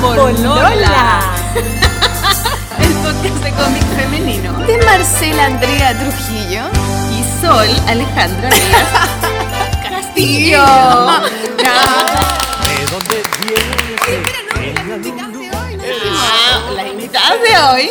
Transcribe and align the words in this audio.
Polola. 0.00 1.20
El 2.78 2.92
podcast 2.94 3.42
de 3.44 3.50
cómic 3.52 3.82
femenino. 3.96 4.52
De 4.66 4.78
Marcela 4.84 5.44
Andrea 5.46 5.94
Trujillo. 5.98 6.62
Y 7.12 7.22
Sol 7.44 7.68
Alejandra 7.86 8.48
Díaz 8.48 8.88
Castillo. 9.90 10.64
¿De 12.64 12.86
dónde 12.90 13.22
Ah, 16.12 16.70
las 16.74 16.86
invitadas 16.86 17.38
de 17.42 17.58
hoy. 17.58 17.90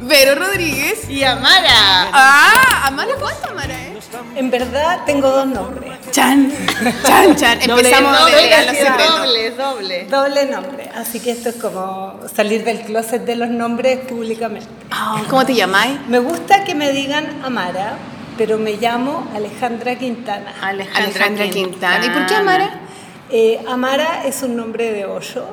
Vero 0.00 0.34
Rodríguez. 0.36 1.08
Y 1.10 1.24
Amara. 1.24 2.08
Ah, 2.12 2.82
Amara, 2.86 3.12
¿cuánto 3.20 3.48
Amara, 3.50 3.74
eh? 3.74 3.97
En 4.36 4.50
verdad 4.50 5.00
tengo 5.06 5.30
dos 5.30 5.46
nombres. 5.46 5.92
Chan, 6.10 6.50
chan, 7.06 7.36
chan. 7.36 7.58
Empezamos 7.70 8.16
a 8.16 8.20
doble, 8.20 8.34
los 8.34 8.66
doble, 8.66 8.78
secretos. 8.78 9.18
doble, 9.18 9.50
doble. 9.50 10.04
Doble 10.06 10.46
nombre. 10.46 10.90
Así 10.94 11.20
que 11.20 11.30
esto 11.32 11.50
es 11.50 11.56
como 11.56 12.14
salir 12.34 12.64
del 12.64 12.80
closet 12.80 13.24
de 13.24 13.36
los 13.36 13.50
nombres 13.50 13.98
públicamente. 14.00 14.68
Ah, 14.90 15.22
¿Cómo 15.28 15.44
te 15.44 15.54
llamáis? 15.54 15.98
Me 16.08 16.18
gusta 16.20 16.64
que 16.64 16.74
me 16.74 16.90
digan 16.92 17.26
Amara, 17.44 17.98
pero 18.38 18.58
me 18.58 18.72
llamo 18.76 19.28
Alejandra 19.34 19.96
Quintana. 19.96 20.54
Alejandra 20.62 21.48
Quintana. 21.50 22.04
¿Y 22.06 22.10
por 22.10 22.26
qué 22.26 22.34
Amara? 22.34 22.70
Eh, 23.30 23.60
Amara 23.68 24.22
es 24.24 24.42
un 24.42 24.56
nombre 24.56 24.90
de 24.92 25.04
hoyo 25.04 25.44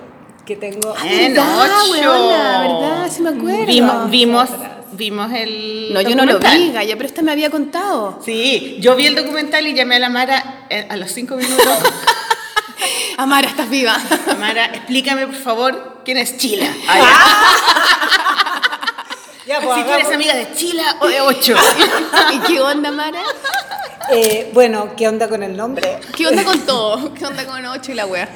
que 0.46 0.56
tengo. 0.56 0.96
En 1.04 1.34
¿Verdad, 1.34 1.60
ocho. 1.62 1.92
weona? 1.92 2.62
¿Verdad? 2.62 3.08
Sí 3.12 3.22
me 3.22 3.30
acuerdo. 3.32 3.66
Vimos, 3.66 4.10
vimos, 4.10 4.50
vimos 4.96 5.32
el. 5.34 5.94
No, 5.94 6.02
yo 6.02 6.16
no 6.16 6.26
lo 6.26 6.40
vi, 6.40 6.72
Gaya, 6.72 6.96
pero 6.96 7.08
esta 7.08 7.22
me 7.22 7.32
había 7.32 7.50
contado. 7.50 8.20
Sí, 8.24 8.78
yo 8.80 8.96
vi 8.96 9.08
el 9.08 9.16
documental 9.16 9.66
y 9.68 9.74
llamé 9.74 9.96
a 9.96 10.00
la 10.00 10.10
Mara 10.10 10.66
eh, 10.70 10.88
a 10.90 10.98
los 10.98 11.12
cinco 11.12 11.36
minutos. 11.36 11.68
Amara, 13.18 13.48
estás 13.48 13.70
viva. 13.70 13.98
Mara, 14.40 14.66
explícame 14.66 15.26
por 15.28 15.36
favor 15.36 16.02
quién 16.04 16.18
es 16.18 16.38
Chila. 16.38 16.68
Ya, 19.46 19.60
si 19.62 19.68
pues, 19.68 19.86
tú 19.86 19.94
eres 19.94 20.12
amiga 20.12 20.34
de 20.34 20.52
Chila 20.56 20.98
o 21.02 21.08
de 21.08 21.22
Ocho. 21.22 21.56
¿Y 22.34 22.40
qué 22.40 22.60
onda, 22.60 22.90
Amara? 22.90 23.22
Eh, 24.10 24.50
bueno, 24.56 24.96
¿qué 24.96 25.08
onda 25.08 25.28
con 25.28 25.44
el 25.44 25.56
nombre? 25.56 26.00
¿Qué 26.16 26.26
onda 26.26 26.44
con 26.44 26.62
todo? 26.62 27.14
¿Qué 27.14 27.26
onda 27.26 27.46
con 27.46 27.64
ocho 27.66 27.92
y 27.92 27.96
la 27.96 28.08
wea? 28.08 28.28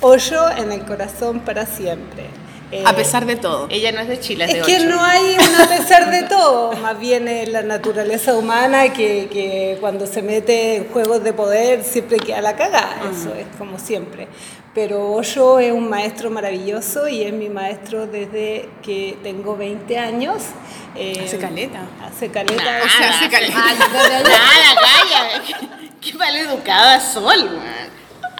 Hoyo 0.00 0.50
en 0.50 0.72
el 0.72 0.86
corazón 0.86 1.40
para 1.40 1.66
siempre. 1.66 2.30
Eh, 2.70 2.82
A 2.86 2.94
pesar 2.94 3.24
de 3.24 3.36
todo. 3.36 3.66
Ella 3.70 3.92
no 3.92 4.00
es 4.00 4.08
de 4.08 4.20
Chila, 4.20 4.44
es 4.44 4.52
de 4.52 4.60
Es 4.60 4.66
que 4.66 4.76
Ocho. 4.76 4.86
no 4.90 5.02
hay 5.02 5.36
un 5.38 5.60
a 5.60 5.66
pesar 5.68 6.10
de 6.10 6.22
todo, 6.24 6.72
más 6.72 6.98
bien 7.00 7.26
es 7.26 7.48
la 7.48 7.62
naturaleza 7.62 8.34
humana 8.36 8.92
que, 8.92 9.28
que 9.32 9.78
cuando 9.80 10.06
se 10.06 10.20
mete 10.20 10.76
en 10.76 10.88
juegos 10.88 11.24
de 11.24 11.32
poder 11.32 11.82
siempre 11.82 12.18
queda 12.18 12.42
la 12.42 12.56
cagada, 12.56 12.96
eso 13.10 13.34
es 13.34 13.46
como 13.56 13.78
siempre. 13.78 14.28
Pero 14.74 15.12
Hoyo 15.12 15.58
es 15.58 15.72
un 15.72 15.88
maestro 15.88 16.30
maravilloso 16.30 17.08
y 17.08 17.22
es 17.22 17.32
mi 17.32 17.48
maestro 17.48 18.06
desde 18.06 18.68
que 18.82 19.16
tengo 19.22 19.56
20 19.56 19.98
años. 19.98 20.36
Eh, 20.94 21.22
Hace 21.24 21.38
caleta. 21.38 21.80
Hace 22.04 22.28
caleta. 22.30 22.62
Nada, 22.62 22.84
o 22.84 22.88
sea, 22.88 23.10
hace 23.10 23.28
caleta. 23.30 23.54
Nada. 24.22 25.42
Qué, 25.46 26.10
qué 26.12 26.18
mal 26.18 26.36
educada 26.36 27.00
Sol, 27.00 27.44
man. 27.50 27.97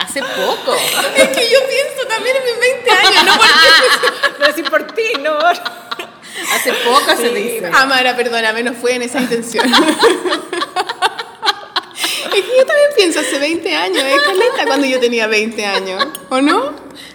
Hace 0.09 0.20
poco. 0.20 0.75
Es 1.17 1.28
que 1.28 1.51
yo 1.51 1.59
pienso 1.69 2.06
también 2.09 2.37
en 2.37 2.45
mis 2.45 2.59
20 2.59 2.91
años, 2.91 3.25
no 3.25 3.33
porque... 3.37 4.62
por 4.70 4.87
ti, 4.92 5.12
no. 5.20 5.37
Hace 6.55 6.73
poco 6.84 7.17
se 7.17 7.28
dice. 7.31 7.70
Amara, 7.75 8.17
perdóname, 8.17 8.62
no 8.62 8.73
fue 8.73 8.95
en 8.95 9.03
esa 9.03 9.20
intención. 9.20 9.67
es 9.75 9.81
que 12.31 12.56
yo 12.56 12.67
también 12.67 12.91
pienso 12.97 13.20
hace 13.20 13.39
20 13.39 13.77
años, 13.77 14.03
es 14.03 14.23
caleta 14.23 14.64
cuando 14.67 14.86
yo 14.86 14.98
tenía 15.01 15.27
20 15.27 15.67
años, 15.67 16.06
¿o 16.31 16.41
no? 16.41 16.73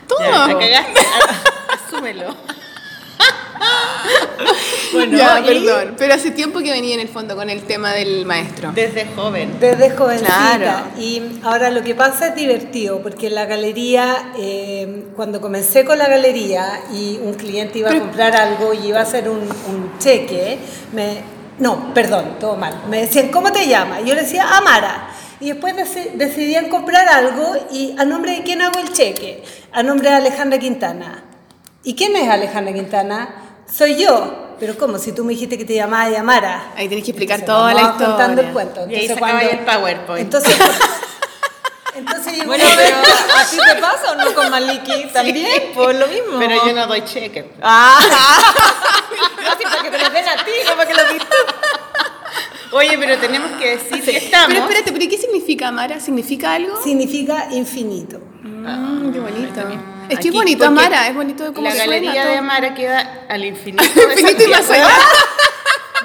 Todo. 0.08 0.20
Ya, 0.20 0.48
la 0.48 0.60
cagaste. 0.60 1.02
Asúmelo. 1.70 2.36
Bueno, 4.94 5.18
Ya, 5.18 5.40
y 5.40 5.44
perdón, 5.46 5.96
pero 5.98 6.14
hace 6.14 6.32
tiempo 6.32 6.60
que 6.60 6.72
venía 6.72 6.94
en 6.96 7.00
el 7.02 7.08
fondo 7.10 7.36
con 7.36 7.50
el 7.50 7.64
tema 7.64 7.94
del 7.94 8.26
maestro. 8.26 8.72
Desde 8.74 9.06
joven. 9.16 9.58
Desde 9.60 9.90
jovencita. 9.92 10.58
Claro. 10.58 10.88
Y 11.00 11.22
ahora 11.44 11.70
lo 11.72 11.82
que 11.84 11.96
pasa 11.96 12.28
es 12.28 12.36
divertido, 12.36 13.02
porque 13.02 13.30
la 13.30 13.46
galería, 13.46 14.32
eh, 14.38 15.06
cuando 15.16 15.42
comencé 15.42 15.84
con 15.86 15.98
la 15.98 16.08
galería 16.08 16.82
y 16.94 17.20
un 17.22 17.34
cliente 17.34 17.80
iba 17.80 17.90
a 17.92 18.00
comprar 18.00 18.36
algo 18.36 18.74
y 18.74 18.88
iba 18.88 19.00
a 19.00 19.04
hacer 19.04 19.30
un, 19.30 19.40
un 19.40 19.98
cheque, 20.00 20.58
me, 20.94 21.18
no, 21.60 21.94
perdón, 21.94 22.38
todo 22.40 22.56
mal. 22.56 22.84
Me 22.90 23.02
decían, 23.02 23.30
¿cómo 23.30 23.52
te 23.52 23.68
llamas? 23.68 24.00
Yo 24.06 24.14
le 24.16 24.22
decía, 24.22 24.58
Amara. 24.58 25.10
Y 25.40 25.48
después 25.48 25.76
deci- 25.76 26.12
decidían 26.14 26.70
comprar 26.70 27.08
algo 27.10 27.44
y 27.72 27.96
a 27.98 28.06
nombre 28.06 28.32
de 28.32 28.44
quién 28.44 28.62
hago 28.62 28.80
el 28.80 28.94
cheque? 28.94 29.44
A 29.74 29.84
nombre 29.84 30.10
de 30.10 30.16
Alejandra 30.16 30.58
Quintana. 30.58 31.24
¿Y 31.84 31.96
quién 31.96 32.16
es 32.16 32.30
Alejandra 32.30 32.74
Quintana? 32.74 33.36
Soy 33.70 33.96
yo. 33.96 34.53
Pero 34.66 34.78
¿cómo? 34.78 34.98
Si 34.98 35.12
tú 35.12 35.26
me 35.26 35.34
dijiste 35.34 35.58
que 35.58 35.66
te 35.66 35.76
llamabas 35.76 36.18
Amara. 36.18 36.72
Ahí 36.78 36.88
tenés 36.88 37.04
que 37.04 37.12
explicar 37.12 37.42
Entonces, 37.42 37.60
toda 37.60 37.74
la 37.74 37.82
historia. 37.82 38.08
contando 38.08 38.42
el 38.44 38.48
cuento. 38.54 38.80
Y 38.90 38.96
ahí 38.96 39.02
Entonces, 39.08 39.18
cuando- 39.20 39.50
el 39.50 39.60
PowerPoint. 39.60 40.22
entonces, 40.22 40.56
entonces 41.96 42.46
Bueno, 42.46 42.64
pero 42.78 42.96
¿a 43.38 43.44
ti 43.46 43.58
te 43.58 43.82
pasa 43.82 44.12
o 44.14 44.16
no 44.16 44.34
con 44.34 44.50
Maliki? 44.50 45.08
También, 45.12 45.74
por 45.76 45.94
lo 45.94 46.08
mismo. 46.08 46.40
Pero 46.40 46.66
yo 46.66 46.72
no 46.74 46.88
doy 46.88 47.04
cheque. 47.04 47.52
Ah, 47.62 48.00
Así 49.54 49.64
para 49.66 49.82
que 49.84 49.92
te 49.92 49.98
lo 49.98 50.10
den 50.12 50.30
a 50.30 50.46
ti, 50.46 50.52
no 50.66 50.76
para 50.78 50.88
que 50.88 50.94
lo 50.94 51.12
digas 51.12 51.28
tú. 51.28 52.78
Oye, 52.78 52.98
pero 52.98 53.18
tenemos 53.18 53.52
que 53.60 53.78
decir 53.78 54.02
que 54.02 54.18
estamos. 54.18 54.48
Pero 54.48 54.62
espérate, 54.62 54.94
¿pero 54.94 55.10
qué 55.10 55.18
significa 55.18 55.68
Amara? 55.68 56.00
¿Significa 56.00 56.54
algo? 56.54 56.82
significa 56.82 57.50
infinito. 57.52 58.20
Mm, 58.44 59.12
qué 59.12 59.20
bonito. 59.20 59.62
Es 60.14 60.20
que 60.20 60.28
es 60.30 60.34
bonito 60.34 60.66
Amara, 60.66 61.08
es 61.08 61.16
bonito 61.16 61.54
como 61.54 61.68
La 61.68 61.76
galería 61.76 62.26
de 62.26 62.38
Amara 62.38 62.74
queda 62.74 63.26
al 63.30 63.44
infinito. 63.46 63.84
de 63.96 64.04
Infinito 64.22 64.44
y 64.44 64.48
más 64.48 64.70
allá. 64.70 64.88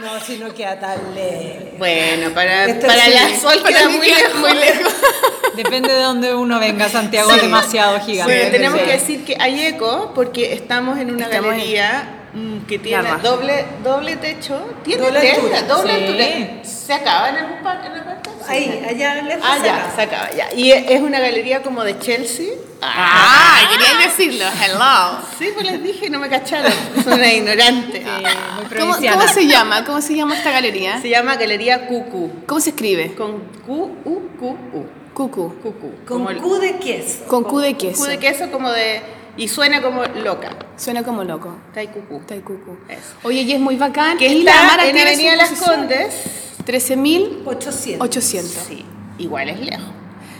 No, 0.00 0.20
si 0.20 0.36
no 0.38 0.54
queda 0.54 0.78
tan 0.78 1.12
lejos. 1.12 1.76
Bueno, 1.76 2.30
para, 2.32 2.66
Esto 2.66 2.86
para 2.86 3.04
sí, 3.06 3.10
la 3.10 3.36
sol 3.41 3.60
queda 3.66 3.88
muy 3.88 4.06
lejos. 4.06 4.34
muy 4.38 4.52
lejos. 4.54 4.92
Depende 5.56 5.92
de 5.92 6.02
dónde 6.02 6.34
uno 6.36 6.60
venga. 6.60 6.88
Santiago 6.88 7.32
es 7.32 7.42
demasiado 7.42 7.98
gigante. 8.02 8.32
Bueno, 8.32 8.50
tenemos 8.52 8.78
Sí. 8.78 8.86
que 8.86 8.92
decir 8.92 9.24
que 9.24 9.36
hay 9.41 9.60
eco 9.66 10.12
porque 10.14 10.52
estamos 10.54 10.98
en 11.00 11.10
una 11.10 11.24
Estamos 11.24 11.50
galería 11.50 12.28
mm, 12.32 12.58
que 12.66 12.78
tiene 12.78 13.10
doble, 13.20 13.64
doble 13.82 14.14
techo. 14.14 14.68
¿Tiene 14.84 15.02
Doble 15.02 15.18
techo? 15.20 15.41
altura. 15.41 15.62
Doble 15.62 15.92
Sí. 15.97 16.04
altura. 16.04 16.64
¿Se 16.64 16.92
acaba 16.94 17.28
en 17.30 17.36
algún 17.38 17.62
par- 17.64 17.84
en 17.84 17.92
algún. 17.92 18.07
Ahí, 18.48 18.84
allá 18.88 19.22
lejos. 19.22 19.44
Ah, 19.44 19.59
ya, 19.62 19.92
se 19.94 20.03
acaba, 20.03 20.31
ya. 20.32 20.53
Y 20.54 20.72
es 20.72 21.00
una 21.00 21.20
galería 21.20 21.62
como 21.62 21.84
de 21.84 21.98
Chelsea. 21.98 22.48
Ah, 22.81 23.60
quería 23.70 24.06
decirlo. 24.06 24.44
Hello. 24.62 25.19
Sí, 25.38 25.50
pues 25.53 25.66
les 25.66 25.82
dije, 25.82 26.09
no 26.10 26.19
me 26.19 26.28
cacharon. 26.28 26.72
Son 27.03 27.14
una 27.14 27.32
ignorante. 27.32 28.04
Muy 28.04 28.78
¿Cómo, 28.78 28.94
cómo 28.94 29.28
se 29.28 29.47
llama? 29.47 29.84
¿Cómo 29.84 30.00
se 30.00 30.14
llama 30.16 30.36
esta 30.36 30.50
galería? 30.50 31.00
Se 31.00 31.09
llama 31.09 31.36
Galería 31.36 31.86
Cucu. 31.86 32.44
¿Cómo 32.47 32.60
se 32.60 32.70
escribe? 32.70 33.14
Con 33.14 33.41
Q-U-Q-U. 33.66 34.86
Cucu. 35.12 35.54
Cucu. 35.60 35.92
Con 36.06 36.25
Como 36.25 36.41
Q 36.41 36.59
de 36.59 36.76
queso. 36.78 37.25
Con 37.26 37.44
Q 37.44 37.59
de 37.59 37.75
queso. 37.75 38.04
Q 38.04 38.09
de 38.10 38.19
queso 38.19 38.50
como 38.50 38.70
de... 38.70 39.03
Y 39.36 39.48
suena 39.48 39.82
como 39.82 40.04
loca. 40.04 40.50
Suena 40.76 41.03
como 41.03 41.25
loco. 41.25 41.56
Tai 41.75 41.88
Cucu. 41.88 42.20
Tai 42.20 42.41
Cucu. 42.41 42.76
Eso. 42.88 43.00
Oye, 43.22 43.42
y 43.42 43.53
es 43.53 43.60
muy 43.60 43.76
bacán. 43.76 44.19
Que 44.19 44.28
y 44.28 44.41
está 44.41 44.54
la 44.54 44.60
Amara 44.62 44.84
en 44.84 44.94
tiene 44.94 45.10
Avenida 45.10 45.36
Las 45.36 45.50
posición. 45.50 45.76
Condes. 45.76 46.15
13.800. 46.68 47.96
800. 47.98 48.50
Sí, 48.68 48.84
igual 49.18 49.48
es 49.48 49.60
lejos. 49.60 49.88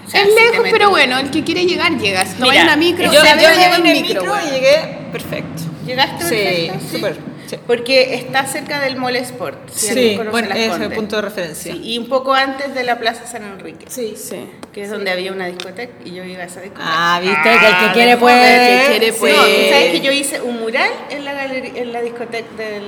O 0.07 0.11
sea, 0.11 0.23
Es 0.23 0.29
lejos, 0.29 0.69
pero 0.71 0.91
bueno, 0.91 1.19
el 1.19 1.31
que 1.31 1.43
quiere 1.43 1.65
llegar, 1.65 1.97
llega. 1.99 2.25
Si 2.27 2.39
no 2.39 2.47
Mira, 2.47 2.47
vaya 2.49 2.61
en 2.61 2.67
la 2.67 2.77
micro, 2.77 3.13
Yo, 3.13 3.21
o 3.21 3.23
sea, 3.23 3.37
yo 3.37 3.43
yo 3.43 3.49
llegué 3.51 3.65
en 3.77 3.87
el 3.87 4.03
micro, 4.03 4.35
y 4.47 4.51
llegué 4.51 4.99
perfecto. 5.11 5.63
¿Llegaste 5.87 6.25
Sí, 6.29 6.69
perfecto? 6.71 6.97
súper, 6.97 7.17
sí. 7.47 7.57
Porque 7.67 8.15
está 8.15 8.47
cerca 8.47 8.79
del 8.81 8.97
Mall 8.97 9.17
Sport. 9.17 9.71
si 9.71 9.95
Sí, 9.95 10.21
bueno, 10.31 10.55
es 10.55 10.79
el 10.81 10.93
punto 10.93 11.17
de 11.17 11.23
referencia. 11.23 11.73
Sí, 11.73 11.81
y 11.83 11.99
un 11.99 12.09
poco 12.09 12.35
antes 12.35 12.75
de 12.75 12.85
la 12.85 12.99
Plaza 12.99 13.27
San 13.27 13.43
Enrique. 13.43 13.87
Sí. 13.89 14.15
Sí. 14.17 14.37
Que 14.73 14.83
es 14.83 14.91
donde 14.91 15.11
había 15.11 15.33
una 15.33 15.47
discoteca 15.47 15.93
y 16.05 16.11
yo 16.13 16.25
iba 16.25 16.43
a 16.43 16.47
esa 16.47 16.61
discoteca. 16.61 16.87
Ah, 16.87 17.21
viste, 17.21 17.43
que 17.43 17.67
el 17.67 17.77
que 17.87 17.93
quiere 17.95 18.11
de 18.13 18.17
puede. 18.19 18.75
el 18.75 18.81
que 18.81 18.99
quiere 18.99 19.13
puede. 19.15 19.37
no, 19.37 19.43
¿tú 19.43 19.71
¿sabes 19.71 19.91
que 19.93 20.01
yo 20.01 20.13
hice 20.13 20.43
un 20.43 20.61
mural 20.61 20.91
en 21.11 21.25
la 21.25 21.33
galería, 21.33 21.73
en 21.83 21.93
la 21.93 22.03
discoteca 22.03 22.49
del... 22.57 22.83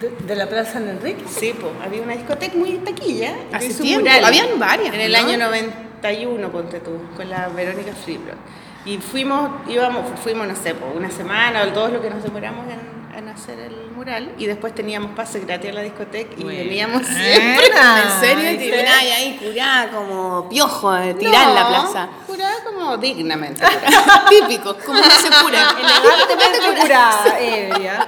De, 0.00 0.10
de 0.10 0.36
la 0.36 0.46
Plaza 0.46 0.74
San 0.74 0.88
Enrique. 0.88 1.24
Sí, 1.28 1.54
pues, 1.58 1.72
había 1.84 2.02
una 2.02 2.12
discoteca 2.14 2.54
muy 2.56 2.72
taquilla. 2.78 3.34
Hace 3.52 3.72
tiempo, 3.74 4.04
mural 4.08 4.24
habían 4.24 4.58
varias, 4.58 4.94
En 4.94 5.00
el 5.00 5.12
¿no? 5.12 5.18
año 5.18 5.38
91, 5.38 6.52
ponte 6.52 6.80
tú, 6.80 6.98
con 7.16 7.30
la 7.30 7.48
Verónica 7.48 7.92
Freeblot. 8.04 8.36
Y 8.84 8.98
fuimos, 8.98 9.50
íbamos, 9.68 10.04
fuimos, 10.22 10.46
no 10.46 10.54
sé, 10.54 10.74
por 10.74 10.94
una 10.96 11.10
semana 11.10 11.62
o 11.62 11.68
todo 11.72 11.88
lo 11.88 12.00
que 12.02 12.10
nos 12.10 12.22
demoramos 12.22 12.66
en, 12.66 13.18
en 13.18 13.28
hacer 13.28 13.58
el 13.58 13.90
mural. 13.90 14.32
Y 14.38 14.46
después 14.46 14.74
teníamos 14.74 15.12
pase 15.16 15.40
gratis 15.40 15.70
a 15.70 15.72
la 15.72 15.80
discoteca 15.80 16.34
y 16.36 16.42
Buena. 16.44 16.58
veníamos 16.62 17.06
siempre. 17.06 17.66
¿En 17.66 18.10
serio? 18.20 18.50
Y 18.52 18.58
¿sí? 18.58 18.70
termináis 18.70 19.12
ahí 19.12 19.40
curada 19.42 19.90
como 19.90 20.48
piojo, 20.48 20.92
de 20.92 21.14
tirar 21.14 21.48
en 21.48 21.54
la 21.54 21.62
No, 21.62 21.68
plaza. 21.70 22.08
Curada 22.26 22.54
como 22.64 22.96
dignamente. 22.98 23.60
curada. 23.84 24.24
Típico, 24.28 24.76
como 24.84 24.98
no 25.00 25.10
se 25.10 25.28
cura. 25.42 25.68
Elegantemente 25.80 26.80
curada, 26.82 27.38
ebria. 27.40 28.06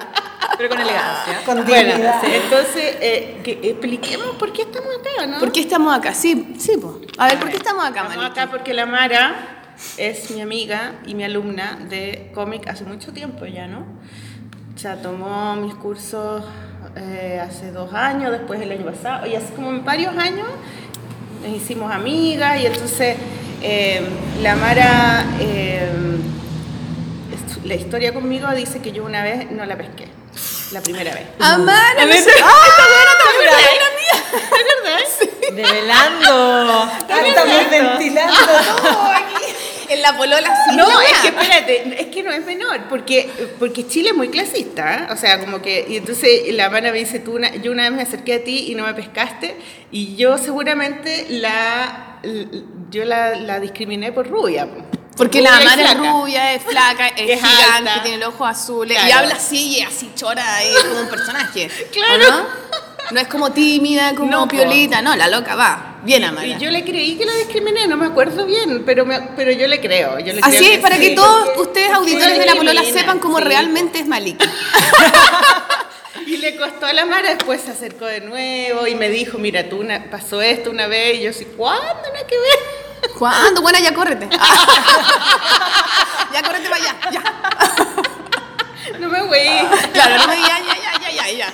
Pero 0.57 0.69
con 0.69 0.81
elegancia. 0.81 1.41
Con 1.45 1.65
bueno, 1.65 1.95
entonces, 1.95 2.97
eh, 3.01 3.41
que 3.45 3.61
expliquemos 3.63 4.37
por 4.37 4.53
qué 4.53 4.63
estamos 4.63 4.89
acá, 4.99 5.27
¿no? 5.27 5.39
¿Por 5.39 5.53
qué 5.53 5.61
estamos 5.61 5.97
acá? 5.97 6.15
Sí, 6.15 6.55
sí, 6.59 6.77
po. 6.77 7.01
A 7.17 7.29
ver, 7.29 7.39
¿por 7.39 7.51
qué 7.51 7.57
estamos 7.57 7.83
acá, 7.85 8.03
Estamos 8.03 8.17
Maliki? 8.17 8.41
acá 8.41 8.51
porque 8.51 8.75
la 8.75 8.87
Mara 8.87 9.59
es 9.97 10.31
mi 10.31 10.41
amiga 10.41 10.95
y 11.07 11.15
mi 11.15 11.25
alumna 11.25 11.79
de 11.89 12.31
cómic 12.35 12.69
hace 12.69 12.85
mucho 12.85 13.13
tiempo 13.13 13.47
ya, 13.47 13.67
¿no? 13.67 13.87
O 14.75 14.79
sea, 14.79 15.01
tomó 15.01 15.57
mis 15.57 15.75
cursos 15.75 16.45
eh, 16.97 17.41
hace 17.43 17.73
dos 17.73 17.93
años, 17.95 18.31
después 18.33 18.61
el 18.61 18.71
año 18.73 18.85
pasado, 18.85 19.27
y 19.27 19.35
hace 19.35 19.53
como 19.55 19.81
varios 19.83 20.17
años 20.17 20.47
nos 21.43 21.57
hicimos 21.57 21.93
amigas 21.93 22.61
y 22.61 22.67
entonces 22.67 23.17
eh, 23.63 24.03
la 24.43 24.57
Mara, 24.57 25.25
eh, 25.41 25.89
la 27.65 27.75
historia 27.75 28.15
conmigo 28.15 28.49
dice 28.55 28.81
que 28.81 28.93
yo 28.93 29.05
una 29.05 29.23
vez 29.23 29.51
no 29.51 29.65
la 29.65 29.77
pesqué, 29.77 30.07
la 30.73 30.81
primera 30.83 31.15
vez. 31.15 31.27
Amara, 31.41 32.05
no 32.05 32.13
sé- 32.13 32.31
Develando. 35.53 36.91
Estamos 37.27 37.71
ventilando 37.71 38.37
todo 38.83 39.03
aquí. 39.13 39.45
en 39.89 40.03
la 40.03 40.17
polola 40.17 40.55
sí. 40.69 40.77
No, 40.77 41.01
es 41.01 41.13
que 41.23 41.29
espérate, 41.29 42.01
es 42.01 42.07
que 42.09 42.23
no 42.23 42.31
es 42.33 42.45
menor, 42.45 42.81
porque, 42.89 43.29
porque 43.59 43.87
Chile 43.89 44.11
es 44.11 44.15
muy 44.15 44.29
clasista, 44.29 44.95
¿eh? 44.95 45.13
o 45.13 45.17
sea, 45.17 45.41
como 45.41 45.63
que, 45.63 45.87
y 45.89 45.97
entonces 45.97 46.43
la 46.55 46.69
mano 46.69 46.93
me 46.93 46.99
dice, 46.99 47.19
tú 47.21 47.37
una- 47.37 47.55
yo 47.57 47.73
una 47.73 47.85
vez 47.85 47.93
me 47.93 48.03
acerqué 48.03 48.35
a 48.35 48.45
ti 48.45 48.67
y 48.71 48.75
no 48.75 48.85
me 48.85 48.93
pescaste, 48.95 49.57
y 49.91 50.15
yo 50.17 50.37
seguramente 50.37 51.27
la, 51.31 52.21
yo 52.91 53.05
la, 53.07 53.35
la 53.37 53.59
discriminé 53.61 54.13
por 54.13 54.29
rubia. 54.29 54.69
Po. 55.19 55.25
Porque 55.25 55.39
Rubia 55.39 55.51
la 55.51 55.57
Amara 55.59 55.83
es 55.93 55.99
rubia, 55.99 56.55
es 56.55 56.63
flaca, 56.63 57.09
es, 57.09 57.31
Es 57.31 57.41
gigante, 57.41 57.91
alta. 57.91 58.03
tiene 58.03 58.19
los 58.19 58.29
ojos 58.35 58.49
azules 58.51 58.99
y 59.07 59.11
habla 59.11 59.35
así 59.35 59.79
y 59.79 59.81
así 59.83 60.13
chora 60.15 60.63
es 60.63 60.79
como 60.85 61.01
un 61.01 61.09
personaje. 61.09 61.69
Claro. 61.93 62.25
¿o 62.27 62.31
no? 62.31 62.47
No 63.11 63.21
es 63.21 63.29
como 63.29 63.53
tímida, 63.53 64.15
como 64.15 64.31
No, 64.31 64.47
piolita, 64.49 65.01
no, 65.01 65.17
la 65.17 65.29
loca 65.29 65.55
va. 65.55 65.97
Bien 66.03 66.25
Amara. 66.25 66.47
Y 66.47 66.59
yo 66.59 66.71
le 66.71 66.85
creí 66.85 67.17
que 67.17 67.25
la 67.25 67.35
discriminé, 67.37 67.87
no 67.87 67.97
me 67.97 68.07
acuerdo 68.07 68.45
bien, 68.47 68.83
pero, 68.85 69.05
me- 69.07 69.21
pero 69.35 69.51
yo 69.51 69.67
le 69.67 69.81
creo. 69.81 70.19
Yo 70.21 70.33
le 70.35 70.41
Así 70.43 70.59
creo 70.59 70.73
es, 70.75 70.79
para 70.79 70.97
que 70.99 71.09
sí, 71.11 71.15
todos 71.15 71.47
porque- 71.47 71.61
ustedes 71.63 71.91
auditores 71.93 72.39
de 72.39 72.47
la 72.47 72.55
polola 72.55 72.83
sepan 72.85 73.19
cómo 73.19 73.39
sí. 73.39 73.45
realmente 73.45 73.99
es 74.01 74.07
Malika. 74.07 74.47
Y 76.27 76.37
le 76.37 76.57
costó 76.57 76.85
a 76.87 76.93
la 76.93 77.07
Mara, 77.07 77.31
después 77.35 77.63
se 77.63 77.71
acercó 77.71 78.05
de 78.05 78.21
nuevo 78.21 78.87
y 78.87 78.95
me 78.95 79.09
dijo, 79.09 79.39
mira, 79.39 79.69
tú 79.71 79.79
una- 79.81 80.11
pasó 80.11 80.43
esto 80.43 80.71
una 80.71 80.87
vez, 80.87 81.19
y 81.19 81.23
yo 81.23 81.31
así, 81.31 81.47
¿cuándo? 81.57 81.83
Nada 81.87 82.27
que 82.27 82.37
ver. 82.37 82.88
¿Cuándo? 83.17 83.63
Buena, 83.63 83.79
ya 83.81 83.95
córrete. 83.95 84.29
ya 86.33 86.43
córrete 86.43 86.69
para 86.69 86.83
allá, 86.83 86.95
ya. 87.11 87.23
No 88.99 89.09
me 89.09 89.23
voy. 89.23 89.39
Claro, 89.93 90.17
no 90.19 90.27
me 90.29 90.37
digas 90.37 90.61
ya, 90.67 90.77
ya, 90.77 90.93
ya, 91.01 91.11
ya, 91.11 91.31
ya. 91.39 91.53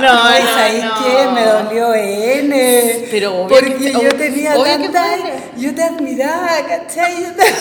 No, 0.00 0.12
no, 0.12 0.22
¿sabes 0.54 0.84
no. 0.84 1.04
qué? 1.04 1.26
Me 1.32 1.44
dolió 1.44 1.94
N. 1.94 3.08
Pero 3.10 3.34
obvio 3.44 3.48
Porque 3.58 3.74
que- 3.76 3.92
yo 3.92 4.08
tenía 4.16 4.54
obvio 4.56 4.90
tanta. 4.90 5.06
Yo 5.56 5.74
te 5.74 5.82
admiraba, 5.82 6.48
¿cachai? 6.68 7.22
Yo 7.22 7.32
te, 7.34 7.44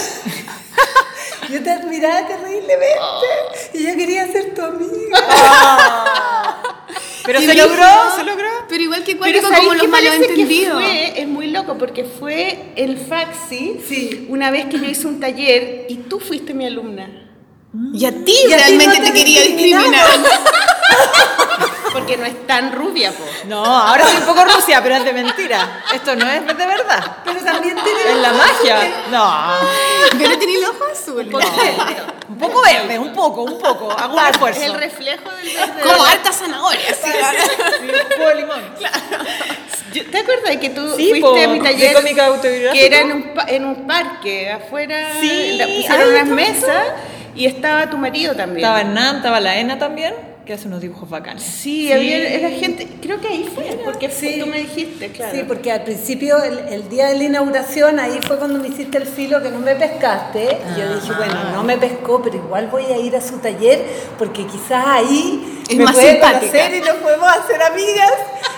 yo 1.52 1.64
te 1.64 1.70
admiraba 1.70 2.28
terriblemente. 2.28 2.78
Y 3.74 3.84
yo 3.88 3.96
quería 3.96 4.28
ser 4.32 4.54
tu 4.54 4.62
amiga. 4.62 5.20
Pero 7.26 7.40
¿Y 7.42 7.46
se 7.46 7.54
logró, 7.56 7.86
se 8.18 8.24
logró. 8.26 8.50
Pero 8.68 8.84
igual 8.84 9.04
que 9.04 9.16
Pero 9.16 9.20
cuático 9.42 9.48
¿sabéis 9.48 9.68
como 9.68 9.74
los 9.76 9.88
malentendidos. 9.88 10.84
fue? 10.84 11.22
Es 11.22 11.28
muy 11.28 11.48
loco 11.52 11.78
porque 11.78 12.04
fue 12.04 12.74
el 12.76 12.98
Faxi 12.98 13.80
Sí. 13.88 14.26
una 14.30 14.52
vez 14.52 14.66
que 14.66 14.78
yo 14.78 14.86
hice 14.86 15.08
un 15.08 15.20
taller 15.22 15.86
y 15.88 15.96
tú 15.96 16.20
fuiste 16.20 16.54
mi 16.54 16.66
alumna. 16.66 17.10
Y 17.94 18.06
a 18.06 18.12
ti 18.12 18.34
Y 18.48 18.54
a 18.54 18.58
ti 18.58 18.64
realmente 18.64 19.00
no 19.00 19.06
te, 19.06 19.12
te 19.12 19.18
quería 19.18 19.42
discriminar. 19.42 20.06
Porque 21.94 22.18
no 22.18 22.26
es 22.26 22.48
tan 22.48 22.72
rubia, 22.72 23.12
po. 23.12 23.24
No, 23.46 23.64
ahora 23.64 24.06
soy 24.08 24.18
un 24.18 24.26
poco 24.26 24.44
Rusia, 24.46 24.82
pero 24.82 24.96
es 24.96 25.06
de 25.06 25.14
mentira. 25.14 25.84
Esto 25.94 26.16
no 26.16 26.28
es 26.30 26.46
de 26.46 26.54
verdad. 26.66 27.18
Pero 27.24 27.40
también 27.42 27.78
tiene. 27.84 28.02
Es 28.12 28.18
la 28.18 28.34
magia. 28.34 28.78
No. 29.12 29.34
Pero 30.18 30.40
tenía 30.40 30.60
los 30.60 30.70
ojos 30.72 30.92
azules. 30.92 31.34
Un 32.30 32.38
poco 32.40 32.62
verde, 32.64 32.98
un 33.00 33.14
poco, 33.14 33.44
un 33.44 33.60
poco. 33.60 33.92
Hago 33.92 34.18
un 34.18 34.26
esfuerzo. 34.26 34.60
Es 34.62 34.66
el 34.68 34.74
reflejo 34.74 35.30
del 35.32 35.56
verde. 35.56 35.82
Como 35.84 36.04
harta 36.04 36.32
zanahoria. 36.34 36.94
Sí, 36.96 37.10
un 37.12 38.10
poco 38.18 38.30
de 38.30 38.36
limón. 38.36 38.62
Yo- 39.94 40.06
¿Te 40.10 40.18
acuerdas 40.18 40.58
que 40.58 40.70
tú 40.72 40.96
Sí, 40.98 41.10
fuiste 41.10 41.22
po, 41.22 41.36
a 41.36 41.48
mi 41.48 41.60
de 41.60 41.64
taller? 41.66 42.72
Que 42.74 42.86
era 42.88 42.98
en 43.02 43.12
un, 43.12 43.34
en 43.48 43.66
un 43.66 43.86
parque, 43.88 44.52
afuera. 44.52 45.12
Sí, 45.22 45.60
pusieron 45.62 46.02
ay, 46.02 46.10
unas 46.10 46.24
¿cómo 46.24 46.36
mesas 46.36 46.88
y 47.36 47.46
estaba 47.46 47.88
tu 47.90 47.98
marido 47.98 48.36
también. 48.36 48.66
Estaba 48.66 48.82
Hernán, 48.82 49.18
estaba 49.18 49.40
la 49.40 49.56
Ena 49.58 49.78
también, 49.78 50.16
que 50.46 50.54
hace 50.54 50.68
unos 50.68 50.82
dibujos 50.82 51.10
bacanes. 51.10 51.42
Sí, 51.44 51.92
había 51.92 52.18
era 52.18 52.50
gente. 52.50 52.86
Creo 53.02 53.20
que 53.22 53.28
ahí 53.30 53.50
fue, 53.54 53.80
porque 53.86 54.10
Sí. 54.10 54.40
tú 54.42 54.48
me 54.48 54.58
dijiste, 54.60 55.10
claro. 55.10 55.32
Sí, 55.34 55.44
porque 55.48 55.72
al 55.72 55.84
principio, 55.84 56.44
el, 56.44 56.60
el 56.70 56.90
día 56.90 57.08
de 57.08 57.16
la 57.18 57.24
inauguración, 57.24 57.98
ahí 58.00 58.20
fue 58.28 58.38
cuando 58.38 58.60
me 58.60 58.68
hiciste 58.68 58.98
el 58.98 59.06
filo 59.06 59.42
que 59.42 59.50
no 59.50 59.60
me 59.60 59.76
pescaste. 59.76 60.58
Y 60.76 60.80
yo 60.80 60.96
dije, 60.96 61.14
bueno, 61.18 61.52
no 61.54 61.64
me 61.64 61.78
pescó, 61.78 62.22
pero 62.22 62.36
igual 62.36 62.68
voy 62.68 62.86
a 62.86 62.98
ir 62.98 63.16
a 63.16 63.22
su 63.22 63.38
taller 63.38 63.82
porque 64.18 64.46
quizás 64.46 64.84
ahí 64.86 65.64
Es 65.70 65.78
me 65.78 65.86
más 65.86 65.94
puede 65.94 66.12
simpática. 66.12 66.40
conocer 66.52 66.76
y 66.76 66.80
nos 66.82 66.96
podemos 66.98 67.28
hacer 67.30 67.62
amigas. 67.64 68.12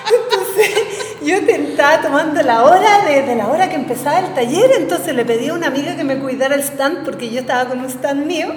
Entonces 0.31 0.85
yo 1.23 1.45
te 1.45 1.55
estaba 1.71 2.01
tomando 2.01 2.41
la 2.41 2.63
hora 2.63 3.05
desde 3.07 3.35
la 3.35 3.47
hora 3.47 3.69
que 3.69 3.75
empezaba 3.75 4.19
el 4.19 4.33
taller, 4.35 4.71
entonces 4.77 5.15
le 5.15 5.25
pedí 5.25 5.49
a 5.49 5.53
una 5.53 5.67
amiga 5.67 5.95
que 5.95 6.03
me 6.03 6.17
cuidara 6.19 6.53
el 6.55 6.61
stand 6.61 7.03
porque 7.05 7.29
yo 7.29 7.39
estaba 7.41 7.65
con 7.69 7.79
un 7.79 7.87
stand 7.89 8.25
mío. 8.27 8.47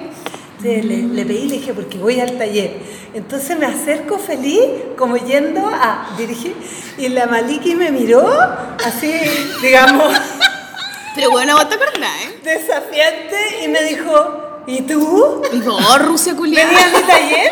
Entonces, 0.61 0.85
le, 0.85 0.97
le 1.03 1.25
pedí, 1.25 1.47
le 1.47 1.55
dije, 1.55 1.73
porque 1.73 1.97
voy 1.97 2.19
al 2.19 2.37
taller. 2.37 2.71
Entonces 3.13 3.57
me 3.57 3.65
acerco 3.65 4.19
feliz, 4.19 4.59
como 4.97 5.15
yendo 5.17 5.65
a 5.67 6.09
dirigir, 6.17 6.53
y 6.97 7.07
la 7.09 7.27
Maliki 7.27 7.75
me 7.75 7.91
miró, 7.91 8.27
así, 8.85 9.13
digamos, 9.61 10.13
Pero 11.15 11.31
bueno, 11.31 11.55
vos 11.55 11.67
te 11.69 11.75
acordás, 11.75 12.11
¿eh? 12.23 12.39
desafiante, 12.43 13.63
y 13.63 13.67
me 13.69 13.83
dijo, 13.83 14.63
¿y 14.67 14.81
tú? 14.81 15.41
Oh, 15.67 15.97
Rusia 15.99 16.33
Venía 16.33 16.67
culiada. 16.67 16.85
a 16.85 16.97
mi 16.99 17.03
taller, 17.07 17.51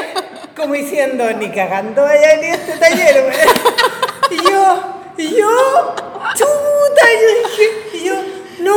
como 0.56 0.74
diciendo, 0.76 1.26
ni 1.34 1.50
cagando 1.50 2.02
vaya 2.04 2.30
a 2.30 2.36
venir 2.36 2.52
a 2.52 2.56
este 2.56 2.74
taller, 2.74 3.24
güey. 3.24 4.40
Y 4.40 4.44
yo, 4.50 4.84
y 5.18 5.28
yo, 5.36 5.96
chuta, 6.36 7.04
y 7.14 7.22
yo 7.22 7.50
dije, 7.50 7.72
y 7.94 8.04
yo, 8.06 8.14
no, 8.60 8.76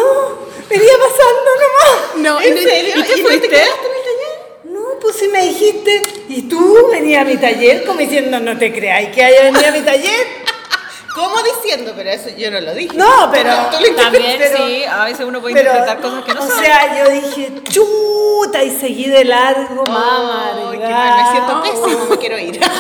venía 0.69 0.93
pasando 0.99 1.51
nomás. 1.61 2.17
No, 2.17 2.41
¿En 2.41 2.55
no- 2.55 2.61
serio? 2.63 2.95
¿y 2.97 3.03
qué 3.03 3.09
no 3.11 3.17
te 3.17 3.23
fuiste? 3.23 3.49
quedaste 3.49 3.87
en 3.87 3.93
el 3.97 4.03
taller? 4.03 4.41
No, 4.65 4.81
pues 5.01 5.17
si 5.17 5.29
me 5.29 5.43
dijiste, 5.45 6.03
y 6.29 6.43
tú 6.43 6.89
venías 6.91 7.23
a 7.23 7.25
mi 7.25 7.37
taller, 7.37 7.85
como 7.85 7.99
diciendo, 8.01 8.39
no 8.41 8.57
te 8.59 8.73
creáis 8.73 9.09
que 9.11 9.25
haya 9.25 9.43
venido 9.45 9.67
a 9.69 9.71
mi 9.73 9.81
taller. 9.81 10.27
¿Cómo 11.15 11.35
diciendo? 11.43 11.93
Pero 11.97 12.11
eso 12.11 12.29
yo 12.39 12.51
no 12.53 12.61
lo 12.61 12.73
dije. 12.73 12.97
No, 12.97 13.29
pero 13.33 13.51
Tú 13.73 13.85
lo 13.85 13.97
También, 13.97 14.37
pero- 14.39 14.57
sí, 14.67 14.85
a 14.85 15.05
veces 15.07 15.27
uno 15.27 15.41
puede 15.41 15.55
pero, 15.55 15.71
interpretar 15.73 16.01
cosas 16.01 16.25
que 16.25 16.35
no 16.35 16.41
o 16.45 16.47
son. 16.49 16.65
sea, 16.65 17.05
yo 17.05 17.11
dije, 17.11 17.53
chuta, 17.65 18.63
y 18.63 18.71
seguí 18.79 19.09
de 19.09 19.25
largo, 19.25 19.85
mamá. 19.87 20.53
Ay, 20.71 20.79
qué 20.79 20.89
mal, 20.89 21.25
me 21.25 21.31
siento 21.33 21.63
pésimo, 21.83 22.05
me 22.07 22.17
quiero 22.19 22.39
ir. 22.39 22.61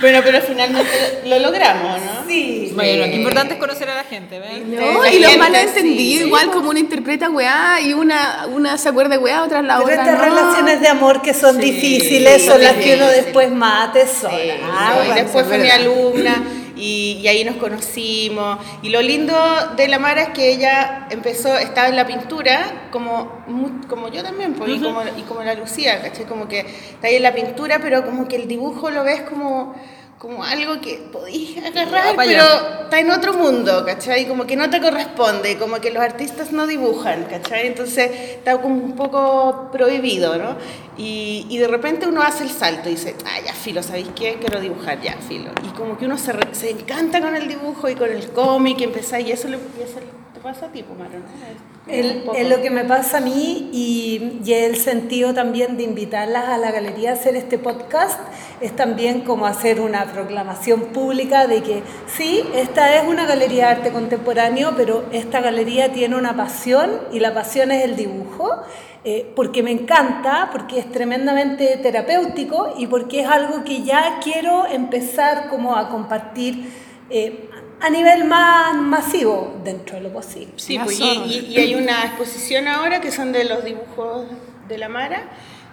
bueno, 0.00 0.20
pero 0.24 0.40
finalmente 0.42 1.20
lo 1.26 1.38
logramos, 1.38 1.98
¿no? 2.00 2.24
Sí. 2.28 2.70
Bueno, 2.74 3.06
lo 3.06 3.12
importante 3.16 3.54
es 3.54 3.60
conocer 3.60 3.88
a 3.90 3.94
la 3.96 4.04
gente, 4.04 4.38
¿ven? 4.38 4.74
No, 4.74 5.06
y 5.06 5.18
los 5.18 5.30
gente, 5.30 5.38
malentendidos, 5.38 6.20
sí. 6.22 6.26
igual 6.26 6.50
como 6.50 6.70
una 6.70 6.78
interpreta 6.78 7.28
weá 7.30 7.80
y 7.80 7.92
una, 7.92 8.46
una 8.46 8.78
se 8.78 8.88
acuerda 8.88 9.18
weá, 9.18 9.42
otra 9.42 9.62
la 9.62 9.78
Pero 9.78 9.84
otra. 9.88 9.94
estas 9.94 10.18
no. 10.18 10.24
relaciones 10.24 10.80
de 10.80 10.88
amor 10.88 11.22
que 11.22 11.34
son 11.34 11.56
Sí, 11.56 11.62
difíciles 11.70 12.44
son 12.44 12.58
sí, 12.58 12.64
las 12.64 12.74
que 12.74 12.94
uno 12.94 13.08
sí. 13.08 13.14
después 13.16 13.50
mate 13.50 14.06
sola. 14.06 14.36
Sí, 14.36 14.50
Ah, 14.64 14.92
no, 14.96 15.04
y 15.04 15.06
bueno, 15.08 15.22
después 15.22 15.42
es 15.44 15.48
fue 15.48 15.58
mi 15.58 15.70
alumna 15.70 16.42
y, 16.82 17.20
y 17.22 17.28
ahí 17.28 17.44
nos 17.44 17.56
conocimos. 17.56 18.58
Y 18.82 18.88
lo 18.88 19.00
lindo 19.00 19.34
de 19.76 19.86
la 19.86 20.00
Mara 20.00 20.22
es 20.22 20.28
que 20.30 20.52
ella 20.52 21.06
empezó, 21.10 21.56
estaba 21.56 21.88
en 21.88 21.94
la 21.94 22.06
pintura, 22.06 22.88
como, 22.90 23.44
como 23.88 24.08
yo 24.08 24.24
también, 24.24 24.54
pues, 24.54 24.72
y, 24.72 24.80
como, 24.80 25.00
y 25.16 25.22
como 25.22 25.44
la 25.44 25.54
Lucía, 25.54 26.02
¿cachai? 26.02 26.26
Como 26.26 26.48
que 26.48 26.60
está 26.60 27.06
ahí 27.06 27.16
en 27.16 27.22
la 27.22 27.34
pintura, 27.34 27.78
pero 27.80 28.04
como 28.04 28.26
que 28.26 28.34
el 28.34 28.48
dibujo 28.48 28.90
lo 28.90 29.04
ves 29.04 29.22
como, 29.22 29.74
como 30.22 30.44
algo 30.44 30.80
que 30.80 30.98
podís 31.10 31.58
agarrar, 31.58 32.14
pero 32.28 32.44
está 32.84 33.00
en 33.00 33.10
otro 33.10 33.32
mundo, 33.34 33.84
¿cachai? 33.84 34.28
Como 34.28 34.46
que 34.46 34.54
no 34.54 34.70
te 34.70 34.80
corresponde, 34.80 35.58
como 35.58 35.80
que 35.80 35.90
los 35.90 36.00
artistas 36.00 36.52
no 36.52 36.68
dibujan, 36.68 37.24
¿cachai? 37.24 37.66
Entonces 37.66 38.08
está 38.38 38.60
como 38.62 38.76
un 38.76 38.94
poco 38.94 39.68
prohibido, 39.72 40.38
¿no? 40.38 40.54
Y, 40.96 41.46
y 41.50 41.58
de 41.58 41.66
repente 41.66 42.06
uno 42.06 42.22
hace 42.22 42.44
el 42.44 42.50
salto 42.50 42.88
y 42.88 42.92
dice, 42.92 43.16
ah, 43.26 43.40
ya 43.44 43.52
filo, 43.52 43.82
¿sabéis 43.82 44.10
qué? 44.14 44.36
Quiero 44.38 44.60
dibujar, 44.60 45.00
ya 45.02 45.14
filo. 45.28 45.50
Y 45.64 45.70
como 45.76 45.98
que 45.98 46.04
uno 46.04 46.16
se, 46.16 46.32
re- 46.32 46.54
se 46.54 46.70
encanta 46.70 47.20
con 47.20 47.34
el 47.34 47.48
dibujo 47.48 47.88
y 47.88 47.96
con 47.96 48.08
el 48.08 48.28
cómic 48.30 48.78
y 48.80 48.84
empieza, 48.84 49.18
y 49.18 49.32
eso, 49.32 49.48
le, 49.48 49.56
y 49.56 49.82
eso 49.82 49.98
te 50.34 50.38
pasa 50.40 50.66
a 50.66 50.68
ti, 50.68 50.84
pues, 50.84 50.96
Maro, 51.00 51.18
¿no? 51.18 51.71
Es- 51.88 52.06
El- 52.06 52.22
es 52.36 52.48
lo 52.48 52.62
que 52.62 52.70
me 52.70 52.84
pasa 52.84 53.18
a 53.18 53.20
mí 53.20 53.68
y, 53.72 54.38
y 54.44 54.52
el 54.52 54.76
sentido 54.76 55.34
también 55.34 55.76
de 55.76 55.82
invitarlas 55.82 56.48
a 56.48 56.56
la 56.58 56.70
galería 56.70 57.10
a 57.10 57.12
hacer 57.14 57.34
este 57.34 57.58
podcast 57.58 58.20
es 58.60 58.74
también 58.76 59.22
como 59.22 59.46
hacer 59.46 59.80
una 59.80 60.04
proclamación 60.12 60.80
pública 60.92 61.48
de 61.48 61.62
que 61.62 61.82
sí, 62.06 62.44
esta 62.54 62.94
es 62.96 63.08
una 63.08 63.26
galería 63.26 63.66
de 63.66 63.70
arte 63.72 63.90
contemporáneo, 63.90 64.74
pero 64.76 65.04
esta 65.12 65.40
galería 65.40 65.92
tiene 65.92 66.14
una 66.14 66.36
pasión 66.36 66.88
y 67.12 67.18
la 67.18 67.34
pasión 67.34 67.72
es 67.72 67.84
el 67.84 67.96
dibujo. 67.96 68.62
eh, 69.04 69.32
porque 69.34 69.64
me 69.64 69.72
encanta, 69.72 70.50
porque 70.52 70.78
es 70.78 70.88
tremendamente 70.92 71.76
terapéutico 71.82 72.74
y 72.78 72.86
porque 72.86 73.22
es 73.22 73.26
algo 73.28 73.64
que 73.64 73.82
ya 73.82 74.20
quiero 74.22 74.64
empezar 74.66 75.48
como 75.48 75.74
a 75.74 75.88
compartir 75.88 76.70
eh, 77.10 77.48
a 77.82 77.90
nivel 77.90 78.24
más 78.24 78.74
masivo 78.76 79.56
dentro 79.64 79.96
de 79.96 80.02
lo 80.02 80.12
posible. 80.12 80.52
Sí, 80.56 80.78
pues, 80.78 80.98
y, 81.00 81.04
y- 81.04 81.46
y 81.54 81.56
hay 81.58 81.74
una 81.74 82.04
exposición 82.04 82.68
ahora 82.68 83.00
que 83.00 83.10
son 83.10 83.32
de 83.32 83.44
los 83.44 83.64
dibujos 83.64 84.26
de 84.68 84.78
la 84.78 84.88
Mara, 84.88 85.24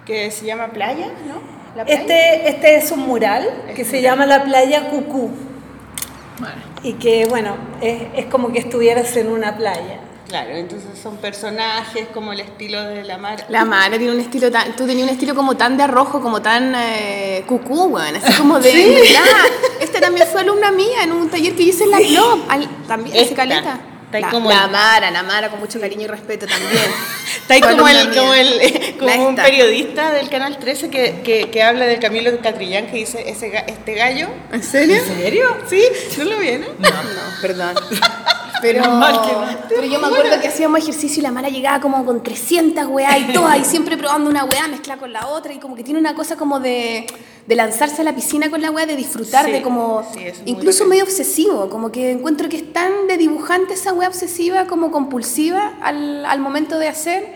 que 0.06 0.32
se 0.32 0.46
llama 0.46 0.68
Playa, 0.70 1.08
¿no? 1.28 1.42
La 1.76 1.86
playa. 1.86 2.02
Este, 2.02 2.50
este 2.50 2.78
es 2.78 2.92
un 2.92 3.02
mural 3.02 3.48
que 3.76 3.86
se 3.86 4.02
llama 4.02 4.26
la 4.26 4.44
playa 4.44 4.90
Cucú 4.90 5.30
y 6.84 6.94
que 6.94 7.26
bueno, 7.28 7.56
es, 7.82 8.02
es 8.16 8.26
como 8.26 8.52
que 8.52 8.60
estuvieras 8.60 9.16
en 9.18 9.28
una 9.30 9.56
playa. 9.58 10.00
Claro, 10.30 10.52
entonces 10.52 10.90
son 11.02 11.18
personajes 11.18 12.08
como 12.14 12.32
el 12.34 12.40
estilo 12.40 12.82
de 12.84 13.04
la 13.04 13.18
Mara. 13.18 13.46
La 13.50 13.66
Mara 13.66 13.98
tiene 13.98 14.14
un 14.14 14.20
estilo 14.20 14.52
tan, 14.52 14.76
tú 14.76 14.86
tenías 14.86 15.08
un 15.08 15.14
estilo 15.14 15.34
como 15.34 15.58
tan 15.58 15.76
de 15.76 15.84
arrojo, 15.84 16.22
como 16.22 16.40
tan 16.42 16.74
eh, 16.78 17.44
cucú, 17.48 17.86
weón, 17.86 18.16
así 18.16 18.34
como 18.38 18.60
de, 18.60 18.72
verdad. 18.72 19.50
Esta 19.82 20.00
también 20.00 20.28
fue 20.32 20.42
alumna 20.42 20.72
mía 20.72 21.04
en 21.04 21.14
un 21.14 21.30
taller 21.32 21.56
que 21.56 21.64
hice 21.64 21.84
en 21.86 21.92
la 21.92 21.98
Club, 21.98 22.46
al- 22.48 22.70
también 22.88 23.16
Esta. 23.16 23.36
caleta. 23.36 23.80
Está 24.06 24.18
ahí 24.18 24.24
La, 24.24 24.30
como 24.32 24.50
la 24.50 24.66
el- 24.66 24.72
Mara, 24.72 25.12
la 25.12 25.24
Mara 25.24 25.50
con 25.50 25.60
mucho 25.60 25.80
cariño 25.80 26.04
y 26.04 26.08
respeto 26.08 26.46
también. 26.48 26.72
Está 27.42 27.54
ahí 27.56 27.62
como, 27.62 27.88
el, 27.88 28.10
como, 28.16 28.34
el, 28.36 28.96
como 29.00 29.30
un 29.30 29.36
periodista 29.36 30.12
del 30.12 30.30
Canal 30.30 30.58
13 30.60 30.90
que, 30.92 31.22
que, 31.24 31.50
que 31.50 31.64
habla 31.64 31.86
de 31.86 31.98
Camilo 32.00 32.40
Catrillán 32.40 32.86
que 32.88 32.98
dice, 32.98 33.28
ese, 33.28 33.52
ga- 33.52 33.66
este 33.68 33.96
gallo... 33.96 34.28
¿En 34.52 34.62
serio? 34.64 35.02
serio? 35.06 35.58
¿Sí? 35.68 35.82
¿No 36.20 36.24
lo 36.26 36.38
viene? 36.38 36.68
No, 36.78 36.90
perdón. 37.42 37.74
Pero, 38.62 38.84
pero 39.68 39.84
yo 39.86 40.00
me 40.00 40.08
acuerdo 40.08 40.40
que 40.42 40.48
hacíamos 40.48 40.80
ejercicio 40.82 41.20
y 41.22 41.24
la 41.24 41.32
Mara 41.32 41.50
llegaba 41.50 41.80
como 41.80 42.06
con 42.06 42.22
300 42.24 42.86
weá 42.88 43.18
y 43.18 43.34
todas, 43.34 43.60
y 43.60 43.66
siempre 43.66 43.98
probando 43.98 44.30
una 44.30 44.44
weá 44.46 44.68
mezclada 44.68 45.00
con 45.00 45.14
la 45.14 45.28
otra, 45.28 45.54
y 45.54 45.60
como 45.60 45.76
que 45.76 45.84
tiene 45.84 46.00
una 46.00 46.14
cosa 46.16 46.36
como 46.36 46.60
de, 46.60 47.06
de 47.48 47.56
lanzarse 47.56 48.02
a 48.02 48.04
la 48.06 48.14
piscina 48.16 48.50
con 48.50 48.62
la 48.62 48.72
weá, 48.72 48.86
de 48.86 48.96
disfrutar, 48.96 49.46
Sí, 49.46 49.52
de 49.52 49.62
como. 49.62 50.04
sí, 50.14 50.20
incluso 50.46 50.86
medio 50.86 51.04
obsesivo, 51.04 51.70
como 51.70 51.92
que 51.92 52.12
encuentro 52.12 52.50
que 52.50 52.58
es 52.58 52.74
tan 52.74 53.08
de 53.08 53.18
dibujante 53.18 53.74
esa 53.74 53.94
weá 53.94 54.08
obsesiva 54.08 54.66
como 54.66 54.92
compulsiva 54.92 55.74
al, 55.82 56.26
al 56.26 56.40
momento 56.40 56.78
de 56.80 56.88
hacer, 56.88 57.34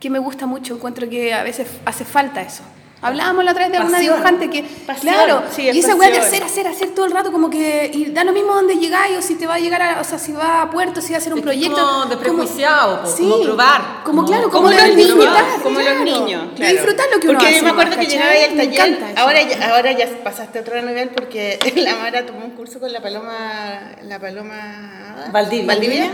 que 0.00 0.10
me 0.10 0.18
gusta 0.18 0.46
mucho. 0.46 0.74
Encuentro 0.74 1.08
que 1.08 1.32
a 1.32 1.42
veces 1.42 1.66
hace 1.86 2.04
falta 2.04 2.42
eso. 2.42 2.62
Hablábamos 3.04 3.44
la 3.44 3.50
otra 3.52 3.64
vez 3.64 3.72
de 3.72 3.78
alguna 3.78 3.98
dibujante 4.00 4.48
que, 4.50 4.62
Pasión, 4.86 5.14
claro, 5.14 5.42
sí, 5.54 5.68
es 5.68 5.76
y 5.76 5.80
esa 5.80 5.94
weá 5.94 6.10
de 6.10 6.18
hacer, 6.18 6.42
hacer, 6.42 6.66
hacer 6.66 6.88
todo 6.94 7.04
el 7.04 7.12
rato, 7.12 7.30
como 7.30 7.50
que, 7.50 7.90
y 7.92 8.06
da 8.06 8.24
lo 8.24 8.32
mismo 8.32 8.54
donde 8.54 8.76
llegáis, 8.76 9.16
o 9.18 9.22
si 9.22 9.34
te 9.34 9.46
va 9.46 9.54
a 9.56 9.58
llegar 9.58 9.82
a, 9.82 10.00
o 10.00 10.04
sea, 10.04 10.18
si 10.18 10.32
va 10.32 10.62
a 10.62 10.70
puerto, 10.70 11.00
si 11.00 11.10
va 11.12 11.16
a 11.16 11.20
hacer 11.20 11.32
un 11.34 11.40
Es 11.40 11.44
proyecto. 11.44 11.76
como 11.76 12.06
de 12.06 12.16
prejuiciado, 12.16 13.02
po, 13.02 13.10
como 13.16 13.42
probar, 13.42 13.80
Como, 14.04 14.22
como- 14.22 14.26
claro, 14.26 14.50
como, 14.50 14.70
los 14.70 14.82
niños, 14.82 14.96
disfrutar, 14.96 15.44
como 15.62 15.80
los 15.80 16.00
niños, 16.00 16.42
claro. 16.56 16.72
disfrutar 16.72 17.06
lo 17.12 17.20
que 17.20 17.28
uno 17.28 17.38
Porque 17.38 17.46
hace. 17.50 17.58
yo 17.58 17.64
me 17.64 17.70
acuerdo 17.70 17.96
que 17.98 18.06
llegaba 18.06 18.30
ahí 18.30 18.42
al 18.44 18.56
taller, 18.56 18.98
ahora 19.16 19.42
ya, 19.42 19.74
ahora 19.74 19.92
ya 19.92 20.08
pasaste 20.24 20.58
a 20.58 20.62
otro 20.62 20.80
nivel 20.82 21.10
porque 21.10 21.58
la 21.76 21.96
Mara 21.96 22.24
tomó 22.24 22.44
un 22.44 22.52
curso 22.52 22.80
con 22.80 22.92
la 22.92 23.00
Paloma, 23.02 23.92
la 24.02 24.18
Paloma 24.18 25.26
Valdivia. 25.30 25.66
Valdivia 25.66 26.10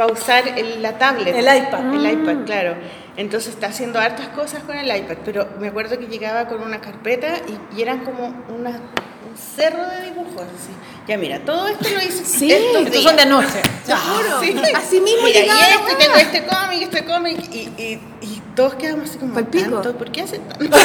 para 0.00 0.12
usar 0.14 0.48
el- 0.56 0.80
la 0.80 0.96
tablet. 0.96 1.36
El 1.36 1.44
iPad. 1.44 1.92
El 1.94 2.10
iPad, 2.10 2.44
claro. 2.46 2.74
Entonces 3.18 3.52
está 3.52 3.66
haciendo 3.66 3.98
hartas 4.00 4.28
cosas 4.28 4.62
con 4.62 4.74
el 4.78 4.86
iPad, 4.96 5.16
pero 5.26 5.46
me 5.60 5.68
acuerdo 5.68 5.98
que 5.98 6.06
llegaba 6.06 6.48
con 6.48 6.62
una 6.62 6.80
carpeta 6.80 7.34
y, 7.46 7.76
y 7.78 7.82
eran 7.82 7.98
como 8.02 8.28
una, 8.48 8.70
un 8.70 9.36
cerro 9.36 9.86
de 9.86 10.06
dibujos. 10.06 10.40
Así. 10.40 10.72
Ya 11.06 11.18
mira, 11.18 11.40
todo 11.40 11.68
esto 11.68 11.86
lo 11.90 12.00
hice 12.02 12.24
Sí, 12.24 12.50
estos 12.50 12.86
Estos 12.86 13.02
son 13.02 13.16
de. 13.16 13.24
Sí. 14.40 14.54
Así 14.74 15.00
mismo 15.02 15.24
Mira, 15.26 15.40
llegaba 15.40 15.60
y 15.60 15.84
weá. 15.84 15.98
tengo 15.98 16.16
este 16.16 16.46
cómic, 16.46 16.82
este 16.82 17.04
cómic, 17.04 17.38
y, 17.52 17.58
y, 17.58 18.00
y 18.22 18.42
todos 18.60 18.74
quedamos 18.74 19.08
así 19.08 19.16
como, 19.18 19.32
Palpico. 19.32 19.70
¿tanto? 19.80 19.96
¿Por 19.96 20.12
qué 20.12 20.20
hacen 20.20 20.42
tanto? 20.46 20.66
Todos 20.70 20.84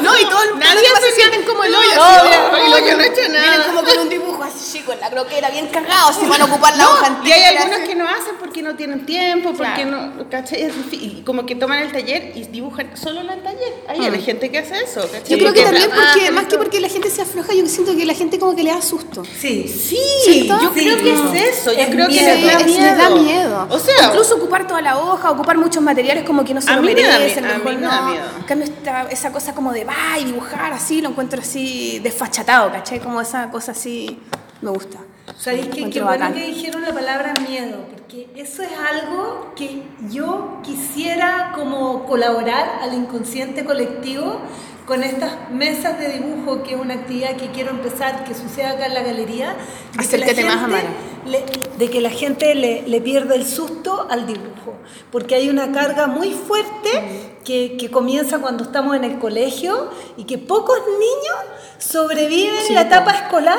No, 0.00 0.18
y 0.18 0.24
como, 0.24 0.30
todo 0.30 0.42
el 0.44 0.50
mundo 0.52 0.64
nadie 0.66 0.88
se 1.02 1.14
sienten 1.14 1.42
como 1.42 1.62
el 1.64 1.74
hoyo. 1.74 1.94
No, 1.94 2.78
yo 2.86 2.96
no 2.96 3.02
he 3.02 3.06
hecho 3.08 3.20
Vienen 3.20 3.32
nada. 3.42 3.66
como 3.66 3.82
con 3.84 3.98
un 3.98 4.08
dibujo 4.08 4.42
así 4.42 4.78
chico 4.78 4.92
en 4.92 5.00
la 5.00 5.10
croquera, 5.10 5.50
bien 5.50 5.66
cagado, 5.68 6.12
si 6.18 6.24
van 6.26 6.40
a 6.40 6.44
ocupar 6.46 6.74
la 6.76 6.88
hoja 6.88 7.20
Y 7.24 7.32
hay 7.32 7.42
entera, 7.44 7.62
algunos 7.64 7.88
que 7.88 7.94
no 7.96 8.08
hacen 8.08 8.34
porque 8.40 8.62
no 8.62 8.74
tienen 8.76 9.04
tiempo, 9.04 9.52
porque 9.52 9.82
Claro. 9.82 9.90
no, 10.16 10.30
¿cachai? 10.30 10.70
Y 10.92 11.22
como 11.26 11.44
que 11.44 11.54
toman 11.54 11.80
el 11.80 11.92
taller 11.92 12.32
y 12.34 12.44
dibujan 12.44 12.96
solo 12.96 13.20
en 13.20 13.28
el 13.30 13.42
taller. 13.42 13.74
Hay 13.88 14.00
hay 14.06 14.22
gente 14.22 14.50
que 14.50 14.58
hace 14.58 14.82
eso, 14.82 15.02
¿cachai? 15.02 15.28
Yo 15.28 15.36
creo 15.38 15.52
que 15.52 15.62
también 15.64 15.90
porque, 15.90 16.26
y 16.26 16.30
más 16.30 16.46
que 16.46 16.56
porque 16.56 16.80
la 16.80 16.88
gente 16.88 17.10
se 17.10 17.20
afloja, 17.22 17.52
yo 17.52 17.66
siento 17.66 17.94
que 17.94 18.06
la 18.06 18.14
gente 18.14 18.38
como 18.38 18.56
que 18.56 18.62
le 18.62 18.70
da 18.70 18.80
susto. 18.80 19.22
Sí. 19.24 19.68
Sí, 19.68 20.46
yo 20.48 20.56
creo 20.72 20.96
Sí. 20.96 21.02
que 21.02 21.12
es 21.12 21.58
eso, 21.58 21.72
yo 21.72 21.78
Es 21.80 21.88
creo 21.90 22.06
que 22.08 22.12
miedo. 22.14 22.34
les 22.34 22.46
da 22.46 22.64
miedo. 22.64 22.80
les 22.86 22.96
da 22.98 23.10
miedo. 23.10 23.66
O 23.70 23.78
sea, 23.78 24.06
incluso 24.06 24.36
ocupar 24.36 24.66
toda 24.66 24.80
la 24.80 24.98
hoja, 24.98 25.30
ocupar 25.30 25.58
muchos 25.58 25.82
materiales 25.82 26.24
como 26.24 26.44
que 26.44 26.54
no 26.54 26.60
se 26.62 26.70
A 26.70 26.76
lo 26.76 26.82
mí 26.94 26.94
me 26.94 27.02
da 27.08 27.18
merecen, 27.18 27.44
mie- 27.44 27.50
a 27.50 27.58
mejor 27.58 27.72
mí 27.74 27.80
me 27.80 27.86
da 27.86 28.00
no. 28.00 28.06
miedo. 28.10 28.24
En 28.38 28.42
cambio, 28.44 28.64
esta- 28.68 29.02
esa 29.10 29.32
cosa 29.32 29.54
como 29.54 29.72
de 29.72 29.84
va 29.84 30.18
y 30.20 30.24
dibujar 30.24 30.72
así, 30.72 31.00
lo 31.00 31.10
encuentro 31.10 31.40
así 31.40 31.98
desfachatado, 32.00 32.70
¿cachai? 32.72 33.00
Como 33.00 33.20
esa 33.20 33.50
cosa 33.50 33.72
así, 33.72 34.18
me 34.62 34.70
gusta. 34.70 34.98
¿Sabéis 35.38 35.66
qué? 35.66 35.90
Qué 35.90 36.00
bueno 36.02 36.32
que 36.32 36.46
dijeron 36.46 36.82
la 36.82 36.92
palabra 36.92 37.34
miedo, 37.48 37.78
porque 37.92 38.28
eso 38.36 38.62
es 38.62 38.70
algo 38.92 39.52
que 39.56 39.82
yo 40.08 40.60
quisiera 40.62 41.52
como 41.54 42.04
colaborar 42.06 42.78
al 42.80 42.94
inconsciente 42.94 43.64
colectivo 43.64 44.40
con 44.86 45.02
estas 45.02 45.50
mesas 45.50 45.98
de 45.98 46.08
dibujo, 46.12 46.62
que 46.62 46.74
es 46.74 46.80
una 46.80 46.94
actividad 46.94 47.36
que 47.36 47.48
quiero 47.50 47.70
empezar, 47.70 48.22
que 48.24 48.34
suceda 48.34 48.70
acá 48.70 48.86
en 48.86 48.94
la 48.94 49.02
galería. 49.02 49.48
de 49.48 49.54
que 49.92 49.96
la 49.96 50.02
Acércate 50.02 50.44
más, 50.44 50.60
gente 50.60 50.64
Amara. 50.64 50.88
le- 51.26 51.44
de 51.76 51.90
que 51.90 52.00
la 52.00 52.10
gente 52.10 52.54
le, 52.54 52.82
le 52.82 53.00
pierde 53.00 53.34
el 53.34 53.44
susto 53.46 54.06
al 54.08 54.26
dibujo, 54.26 54.74
porque 55.10 55.34
hay 55.34 55.48
una 55.50 55.72
carga 55.72 56.06
muy 56.06 56.30
fuerte 56.32 57.34
que, 57.44 57.76
que 57.76 57.90
comienza 57.90 58.38
cuando 58.38 58.62
estamos 58.64 58.94
en 58.96 59.04
el 59.04 59.18
colegio 59.18 59.90
y 60.16 60.24
que 60.24 60.38
pocos 60.38 60.78
niños 60.86 61.36
sobreviven 61.78 62.54
Sí, 62.66 62.72
la 62.72 62.82
etapa 62.82 63.10
escolar 63.10 63.58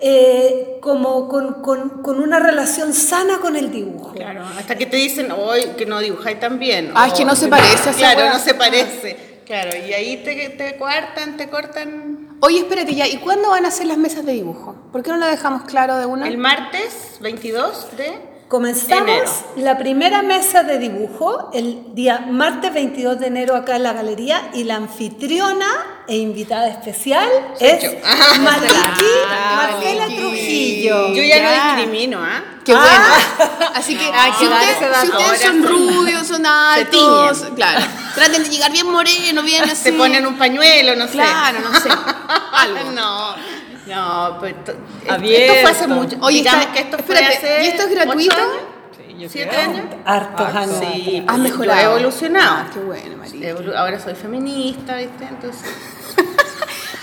eh, 0.00 0.78
como 0.80 1.28
con, 1.28 1.62
con- 1.62 2.02
con 2.02 2.20
una 2.20 2.38
relación 2.38 2.92
sana 2.92 3.38
con 3.40 3.56
el 3.56 3.70
dibujo. 3.70 4.12
Claro, 4.14 4.42
hasta 4.58 4.76
que 4.76 4.86
te 4.86 4.96
dicen 4.96 5.32
hoy 5.32 5.62
que 5.76 5.86
no 5.86 5.98
dibujáis 6.00 6.38
tan 6.40 6.58
bien. 6.58 6.92
Ah, 6.94 7.08
es 7.08 7.14
que 7.14 7.24
no 7.24 7.34
se 7.36 7.48
parece 7.48 7.90
Claro, 7.92 8.28
no 8.30 8.38
se 8.38 8.54
parece. 8.54 9.35
Claro, 9.46 9.70
y 9.76 9.92
ahí 9.92 10.16
te, 10.24 10.50
te 10.50 10.76
cuartan, 10.76 11.36
te 11.36 11.48
cortan. 11.48 12.36
Oye, 12.40 12.58
espérate 12.58 12.94
ya, 12.94 13.06
¿y 13.06 13.18
cuándo 13.18 13.50
van 13.50 13.64
a 13.64 13.70
ser 13.70 13.86
las 13.86 13.96
mesas 13.96 14.26
de 14.26 14.32
dibujo? 14.32 14.74
¿Por 14.90 15.04
qué 15.04 15.10
no 15.10 15.18
lo 15.18 15.26
dejamos 15.26 15.62
claro 15.62 15.96
de 15.98 16.06
una? 16.06 16.26
El 16.26 16.36
martes 16.36 17.18
22 17.20 17.96
de... 17.96 18.35
Comenzamos 18.48 19.08
Enero. 19.08 19.30
la 19.56 19.76
primera 19.76 20.22
mesa 20.22 20.62
de 20.62 20.78
dibujo 20.78 21.50
el 21.52 21.94
día 21.96 22.26
martes 22.30 22.72
22 22.72 23.18
de 23.18 23.26
enero 23.26 23.56
acá 23.56 23.74
en 23.74 23.82
la 23.82 23.92
galería 23.92 24.50
y 24.54 24.62
la 24.62 24.76
anfitriona 24.76 25.66
e 26.06 26.16
invitada 26.18 26.68
especial 26.68 27.28
es 27.58 27.82
yo. 27.82 27.90
Ah, 28.04 28.38
Maliki 28.38 28.74
ah, 29.28 29.56
Marcela. 29.72 30.06
Trujillo. 30.06 31.12
Yo 31.12 31.22
ya, 31.24 31.38
Ya. 31.38 31.42
no 31.42 31.76
discrimino, 31.76 32.22
¿ah? 32.22 32.44
Qué 32.64 32.72
bueno. 32.72 33.04
Así 33.74 33.96
que 33.96 34.04
hay 34.04 34.32
si, 34.38 34.44
usted- 34.44 35.10
ustedes 35.10 35.40
son 35.42 35.62
rubios, 35.64 36.26
son 36.28 36.46
altos, 36.46 37.46
claro, 37.56 37.84
traten 38.14 38.44
de 38.44 38.48
llegar 38.48 38.70
bien 38.70 38.88
moreno, 38.88 39.42
bien 39.44 39.64
así. 39.64 39.76
Se 39.76 39.92
ponen 39.92 40.24
un 40.24 40.38
pañuelo, 40.38 40.94
no 40.94 41.06
sé. 41.06 41.14
Claro, 41.14 41.58
no 41.60 41.80
sé. 41.80 41.88
Algo. 41.90 42.92
No, 42.92 43.34
no, 43.86 44.36
pues 44.40 44.54
esto, 44.56 44.74
Abierto. 45.08 45.52
esto 45.52 45.62
fue 45.62 45.70
hace 45.70 45.86
mucho. 45.88 46.16
Oye, 46.20 46.38
está- 46.40 46.72
que 46.72 46.80
esto 46.80 46.96
espérate, 46.96 47.26
fue 47.26 47.34
hace 47.36 47.64
¿y 47.64 47.66
esto 47.68 47.82
es 47.84 47.90
gratuito? 47.94 48.36
años, 49.08 49.32
¿Siete 49.32 49.56
años? 49.56 49.80
Hartos 50.04 50.54
años. 50.54 50.76
Sí, 50.80 51.24
Has 51.26 51.38
pues, 51.38 51.50
mejorado. 51.50 51.80
Yo 51.82 51.88
he 51.88 51.92
evolucionado. 51.94 52.56
Ah, 52.58 52.70
qué 52.72 52.80
bueno, 52.80 53.16
María. 53.16 53.54
Evolu- 53.54 53.74
Ahora 53.74 53.98
soy 53.98 54.14
feminista, 54.14 54.96
¿viste? 54.96 55.24
Entonces, 55.24 55.62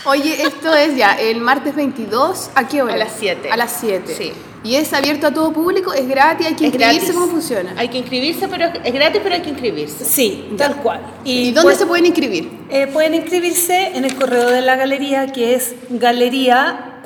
Oye, 0.06 0.44
esto 0.44 0.74
es 0.76 0.96
ya 0.98 1.14
el 1.14 1.40
martes 1.40 1.76
22, 1.76 2.50
¿a 2.56 2.68
qué 2.68 2.82
hora? 2.82 2.94
A 2.94 2.98
las 2.98 3.14
siete. 3.18 3.50
A 3.50 3.56
las 3.58 3.72
7. 3.80 4.14
Sí. 4.14 4.34
¿Y 4.66 4.76
es 4.76 4.94
abierto 4.94 5.28
a 5.28 5.32
todo 5.32 5.52
público? 5.52 5.94
¿Es 5.94 6.08
gratis? 6.08 6.48
¿Hay 6.48 6.56
que 6.56 6.66
inscribirse? 6.68 7.14
¿Cómo 7.14 7.28
funciona? 7.28 7.74
Hay 7.78 7.90
que 7.90 7.98
inscribirse, 7.98 8.48
pero 8.48 8.66
es- 8.84 8.94
gratis, 8.94 9.22
pero 9.24 9.36
hay 9.36 9.42
que 9.42 9.50
inscribirse. 9.50 10.06
Sí, 10.06 10.54
tal 10.58 10.78
cual. 10.78 11.02
¿Y, 11.24 11.52
dónde 11.52 11.62
pues, 11.70 11.78
se 11.78 11.86
pueden 11.86 12.06
inscribir? 12.06 12.50
eh, 12.70 12.88
pueden 12.88 13.14
inscribirse 13.14 13.96
en 13.96 14.06
el 14.06 14.16
correo 14.16 14.50
de 14.50 14.62
la 14.62 14.76
galería 14.76 15.28
que 15.28 15.56
es 15.56 15.76
galería 15.90 17.02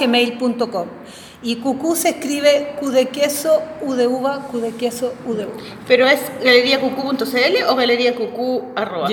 gmail.com 0.00 0.86
y 1.42 1.56
QQ 1.56 1.94
se 1.96 2.08
escribe 2.10 2.74
Q 2.80 2.90
de 2.90 3.06
queso, 3.08 3.62
U 3.82 3.94
de 3.94 4.06
uva, 4.06 4.46
Q 4.50 4.58
de 4.60 4.72
queso, 4.72 5.14
U 5.26 5.34
de 5.34 5.46
uva. 5.46 5.54
Pero 5.86 6.06
es 6.06 6.20
galeriacucu.cl 6.42 7.64
o 7.68 7.74
galeriacucu 7.76 8.64
arroba. 8.76 9.08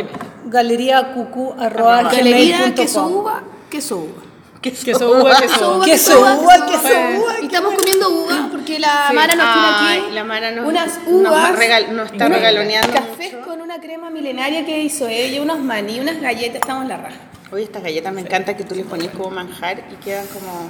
Galería 0.46 1.14
QQ 1.14 1.60
arroba 1.60 2.04
Galería 2.04 2.58
gmail.com. 2.58 2.76
que 2.76 2.88
suba, 2.88 3.44
que 3.70 3.82
suba. 3.82 4.22
Queso 4.62 5.12
uva, 5.12 5.38
queso 5.40 5.76
uva. 5.78 5.86
Queso 5.86 6.20
uva, 6.20 6.66
queso 6.66 6.88
uva. 7.20 7.34
Y 7.40 7.46
estamos 7.46 7.76
comiendo 7.76 8.10
uva 8.10 8.48
porque 8.52 8.80
la 8.80 9.06
Sí. 9.10 9.14
Mara 9.14 9.36
nos 9.36 9.54
tiene 9.54 9.68
Ay, 9.70 10.00
aquí 10.00 10.12
la 10.16 10.24
Mara 10.24 10.52
nos- 10.52 10.68
unas 10.68 10.98
nos 11.08 11.30
uvas, 11.32 11.56
regal- 11.56 11.96
nos 11.96 12.12
está 12.12 12.26
unos 12.26 12.38
regaloneando 12.40 12.92
cafés 12.92 13.34
mucho. 13.34 13.46
con 13.46 13.62
una 13.62 13.80
crema 13.80 14.10
milenaria 14.10 14.66
que 14.66 14.80
hizo 14.82 15.08
ella, 15.08 15.40
unos 15.44 15.60
maní, 15.60 16.00
unas 16.00 16.20
galletas, 16.20 16.56
estamos 16.62 16.82
en 16.84 16.90
la 16.90 16.98
raja. 16.98 17.16
Oye, 17.52 17.64
estas 17.64 17.84
galletas 17.84 18.12
me 18.14 18.22
encanta 18.22 18.56
que 18.58 18.64
tú 18.64 18.76
les 18.76 18.86
pones 18.86 19.10
como 19.12 19.30
manjar 19.32 19.84
y 19.92 19.96
quedan 20.04 20.26
como... 20.28 20.70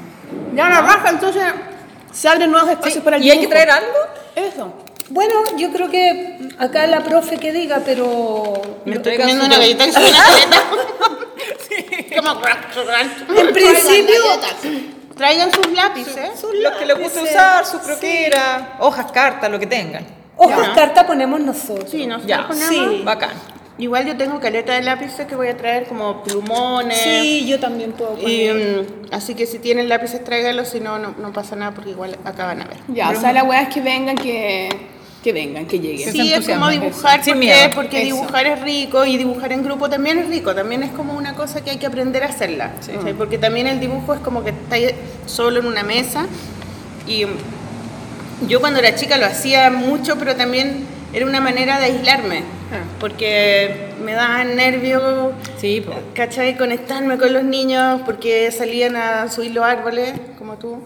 Ya 0.53 0.69
la 0.69 0.81
raja, 0.81 1.09
entonces 1.09 1.43
se 2.11 2.27
abren 2.27 2.51
nuevos 2.51 2.69
espacios 2.69 3.03
para 3.03 3.17
el 3.17 3.23
¿Y 3.23 3.31
hay 3.31 3.39
que 3.39 3.47
traer 3.47 3.69
algo? 3.71 3.93
Eso. 4.35 4.73
Bueno, 5.09 5.33
yo 5.57 5.71
creo 5.71 5.89
que 5.89 6.49
acá 6.57 6.85
la 6.87 7.01
profe 7.03 7.37
que 7.37 7.51
diga, 7.53 7.81
pero 7.85 8.53
Me 8.85 8.95
estoy 8.95 9.15
Traigan 9.15 9.29
comiendo 9.39 9.43
su- 9.45 9.49
una 9.51 9.57
galleta 9.59 9.85
que 9.85 9.91
suena 9.93 10.23
caleta. 10.25 10.63
como... 12.17 13.39
En 13.39 13.53
principio, 13.53 14.21
Traigan 15.15 15.51
sus 15.51 15.67
lápices. 15.71 16.29
Los 16.61 16.73
que 16.75 16.85
les 16.85 16.99
guste 16.99 17.21
usar, 17.23 17.65
sus 17.65 17.81
croqueras, 17.81 18.63
hojas, 18.79 19.11
cartas, 19.11 19.49
lo 19.49 19.59
que 19.59 19.67
tengan. 19.67 20.05
hojas 20.35 20.69
carta 20.75 21.07
ponemos 21.07 21.39
nosotros. 21.39 21.89
Sí, 21.89 22.05
nosotros 22.05 22.27
Ya, 22.29 22.47
ponemos. 22.47 22.67
Sí. 22.69 23.01
Bacán. 23.05 23.54
Igual 23.77 24.05
yo 24.07 24.15
tengo 24.15 24.39
caleta 24.39 24.73
de 24.73 24.81
lápices 24.83 25.27
que 25.27 25.35
voy 25.35 25.49
a 25.49 25.57
traer 25.57 25.85
como 25.85 26.23
plumones. 26.23 26.97
Sí, 26.97 27.45
yo 27.45 27.59
también 27.59 27.91
puedo 27.91 28.15
poner. 28.15 28.29
Y, 28.29 28.81
mm, 28.81 29.13
así 29.13 29.35
que 29.35 29.45
si 29.45 29.59
tienen 29.59 29.89
lápices, 29.89 30.23
tráiganlos, 30.23 30.69
si 30.69 30.79
no, 30.79 30.97
no, 30.97 31.13
no 31.19 31.33
pasa 31.33 31.57
nada 31.57 31.71
porque 31.73 31.89
igual 31.89 32.17
acaban 32.23 32.61
a 32.61 32.65
ver. 32.65 32.77
Ya, 32.87 33.09
o 33.09 33.19
sea, 33.19 33.33
la 33.33 33.43
weá 33.43 33.63
es 33.63 33.73
que 33.73 33.81
vengan, 33.81 34.15
que, 34.15 34.69
que 35.21 35.33
vengan, 35.33 35.65
que 35.65 35.79
lleguen. 35.79 36.09
Sí, 36.09 36.33
es 36.33 36.47
como 36.47 36.69
dibujar, 36.69 37.21
Sin 37.21 37.33
¿por 37.33 37.39
miedo. 37.39 37.69
Porque 37.75 38.05
dibujar 38.05 38.47
es 38.47 38.61
rico 38.61 39.05
y 39.05 39.17
dibujar 39.17 39.51
en 39.51 39.63
grupo 39.63 39.89
también 39.89 40.19
es 40.19 40.29
rico, 40.29 40.55
también 40.55 40.81
es 40.83 40.91
como 40.91 41.13
una 41.13 41.35
cosa 41.35 41.61
que 41.61 41.71
hay 41.71 41.77
que 41.77 41.87
aprender 41.87 42.23
a 42.23 42.27
hacerla, 42.27 42.71
porque 43.17 43.37
también 43.37 43.67
el 43.67 43.81
dibujo 43.81 44.13
es 44.13 44.21
como 44.21 44.43
que 44.43 44.51
estás 44.51 44.79
solo 45.25 45.59
en 45.59 45.65
una 45.65 45.83
mesa 45.83 46.27
y 47.07 47.25
yo 48.47 48.59
cuando 48.59 48.79
era 48.79 48.95
chica 48.95 49.17
lo 49.17 49.25
hacía 49.25 49.69
mucho, 49.69 50.17
pero 50.17 50.35
también 50.35 50.85
era 51.13 51.25
una 51.25 51.41
manera 51.41 51.79
de 51.79 51.85
aislarme, 51.85 52.43
porque 52.99 53.93
me 54.03 54.13
daban 54.13 54.55
nervios, 54.55 55.33
Sí, 55.57 55.81
po. 55.81 55.93
¿cachai? 56.13 56.57
Conectarme 56.57 57.17
con 57.17 57.33
los 57.33 57.43
niños 57.43 58.01
porque 58.05 58.51
salían 58.51 58.95
a 58.95 59.29
subir 59.29 59.51
los 59.53 59.63
árboles, 59.63 60.13
como 60.37 60.57
tú. 60.57 60.79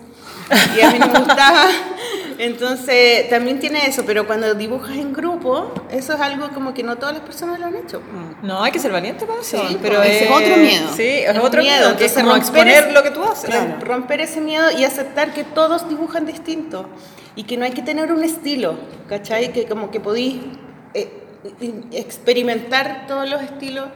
Y 0.78 0.82
a 0.82 0.92
mí 0.92 1.00
no 1.00 1.08
me 1.08 1.20
gustaba. 1.20 1.68
Entonces, 2.40 3.30
también 3.30 3.60
tiene 3.60 3.86
eso, 3.86 4.04
pero 4.06 4.26
cuando 4.26 4.54
dibujas 4.56 4.96
en 4.96 5.12
grupo, 5.14 5.74
eso 5.92 6.14
es 6.14 6.22
algo 6.22 6.50
como 6.52 6.74
que 6.74 6.84
no 6.84 6.96
todas 6.96 7.14
las 7.16 7.24
personas 7.24 7.60
lo 7.60 7.66
han 7.66 7.76
hecho. 7.76 8.02
No, 8.42 8.64
hay 8.64 8.72
que 8.72 8.80
ser 8.80 8.92
valiente 8.94 9.26
para 9.26 9.42
eso. 9.42 9.62
Sí, 9.68 9.78
pero 9.82 10.02
ese 10.02 10.26
es 10.26 10.32
otro 10.32 10.56
miedo. 10.58 10.88
Sí, 10.96 11.04
es, 11.04 11.36
Es 11.36 11.38
otro 11.38 11.62
miedo, 11.62 11.98
que 11.98 12.06
es 12.06 12.12
entonces 12.16 12.24
como 12.24 12.30
romper 12.30 12.42
exponer 12.42 12.84
ese- 12.86 12.92
lo 12.94 13.04
que 13.04 13.12
tú 13.12 13.24
haces. 13.24 13.50
Claro, 13.50 13.76
Romper 13.82 14.22
ese 14.22 14.40
miedo 14.42 14.66
y 14.78 14.86
aceptar 14.86 15.34
que 15.34 15.44
todos 15.44 15.90
dibujan 15.90 16.26
distinto 16.26 16.86
y 17.36 17.44
que 17.44 17.58
no 17.58 17.66
hay 17.66 17.72
que 17.72 17.82
tener 17.82 18.12
un 18.12 18.24
estilo, 18.24 18.76
¿cachai? 19.10 19.52
Que 19.52 19.66
como 19.66 19.92
que 19.92 20.00
podís 20.00 20.38
eh, 20.94 21.12
experimentar 21.92 23.06
todos 23.08 23.30
los 23.30 23.42
estilos, 23.42 23.88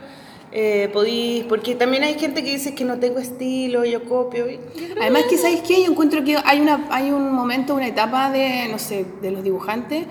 eh, 0.52 0.88
podís, 0.92 1.44
porque 1.44 1.74
también 1.74 2.04
hay 2.04 2.14
gente 2.18 2.44
que 2.44 2.50
dice 2.52 2.74
que 2.74 2.84
no 2.84 2.98
tengo 2.98 3.18
estilo, 3.18 3.84
yo 3.84 4.04
copio. 4.04 4.48
y- 4.48 4.60
Además 5.00 5.24
que, 5.28 5.36
¿sabéis 5.36 5.62
qué? 5.62 5.82
Yo 5.82 5.90
encuentro 5.90 6.22
que 6.22 6.36
hay, 6.44 6.60
una, 6.60 6.86
hay 6.90 7.10
un 7.10 7.32
momento, 7.32 7.74
una 7.74 7.88
etapa 7.88 8.30
de, 8.30 8.68
no 8.70 8.78
sé, 8.78 9.04
de 9.20 9.30
los 9.32 9.42
dibujantes 9.42 10.06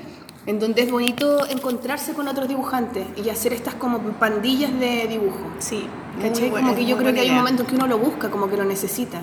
en 0.46 0.60
donde 0.60 0.82
es 0.82 0.92
bonito 0.92 1.48
encontrarse 1.50 2.12
con 2.14 2.28
otros 2.28 2.50
dibujantes 2.50 3.06
y 3.24 3.30
hacer 3.30 3.54
estas 3.54 3.76
como 3.76 4.00
pandillas 4.20 4.78
de 4.78 5.08
dibujo. 5.08 5.40
Sí, 5.60 5.88
¿Cachai? 6.22 6.50
buena- 6.50 6.68
como 6.68 6.78
que 6.78 6.86
yo 6.86 6.98
creo 6.98 7.14
que 7.14 7.22
hay 7.22 7.28
un 7.28 7.34
idea. 7.36 7.42
momento 7.42 7.66
que 7.66 7.76
uno 7.76 7.88
lo 7.88 7.98
busca, 7.98 8.30
como 8.30 8.50
que 8.50 8.58
lo 8.58 8.66
necesita. 8.66 9.22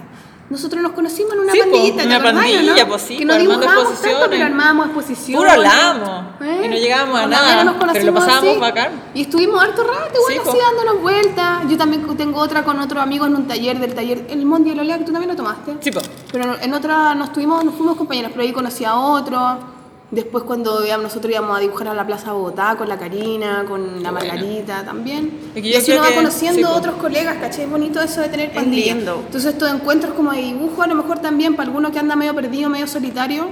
Nosotros 0.50 0.82
nos 0.82 0.92
conocimos 0.92 1.32
en 1.34 1.38
una 1.40 1.52
Sí, 1.52 1.60
pandillita, 1.60 2.02
¿te 2.02 2.06
una 2.08 2.22
pandilla, 2.22 2.82
no? 2.82 2.88
pues 2.88 3.02
sí, 3.02 3.16
que 3.18 3.24
no 3.24 3.34
armando 3.34 3.62
exposiciones. 3.64 4.26
pero 4.30 4.44
armábamos 4.46 4.86
exposiciones. 4.86 5.36
Puro 5.38 5.50
hablamos, 5.50 6.24
y 6.64 6.68
no 6.68 6.74
llegábamos 6.74 7.20
a 7.20 7.26
nada, 7.28 7.64
nos 7.64 7.74
pero 7.76 8.04
lo 8.04 8.14
pasábamos 8.14 8.50
así. 8.50 8.58
bacán. 8.60 9.02
Y 9.14 9.22
estuvimos 9.22 9.62
harto 9.62 9.84
rato, 9.84 10.18
Sí, 10.26 10.32
igual 10.34 10.44
po. 10.44 10.50
así 10.50 10.58
dándonos 10.58 11.02
vueltas. 11.02 11.62
Yo 11.68 11.76
también 11.78 12.16
tengo 12.16 12.40
otra 12.40 12.64
con 12.64 12.80
otro 12.80 13.00
amigo 13.00 13.26
en 13.26 13.36
un 13.36 13.46
taller 13.46 13.78
del 13.78 13.94
taller, 13.94 14.26
el 14.28 14.44
Mondi 14.44 14.72
Olea, 14.72 14.98
que 14.98 15.04
tú 15.04 15.12
también 15.12 15.30
lo 15.30 15.36
tomaste. 15.36 15.76
Sí, 15.80 15.92
po. 15.92 16.00
Pero 16.32 16.56
en 16.60 16.74
otra 16.74 17.14
nos 17.14 17.32
tuvimos, 17.32 17.64
nos 17.64 17.74
fuimos 17.76 17.96
compañeros, 17.96 18.32
pero 18.34 18.42
ahí 18.42 18.52
conocí 18.52 18.84
a 18.84 18.96
otro. 18.96 19.79
Después 20.10 20.42
cuando 20.42 20.84
ya 20.84 20.96
nosotros 20.96 21.30
íbamos 21.32 21.56
a 21.56 21.60
dibujar 21.60 21.86
a 21.88 21.94
la 21.94 22.04
Plaza 22.04 22.32
Bogotá 22.32 22.74
con 22.76 22.88
la 22.88 22.98
Karina, 22.98 23.64
con 23.68 24.02
la 24.02 24.10
Margarita 24.10 24.84
también. 24.84 25.30
Y 25.54 25.62
yo 25.70 25.78
así 25.78 25.92
uno 25.92 26.00
va 26.02 26.12
conociendo 26.14 26.58
sí, 26.68 26.74
otros 26.78 26.96
colegas, 26.96 27.36
¿cachai? 27.40 27.64
Es 27.64 27.70
bonito 27.70 28.00
eso 28.02 28.20
de 28.20 28.28
tener 28.28 28.52
pandilla. 28.52 28.94
lindo. 28.94 29.22
Entonces 29.26 29.52
estos 29.52 29.70
encuentros 29.72 30.14
como 30.14 30.32
de 30.32 30.38
dibujo, 30.42 30.82
a 30.82 30.88
lo 30.88 30.96
mejor 30.96 31.20
también 31.20 31.54
para 31.54 31.68
alguno 31.68 31.92
que 31.92 32.00
anda 32.00 32.16
medio 32.16 32.34
perdido, 32.34 32.68
medio 32.68 32.88
solitario, 32.88 33.46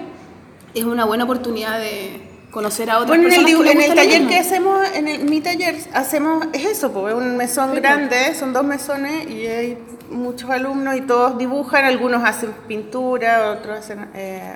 es 0.75 0.83
una 0.85 1.05
buena 1.05 1.25
oportunidad 1.25 1.79
de 1.79 2.23
conocer 2.51 2.90
a 2.90 2.97
otras 2.99 3.09
Bueno, 3.11 3.29
en 3.29 3.35
el, 3.35 3.44
personas 3.44 3.73
en 3.75 3.81
el 3.83 3.94
taller 3.94 4.12
mismo. 4.23 4.29
que 4.31 4.38
hacemos, 4.38 4.88
en 4.94 5.07
el- 5.09 5.25
mi 5.27 5.40
taller, 5.40 5.77
hacemos, 5.94 6.47
es 6.53 6.64
eso, 6.64 6.90
pues, 6.90 7.14
es 7.14 7.21
un 7.21 7.37
mesón 7.37 7.75
grande, 7.77 8.35
son 8.35 8.53
dos 8.53 8.64
mesones 8.64 9.31
y 9.31 9.47
hay 9.47 9.79
muchos 10.11 10.51
alumnos 10.51 10.97
y 10.97 11.03
todos 11.03 11.38
dibujan, 11.38 11.85
algunos 11.85 12.25
hacen 12.25 12.51
pintura, 12.66 13.53
otros 13.53 13.79
hacen 13.79 14.09
eh, 14.14 14.55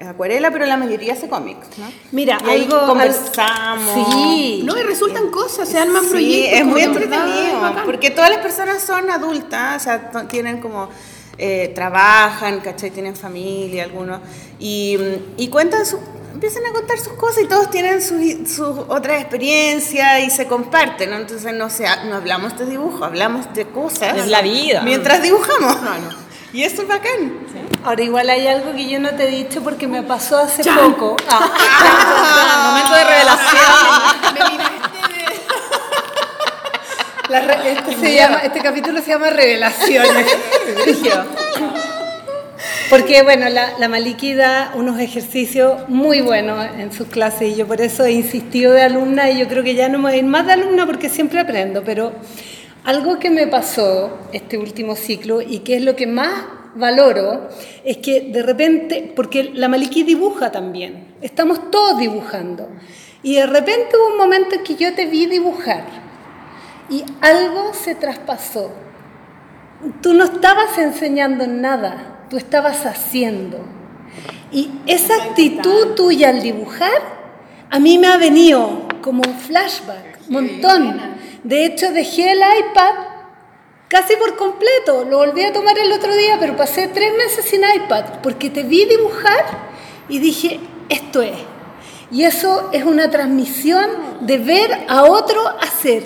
acuarela, 0.00 0.50
pero 0.50 0.64
la 0.66 0.76
mayoría 0.76 1.14
hace 1.14 1.28
cómics, 1.28 1.66
¿no? 1.78 1.86
Mira, 2.12 2.38
Y 2.46 2.48
ahí 2.50 2.62
algo. 2.64 2.86
conversamos. 2.86 4.12
Sí. 4.12 4.62
No, 4.64 4.78
y 4.78 4.82
resultan 4.82 5.30
cosas, 5.30 5.68
se 5.68 5.78
arman 5.78 6.02
Sí, 6.04 6.10
proyectos. 6.10 6.58
es 6.60 6.64
muy 6.66 6.80
entretenido, 6.82 7.60
porque 7.84 8.10
todas 8.10 8.30
las 8.30 8.38
personas 8.40 8.82
son 8.82 9.10
adultas, 9.10 9.82
o 9.82 9.84
sea, 9.84 10.10
tienen 10.28 10.60
como, 10.60 10.88
eh, 11.36 11.72
trabajan, 11.74 12.60
¿cachai? 12.60 12.90
Tienen 12.90 13.16
familia, 13.16 13.84
algunos, 13.84 14.20
y, 14.58 14.96
mm, 14.98 15.40
y 15.40 15.48
cuentan 15.48 15.84
su, 15.86 15.98
empiezan 16.32 16.64
a 16.66 16.72
contar 16.72 16.98
sus 16.98 17.14
cosas 17.14 17.42
y 17.42 17.46
todos 17.46 17.68
tienen 17.70 18.00
sus 18.00 18.48
sus 18.48 18.78
otras 18.88 19.20
experiencias 19.20 20.20
y 20.24 20.30
se 20.30 20.46
comparten, 20.46 21.10
¿no? 21.10 21.16
Entonces 21.16 21.52
no, 21.54 21.68
se, 21.70 21.86
ha- 21.86 22.04
no 22.04 22.14
hablamos 22.16 22.56
de 22.58 22.66
dibujo, 22.66 23.04
hablamos 23.04 23.52
de 23.54 23.66
cosas. 23.66 24.16
Es 24.16 24.28
la 24.28 24.42
vida. 24.42 24.82
Mientras 24.82 25.20
dibujamos. 25.22 25.76
Y 26.52 26.62
eso 26.62 26.82
es 26.82 26.88
bacán. 26.88 27.32
Ahora, 27.84 28.02
igual 28.02 28.30
hay 28.30 28.46
algo 28.46 28.72
que 28.74 28.88
yo 28.88 28.98
no 28.98 29.10
te 29.10 29.24
he 29.24 29.30
dicho 29.30 29.62
porque 29.62 29.86
me 29.86 30.02
pasó 30.02 30.38
hace 30.38 30.62
poco. 30.64 31.16
Ah. 31.28 32.70
Momento 32.70 32.94
de 32.94 33.04
revelación. 33.04 34.78
La 37.28 37.40
re- 37.40 37.72
este, 37.72 37.94
se 37.96 38.14
llama, 38.14 38.38
este 38.38 38.60
capítulo 38.60 39.02
se 39.02 39.10
llama 39.10 39.28
Revelaciones. 39.30 40.26
Porque, 42.90 43.22
bueno, 43.22 43.50
la, 43.50 43.76
la 43.78 43.86
Maliki 43.88 44.32
da 44.32 44.70
unos 44.74 44.98
ejercicios 44.98 45.86
muy 45.88 46.22
buenos 46.22 46.64
en 46.78 46.90
sus 46.90 47.08
clases 47.08 47.42
y 47.52 47.54
yo 47.54 47.66
por 47.66 47.82
eso 47.82 48.06
he 48.06 48.12
insistido 48.12 48.72
de 48.72 48.80
alumna 48.80 49.28
y 49.28 49.38
yo 49.38 49.46
creo 49.46 49.62
que 49.62 49.74
ya 49.74 49.90
no 49.90 49.98
me 49.98 50.04
voy 50.04 50.12
a 50.14 50.16
ir 50.16 50.24
más 50.24 50.46
de 50.46 50.54
alumna 50.54 50.86
porque 50.86 51.10
siempre 51.10 51.38
aprendo, 51.38 51.84
pero 51.84 52.12
algo 52.88 53.18
que 53.18 53.28
me 53.28 53.46
pasó 53.46 54.16
este 54.32 54.56
último 54.56 54.96
ciclo 54.96 55.42
y 55.42 55.58
que 55.58 55.76
es 55.76 55.82
lo 55.82 55.94
que 55.94 56.06
más 56.06 56.32
valoro 56.74 57.50
es 57.84 57.98
que 57.98 58.30
de 58.32 58.42
repente, 58.42 59.12
porque 59.14 59.50
la 59.52 59.68
Maliki 59.68 60.04
dibuja 60.04 60.50
también, 60.50 61.14
estamos 61.20 61.70
todos 61.70 61.98
dibujando 61.98 62.66
y 63.22 63.34
de 63.34 63.46
repente 63.46 63.94
hubo 63.94 64.12
un 64.12 64.16
momento 64.16 64.54
en 64.54 64.62
que 64.62 64.76
yo 64.76 64.94
te 64.94 65.04
vi 65.04 65.26
dibujar 65.26 65.84
y 66.88 67.04
algo 67.20 67.74
se 67.74 67.94
traspasó. 67.94 68.72
Tú 70.00 70.14
no 70.14 70.24
estabas 70.24 70.78
enseñando 70.78 71.46
nada, 71.46 72.24
tú 72.30 72.38
estabas 72.38 72.86
haciendo. 72.86 73.58
Y 74.50 74.70
esa 74.86 75.14
actitud 75.24 75.94
tuya 75.94 76.30
al 76.30 76.40
dibujar, 76.40 77.02
a 77.68 77.78
mí 77.80 77.98
me 77.98 78.06
ha 78.06 78.16
venido 78.16 78.88
como 79.02 79.24
un 79.28 79.34
flashback, 79.34 80.20
un 80.28 80.32
montón. 80.32 81.18
De 81.44 81.64
hecho, 81.64 81.92
dejé 81.92 82.32
el 82.32 82.38
iPad 82.38 82.94
casi 83.88 84.16
por 84.16 84.36
completo. 84.36 85.04
Lo 85.04 85.18
volví 85.18 85.42
a 85.42 85.52
tomar 85.52 85.78
el 85.78 85.92
otro 85.92 86.14
día, 86.14 86.36
pero 86.38 86.56
pasé 86.56 86.88
tres 86.88 87.12
meses 87.16 87.44
sin 87.44 87.60
iPad, 87.60 88.20
porque 88.22 88.50
te 88.50 88.62
vi 88.62 88.84
dibujar 88.84 89.44
y 90.08 90.18
dije, 90.18 90.60
esto 90.88 91.22
es. 91.22 91.36
Y 92.10 92.24
eso 92.24 92.70
es 92.72 92.84
una 92.84 93.10
transmisión 93.10 93.88
de 94.20 94.38
ver 94.38 94.86
a 94.88 95.04
otro 95.04 95.46
hacer. 95.60 96.02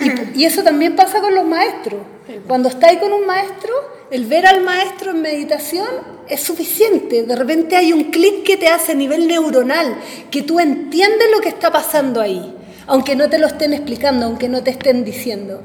Y, 0.00 0.42
y 0.42 0.44
eso 0.46 0.62
también 0.62 0.96
pasa 0.96 1.20
con 1.20 1.34
los 1.34 1.44
maestros. 1.44 2.00
Cuando 2.46 2.68
estáis 2.68 2.98
con 2.98 3.12
un 3.12 3.26
maestro, 3.26 3.72
el 4.10 4.26
ver 4.26 4.46
al 4.46 4.62
maestro 4.62 5.10
en 5.10 5.22
meditación 5.22 5.88
es 6.28 6.40
suficiente. 6.42 7.24
De 7.24 7.36
repente 7.36 7.76
hay 7.76 7.92
un 7.92 8.04
clic 8.04 8.42
que 8.44 8.56
te 8.56 8.68
hace 8.68 8.92
a 8.92 8.94
nivel 8.94 9.26
neuronal, 9.26 9.96
que 10.30 10.42
tú 10.42 10.60
entiendes 10.60 11.28
lo 11.30 11.40
que 11.40 11.48
está 11.48 11.70
pasando 11.70 12.20
ahí, 12.20 12.54
aunque 12.86 13.16
no 13.16 13.28
te 13.28 13.38
lo 13.38 13.46
estén 13.46 13.72
explicando, 13.72 14.26
aunque 14.26 14.48
no 14.48 14.62
te 14.62 14.70
estén 14.70 15.04
diciendo. 15.04 15.62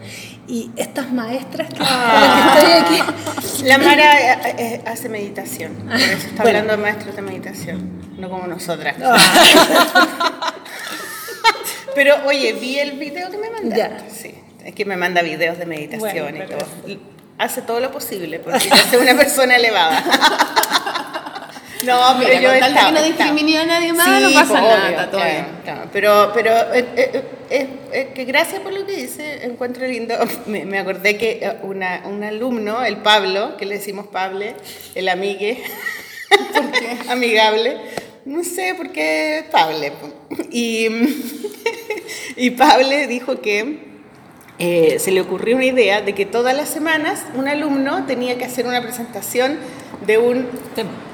Y 0.47 0.71
estas 0.77 1.11
maestras 1.11 1.67
que, 1.73 1.79
las 1.79 2.53
que 2.53 2.59
estoy 2.59 2.71
aquí, 2.97 3.65
La 3.65 3.77
Mara 3.77 4.33
eh, 4.33 4.55
eh, 4.57 4.81
hace 4.85 5.09
meditación, 5.09 5.73
por 5.75 5.95
eso 5.95 6.27
está 6.27 6.43
Bueno. 6.43 6.59
hablando 6.59 6.71
de 6.71 6.77
maestros 6.77 7.15
de 7.17 7.21
meditación, 7.21 7.91
no 8.17 8.29
como 8.29 8.47
nosotras. 8.47 8.95
Pero 11.95 12.15
oye, 12.25 12.53
vi 12.53 12.79
el 12.79 12.91
video 12.93 13.29
que 13.29 13.37
me 13.37 13.49
mandaste. 13.49 13.77
Ya. 13.77 14.03
Sí, 14.13 14.33
es 14.63 14.73
que 14.75 14.85
me 14.85 14.95
manda 14.95 15.21
videos 15.21 15.57
de 15.57 15.65
meditación 15.65 16.29
Bueno, 16.31 16.45
y 16.45 16.47
todo. 16.47 16.65
Hace 17.39 17.61
todo 17.61 17.79
lo 17.79 17.91
posible 17.91 18.39
porque 18.39 18.59
soy 18.89 19.01
una 19.01 19.15
persona 19.15 19.55
elevada. 19.57 20.03
No, 21.85 22.15
pero 22.19 22.29
Mira, 22.29 22.41
yo 22.41 22.49
con 22.49 22.59
tal 22.59 22.73
que 22.73 22.79
no 22.79 22.87
estaba. 22.87 23.07
discrimine 23.07 23.57
a 23.59 23.65
nadie 23.65 23.93
más, 23.93 24.05
Sí, 24.17 24.23
no 24.23 24.33
pasa 24.33 24.61
nada, 24.61 25.09
claro, 25.09 25.47
claro. 25.63 25.89
Pero, 25.93 26.31
pero 26.33 26.51
eh, 26.73 26.85
eh, 26.95 27.23
eh, 27.49 27.67
eh, 27.91 28.11
que 28.15 28.25
gracias 28.25 28.61
por 28.61 28.73
lo 28.73 28.85
que 28.85 28.93
dice, 28.95 29.45
encuentro 29.45 29.85
lindo. 29.85 30.15
Me, 30.47 30.65
me 30.65 30.79
acordé 30.79 31.17
que 31.17 31.57
una, 31.63 32.03
un 32.05 32.23
alumno, 32.23 32.83
el 32.83 32.97
Pablo, 32.97 33.57
que 33.57 33.65
le 33.65 33.75
decimos 33.75 34.07
Pablo, 34.07 34.45
el 34.95 35.09
amigue, 35.09 35.61
amigable, 37.09 37.77
no 38.25 38.43
sé 38.43 38.73
por 38.75 38.91
qué 38.91 39.45
Pablo. 39.51 39.77
Y, 40.51 40.87
y 42.35 42.49
Pablo 42.51 42.89
dijo 43.07 43.39
que 43.41 43.85
se 44.59 45.11
le 45.11 45.21
ocurrió 45.21 45.55
una 45.55 45.65
idea 45.65 46.01
de 46.01 46.15
que 46.15 46.25
todas 46.25 46.55
las 46.57 46.67
semanas 46.69 47.23
un 47.35 47.47
alumno 47.47 48.05
tenía 48.07 48.39
que 48.39 48.45
hacer 48.45 48.65
una 48.65 48.81
presentación 48.81 49.59
de 50.05 50.17
un, 50.17 50.47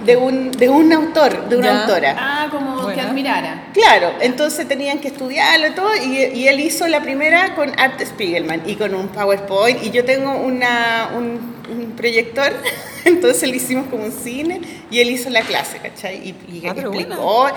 de 0.06 0.18
un, 0.18 0.52
de 0.52 0.70
un 0.70 0.92
autor, 0.92 1.48
de 1.48 1.56
una 1.56 1.68
Ya. 1.68 1.82
autora. 1.82 2.16
Ah, 2.20 2.48
como 2.52 2.88
que 2.90 3.00
admirara. 3.00 3.68
Claro, 3.74 4.12
entonces 4.20 4.68
tenían 4.68 5.00
que 5.00 5.08
estudiarlo 5.08 5.68
y 5.68 5.72
todo, 5.72 5.90
y, 5.96 6.18
y 6.38 6.48
él 6.48 6.60
hizo 6.60 6.88
la 6.88 7.02
primera 7.02 7.56
con 7.56 7.72
Art 7.80 8.02
Spiegelman 8.06 8.64
y 8.66 8.76
con 8.76 8.94
un 8.94 9.08
PowerPoint, 9.08 9.84
y 9.84 9.92
yo 9.92 10.04
tengo 10.04 10.32
una, 10.36 11.10
un, 11.16 11.53
un 11.70 11.92
proyector, 11.92 12.52
entonces 13.06 13.50
le 13.50 13.58
hicimos 13.58 13.88
como 13.88 14.06
un 14.06 14.12
cine, 14.12 14.62
y 14.90 15.00
él 15.00 15.10
hizo 15.10 15.30
la 15.30 15.42
clase, 15.42 15.80
¿cachai? 15.80 16.16
Y, 16.18 16.58
y 16.58 16.68
Ah, 16.68 16.74
explicó, 16.78 17.48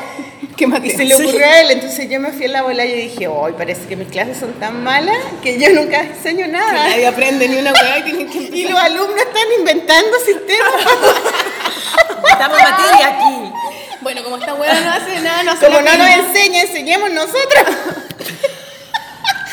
¿Qué 0.56 0.66
más 0.66 0.84
y 0.84 0.90
se 0.90 1.04
le 1.04 1.14
ocurrió 1.14 1.44
a 1.44 1.60
él, 1.60 1.70
entonces 1.72 2.08
yo 2.08 2.18
me 2.20 2.32
fui 2.32 2.46
a 2.46 2.48
la 2.48 2.62
bola 2.62 2.84
y 2.84 3.08
dije, 3.08 3.28
hoy 3.28 3.52
parece 3.52 3.86
que 3.86 3.96
mis 3.96 4.08
clases 4.08 4.38
son 4.38 4.52
tan 4.54 4.82
malas 4.82 5.16
que 5.42 5.58
yo 5.58 5.70
nunca 5.74 6.00
enseño 6.00 6.46
nada. 6.48 6.72
Nadie 6.72 7.06
aprende 7.06 7.48
ni 7.48 7.56
una 7.56 7.72
que 7.72 8.50
Y 8.56 8.68
los 8.68 8.78
alumnos 8.78 9.16
están 9.18 9.46
inventando 9.58 10.16
sistemas. 10.24 10.72
Estamos 12.30 12.58
materia 12.58 13.08
aquí. 13.08 13.52
Bueno, 14.00 14.22
como 14.22 14.36
esta 14.36 14.54
weá 14.54 14.80
no 14.80 14.92
hace 14.92 15.20
nada, 15.20 15.42
no 15.42 15.50
hace 15.52 15.66
Como 15.66 15.80
no 15.80 15.96
nos 15.96 16.08
enseña, 16.08 16.62
enseñemos 16.62 17.10
nosotros. 17.10 17.64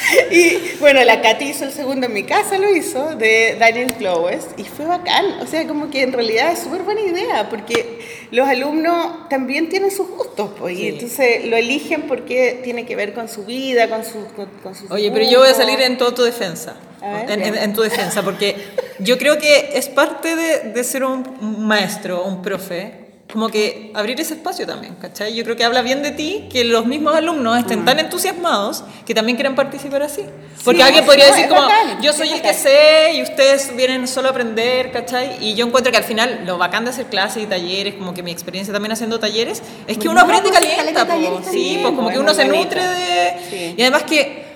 Y 0.32 0.78
bueno, 0.80 1.04
la 1.04 1.22
Katy 1.22 1.46
hizo 1.46 1.66
el 1.66 1.72
segundo 1.72 2.08
en 2.08 2.14
mi 2.14 2.24
casa, 2.24 2.58
lo 2.58 2.74
hizo, 2.76 3.16
de 3.16 3.56
Daniel 3.60 3.94
Clowes, 3.94 4.46
y 4.58 4.64
fue 4.64 4.86
bacán. 4.86 5.26
O 5.42 5.48
sea, 5.48 5.68
como 5.68 5.90
que 5.90 6.02
en 6.04 6.12
realidad 6.14 6.52
es 6.52 6.60
súper 6.60 6.82
buena 6.84 7.02
idea, 7.02 7.50
porque 7.50 8.00
los 8.32 8.48
alumnos 8.48 9.30
también 9.30 9.70
tienen 9.70 9.92
sus 9.92 10.08
gustos, 10.10 10.52
pues, 10.60 10.78
y 10.78 10.88
entonces 10.90 11.46
lo 11.46 11.56
eligen 11.58 12.04
porque 12.04 12.60
tiene 12.64 12.86
que 12.86 12.96
ver 12.96 13.14
con 13.14 13.30
su 13.30 13.46
vida, 13.46 13.88
con 13.90 14.04
sus 14.04 14.26
con, 14.36 14.48
con 14.62 14.76
sus 14.76 14.90
Oye, 14.92 15.12
pero 15.12 15.26
yo 15.30 15.40
voy 15.40 15.50
a 15.50 15.54
salir 15.54 15.80
en 15.82 15.98
todo 15.98 16.14
tu 16.14 16.24
defensa. 16.24 16.76
Ver, 17.02 17.30
en, 17.32 17.56
en- 17.58 17.74
tu 17.74 17.82
defensa, 17.82 18.24
porque 18.24 18.56
yo 19.00 19.18
creo 19.18 19.38
que 19.38 19.72
es 19.74 19.90
parte 19.90 20.36
de, 20.38 20.60
de 20.72 20.84
ser 20.86 21.04
un 21.04 21.24
maestro, 21.68 22.24
un 22.24 22.42
profe, 22.42 23.03
como 23.34 23.50
que 23.50 23.90
abrir 23.96 24.22
ese 24.22 24.36
espacio 24.36 24.68
también, 24.68 24.94
¿cachai? 25.02 25.34
Yo 25.34 25.44
creo 25.44 25.56
que 25.56 25.64
habla 25.64 25.82
bien 25.82 26.04
de 26.04 26.12
ti 26.12 26.48
que 26.52 26.64
los 26.64 26.86
mismos 26.86 27.16
alumnos 27.16 27.58
estén 27.58 27.82
Mm. 27.82 27.86
tan 27.86 28.00
entusiasmados 28.00 28.84
que 29.08 29.16
también 29.16 29.36
quieran 29.36 29.56
participar 29.56 30.04
así. 30.04 30.22
Porque 30.64 30.78
Sí, 30.82 30.84
alguien 30.86 31.04
podría 31.04 31.28
no, 31.30 31.36
decir 31.36 31.50
como, 31.50 31.68
yo 32.04 32.14
soy 32.14 32.30
el 32.30 32.44
que 32.44 32.54
sé 32.54 33.14
y 33.16 33.24
ustedes 33.24 33.76
vienen 33.76 34.08
solo 34.08 34.28
a 34.28 34.32
aprender, 34.32 34.92
¿cachai? 34.92 35.44
Y 35.44 35.56
yo 35.56 35.66
encuentro 35.66 35.92
que 35.92 35.98
al 35.98 36.04
final 36.04 36.44
lo 36.46 36.60
bacán 36.60 36.84
de 36.86 36.92
hacer 36.92 37.08
clases 37.08 37.42
y 37.42 37.48
talleres, 37.48 37.96
como 37.96 38.14
que 38.14 38.22
mi 38.22 38.30
experiencia 38.32 38.72
también 38.72 38.92
haciendo 38.92 39.20
talleres, 39.20 39.64
es 39.88 39.98
que 39.98 40.08
uno 40.08 40.20
No, 40.20 40.26
aprende 40.26 40.50
pues, 40.50 40.60
calienta, 40.62 41.08
talleres 41.08 41.40
sí, 41.52 41.80
pues 41.82 41.86
como 41.88 42.04
pues, 42.04 42.14
que 42.14 42.20
uno 42.22 42.34
se 42.36 42.46
nutre 42.46 42.88
de... 42.88 43.34
Sí. 43.50 43.74
Y 43.78 43.82
además 43.82 44.04
que 44.04 44.53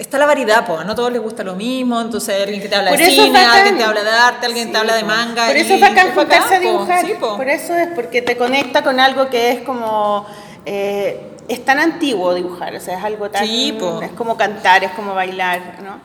está 0.00 0.18
la 0.18 0.26
variedad, 0.26 0.66
pues, 0.66 0.84
no 0.84 0.92
a 0.92 0.94
todos 0.94 1.12
les 1.12 1.20
gusta 1.22 1.44
lo 1.44 1.54
mismo, 1.54 2.00
entonces 2.00 2.34
hay 2.34 2.42
alguien 2.42 2.60
que 2.62 2.68
te 2.68 2.74
habla 2.76 2.90
Por 2.90 2.98
de 2.98 3.06
cine, 3.10 3.30
bacán. 3.38 3.50
alguien 3.58 3.76
te 3.78 3.84
habla 3.84 4.02
de 4.02 4.10
arte, 4.10 4.46
alguien 4.46 4.72
te 4.72 4.78
habla 4.78 4.94
de 4.96 5.04
manga. 5.04 5.46
Por 5.46 5.56
eso 5.56 5.74
es 5.74 5.80
bacán 5.80 6.12
juntarse 6.14 6.54
a 6.56 6.58
dibujar. 6.60 7.04
Sí, 7.06 7.12
po. 7.20 7.36
Por 7.36 7.48
eso 7.48 7.74
es 7.76 7.88
porque 7.94 8.22
te 8.22 8.36
conecta 8.36 8.82
con 8.82 8.98
algo 8.98 9.28
que 9.30 9.50
es 9.52 9.60
como. 9.62 10.26
eh, 10.66 11.26
es 11.48 11.64
tan 11.64 11.78
antiguo 11.80 12.32
dibujar, 12.34 12.74
o 12.76 12.80
sea, 12.80 12.98
es 12.98 13.04
algo 13.04 13.28
tan. 13.30 13.44
Sí, 13.44 13.76
es 14.02 14.10
como 14.12 14.36
cantar, 14.36 14.84
es 14.84 14.92
como 14.92 15.14
bailar, 15.14 15.60
¿no? 15.82 15.98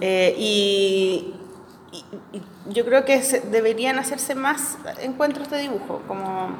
Eh, 0.00 0.34
y, 0.38 1.34
y- 1.92 2.04
y 2.38 2.42
yo 2.72 2.84
creo 2.84 3.04
que 3.04 3.20
se- 3.22 3.40
deberían 3.40 3.98
hacerse 3.98 4.34
más 4.36 4.76
encuentros 5.00 5.50
de 5.50 5.58
dibujo, 5.58 6.02
como. 6.08 6.50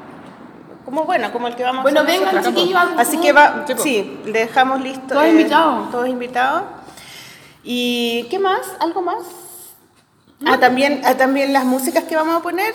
Como 0.85 1.05
bueno, 1.05 1.31
como 1.31 1.47
el 1.47 1.55
que 1.55 1.63
vamos 1.63 1.83
Bueno, 1.83 2.01
a 2.01 2.03
hacer 2.03 2.15
vengan, 2.19 2.35
nosotros. 2.35 2.61
chiquillos, 2.61 2.81
Así 2.97 3.15
un- 3.15 3.21
que 3.23 3.31
va, 3.31 3.63
Sí, 3.65 3.73
sí, 3.77 4.19
le 4.25 4.39
dejamos 4.39 4.81
listo. 4.81 5.13
Todos 5.13 5.27
invitados. 5.27 5.91
Todos 5.91 6.07
invitados. 6.09 6.63
¿Y 7.63 8.23
qué 8.29 8.39
más? 8.39 8.61
¿Algo 8.79 9.01
más? 9.01 9.23
Ah, 10.45 10.57
también, 10.59 11.01
ah, 11.05 11.15
también 11.15 11.53
las 11.53 11.63
músicas 11.65 12.03
que 12.03 12.15
vamos 12.15 12.35
a 12.35 12.41
poner 12.41 12.73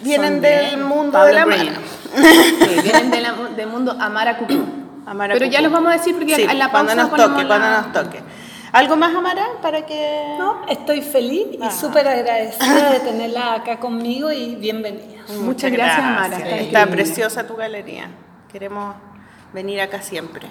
vienen 0.00 0.34
Son 0.34 0.40
del 0.40 0.70
de 0.70 0.76
mundo 0.78 1.12
Pablo 1.12 1.28
de 1.28 1.34
la 1.34 1.46
mano. 1.46 1.70
Sí, 2.14 2.80
vienen 2.82 3.10
de 3.10 3.20
la- 3.20 3.32
del 3.56 3.66
mundo 3.68 3.96
Amara 4.00 4.36
Cucú. 4.38 4.64
Amara 5.06 5.34
Pero 5.34 5.46
ya 5.46 5.58
Cucú. 5.58 5.62
los 5.64 5.72
vamos 5.72 5.92
a 5.92 5.98
decir 5.98 6.16
porque 6.16 6.34
Sí, 6.36 6.42
en 6.42 6.58
la 6.58 6.70
cuando 6.70 6.88
pausa 6.94 7.02
nos 7.02 7.10
ponemos 7.10 7.30
toque, 7.30 7.42
la- 7.44 7.48
cuando 7.48 7.70
nos 7.70 7.92
toque. 7.92 8.22
¿Algo 8.70 8.96
más, 8.96 9.14
Amara, 9.14 9.46
para 9.62 9.86
que...? 9.86 10.34
No, 10.38 10.66
estoy 10.68 11.00
feliz 11.00 11.46
y 11.52 11.58
Ah. 11.62 11.70
súper 11.70 12.06
agradecida 12.06 12.90
de 12.90 13.00
tenerla 13.00 13.54
acá 13.54 13.80
conmigo 13.80 14.30
y 14.30 14.56
bienvenida. 14.56 15.22
Muchas 15.40 15.72
gracias, 15.72 16.00
Amara. 16.00 16.36
Está 16.38 16.86
preciosa 16.86 17.46
tu 17.46 17.56
galería. 17.56 18.10
Queremos 18.52 18.94
venir 19.54 19.80
acá 19.80 20.02
siempre. 20.02 20.46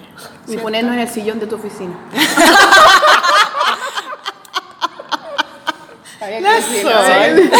Y 0.48 0.56
ponernos 0.56 0.94
en 0.94 1.00
el 1.00 1.08
sillón 1.08 1.38
de 1.38 1.46
tu 1.46 1.54
oficina. 1.56 1.94
La 6.20 6.60
Sol. 6.60 7.50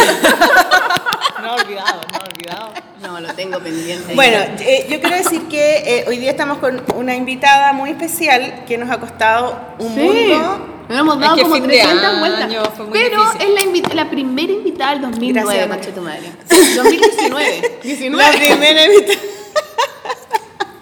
No 1.41 1.55
olvidado, 1.55 2.01
no 2.11 2.19
olvidado. 2.19 2.73
No, 3.01 3.19
lo 3.21 3.33
tengo 3.33 3.59
pendiente. 3.59 4.13
Bueno, 4.13 4.37
eh, 4.59 4.87
yo 4.89 4.99
quiero 4.99 5.15
decir 5.15 5.43
que 5.47 5.77
eh, 5.99 6.05
hoy 6.07 6.17
día 6.17 6.31
estamos 6.31 6.57
con 6.57 6.83
una 6.95 7.15
invitada 7.15 7.71
muy 7.71 7.91
especial 7.91 8.65
que 8.67 8.77
nos 8.77 8.89
ha 8.91 8.99
costado 8.99 9.57
un 9.79 9.93
Sí. 9.95 9.99
mundo. 10.01 10.65
Nos 10.89 10.99
hemos 10.99 11.19
dado 11.19 11.35
Es 11.35 11.37
que 11.37 11.43
como 11.43 11.55
fin 11.55 11.67
de 11.67 11.77
300 11.77 12.03
año, 12.03 12.19
vueltas. 12.19 12.49
Pero 12.91 13.23
difícil. 13.31 13.85
es 13.85 13.93
la, 13.95 14.03
la 14.03 14.09
primera 14.09 14.51
invitada 14.51 14.91
del 14.91 15.01
2009, 15.03 15.65
Gracias, 15.67 15.95
tu 15.95 16.01
madre. 16.01 16.31
2019. 16.75 17.79
19. 17.83 18.23
La 18.31 18.31
primera 18.37 18.85
invitada. 18.85 19.19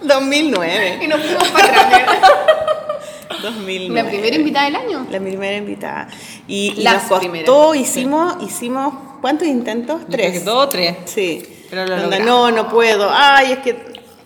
2009. 0.02 0.98
Y 1.02 1.06
nos 1.06 1.20
fuimos 1.20 1.48
para 1.48 1.80
atrás. 1.80 2.18
¿verdad? 3.30 3.50
2009. 3.50 4.02
La 4.02 4.08
primera 4.08 4.36
invitada 4.36 4.64
del 4.66 4.76
año. 4.76 5.06
La 5.10 5.20
primera 5.20 5.56
invitada. 5.56 6.08
Y, 6.46 6.74
y 6.76 6.82
Las 6.82 6.94
nos 6.94 7.02
costó, 7.04 7.18
primeras. 7.20 7.76
hicimos, 7.76 8.36
hicimos, 8.42 8.94
¿cuántos 9.20 9.46
intentos? 9.48 10.00
Tres. 10.10 10.44
Dos 10.44 10.64
o 10.64 10.68
tres. 10.68 10.96
Sí. 11.06 11.42
Pero 11.70 11.84
lo 11.86 11.94
Onda, 11.94 12.18
logramos. 12.18 12.26
no, 12.26 12.50
no 12.50 12.68
puedo. 12.68 13.10
Ay, 13.12 13.52
es 13.52 13.58
que 13.58 13.76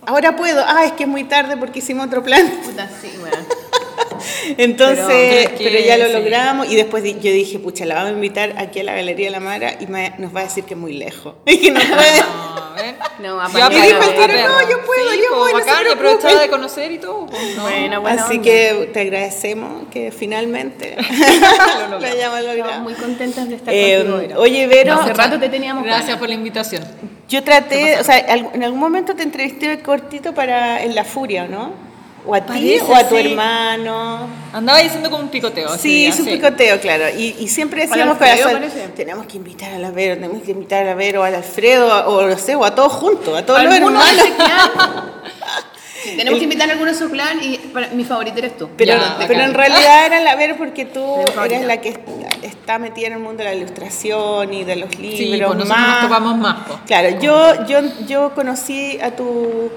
ahora 0.07 0.37
puedo. 0.37 0.65
Ay, 0.67 0.89
es 0.89 0.93
que 0.93 1.03
es 1.05 1.09
muy 1.09 1.25
tarde 1.25 1.57
porque 1.57 1.81
hicimos 1.81 2.07
otro 2.07 2.23
plan. 2.23 2.47
Puta, 2.65 2.89
sí, 3.01 3.11
weón. 3.23 3.47
Entonces, 4.59 5.07
Pero 5.07 5.51
pero, 5.59 5.69
es 5.71 5.77
que 5.83 5.85
ya 5.87 5.97
lo 5.99 6.07
sí. 6.07 6.13
logramos 6.13 6.71
y 6.71 6.77
después 6.77 7.03
yo 7.05 7.11
dije, 7.33 7.59
pucha, 7.59 7.85
la 7.87 7.95
vamos 7.97 8.11
a 8.11 8.15
invitar 8.15 8.55
aquí 8.59 8.81
a 8.81 8.85
la 8.85 8.95
Galería 8.95 9.31
La 9.31 9.41
Mara 9.41 9.75
y 9.81 9.87
me- 9.87 10.13
nos 10.19 10.35
va 10.35 10.41
a 10.41 10.45
decir 10.45 10.65
que 10.65 10.75
es 10.75 10.81
muy 10.81 10.93
lejos. 10.95 11.35
Y 11.47 11.59
que 11.59 11.71
no 11.71 11.81
puede. 11.81 12.23
No, 13.19 13.41
a 13.41 13.47
ver. 13.49 13.55
No, 13.63 13.71
Yo 13.71 13.79
Y 13.79 13.83
dijo 13.87 14.03
el 14.03 14.15
tiro, 14.17 14.49
no, 14.49 14.69
yo 14.71 14.85
puedo, 14.85 15.11
Sí, 15.13 15.21
yo 15.23 15.37
no 15.39 15.47
se 15.47 15.53
bacán, 15.53 15.87
y 15.87 15.93
aprovechaba 15.93 16.41
de 16.41 16.49
conocer 16.49 16.91
y 16.93 16.99
todo. 16.99 17.27
po. 17.27 17.37
No. 17.57 17.63
Bueno, 17.63 18.01
buena 18.01 18.25
Así 18.25 18.33
onda. 18.39 18.45
que 18.45 18.91
te 18.93 19.01
agradecemos 19.01 19.87
que 19.93 20.11
finalmente 20.11 20.97
lo 20.97 21.97
hayamos 21.99 22.39
Estamos 22.41 22.43
logrado. 22.45 22.81
muy 22.83 22.95
contentas 22.95 23.49
de 23.49 23.57
estar 23.57 23.73
Eh, 23.75 23.97
contigo. 23.99 24.17
Vero. 24.19 24.41
oye, 24.41 24.67
Vero, 24.67 24.95
Hace 24.95 25.13
rato 25.13 25.39
te 25.39 25.49
teníamos 25.49 25.85
Gracias 25.85 26.19
por 26.19 26.29
la 26.29 26.35
invitación. 26.35 26.83
yo 27.29 27.45
traté, 27.45 27.99
o 28.01 28.05
sea, 28.05 28.19
en 28.19 28.63
algún 28.65 28.81
momento 28.81 29.15
te 29.15 29.23
entrevisté 29.23 29.79
cortito 29.81 30.35
para 30.35 30.83
En 30.83 30.95
la 30.95 31.05
Furia, 31.05 31.45
¿o 31.45 31.49
¿no? 31.49 31.73
O 32.25 32.35
a 32.37 32.41
ti 32.41 32.79
o 32.87 32.95
a 32.95 33.09
tu 33.09 33.17
sí. 33.17 33.21
hermano. 33.31 34.29
Andaba 34.53 34.79
diciendo 34.79 35.11
como 35.11 35.25
un 35.25 35.29
picoteo. 35.31 35.77
Sí, 35.77 36.07
es 36.07 36.21
un 36.21 36.27
picoteo, 36.27 36.79
claro. 36.81 37.05
Y, 37.17 37.35
y 37.41 37.49
siempre 37.49 37.87
decíamos 37.87 38.17
corazón, 38.19 38.63
tenemos 38.95 39.27
que 39.27 39.37
invitar 39.39 39.73
a 39.73 39.79
la 39.79 39.91
Vero, 39.91 40.15
tenemos 40.15 40.43
que 40.43 40.53
invitar 40.53 40.83
a 40.83 40.87
la 40.87 40.95
Vero, 40.95 41.25
al 41.25 41.35
Alfredo, 41.35 41.89
o 42.09 42.23
no 42.27 42.39
sé, 42.39 42.55
o 42.55 42.65
a 42.65 42.75
todos 42.75 42.93
juntos, 42.93 43.37
a 43.37 43.45
todos 43.45 43.63
los 43.65 43.75
hermanos. 43.75 44.05
Sí, 46.03 46.17
tenemos 46.17 46.41
que 46.41 46.45
invitar 46.47 46.69
a 46.69 46.73
algunos 46.73 46.99
de 46.99 47.05
su 47.07 47.13
clan 47.13 47.39
y 47.45 47.59
para- 47.59 47.87
mi 47.91 48.03
favorito 48.03 48.37
eres 48.39 48.57
tú. 48.57 48.69
Pero, 48.77 48.95
Ya, 48.95 49.15
pero 49.29 49.41
en 49.45 49.55
realidad 49.55 50.07
era 50.07 50.21
la 50.21 50.35
Vero 50.35 50.57
porque 50.59 50.85
tú 50.85 51.01
favorita. 51.33 51.45
eres 51.45 51.65
la 51.65 51.81
que 51.81 51.97
está, 52.43 52.81
metida 52.81 53.07
en 53.07 53.13
el 53.13 53.19
mundo 53.21 53.45
de 53.45 53.51
la 53.51 53.55
ilustración 53.55 54.53
y 54.53 54.65
de 54.65 54.75
los 54.75 54.99
libros. 54.99 55.17
Sí, 55.17 55.41
pues 55.47 55.69
más. 55.69 55.89
nos 55.89 56.09
topamos 56.09 56.39
más. 56.39 56.57
Claro, 56.89 57.21
yo, 57.21 57.67
yo, 57.67 57.79
yo 58.09 58.35
conocí 58.35 58.99
a 59.01 59.13
tu, 59.13 59.71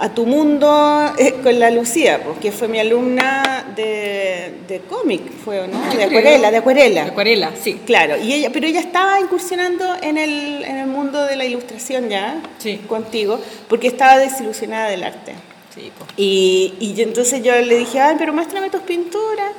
a 0.00 0.08
tu 0.10 0.26
mundo 0.26 1.12
eh, 1.18 1.34
con 1.42 1.58
la 1.58 1.70
Lucía, 1.70 2.22
pues, 2.24 2.38
que 2.38 2.52
fue 2.52 2.68
mi 2.68 2.78
alumna 2.78 3.72
de, 3.74 4.54
de 4.68 4.80
cómic, 4.88 5.22
fue, 5.44 5.60
¿o 5.60 5.66
¿no? 5.66 5.92
Yo 5.92 5.98
De 5.98 6.04
acuarela, 6.04 6.50
de 6.50 6.56
acuarela. 6.56 7.04
De 7.04 7.10
acuarela, 7.10 7.52
sí. 7.60 7.80
Claro, 7.84 8.16
y 8.16 8.32
ella, 8.32 8.50
pero 8.52 8.66
ella 8.66 8.80
estaba 8.80 9.18
incursionando 9.20 9.84
en 10.00 10.16
el, 10.16 10.64
en 10.64 10.76
el 10.78 10.86
mundo 10.86 11.24
de 11.26 11.34
la 11.36 11.44
ilustración 11.44 12.08
ya, 12.08 12.40
Sí. 12.58 12.78
contigo, 12.86 13.40
porque 13.68 13.88
estaba 13.88 14.18
desilusionada 14.18 14.88
del 14.90 15.02
arte. 15.02 15.34
Sí. 15.74 15.90
Y, 16.16 16.74
y 16.80 17.00
entonces 17.02 17.42
yo 17.42 17.54
le 17.60 17.76
dije, 17.78 18.00
ay, 18.00 18.16
pero 18.18 18.32
muéstrame 18.32 18.70
tus 18.70 18.82
pinturas. 18.82 19.52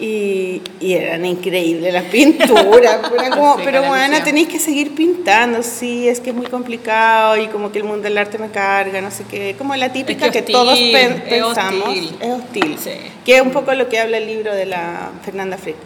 Y, 0.00 0.62
y 0.80 0.92
eran 0.94 1.24
increíbles 1.26 1.92
las 1.92 2.04
pinturas. 2.04 2.98
Era 3.12 3.30
como, 3.30 3.56
Sí, 3.56 3.62
pero 3.64 3.82
bueno, 3.82 4.16
tenéis 4.22 4.46
que 4.48 4.60
seguir 4.60 4.94
pintando. 4.94 5.62
Sí, 5.64 6.08
es 6.08 6.20
que 6.20 6.30
es 6.30 6.36
muy 6.36 6.46
complicado 6.46 7.36
y 7.36 7.48
como 7.48 7.72
que 7.72 7.78
el 7.78 7.84
mundo 7.84 8.04
del 8.04 8.16
arte 8.16 8.38
me 8.38 8.48
carga, 8.50 9.00
no 9.00 9.10
sé 9.10 9.24
qué. 9.28 9.56
Como 9.58 9.74
la 9.74 9.92
típica 9.92 10.26
Es 10.26 10.32
que, 10.32 10.44
que 10.44 10.52
todos 10.52 10.74
hostil, 10.74 10.92
pen- 10.92 11.12
es 11.14 11.22
pensamos. 11.22 11.88
hostil. 11.88 12.16
Es 12.20 12.28
hostil. 12.30 12.76
Sí. 12.78 12.90
Que 13.24 13.36
es 13.36 13.42
un 13.42 13.50
poco 13.50 13.74
lo 13.74 13.88
que 13.88 13.98
habla 13.98 14.18
el 14.18 14.26
libro 14.28 14.54
de 14.54 14.66
la 14.66 15.10
Fernanda 15.24 15.58
Frick. 15.58 15.76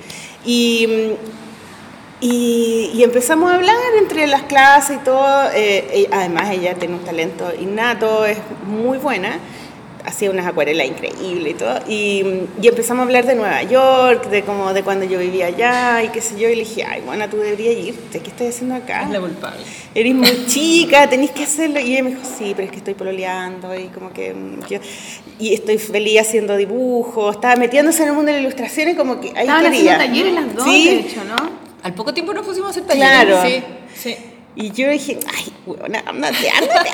Y. 0.45 0.87
y, 2.21 2.91
y 2.95 3.03
empezamos 3.03 3.51
a 3.51 3.55
hablar 3.57 3.75
entre 3.99 4.27
las 4.27 4.43
clases 4.43 4.97
y 5.01 5.05
todo. 5.05 5.49
eh, 5.55 6.07
y 6.11 6.15
además, 6.15 6.51
ella 6.51 6.75
tiene 6.75 6.95
un 6.95 7.05
talento 7.05 7.51
innato, 7.59 8.25
es 8.27 8.39
muy 8.67 8.99
buena. 8.99 9.39
Hacía 10.05 10.31
unas 10.31 10.47
acuarelas 10.47 10.87
increíbles 10.87 11.53
y 11.53 11.55
todo. 11.55 11.79
Y, 11.89 12.25
y 12.61 12.69
empezamos 12.69 13.03
a 13.03 13.05
hablar 13.07 13.25
de 13.27 13.35
Nueva 13.35 13.63
York, 13.63 14.29
de 14.29 14.43
como 14.43 14.73
de 14.75 14.83
cuando 14.83 15.05
yo 15.05 15.19
vivía 15.19 15.47
allá 15.47 16.03
y 16.03 16.09
qué 16.09 16.21
sé 16.21 16.39
yo. 16.39 16.49
Y 16.49 16.57
le 16.57 16.65
dije, 16.65 16.85
ay, 16.85 17.03
bueno, 17.07 17.29
tú 17.29 17.37
deberías 17.39 17.75
irte, 17.77 18.21
¿qué 18.21 18.31
estás 18.31 18.49
haciendo 18.49 18.75
acá? 18.75 19.03
Es 19.05 19.11
la 19.11 19.21
culpable. 19.21 19.61
Eres 19.95 20.15
muy 20.15 20.47
chica, 20.47 21.09
tenés 21.09 21.31
que 21.31 21.45
hacerlo. 21.45 21.81
Y 21.81 21.93
ella 21.93 22.03
me 22.05 22.11
dijo, 22.11 22.23
sí, 22.39 22.53
pero 22.57 22.65
es 22.67 22.71
que 22.73 22.79
estoy 22.79 22.95
pololeando 22.95 23.79
y 23.79 23.85
como 23.89 24.13
que... 24.13 24.35
mm, 24.35 24.67
yo- 24.69 24.79
y 25.39 25.55
estoy 25.55 25.79
feliz 25.79 26.21
haciendo 26.21 26.57
dibujos, 26.57 27.35
estaba 27.35 27.57
metiéndose 27.57 28.03
en 28.03 28.11
el 28.11 28.15
mundo 28.15 28.31
de 28.31 28.39
la 28.39 28.43
ilustración 28.43 28.91
y 28.91 28.95
como 28.95 29.21
que 29.21 29.29
ahí 29.31 29.41
Estaban 29.41 29.65
quería. 29.65 29.97
haciendo 29.97 30.05
talleres 30.05 30.33
las 30.35 30.55
dos, 30.55 30.65
Sí, 30.65 30.85
de 30.89 30.95
hecho, 31.01 31.25
¿no? 31.25 31.37
Al 31.83 31.95
poco 31.95 32.15
tiempo 32.15 32.33
nos 32.33 32.47
pusimos 32.47 32.69
a 32.69 32.71
hacer 32.71 32.85
talleres. 32.85 33.11
Claro. 33.27 33.43
Sí, 33.49 33.63
sí. 33.95 34.17
Y 34.55 34.71
yo 34.71 34.89
dije, 34.91 35.19
ay, 35.35 35.53
huevona, 35.67 36.03
ándate, 36.07 36.49
ándate, 36.51 36.91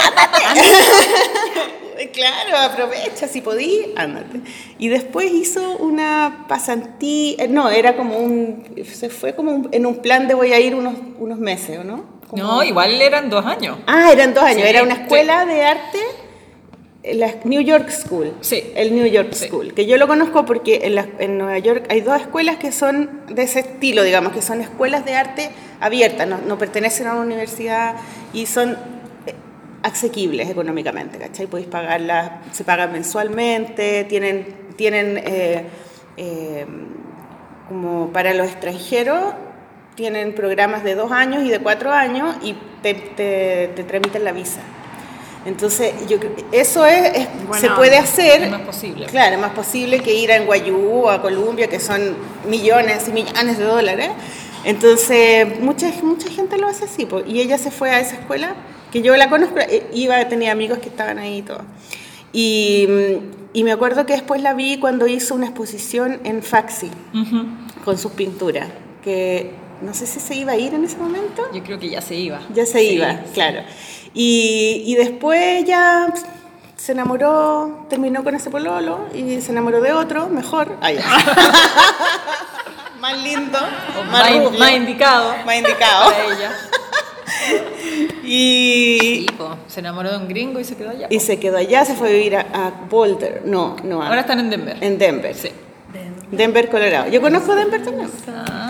ándate. 0.47 0.68
claro, 2.12 2.56
aprovecha, 2.58 3.26
si 3.28 3.40
podí, 3.40 3.92
ándate. 3.96 4.40
Y 4.78 4.88
después 4.88 5.30
hizo 5.32 5.76
una 5.78 6.44
pasantía, 6.48 7.34
eh, 7.38 7.48
no, 7.48 7.70
era 7.70 7.96
como 7.96 8.18
un, 8.18 8.64
se 8.92 9.11
fue 9.11 9.34
como 9.34 9.52
un- 9.52 9.68
en 9.72 9.87
un 9.87 9.96
plan 9.96 10.28
de 10.28 10.34
voy 10.34 10.52
a 10.52 10.61
ir 10.61 10.74
unos, 10.74 10.94
unos 11.18 11.38
meses, 11.38 11.78
¿o 11.78 11.84
no? 11.84 12.04
Como- 12.28 12.42
No, 12.42 12.62
igual 12.62 13.00
eran 13.00 13.30
dos 13.30 13.44
años. 13.46 13.78
Ah, 13.87 14.11
eran 14.12 14.34
dos 14.34 14.44
años, 14.44 14.62
Sí, 14.62 14.68
era 14.68 14.82
una 14.82 14.96
sí. 14.96 15.02
escuela 15.02 15.44
de 15.46 15.62
arte, 15.64 15.98
la 17.14 17.32
New 17.44 17.61
York 17.62 17.88
School. 17.90 18.34
Sí. 18.42 18.62
El 18.74 18.94
New 18.94 19.06
York 19.06 19.32
Sí. 19.32 19.46
School, 19.46 19.72
que 19.72 19.87
yo 19.87 19.96
lo 19.96 20.06
conozco 20.06 20.44
porque 20.44 20.80
en, 20.84 20.94
la- 20.96 21.08
en 21.20 21.38
Nueva 21.38 21.58
York 21.58 21.87
hay 21.88 22.00
dos 22.02 22.20
escuelas 22.20 22.56
que 22.58 22.70
son 22.72 23.22
de 23.30 23.42
ese 23.44 23.61
estilo, 23.61 24.02
digamos, 24.02 24.32
que 24.32 24.42
son 24.42 24.61
escuelas 24.61 25.04
de 25.06 25.14
arte 25.14 25.50
abiertas, 25.80 26.26
no, 26.28 26.38
no 26.46 26.58
pertenecen 26.58 27.06
a 27.06 27.12
una 27.14 27.22
universidad 27.22 27.94
y 28.34 28.44
son 28.46 28.76
asequibles 29.92 30.48
económicamente, 30.51 31.18
¿cachai? 31.18 31.46
Podéis 31.46 31.68
pagarlas, 31.68 32.31
se 32.53 32.64
pagan 32.64 32.92
mensualmente, 32.92 34.05
tienen, 34.05 34.46
tienen 34.77 35.18
eh, 35.24 35.64
eh, 36.16 36.66
como 37.68 38.09
para 38.12 38.33
los 38.35 38.46
extranjeros, 38.48 39.35
tienen 39.94 40.35
programas 40.35 40.85
de 40.85 40.94
dos 40.94 41.11
años 41.12 41.42
y 41.44 41.51
de 41.51 41.59
cuatro 41.59 41.90
años 41.92 42.37
y 42.42 42.55
te, 42.83 42.94
te, 42.94 43.72
te 43.74 43.85
tramitan 43.85 44.24
la 44.24 44.33
visa. 44.33 44.61
Entonces, 45.46 45.94
yo 46.09 46.18
eso 46.53 46.85
es, 46.85 47.16
es- 47.16 47.29
Buena 47.46 47.61
se 47.61 47.70
puede 47.70 47.96
hacer. 47.96 48.42
Es 48.42 48.51
más 48.51 48.61
posible. 48.62 49.07
Claro, 49.07 49.37
es 49.37 49.40
más 49.40 49.53
posible 49.53 50.01
que 50.01 50.12
ir 50.14 50.31
a 50.33 50.38
NYU 50.38 51.05
o 51.05 51.11
a 51.11 51.22
Columbia, 51.22 51.68
que 51.68 51.81
son 51.81 52.16
millones 52.48 53.09
y 53.09 53.12
millones 53.12 53.59
de 53.59 53.64
dólares. 53.64 54.11
Entonces, 54.64 55.61
mucha, 55.61 55.90
mucha 56.03 56.29
gente 56.29 56.59
lo 56.59 56.66
hace 56.66 56.85
así. 56.85 57.09
Y 57.27 57.40
ella 57.40 57.57
se 57.57 57.70
fue 57.70 57.90
a 57.90 58.01
esa 58.01 58.16
escuela, 58.16 58.55
que 58.92 59.03
yo 59.03 59.16
la 59.16 59.29
conozco, 59.29 59.59
eh, 59.61 59.87
iba, 59.92 60.22
tenía 60.29 60.53
amigos 60.53 60.79
que 60.79 60.88
estaban 60.88 61.18
ahí 61.18 61.38
y 61.38 61.42
todo. 61.42 61.62
Y, 62.33 62.87
mm, 62.88 63.38
y 63.55 63.64
me 63.64 63.72
acuerdo 63.72 64.07
que 64.07 64.12
después 64.12 64.42
la 64.42 64.55
vi 64.55 64.79
cuando 64.79 65.07
hizo 65.07 65.35
una 65.35 65.46
exposición 65.46 66.20
en 66.24 66.42
Faxi, 66.42 66.90
con 67.85 67.96
sus 67.98 68.12
pinturas, 68.12 68.68
que 69.03 69.53
no 69.81 69.94
sé 69.94 70.07
si 70.07 70.20
se 70.20 70.35
iba 70.35 70.53
a 70.53 70.57
ir 70.57 70.74
en 70.74 70.85
ese 70.85 70.96
momento. 70.98 71.42
Yo 71.53 71.62
creo 71.62 71.79
que 71.79 71.88
ya 71.88 72.01
se 72.03 72.14
iba. 72.16 72.40
Ya 72.55 72.66
se 72.66 72.81
Sí, 72.81 72.88
iba, 72.94 73.11
sí. 73.12 73.18
claro. 73.35 73.61
Y, 74.14 74.83
y 74.87 74.94
después 74.96 75.64
ya 75.64 76.12
se 76.77 76.92
enamoró, 76.92 77.87
terminó 77.88 78.22
con 78.24 78.35
ese 78.35 78.51
pololo 78.51 79.07
y 79.14 79.40
se 79.40 79.51
enamoró 79.53 79.81
de 79.81 79.92
otro, 79.92 80.29
mejor. 80.29 80.77
Ah, 80.81 80.92
ya. 80.92 81.03
más 83.01 83.22
lindo, 83.22 83.59
más 84.11 84.72
indicado. 84.72 85.35
más 85.46 85.57
indicado. 85.57 86.11
Para 86.11 86.24
ella. 86.24 86.53
Y, 88.24 89.27
se 89.68 89.81
enamoró 89.81 90.11
de 90.11 90.16
un 90.18 90.29
gringo 90.29 90.61
y 90.61 90.64
se 90.64 90.77
quedó 90.77 90.90
allá. 90.90 91.07
y 91.11 91.20
se 91.20 91.38
quedó 91.38 91.57
allá, 91.59 91.85
se 91.85 91.94
fue 91.94 92.09
a 92.09 92.12
vivir 92.12 92.37
a, 92.37 92.40
a 92.53 92.70
Boulder. 92.90 93.42
No, 93.44 93.77
no, 93.85 94.03
a- 94.03 94.09
Ahora 94.09 94.20
están 94.20 94.40
en 94.40 94.51
Denver. 94.51 94.77
en 94.81 94.98
Denver. 94.98 95.35
Sí. 95.35 95.48
Denver, 96.31 96.68
Colorado. 96.68 97.09
Yo 97.11 97.22
conozco 97.22 97.55
Denver 97.55 97.83
también. 97.83 98.11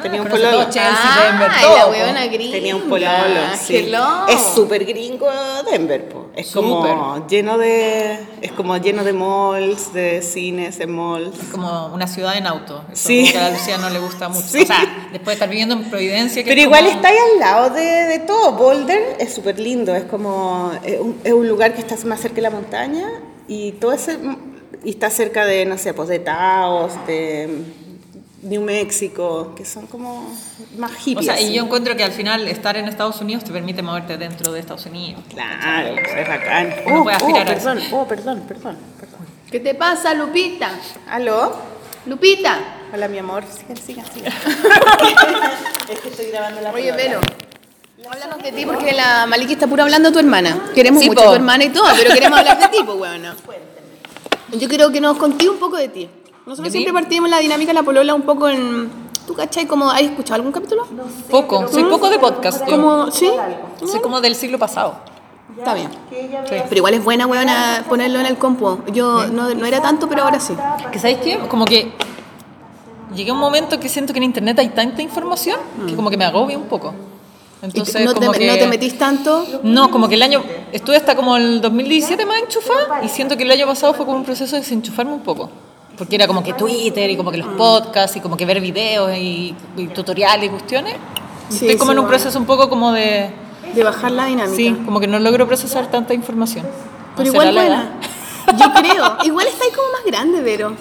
Tenía 0.01 0.23
un 0.23 0.29
pololo. 0.29 0.51
todo 0.53 0.65
Chelsea, 0.65 0.85
Ah, 0.95 1.25
Denver, 1.33 1.51
y 1.59 1.61
todo, 1.63 1.77
la 1.77 1.85
po. 1.87 1.91
huevona 1.91 2.27
gringa. 2.27 2.53
Tenía 2.53 2.77
un 2.77 2.83
pololo, 2.83 3.41
sí. 3.61 3.77
Hello. 3.77 4.27
Es 4.29 4.41
súper 4.55 4.85
gringo 4.85 5.29
Denver, 5.69 6.09
Es 6.39 6.53
como 6.53 7.27
lleno 7.29 7.59
de 7.59 8.19
es 8.41 8.53
como 8.53 8.77
lleno 8.77 9.03
de 9.05 9.13
malls, 9.13 9.93
de 9.93 10.23
cines, 10.23 10.79
de 10.79 10.87
malls. 10.87 11.37
como 11.51 11.87
una 11.89 12.07
ciudad 12.07 12.37
en 12.37 12.47
auto. 12.47 12.85
Eso 12.93 13.09
Sí. 13.09 13.33
a 13.37 13.51
Lucía 13.51 13.77
no 13.79 13.91
le 13.91 13.99
gusta 13.99 14.29
mucho. 14.29 14.47
Sí. 14.47 14.63
O 14.63 14.67
sea, 14.67 15.09
después 15.13 15.27
de 15.27 15.33
estar 15.33 15.49
viviendo 15.49 15.75
en 15.75 15.91
Providencia. 15.91 16.43
que 16.45 16.49
Pero 16.49 16.61
es 16.61 16.67
igual 16.67 16.85
como- 16.85 16.97
está 16.97 17.09
ahí 17.09 17.17
al 17.35 17.39
lado 17.41 17.71
de, 17.71 17.83
de 17.85 18.19
todo. 18.21 18.53
Boulder 18.53 19.17
es 19.19 19.35
súper 19.35 19.59
lindo, 19.59 19.95
es 19.95 20.05
como 20.05 20.71
es 20.85 21.01
un, 21.01 21.19
es 21.25 21.33
un 21.33 21.49
lugar 21.49 21.75
que 21.75 21.81
está 21.81 21.97
más 22.07 22.21
cerca 22.21 22.37
de 22.37 22.43
la 22.43 22.51
montaña 22.51 23.09
y 23.49 23.73
todo 23.73 23.93
ese 23.93 24.19
y 24.85 24.91
está 24.91 25.11
cerca 25.11 25.45
de 25.45 25.65
no 25.67 25.77
sé, 25.77 25.93
pues 25.93 26.09
de 26.09 26.21
Taos, 26.21 26.93
de 27.07 27.65
New 28.43 28.63
México, 28.63 29.53
que 29.57 29.65
son 29.65 29.87
como 29.89 30.33
más 30.77 30.93
O 30.93 30.95
hippies. 30.95 31.27
sea, 31.27 31.41
y 31.41 31.53
yo 31.55 31.65
encuentro 31.65 31.97
que 31.97 32.05
al 32.05 32.13
final 32.13 32.47
estar 32.47 32.77
en 32.77 32.87
Estados 32.87 33.21
Unidos 33.21 33.43
te 33.45 33.51
permite 33.53 33.83
moverte 33.83 34.17
dentro 34.17 34.53
de 34.53 34.61
Estados 34.61 34.87
Unidos. 34.87 35.23
Claro, 35.29 35.97
es 35.97 36.29
bacán. 36.29 36.75
Uno 36.87 37.01
Oh, 37.01 37.03
puede 37.05 37.17
oh, 37.17 37.19
aspirar 37.19 37.49
a 37.49 37.53
eso. 37.53 37.65
perdón, 37.65 37.83
oh, 37.93 38.07
perdón, 38.07 38.41
perdón, 38.47 38.77
perdón. 39.01 39.19
¿Qué 39.51 39.59
te 39.61 39.75
pasa, 39.75 40.15
Lupita? 40.15 40.71
¿Aló? 41.11 41.53
Lupita. 42.07 42.59
Hola, 42.95 43.09
mi 43.09 43.19
amor. 43.19 43.43
Sigan, 43.51 43.77
sigan, 43.77 44.07
sigan. 44.15 44.33
es 45.91 46.01
que 46.01 46.09
estoy 46.09 46.27
grabando 46.27 46.61
la 46.61 46.71
Oye. 46.73 46.93
Vero. 46.93 47.21
Háblanos 48.11 48.43
de 48.43 48.53
ti 48.53 48.65
porque 48.65 48.93
la 48.93 49.27
Maliki 49.27 49.55
está 49.55 49.67
pura 49.67 49.83
hablando 49.83 50.09
de 50.11 50.13
tu 50.15 50.19
hermana. 50.21 50.71
Queremos 50.75 51.03
Sí, 51.03 51.09
mucho 51.09 51.21
po. 51.23 51.27
a 51.27 51.31
tu 51.33 51.37
hermana 51.37 51.65
y 51.65 51.69
todo, 51.71 51.85
pero 51.97 52.15
queremos 52.15 52.39
hablar 52.39 52.59
de 52.59 52.69
ti, 52.69 52.79
pues, 52.87 52.97
weona. 52.99 53.37
Yo 54.53 54.69
quiero 54.69 54.91
que 54.91 55.01
nos 55.01 55.19
contéis 55.19 55.51
un 55.51 55.59
poco 55.59 55.77
de 55.77 55.89
ti. 55.89 56.09
Nosotros 56.49 56.73
¿De 56.73 56.79
siempre 56.79 56.95
partimos 56.95 57.29
la 57.29 57.41
dinámica 57.41 57.69
de 57.69 57.75
la 57.75 57.83
polola 57.83 58.15
un 58.15 58.23
poco 58.23 58.49
en... 58.49 58.89
¿Tú 59.27 59.35
cachai? 59.35 59.67
Como, 59.67 59.91
¿Has 59.91 60.01
escuchado 60.01 60.37
algún 60.37 60.51
capítulo? 60.51 60.87
Poco, 61.31 61.69
soy 61.69 61.85
poco 61.85 62.09
de 62.09 62.19
podcast. 62.19 62.61
yo. 62.61 62.71
Como, 62.71 63.11
¿sí? 63.11 63.31
Soy 63.85 64.01
como 64.01 64.23
del 64.23 64.35
siglo 64.35 64.59
pasado. 64.59 64.95
Está 65.59 65.75
bien. 65.75 65.91
Pero 66.49 66.75
igual 66.75 66.95
es 66.95 67.05
buena, 67.05 67.27
weona, 67.27 67.85
ponerlo 67.87 68.19
en 68.21 68.25
el 68.25 68.39
compu. 68.39 68.79
Yo 68.95 69.27
no, 69.27 69.55
no 69.55 69.67
era 69.67 69.83
tanto, 69.83 70.09
pero 70.09 70.23
ahora 70.23 70.41
sí. 70.41 70.55
Que 70.91 70.99
sabéis 70.99 71.19
qué? 71.19 71.39
Como 71.49 71.67
que 71.67 71.93
llegué 73.15 73.31
a 73.31 73.35
un 73.35 73.41
momento 73.41 73.79
que 73.79 73.91
siento 73.91 74.15
que 74.15 74.19
en 74.19 74.25
internet 74.25 74.59
hay 74.59 74.71
tanta 74.71 75.03
información 75.03 75.61
que 75.87 75.95
como 75.95 76.09
que 76.09 76.17
me 76.17 76.25
agobia 76.25 76.57
un 76.57 76.65
poco. 76.65 76.95
Entonces, 77.61 77.93
te- 77.93 78.05
no, 78.07 78.15
te, 78.15 78.21
como 78.21 78.33
que... 78.33 78.47
no 78.47 78.55
te 78.57 78.67
metís 78.69 78.97
tanto. 78.97 79.45
No, 79.65 79.91
como 79.91 80.09
que 80.09 80.15
el 80.15 80.23
año, 80.23 80.43
estuve 80.73 80.97
hasta 80.97 81.15
como 81.15 81.37
el 81.37 81.61
2017 81.61 82.25
más 82.25 82.39
enchufada 82.39 83.05
y 83.05 83.09
siento 83.11 83.37
que 83.37 83.43
el 83.43 83.51
año 83.51 83.67
pasado 83.67 83.93
fue 83.93 84.07
como 84.07 84.17
un 84.17 84.25
proceso 84.25 84.57
de 84.57 84.63
desenchufarme 84.63 85.13
un 85.13 85.21
poco. 85.21 85.51
Porque 85.99 86.15
era 86.17 86.27
como 86.27 86.43
que 86.45 86.53
Twitter 86.55 87.11
y 87.11 87.17
como 87.17 87.31
que 87.33 87.39
los 87.39 87.49
podcasts 87.55 88.17
y 88.17 88.21
como 88.21 88.37
que 88.37 88.47
ver 88.47 88.61
videos 88.61 89.11
y, 89.17 89.55
y 89.77 89.87
tutoriales 89.89 90.47
y 90.47 90.49
cuestiones. 90.51 90.95
Sí, 91.49 91.57
Estoy 91.67 91.77
como 91.79 91.91
sí, 91.91 91.93
en 91.95 91.99
un 91.99 92.05
bueno. 92.05 92.09
proceso 92.09 92.39
un 92.39 92.47
poco 92.47 92.69
como 92.69 92.93
de... 92.93 93.31
De 93.75 93.85
bajar 93.85 94.13
la 94.13 94.27
dinámica. 94.27 94.57
Sí, 94.57 94.75
como 94.85 95.01
que 95.01 95.07
no 95.07 95.19
logro 95.19 95.47
procesar 95.47 95.91
tanta 95.91 96.15
información. 96.15 96.67
Pero 97.17 97.33
¿No 97.33 97.41
será 97.41 97.51
igual 97.51 97.67
buena. 97.67 97.91
Yo 98.59 98.73
creo. 98.81 99.17
Igual 99.25 99.47
estáis 99.47 99.77
como 99.77 99.89
más 99.93 100.05
grande, 100.07 100.41
Vero. 100.41 100.75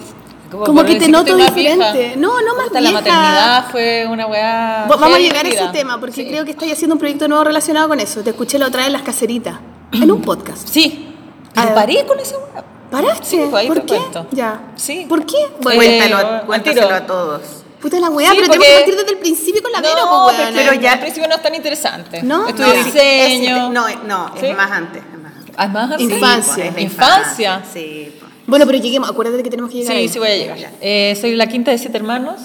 Como 0.50 0.64
por 0.76 0.86
que 0.86 0.94
te 0.96 1.08
noto 1.08 1.36
vieja. 1.36 1.50
diferente. 1.52 2.14
No, 2.16 2.40
no 2.40 2.54
más 2.56 2.68
Puta, 2.68 2.80
vieja. 2.80 2.92
La 2.94 3.00
maternidad 3.00 3.70
fue 3.70 4.06
una 4.10 4.26
weá... 4.26 4.86
Va- 4.90 4.96
Vamos 4.96 5.16
a 5.16 5.18
llegar 5.18 5.44
a 5.44 5.48
ese 5.48 5.68
tema 5.72 6.00
porque 6.00 6.14
Sí. 6.24 6.28
creo 6.28 6.44
que 6.46 6.52
estáis 6.52 6.72
haciendo 6.72 6.94
un 6.94 6.98
proyecto 6.98 7.28
nuevo 7.28 7.44
relacionado 7.44 7.88
con 7.88 8.00
eso. 8.00 8.22
Te 8.22 8.30
escuché 8.30 8.58
la 8.58 8.66
otra 8.68 8.78
vez 8.80 8.86
en 8.86 8.92
las 8.94 9.02
caseritas. 9.02 9.56
En 9.92 10.10
un 10.10 10.22
podcast. 10.22 10.66
Sí, 10.66 11.14
pero 11.54 11.68
Ah. 11.70 11.74
paré 11.74 12.06
con 12.06 12.18
esa 12.20 12.36
weá. 12.38 12.64
¿Paraste? 12.90 13.24
Sí, 13.26 13.36
pues 13.36 13.54
ahí 13.54 13.68
¿Por 13.68 13.80
te 13.80 13.86
qué? 13.86 13.96
cuento. 13.98 14.26
Ya. 14.32 14.60
Sí. 14.76 15.06
¿Por 15.08 15.26
qué? 15.26 15.36
Eh, 15.36 15.48
Bueno, 15.60 15.76
Cuéntalo, 15.80 16.16
al 16.16 16.42
cuéntaselo 16.46 16.86
tiro. 16.86 16.96
a 16.96 17.06
todos. 17.06 17.42
puta 17.80 18.00
la 18.00 18.10
weá, 18.10 18.30
sí, 18.30 18.36
pero 18.40 18.48
tengo 18.52 18.56
porque- 18.64 18.66
que 18.72 18.78
partir 18.78 18.96
desde 18.96 19.10
el 19.12 19.18
principio 19.18 19.62
con 19.62 19.70
la 19.72 19.80
no, 19.80 20.24
pues, 20.24 20.36
pero, 20.52 20.72
ya- 20.80 20.92
al 20.94 20.98
principio 21.00 21.28
no 21.28 21.34
es 21.36 21.42
tan 21.42 21.54
interesante. 21.54 22.22
¿No? 22.24 22.48
Estudié 22.48 22.66
No. 22.76 22.84
diseño. 22.84 23.56
Es- 23.56 23.72
no, 23.72 23.88
no, 24.04 24.34
es 24.34 24.40
¿Sí? 24.40 24.52
más 24.54 24.70
antes. 24.72 25.02
Es 25.02 25.18
más 25.20 25.32
antes. 25.36 25.54
Es 25.64 25.70
más 25.70 25.90
así. 25.92 26.02
Infancia. 26.04 26.64
Sí, 26.64 26.70
pues, 26.72 26.82
Infancia. 26.84 27.62
Sí. 27.72 28.12
pues. 28.18 28.32
Bueno, 28.46 28.66
pero 28.66 28.78
lleguemos. 28.78 29.08
Acuérdate 29.10 29.42
que 29.44 29.50
tenemos 29.50 29.70
que 29.70 29.78
llegar 29.78 29.92
Sí, 29.92 29.98
ahí. 30.00 30.08
sí 30.08 30.18
voy 30.18 30.28
a 30.28 30.36
llegar. 30.36 30.58
Eh, 30.80 31.16
soy 31.20 31.36
la 31.36 31.46
quinta 31.46 31.70
de 31.70 31.78
siete 31.78 31.96
hermanos. 31.98 32.40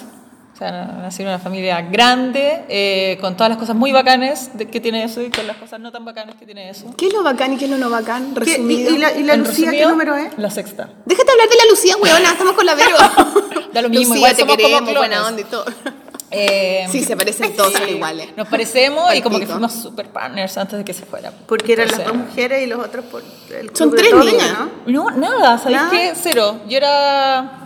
O 0.53 0.55
sea, 0.55 0.71
nací 1.01 1.23
en 1.23 1.29
una 1.29 1.39
familia 1.39 1.81
grande, 1.81 2.63
eh, 2.69 3.17
con 3.19 3.35
todas 3.35 3.49
las 3.49 3.57
cosas 3.57 3.75
muy 3.75 3.91
bacanes 3.91 4.51
que 4.71 4.79
tiene 4.79 5.03
eso 5.03 5.19
y 5.21 5.31
con 5.31 5.47
las 5.47 5.57
cosas 5.57 5.79
no 5.79 5.91
tan 5.91 6.05
bacanes 6.05 6.35
que 6.35 6.45
tiene 6.45 6.69
eso. 6.69 6.93
¿Qué 6.95 7.07
es 7.07 7.13
lo 7.13 7.23
bacán 7.23 7.53
y 7.53 7.57
qué 7.57 7.65
es 7.65 7.71
lo 7.71 7.77
no 7.77 7.89
bacán? 7.89 8.33
¿Qué- 8.35 8.39
Resumido. 8.41 8.91
¿Y, 8.91 8.95
y 8.95 8.97
la, 8.99 9.11
y 9.17 9.23
la 9.23 9.33
En 9.33 9.43
Lucía 9.43 9.71
qué 9.71 9.85
número 9.87 10.15
es? 10.15 10.37
La 10.37 10.51
sexta. 10.51 10.89
Déjate 11.05 11.31
hablar 11.31 11.49
de 11.49 11.55
la 11.55 11.63
Lucía, 11.71 11.97
weona. 11.97 12.29
Estamos 12.31 12.53
con 12.53 12.65
la 12.67 12.75
Vero. 12.75 12.95
Da 13.73 13.81
lo 13.81 13.89
mismo, 13.89 14.13
Lucía, 14.13 14.17
igual 14.17 14.35
te 14.35 14.41
somos 14.41 14.55
como 14.55 14.67
queremos, 14.67 14.95
buena 14.95 15.15
clones. 15.17 15.27
onda 15.27 15.41
y 15.41 15.45
todo. 15.45 15.65
Eh, 16.35 16.87
Sí, 16.91 17.03
se 17.03 17.15
parecen 17.15 17.55
todos, 17.55 17.73
son 17.73 17.87
iguales. 17.87 18.29
Nos 18.35 18.47
parecemos 18.47 19.13
y 19.13 19.21
como 19.21 19.39
que 19.39 19.45
fuimos 19.45 19.71
super 19.71 20.07
partners 20.09 20.57
antes 20.57 20.79
de 20.79 20.83
que 20.83 20.91
se 20.91 21.05
fuera. 21.05 21.31
Porque 21.47 21.73
eran 21.73 21.87
las 21.89 22.03
dos 22.03 22.15
mujeres 22.15 22.63
y 22.63 22.65
los 22.65 22.79
otros 22.83 23.05
por 23.05 23.21
el 23.55 23.75
Son 23.75 23.91
tres 23.95 24.11
niñas. 24.15 24.57
¿no? 24.87 25.11
No, 25.11 25.11
nada, 25.11 25.59
¿sabéis 25.59 25.77
¿Nada? 25.81 25.91
qué? 25.91 26.13
Cero. 26.19 26.61
Yo 26.67 26.77
era. 26.77 27.62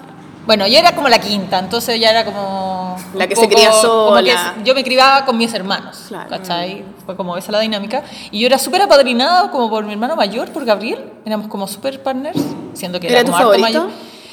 Bueno, 0.47 0.65
yo 0.65 0.79
era 0.79 0.95
como 0.95 1.09
la 1.09 1.19
quinta, 1.19 1.59
entonces 1.59 1.99
ya 1.99 2.09
era 2.09 2.25
como. 2.25 2.97
La 3.13 3.27
que 3.27 3.35
se 3.35 3.47
cría 3.47 3.71
sola. 3.71 4.55
yo 4.63 4.73
me 4.73 4.83
criaba 4.83 5.25
con 5.25 5.37
mis 5.37 5.53
hermanos, 5.53 6.05
Claro. 6.07 6.29
¿cachai? 6.29 6.83
Fue 7.05 7.15
como 7.15 7.37
esa 7.37 7.51
la 7.51 7.59
dinámica. 7.59 8.01
Y 8.31 8.39
yo 8.39 8.47
era 8.47 8.57
súper 8.57 8.81
apadrinada 8.81 9.51
como 9.51 9.69
por 9.69 9.83
mi 9.85 9.91
hermano 9.93 10.15
mayor, 10.15 10.49
por 10.51 10.65
Gabriel. 10.65 11.13
Éramos 11.25 11.47
como 11.47 11.67
súper 11.67 12.01
partners. 12.01 12.39
siendo 12.73 12.99
que 12.99 13.07
¿Era 13.07 13.19
era, 13.19 13.25
tu 13.29 13.35
harto 13.35 13.43
favorito? 13.51 13.67
mayor. 13.79 13.89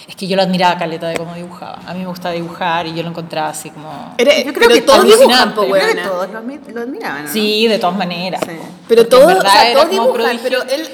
Es 0.06 0.16
que 0.16 0.26
yo 0.28 0.36
lo 0.36 0.42
admiraba 0.42 0.78
caleta 0.78 1.08
de 1.08 1.16
cómo 1.16 1.34
dibujaba. 1.34 1.78
A 1.86 1.94
mí 1.94 2.00
me 2.00 2.06
gusta 2.06 2.30
dibujar 2.30 2.86
y 2.86 2.94
yo 2.94 3.02
lo 3.02 3.08
encontraba 3.08 3.48
así 3.48 3.70
como... 3.70 4.14
Eres- 4.18 4.44
Yo 4.44 4.52
creo 4.52 4.68
que 4.68 4.82
todos 4.82 4.98
po, 5.00 5.06
Yo 5.06 5.16
creo 5.16 5.86
que 5.88 5.94
todos 6.02 6.30
lo, 6.30 6.40
admi- 6.42 6.60
lo 6.72 6.80
admiraban, 6.82 7.24
¿no? 7.24 7.32
Sí, 7.32 7.66
de 7.66 7.78
todas 7.78 7.96
maneras. 7.96 8.42
Sí. 8.46 8.52
Pero 8.86 9.06
todos, 9.08 9.34
o 9.34 9.40
sea, 9.40 9.70
era 9.70 9.80
todos 9.80 9.90
dibujan, 9.90 10.12
prodigio. 10.12 10.40
pero 10.42 10.62
él, 10.64 10.88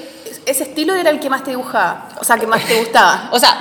ese 0.45 0.63
estilo 0.63 0.95
era 0.95 1.09
el 1.09 1.19
que 1.19 1.29
más 1.29 1.43
te 1.43 1.51
dibujaba, 1.51 2.07
o 2.19 2.23
sea, 2.23 2.37
que 2.37 2.47
más 2.47 2.63
te 2.65 2.79
gustaba. 2.79 3.27
O 3.33 3.37
sea, 3.39 3.57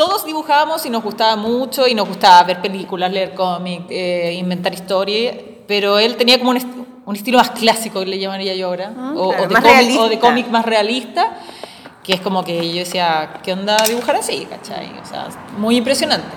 todos 0.00 0.24
dibujábamos 0.24 0.86
y 0.86 0.90
nos 0.90 1.02
gustaba 1.02 1.36
mucho 1.36 1.86
y 1.86 1.94
nos 1.94 2.08
gustaba 2.08 2.42
ver 2.44 2.60
películas, 2.62 3.12
leer 3.12 3.34
cómics, 3.34 3.84
eh, 3.90 4.34
inventar 4.38 4.72
historias, 4.72 5.34
pero 5.68 5.98
él 5.98 6.16
tenía 6.16 6.38
como 6.38 6.50
un, 6.52 6.56
est- 6.56 6.68
un 7.04 7.16
estilo 7.16 7.36
más 7.36 7.50
clásico, 7.50 8.02
le 8.04 8.18
llamaría 8.18 8.54
yo 8.54 8.68
ahora, 8.68 8.92
o, 9.14 9.28
claro, 9.30 9.44
o 9.44 9.48
de 9.48 9.54
cómic, 9.54 9.62
realista. 9.62 10.00
o 10.02 10.08
de 10.08 10.18
cómic 10.18 10.46
más 10.48 10.64
realista, 10.64 11.36
que 12.02 12.14
es 12.14 12.20
como 12.22 12.42
que 12.44 12.72
yo 12.72 12.78
decía, 12.78 13.34
¿qué 13.42 13.52
onda 13.52 13.76
dibujar 13.86 14.16
así? 14.16 14.46
¿Cachai? 14.48 14.86
O 15.02 15.06
sea, 15.06 15.28
muy 15.58 15.76
impresionante. 15.76 16.28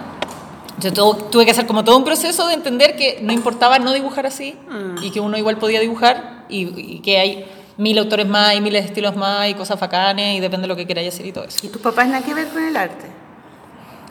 Yo 0.79 0.91
tu- 0.91 1.13
tuve 1.31 1.45
que 1.45 1.51
hacer 1.51 1.65
como 1.65 1.83
todo 1.85 1.95
un 1.97 2.03
proceso 2.03 2.45
de 2.47 2.55
entender 2.55 2.97
que 2.97 3.19
no 3.21 3.31
importaba 3.31 3.79
no 3.79 3.93
dibujar 3.93 4.25
así 4.25 4.57
y 5.01 5.11
que 5.11 5.19
uno 5.21 5.37
igual 5.37 5.57
podía 5.57 5.79
dibujar 5.79 6.45
y, 6.49 6.95
y 6.95 6.99
que 6.99 7.17
hay 7.17 7.45
mil 7.77 7.97
autores 7.97 8.27
más 8.27 8.55
y 8.55 8.59
miles 8.61 8.81
de 8.83 8.87
estilos 8.89 9.15
más 9.15 9.47
y 9.49 9.53
cosas 9.53 9.79
bacanes 9.79 10.35
y 10.35 10.39
depende 10.41 10.63
de 10.63 10.67
lo 10.67 10.75
que 10.75 10.85
queráis 10.85 11.13
hacer 11.13 11.25
y 11.27 11.31
todo 11.31 11.45
eso. 11.45 11.59
¿Y 11.65 11.69
tus 11.69 11.81
papás 11.81 12.07
nada 12.07 12.21
que 12.25 12.33
ver 12.33 12.49
con 12.49 12.61
el 12.61 12.75
arte? 12.75 13.22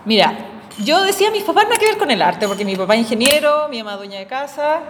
Mira, 0.05 0.35
yo 0.79 1.03
decía 1.03 1.31
mis 1.31 1.45
papás 1.45 1.65
nada 1.65 1.77
que 1.77 1.87
ver 1.87 1.99
con 1.99 2.11
el 2.11 2.21
arte, 2.23 2.47
porque 2.49 2.65
mi 2.65 2.77
papá 2.77 2.95
es 2.95 3.01
ingeniero, 3.01 3.69
mi 3.69 3.83
mamá 3.83 3.97
dueña 3.97 4.19
de 4.19 4.27
casa, 4.27 4.81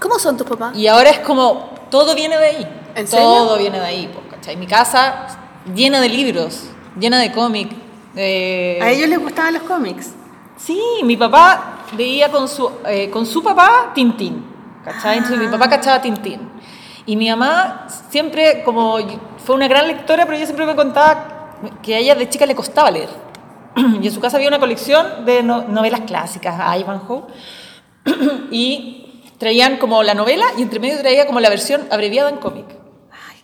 ¿Cómo 0.00 0.18
son 0.18 0.36
tus 0.36 0.46
papás? 0.46 0.76
y 0.76 0.86
ahora 0.86 1.10
es 1.10 1.18
como, 1.20 1.70
todo 1.90 2.14
viene 2.14 2.36
de 2.38 2.44
ahí. 2.46 2.80
¿En 2.94 3.06
serio? 3.08 3.24
todo 3.26 3.58
viene 3.58 3.78
de 3.80 3.86
ahí, 3.86 4.06
po, 4.08 4.20
¿cachai? 4.30 4.56
Mi 4.56 4.66
casa 4.66 5.26
llena 5.74 6.00
de 6.00 6.08
libros, 6.08 6.64
llena 6.98 7.18
de 7.18 7.32
cómics. 7.32 7.74
de- 8.14 8.78
¿A 8.80 8.90
ellos 8.90 9.08
les 9.08 9.18
gustaban 9.18 9.54
los 9.54 9.62
cómics? 9.64 10.12
Sí, 10.56 10.80
mi 11.02 11.16
papá 11.16 11.78
veía 11.96 12.30
con 12.30 12.48
su, 12.48 12.70
eh, 12.86 13.10
con 13.10 13.26
su 13.26 13.42
papá 13.42 13.90
Tintín, 13.94 14.44
¿cachai? 14.84 15.18
Entonces 15.18 15.40
mi 15.40 15.48
papá 15.48 15.68
cachaba 15.68 16.00
Tintín. 16.00 16.48
Y 17.06 17.16
mi 17.16 17.28
mamá 17.28 17.86
siempre, 18.10 18.62
como 18.64 18.98
fue 19.44 19.56
una 19.56 19.66
gran 19.66 19.88
lectora, 19.88 20.24
pero 20.24 20.36
ella 20.36 20.46
siempre 20.46 20.64
me 20.64 20.76
contaba 20.76 21.58
que 21.82 21.96
a 21.96 21.98
ella 21.98 22.14
de 22.14 22.28
chica 22.28 22.46
le 22.46 22.54
costaba 22.54 22.90
leer. 22.90 23.08
Y 24.02 24.06
en 24.06 24.12
su 24.12 24.20
casa 24.20 24.36
había 24.36 24.48
una 24.48 24.58
colección 24.60 25.24
de 25.24 25.42
no- 25.42 25.62
novelas 25.64 26.00
clásicas, 26.02 26.54
Ivanhoe, 26.78 27.22
y 28.50 29.22
traían 29.38 29.78
como 29.78 30.02
la 30.02 30.14
novela 30.14 30.44
y 30.56 30.62
entre 30.62 30.78
medio 30.80 30.98
traía 31.00 31.26
como 31.26 31.40
la 31.40 31.48
versión 31.50 31.86
abreviada 31.90 32.30
en 32.30 32.36
cómic. 32.36 32.66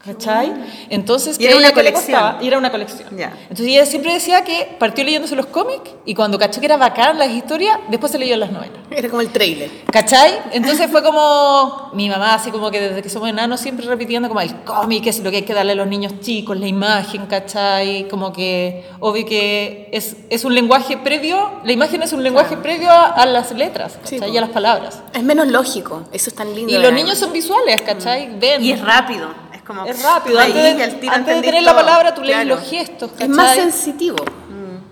¿Cachai? 0.02 0.50
Entonces, 0.88 1.38
Y 1.38 1.44
era 1.44 1.56
una 1.58 1.72
colección. 1.72 2.18
costaba, 2.18 2.42
y 2.42 2.46
era 2.48 2.56
una 2.56 2.70
colección. 2.70 3.16
Ya. 3.18 3.34
Entonces 3.42 3.66
ella 3.66 3.84
siempre 3.84 4.14
decía 4.14 4.42
que 4.44 4.74
partió 4.78 5.04
leyéndose 5.04 5.36
los 5.36 5.44
cómics 5.46 5.90
y 6.06 6.14
cuando 6.14 6.38
cachó 6.38 6.58
que 6.58 6.66
era 6.66 6.78
bacán 6.78 7.18
las 7.18 7.28
historias, 7.28 7.78
después 7.88 8.10
se 8.10 8.18
leyó 8.18 8.34
las 8.38 8.50
novelas. 8.50 8.78
Era 8.90 9.10
como 9.10 9.20
el 9.20 9.28
trailer. 9.28 9.70
¿Cachai? 9.92 10.38
Entonces 10.52 10.90
fue 10.90 11.02
como 11.02 11.90
mi 11.92 12.08
mamá, 12.08 12.32
así 12.34 12.50
como 12.50 12.70
que 12.70 12.80
desde 12.80 13.02
que 13.02 13.10
somos 13.10 13.28
enanos, 13.28 13.60
siempre 13.60 13.84
repitiendo 13.86 14.28
como 14.28 14.40
el 14.40 14.54
cómic 14.64 15.06
es 15.06 15.20
lo 15.20 15.30
que 15.30 15.36
hay 15.38 15.42
que 15.42 15.52
darle 15.52 15.72
a 15.72 15.76
los 15.76 15.86
niños 15.86 16.14
chicos, 16.20 16.58
la 16.58 16.66
imagen, 16.66 17.26
¿cachai? 17.26 18.08
Como 18.08 18.32
que, 18.32 18.86
obvio 19.00 19.26
que 19.26 19.90
es, 19.92 20.16
es 20.30 20.44
un 20.46 20.54
lenguaje 20.54 20.96
previo, 20.96 21.60
la 21.62 21.72
imagen 21.72 22.02
es 22.02 22.14
un 22.14 22.22
lenguaje 22.22 22.56
previo 22.56 22.90
a, 22.90 23.08
a 23.08 23.26
las 23.26 23.52
letras, 23.52 23.98
Sí, 24.04 24.16
¿cachai? 24.16 24.28
po. 24.30 24.34
y 24.34 24.38
a 24.38 24.40
las 24.40 24.50
palabras. 24.50 25.02
Es 25.12 25.22
menos 25.22 25.46
lógico, 25.48 26.04
eso 26.10 26.30
es 26.30 26.34
tan 26.34 26.54
lindo. 26.54 26.72
Y 26.72 26.78
los 26.78 26.90
niños 26.92 27.18
son 27.18 27.32
visuales, 27.34 27.82
¿cachai? 27.82 28.30
Ven. 28.38 28.64
Y 28.64 28.72
es 28.72 28.80
rápido. 28.80 29.28
Es 29.72 29.76
como... 29.78 29.85
Es 29.87 30.02
rápido, 30.02 30.40
ahí, 30.40 30.50
antes 30.52 31.00
de, 31.00 31.09
antes 31.09 31.37
de 31.37 31.42
tener 31.42 31.62
la 31.62 31.72
todo. 31.72 31.80
palabra 31.80 32.14
tú 32.14 32.22
lees 32.22 32.35
Claro. 32.42 32.56
los 32.61 32.68
gestos, 32.70 33.11
Es 33.18 33.28
más 33.28 33.46
¿cachai? 33.48 33.70
sensitivo. 33.70 34.16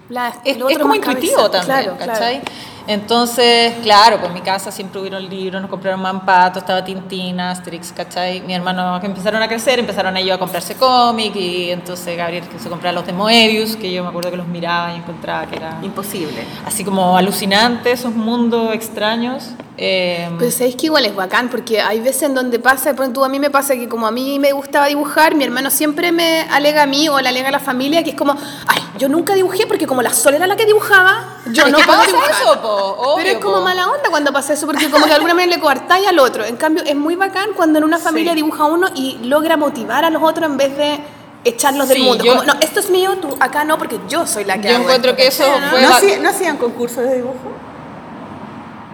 La- 0.08 0.28
Es, 0.44 0.56
es 0.56 0.78
como 0.78 0.88
más 0.88 0.96
intuitivo 0.96 1.36
cabeza. 1.36 1.50
también, 1.66 1.94
Claro, 1.96 1.96
claro. 1.96 2.40
Entonces, 2.88 3.74
claro, 3.82 4.16
pues 4.16 4.28
en 4.28 4.34
mi 4.34 4.40
casa 4.40 4.72
siempre 4.72 4.98
hubieron 4.98 5.28
libros, 5.28 5.60
nos 5.60 5.70
compraron 5.70 6.00
Mampato, 6.00 6.58
estaba 6.60 6.82
Tintín, 6.82 7.38
Asterix, 7.38 7.92
¿cachai? 7.92 8.40
Mi 8.40 8.54
hermano 8.54 8.98
que 8.98 9.04
empezaron 9.06 9.42
a 9.42 9.46
crecer, 9.46 9.78
empezaron 9.78 10.16
ellos 10.16 10.34
a 10.36 10.38
comprarse 10.38 10.74
cómic 10.74 11.36
y 11.36 11.70
entonces 11.70 12.16
Gabriel 12.16 12.48
que 12.48 12.58
se 12.58 12.70
compraba 12.70 12.94
los 12.94 13.06
de 13.06 13.12
Moebius, 13.12 13.76
que 13.76 13.92
yo 13.92 14.02
me 14.02 14.08
acuerdo 14.08 14.30
que 14.30 14.38
los 14.38 14.46
miraba 14.46 14.94
y 14.94 14.96
encontraba 14.96 15.44
que 15.46 15.56
era 15.56 15.78
Imposible. 15.82 16.46
así 16.64 16.82
como 16.82 17.18
alucinante, 17.18 17.92
esos 17.92 18.14
mundos 18.14 18.72
extraños. 18.72 19.50
Eh, 19.80 20.28
Pero 20.40 20.50
sabéis 20.50 20.74
que 20.74 20.86
igual 20.86 21.04
es 21.04 21.14
bacán, 21.14 21.50
porque 21.50 21.80
hay 21.80 22.00
veces 22.00 22.24
en 22.24 22.34
donde 22.34 22.58
pasa, 22.58 22.94
por 22.94 23.04
ejemplo, 23.04 23.24
a 23.24 23.28
mí 23.28 23.38
me 23.38 23.48
pasa 23.50 23.74
que 23.74 23.88
como 23.88 24.08
a 24.08 24.10
mí 24.10 24.38
me 24.40 24.50
gustaba 24.52 24.86
dibujar, 24.86 25.36
mi 25.36 25.44
hermano 25.44 25.70
siempre 25.70 26.10
me 26.10 26.40
alega 26.50 26.82
a 26.82 26.86
mí 26.86 27.08
o 27.08 27.20
le 27.20 27.28
alega 27.28 27.48
a 27.48 27.52
la 27.52 27.60
familia 27.60 28.02
que 28.02 28.10
es 28.10 28.16
como, 28.16 28.32
ay, 28.66 28.82
yo 28.98 29.08
nunca 29.08 29.34
dibujé 29.34 29.66
porque 29.68 29.86
como 29.86 30.02
la 30.02 30.12
Sol 30.12 30.34
era 30.34 30.48
la 30.48 30.56
que 30.56 30.66
dibujaba, 30.66 31.36
yo 31.52 31.68
no 31.68 31.78
puedo 31.78 32.02
dibujar. 32.06 32.30
eso, 32.32 32.60
po, 32.60 32.77
obvio, 32.84 33.16
Pero 33.24 33.28
es 33.38 33.44
como 33.44 33.56
po. 33.56 33.60
mala 33.62 33.86
onda 33.88 34.10
cuando 34.10 34.32
pasa 34.32 34.52
eso, 34.52 34.66
porque 34.66 34.90
como 34.90 35.04
que 35.04 35.10
de 35.10 35.16
alguna 35.16 35.34
manera 35.34 35.54
le 35.56 35.60
coartáis 35.60 36.06
al 36.08 36.18
otro. 36.18 36.44
En 36.44 36.56
cambio, 36.56 36.82
es 36.84 36.96
muy 36.96 37.16
bacán 37.16 37.50
cuando 37.56 37.78
en 37.78 37.84
una 37.84 37.98
familia 37.98 38.34
dibuja 38.34 38.64
uno 38.64 38.88
y 38.94 39.18
logra 39.24 39.56
motivar 39.56 40.04
a 40.04 40.10
los 40.10 40.22
otros 40.22 40.50
en 40.50 40.56
vez 40.56 40.76
de 40.76 40.98
echarlos 41.44 41.88
del 41.88 41.98
Sí, 41.98 42.02
mundo. 42.04 42.24
yo- 42.24 42.32
Como, 42.36 42.44
no, 42.44 42.54
esto 42.60 42.80
es 42.80 42.90
mío, 42.90 43.16
tú 43.20 43.36
acá 43.40 43.64
no, 43.64 43.78
porque 43.78 43.98
yo 44.08 44.26
soy 44.26 44.44
la 44.44 44.56
que 44.60 44.68
yo 44.68 44.74
hago 44.74 44.84
encuentro 44.84 45.10
esto", 45.12 45.22
que 45.22 45.26
eso 45.28 45.44
fue 45.70 45.80
¿No, 45.82 45.88
hacían, 45.94 46.22
¿No 46.22 46.28
hacían 46.30 46.56
concursos 46.56 47.04
de 47.04 47.16
dibujo? 47.16 47.52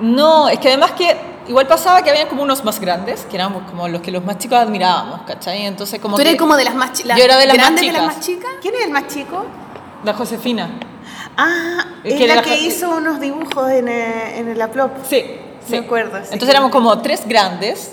No, 0.00 0.48
es 0.48 0.58
que 0.58 0.68
además 0.68 0.92
que 0.92 1.16
igual 1.48 1.66
pasaba 1.66 2.02
que 2.02 2.10
habían 2.10 2.28
como 2.28 2.42
unos 2.42 2.64
más 2.64 2.80
grandes, 2.80 3.26
que 3.30 3.36
éramos 3.36 3.62
como 3.70 3.86
los 3.88 4.00
que 4.02 4.10
los 4.10 4.24
más 4.24 4.38
chicos 4.38 4.58
admirábamos, 4.58 5.20
¿cachai? 5.26 5.64
Entonces 5.66 6.00
como 6.00 6.16
Tú 6.16 6.22
eres 6.22 6.34
que- 6.34 6.38
como 6.38 6.56
de 6.56 6.64
las 6.64 6.74
más 6.74 6.92
chicas. 6.92 7.16
Yo 7.16 7.24
era 7.24 7.36
de 7.36 7.46
las 7.46 7.56
más 7.56 7.66
grandes 7.66 7.86
de 7.86 7.92
las 7.92 8.00
chicas. 8.02 8.16
más 8.16 8.26
chicas. 8.26 8.50
¿Quién 8.60 8.74
es 8.74 8.84
el 8.84 8.90
más 8.90 9.06
chico? 9.06 9.44
La 10.04 10.12
Josefina. 10.14 10.70
Ah, 11.36 11.84
Es 12.04 12.14
que 12.14 12.26
la 12.26 12.36
la 12.36 12.42
que 12.42 12.56
hizo 12.58 12.90
unos 12.96 13.20
dibujos 13.20 13.70
en, 13.70 13.88
eh, 13.88 14.38
en 14.38 14.48
el 14.48 14.60
Aplop. 14.60 14.90
Sí, 15.08 15.24
Me 15.68 15.78
acuerdo, 15.78 16.18
sí. 16.18 16.28
Entonces 16.32 16.50
éramos 16.50 16.70
como 16.70 17.00
tres 17.02 17.26
grandes. 17.26 17.92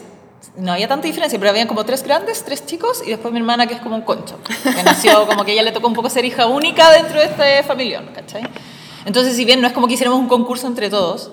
No 0.58 0.73
había 0.73 0.88
tanta 0.88 1.08
diferencia, 1.08 1.39
pero 1.39 1.49
habían 1.51 1.67
como 1.67 1.86
tres 1.86 2.04
grandes, 2.04 2.43
tres 2.43 2.65
chicos, 2.65 3.01
y 3.06 3.10
después 3.12 3.32
mi 3.32 3.39
hermana 3.39 3.67
que 3.67 3.75
es 3.75 3.80
como 3.82 3.95
un 3.95 4.01
concho. 4.01 4.38
Que 4.63 4.84
nació 4.84 5.25
como 5.27 5.45
que 5.45 5.54
ella 5.54 5.63
le 5.63 5.71
tocó 5.71 5.88
un 5.88 5.93
poco 5.93 6.10
ser 6.10 6.25
hija 6.25 6.45
única 6.47 6.91
dentro 6.91 7.19
de 7.19 7.25
este 7.27 7.63
familión, 7.63 8.10
¿cachai? 8.13 8.43
Entonces, 9.06 9.36
si 9.36 9.45
bien 9.45 9.62
no 9.62 9.67
es 9.67 9.73
como 9.73 9.88
que 9.88 9.93
hiciéramos 9.93 10.19
un 10.19 10.27
concurso 10.27 10.67
entre 10.67 10.89
todos, 10.89 11.32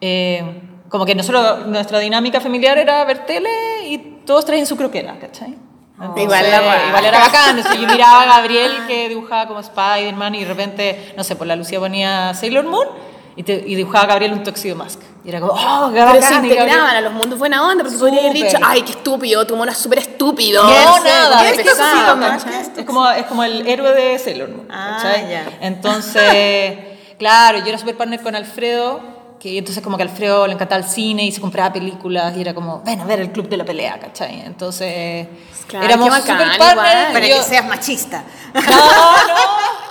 eh, 0.00 0.60
como 0.88 1.06
que 1.06 1.14
nosotros, 1.14 1.66
nuestra 1.66 1.98
dinámica 2.00 2.40
familiar 2.40 2.76
era 2.78 3.02
ver 3.04 3.24
tele 3.24 3.48
y 3.86 3.98
todos 4.26 4.44
traían 4.44 4.66
su 4.66 4.76
croquera, 4.76 5.18
¿cachai? 5.18 5.56
Entonces, 6.02 6.24
Igual 6.24 6.50
la 6.50 6.86
igual 6.88 7.04
era 7.04 7.18
bacán. 7.20 7.62
Yo 7.62 7.86
miraba 7.88 8.22
a 8.22 8.26
Gabriel 8.26 8.72
que 8.88 9.08
dibujaba 9.08 9.46
como 9.46 9.60
Spider-Man 9.60 10.34
y 10.34 10.40
de 10.40 10.46
repente, 10.46 11.14
no 11.16 11.22
sé, 11.24 11.36
por 11.36 11.46
la 11.46 11.54
Lucía 11.56 11.78
ponía 11.78 12.34
Sailor 12.34 12.64
Moon 12.64 12.88
y, 13.36 13.42
te- 13.44 13.62
y 13.66 13.74
dibujaba 13.76 14.04
a 14.04 14.08
Gabriel 14.08 14.32
un 14.32 14.42
Tuxedo 14.42 14.74
Mask. 14.76 15.00
Y 15.24 15.28
era 15.28 15.38
como, 15.40 15.52
oh, 15.52 15.90
qué 15.92 16.00
Pero 16.00 16.12
se 16.14 16.20
Gabriel- 16.20 16.44
integraban 16.58 16.96
a 16.96 17.00
los 17.00 17.12
mundos 17.12 17.38
buena 17.38 17.64
onda, 17.64 17.84
porque 17.84 17.96
podría 17.96 18.18
haber 18.20 18.32
Súper. 18.36 18.50
dicho, 18.52 18.58
ay, 18.66 18.82
qué 18.82 18.90
estúpido, 18.90 19.46
tu 19.46 19.54
mono 19.56 19.70
es 19.70 19.78
súper 19.78 20.00
estúpido. 20.00 20.64
No, 20.64 20.96
Ese, 20.96 21.08
nada. 21.08 21.48
Es 21.48 21.56
pesado, 21.58 22.20
es 22.34 22.78
Es 22.78 22.84
como, 22.84 23.08
es 23.08 23.24
como 23.26 23.44
el 23.44 23.64
héroe 23.68 23.92
de 23.94 24.18
Sailor 24.18 24.48
Moon. 24.48 24.66
Ah, 24.68 24.98
ya. 25.30 25.44
Entonces, 25.60 26.76
claro, 27.18 27.58
yo 27.58 27.66
era 27.66 27.78
super 27.78 27.96
partner 27.96 28.20
con 28.20 28.34
Alfredo, 28.34 29.00
que 29.42 29.58
entonces 29.58 29.82
como 29.82 29.96
que 29.96 30.04
Alfredo 30.04 30.46
le 30.46 30.52
encantaba 30.52 30.80
el 30.80 30.88
cine 30.88 31.24
y 31.24 31.32
se 31.32 31.40
compraba 31.40 31.72
películas 31.72 32.36
y 32.36 32.42
era 32.42 32.54
como, 32.54 32.80
ven 32.84 33.00
a 33.00 33.04
ver 33.04 33.18
el 33.20 33.32
club 33.32 33.48
de 33.48 33.56
la 33.56 33.64
pelea, 33.64 33.98
¿cachai? 33.98 34.40
Entonces, 34.46 35.26
Claro, 35.66 35.84
éramos 35.84 36.10
bacán, 36.10 36.38
super 36.38 36.58
partners. 36.58 37.12
Para 37.12 37.26
yo- 37.26 37.36
que 37.38 37.42
seas 37.42 37.66
machista. 37.66 38.22
No, 38.54 38.60
no, 38.60 39.34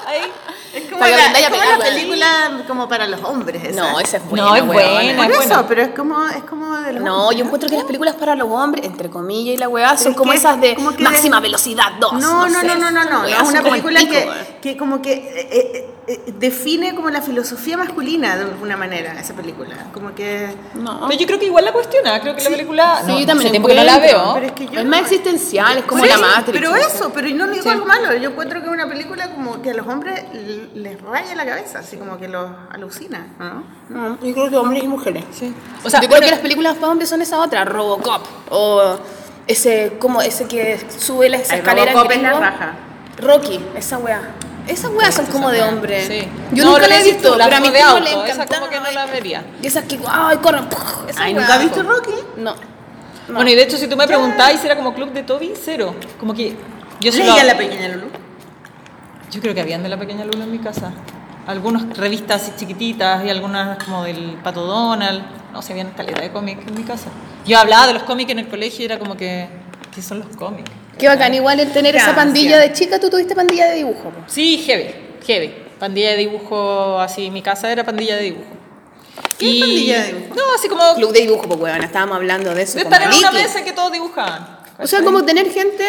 ahí. 0.07 0.21
Es 0.73 0.83
como, 0.85 0.99
Para 0.99 1.17
la, 1.17 1.39
es 1.39 1.49
como 1.49 1.79
película 1.83 2.63
como 2.67 2.87
para 2.87 3.07
los 3.07 3.21
hombres. 3.23 3.63
Esa. 3.63 3.81
No, 3.91 3.99
esa 3.99 4.17
es 4.17 4.25
buena. 4.29 4.45
No, 4.45 4.55
es 4.55 4.65
buena. 4.65 5.15
Por 5.15 5.25
es 5.25 5.31
eso, 5.31 5.37
buena. 5.47 5.67
pero 5.67 5.81
es 5.81 5.89
como, 5.89 6.27
es 6.27 6.43
como 6.43 6.77
de 6.77 6.93
los 6.93 7.03
No, 7.03 7.23
hombres, 7.23 7.39
yo 7.39 7.45
encuentro 7.45 7.69
que 7.69 7.75
las 7.75 7.85
películas 7.85 8.15
para 8.15 8.35
los 8.35 8.49
hombres, 8.49 8.85
entre 8.85 9.09
comillas 9.09 9.55
y 9.55 9.57
la 9.57 9.67
weá, 9.67 9.97
son 9.97 10.13
como 10.13 10.31
que- 10.31 10.37
esas 10.37 10.61
de 10.61 10.75
como 10.75 10.91
que 10.95 11.03
máxima 11.03 11.37
de- 11.37 11.41
velocidad 11.43 11.91
2. 11.99 12.13
No, 12.13 12.47
no, 12.47 12.59
sé, 12.61 12.67
no, 12.67 12.75
no, 12.75 12.91
no, 12.91 13.03
no, 13.03 13.09
no, 13.21 13.25
es 13.27 13.41
una 13.41 13.61
película 13.63 13.99
pico, 13.99 14.11
que, 14.11 14.29
que 14.61 14.77
como 14.77 15.01
que 15.01 15.13
eh, 15.13 15.47
eh, 15.51 15.87
eh, 16.07 16.33
define 16.37 16.95
como 16.95 17.09
la 17.09 17.21
filosofía 17.21 17.77
masculina 17.77 18.35
de 18.37 18.43
alguna 18.43 18.77
manera, 18.77 19.19
esa 19.19 19.33
película. 19.33 19.75
Como 19.93 20.15
que... 20.15 20.55
No. 20.75 21.07
Pero 21.07 21.19
yo 21.19 21.27
creo 21.27 21.39
que 21.39 21.45
igual 21.47 21.65
la 21.65 21.73
cuestiona, 21.73 22.19
creo 22.21 22.35
que 22.35 22.43
la 22.43 22.49
película. 22.49 23.01
Sí, 23.05 23.11
no, 23.11 23.19
yo 23.19 23.25
también 23.25 23.51
tiempo 23.51 23.67
que 23.67 23.75
no 23.75 23.83
la 23.83 23.99
veo. 23.99 24.33
Pero 24.35 24.45
es 24.47 24.51
que 24.53 24.65
yo 24.67 24.79
es 24.79 24.85
no- 24.85 24.89
más 24.89 25.01
existencial, 25.01 25.77
es 25.79 25.83
como 25.85 26.05
la 26.05 26.13
eso, 26.13 26.21
Matrix. 26.21 26.51
Pero 26.59 26.75
eso, 26.75 27.11
pero 27.13 27.27
no 27.29 27.47
digo 27.47 27.69
algo 27.69 27.85
malo. 27.85 28.13
Yo 28.15 28.29
encuentro 28.29 28.59
que 28.61 28.67
es 28.67 28.71
una 28.73 28.87
película 28.87 29.29
como 29.31 29.61
que 29.61 29.71
a 29.71 29.73
los 29.73 29.87
hombres 29.87 30.23
les 30.75 31.01
raya 31.01 31.35
la 31.35 31.45
cabeza, 31.45 31.79
así 31.79 31.97
como 31.97 32.17
que 32.17 32.27
los 32.27 32.49
alucina, 32.71 33.27
¿no? 33.39 33.63
No, 33.89 34.17
yo 34.21 34.33
creo 34.33 34.49
que 34.49 34.55
hombres 34.57 34.83
y 34.83 34.87
mujeres. 34.87 35.23
Sí. 35.31 35.53
O 35.83 35.89
sea, 35.89 36.01
yo 36.01 36.07
bueno, 36.07 36.19
creo 36.19 36.29
que 36.29 36.31
las 36.31 36.39
películas 36.39 36.75
para 36.75 36.91
hombres 36.91 37.09
son 37.09 37.21
esa 37.21 37.39
otra, 37.39 37.65
Robocop. 37.65 38.21
O 38.49 38.97
ese, 39.47 39.93
como 39.99 40.21
ese 40.21 40.47
que 40.47 40.79
sube 40.97 41.29
la 41.29 41.37
escalera. 41.37 41.91
Robocop 41.93 42.11
es 42.11 42.21
la 42.21 42.33
raja. 42.39 42.73
Rocky, 43.19 43.59
esa 43.75 43.97
weá. 43.97 44.21
Esas 44.67 44.91
weas 44.91 45.13
son 45.15 45.25
como 45.25 45.49
de 45.49 45.61
hombre. 45.63 46.05
Sí. 46.05 46.27
Yo 46.51 46.63
No, 46.65 46.71
nunca 46.73 46.87
la 46.87 46.99
he 46.99 47.03
visto, 47.03 47.35
pero 47.37 47.55
a 47.55 47.59
mi 47.59 47.67
auto, 47.79 47.99
le 47.99 48.09
esa 48.11 48.21
encantaba. 48.43 48.59
como 48.67 48.71
que 48.71 48.79
no 48.79 48.91
la 48.91 49.05
vería. 49.07 49.43
Y 49.61 49.67
esas 49.67 49.85
que, 49.85 49.99
ay, 50.07 50.37
corren. 50.37 50.67
Esa 51.09 51.23
Ay. 51.23 51.33
¿nunca 51.33 51.55
has 51.55 51.61
visto 51.61 51.81
Rocky? 51.83 52.11
No. 52.37 52.53
No. 53.27 53.35
Bueno, 53.35 53.49
y 53.49 53.55
de 53.55 53.63
hecho, 53.63 53.77
si 53.77 53.87
tú 53.87 53.95
me 53.97 54.07
preguntáis 54.07 54.59
si 54.59 54.67
era 54.67 54.75
como 54.75 54.93
club 54.93 55.11
de 55.13 55.23
Toby, 55.23 55.53
cero. 55.61 55.95
Como 56.19 56.33
que 56.33 56.55
yo 56.99 57.11
sí 57.11 57.19
lo- 57.19 57.25
Leía 57.33 57.43
la 57.43 57.57
pequeña 57.57 57.87
Lulu. 57.89 58.07
Yo 59.31 59.39
creo 59.39 59.53
que 59.53 59.61
habían 59.61 59.81
de 59.81 59.89
la 59.89 59.97
pequeña 59.97 60.25
Lula 60.25 60.43
en 60.43 60.51
mi 60.51 60.59
casa. 60.59 60.91
Algunas 61.47 61.97
revistas 61.97 62.43
así 62.43 62.51
chiquititas 62.57 63.25
y 63.25 63.29
algunas 63.29 63.83
como 63.83 64.03
del 64.03 64.37
Pato 64.43 64.65
Donald. 64.65 65.23
No 65.53 65.61
sé, 65.61 65.71
habían 65.71 65.91
calidad 65.91 66.21
de 66.21 66.31
cómics 66.31 66.67
en 66.67 66.75
mi 66.75 66.83
casa. 66.83 67.09
Yo 67.45 67.57
hablaba 67.57 67.87
de 67.87 67.93
los 67.93 68.03
cómics 68.03 68.31
en 68.31 68.39
el 68.39 68.47
colegio 68.49 68.81
y 68.81 68.85
era 68.85 68.99
como 68.99 69.15
que, 69.15 69.47
¿qué 69.93 70.01
son 70.01 70.19
los 70.19 70.35
cómics? 70.35 70.69
Qué 70.97 71.07
bacán, 71.07 71.33
igual 71.33 71.59
el 71.59 71.71
tener 71.71 71.95
esa 71.95 72.13
pandilla 72.13 72.59
de 72.59 72.73
chica, 72.73 72.99
tú 72.99 73.09
tuviste 73.09 73.33
pandilla 73.33 73.69
de 73.69 73.77
dibujo. 73.77 74.09
po. 74.09 74.21
Sí, 74.27 74.57
heavy, 74.65 74.93
heavy. 75.25 75.53
Pandilla 75.79 76.11
de 76.11 76.17
dibujo, 76.17 76.99
así, 76.99 77.31
mi 77.31 77.41
casa 77.41 77.71
era 77.71 77.83
pandilla 77.83 78.17
de 78.17 78.23
dibujo. 78.23 78.51
¿Qué 79.39 79.55
es 79.55 79.59
pandilla 79.61 80.01
de 80.01 80.07
dibujo? 80.13 80.35
No, 80.35 80.43
así 80.55 80.67
como 80.67 80.95
Club 80.95 81.11
de 81.11 81.21
dibujo, 81.21 81.47
pues 81.47 81.59
weón, 81.59 81.83
estábamos 81.83 82.17
hablando 82.17 82.53
de 82.53 82.61
eso. 82.61 82.75
de 82.75 82.83
estar 82.83 83.01
en 83.01 83.13
una 83.17 83.31
mesa 83.31 83.63
que 83.63 83.71
todos 83.71 83.91
dibujaban. 83.91 84.59
O 84.77 84.85
sea, 84.85 85.01
como 85.01 85.23
tener 85.23 85.49
gente 85.51 85.85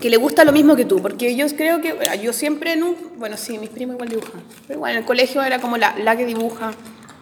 que 0.00 0.10
le 0.10 0.16
gusta 0.18 0.44
lo 0.44 0.52
mismo 0.52 0.76
que 0.76 0.84
tú, 0.84 1.00
porque 1.00 1.34
yo 1.34 1.46
creo 1.56 1.80
que, 1.80 1.92
bueno, 1.94 2.14
yo 2.16 2.32
siempre, 2.32 2.80
un- 2.82 2.96
bueno, 3.16 3.36
sí, 3.36 3.58
mis 3.58 3.70
primos 3.70 3.94
igual 3.94 4.08
dibujan, 4.10 4.42
pero 4.66 4.78
igual 4.78 4.92
en 4.92 4.98
el 4.98 5.04
colegio 5.04 5.42
era 5.42 5.58
como 5.60 5.76
la, 5.78 5.94
la 5.98 6.16
que 6.16 6.26
dibuja, 6.26 6.72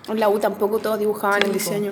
en 0.09 0.21
la 0.21 0.29
U 0.29 0.39
tampoco 0.39 0.79
todos 0.81 0.99
dibujaban 0.99 1.43
el 1.45 1.53
diseño. 1.53 1.91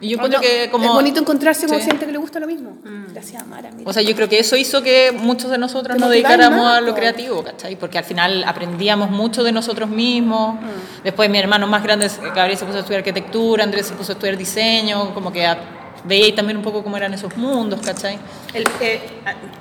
Y 0.00 0.08
yo 0.08 0.16
encuentro 0.16 0.40
que 0.40 0.68
como... 0.72 0.84
Es 0.86 0.90
bonito 0.94 1.20
encontrarse 1.20 1.68
con 1.68 1.78
Sí. 1.78 1.84
gente 1.86 2.06
que 2.06 2.10
le 2.10 2.18
gusta 2.18 2.40
lo 2.40 2.48
mismo. 2.48 2.76
Gracias, 3.12 3.40
Amara. 3.40 3.70
mira. 3.70 3.88
O 3.88 3.92
sea, 3.92 4.02
yo 4.02 4.16
creo 4.16 4.28
que 4.28 4.40
eso 4.40 4.56
hizo 4.56 4.82
que 4.82 5.12
muchos 5.16 5.48
de 5.48 5.58
nosotros 5.58 5.96
nos 5.96 6.10
dedicáramos 6.10 6.58
más, 6.58 6.78
a 6.78 6.80
lo 6.80 6.92
creativo, 6.92 7.44
¿cachai? 7.44 7.76
Porque 7.76 7.98
al 7.98 8.04
final 8.04 8.42
aprendíamos 8.44 9.10
mucho 9.10 9.44
de 9.44 9.52
nosotros 9.52 9.88
mismos. 9.88 10.56
Mm. 10.56 11.04
Después 11.04 11.30
mi 11.30 11.38
hermano 11.38 11.68
más 11.68 11.84
grande, 11.84 12.10
Gabriel, 12.34 12.58
se 12.58 12.64
puso 12.64 12.78
a 12.78 12.80
estudiar 12.80 12.98
arquitectura, 13.00 13.62
Andrés 13.62 13.86
se 13.86 13.94
puso 13.94 14.10
a 14.10 14.14
estudiar 14.14 14.36
diseño, 14.36 15.14
como 15.14 15.30
que 15.32 15.46
a- 15.46 15.56
veía 16.04 16.24
ahí 16.26 16.32
también 16.32 16.56
un 16.56 16.62
poco 16.62 16.82
cómo 16.82 16.96
eran 16.96 17.14
esos 17.14 17.36
mundos, 17.36 17.80
¿cachai? 17.84 18.18
El, 18.54 18.64
eh, 18.80 19.00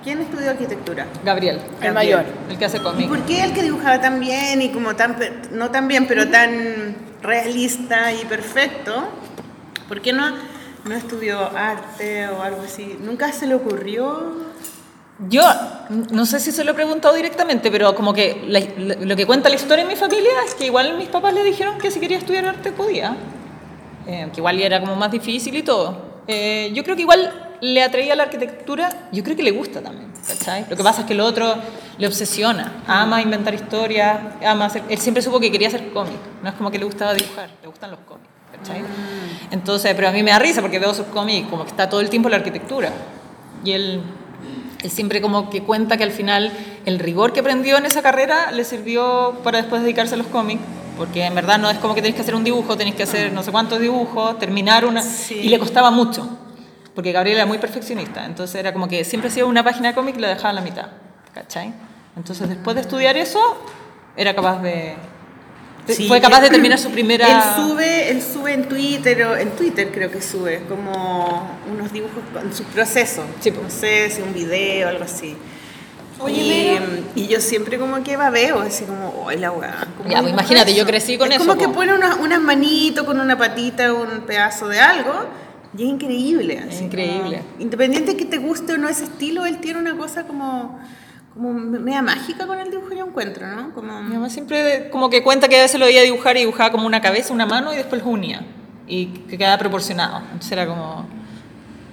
¿Quién 0.04 0.22
estudió 0.22 0.50
arquitectura? 0.52 1.06
Gabriel, 1.24 1.60
el 1.82 1.94
mayor. 1.94 2.26
el 2.50 2.58
que 2.58 2.66
hace 2.66 2.78
¿Y 2.78 2.82
cómic. 2.82 3.08
por 3.08 3.20
qué 3.26 3.44
el 3.44 3.54
que 3.54 3.64
dibujaba 3.64 4.02
tan 4.02 4.20
bien 4.20 4.62
y 4.62 4.70
como 4.70 4.96
tan, 4.96 5.18
no 5.52 5.70
tan 5.72 5.88
bien, 5.88 6.08
pero 6.08 6.28
tan 6.30 6.96
realista 7.22 8.12
y 8.14 8.26
perfecto, 8.26 9.08
por 9.88 10.02
qué 10.02 10.14
no, 10.14 10.32
no 10.86 10.96
estudió 10.96 11.40
arte 11.56 12.28
o 12.30 12.42
algo 12.42 12.62
así? 12.64 12.98
¿Nunca 13.02 13.32
se 13.32 13.46
le 13.48 13.56
ocurrió? 13.56 14.50
Yo 15.30 15.44
no 16.10 16.26
sé 16.26 16.40
si 16.40 16.52
se 16.52 16.64
lo 16.64 16.72
he 16.72 16.74
preguntado 16.74 17.14
directamente, 17.14 17.70
pero 17.70 17.94
como 17.94 18.12
que 18.12 18.44
la- 18.48 18.96
lo 19.06 19.16
que 19.16 19.28
cuenta 19.28 19.50
la 19.50 19.56
historia 19.56 19.84
en 19.84 19.88
mi 19.90 19.96
familia 19.96 20.32
es 20.48 20.56
que 20.56 20.66
igual 20.66 20.98
mis 20.98 21.10
papás 21.10 21.36
le 21.36 21.44
dijeron 21.44 21.78
que 21.78 21.92
si 21.92 22.00
quería 22.00 22.18
estudiar 22.18 22.46
arte 22.48 22.72
podía, 22.72 23.16
Eh, 24.08 24.30
que 24.34 24.40
igual 24.40 24.60
era 24.60 24.80
como 24.80 24.96
más 24.96 25.12
difícil 25.12 25.56
y 25.56 25.62
todo. 25.62 26.11
Eh, 26.32 26.72
yo 26.74 26.84
creo 26.84 26.96
que 26.96 27.02
igual 27.02 27.58
le 27.60 27.84
atraía 27.84 28.16
la 28.16 28.24
arquitectura, 28.24 28.90
yo 29.12 29.22
creo 29.22 29.36
que 29.36 29.44
le 29.44 29.52
gusta 29.52 29.82
también, 29.82 30.12
¿cachai? 30.26 30.66
Lo 30.70 30.78
que 30.78 30.84
pasa 30.84 31.02
es 31.02 31.08
que 31.08 31.14
lo 31.14 31.26
otro 31.26 31.56
le 31.98 32.08
obsesiona, 32.08 32.82
ama 32.88 33.22
inventar 33.22 33.54
historias, 33.54 34.18
ama 34.46 34.66
hacer, 34.66 34.84
él 34.88 34.98
siempre 34.98 35.22
supo 35.22 35.42
que 35.42 35.52
quería 35.52 35.68
hacer 35.68 35.92
cómic, 35.92 36.16
no 36.42 36.50
es 36.50 36.56
como 36.56 36.72
que 36.72 36.80
le 36.80 36.86
gustaba 36.86 37.14
dibujar, 37.14 37.50
le 37.62 37.68
gustan 37.68 37.92
los 37.92 38.00
cómics, 38.00 38.30
¿cachai? 38.58 38.82
Entonces, 39.52 39.94
pero 39.94 40.08
a 40.08 40.12
mí 40.12 40.24
me 40.24 40.32
da 40.32 40.40
risa 40.40 40.62
porque 40.62 40.80
veo 40.80 40.94
sus 40.94 41.08
cómics 41.08 41.50
como 41.50 41.64
que 41.64 41.72
está 41.72 41.90
todo 41.90 42.00
el 42.00 42.10
tiempo 42.10 42.30
la 42.30 42.38
arquitectura. 42.38 42.92
Y 43.66 43.74
él, 43.74 44.02
él 44.82 44.90
siempre 44.90 45.22
como 45.22 45.50
que 45.50 45.62
cuenta 45.62 45.98
que 45.98 46.04
al 46.04 46.12
final 46.12 46.52
el 46.86 46.98
rigor 46.98 47.34
que 47.34 47.42
aprendió 47.42 47.78
en 47.78 47.86
esa 47.86 48.02
carrera 48.02 48.52
le 48.52 48.64
sirvió 48.64 49.38
para 49.44 49.58
después 49.60 49.82
dedicarse 49.84 50.16
a 50.16 50.18
los 50.18 50.28
cómics. 50.28 50.62
Porque 51.02 51.26
en 51.26 51.34
verdad 51.34 51.58
no 51.58 51.68
es 51.68 51.80
como 51.80 51.96
que 51.96 52.02
tenés 52.04 52.14
que 52.14 52.22
hacer 52.22 52.36
un 52.36 52.44
dibujo, 52.44 52.78
tenés 52.78 52.94
que 52.94 53.02
hacer 53.02 53.34
no 53.34 53.42
sé 53.42 53.52
cuántos 53.52 53.80
dibujos, 53.80 54.38
terminar 54.38 54.86
una... 54.86 55.02
Sí. 55.02 55.34
Y 55.34 55.50
le 55.50 55.58
costaba 55.58 55.90
mucho. 55.90 56.30
Porque 56.94 57.12
Gabriel 57.12 57.38
era 57.38 57.48
muy 57.48 57.58
perfeccionista. 57.58 58.24
Entonces 58.24 58.54
era 58.54 58.72
como 58.72 58.88
que 58.88 59.04
siempre 59.04 59.32
hacía 59.32 59.46
una 59.46 59.64
página 59.64 59.88
de 59.88 59.96
cómic 59.96 60.16
y 60.18 60.20
la 60.20 60.28
dejaba 60.28 60.50
a 60.50 60.54
la 60.54 60.62
mitad. 60.62 60.90
¿Cachai? 61.34 61.74
Entonces 62.16 62.48
después 62.48 62.76
de 62.76 62.82
estudiar 62.84 63.18
eso, 63.18 63.40
era 64.16 64.36
capaz 64.36 64.62
de... 64.62 64.94
Sí, 65.88 66.08
fue 66.08 66.22
capaz 66.22 66.42
de 66.42 66.52
terminar 66.52 66.78
su 66.78 66.92
primera... 66.92 67.26
Él 67.26 67.64
sube, 67.64 68.12
él 68.12 68.22
sube 68.22 68.54
en 68.54 68.70
Twitter, 68.70 69.24
o 69.24 69.36
en 69.36 69.50
Twitter 69.56 69.90
creo 69.92 70.12
que 70.12 70.22
sube, 70.22 70.66
como 70.70 71.58
unos 71.68 71.92
dibujos 71.92 72.22
con 72.32 72.54
su 72.54 72.64
proceso. 72.66 73.24
Sí, 73.40 73.50
pues. 73.50 73.64
No 73.64 73.70
sé, 73.72 74.12
si 74.12 74.22
un 74.22 74.36
video 74.36 74.86
o 74.86 74.90
algo 74.92 75.06
así. 75.06 75.36
Oye, 76.24 76.42
y, 76.42 76.70
Vero. 76.80 76.86
y 77.16 77.28
yo 77.28 77.40
siempre 77.40 77.78
como 77.80 78.04
que 78.04 78.18
babeo, 78.18 78.62
así 78.62 78.86
como, 78.86 79.28
¡ay, 79.30 79.38
la 79.40 79.52
weá! 79.52 79.88
¿cómo 79.98 80.10
Ya, 80.10 80.22
pues 80.22 80.32
imagínate, 80.34 80.72
yo 80.74 80.82
eso?". 80.84 80.88
crecí 80.88 81.18
con 81.18 81.32
es 81.32 81.38
eso, 81.38 81.46
como 81.48 81.60
que 81.60 81.68
po. 81.68 81.74
pone 81.74 81.94
unas, 81.94 82.18
unas 82.18 82.42
manitos 82.42 83.06
con 83.06 83.20
una 83.20 83.38
patita, 83.38 83.94
un 83.94 84.22
pedazo 84.22 84.68
de 84.68 84.80
algo, 84.80 85.14
y 85.78 85.84
es 85.84 85.90
increíble. 85.90 86.60
así 86.70 86.84
increíble. 86.86 87.38
como- 87.50 87.62
independiente 87.64 88.16
que 88.18 88.26
te 88.26 88.38
guste 88.38 88.74
o 88.74 88.78
no 88.78 88.88
ese 88.90 89.06
estilo, 89.06 89.46
él 89.46 89.58
tiene 89.60 89.80
una 89.80 89.96
cosa 89.98 90.24
como, 90.24 90.80
como 91.34 91.54
media 91.54 92.02
mágica 92.02 92.46
con 92.46 92.60
el 92.60 92.70
dibujo, 92.70 92.94
yo 92.94 93.06
encuentro, 93.06 93.48
¿no? 93.48 93.74
Como, 93.74 94.02
Mi 94.02 94.16
mamá 94.16 94.30
siempre 94.30 94.90
como 94.92 95.10
que 95.10 95.24
cuenta 95.24 95.48
que 95.48 95.58
a 95.58 95.62
veces 95.62 95.80
lo 95.80 95.86
veía 95.86 96.02
dibujar 96.02 96.36
y 96.38 96.42
dibujaba 96.42 96.72
como 96.72 96.86
una 96.86 97.02
cabeza, 97.02 97.34
una 97.34 97.46
mano 97.46 97.74
y 97.74 97.78
después 97.78 98.02
los 98.04 98.12
unía. 98.12 98.46
Y 98.88 99.06
que 99.30 99.38
quedaba 99.38 99.58
proporcionado. 99.58 100.18
Entonces 100.20 100.52
era 100.52 100.68
como... 100.68 101.06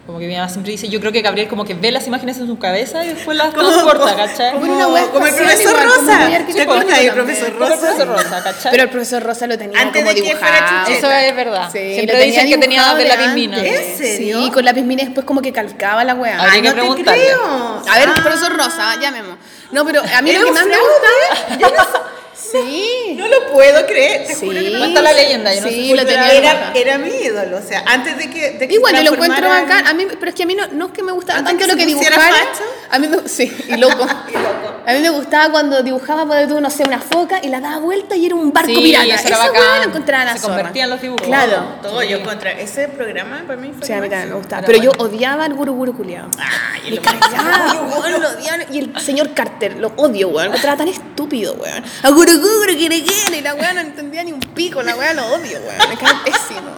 Como 0.09 0.19
que 0.21 0.27
mi 0.27 0.35
mamá 0.37 0.49
siempre 0.49 0.73
dice, 0.73 0.89
yo 0.89 1.01
creo 1.01 1.13
que 1.13 1.21
Gabriel 1.21 1.49
como 1.49 1.67
que 1.67 1.75
ve 1.75 1.93
las 1.93 2.07
imágenes 2.07 2.39
en 2.39 2.47
su 2.47 2.59
cabeza 2.59 3.05
y 3.05 3.09
después 3.13 3.37
las 3.37 3.53
transporta, 3.53 4.17
¿cachai? 4.17 4.53
Como 4.55 4.73
una 4.75 4.89
wea 4.89 5.05
como 5.09 5.27
el 5.27 5.35
profesor 5.35 5.75
igual, 5.75 5.85
Rosa. 5.85 6.29
¿Te 6.55 6.63
acuerdas 6.63 6.99
del 6.99 7.13
profesor 7.13 7.53
Como 7.53 7.65
el 7.67 7.71
Rosa? 7.73 7.81
profesor 7.83 8.09
Rosa, 8.09 8.43
¿cachai? 8.43 8.71
Pero 8.71 8.83
el 8.85 8.89
profesor 8.89 9.23
Rosa 9.23 9.47
lo 9.47 9.59
tenía 9.59 9.79
Antes 9.79 10.03
como 10.03 10.15
de 10.15 10.23
que 10.23 10.35
fuera 10.35 10.57
dibujado. 10.57 10.89
Eso 10.93 11.11
es 11.11 11.37
verdad. 11.37 11.69
Sí, 11.71 11.95
Siempre 11.95 12.23
dicen 12.25 12.49
que 12.49 12.57
tenía 12.57 12.79
dibujado 12.81 12.97
de 12.97 13.03
de 13.03 13.09
lápiz 13.11 13.23
antes. 13.25 13.35
mina. 13.35 13.59
¿En 13.67 13.99
serio? 13.99 14.43
Sí, 14.45 14.51
con 14.51 14.65
lápiz 14.65 14.83
mina 14.85 15.03
y 15.03 15.05
después 15.05 15.27
como 15.27 15.43
que 15.43 15.53
calcaba 15.53 16.03
la 16.05 16.15
weá. 16.15 16.39
Habría 16.41 16.53
Ay, 16.55 16.63
que 16.63 16.75
no 16.83 16.95
te 16.95 17.03
creo. 17.03 17.83
A 17.87 17.99
ver, 17.99 18.09
Ah. 18.09 18.15
profesor 18.23 18.57
Rosa, 18.57 18.97
llamemos. 18.99 19.37
No, 19.73 19.85
pero 19.85 20.01
a 20.01 20.23
mí 20.23 20.31
¿Era 20.31 20.39
lo 20.41 20.47
que 20.47 20.53
más 20.53 20.65
me 20.65 20.77
gusta. 20.79 22.01
Sí. 22.39 23.15
No 23.17 23.27
lo 23.27 23.53
puedo 23.53 23.85
creer. 23.87 24.27
te 24.27 24.35
juro 24.35 24.53
que 24.53 24.67
Sí. 24.67 24.73
no- 24.73 25.03
la 25.03 25.13
leyenda, 25.13 25.55
yo 25.55 25.61
no 25.63 25.69
Sí, 25.69 25.89
sé 25.91 25.97
lo 25.97 26.07
tenía 26.07 26.33
Era, 26.33 26.73
era 26.75 26.99
mi 26.99 27.11
ídolo, 27.11 27.59
o 27.59 27.63
sea, 27.63 27.83
antes 27.87 28.17
de 28.17 28.31
que, 28.31 28.53
de 28.53 28.69
que 28.69 28.75
Igual 28.75 28.97
yo 28.97 29.03
lo 29.11 29.15
encuentro 29.15 29.49
bacán, 29.49 29.87
a 29.87 29.95
mí, 29.95 30.07
pero 30.19 30.29
es 30.31 30.35
que 30.35 30.43
a 30.45 30.47
mí 30.47 30.55
no, 30.55 30.67
no 30.69 30.87
es 30.87 30.93
que 30.93 31.03
me 31.03 31.13
gustaba 31.13 31.41
Antes 31.41 31.53
tanto 31.67 31.77
que 31.77 31.87
lo 31.93 31.99
que 32.01 32.07
facho. 32.11 32.63
A 32.91 32.99
mí 32.99 33.09
me, 33.09 33.29
sí, 33.29 33.51
y 33.69 33.77
loco. 33.77 34.07
A 34.87 34.93
mí 34.95 35.01
me 35.01 35.11
gustaba 35.11 35.51
cuando 35.51 35.83
dibujaba, 35.83 36.47
tú, 36.47 36.61
no 36.61 36.71
sé, 36.71 36.85
una 36.85 37.01
foca 37.01 37.41
y 37.43 37.49
la 37.49 37.61
daba 37.61 37.79
vuelta 37.79 38.17
y 38.17 38.27
era 38.27 38.35
un 38.35 38.53
barco 38.53 38.71
Sí, 38.71 38.77
pirata. 38.81 39.07
eso 39.15 39.27
era 39.29 39.39
bacán. 39.39 39.93
la 40.25 40.37
Se 40.39 40.47
convertían 40.47 40.91
los 40.91 41.01
dibujos. 41.03 41.27
Claro. 41.27 41.65
Todo 41.83 42.03
yo 42.03 42.23
contra 42.23 42.53
ese 42.53 42.89
programa 42.89 43.43
para 43.47 43.61
mí 43.61 43.73
fue 43.77 43.87
Sí, 43.87 43.93
a 43.93 44.01
mí 44.01 44.09
también 44.09 44.31
me 44.31 44.37
gustaba. 44.37 44.63
Pero 44.65 44.81
yo 44.83 44.93
odiaba 44.99 45.45
al 45.45 45.55
guru 45.55 45.75
guru 45.75 45.95
culiado. 45.97 46.31
Ay, 46.39 46.93
Me 46.93 46.99
odiaba. 46.99 47.75
Y 48.71 48.79
el 48.79 48.99
señor 49.01 49.35
Carter, 49.35 49.77
lo 49.77 49.93
odio, 49.97 50.29
weón. 50.29 50.45
Lo 50.45 50.51
encontraba 50.51 50.77
tan 50.79 50.89
estúpido, 50.89 51.55
weón. 51.55 51.85
A 52.29 52.37
guru 52.37 52.49
guru, 52.61 52.77
quiere, 52.77 53.03
quiere. 53.03 53.39
Y 53.39 53.41
la 53.41 53.55
weá 53.55 53.73
no 53.73 53.81
entendía 53.81 54.23
ni 54.25 54.33
un 54.33 54.41
pico. 54.41 54.83
La 54.83 54.97
weá 54.97 55.13
lo 55.15 55.27
odio, 55.27 55.59
weón. 55.61 55.89
Me 55.89 55.97
cae 55.97 56.15
pésimo. 56.25 56.71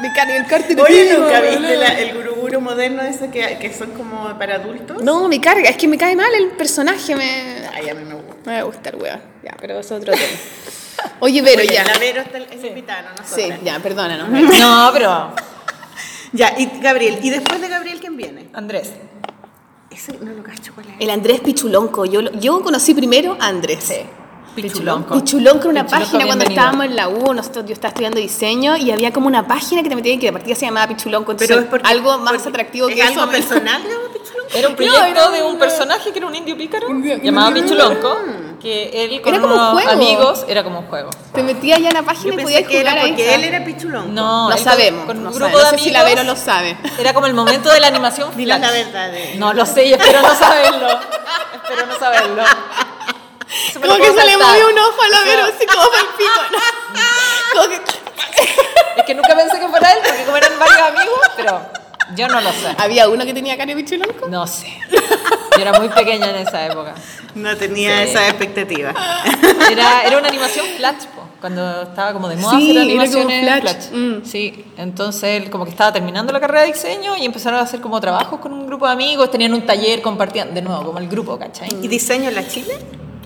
Me 0.00 0.12
cae 0.12 0.36
el 0.36 0.46
Carter. 0.46 0.80
Oye, 0.80 1.14
¿nunca 1.16 1.40
viste 1.40 1.76
la- 1.76 1.98
el 1.98 2.14
guruguru 2.14 2.60
moderno 2.60 3.02
ese 3.02 3.30
que, 3.30 3.58
que 3.58 3.72
son 3.72 3.92
como 3.92 4.36
para 4.38 4.56
adultos? 4.56 5.02
No, 5.02 5.28
me 5.28 5.40
carga. 5.40 5.68
Es 5.70 5.76
que 5.76 5.88
me 5.88 5.96
cae 5.96 6.14
mal 6.16 6.32
el 6.34 6.48
personaje. 6.48 7.14
Me, 7.16 7.66
Ay, 7.74 7.88
a 7.88 7.94
mí 7.94 8.04
me 8.04 8.14
gusta. 8.14 8.34
me 8.44 8.52
va 8.54 8.58
a 8.58 8.62
gustar, 8.64 8.96
weón. 8.96 9.20
Ya, 9.42 9.54
pero 9.60 9.78
es 9.78 9.90
otro 9.90 10.12
tema. 10.12 10.26
Oye, 11.20 11.40
Vero, 11.42 11.60
Oye, 11.62 11.72
ya. 11.74 11.84
La 11.84 11.98
Vero 11.98 12.20
está 12.22 12.38
es 12.38 12.64
invitada, 12.64 13.14
no 13.18 13.24
Sí, 13.26 13.48
ya, 13.62 13.78
perdónanos. 13.80 14.28
No, 14.28 14.90
pero... 14.92 15.34
Ya, 16.32 16.52
y 16.58 16.80
Gabriel, 16.82 17.20
¿y 17.22 17.30
después 17.30 17.60
de 17.62 17.68
Gabriel 17.68 17.98
quién 18.00 18.16
viene? 18.16 18.48
Andrés. 18.52 18.90
Ese 19.90 20.12
no 20.20 20.32
lo 20.32 20.42
cacho 20.42 20.74
cuál 20.74 20.86
es. 20.88 20.94
El 20.98 21.08
Andrés 21.08 21.40
Pichulonco. 21.40 22.04
Yo, 22.04 22.20
yo 22.32 22.60
conocí 22.60 22.92
primero 22.92 23.38
a 23.40 23.46
Andrés. 23.46 23.90
Pichulonco. 24.62 25.14
Pichulonco 25.14 25.58
era 25.60 25.68
una 25.70 25.84
Pichulonco, 25.84 26.04
página 26.12 26.26
cuando 26.26 26.44
bienvenido. 26.44 26.60
estábamos 26.62 26.86
en 26.86 26.96
la 26.96 27.08
U, 27.08 27.34
nosotros, 27.34 27.66
yo 27.66 27.72
estaba 27.74 27.88
estudiando 27.90 28.18
diseño 28.18 28.76
y 28.76 28.90
había 28.90 29.12
como 29.12 29.26
una 29.26 29.46
página 29.46 29.82
que 29.82 29.88
te 29.88 29.96
metían 29.96 30.18
que 30.18 30.26
de 30.26 30.32
partida 30.32 30.54
se 30.54 30.66
llamaba 30.66 30.88
Pichulonco. 30.88 31.32
Entonces, 31.32 31.48
Pero 31.48 31.60
es 31.60 31.66
porque- 31.70 31.88
algo 31.88 32.18
más 32.18 32.32
porque 32.34 32.48
atractivo 32.48 32.88
¿Es 32.88 32.94
que 32.94 33.02
algo 33.02 33.14
eso. 33.20 33.26
me- 33.26 33.32
personal? 33.32 33.82
Era 34.54 34.68
un 34.68 34.72
No, 34.74 34.76
proyecto 34.76 35.04
era 35.04 35.30
de 35.30 35.42
un 35.42 35.50
una- 35.50 35.58
personaje 35.58 36.12
que 36.12 36.18
era 36.18 36.26
un 36.28 36.34
indio 36.34 36.56
pícaro, 36.56 36.86
llamado 37.20 37.52
Pichulonco, 37.52 38.16
que 38.62 39.04
él 39.04 39.20
con 39.20 39.34
Era 39.34 39.42
como 39.42 39.54
un 39.56 39.70
juego. 39.72 39.90
amigos 39.90 40.44
era 40.48 40.62
como 40.62 40.78
un 40.80 40.86
juego. 40.86 41.10
Te 41.34 41.42
metías 41.42 41.80
ya 41.80 41.88
en 41.88 41.94
la 41.94 42.02
página 42.04 42.34
Yo 42.36 42.40
y 42.40 42.42
podías 42.44 42.62
que 42.62 42.78
jugar 42.78 42.96
era 42.96 43.06
porque 43.08 43.34
él 43.34 43.44
era 43.44 43.64
Pichulonco. 43.64 44.08
No, 44.12 44.48
No 44.48 44.50
él 44.50 44.62
con- 44.62 44.64
sabemos. 44.64 45.04
Con, 45.06 45.16
un 45.18 45.24
no 45.24 45.30
grupo 45.32 45.46
sabe. 45.46 45.50
de 45.50 45.56
No 45.56 45.60
sé 45.62 45.68
amigos. 45.74 45.84
si 45.84 45.90
la 45.90 46.04
Vero 46.04 46.22
lo 46.22 46.36
sabe. 46.36 46.76
Era 46.96 47.12
como 47.12 47.26
el 47.26 47.34
momento 47.34 47.70
de 47.70 47.80
la 47.80 47.88
animación 47.88 48.30
Dinos 48.36 48.60
la 48.60 48.68
flash. 48.68 48.84
verdad. 48.86 49.10
de- 49.10 49.34
No 49.36 49.52
lo 49.52 49.66
sé 49.66 49.84
y 49.86 49.92
espero 49.92 50.22
no 50.22 50.34
saberlo. 50.34 50.88
espero 50.90 51.86
no 51.88 51.98
saberlo. 51.98 52.42
Me 53.76 53.80
Como 53.80 53.96
que 53.96 54.06
se 54.06 54.12
le 54.12 54.32
saltar. 54.32 54.38
movió 54.38 54.68
un 54.68 54.78
ojo 54.78 55.02
a 55.02 55.08
la 55.08 55.20
Vero, 55.24 55.44
así 55.44 55.66
como 55.66 55.88
para 55.88 56.02
el 56.02 56.08
pico. 56.16 56.40
¿no? 56.52 57.60
Como 57.62 57.68
que... 57.70 57.80
Es 58.96 59.04
que 59.04 59.14
nunca 59.14 59.34
pensé 59.36 59.58
que 59.60 59.68
fuera 59.68 59.92
él, 59.92 59.98
porque 60.04 60.24
como 60.24 60.36
eran 60.36 60.58
varios 60.58 60.80
amigos, 60.80 61.18
pero 61.36 61.60
yo 62.14 62.28
no 62.28 62.40
lo 62.40 62.50
sé. 62.52 62.74
Había 62.78 63.08
uno 63.08 63.24
que 63.24 63.34
tenía 63.34 63.56
cara 63.56 63.74
de 63.74 63.82
Pichulonco. 63.82 64.28
No 64.28 64.46
sé. 64.46 64.72
Yo 64.90 65.62
era 65.62 65.72
muy 65.78 65.88
pequeña 65.88 66.30
en 66.30 66.36
esa 66.36 66.66
época. 66.66 66.94
No 67.34 67.56
tenía 67.56 67.98
Sí. 68.04 68.10
esa 68.10 68.26
expectativa. 68.28 68.92
Era, 69.70 70.02
era 70.04 70.18
una 70.18 70.28
animación 70.28 70.66
flash, 70.76 71.04
po, 71.14 71.22
cuando 71.40 71.82
estaba 71.82 72.12
como 72.12 72.28
de 72.28 72.36
moda 72.36 72.58
Sí, 72.58 72.70
hacer 72.70 72.70
era 72.70 72.80
como 72.80 72.90
animaciones 73.00 73.42
flash. 73.42 73.60
flash. 73.60 73.90
Mm. 73.92 74.24
Sí, 74.24 74.64
entonces 74.76 75.42
él 75.42 75.50
como 75.50 75.64
que 75.64 75.70
estaba 75.70 75.92
terminando 75.92 76.32
la 76.32 76.40
carrera 76.40 76.62
de 76.62 76.68
diseño 76.72 77.16
y 77.16 77.24
empezaron 77.24 77.58
a 77.60 77.62
hacer 77.62 77.80
como 77.80 78.00
trabajos 78.00 78.40
con 78.40 78.52
un 78.52 78.66
grupo 78.66 78.86
de 78.86 78.92
amigos, 78.92 79.30
tenían 79.30 79.54
un 79.54 79.64
taller, 79.66 80.02
compartían, 80.02 80.52
de 80.54 80.62
nuevo, 80.62 80.84
como 80.84 80.98
el 80.98 81.08
grupo, 81.08 81.38
¿cachai? 81.38 81.68
¿Y 81.82 81.88
diseño 81.88 82.28
en 82.28 82.34
la 82.34 82.46
Chile? 82.48 82.74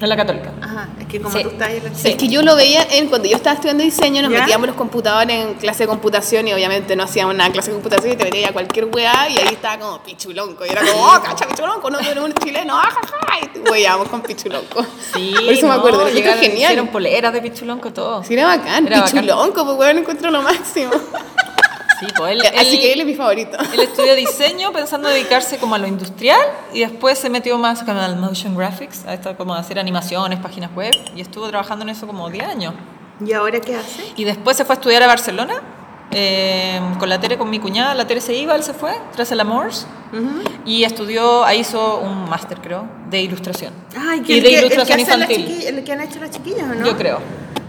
En 0.01 0.09
la 0.09 0.16
católica. 0.16 0.51
Ajá, 0.62 0.88
es 0.98 1.07
que 1.09 1.20
como 1.20 1.36
Sí. 1.36 1.42
tú 1.42 1.51
estás 1.51 1.68
ahí 1.68 1.76
en 1.76 1.84
la 1.84 1.94
Sí. 1.94 2.09
Es 2.09 2.16
que 2.16 2.28
yo 2.28 2.40
lo 2.42 2.57
veía 2.57 2.82
en 2.90 3.09
cuando 3.09 3.28
yo 3.28 3.36
estaba 3.36 3.55
estudiando 3.55 3.84
diseño, 3.84 4.22
nos 4.22 4.32
¿Ya? 4.32 4.40
metíamos 4.40 4.66
los 4.68 4.76
computadores 4.76 5.36
en 5.36 5.55
clase 5.55 5.82
de 5.82 5.88
computación 5.88 6.48
y 6.48 6.55
obviamente 6.55 6.96
no 6.96 7.03
hacíamos 7.03 7.34
nada 7.34 7.48
en 7.48 7.53
clase 7.53 7.68
de 7.70 7.74
computación 7.76 8.14
y 8.14 8.16
te 8.16 8.24
metías 8.24 8.48
a 8.51 8.53
cualquier 8.55 8.86
weá 8.86 9.28
y 9.28 9.36
ahí 9.36 9.48
estaba 9.53 9.78
como 9.78 9.98
pichulonco. 10.03 10.64
Y 10.64 10.70
era 10.70 10.80
como, 10.80 11.05
oh, 11.05 11.20
cacha, 11.22 11.46
pichulonco, 11.46 11.90
no, 11.90 11.98
tú 11.98 12.09
eres 12.11 12.24
un 12.24 12.32
chileno, 12.32 12.78
ajaja. 12.78 13.18
Y 13.42 13.46
te 13.48 13.70
weábamos 13.70 14.09
con 14.09 14.22
pichulonco. 14.22 14.86
Sí, 15.12 15.32
Por 15.44 15.53
eso 15.53 15.62
me 15.66 15.68
no, 15.68 15.78
acuerdo, 15.80 15.98
encuentro 16.09 16.18
llegaron- 16.22 16.40
genial. 16.40 16.70
Hicieron 16.70 16.88
poleras 16.88 17.32
de 17.34 17.42
pichulonco, 17.42 17.92
todo. 17.92 18.24
Sí, 18.24 18.32
era 18.34 18.46
bacán, 18.46 18.86
Era 18.86 19.01
bacán. 19.01 19.12
pichulonco, 19.20 19.64
pues 19.66 19.78
weón, 19.78 19.98
encuentro 19.98 20.30
lo 20.30 20.40
máximo. 20.42 20.92
Sí, 22.01 22.07
pues 22.16 22.32
él, 22.32 22.40
Así 22.59 22.74
él- 22.76 22.80
que 22.80 22.92
él 22.94 23.01
es 23.01 23.07
mi 23.07 23.14
favorito. 23.14 23.57
Él 23.74 23.80
estudió 23.80 24.14
diseño 24.16 24.72
pensando 24.72 25.09
dedicarse 25.09 25.59
como 25.59 25.74
a 25.74 25.78
lo 25.78 25.86
industrial 25.86 26.40
y 26.72 26.80
después 26.80 27.18
se 27.18 27.28
metió 27.30 27.59
más 27.59 27.82
como 27.84 28.01
al 28.01 28.16
motion 28.16 28.57
graphics, 28.57 29.05
a 29.07 29.14
esto 29.14 29.36
como 29.36 29.55
hacer 29.55 29.78
animaciones, 29.78 30.38
páginas 30.40 30.70
web 30.74 30.92
y 31.14 31.20
estuvo 31.20 31.46
trabajando 31.48 31.84
en 31.84 31.90
eso 31.90 32.07
como 32.07 32.28
10 32.30 32.44
años. 32.46 32.74
¿Y 33.24 33.32
ahora 33.34 33.61
qué 33.61 33.74
hace? 33.76 34.03
Y 34.16 34.24
después 34.24 34.57
se 34.57 34.64
fue 34.64 34.74
a 34.74 34.78
estudiar 34.78 35.03
a 35.03 35.07
Barcelona 35.07 35.61
eh, 36.12 36.80
con 36.98 37.09
la 37.09 37.20
Tere, 37.20 37.36
con 37.38 37.51
mi 37.51 37.59
cuñada, 37.61 37.94
la 37.94 38.07
Tere 38.07 38.20
se 38.20 38.34
iba, 38.34 38.57
él 38.57 38.62
se 38.64 38.72
fue, 38.74 38.92
tras 39.14 39.30
el 39.32 39.40
Amors 39.40 39.86
y 40.64 40.82
estudió, 40.84 41.44
ahí 41.44 41.61
hizo 41.61 41.98
un 41.98 42.28
máster 42.28 42.59
creo, 42.61 42.84
de 43.11 43.20
ilustración. 43.20 43.72
Ay, 43.96 44.22
y 44.26 44.40
de 44.40 44.51
ilustración 44.51 44.98
el 45.01 45.07
que 45.26 45.34
infantil. 45.34 45.66
el 45.68 45.84
que 45.84 45.92
han 45.92 46.01
hecho 46.01 46.18
las 46.18 46.30
chiquillas, 46.30 46.62
¿o 46.62 46.74
no? 46.74 46.84
Yo 46.84 46.96
creo. 46.96 47.18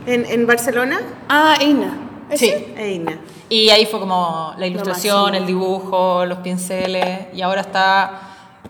¿En, 0.08 0.26
en 0.26 0.48
Barcelona? 0.48 1.00
Ah, 1.30 1.56
Eina. 1.60 1.96
¿Ese? 2.32 2.46
Sí. 2.48 2.74
Eina. 2.82 3.20
Y 3.52 3.70
ahí 3.70 3.86
fue 3.86 4.00
como 4.00 4.54
la 4.58 4.66
ilustración, 4.66 5.36
el 5.36 5.46
dibujo, 5.46 6.26
los 6.26 6.38
pinceles, 6.38 7.28
y 7.34 7.42
ahora 7.42 7.60
está, 7.60 8.22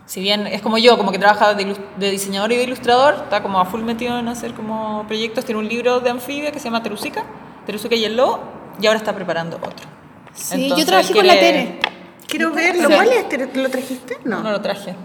si 0.06 0.20
bien 0.20 0.48
es 0.48 0.60
como 0.60 0.76
yo, 0.76 0.98
como 0.98 1.12
que 1.12 1.20
trabaja 1.20 1.54
de, 1.54 1.76
de 1.96 2.10
diseñador 2.10 2.50
y 2.50 2.56
de 2.56 2.64
ilustrador, 2.64 3.14
está 3.14 3.44
como 3.44 3.60
a 3.60 3.64
full 3.64 3.82
metido 3.82 4.18
en 4.18 4.26
hacer 4.26 4.54
como 4.54 5.04
proyectos, 5.06 5.44
tiene 5.44 5.60
un 5.60 5.68
libro 5.68 6.00
de 6.00 6.10
anfibia 6.10 6.50
que 6.50 6.58
se 6.58 6.64
llama 6.64 6.82
Terusica, 6.82 7.22
Terusica 7.64 7.94
y 7.94 8.04
el 8.04 8.16
lobo, 8.16 8.40
y 8.80 8.86
ahora 8.88 8.98
está 8.98 9.14
preparando 9.14 9.56
otro. 9.58 9.86
Sí, 10.34 10.64
Entonces, 10.64 10.78
yo 10.84 10.90
trabajé 10.90 11.12
con 11.14 11.26
la 11.28 11.34
Tere. 11.34 11.78
Quiero 12.26 12.50
verlo. 12.50 12.88
¿Cuál 12.88 13.12
es? 13.12 13.28
¿Te- 13.28 13.50
¿Lo 13.54 13.70
trajiste? 13.70 14.18
No. 14.24 14.42
no 14.42 14.50
lo 14.50 14.60
traje. 14.60 14.96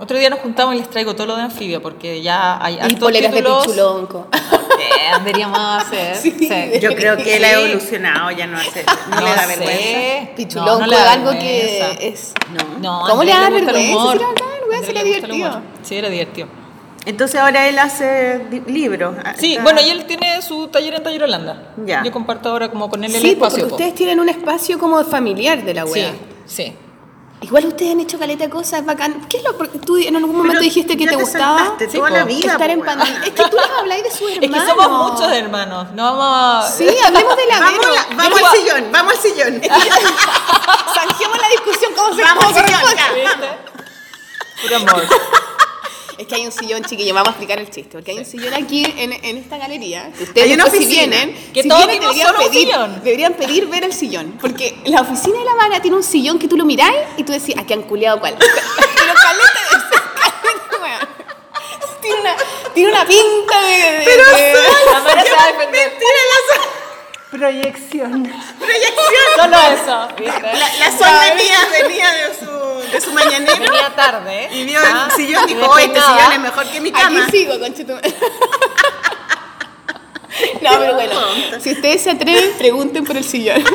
Otro 0.00 0.18
día 0.18 0.28
nos 0.28 0.40
juntamos 0.40 0.74
y 0.74 0.78
les 0.78 0.90
traigo 0.90 1.14
todo 1.14 1.28
lo 1.28 1.36
de 1.36 1.42
anfibia, 1.42 1.80
porque 1.80 2.20
ya 2.20 2.58
hay 2.64 2.74
Y 2.74 2.94
de 2.94 3.42
pichulonco. 3.42 4.26
Eh, 4.76 5.12
deberíamos 5.18 5.58
hacer. 5.58 6.16
Sí. 6.22 6.38
Yo 6.80 6.94
creo 6.94 7.16
que 7.16 7.36
él 7.36 7.44
ha 7.44 7.48
Sí. 7.50 7.54
evolucionado, 7.54 8.30
ya 8.32 8.46
no 8.46 8.58
hace. 8.58 8.84
No, 9.08 9.20
le 9.20 9.30
da 9.30 9.38
sé. 9.38 9.46
vergüenza. 9.56 10.34
Pichulonco 10.36 10.78
No, 10.80 10.86
no 10.86 10.92
da 10.92 11.12
algo 11.12 11.30
vergüenza. 11.30 11.96
que 11.98 12.08
es... 12.08 12.32
No. 12.52 12.78
No, 13.02 13.08
¿Cómo 13.08 13.22
le 13.24 13.30
da 13.30 13.36
gusta 13.50 13.58
el 13.58 13.64
vergüenza? 13.66 13.96
humor. 13.96 14.20
Si 14.84 14.90
era 14.90 15.02
divertido. 15.04 15.60
Sí, 15.82 15.96
era 15.96 16.08
divertido. 16.08 16.48
Entonces 17.06 17.40
ahora 17.40 17.68
él 17.68 17.78
hace 17.78 18.40
libros. 18.66 19.14
Ah, 19.24 19.34
Sí, 19.38 19.52
está- 19.52 19.62
bueno, 19.62 19.80
y 19.80 19.90
él 19.90 20.04
tiene 20.06 20.42
su 20.42 20.68
taller 20.68 20.94
en 20.94 21.02
Taller 21.02 21.22
Holanda. 21.24 21.72
Ya. 21.86 22.02
Yo 22.02 22.10
comparto 22.10 22.48
ahora 22.50 22.68
como 22.68 22.88
con 22.90 23.04
él 23.04 23.14
el 23.14 23.20
Sí, 23.22 23.30
espacio. 23.30 23.66
ustedes 23.66 23.94
tienen 23.94 24.18
un 24.20 24.28
espacio 24.28 24.78
como 24.78 25.02
familiar 25.04 25.62
de 25.64 25.74
la 25.74 25.84
Sí, 25.86 25.92
wea. 25.92 26.10
sí. 26.46 26.72
Igual 27.44 27.66
ustedes 27.66 27.92
han 27.92 28.00
hecho 28.00 28.18
caleta 28.18 28.44
de 28.44 28.50
cosas, 28.50 28.80
es 28.80 28.86
bacán. 28.86 29.20
¿Qué 29.28 29.36
es 29.36 29.44
lo 29.44 29.56
porque 29.58 29.78
tú 29.78 29.96
en 29.98 30.16
algún 30.16 30.30
Pero 30.32 30.42
momento 30.44 30.62
dijiste 30.62 30.96
que 30.96 31.06
te, 31.06 31.14
gustaba 31.14 31.76
Sí, 31.78 31.86
toda 31.98 32.08
po. 32.08 32.14
la 32.14 32.24
vida. 32.24 32.52
estar 32.52 32.66
po, 32.68 32.72
en 32.72 32.80
pandemia? 32.84 33.20
Es 33.24 33.30
que 33.30 33.42
tú 33.48 33.56
les 33.56 33.70
habláis 33.78 34.02
de 34.04 34.10
su 34.10 34.28
Es 34.28 34.38
hermano. 34.42 34.64
que 34.64 34.70
somos 34.70 35.12
muchos 35.12 35.30
hermanos. 35.32 35.86
No 35.92 36.16
vamos 36.16 36.64
a. 36.66 36.72
Sí, 36.76 36.88
hablemos 37.04 37.36
de 37.36 37.46
la 37.46 37.60
Vamos, 37.60 37.86
la- 37.86 38.16
vamos 38.16 38.42
al 38.42 38.56
sillón, 38.56 38.84
vamos 38.92 39.14
al 39.14 39.20
sillón. 39.20 39.60
Zanjemos 40.94 41.38
la 41.38 41.48
discusión 41.50 41.92
como 41.94 42.14
se 42.14 42.22
Vamos 42.22 42.44
al 42.44 42.54
sillón. 42.66 42.80
Puro 44.62 44.76
amor. 44.76 45.02
Es 46.18 46.26
que 46.28 46.34
hay 46.36 46.46
un 46.46 46.52
sillón, 46.52 46.82
chiquillo, 46.84 47.12
vamos 47.12 47.28
a 47.28 47.30
explicar 47.32 47.58
el 47.58 47.68
chiste. 47.70 47.90
Porque 47.92 48.12
hay 48.12 48.18
un 48.18 48.24
sillón 48.24 48.54
aquí 48.54 48.84
en, 48.96 49.12
en 49.12 49.36
esta 49.36 49.58
galería. 49.58 50.12
que 50.16 50.24
Ustedes 50.24 50.46
Hay 50.46 50.54
una 50.54 50.64
después, 50.64 50.82
si 50.86 50.94
oficina. 50.94 51.16
vienen, 51.16 51.52
Que 51.52 51.62
si 51.62 51.68
todos 51.68 51.86
vienen, 51.86 52.08
deberían 52.08 52.34
pedir, 52.36 52.68
deberían 53.02 53.34
pedir 53.34 53.66
ver 53.66 53.84
el 53.84 53.92
sillón. 53.92 54.38
Porque 54.40 54.76
la 54.84 55.00
oficina 55.00 55.38
de 55.38 55.44
la 55.44 55.54
Vara 55.54 55.80
tiene 55.82 55.96
un 55.96 56.02
sillón 56.04 56.38
que 56.38 56.46
tú 56.48 56.56
lo 56.56 56.64
miráis 56.64 56.96
y 57.16 57.24
tú 57.24 57.32
decís, 57.32 57.54
aquí 57.58 57.72
han 57.72 57.82
culiado 57.82 58.20
cuál. 58.20 58.36
Pero 58.38 59.14
caleta 59.14 59.60
de. 59.70 59.74
Tiene 62.02 62.20
una, 62.20 62.36
tiene 62.74 62.90
una 62.90 63.06
pinta 63.06 63.60
de. 63.62 63.68
de- 63.68 64.04
de- 64.04 64.52
La 64.92 65.00
Mara 65.00 65.22
se 65.24 65.30
va 65.32 65.42
a 65.44 65.52
defender. 65.52 65.92
Proyección. 67.30 68.32
Solo 69.36 69.56
eso. 69.72 70.08
¿viste? 70.18 70.42
La, 70.42 70.52
la 70.78 70.98
Sol 70.98 71.08
venía, 71.34 71.58
venía 71.82 72.10
de 72.12 72.34
su, 72.38 72.44
de 72.94 73.00
su 73.00 73.12
mañanero 73.12 73.52
Venía 73.58 73.94
tarde. 73.94 74.48
y 74.52 74.64
vio 74.64 74.80
Ah, 74.84 75.08
el 75.10 75.16
sillón 75.16 75.48
y 75.48 75.54
dijo, 75.54 75.66
oye, 75.70 75.84
este 75.86 76.00
sillón 76.00 76.32
es 76.32 76.40
mejor 76.40 76.64
que 76.66 76.80
mi 76.80 76.92
cama. 76.92 77.22
Aquí 77.24 77.38
sigo, 77.38 77.58
conchetumare. 77.60 78.14
No, 80.62 80.70
pero 80.78 80.94
bueno, 80.94 81.14
si 81.60 81.72
ustedes 81.72 82.02
se 82.02 82.10
atreven, 82.10 82.50
pregunten 82.58 83.04
por 83.04 83.16
el 83.16 83.24
sillón. 83.24 83.62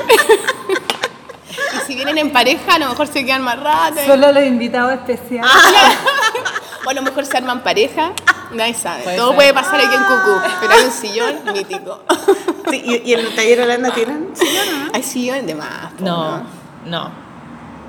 Y 1.71 1.87
si 1.87 1.95
vienen 1.95 2.17
en 2.17 2.31
pareja, 2.31 2.75
a 2.75 2.79
lo 2.79 2.87
mejor 2.89 3.07
se 3.07 3.25
quedan 3.25 3.41
más 3.41 3.59
rato. 3.59 3.99
Solo 4.05 4.31
los 4.31 4.43
invitados 4.43 4.93
especiales. 4.93 5.51
O 6.85 6.89
a 6.89 6.93
lo 6.93 7.01
mejor 7.01 7.25
se 7.25 7.35
arman 7.35 7.61
pareja, 7.61 8.13
nadie 8.51 8.73
sabe. 8.73 9.03
Puede 9.03 9.17
Todo 9.17 9.27
ser. 9.29 9.35
puede 9.35 9.53
pasar 9.53 9.75
aquí 9.81 9.93
en 9.93 10.03
Cucú, 10.03 10.39
pero 10.61 10.73
hay 10.73 10.85
un 10.85 10.91
sillón 10.91 11.39
mítico. 11.53 12.03
Sí, 12.69 12.81
y, 12.85 13.09
y 13.09 13.13
en 13.13 13.19
el 13.19 13.35
taller 13.35 13.61
Holanda 13.61 13.91
tienen 13.91 14.29
sillón, 14.33 14.67
¿o 14.69 14.85
¿no? 14.85 14.91
Hay 14.93 15.03
sillón 15.03 15.45
de 15.45 15.55
más. 15.55 15.91
po, 15.97 16.05
No, 16.05 16.43
no. 16.85 17.11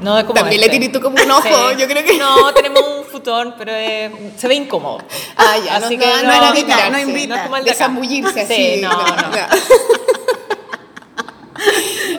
No 0.01 0.19
es 0.19 0.25
como 0.25 0.35
También 0.35 0.61
le 0.61 0.67
este. 0.67 0.79
tienes 0.79 0.93
tú 0.93 1.01
como 1.01 1.23
un 1.23 1.31
ojo, 1.31 1.73
yo 1.73 1.87
creo 1.87 2.05
que- 2.05 2.17
No, 2.19 2.53
tenemos 2.55 2.83
un 2.99 3.05
futón, 3.05 3.55
pero 3.59 3.73
eh, 3.75 4.33
se 4.37 4.49
ve 4.49 4.55
incómodo. 4.55 4.99
Ah, 5.37 5.57
ya, 5.65 5.77
Así 5.77 5.97
no, 5.97 6.03
que 6.03 6.07
no, 6.09 6.17
no, 6.17 6.23
no 6.23 6.33
era 6.33 6.47
no, 6.49 6.53
de 6.55 6.63
tirarse, 6.65 6.91
no 6.91 6.99
invita. 6.99 7.29
No 7.29 7.35
es 7.37 7.43
como 7.43 7.57
el 7.57 7.65
de 7.65 7.71
de 7.71 7.75
acá. 7.77 7.85
zambullirse 7.85 8.47
Sí, 8.47 8.73
así. 8.75 8.81
no, 8.81 8.91
no. 8.93 9.05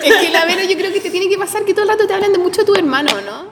Es 0.04 0.16
que 0.16 0.30
la 0.30 0.46
Vero 0.46 0.62
yo 0.64 0.78
creo 0.78 0.92
que 0.94 1.00
te 1.00 1.10
tiene 1.10 1.28
que 1.30 1.38
pasar 1.38 1.64
que 1.66 1.74
todo 1.74 1.84
el 1.84 1.90
rato 1.90 2.08
te 2.08 2.14
hablan 2.14 2.32
de 2.32 2.38
mucho 2.40 2.64
tu 2.66 2.74
hermano, 2.76 3.12
¿no? 3.22 3.48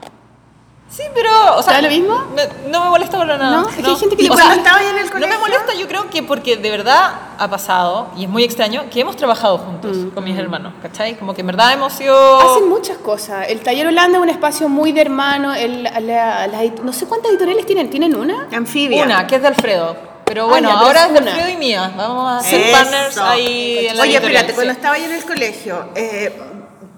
Sí, 1.00 1.06
pero, 1.16 1.30
o 1.58 1.64
sea, 1.64 1.76
¿Da 1.76 1.82
lo 1.84 1.88
mismo? 1.90 2.26
me- 2.36 2.70
no 2.70 2.84
me 2.84 2.90
molesta 2.90 3.18
para 3.18 3.38
nada. 3.38 3.62
No, 3.62 3.70
es 3.70 3.76
que 3.78 3.86
hay 3.86 3.96
gente 3.96 4.18
que 4.18 4.24
le 4.24 4.30
O 4.32 4.36
sea, 4.36 4.44
Cuando 4.48 4.62
estaba 4.64 4.80
ahí 4.80 4.88
en 4.88 4.98
el 4.98 5.06
No 5.06 5.12
colegio. 5.12 5.34
me 5.34 5.40
molesta, 5.40 5.74
yo 5.74 5.88
creo 5.88 6.10
que 6.10 6.24
porque 6.24 6.58
de 6.58 6.70
verdad 6.70 7.12
ha 7.38 7.48
pasado, 7.50 8.08
y 8.18 8.26
es 8.26 8.30
muy 8.30 8.44
extraño, 8.44 8.84
que 8.92 9.00
hemos 9.00 9.16
trabajado 9.16 9.58
juntos 9.60 9.96
Mm. 9.96 10.10
con 10.10 10.24
mis 10.26 10.38
hermanos, 10.38 10.74
¿cachai? 10.82 11.16
Como 11.18 11.34
que 11.34 11.40
en 11.40 11.48
verdad 11.48 11.72
hemos 11.72 11.94
sido... 11.94 12.40
Hacen 12.42 12.68
muchas 12.68 12.98
cosas. 12.98 13.48
El 13.48 13.62
Taller 13.62 13.88
Holanda 13.88 14.18
es 14.18 14.24
un 14.24 14.30
espacio 14.30 14.68
muy 14.68 14.92
de 14.92 15.00
hermano. 15.02 15.54
El, 15.56 15.84
la- 15.84 16.48
la- 16.48 16.64
no 16.84 16.92
sé 16.92 17.06
cuántas 17.06 17.32
editoriales 17.32 17.66
tienen. 17.66 17.90
¿Tienen 17.90 18.14
una? 18.14 18.48
Anfibia. 18.52 19.06
Una, 19.06 19.26
que 19.26 19.36
es 19.38 19.42
de 19.42 19.48
Alfredo. 19.48 19.96
Pero 20.26 20.44
Ah, 20.44 20.48
bueno, 20.50 20.68
ya, 20.70 20.80
ahora 20.80 21.06
es 21.06 21.08
es 21.08 21.14
de. 21.24 21.30
Alfredo 21.32 21.50
y 21.50 21.56
mía. 21.58 21.92
Vamos 21.96 22.44
a 22.46 22.48
Eso. 22.50 22.72
partners 22.74 23.18
ahí 23.20 23.88
en 23.88 23.96
la 23.98 24.04
Oye, 24.04 24.16
espérate, 24.18 24.54
cuando 24.54 24.74
estaba 24.74 24.96
ahí 24.96 25.06
en 25.06 25.14
el 25.14 25.24
colegio, 25.26 25.86
eh, 25.96 26.38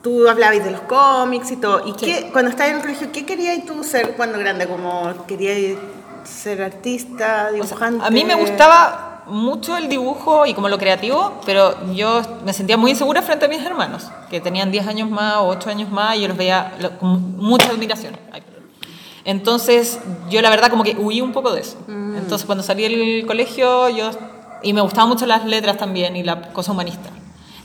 tú 0.02 0.28
hablabas 0.28 0.64
de 0.64 0.72
los 0.72 0.82
cómics 0.82 1.52
y 1.52 1.58
todo. 1.58 1.88
¿Y 1.88 1.94
qué, 1.94 2.30
cuando 2.32 2.52
estabas 2.52 2.72
en 2.72 2.78
el 2.78 2.82
colegio, 2.82 3.12
qué 3.12 3.26
querías 3.26 3.66
tú 3.66 3.84
ser 3.84 4.16
cuando 4.16 4.38
grande? 4.40 4.68
¿Como 4.68 5.26
querías 5.28 5.78
ser 6.24 6.62
artista, 6.62 7.50
O 7.50 7.64
sea, 7.64 7.68
dibujante? 7.68 8.06
a 8.06 8.10
mí 8.10 8.24
me 8.24 8.36
gustaba 8.36 9.24
mucho 9.28 9.78
el 9.78 9.88
dibujo 9.88 10.46
y 10.46 10.54
como 10.54 10.68
lo 10.68 10.78
creativo, 10.78 11.40
pero 11.46 11.76
yo 11.94 12.22
me 12.44 12.54
sentía 12.54 12.78
muy 12.78 12.92
insegura 12.92 13.22
frente 13.22 13.46
a 13.46 13.48
mis 13.48 13.64
hermanos, 13.64 14.10
que 14.30 14.42
tenían 14.42 14.72
10 14.72 14.88
años 14.88 15.10
más 15.10 15.38
o 15.38 15.48
8 15.48 15.70
años 15.70 15.92
más 15.92 16.18
y 16.18 16.22
yo 16.22 16.28
los 16.28 16.38
veía 16.38 16.74
con 17.00 17.38
mucha 17.38 17.70
admiración. 17.70 18.18
Entonces, 19.24 20.00
yo 20.30 20.42
la 20.42 20.50
verdad 20.50 20.70
como 20.70 20.84
que 20.84 20.96
huí 20.98 21.22
un 21.22 21.32
poco 21.32 21.54
de 21.54 21.62
eso. 21.62 21.78
Entonces, 21.88 22.46
cuando 22.46 22.64
salí 22.64 22.84
del 22.84 23.26
colegio, 23.26 23.90
yo... 23.90 24.10
Y 24.64 24.74
me 24.74 24.82
gustaban 24.82 25.10
mucho 25.10 25.26
las 25.26 25.46
letras 25.46 25.78
también 25.78 26.16
y 26.16 26.24
la 26.24 26.54
cosa 26.54 26.72
humanista. 26.72 27.10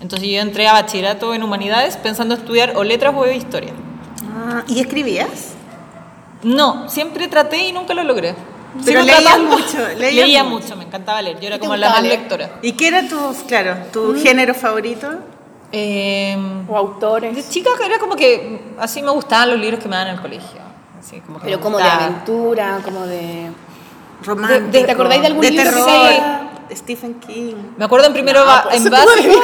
Entonces 0.00 0.28
yo 0.28 0.40
entré 0.40 0.68
a 0.68 0.72
bachillerato 0.74 1.32
en 1.34 1.42
humanidades 1.42 1.96
pensando 1.96 2.34
estudiar 2.34 2.72
o 2.76 2.84
letras 2.84 3.14
o 3.16 3.26
historia. 3.26 3.72
Ah, 4.36 4.62
¿Y 4.68 4.80
escribías? 4.80 5.54
No, 6.42 6.88
siempre 6.88 7.28
traté 7.28 7.66
y 7.68 7.72
nunca 7.72 7.94
lo 7.94 8.04
logré. 8.04 8.34
Pero 8.84 9.00
leías 9.02 9.22
tratando. 9.22 9.56
mucho, 9.56 9.78
Leía, 9.98 10.24
leías 10.26 10.44
mucho. 10.44 10.64
mucho. 10.64 10.76
me 10.76 10.84
encantaba 10.84 11.22
leer. 11.22 11.40
Yo 11.40 11.46
era 11.46 11.56
¿Qué 11.56 11.60
te 11.60 11.66
como 11.66 11.76
la 11.76 11.88
más 11.90 12.02
lectora. 12.02 12.50
¿Y 12.60 12.72
qué 12.72 12.88
era 12.88 13.08
tu, 13.08 13.18
claro, 13.48 13.76
tu 13.92 14.12
Mm. 14.12 14.18
género 14.22 14.54
favorito? 14.54 15.08
Eh, 15.72 16.36
O 16.68 16.76
autores. 16.76 17.34
de 17.34 17.48
chica 17.48 17.70
era 17.84 17.98
como 17.98 18.14
que 18.16 18.60
así 18.78 19.02
me 19.02 19.10
gustaban 19.10 19.50
los 19.50 19.58
libros 19.58 19.80
que 19.80 19.88
me 19.88 19.96
daban 19.96 20.08
en 20.08 20.14
el 20.16 20.20
colegio. 20.20 20.60
Así, 21.00 21.20
como 21.20 21.38
que 21.38 21.46
Pero 21.46 21.60
como 21.60 21.78
de 21.78 21.84
aventura, 21.84 22.78
como 22.84 23.06
de... 23.06 23.50
Romántico. 24.22 24.84
¿Te 24.86 24.90
acordás 24.92 25.20
de 25.20 25.26
algún 25.26 25.42
de 25.42 25.50
libro 25.50 25.64
terror? 25.64 25.84
sea- 25.88 26.35
Stephen 26.74 27.20
King. 27.20 27.54
Me 27.76 27.84
acuerdo 27.84 28.06
en 28.06 28.12
primero 28.12 28.44
ba- 28.44 28.64
pues, 28.64 28.84
en 28.84 28.90
básico. 28.90 29.12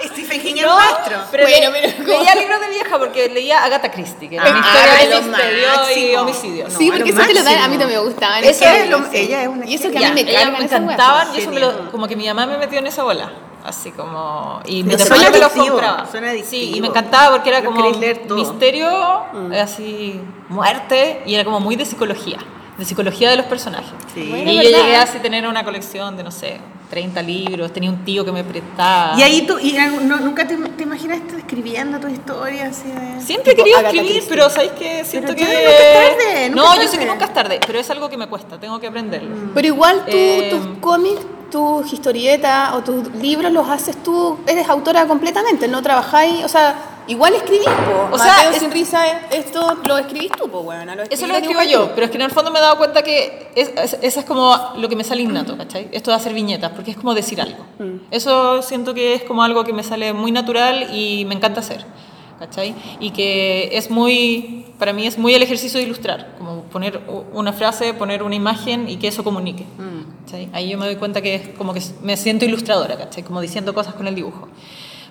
Stephen 0.04 0.40
King 0.42 0.54
No, 0.62 0.76
maestro. 0.76 1.18
pero 1.30 1.44
Bueno, 1.44 1.70
le- 1.70 1.88
pero- 1.92 2.18
leía 2.18 2.34
libros 2.34 2.60
de 2.60 2.68
vieja 2.68 2.98
porque 2.98 3.28
leía 3.28 3.64
Agatha 3.64 3.90
Christie, 3.90 4.28
que 4.28 4.36
era 4.36 4.44
Ah, 4.46 4.50
una 4.50 4.60
historia 4.60 4.92
ah, 4.92 4.98
de 4.98 5.22
misterio 5.28 6.10
y 6.12 6.14
homicidio. 6.16 6.70
sí, 6.70 6.86
No, 6.90 6.96
porque 6.96 7.12
lo 7.12 7.18
eso 7.18 7.28
te 7.28 7.34
lo 7.34 7.42
dan, 7.44 7.58
a 7.58 7.68
mí 7.68 7.78
también 7.78 8.00
me 8.00 8.06
gustaban. 8.06 8.44
Eso 8.44 8.64
lo- 8.88 8.98
sí. 9.10 9.16
ella 9.16 9.42
es 9.42 9.48
una 9.48 9.66
Y 9.66 9.74
eso 9.74 9.90
que 9.90 9.98
a 10.04 10.12
mí 10.12 10.22
me 10.24 10.32
cargan 10.32 10.52
me 10.52 10.64
encantaban 10.64 11.34
y 11.34 11.38
eso 11.38 11.50
me 11.50 11.60
lo, 11.60 11.90
como 11.90 12.06
que 12.06 12.16
mi 12.16 12.26
mamá 12.26 12.46
me 12.46 12.58
metió 12.58 12.78
en 12.78 12.86
esa 12.86 13.02
bola. 13.02 13.30
Así 13.64 13.90
como. 13.90 14.60
Y 14.64 14.82
mi 14.84 14.92
suena 14.96 15.04
hermano 15.04 15.30
me 15.30 15.38
lo 15.40 15.46
adictivo, 15.46 15.66
compraba. 15.76 16.06
suena 16.10 16.32
Sí, 16.44 16.72
y 16.76 16.80
me 16.80 16.86
encantaba 16.88 17.32
porque 17.36 17.50
era 17.50 17.62
como 17.64 17.82
misterio, 17.90 19.24
así, 19.60 20.20
muerte, 20.48 21.22
y 21.26 21.34
era 21.34 21.44
como 21.44 21.60
muy 21.60 21.76
de 21.76 21.84
psicología. 21.84 22.38
De 22.78 22.84
psicología 22.84 23.30
de 23.30 23.36
los 23.36 23.46
personajes. 23.46 23.90
Sí. 24.14 24.26
Bueno, 24.30 24.50
y 24.50 24.56
yo 24.56 24.62
¿verdad? 24.62 24.78
llegué 24.84 24.96
así 24.96 25.18
a 25.18 25.22
tener 25.22 25.46
una 25.46 25.64
colección 25.64 26.16
de, 26.16 26.22
no 26.22 26.30
sé, 26.30 26.58
30 26.90 27.20
libros, 27.22 27.72
tenía 27.72 27.90
un 27.90 28.04
tío 28.04 28.24
que 28.24 28.32
me 28.32 28.44
prestaba. 28.44 29.18
Y 29.18 29.22
ahí 29.22 29.42
tú, 29.46 29.58
y 29.58 29.72
no- 30.02 30.16
nunca 30.20 30.46
te, 30.46 30.56
te 30.56 30.84
imaginaste 30.84 31.36
escribiendo 31.38 31.98
tu 32.00 32.06
historia 32.08 32.68
así 32.68 32.88
de... 32.88 33.20
Siempre 33.20 33.52
he 33.52 33.56
querido 33.56 33.78
escribir, 33.80 34.22
pero 34.28 34.48
¿sabéis 34.48 34.72
que 34.72 35.04
Siento 35.04 35.34
Pero 35.34 35.46
que... 35.48 35.54
nunca 35.54 35.70
es 36.04 36.16
tarde, 36.16 36.48
nunca 36.50 36.62
no, 36.76 36.82
yo 36.82 36.88
sé 36.88 36.98
que 36.98 37.04
nunca 37.06 37.24
es 37.26 37.34
tarde, 37.34 37.60
pero 37.66 37.78
es 37.78 37.90
algo 37.90 38.08
que 38.08 38.16
me 38.16 38.26
cuesta, 38.28 38.58
tengo 38.58 38.78
que 38.80 38.86
aprenderlo. 38.86 39.34
Pero 39.54 39.66
igual 39.66 40.04
tú, 40.06 40.12
Eh, 40.16 40.48
tus 40.50 40.78
cómics, 40.80 41.20
tus 41.50 41.92
historietas 41.92 42.72
o 42.74 42.80
tus 42.82 43.12
libros 43.16 43.50
los 43.52 43.68
haces 43.68 44.02
tú, 44.02 44.38
eres 44.46 44.68
autora 44.68 45.04
completamente, 45.06 45.66
no 45.68 45.82
trabajáis, 45.82 46.44
o 46.44 46.48
sea, 46.48 46.74
igual 47.08 47.34
escribís, 47.34 47.66
po. 47.66 48.14
O 48.14 48.18
sea, 48.18 48.34
Mateo 48.36 48.50
es- 48.52 48.58
sin 48.58 48.70
risa, 48.70 49.06
esto 49.30 49.76
lo 49.86 49.98
escribís 49.98 50.30
tú, 50.32 50.48
po, 50.48 50.62
bueno, 50.62 50.94
lo 50.94 51.02
Eso 51.02 51.26
lo 51.26 51.34
escribo 51.36 51.62
yo, 51.62 51.86
tú. 51.86 51.90
pero 51.94 52.04
es 52.06 52.10
que 52.10 52.16
en 52.18 52.22
el 52.22 52.30
fondo 52.30 52.50
me 52.50 52.58
he 52.58 52.62
dado 52.62 52.76
cuenta 52.78 53.02
que 53.02 53.48
es, 53.54 53.70
es- 53.76 53.98
eso 54.00 54.20
es 54.20 54.26
como 54.26 54.56
lo 54.76 54.88
que 54.88 54.96
me 54.96 55.04
sale 55.04 55.22
innato, 55.22 55.56
¿cachai? 55.56 55.88
Esto 55.92 56.10
de 56.10 56.16
hacer 56.16 56.32
viñetas, 56.34 56.70
porque 56.72 56.90
es 56.92 56.96
como 56.96 57.14
decir 57.14 57.40
algo. 57.40 57.64
Eso 58.10 58.62
siento 58.62 58.94
que 58.94 59.14
es 59.14 59.22
como 59.24 59.42
algo 59.42 59.64
que 59.64 59.72
me 59.72 59.82
sale 59.82 60.12
muy 60.12 60.32
natural 60.32 60.94
y 60.94 61.24
me 61.24 61.34
encanta 61.34 61.60
hacer, 61.60 61.84
¿cachai? 62.38 62.74
Y 63.00 63.10
que 63.10 63.70
es 63.72 63.90
muy, 63.90 64.66
para 64.78 64.92
mí 64.92 65.06
es 65.06 65.18
muy 65.18 65.34
el 65.34 65.42
ejercicio 65.42 65.78
de 65.80 65.86
ilustrar, 65.86 66.34
como 66.38 66.62
poner 66.64 67.00
una 67.32 67.52
frase, 67.52 67.94
poner 67.94 68.22
una 68.22 68.34
imagen 68.34 68.88
y 68.88 68.96
que 68.96 69.08
eso 69.08 69.24
comunique. 69.24 69.64
¿cachai? 70.24 70.48
Ahí 70.52 70.68
yo 70.68 70.76
me 70.78 70.84
doy 70.84 70.96
cuenta 70.96 71.22
que 71.22 71.34
es 71.36 71.48
como 71.56 71.72
que 71.72 71.80
me 72.02 72.14
siento 72.18 72.44
ilustradora, 72.44 72.96
¿cachai? 72.98 73.22
Como 73.22 73.40
diciendo 73.40 73.72
cosas 73.72 73.94
con 73.94 74.06
el 74.08 74.14
dibujo. 74.14 74.46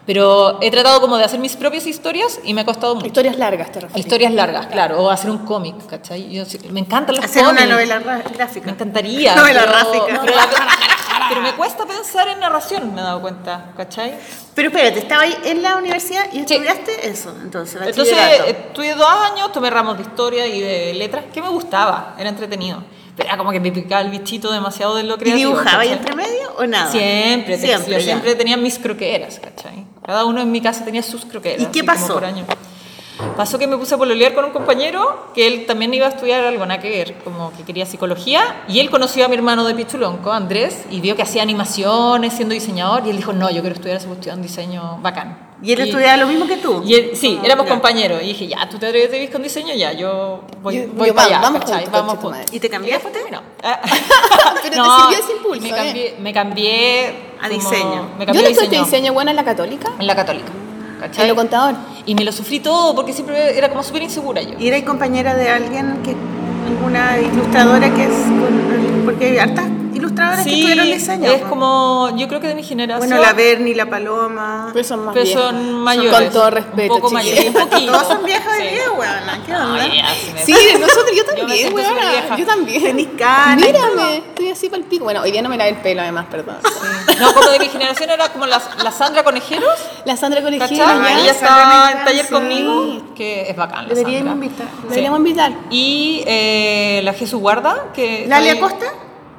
Pero 0.08 0.58
he 0.62 0.72
tratado 0.72 1.02
como 1.02 1.18
de 1.18 1.26
hacer 1.26 1.38
mis 1.40 1.56
propias 1.58 1.86
historias 1.86 2.40
y 2.46 2.54
me 2.54 2.62
ha 2.62 2.66
costado 2.66 2.96
mucho. 2.96 3.06
Historias 3.08 3.38
largas, 3.38 3.72
te 3.74 3.82
refieres. 3.82 4.06
Historias 4.06 4.32
largas, 4.32 4.68
claro, 4.68 5.02
o 5.04 5.10
hacer 5.12 5.30
un 5.30 5.40
cómic, 5.40 5.86
¿cachai? 5.86 6.30
Yo, 6.32 6.46
sí- 6.46 6.58
me 6.72 6.80
encantan 6.80 7.16
los 7.18 7.26
Hacer 7.26 7.44
cómics. 7.44 7.62
una 7.66 7.74
novela 7.74 8.00
gráfica. 8.34 8.66
Me 8.68 8.72
encantaría. 8.72 9.36
Novela 9.36 9.60
pero, 9.66 9.72
gráfica. 9.74 10.22
Pero, 10.26 10.34
pero 11.30 11.42
me 11.42 11.54
cuesta 11.56 11.86
pensar 11.86 12.30
en 12.30 12.40
narración, 12.40 12.96
me 12.96 13.02
he 13.02 13.04
dado 13.04 13.20
cuenta, 13.20 13.74
¿cachai? 13.76 14.14
Pero 14.56 14.70
espérate, 14.70 15.00
estaba 15.00 15.24
ahí 15.24 15.36
en 15.44 15.62
la 15.62 15.76
universidad 15.76 16.24
y 16.32 16.38
Sí. 16.38 16.54
estudiaste 16.54 17.10
eso, 17.10 17.36
entonces, 17.44 17.82
Entonces 17.86 18.18
estudié 18.48 18.96
dos 18.96 19.10
años, 19.10 19.52
tomé 19.52 19.70
ramos 19.70 19.98
de 19.98 20.04
historia 20.04 20.48
y 20.48 20.62
de 20.62 20.94
letras, 20.94 21.26
que 21.34 21.42
me 21.42 21.50
gustaba, 21.50 22.16
era 22.18 22.30
entretenido. 22.30 22.82
Pero 23.18 23.30
era 23.30 23.38
como 23.38 23.52
que 23.52 23.60
me 23.60 23.72
picaba 23.72 24.02
el 24.02 24.10
bichito 24.12 24.52
demasiado 24.54 24.96
de 24.96 25.04
lo 25.04 25.16
¿Y 25.16 25.18
creativo. 25.18 25.52
dibujaba 25.52 25.82
ahí 25.82 25.90
¿cachai? 25.90 25.98
entre 26.00 26.16
medio 26.16 26.54
o 26.58 26.66
nada? 26.66 26.92
Siempre, 26.92 27.58
Siempre, 27.58 27.58
siempre, 27.58 27.94
ya. 27.96 28.02
siempre 28.04 28.36
tenía 28.36 28.56
mis 28.56 28.78
croqueras, 28.80 29.40
¿cachai? 29.40 29.87
Cada 30.08 30.24
uno 30.24 30.42
en 30.42 30.50
mi 30.50 30.62
casa 30.62 30.86
tenía 30.86 31.04
sus 31.04 31.26
croqueras. 31.26 31.62
¿Y 31.62 31.66
qué 31.66 31.84
pasó? 31.84 32.14
por 32.14 32.24
año. 32.24 32.46
Pasó 33.36 33.58
que 33.58 33.68
me 33.68 33.78
puse 33.78 33.96
a 33.96 33.98
pololear 33.98 34.34
con 34.34 34.46
un 34.46 34.52
compañero 34.52 35.28
que 35.34 35.48
él 35.48 35.66
también 35.66 35.94
iba 35.94 36.06
a 36.06 36.10
estudiar 36.10 36.44
algo, 36.44 36.66
nada 36.66 36.80
que 36.80 36.90
ver, 36.90 37.16
como 37.24 37.52
que 37.56 37.64
quería 37.64 37.86
psicología, 37.86 38.64
y 38.68 38.80
él 38.80 38.90
conoció 38.90 39.26
a 39.26 39.28
mi 39.28 39.36
hermano 39.36 39.64
de 39.66 39.74
Pichulonco, 39.74 40.32
Andrés, 40.32 40.86
y 40.92 41.02
vio 41.02 41.16
que 41.16 41.24
hacía 41.24 41.42
animaciones 41.42 42.34
siendo 42.34 42.54
diseñador, 42.54 43.04
y 43.06 43.10
él 43.10 43.18
dijo, 43.18 43.34
no, 43.34 43.50
yo 43.50 43.62
quiero 43.62 43.76
estudiar 43.76 43.98
esa 43.98 44.08
cuestión, 44.08 44.42
diseño 44.42 44.98
bacán. 45.02 45.46
¿Y 45.64 45.72
él 45.74 45.80
estudiaba 45.82 46.18
lo 46.18 46.28
mismo 46.28 46.46
que 46.46 46.58
tú? 46.58 46.84
Y 46.86 46.94
él- 46.94 47.12
sí, 47.16 47.40
Ah, 47.42 47.46
éramos 47.46 47.66
ya. 47.66 47.72
compañeros, 47.72 48.22
y 48.22 48.28
dije, 48.28 48.48
ya, 48.48 48.70
tú 48.70 48.78
te 48.78 48.86
atreves 48.88 49.30
con 49.32 49.42
diseño, 49.42 49.74
ya, 49.74 49.92
yo 49.94 50.42
voy, 50.62 50.76
Yo- 50.78 50.88
voy 50.94 51.08
yo 51.08 51.16
para 51.16 51.40
vamos, 51.40 51.62
allá, 51.64 51.90
vamos 51.90 51.92
Vamos 51.92 52.18
juntos. 52.20 52.54
¿Y 52.54 52.60
te 52.60 52.70
cambiaste? 52.70 53.10
No. 53.32 53.42
Pero 54.62 54.84
te 54.84 54.90
sirvió 55.02 55.18
ese 55.20 55.32
impulso, 55.32 55.62
Me 55.64 55.70
¿eh? 55.70 55.74
cambié, 55.76 56.16
me 56.20 56.34
cambié 56.34 57.08
A 57.42 57.48
como- 57.48 57.60
diseño. 57.60 58.10
Me 58.20 58.26
Yo 58.26 58.26
cambié 58.28 58.42
no 58.44 58.48
a 58.48 58.50
diseño. 58.50 58.84
diseño 58.86 59.14
buena 59.14 59.32
en 59.32 59.38
la 59.38 59.44
católica, 59.44 59.92
En 60.00 60.06
la 60.08 60.16
católica. 60.16 60.52
¿Cachai? 61.00 61.24
en 61.24 61.30
lo 61.30 61.36
contador. 61.36 61.76
Y 62.06 62.16
me 62.16 62.24
lo 62.24 62.32
sufrí 62.32 62.60
todo 62.60 62.96
porque 62.96 63.14
siempre 63.14 63.58
era 63.58 63.70
como 63.70 63.84
súper 63.84 64.04
insegura 64.04 64.42
yo. 64.42 64.54
¿Y 64.60 64.68
eres 64.68 64.84
compañera 64.84 65.36
de 65.36 65.50
alguien 65.50 66.02
que, 66.04 66.16
alguna 66.68 67.20
ilustradora 67.20 67.94
que 67.94 68.04
es, 68.04 68.14
porque 69.06 69.26
hay 69.26 69.38
hartas 69.38 69.66
ilustradoras 69.98 70.44
que 70.46 70.54
estudiaron 70.56 70.86
diseño? 70.86 71.32
es 71.32 71.42
como, 71.44 72.10
yo 72.18 72.28
creo 72.28 72.40
que 72.40 72.48
de 72.48 72.56
mi 72.56 72.64
generación. 72.64 73.10
Bueno, 73.10 73.22
la 73.24 73.34
Berni, 73.34 73.74
la 73.74 73.86
Paloma. 73.90 74.70
Pero 74.74 74.88
son 74.88 75.06
más 75.06 75.14
pero 75.14 75.26
son 75.26 75.74
mayores. 75.84 76.12
Con 76.12 76.30
todo 76.32 76.50
respeto, 76.52 76.94
Un 76.96 77.02
poco 77.02 77.14
mayores, 77.14 77.46
un 77.48 77.54
poquito. 77.54 77.92
Todos 77.92 78.08
son 78.08 78.24
viejas 78.24 78.54
hoy 78.58 78.68
Sí. 78.68 78.74
día, 78.76 78.92
weona. 78.92 79.44
¿Qué 79.46 79.54
onda? 79.54 79.82
Ay, 79.82 79.98
ya, 79.98 80.10
sí 80.46 80.54
Sí, 80.54 80.68
nosotros, 80.80 81.12
yo 81.16 81.26
también, 81.26 81.74
weona. 81.74 82.38
Yo 82.38 82.46
también. 82.46 83.06
Canas 83.18 83.64
y 83.64 83.72
Mírame, 83.72 84.18
estoy 84.18 84.50
así 84.50 84.70
para 84.70 84.82
el 84.82 84.88
pico. 84.88 85.04
Bueno, 85.04 85.22
hoy 85.22 85.32
día 85.32 85.42
no 85.42 85.50
me 85.50 85.58
lavé 85.58 85.72
el 85.72 85.78
pelo, 85.78 86.02
además, 86.02 86.26
perdón. 86.32 86.58
No, 87.20 87.34
como 87.34 87.50
de 87.50 87.60
mi 87.60 87.68
generación 87.68 88.10
era 88.10 88.30
como 88.30 88.46
la, 88.46 88.62
la 88.84 88.92
Sandra 88.92 89.24
Conejeros. 89.24 89.74
La 90.06 90.16
Sandra 90.18 90.42
ya. 90.42 91.20
Ella 91.20 91.32
estaba 91.32 91.92
en 91.92 92.06
taller 92.06 92.30
conmigo, 92.30 93.14
que 93.16 93.50
es 93.50 93.56
bacán. 93.56 93.88
La 93.88 93.96
Deberíamos 93.96 94.32
Sandra. 94.32 94.46
invitar. 94.46 94.68
Deberíamos 94.90 95.20
invitar. 95.20 95.52
Y 95.70 96.24
eh, 96.28 97.02
la 97.04 97.14
Jesús 97.14 97.40
Guarda, 97.40 97.86
que. 97.94 98.26
¿Lalia 98.28 98.60
Costa? 98.60 98.86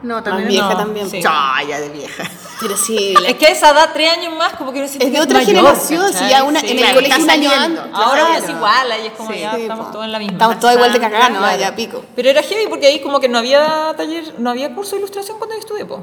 No, 0.02 0.14
Más 0.14 0.24
también 0.24 0.48
vieja 0.48 0.68
no, 0.70 0.76
también. 0.76 1.10
sí. 1.10 1.20
Ya, 1.20 1.54
ya 1.68 1.80
de 1.80 1.88
vieja. 1.88 2.22
Pero 2.60 2.76
sí, 2.76 3.14
la- 3.20 3.28
Es 3.28 3.34
que 3.34 3.46
a 3.46 3.50
esa 3.50 3.70
edad, 3.70 3.90
tres 3.92 4.12
años 4.12 4.36
más, 4.36 4.52
como 4.54 4.72
que 4.72 4.80
no 4.80 4.86
siento 4.88 5.06
es 5.06 5.12
de 5.12 5.20
otra 5.20 5.38
mayor, 5.38 5.56
generación, 5.56 6.12
si 6.12 6.28
ya 6.28 6.44
una, 6.44 6.60
Sí. 6.60 6.66
en 6.66 6.72
el 6.72 6.78
claro, 6.78 6.94
colegio 6.94 7.16
está 7.18 7.24
un 7.24 7.30
año 7.30 7.50
saliendo. 7.50 7.80
antes. 7.82 7.96
Ahora 7.98 8.26
claro. 8.26 8.44
es 8.44 8.50
igual, 8.50 8.92
ahí 8.92 9.06
es 9.06 9.12
como 9.14 9.32
Sí, 9.32 9.38
ya 9.40 9.54
sí, 9.56 9.62
estamos 9.62 9.86
po. 9.86 9.92
todos 9.92 10.04
en 10.04 10.12
la 10.12 10.18
misma. 10.18 10.32
Estamos 10.34 10.58
todos 10.60 10.74
igual 10.74 10.92
de 10.92 11.00
cagados, 11.00 11.30
¿no? 11.30 11.38
Claro. 11.38 11.58
Ya 11.60 11.74
pico. 11.76 12.04
Pero 12.14 12.30
era 12.30 12.42
heavy 12.42 12.66
porque 12.68 12.86
ahí 12.86 13.00
como 13.00 13.18
que 13.20 13.28
no 13.28 13.38
había 13.38 13.92
taller, 13.96 14.34
no 14.38 14.50
había 14.50 14.72
curso 14.74 14.92
de 14.92 14.98
ilustración 14.98 15.38
cuando 15.38 15.54
yo 15.56 15.60
estudié, 15.60 15.84
po. 15.84 16.02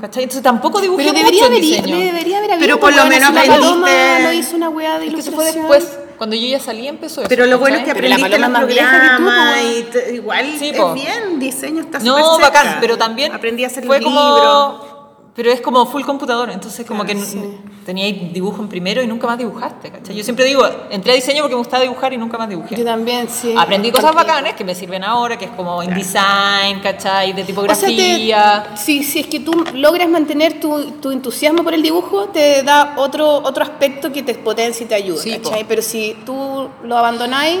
¿Cachai? 0.00 0.22
Entonces 0.22 0.42
tampoco 0.44 0.80
dibujé 0.80 1.04
Pero 1.06 1.16
debería 1.18 1.42
mucho 1.42 1.46
en 1.46 1.52
haber, 1.52 1.60
diseño. 1.60 1.96
debería 1.98 2.38
haber 2.38 2.50
habido. 2.52 2.66
Pero 2.66 2.78
por 2.80 2.94
lo 2.94 3.04
menos 3.06 3.34
la 3.34 3.40
aprendiste- 3.40 3.60
Paloma 3.68 4.18
no 4.22 4.32
hizo 4.32 4.54
una 4.56 4.68
weá 4.68 4.98
de 5.00 5.06
Es 5.08 5.14
que 5.14 5.20
eso 5.20 5.30
ilustración. 5.30 5.66
fue 5.66 5.76
después, 5.78 5.98
cuando 6.18 6.36
yo 6.36 6.46
ya 6.48 6.60
salí 6.60 6.86
empezó 6.88 7.20
eso. 7.22 7.28
Pero 7.28 7.46
lo 7.46 7.58
bueno 7.58 7.78
es 7.78 7.84
que 7.84 7.92
aprendiste 7.92 8.38
los 8.38 8.50
programas 8.50 9.58
y 9.62 10.14
igual 10.14 10.46
Sí, 10.58 10.68
es 10.74 10.94
bien, 10.94 11.38
diseño 11.38 11.80
está 11.80 12.00
súper 12.00 12.12
No, 12.22 12.36
cerca. 12.36 12.50
bacán, 12.50 12.78
pero 12.80 12.98
también 12.98 13.32
Aprendí 13.32 13.64
a 13.64 13.68
hacer 13.68 13.86
fue 13.86 14.00
como 14.02 14.97
pero 15.38 15.52
es 15.52 15.60
como 15.60 15.86
full 15.86 16.02
computador, 16.02 16.50
entonces 16.50 16.84
como 16.84 17.04
Claro, 17.04 17.20
que 17.20 17.24
sí. 17.24 17.40
teníais 17.86 18.32
dibujo 18.32 18.60
en 18.60 18.68
primero 18.68 19.00
y 19.00 19.06
nunca 19.06 19.28
más 19.28 19.38
dibujaste, 19.38 19.88
¿cachai? 19.88 20.16
Yo 20.16 20.24
siempre 20.24 20.44
digo, 20.44 20.62
entré 20.90 21.12
a 21.12 21.14
diseño 21.14 21.42
porque 21.42 21.54
me 21.54 21.60
gustaba 21.60 21.84
dibujar 21.84 22.12
y 22.12 22.16
nunca 22.18 22.36
más 22.36 22.48
dibujé. 22.48 22.74
Yo 22.74 22.84
también, 22.84 23.28
sí. 23.28 23.54
Aprendí 23.56 23.92
cosas 23.92 24.10
Porque- 24.10 24.26
bacanas 24.26 24.54
que 24.54 24.64
me 24.64 24.74
sirven 24.74 25.04
ahora, 25.04 25.38
que 25.38 25.44
es 25.44 25.52
como 25.52 25.80
InDesign, 25.80 26.80
¿cachai? 26.82 27.28
De 27.34 27.42
O 27.42 27.44
sea, 27.44 27.46
tipografía. 27.46 28.66
te, 28.74 28.76
si, 28.78 29.04
si 29.04 29.20
es 29.20 29.28
que 29.28 29.38
tú 29.38 29.52
logras 29.74 30.08
mantener 30.08 30.58
tu, 30.58 30.90
tu 31.00 31.12
entusiasmo 31.12 31.62
por 31.62 31.72
el 31.72 31.82
dibujo, 31.82 32.26
te 32.30 32.64
da 32.64 32.94
otro, 32.96 33.36
otro 33.36 33.62
aspecto 33.62 34.10
que 34.12 34.24
te 34.24 34.34
potencia 34.34 34.82
y 34.84 34.88
te 34.88 34.96
ayuda, 34.96 35.22
Sí, 35.22 35.38
po. 35.40 35.50
¿cachai? 35.50 35.64
Pero 35.68 35.82
si 35.82 36.16
tú 36.26 36.68
lo 36.82 36.98
abandonáis, 36.98 37.60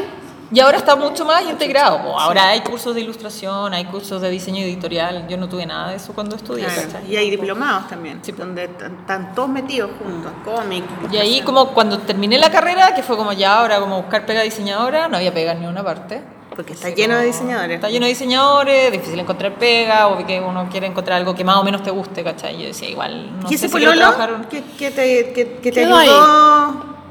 Y 0.50 0.60
ahora 0.60 0.78
está 0.78 0.96
mucho 0.96 1.26
más 1.26 1.42
integrado. 1.42 2.18
Ahora 2.18 2.48
hay 2.48 2.60
cursos 2.60 2.94
de 2.94 3.02
ilustración, 3.02 3.74
hay 3.74 3.84
cursos 3.84 4.22
de 4.22 4.30
diseño 4.30 4.62
editorial. 4.62 5.26
Yo 5.28 5.36
no 5.36 5.48
tuve 5.48 5.66
nada 5.66 5.90
de 5.90 5.96
eso 5.96 6.14
cuando 6.14 6.36
estudié. 6.36 6.66
Y 7.08 7.16
hay 7.16 7.30
diplomados 7.30 7.88
también, 7.88 8.20
Sí, 8.22 8.32
donde 8.32 8.64
están 8.64 9.34
todos 9.34 9.48
metidos 9.48 9.90
juntos, 9.98 10.32
cómics. 10.44 10.86
Y 11.12 11.18
ahí 11.18 11.42
como 11.42 11.68
cuando 11.74 11.98
terminé 11.98 12.38
la 12.38 12.50
carrera, 12.50 12.94
que 12.94 13.02
fue 13.02 13.16
como 13.16 13.32
ya 13.32 13.58
ahora 13.58 13.78
como 13.78 14.00
buscar 14.00 14.24
pega 14.24 14.42
diseñadora, 14.42 15.08
no 15.08 15.18
había 15.18 15.34
pega 15.34 15.52
en 15.52 15.60
ninguna 15.60 15.84
parte. 15.84 16.22
Porque 16.48 16.72
está 16.72 16.88
Sí, 16.88 16.94
lleno 16.94 17.16
de 17.16 17.26
diseñadores. 17.26 17.74
Está 17.76 17.90
lleno 17.90 18.06
de 18.06 18.10
diseñadores, 18.10 18.90
difícil 18.90 19.20
encontrar 19.20 19.54
pega, 19.56 20.08
o 20.08 20.26
que 20.26 20.40
uno 20.40 20.66
quiere 20.70 20.86
encontrar 20.86 21.18
algo 21.18 21.34
que 21.34 21.44
más 21.44 21.56
o 21.56 21.62
menos 21.62 21.82
te 21.82 21.90
guste, 21.90 22.24
¿cachai? 22.24 22.58
Yo 22.58 22.66
decía, 22.68 22.88
igual, 22.88 23.38
no 23.38 23.50
¿Y 23.50 23.54
ese 23.54 23.68
sé 23.68 23.68
si 23.68 23.76
quiero 23.76 23.92
pololo 23.92 24.16
trabajar... 24.16 24.48
que, 24.48 24.62
que 24.64 24.90
te, 24.90 25.32
que, 25.32 25.58
que 25.58 25.72
te 25.72 25.84
ahí. 25.84 26.08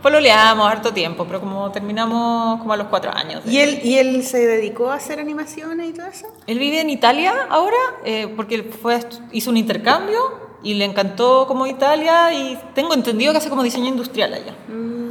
Pololeamos 0.02 0.70
harto 0.72 0.94
tiempo, 0.94 1.26
pero 1.26 1.40
como 1.40 1.72
terminamos 1.72 2.60
como 2.60 2.74
a 2.74 2.78
los 2.78 2.88
cuatro 2.88 3.12
años. 3.16 3.42
¿Y 3.46 3.58
él, 3.60 3.80
¿Y 3.84 3.98
él 3.98 4.24
se 4.24 4.46
dedicó 4.46 4.92
a 4.92 4.96
hacer 4.96 5.20
animaciones 5.20 5.90
y 5.90 5.94
todo 5.94 6.08
eso? 6.08 6.28
Él 6.46 6.60
vive 6.60 6.80
en 6.82 6.90
Italia 6.90 7.34
ahora, 7.50 7.76
eh, 8.06 8.32
porque 8.36 8.56
él 8.56 8.72
fue, 8.82 9.00
hizo 9.32 9.50
un 9.50 9.58
intercambio 9.58 10.20
y 10.64 10.74
le 10.76 10.86
encantó 10.86 11.46
como 11.48 11.66
Italia 11.68 12.34
y 12.34 12.58
tengo 12.76 12.94
entendido 12.94 13.32
que 13.32 13.38
hace 13.40 13.50
como 13.50 13.64
diseño 13.64 13.88
industrial 13.88 14.34
allá. 14.34 14.56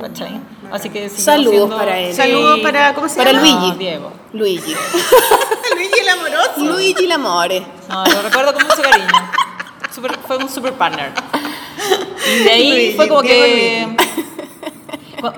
¿Cachai? 0.01 0.41
Así 0.71 0.91
que 0.91 1.09
Saludos 1.09 1.55
haciendo- 1.55 1.77
para 1.79 1.99
él. 1.99 2.15
Saludos 2.15 2.61
para, 2.61 2.95
¿cómo 2.95 3.09
se 3.09 3.17
Para 3.17 3.33
llama? 3.33 3.43
Luigi. 3.45 3.69
No, 3.71 3.75
Diego. 3.77 4.13
Luigi. 4.35 4.75
Luigi 5.75 6.01
el 6.01 6.09
amoroso. 6.09 6.53
Luigi 6.59 7.07
Lamore. 7.07 7.67
No, 7.89 8.05
lo 8.05 8.23
recuerdo 8.23 8.53
con 8.55 8.63
mucho 8.65 8.83
cariño. 8.83 9.09
Super- 9.95 10.19
fue 10.27 10.37
un 10.37 10.49
super 10.51 10.75
partner. 10.75 11.13
Y 12.41 12.45
de 12.45 12.51
ahí 12.51 12.71
Luigi, 12.71 12.97
fue 12.97 13.09
como 13.09 13.23
Diego 13.23 13.45
que... 13.45 13.97
Cu- 13.97 14.23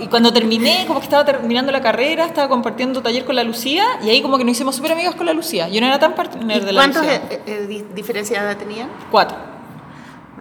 Y 0.01 0.07
cuando 0.09 0.33
terminé, 0.33 0.85
como 0.87 1.01
que 1.01 1.05
estaba 1.05 1.25
terminando 1.25 1.71
la 1.73 1.81
carrera, 1.81 2.25
estaba 2.27 2.49
compartiendo 2.49 3.01
taller 3.03 3.25
con 3.25 3.37
la 3.37 3.45
Lucía 3.45 3.85
y 4.03 4.11
ahí 4.11 4.21
como 4.23 4.37
que 4.39 4.45
nos 4.45 4.53
hicimos 4.53 4.77
súper 4.77 4.93
amigas 4.93 5.15
con 5.15 5.27
la 5.27 5.33
Lucía. 5.33 5.69
Yo 5.69 5.81
no 5.81 5.87
era 5.87 5.99
tan 5.99 6.15
partner 6.15 6.65
de 6.65 6.71
¿Y 6.71 6.75
la 6.75 6.81
¿Cuántos 6.81 7.03
Lucía. 7.03 7.23
eh, 7.31 7.43
eh, 7.47 7.67
di- 7.69 7.85
diferencias 7.95 8.59
tenían? 8.59 8.89
Cuatro. 9.11 9.37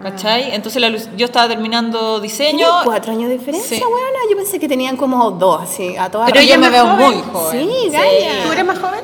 ¿Cachai? 0.02 0.54
Entonces 0.54 0.80
la 0.80 0.90
Lu- 0.90 1.16
yo 1.16 1.26
estaba 1.26 1.48
terminando 1.48 2.20
diseño. 2.20 2.58
¿Tienen 2.58 2.84
cuatro 2.84 3.12
años 3.12 3.28
de 3.30 3.38
diferencia, 3.38 3.78
Sí. 3.78 3.82
weona? 3.82 4.18
Yo 4.30 4.36
pensé 4.36 4.60
que 4.60 4.68
tenían 4.68 4.96
como 4.96 5.30
dos, 5.32 5.62
así, 5.62 5.96
a 5.96 6.08
todas 6.08 6.30
Pero 6.30 6.40
ella 6.40 6.54
yo 6.54 6.60
me 6.60 6.70
veo 6.70 6.86
muy 6.86 7.16
joven. 7.32 7.68
Sí, 7.68 7.88
Gaia. 7.90 8.44
¿Tú 8.44 8.52
eres 8.52 8.64
más 8.64 8.78
joven? 8.78 9.00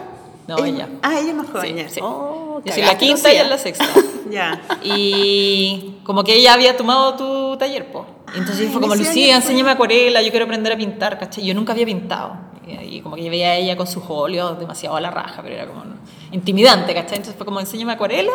No, 0.46 0.58
Ella- 0.58 0.66
ella. 0.68 0.88
Ah, 1.02 1.18
ella 1.18 1.30
es 1.30 1.34
más 1.34 1.46
joven. 1.50 1.76
Sí, 1.78 1.84
sí. 1.94 2.00
Oh, 2.02 2.60
Yo 2.64 2.72
soy 2.72 2.82
la 2.82 2.88
cagaste, 2.88 3.06
quinta 3.06 3.28
y 3.28 3.32
Lucía. 3.32 3.42
él 3.42 3.50
la 3.50 3.58
sexta. 3.58 3.86
Ya. 4.30 4.60
Y 4.82 5.96
como 6.02 6.24
que 6.24 6.34
ella 6.34 6.54
había 6.54 6.76
tomado 6.76 7.14
tu 7.14 7.56
taller, 7.56 7.92
po. 7.92 8.04
Entonces 8.34 8.66
Ah, 8.68 8.72
fue 8.72 8.80
como, 8.80 8.94
Lucía, 8.96 9.36
enséñame 9.36 9.70
acuarela, 9.70 10.22
yo 10.22 10.30
quiero 10.30 10.46
aprender 10.46 10.72
a 10.72 10.76
pintar, 10.76 11.18
¿cachai? 11.18 11.44
Yo 11.44 11.54
nunca 11.54 11.72
había 11.72 11.84
pintado. 11.84 12.36
Y, 12.66 12.96
y 12.96 13.00
como 13.00 13.14
que 13.16 13.28
veía 13.30 13.50
a 13.50 13.56
ella 13.56 13.76
con 13.76 13.86
sus 13.86 14.02
óleos 14.08 14.58
demasiado 14.58 14.96
a 14.96 15.00
la 15.00 15.10
raja, 15.10 15.40
pero 15.42 15.54
era 15.54 15.66
como 15.66 15.84
intimidante, 16.32 16.94
¿cachai? 16.94 17.16
Entonces 17.18 17.36
fue 17.36 17.44
como, 17.44 17.60
enséñame 17.60 17.92
acuarela. 17.92 18.32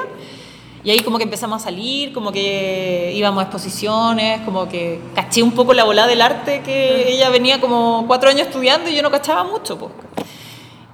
Y 0.83 0.91
ahí 0.91 0.99
como 1.01 1.17
que 1.17 1.23
empezamos 1.25 1.61
a 1.61 1.65
salir, 1.65 2.13
como 2.13 2.31
que 2.31 3.11
íbamos 3.15 3.39
a 3.41 3.47
exposiciones, 3.47 4.41
como 4.41 4.69
que 4.69 5.01
caché 5.15 5.43
un 5.43 5.51
poco 5.51 5.73
la 5.73 5.83
bola 5.83 6.07
del 6.07 6.21
arte 6.21 6.61
que 6.61 7.11
ella 7.11 7.29
venía 7.29 7.59
como 7.59 8.05
cuatro 8.07 8.29
años 8.29 8.43
estudiando 8.47 8.89
y 8.89 8.95
yo 8.95 9.01
no 9.01 9.11
cachaba 9.11 9.43
mucho. 9.43 9.77
Pues. 9.77 9.91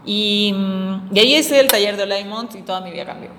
Y, 0.05 0.53
mm, 0.55 1.09
y 1.11 1.19
ahí 1.19 1.35
hice 1.35 1.59
el 1.59 1.67
taller 1.67 1.97
de 1.97 2.03
Olaimont 2.03 2.53
y 2.55 2.61
toda 2.61 2.81
mi 2.81 2.91
vida 2.91 3.05
cambió. 3.05 3.29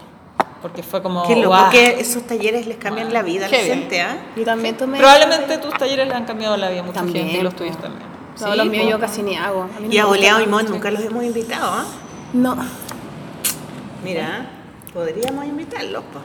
Porque 0.63 0.83
fue 0.83 1.03
como... 1.03 1.27
Qué 1.27 1.37
loco 1.37 1.49
guau. 1.49 1.71
que 1.71 2.01
esos 2.01 2.27
talleres 2.27 2.67
les 2.67 2.77
cambian 2.77 3.13
la 3.13 3.23
vida 3.23 3.47
a 3.47 3.49
la 3.49 3.57
gente, 3.57 4.01
¿ah? 4.01 4.17
Yo 4.37 4.45
también 4.45 4.77
tomé. 4.77 4.99
Probablemente 4.99 5.59
tus 5.59 5.75
talleres 5.75 6.09
le 6.09 6.15
han 6.15 6.25
cambiado 6.25 6.57
la 6.57 6.71
vida 6.71 6.81
a 6.81 6.83
mucha 6.83 7.01
También, 7.01 7.27
gente 7.27 7.41
y 7.41 7.43
los 7.43 7.55
tuyos 7.55 7.79
también. 7.79 8.03
No, 8.41 8.53
Sí, 8.53 8.57
los 8.57 8.67
míos 8.67 8.87
yo 8.91 8.99
casi 8.99 9.23
ni 9.23 9.37
hago. 9.37 9.63
A 9.63 9.81
mí 9.81 9.89
no 9.89 9.95
Y 9.95 9.99
a 9.99 10.07
Oleado 10.07 10.43
y. 10.43 10.47
Mon 10.47 10.67
nunca 10.67 10.91
los 10.91 11.03
hemos 11.03 11.25
invitado, 11.25 11.71
¿ah? 11.71 11.85
No. 12.33 12.57
Mira, 14.05 14.51
podríamos 14.93 15.45
invitarlos, 15.47 16.05
pues, 16.13 16.25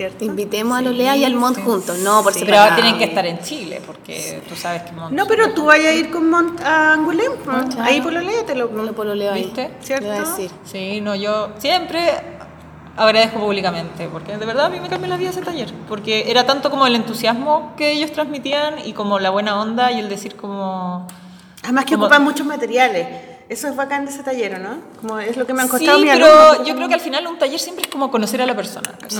¿cierto? 0.00 0.24
Invitemos 0.24 0.78
a 0.78 0.80
Lolea 0.80 1.14
y 1.14 1.24
al 1.26 1.34
Mont 1.34 1.62
juntos. 1.62 1.98
No, 1.98 2.22
por 2.22 2.32
Sí, 2.32 2.38
separado. 2.38 2.70
pero 2.70 2.76
tienen 2.82 2.98
que 2.98 3.04
estar 3.04 3.26
en 3.26 3.38
Chile, 3.40 3.82
porque 3.86 4.42
tú 4.48 4.56
sabes 4.56 4.82
que 4.84 4.92
Mont- 4.92 5.10
No, 5.10 5.26
pero 5.26 5.52
tú 5.52 5.66
vayas 5.66 5.88
a 5.88 5.94
ir 5.94 6.10
con 6.10 6.30
Mont 6.30 6.58
a 6.62 6.94
Angulem, 6.94 7.32
pues. 7.44 7.54
Ah, 7.54 7.64
claro. 7.68 7.84
ahí 7.84 8.00
por 8.00 8.12
lo 8.14 8.20
te 8.46 8.54
lo 8.54 8.68
No 8.70 8.82
lo 8.82 8.94
pololeo 8.94 9.30
ahí. 9.34 9.44
¿Viste? 9.44 9.70
¿Cierto? 9.82 10.06
Le 10.06 10.12
voy 10.12 10.18
a 10.26 10.30
decir. 10.30 10.50
Sí, 10.64 11.02
no, 11.02 11.14
yo 11.14 11.50
siempre 11.58 12.12
agradezco 12.96 13.40
públicamente, 13.40 14.08
porque 14.10 14.38
de 14.38 14.46
verdad 14.46 14.66
a 14.66 14.68
mí 14.70 14.80
me 14.80 14.88
cambió 14.88 15.08
la 15.08 15.18
vida 15.18 15.28
ese 15.30 15.42
taller, 15.42 15.70
porque 15.86 16.30
era 16.30 16.46
tanto 16.46 16.70
como 16.70 16.86
el 16.86 16.94
entusiasmo 16.96 17.74
que 17.76 17.90
ellos 17.92 18.10
transmitían 18.12 18.76
y 18.84 18.94
como 18.94 19.18
la 19.18 19.28
buena 19.28 19.60
onda 19.60 19.92
y 19.92 19.98
el 19.98 20.08
decir 20.08 20.34
como... 20.36 21.06
Además 21.62 21.84
que 21.84 21.92
Como- 21.94 22.06
ocupan 22.06 22.24
muchos 22.24 22.46
materiales. 22.46 23.06
Eso 23.50 23.66
es 23.66 23.74
bacán 23.74 24.04
de 24.06 24.12
ese 24.12 24.22
taller, 24.22 24.54
¿o 24.54 24.58
¿no? 24.60 24.76
Como 25.00 25.18
es 25.18 25.36
lo 25.36 25.44
que 25.44 25.52
me 25.52 25.62
han 25.62 25.68
costado 25.68 25.98
Sí, 25.98 26.04
mis 26.04 26.12
pero 26.12 26.26
alumnos. 26.26 26.68
yo 26.68 26.76
creo 26.76 26.86
que 26.88 26.94
al 26.94 27.00
final 27.00 27.26
un 27.26 27.36
taller 27.36 27.58
siempre 27.58 27.82
es 27.84 27.90
como 27.90 28.08
conocer 28.08 28.40
a 28.40 28.46
la 28.46 28.54
persona. 28.54 28.92
Sí. 29.08 29.18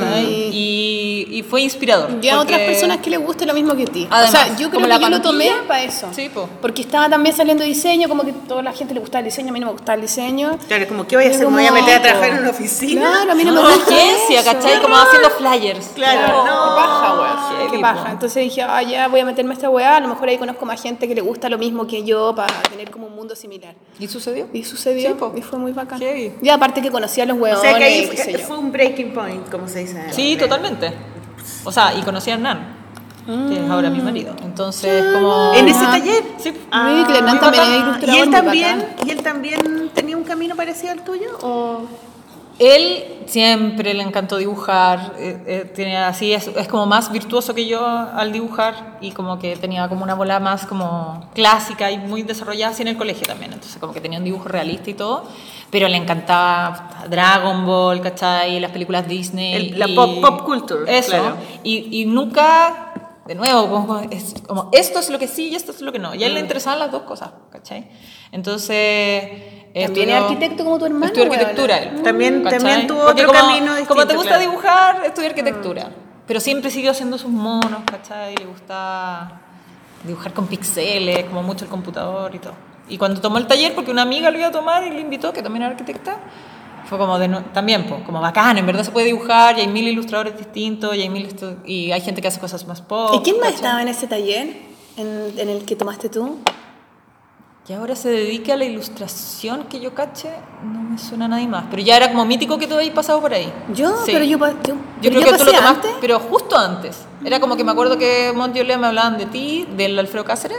Y, 0.53 1.26
y 1.39 1.43
fue 1.43 1.62
inspirador. 1.62 2.11
Y 2.22 2.28
a 2.28 2.39
otras 2.39 2.61
personas 2.61 2.99
que 2.99 3.11
les 3.11 3.18
guste 3.20 3.45
lo 3.45 3.55
mismo 3.55 3.74
que 3.74 3.83
a 3.83 3.87
ti. 3.87 4.07
Además, 4.09 4.28
o 4.28 4.33
sea, 4.37 4.47
yo 4.57 4.68
creo 4.68 4.70
como 4.70 4.83
que 4.85 4.89
la 4.89 5.01
yo 5.01 5.09
lo 5.09 5.20
tomé 5.20 5.51
para 5.66 5.83
eso. 5.83 6.09
Sí, 6.14 6.28
po. 6.33 6.49
Porque 6.62 6.83
estaba 6.83 7.09
también 7.09 7.35
saliendo 7.35 7.64
diseño, 7.64 8.09
como 8.09 8.22
que 8.22 8.31
a 8.31 8.35
toda 8.47 8.62
la 8.62 8.72
gente 8.72 8.95
le 8.95 9.01
gustaba 9.01 9.18
el 9.18 9.24
diseño, 9.24 9.51
a 9.51 9.53
mí 9.53 9.59
no 9.59 9.66
me 9.66 9.72
gustaba 9.72 9.95
el 9.97 10.03
diseño. 10.03 10.57
Claro, 10.68 10.87
como, 10.87 11.07
¿qué 11.09 11.16
voy 11.16 11.24
a 11.26 11.31
hacer? 11.31 11.47
¿Me 11.49 11.53
voy 11.53 11.64
a 11.64 11.68
como- 11.70 11.81
meter 11.81 11.99
a 11.99 12.03
trabajar 12.03 12.31
en 12.31 12.39
una 12.39 12.51
oficina? 12.51 13.01
Claro, 13.01 13.33
a 13.33 13.35
mí 13.35 13.45
no, 13.45 13.53
me 13.53 13.59
Una 13.61 13.74
gusta 13.74 13.95
agencia, 13.95 14.41
eso. 14.43 14.53
¿cachai? 14.53 14.81
Como 14.81 14.95
haciendo 14.97 15.31
flyers. 15.31 15.87
Claro, 15.97 16.45
no. 16.45 16.76
Qué 16.76 16.81
paja. 16.81 17.51
Heavy, 17.59 17.70
Qué 17.72 17.76
po. 17.76 17.83
paja. 17.83 18.11
Entonces 18.12 18.45
dije, 18.45 18.62
ah, 18.62 18.81
ya 18.83 19.09
voy 19.09 19.18
a 19.20 19.24
meterme 19.24 19.51
a 19.51 19.55
esta 19.55 19.68
weá. 19.68 19.97
A 19.97 20.01
lo 20.01 20.07
mejor 20.07 20.28
ahí 20.28 20.39
conozco 20.39 20.64
más 20.66 20.81
gente 20.81 21.09
que 21.09 21.16
le 21.16 21.20
gusta 21.20 21.49
lo 21.49 21.59
mismo 21.59 21.87
que 21.89 22.05
yo 22.05 22.33
para 22.35 22.62
tener 22.62 22.91
como 22.93 23.09
un 23.09 23.16
mundo 23.16 23.35
similar. 23.35 23.74
¿Y 23.99 24.07
sucedió? 24.21 24.49
Y 24.53 24.64
sucedió, 24.64 25.16
Sí, 25.16 25.39
y 25.39 25.43
fue 25.43 25.59
muy 25.59 25.73
bacán. 25.73 26.01
Y 26.43 26.49
aparte 26.49 26.83
que 26.83 26.91
conocí 26.91 27.21
a 27.21 27.27
los 27.27 27.37
O 27.37 27.41
huevones, 27.41 27.71
sea 27.71 27.79
que 27.79 27.85
ahí 27.85 28.07
fue, 28.47 28.59
un 28.59 28.71
breaking 28.71 29.12
point, 29.12 29.49
como 29.51 29.66
se 29.66 29.81
dice. 29.81 30.12
Sí, 30.12 30.37
totalmente. 30.39 30.93
O 31.64 31.73
sea, 31.73 31.95
y 31.95 32.03
conocí 32.03 32.31
a 32.31 32.35
Hernán, 32.35 32.77
que 33.27 33.64
es 33.64 33.71
ahora 33.71 33.91
mi 33.91 34.01
marido. 34.01 34.35
Entonces, 34.45 35.05
como... 35.12 35.53
¿En 35.55 35.68
ese 35.68 35.85
taller? 35.85 36.23
Sí. 36.39 36.53
Ah, 36.71 37.05
Hernán 37.16 37.41
muy 37.41 37.41
también 37.41 38.14
¿Y 38.14 38.18
él 38.18 38.31
también. 38.31 38.87
¿Y 39.07 39.11
él 39.11 39.23
también 39.23 39.91
tenía 39.95 40.16
un 40.16 40.25
camino 40.25 40.55
parecido 40.55 40.93
al 40.93 41.03
tuyo? 41.03 41.31
¿O 41.43 41.83
Él 42.61 43.22
siempre 43.26 43.94
le 43.94 44.02
encantó 44.02 44.36
dibujar, 44.36 45.14
eh, 45.18 45.42
eh, 45.46 45.72
tiene 45.74 45.96
así, 45.96 46.34
es, 46.34 46.46
es 46.48 46.68
como 46.68 46.84
más 46.84 47.11
virtuoso 47.11 47.54
que 47.54 47.66
yo 47.66 47.84
al 47.86 48.32
dibujar 48.32 48.98
y 49.00 49.12
como 49.12 49.38
que 49.38 49.56
tenía 49.56 49.88
como 49.88 50.02
una 50.04 50.14
bola 50.14 50.40
más 50.40 50.66
como 50.66 51.26
clásica 51.32 51.90
y 51.90 51.96
muy 51.96 52.22
desarrollada 52.22 52.72
así 52.72 52.82
en 52.82 52.88
el 52.88 52.98
colegio 52.98 53.26
también, 53.26 53.54
entonces 53.54 53.78
como 53.80 53.94
que 53.94 54.00
tenía 54.02 54.18
un 54.18 54.24
dibujo 54.26 54.46
realista 54.48 54.90
y 54.90 54.94
todo, 54.94 55.24
pero 55.70 55.88
le 55.88 55.96
encantaba 55.96 57.06
Dragon 57.08 57.64
Ball, 57.64 58.02
¿cachai? 58.02 58.61
Las 58.61 58.72
películas 58.72 59.08
Disney. 59.08 59.54
El- 59.54 59.78
la 59.78 59.88
y- 59.88 59.94
pop- 59.96 60.20
pop 60.20 60.42
culture, 60.44 60.98
Eso, 60.98 61.12
claro. 61.12 61.36
y, 61.62 62.02
y 62.02 62.04
nunca, 62.04 62.92
de 63.26 63.36
nuevo, 63.36 63.70
como, 63.70 64.00
es 64.00 64.34
como 64.46 64.68
esto 64.72 64.98
es 64.98 65.08
lo 65.08 65.18
que 65.18 65.28
sí 65.28 65.48
y 65.48 65.54
esto 65.54 65.72
es 65.72 65.80
lo 65.80 65.92
que 65.92 65.98
no, 65.98 66.14
y 66.14 66.24
a 66.24 66.26
él 66.26 66.32
Mm. 66.32 66.34
le 66.34 66.40
interesaban 66.40 66.78
las 66.78 66.92
dos 66.92 67.02
cosas, 67.04 67.30
¿cachai? 67.50 67.88
Entonces... 68.32 69.30
También 69.75 70.11
es 70.11 70.14
arquitecto 70.16 70.64
como 70.64 70.79
tu 70.79 70.85
hermano, 70.87 71.07
Estudió 71.07 71.25
arquitectura 71.33 71.79
él. 71.79 72.03
También- 72.03 72.43
¿cachai? 72.43 72.59
también 72.59 72.87
tuvo 72.87 73.05
Porque 73.05 73.23
otro 73.25 73.35
como, 73.35 73.47
camino 73.49 73.66
distinto, 73.77 73.95
Como 73.95 74.07
te 74.07 74.14
gusta 74.16 74.29
claro. 74.37 74.51
dibujar, 74.51 75.03
estudió 75.07 75.29
arquitectura. 75.29 75.91
Pero 76.27 76.41
siempre 76.41 76.71
siguió 76.71 76.91
haciendo 76.91 77.18
sus 77.18 77.31
monos, 77.31 77.81
¿cachai? 77.91 78.37
Le 78.37 78.47
gusta 78.47 79.41
dibujar 80.05 80.33
con 80.33 80.47
pixeles, 80.47 81.25
como 81.25 81.43
mucho 81.43 81.64
el 81.64 81.71
computador 81.71 82.35
y 82.35 82.39
todo. 82.39 82.55
Y 82.89 82.99
cuando 82.99 83.21
tomó 83.21 83.39
el 83.39 83.47
taller, 83.47 83.75
porque 83.75 83.91
una 83.91 84.03
amiga 84.03 84.31
lo 84.31 84.39
iba 84.39 84.49
a 84.49 84.51
tomar 84.53 84.85
y 84.87 84.91
le 84.91 85.01
invitó, 85.01 85.33
que 85.33 85.43
también 85.43 85.62
era 85.62 85.73
arquitecta, 85.73 86.18
fue 86.89 86.99
como 86.99 87.18
de 87.18 87.29
no- 87.29 87.45
también, 87.53 87.85
pues, 87.87 88.03
como 88.03 88.21
bacán, 88.21 88.59
en 88.59 88.66
verdad 88.66 88.83
se 88.83 88.91
puede 88.91 89.07
dibujar 89.07 89.57
y 89.59 89.61
hay 89.61 89.68
mil 89.68 89.87
ilustradores 89.87 90.37
distintos 90.37 90.97
y 90.97 91.03
hay, 91.03 91.09
mil 91.09 91.29
y 91.64 91.93
hay 91.93 92.01
gente 92.01 92.21
que 92.21 92.29
hace 92.29 92.41
cosas 92.41 92.66
más 92.66 92.81
pop. 92.81 93.12
¿Y 93.14 93.21
quién 93.21 93.37
más 93.37 93.45
¿cachai? 93.51 93.57
estaba 93.57 93.83
en 93.83 93.89
ese 93.89 94.07
taller 94.09 94.57
en, 94.97 95.33
en 95.37 95.49
el 95.49 95.64
que 95.64 95.77
tomaste 95.77 96.09
tú? 96.09 96.39
Y 97.68 97.72
ahora 97.72 97.94
se 97.94 98.08
dedique 98.08 98.52
a 98.52 98.56
la 98.56 98.64
ilustración 98.64 99.64
que 99.68 99.78
yo 99.78 99.94
caché, 99.94 100.30
no 100.64 100.80
me 100.82 100.98
suena 100.98 101.26
a 101.26 101.28
nadie 101.28 101.46
más. 101.46 101.66
Pero 101.70 101.80
ya 101.82 101.96
era 101.96 102.08
como 102.08 102.24
mítico 102.24 102.58
que 102.58 102.66
tú 102.66 102.74
habías 102.74 102.92
pasado 102.92 103.20
por 103.20 103.32
ahí. 103.32 103.52
Yo, 103.72 103.96
Sí. 104.04 104.11
pero 104.12 104.24
yo, 104.24 104.38
yo, 104.38 104.44
Yo 104.64 104.74
pero 105.02 105.20
creo 105.20 105.32
que 105.32 105.38
tú 105.38 105.44
lo 105.44 105.52
tomaste, 105.52 105.68
antes. 105.88 105.90
pero 106.00 106.18
justo 106.18 106.56
antes. 106.58 106.98
Era 107.24 107.38
como 107.38 107.56
que 107.56 107.62
me 107.62 107.70
acuerdo 107.70 107.96
que 107.96 108.32
Monty 108.34 108.58
y 108.58 108.62
Olea 108.62 108.76
me 108.76 108.88
hablaban 108.88 109.18
de 109.18 109.26
ti, 109.26 109.68
del 109.76 109.96
Alfredo 109.98 110.24
Cáceres. 110.24 110.58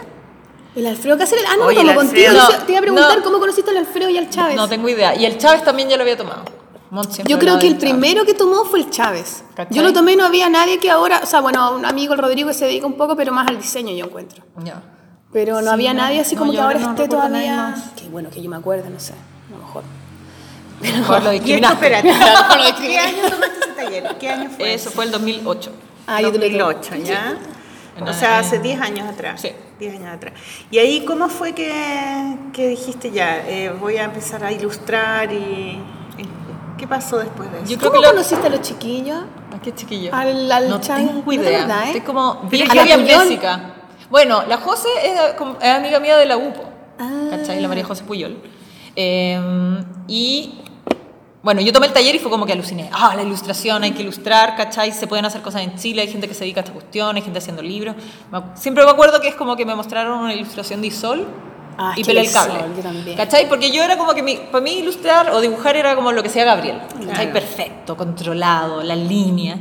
El 0.74 0.86
Alfredo 0.88 1.18
Cáceres, 1.18 1.44
ah, 1.50 1.56
no, 1.58 1.66
Oye, 1.66 1.80
como 1.82 1.96
contigo. 1.96 2.32
Yo 2.32 2.48
te 2.66 2.72
iba 2.72 2.80
a 2.80 2.82
preguntar 2.82 3.18
No. 3.18 3.24
cómo 3.26 3.40
conociste 3.40 3.72
al 3.72 3.78
Alfredo 3.78 4.10
y 4.10 4.18
al 4.18 4.30
Chávez. 4.30 4.56
No 4.56 4.70
tengo 4.70 4.88
idea. 4.88 5.14
Y 5.14 5.26
el 5.26 5.38
Chávez 5.38 5.66
también 5.66 5.90
ya 5.90 5.98
lo 5.98 6.04
había 6.04 6.16
tomado. 6.16 6.44
Yo 7.26 7.40
creo 7.40 7.58
que 7.60 7.68
el 7.68 7.78
primero 7.78 8.24
que 8.26 8.34
tomó 8.34 8.64
fue 8.64 8.80
el 8.80 8.90
Chávez. 8.90 9.44
¿Cachai? 9.54 9.76
Yo 9.76 9.82
lo 9.84 9.92
tomé 9.92 10.14
y 10.14 10.16
no 10.18 10.26
había 10.26 10.50
nadie 10.50 10.78
que 10.78 10.90
ahora, 10.90 11.20
o 11.24 11.26
sea, 11.26 11.42
bueno, 11.42 11.74
un 11.76 11.86
amigo, 11.86 12.14
el 12.14 12.20
Rodrigo, 12.20 12.50
que 12.50 12.54
se 12.54 12.66
dedica 12.66 12.86
un 12.86 12.94
poco, 12.96 13.16
pero 13.18 13.34
más 13.34 13.48
al 13.48 13.58
diseño, 13.58 13.94
yo 13.94 14.06
encuentro. 14.06 14.44
Ya. 14.64 14.82
Pero 15.34 15.56
no 15.56 15.62
Sí, 15.62 15.68
había 15.70 15.94
no, 15.94 16.02
nadie 16.02 16.20
así 16.20 16.36
no, 16.36 16.40
como 16.42 16.52
yo 16.54 16.60
que 16.60 16.64
ahora 16.66 16.80
no 16.80 16.90
esté 16.92 17.08
todavía. 17.08 17.76
Qué 17.96 18.10
bueno 18.10 18.30
que 18.30 18.42
yo 18.42 18.50
me 18.50 18.58
acuerde, 18.58 18.90
no 18.90 19.00
sé, 19.00 19.14
a 19.14 19.52
lo 19.52 19.58
mejor. 19.66 19.84
Mejor 20.82 21.24
lo 21.24 21.30
discriminaste. 21.32 21.74
espérate, 21.86 22.10
¿qué 22.82 22.98
año 23.00 23.30
tomaste 23.30 23.58
ese 23.62 23.72
taller? 23.74 24.16
¿Qué 24.20 24.30
año 24.30 24.50
fue? 24.50 24.74
Eso 24.74 24.90
fue 24.92 25.06
el 25.06 25.12
2008. 25.12 25.72
Ah, 26.08 26.22
yo 26.22 26.32
te 26.32 26.38
lo 26.40 26.46
digo. 26.46 26.66
2008, 26.74 26.96
¿ya? 27.06 27.38
En- 27.98 28.08
O 28.08 28.14
sea, 28.14 28.40
hace 28.40 28.58
en- 28.58 28.64
10 28.64 28.82
años 28.82 29.08
atrás. 29.10 29.40
Sí. 29.42 29.52
10 29.80 29.96
años 29.96 30.14
atrás. 30.14 30.34
Y 30.70 30.80
ahí, 30.80 31.06
¿cómo 31.06 31.30
fue 31.30 31.54
que, 31.54 32.36
que 32.54 32.68
dijiste 32.68 33.12
ya, 33.12 33.38
eh, 33.48 33.70
voy 33.80 33.98
a 33.98 34.04
empezar 34.06 34.44
a 34.44 34.52
ilustrar 34.52 35.32
y... 35.32 35.82
¿Qué 36.78 36.88
pasó 36.88 37.20
después 37.20 37.52
de 37.52 37.60
eso? 37.60 37.68
Yo 37.70 37.78
creo 37.78 37.92
¿Cómo 37.92 38.02
que 38.02 38.08
lo- 38.08 38.14
conociste 38.14 38.48
a 38.48 38.50
los 38.50 38.62
chiquillos? 38.62 39.20
¿A 39.56 39.62
qué 39.62 39.72
chiquillo? 39.76 40.14
Al- 40.16 40.52
al 40.52 40.68
no 40.70 40.82
Chávez. 40.82 41.06
tengo 41.08 41.22
¿No 41.22 41.30
te 41.30 41.36
idea. 41.36 41.64
eh? 41.84 41.86
Estoy 41.88 42.02
como 42.02 42.40
Pero 42.40 42.50
bien 42.50 42.72
a 42.72 42.74
la 42.76 42.86
heavy 42.86 43.04
Puyol. 43.04 43.22
amnésica. 43.22 43.74
Bueno, 44.12 44.44
la 44.48 44.58
José 44.58 44.90
es, 45.04 45.68
amiga 45.72 46.00
mía 46.00 46.18
de 46.18 46.26
la 46.28 46.38
UPO. 46.38 46.64
Ah. 47.00 47.28
¿Cachai? 47.32 47.60
La 47.62 47.68
María 47.68 47.84
José 47.86 48.04
Puyol. 48.04 48.38
Eh, 48.96 49.40
y 50.08 50.60
bueno, 51.42 51.62
yo 51.62 51.72
tomé 51.74 51.88
el 51.88 51.94
taller 51.94 52.14
y 52.14 52.20
fue 52.20 52.30
como 52.30 52.46
que 52.46 52.54
aluciné. 52.54 52.90
Ah, 52.94 53.14
la 53.16 53.24
ilustración, 53.24 53.82
hay 53.84 53.92
que 53.94 54.04
ilustrar, 54.04 54.56
¿cachai? 54.56 54.92
Se 54.92 55.08
pueden 55.08 55.26
hacer 55.26 55.42
cosas 55.42 55.64
en 55.64 55.76
Chile, 55.78 56.02
hay 56.04 56.08
gente 56.10 56.28
que 56.28 56.34
se 56.34 56.42
dedica 56.42 56.60
a 56.60 56.64
esta 56.64 56.74
cuestión, 56.74 57.16
hay 57.16 57.22
gente 57.24 57.40
haciendo 57.40 57.62
libros. 57.64 57.96
Siempre 58.54 58.84
me 58.84 58.92
acuerdo 58.92 59.20
que 59.22 59.30
es 59.30 59.36
como 59.36 59.56
que 59.56 59.66
me 59.66 59.74
mostraron 59.74 60.20
una 60.20 60.34
ilustración 60.34 60.82
de 60.82 60.88
Isol 60.88 61.26
Ah, 61.78 61.94
y 61.96 62.04
pelé 62.04 62.20
el 62.20 62.26
Isol, 62.28 62.48
cable. 62.50 62.64
yo 62.78 62.84
también. 62.84 63.18
¿Cachai? 63.18 63.48
Porque 63.50 63.72
yo 63.72 63.82
era 63.82 63.98
como 63.98 64.14
que 64.14 64.22
mi- 64.22 64.36
para 64.36 64.62
mí 64.62 64.72
ilustrar 64.74 65.32
o 65.32 65.40
dibujar 65.40 65.78
era 65.78 65.96
como 65.96 66.12
lo 66.12 66.22
que 66.22 66.28
hacía 66.28 66.44
Gabriel. 66.44 66.80
¿Cachai? 66.90 67.08
Claro. 67.08 67.32
Perfecto, 67.34 67.98
controlado, 67.98 68.84
la 68.84 68.96
línea. 68.96 69.58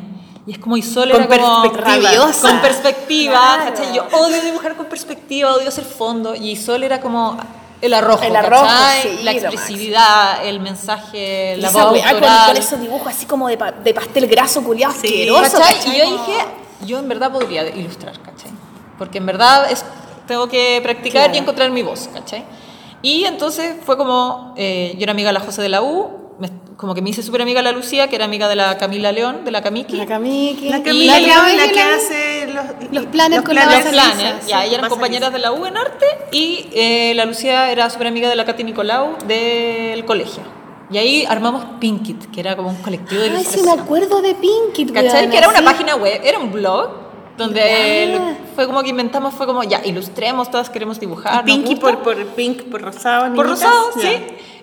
Y 0.51 0.55
es 0.55 0.59
como 0.59 0.77
Isol 0.77 1.13
Con 1.13 1.23
era 1.23 1.39
como. 1.39 1.63
Rabiosa. 1.73 2.49
con 2.49 2.61
perspectiva, 2.61 3.33
Claro. 3.55 3.71
¿cachai? 3.73 3.95
Yo 3.95 4.05
odio 4.19 4.43
dibujar 4.43 4.75
con 4.75 4.87
perspectiva, 4.87 5.55
odio 5.55 5.69
hacer 5.69 5.85
fondo. 5.85 6.35
Y 6.35 6.51
Isol 6.51 6.83
era 6.83 7.01
como 7.01 7.39
el 7.81 7.95
arrojo, 7.95 8.25
El 8.25 8.35
arrojo, 8.35 8.67
sí, 9.01 9.21
la 9.23 9.31
expresividad, 9.31 10.45
el 10.45 10.59
mensaje, 10.59 11.57
la 11.59 11.71
voz 11.71 11.85
con, 12.03 12.21
con 12.21 12.57
esos 12.57 12.81
dibujos 12.81 13.07
así 13.07 13.27
como 13.27 13.47
de, 13.47 13.57
pa- 13.57 13.71
de 13.71 13.95
pastel 13.95 14.27
graso 14.27 14.65
culiado 14.65 14.93
Sí. 14.93 15.07
asqueroso. 15.07 15.59
¿Cachai? 15.59 15.77
Y 15.95 15.99
yo 15.99 16.05
dije, 16.19 16.45
yo 16.85 16.99
en 16.99 17.09
verdad 17.09 17.31
podría 17.31 17.69
ilustrar, 17.69 18.19
¿cachai? 18.21 18.51
Porque 18.99 19.19
en 19.19 19.27
verdad 19.27 19.71
es, 19.71 19.85
tengo 20.27 20.49
que 20.49 20.81
practicar 20.83 21.23
Claro. 21.27 21.35
y 21.37 21.39
encontrar 21.39 21.71
mi 21.71 21.83
voz, 21.83 22.09
¿cachai? 22.13 22.45
Y 23.03 23.25
entonces 23.25 23.77
fue 23.87 23.97
como, 23.97 24.53
eh, 24.57 24.95
yo 24.97 25.05
era 25.05 25.13
amiga 25.13 25.29
de 25.29 25.35
la 25.35 25.41
José 25.41 25.63
de 25.63 25.69
la 25.69 25.81
U, 25.81 26.30
me- 26.41 26.51
como 26.77 26.95
que 26.95 27.03
me 27.03 27.11
hice 27.11 27.23
súper 27.23 27.43
amiga 27.43 27.61
la 27.63 27.73
Lucía, 27.73 28.09
que 28.09 28.17
era 28.17 28.25
amiga 28.25 28.49
de 28.49 28.57
la 28.57 28.79
Camila 28.79 29.13
León, 29.13 29.45
de 29.45 29.51
la 29.51 29.63
Camiki. 29.63 29.97
La 29.97 30.07
Camiki. 30.07 30.69
La 30.71 30.83
Camila 30.83 31.13
la 31.13 31.21
León, 31.21 31.39
Camila 31.39 31.67
la 31.67 31.69
que 31.71 31.75
León. 31.77 31.89
hace 31.95 32.47
los, 32.49 32.93
los 32.93 33.07
planes 33.07 33.43
con 33.43 33.55
la 33.55 33.67
los 33.67 33.75
Basa 33.75 33.91
planes, 33.91 34.17
Lisa, 34.17 34.41
ya, 34.49 34.61
sí, 34.63 34.67
ellas 34.67 34.79
eran 34.79 34.91
compañeras 34.91 35.29
Lisa. 35.31 35.37
de 35.37 35.39
la 35.39 35.53
U 35.53 35.67
en 35.67 35.77
arte 35.77 36.07
y 36.33 36.67
eh, 36.73 37.13
la 37.15 37.25
Lucía 37.27 37.71
era 37.71 37.89
súper 37.91 38.07
amiga 38.07 38.29
de 38.29 38.37
la 38.37 38.45
Katy 38.47 38.65
Nicolau 38.65 39.17
del 39.27 40.05
colegio. 40.07 40.43
Y 40.91 40.99
ahí 40.99 41.25
armamos 41.29 41.65
Pinkit, 41.79 42.31
que 42.33 42.41
era 42.41 42.57
como 42.57 42.71
un 42.71 42.77
colectivo 42.83 43.21
de 43.21 43.29
Ay, 43.29 43.31
sí, 43.37 43.41
ilustración. 43.43 43.77
me 43.77 43.83
acuerdo 43.83 44.23
de 44.23 44.35
Pinky. 44.35 44.87
¿Cachai? 44.93 45.31
Que 45.31 45.39
era 45.39 45.49
una 45.49 45.59
sí. 45.59 45.65
página 45.65 45.95
web, 45.97 46.21
era 46.25 46.39
un 46.39 46.51
blog 46.51 46.91
donde 47.37 48.19
fue 48.55 48.67
como 48.67 48.83
que 48.83 48.89
inventamos, 48.91 49.33
fue 49.35 49.47
como, 49.47 49.63
ya, 49.63 49.81
ilustremos, 49.85 50.51
todas 50.51 50.69
queremos 50.69 50.99
dibujar. 51.01 51.45
Pinky 51.45 51.77
por, 51.77 51.99
por 52.03 52.17
pink, 52.29 52.63
por 52.65 52.83
rosado. 52.83 53.33
Por 53.35 53.47
rosado, 53.47 53.91
Ya. 53.97 54.03
sí. 54.03 54.19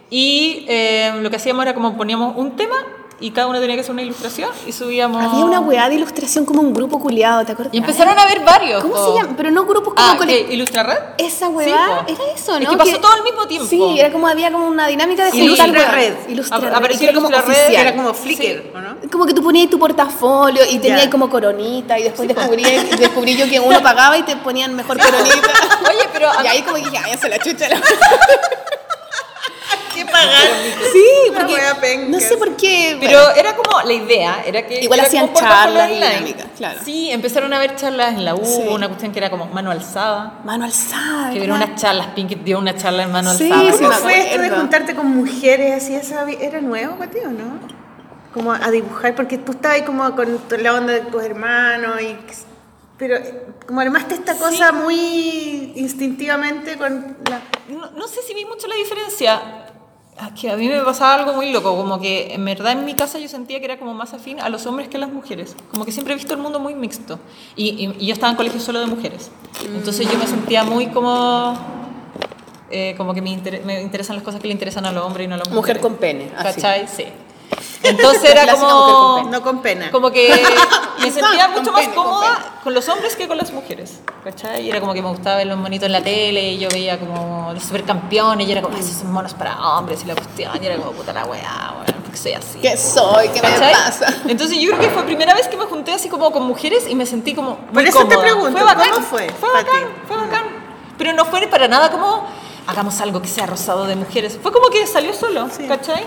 Y 0.09 0.65
eh, 0.67 1.13
lo 1.21 1.29
que 1.29 1.35
hacíamos 1.35 1.63
era 1.63 1.73
como 1.73 1.97
poníamos 1.97 2.35
un 2.37 2.55
tema 2.55 2.75
y 3.19 3.31
cada 3.31 3.47
uno 3.47 3.59
tenía 3.59 3.73
que 3.75 3.81
hacer 3.81 3.93
una 3.93 4.03
ilustración 4.03 4.51
y 4.67 4.71
subíamos... 4.71 5.21
Había 5.23 5.43
una 5.43 5.59
weá 5.59 5.89
de 5.89 5.95
ilustración 5.95 6.45
como 6.45 6.61
un 6.61 6.71
grupo 6.71 6.99
culiado, 6.99 7.43
¿te 7.45 7.53
acuerdas? 7.53 7.73
Y 7.73 7.79
empezaron 7.79 8.17
a 8.17 8.25
ver 8.27 8.41
varios. 8.45 8.83
¿Cómo 8.83 8.93
po. 8.93 9.07
se 9.11 9.19
llama? 9.19 9.33
Pero 9.35 9.49
no 9.49 9.65
grupos 9.65 9.95
como 9.95 10.07
Ah. 10.21 10.25
¿Ilustrarred? 10.51 10.97
Esa 11.17 11.47
Sí, 11.47 11.51
weá, 11.51 12.03
po. 12.05 12.13
era 12.13 12.31
eso, 12.35 12.51
¿no? 12.53 12.59
Es 12.59 12.69
que 12.69 12.77
pasó 12.77 12.99
todo 12.99 13.13
al 13.13 13.23
mismo 13.23 13.47
tiempo. 13.47 13.67
Sí, 13.67 13.99
era 13.99 14.11
como 14.11 14.27
había 14.27 14.51
como 14.51 14.67
una 14.67 14.85
dinámica 14.85 15.25
de 15.25 15.35
Ilustra 15.35 15.65
juntar 15.65 15.81
weá. 15.83 15.91
Red. 15.95 16.13
Ilustra 16.29 16.57
Ap- 16.57 16.63
Red, 16.65 16.73
apareció 16.73 16.99
que 16.99 17.05
era 17.05 17.13
como 17.15 17.29
Red, 17.29 17.39
oficial. 17.39 17.73
Era 17.87 17.95
como 17.95 18.13
Flickr, 18.13 18.63
¿o 18.75 18.81
no? 18.81 18.97
Como 19.11 19.25
que 19.25 19.33
tú 19.33 19.41
ponías 19.43 19.67
tu 19.69 19.79
portafolio 19.79 20.61
y 20.69 20.77
tenías 20.77 21.05
Ya. 21.05 21.09
como 21.09 21.27
coronita 21.27 21.97
y 21.97 22.03
después 22.03 22.27
descubrí, 22.27 22.63
descubrí 22.99 23.35
yo 23.35 23.49
que 23.49 23.59
uno 23.59 23.81
pagaba 23.81 24.15
y 24.15 24.21
te 24.23 24.35
ponían 24.37 24.75
mejor 24.75 24.99
coronita. 24.99 25.35
Oye, 25.89 26.07
pero 26.13 26.29
Y 26.43 26.47
ahí 26.47 26.61
como 26.61 26.75
que 26.75 26.83
dije, 26.91 26.97
ay, 27.03 27.17
se 27.17 27.29
la 27.29 27.39
chucha. 27.39 27.67
la-". 27.67 27.81
¿Qué 29.97 30.05
pagar? 30.05 30.47
Sí, 30.93 31.31
porque 31.33 32.05
no 32.09 32.19
sé 32.19 32.37
por 32.37 32.55
qué. 32.55 32.97
Pero 32.99 33.19
bueno. 33.19 33.35
era 33.35 33.55
como 33.55 33.81
la 33.81 33.93
idea, 33.93 34.43
era 34.45 34.65
que 34.65 34.81
Igual 34.83 34.99
era 34.99 35.07
hacían 35.07 35.33
charlas 35.33 35.89
y 35.89 35.93
dinámicas, 35.95 36.47
claro. 36.57 36.79
Sí, 36.83 37.11
empezaron 37.11 37.53
a 37.53 37.59
ver 37.59 37.75
charlas 37.75 38.13
en 38.13 38.25
la 38.25 38.35
U, 38.35 38.45
Sí. 38.45 38.63
una 38.69 38.87
cuestión 38.87 39.11
que 39.11 39.19
era 39.19 39.29
como 39.29 39.45
mano 39.47 39.71
alzada. 39.71 40.39
mano 40.43 40.65
alzada. 40.65 41.31
Que 41.31 41.39
vieron 41.39 41.57
unas 41.57 41.79
charlas, 41.81 42.07
Pinky 42.15 42.35
dio 42.35 42.57
una 42.59 42.75
charla 42.75 43.03
en 43.03 43.11
mano 43.11 43.33
Sí, 43.33 43.51
alzada. 43.51 43.71
sí, 43.71 43.83
¿Cómo 43.83 43.91
fue 43.97 44.19
esto 44.29 44.41
de 44.41 44.49
juntarte 44.49 44.95
con 44.95 45.07
mujeres 45.07 45.83
así? 45.83 45.95
Eso 45.95 46.19
había- 46.19 46.39
era 46.39 46.61
nuevo 46.61 46.95
para 46.97 47.11
ti, 47.11 47.19
¿o 47.25 47.29
no? 47.29 47.59
Como 48.33 48.51
a 48.53 48.69
dibujar, 48.69 49.15
porque 49.15 49.37
tú 49.39 49.53
estabas 49.53 49.77
ahí 49.77 49.83
como 49.83 50.15
con 50.15 50.37
tu- 50.47 50.57
la 50.57 50.73
onda 50.73 50.93
de 50.93 51.01
tus 51.01 51.23
hermanos 51.23 52.01
y... 52.01 52.15
Pero 52.97 53.15
eh, 53.15 53.45
como 53.67 53.81
armaste 53.81 54.15
esta 54.15 54.35
cosa 54.35 54.71
muy 54.71 55.73
instintivamente 55.75 56.77
con 56.77 57.17
la... 57.29 57.41
No, 57.69 57.91
no 57.91 58.07
sé 58.07 58.21
si 58.27 58.33
vi 58.33 58.43
mucho 58.45 58.67
la 58.67 58.75
diferencia. 58.75 59.41
Ah, 60.19 60.31
Que 60.33 60.49
a 60.49 60.55
mí 60.57 60.67
me 60.67 60.81
pasaba 60.81 61.13
algo 61.13 61.33
muy 61.33 61.51
loco, 61.51 61.75
como 61.77 61.99
que 62.01 62.33
en 62.33 62.43
verdad 62.43 62.71
en 62.71 62.85
mi 62.85 62.95
casa 62.95 63.19
yo 63.19 63.27
sentía 63.27 63.59
que 63.59 63.65
era 63.65 63.77
como 63.77 63.93
más 63.93 64.13
afín 64.15 64.39
a 64.39 64.49
los 64.49 64.65
hombres 64.65 64.87
que 64.89 64.97
a 64.97 64.99
las 64.99 65.11
mujeres. 65.11 65.55
Como 65.71 65.85
que 65.85 65.91
siempre 65.91 66.13
he 66.13 66.17
visto 66.17 66.33
el 66.33 66.39
mundo 66.39 66.59
muy 66.59 66.73
mixto. 66.73 67.19
Y, 67.55 67.69
y- 67.69 67.95
y 67.99 68.07
yo 68.07 68.13
estaba 68.13 68.31
en 68.31 68.35
colegio 68.37 68.59
solo 68.59 68.79
de 68.79 68.87
mujeres. 68.87 69.29
Entonces 69.75 70.09
yo 70.11 70.17
me 70.17 70.25
sentía 70.25 70.63
muy 70.63 70.87
como... 70.87 71.55
eh, 72.71 72.95
como 72.97 73.13
que 73.13 73.21
me, 73.21 73.29
inter- 73.29 73.61
me 73.63 73.81
interesan 73.81 74.15
las 74.15 74.23
cosas 74.25 74.41
que 74.41 74.47
le 74.47 74.53
interesan 74.53 74.85
a 74.87 74.91
los 74.91 75.05
hombres 75.05 75.25
y 75.25 75.27
no 75.27 75.35
a 75.35 75.37
las 75.37 75.47
Mujer 75.49 75.77
mujeres. 75.77 75.81
con 75.83 75.95
pene, 75.97 76.31
así. 76.35 76.61
¿Cachai? 76.61 76.87
Sí. 76.87 77.05
Entonces 77.83 78.29
era 78.31 78.53
como... 78.55 79.19
con. 79.21 79.31
No 79.31 79.41
con 79.41 79.61
pena. 79.61 79.91
Como 79.91 80.11
que 80.11 80.29
me 80.99 81.11
sentía 81.11 81.45
Con 81.47 81.59
mucho 81.59 81.71
más 81.71 81.81
pene, 81.83 81.95
con 81.95 82.03
cómoda 82.05 82.53
con 82.63 82.73
los 82.73 82.89
hombres 82.89 83.15
que 83.15 83.27
con 83.29 83.37
las 83.37 83.53
mujeres, 83.53 83.99
¿cachai? 84.25 84.65
Y 84.65 84.69
era 84.69 84.81
como 84.81 84.93
que 84.93 85.01
me 85.01 85.07
gustaba 85.07 85.37
ver 85.37 85.47
los 85.47 85.57
monitos 85.57 85.85
en 85.85 85.93
la 85.93 86.01
tele 86.01 86.51
y 86.51 86.57
yo 86.57 86.67
veía 86.69 86.99
como 86.99 87.51
los 87.53 87.63
supercampeones 87.63 88.45
y 88.45 88.51
era 88.51 88.61
como, 88.61 88.75
"Ay, 88.75 88.81
esos 88.81 88.97
son 88.97 89.11
monos 89.13 89.33
para 89.33 89.57
hombres 89.77 90.01
y 90.03 90.07
la 90.07 90.15
cuestión, 90.15 90.51
y 90.61 90.65
era 90.65 90.75
como, 90.75 90.91
puta 90.91 91.13
la 91.13 91.23
weá, 91.25 91.75
weón, 91.75 92.01
porque 92.03 92.17
soy 92.17 92.33
así. 92.33 92.59
¿Qué 92.59 92.75
soy? 92.75 93.29
¿Qué 93.29 93.41
me 93.41 93.49
¿Cachai? 93.53 93.71
pasa? 93.73 94.13
Entonces 94.27 94.57
yo 94.59 94.67
creo 94.71 94.81
que 94.81 94.89
fue 94.89 95.03
primera 95.03 95.33
vez 95.33 95.47
que 95.47 95.55
me 95.55 95.63
junté 95.65 95.93
así 95.93 96.09
como 96.09 96.29
con 96.31 96.43
mujeres 96.43 96.85
y 96.89 96.95
me 96.95 97.05
sentí 97.05 97.33
como 97.33 97.51
muy 97.71 97.73
Por 97.73 97.83
eso 97.85 97.99
te 97.99 98.15
cómoda. 98.15 98.21
pregunto, 98.21 98.51
fue 98.51 98.63
bacán, 98.65 98.89
¿cómo 98.91 99.05
fue 99.05 99.29
Fue 99.29 99.49
bacán, 99.53 99.79
ti? 99.83 99.89
fue 100.07 100.17
bacán. 100.17 100.43
Pero 100.97 101.13
no 101.13 101.23
fue 101.23 101.47
para 101.47 101.69
nada 101.69 101.89
como, 101.89 102.25
hagamos 102.67 102.99
algo 102.99 103.21
que 103.21 103.29
sea 103.29 103.45
rosado 103.45 103.85
de 103.85 103.95
mujeres. 103.95 104.37
Fue 104.43 104.51
como 104.51 104.69
que 104.69 104.85
salió 104.87 105.13
solo, 105.13 105.47
Sí. 105.55 105.65
¿cachai? 105.67 106.05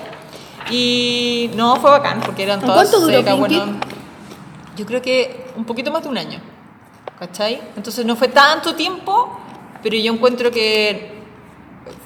Y 0.71 1.51
no, 1.55 1.77
fue 1.77 1.91
bacán 1.91 2.21
porque 2.21 2.43
eran 2.45 2.61
¿En 2.61 2.67
todas 2.67 2.89
cuánto 2.89 3.01
duró 3.01 3.19
secas, 3.19 3.39
bueno, 3.39 3.81
yo 4.77 4.87
creo 4.87 5.03
que 5.03 5.47
un 5.57 5.65
poquito 5.65 5.91
más 5.91 6.03
de 6.03 6.09
un 6.09 6.19
año, 6.19 6.41
¿cachai? 7.19 7.61
Entonces 7.77 8.05
no 8.05 8.17
fue 8.17 8.29
tanto 8.29 8.75
tiempo, 8.75 9.39
pero 9.83 9.97
yo 9.97 10.13
encuentro 10.13 10.51
que 10.51 11.19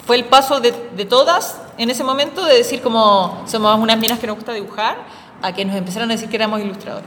fue 0.07 0.17
el 0.17 0.25
paso 0.25 0.61
de, 0.61 0.73
de 0.97 1.05
todas 1.05 1.61
en 1.79 1.91
ese 1.91 2.05
momento 2.05 2.45
de 2.45 2.57
decir 2.57 2.81
como 2.83 3.43
somos 3.47 3.79
unas 3.79 3.99
minas 3.99 4.19
que 4.19 4.27
nos 4.27 4.37
gusta 4.37 4.53
dibujar 4.53 4.97
a 5.43 5.53
que 5.53 5.65
nos 5.65 5.77
empezaron 5.77 6.11
a 6.11 6.15
decir 6.15 6.31
que 6.31 6.37
éramos 6.37 6.61
ilustradores. 6.61 7.07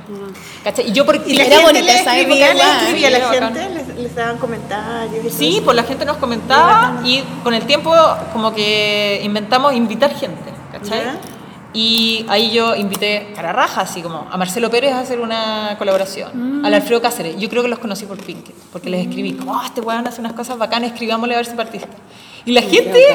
¿Cachai? 0.63 0.89
Y 0.89 0.91
yo 0.91 1.05
porque... 1.07 1.23
Y 1.27 1.35
la 1.37 1.45
Era 1.45 1.55
gente 1.57 1.65
bonita 1.73 1.85
le 1.85 1.99
esa 2.01 2.17
escribía, 2.17 2.51
época 2.51 2.59
igual. 2.65 2.81
escribía 2.83 3.09
la 3.09 3.29
gente, 3.31 3.69
les, 3.69 3.87
les 3.97 4.15
daban 4.15 4.37
comentarios. 4.37 5.25
y 5.25 5.29
Sí, 5.31 5.61
pues 5.65 5.75
la 5.75 5.83
gente 5.83 6.05
nos 6.05 6.17
comentaba 6.17 7.01
y 7.03 7.23
con 7.43 7.55
el 7.55 7.65
tiempo 7.65 7.95
como 8.33 8.53
que 8.53 9.21
inventamos 9.23 9.73
invitar 9.73 10.13
gente, 10.13 10.51
¿cachai? 10.71 10.99
Ya. 11.03 11.15
Y 11.77 12.25
ahí 12.27 12.49
yo 12.51 12.75
invité 12.75 13.31
cara 13.35 13.53
raja, 13.53 13.81
así 13.81 14.01
como 14.01 14.27
a 14.31 14.35
Marcelo 14.35 14.71
Pérez 14.71 14.93
a 14.93 15.01
hacer 15.01 15.19
una 15.19 15.75
colaboración, 15.77 16.65
al 16.65 16.73
Alfredo 16.73 17.03
Cáceres. 17.03 17.37
Yo 17.37 17.49
creo 17.49 17.61
que 17.61 17.69
los 17.69 17.77
conocí 17.77 18.07
por 18.07 18.17
Pinkett, 18.17 18.55
porque 18.73 18.89
les 18.89 19.05
escribí, 19.07 19.33
como, 19.33 19.51
"Oh, 19.51 19.61
este 19.63 19.81
weón 19.81 20.07
hace 20.07 20.19
unas 20.19 20.33
cosas 20.33 20.57
bacanas, 20.57 20.91
escribámosle 20.91 21.35
a 21.35 21.37
ver 21.37 21.45
si 21.45 21.53
participa. 21.55 21.93
Y 22.45 22.53
la 22.53 22.61
gente 22.63 23.05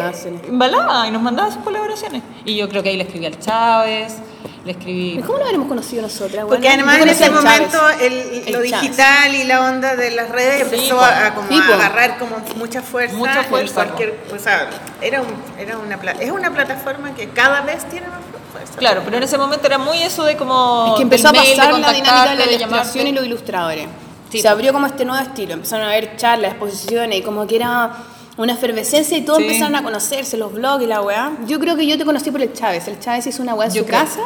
embalaba 0.46 1.08
y 1.08 1.10
nos 1.10 1.22
mandaba 1.22 1.50
sus 1.50 1.62
colaboraciones. 1.64 2.22
Y 2.44 2.54
yo 2.56 2.68
creo 2.68 2.84
que 2.84 2.90
ahí 2.90 2.96
le 2.96 3.02
escribí 3.02 3.26
al 3.26 3.36
Chávez, 3.40 4.18
le 4.64 4.72
escribí... 4.72 5.20
¿Cómo 5.26 5.38
lo 5.38 5.44
habremos 5.46 5.66
conocido 5.66 6.02
nosotras? 6.02 6.44
Porque 6.46 6.68
Bueno, 6.68 6.84
además 6.84 6.96
yo 6.98 7.02
en 7.02 7.08
ese 7.08 7.30
momento 7.30 7.78
el, 8.00 8.12
El 8.46 8.52
lo 8.52 8.64
Chávez. 8.64 8.80
digital 8.82 9.34
y 9.34 9.44
la 9.44 9.60
onda 9.70 9.96
de 9.96 10.10
las 10.12 10.28
redes 10.28 10.68
Sí, 10.68 10.74
empezó 10.76 11.00
a, 11.00 11.26
a 11.26 11.34
como 11.34 11.48
Sí, 11.48 11.58
a 11.60 11.66
po. 11.66 11.72
agarrar 11.74 12.18
como 12.18 12.36
mucha 12.56 12.80
fuerza. 12.82 13.16
Mucha 13.16 13.42
fuerza, 13.42 13.74
Cualquier, 13.86 14.20
o 14.32 14.38
sea, 14.38 14.68
era, 15.00 15.20
un, 15.22 15.28
era 15.58 15.78
una, 15.78 15.96
es 16.20 16.30
una 16.30 16.50
plataforma 16.52 17.12
que 17.14 17.28
cada 17.30 17.62
vez 17.62 17.84
tiene 17.88 18.06
más 18.08 18.18
fuerza. 18.20 18.31
Claro, 18.76 19.02
pero 19.04 19.16
en 19.16 19.22
ese 19.22 19.38
momento 19.38 19.66
era 19.66 19.78
muy 19.78 19.98
eso 19.98 20.24
de 20.24 20.36
como... 20.36 20.86
Es 20.90 20.96
que 20.96 21.02
empezó 21.02 21.28
a 21.28 21.32
pasar 21.32 21.56
la 21.72 21.92
dinámica 21.92 22.30
de 22.30 22.36
la 22.36 22.44
de 22.46 22.54
ilustración 22.54 23.06
y 23.06 23.12
los 23.12 23.24
ilustradores. 23.24 23.86
Sí, 24.30 24.40
Se 24.40 24.48
abrió 24.48 24.72
como 24.72 24.86
este 24.86 25.04
nuevo 25.04 25.22
estilo, 25.22 25.52
empezaron 25.52 25.86
a 25.86 25.90
haber 25.90 26.16
charlas, 26.16 26.52
exposiciones 26.52 27.18
y 27.18 27.22
como 27.22 27.46
que 27.46 27.56
era 27.56 27.92
una 28.38 28.54
efervescencia 28.54 29.16
y 29.18 29.22
todos 29.22 29.38
Sí. 29.38 29.44
empezaron 29.44 29.74
a 29.76 29.82
conocerse, 29.82 30.36
los 30.38 30.52
blogs 30.54 30.82
y 30.82 30.86
la 30.86 31.02
weá. 31.02 31.32
Yo 31.46 31.58
creo 31.60 31.76
que 31.76 31.86
yo 31.86 31.98
te 31.98 32.04
conocí 32.04 32.30
por 32.30 32.40
el 32.40 32.52
Chávez, 32.54 32.88
el 32.88 32.98
Chávez 32.98 33.26
hizo 33.26 33.42
una 33.42 33.54
weá 33.54 33.68
en 33.68 33.74
Yo 33.74 33.82
su 33.82 33.86
creo. 33.88 34.00
casa 34.00 34.20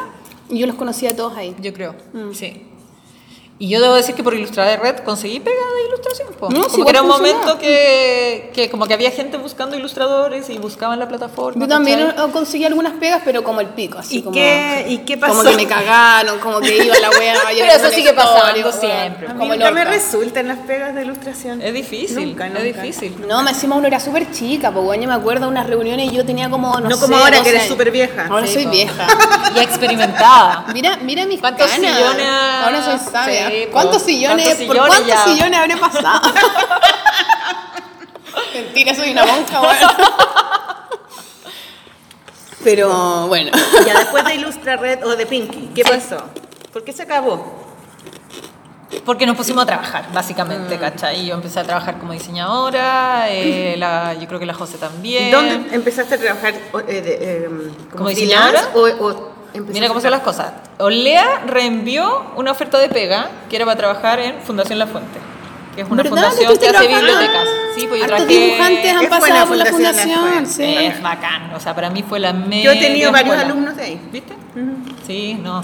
y 0.48 0.58
yo 0.60 0.66
los 0.68 0.76
conocía 0.76 1.10
a 1.10 1.16
todos 1.16 1.36
ahí. 1.36 1.56
Yo 1.60 1.72
creo, 1.72 1.94
Mm. 2.12 2.32
sí. 2.32 2.65
Y 3.58 3.70
yo 3.70 3.80
debo 3.80 3.94
decir 3.94 4.14
que 4.14 4.22
por 4.22 4.34
Ilustrar 4.34 4.66
de 4.68 4.76
Red 4.76 4.96
conseguí 4.98 5.40
pega 5.40 5.56
de 5.56 5.88
ilustración. 5.88 6.28
po. 6.38 6.50
No, 6.50 6.68
sí, 6.68 6.82
que 6.84 6.90
era 6.90 7.00
un 7.00 7.08
momento 7.08 7.58
que, 7.58 8.50
que 8.54 8.68
como 8.70 8.86
que 8.86 8.92
había 8.92 9.10
gente 9.10 9.38
buscando 9.38 9.74
ilustradores 9.76 10.50
y 10.50 10.58
buscaban 10.58 10.98
la 10.98 11.08
plataforma. 11.08 11.64
Yo 11.64 11.66
también 11.68 12.06
¿cachai? 12.06 12.30
conseguí 12.32 12.64
algunas 12.66 12.92
pegas, 12.94 13.22
pero 13.24 13.42
como 13.42 13.62
el 13.62 13.68
pico, 13.68 13.96
así 13.98 14.18
¿Y 14.18 14.22
como, 14.22 14.34
qué- 14.34 14.84
y 14.90 14.98
qué 14.98 15.18
Como 15.18 15.42
pasó? 15.42 15.50
que 15.50 15.56
me 15.56 15.66
cagaron, 15.66 16.38
como 16.38 16.60
que 16.60 16.84
iba 16.84 16.98
la 16.98 17.08
weá. 17.10 17.34
Pero 17.48 17.72
eso 17.72 17.90
sigue 17.90 18.12
pasando 18.12 18.70
siempre. 18.72 19.26
A 19.28 19.32
mí 19.32 19.38
Como 19.38 19.54
el 19.54 19.58
nunca 19.60 19.70
me 19.72 19.84
resultan 19.86 20.48
las 20.48 20.58
pegas 20.58 20.94
de 20.94 21.02
ilustración. 21.04 21.62
Es 21.62 21.72
difícil, 21.72 22.26
Nunca, 22.28 22.48
es 22.48 22.62
difícil. 22.62 23.16
No, 23.26 23.42
me 23.42 23.50
encima 23.52 23.76
uno 23.76 23.86
era 23.86 23.98
súper 24.00 24.30
chica, 24.32 24.70
pues 24.70 25.00
yo 25.00 25.08
me 25.08 25.14
acuerdo 25.14 25.46
de 25.46 25.52
unas 25.52 25.66
reuniones 25.66 26.12
y 26.12 26.14
yo 26.14 26.26
tenía 26.26 26.50
como, 26.50 26.74
no, 26.78 26.90
No 26.90 26.96
sé, 26.96 27.00
como 27.02 27.16
ahora, 27.16 27.30
que 27.30 27.38
12 27.38 27.50
eres 27.50 27.68
súper 27.68 27.90
vieja. 27.90 28.26
Ahora 28.28 28.46
Sí, 28.46 28.52
soy 28.52 28.64
po. 28.64 28.70
vieja. 28.70 29.06
Y 29.56 29.60
experimentada. 29.60 30.66
Mira, 30.74 30.98
mira 31.02 31.24
mis 31.24 31.40
¿Cuántos 31.40 31.70
canas. 31.70 31.96
sillones? 31.96 32.26
Ahora 32.62 32.84
soy 32.84 32.98
sabia. 33.10 33.45
Sí. 33.50 33.68
¿Cuántos 33.72 34.02
sillones? 34.02 34.46
¿Cuántos 34.46 34.66
¿Por 34.66 34.76
sillones 34.76 34.88
cuántos 34.88 35.06
ya? 35.06 35.24
sillones 35.24 35.58
habré 35.60 35.76
pasado? 35.76 36.20
Mentira, 38.54 38.94
soy 38.94 39.10
una 39.10 39.26
monja, 39.26 39.60
bueno. 39.60 39.88
Pero 42.64 43.26
bueno. 43.28 43.50
Ya 43.86 43.98
después 43.98 44.24
de 44.24 44.34
Ilustra 44.34 44.76
Red 44.76 45.04
o 45.06 45.16
de 45.16 45.26
Pinky, 45.26 45.70
¿qué 45.74 45.84
pasó? 45.84 46.22
¿Por 46.72 46.84
qué 46.84 46.92
se 46.92 47.02
acabó? 47.02 47.64
Porque 49.04 49.26
nos 49.26 49.36
pusimos 49.36 49.62
a 49.64 49.66
trabajar, 49.66 50.06
básicamente, 50.12 50.78
¿cachai? 50.78 51.26
Yo 51.26 51.34
empecé 51.34 51.60
a 51.60 51.64
trabajar 51.64 51.98
como 51.98 52.12
diseñadora, 52.12 53.26
eh, 53.28 53.74
la, 53.78 54.14
yo 54.14 54.26
creo 54.26 54.40
que 54.40 54.46
la 54.46 54.54
José 54.54 54.78
también. 54.78 55.30
¿Dónde 55.30 55.74
empezaste 55.74 56.14
a 56.14 56.18
trabajar 56.18 56.54
eh, 56.88 57.00
de, 57.00 57.18
eh, 57.20 57.48
como 57.90 57.96
¿Como 57.98 58.08
diseñadora? 58.08 58.70
o, 58.74 58.80
o 58.80 59.35
Mira 59.60 59.88
cómo 59.88 60.00
son 60.00 60.10
las 60.10 60.20
cosas. 60.20 60.52
Olea 60.78 61.42
reenvió 61.46 62.26
una 62.36 62.52
oferta 62.52 62.78
de 62.78 62.88
pega 62.88 63.30
que 63.48 63.56
era 63.56 63.64
para 63.64 63.76
trabajar 63.76 64.18
en 64.20 64.40
Fundación 64.42 64.78
La 64.78 64.86
Fuente, 64.86 65.18
que 65.74 65.82
es 65.82 65.88
una 65.90 66.04
fundación 66.04 66.52
¿Estuviste 66.52 66.70
que 66.70 66.76
hace 66.76 66.88
bibliotecas. 66.88 67.48
Sí, 67.74 67.86
pues 67.88 68.00
yo 68.00 68.04
Hartos 68.04 68.26
trabajé... 68.26 68.46
dibujantes 68.46 68.94
han 68.94 69.08
pasado 69.08 69.46
por 69.48 69.56
la 69.56 69.66
Fundación 69.66 70.10
La 70.10 70.16
fundación, 70.16 70.46
sí. 70.46 70.74
Es 70.78 71.02
bacán, 71.02 71.54
o 71.54 71.60
sea, 71.60 71.74
para 71.74 71.90
mí 71.90 72.02
fue 72.02 72.20
la 72.20 72.32
Yo 72.32 72.38
media 72.38 72.72
he 72.72 72.80
tenido 72.80 73.12
varios 73.12 73.34
escuela. 73.34 73.52
alumnos 73.52 73.76
de 73.76 73.82
ahí. 73.82 74.08
¿Viste? 74.12 74.34
Sí, 75.06 75.38
no. 75.42 75.62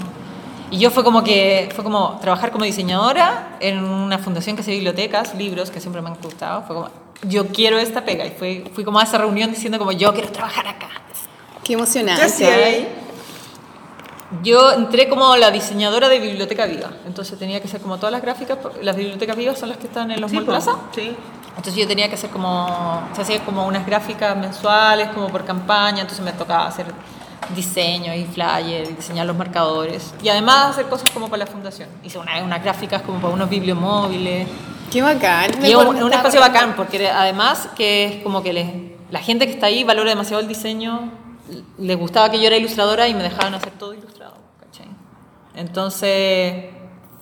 Y 0.71 0.79
yo 0.79 0.89
fue 0.89 1.03
como 1.03 1.23
que, 1.23 1.69
fue 1.75 1.83
como 1.83 2.17
trabajar 2.19 2.51
como 2.51 2.65
diseñadora 2.65 3.57
en 3.59 3.83
una 3.83 4.17
fundación 4.17 4.55
que 4.55 4.63
hace 4.63 4.71
bibliotecas, 4.71 5.35
libros, 5.35 5.69
que 5.69 5.79
siempre 5.79 6.01
me 6.01 6.09
han 6.09 6.15
gustado. 6.15 6.63
Fue 6.63 6.75
como, 6.75 6.89
yo 7.23 7.47
quiero 7.47 7.77
esta 7.77 8.03
pega. 8.05 8.25
Y 8.25 8.31
fui, 8.31 8.63
fui 8.73 8.83
como 8.83 8.99
a 8.99 9.03
esa 9.03 9.19
reunión 9.19 9.51
diciendo 9.51 9.77
como, 9.77 9.91
yo 9.91 10.13
quiero 10.13 10.29
trabajar 10.31 10.67
acá. 10.67 10.89
Qué 11.63 11.73
emocionante. 11.73 12.21
¿Qué 12.21 12.27
hacía 12.27 12.55
ahí? 12.55 12.87
Yo 14.41 14.71
entré 14.71 15.07
como 15.09 15.35
la 15.35 15.51
diseñadora 15.51 16.09
de 16.09 16.19
Biblioteca 16.19 16.65
Viva. 16.65 16.89
Entonces 17.05 17.37
tenía 17.37 17.59
que 17.61 17.67
hacer 17.67 17.81
como 17.81 17.97
todas 17.97 18.11
las 18.11 18.21
gráficas. 18.21 18.57
Las 18.81 18.95
bibliotecas 18.95 19.35
vivas 19.37 19.59
son 19.59 19.69
las 19.69 19.77
que 19.77 19.87
están 19.87 20.09
en 20.11 20.19
los 20.21 20.31
Sí. 20.31 20.39
Plaza. 20.39 20.75
Sí. 20.95 21.15
Entonces 21.49 21.75
yo 21.75 21.87
tenía 21.87 22.09
que 22.09 22.15
hacer 22.15 22.29
como, 22.31 23.03
se 23.15 23.21
hacía 23.21 23.39
como 23.45 23.67
unas 23.67 23.85
gráficas 23.85 24.35
mensuales, 24.35 25.09
como 25.09 25.27
por 25.29 25.45
campaña, 25.45 26.01
entonces 26.01 26.25
me 26.25 26.31
tocaba 26.31 26.65
hacer 26.67 26.87
diseño 27.55 28.13
y 28.15 28.25
flyer, 28.25 28.89
y 28.89 28.93
diseñar 28.93 29.25
los 29.27 29.35
marcadores. 29.35 30.13
Y 30.23 30.29
además 30.29 30.71
hacer 30.71 30.85
cosas 30.87 31.09
como 31.11 31.27
para 31.27 31.45
la 31.45 31.47
fundación. 31.51 31.89
Hice 32.03 32.17
una- 32.17 32.41
unas 32.41 32.63
gráficas 32.63 33.01
como 33.03 33.19
para 33.19 33.33
unos 33.33 33.49
bibliomóviles. 33.49 34.47
Qué 34.91 35.01
bacán. 35.01 35.51
Y 35.63 35.71
es 35.71 35.75
un, 35.75 36.01
un 36.01 36.13
espacio 36.13 36.39
bacán, 36.39 36.75
porque 36.75 37.07
además 37.09 37.69
que 37.75 38.05
es 38.05 38.23
como 38.23 38.41
que 38.41 38.53
les- 38.53 38.71
la 39.11 39.19
gente 39.19 39.45
que 39.45 39.53
está 39.53 39.67
ahí 39.67 39.83
valora 39.83 40.09
demasiado 40.09 40.41
el 40.41 40.47
diseño, 40.47 41.11
les 41.77 41.97
gustaba 41.97 42.31
que 42.31 42.39
yo 42.39 42.47
era 42.47 42.55
ilustradora 42.57 43.07
y 43.07 43.13
me 43.13 43.21
dejaban 43.21 43.53
hacer 43.53 43.71
todo 43.73 43.93
ilustrado. 43.93 44.22
Entonces 45.55 46.65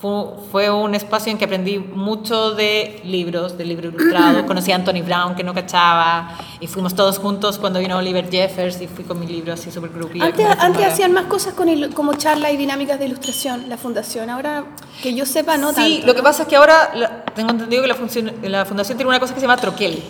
fue, 0.00 0.10
fue 0.50 0.68
un 0.70 0.94
espacio 0.96 1.30
en 1.30 1.38
que 1.38 1.44
aprendí 1.44 1.78
mucho 1.78 2.54
de 2.54 3.00
libros, 3.04 3.56
de 3.56 3.64
libros 3.64 3.94
ilustrados, 3.94 4.42
conocí 4.46 4.72
a 4.72 4.74
Anthony 4.76 5.02
Brown 5.04 5.34
que 5.36 5.44
no 5.44 5.54
cachaba, 5.54 6.36
y 6.58 6.66
fuimos 6.66 6.94
todos 6.94 7.18
juntos 7.18 7.58
cuando 7.58 7.78
vino 7.78 7.96
Oliver 7.98 8.28
Jeffers 8.30 8.80
y 8.80 8.88
fui 8.88 9.04
con 9.04 9.20
mi 9.20 9.26
libro 9.26 9.52
así 9.52 9.70
súper 9.70 9.90
grupía. 9.90 10.24
Antes, 10.24 10.44
como 10.46 10.60
antes 10.60 10.86
hacían 10.86 11.12
más 11.12 11.26
cosas 11.26 11.54
con 11.54 11.68
il- 11.68 11.94
como 11.94 12.14
charlas 12.14 12.52
y 12.52 12.56
dinámicas 12.56 12.98
de 12.98 13.06
ilustración, 13.06 13.68
la 13.68 13.76
fundación. 13.76 14.28
Ahora, 14.28 14.64
que 15.02 15.14
yo 15.14 15.24
sepa, 15.24 15.56
no 15.56 15.70
sí, 15.70 15.76
tanto. 15.76 16.06
lo 16.08 16.12
que 16.14 16.18
¿no? 16.18 16.24
pasa 16.24 16.42
es 16.42 16.48
que 16.48 16.56
ahora 16.56 16.90
la- 16.94 17.24
tengo 17.26 17.50
entendido 17.50 17.82
que 17.82 17.88
la, 17.88 17.94
función- 17.94 18.32
la 18.42 18.64
fundación 18.64 18.98
tiene 18.98 19.08
una 19.08 19.20
cosa 19.20 19.34
que 19.34 19.40
se 19.40 19.46
llama 19.46 19.56
troquel, 19.60 20.02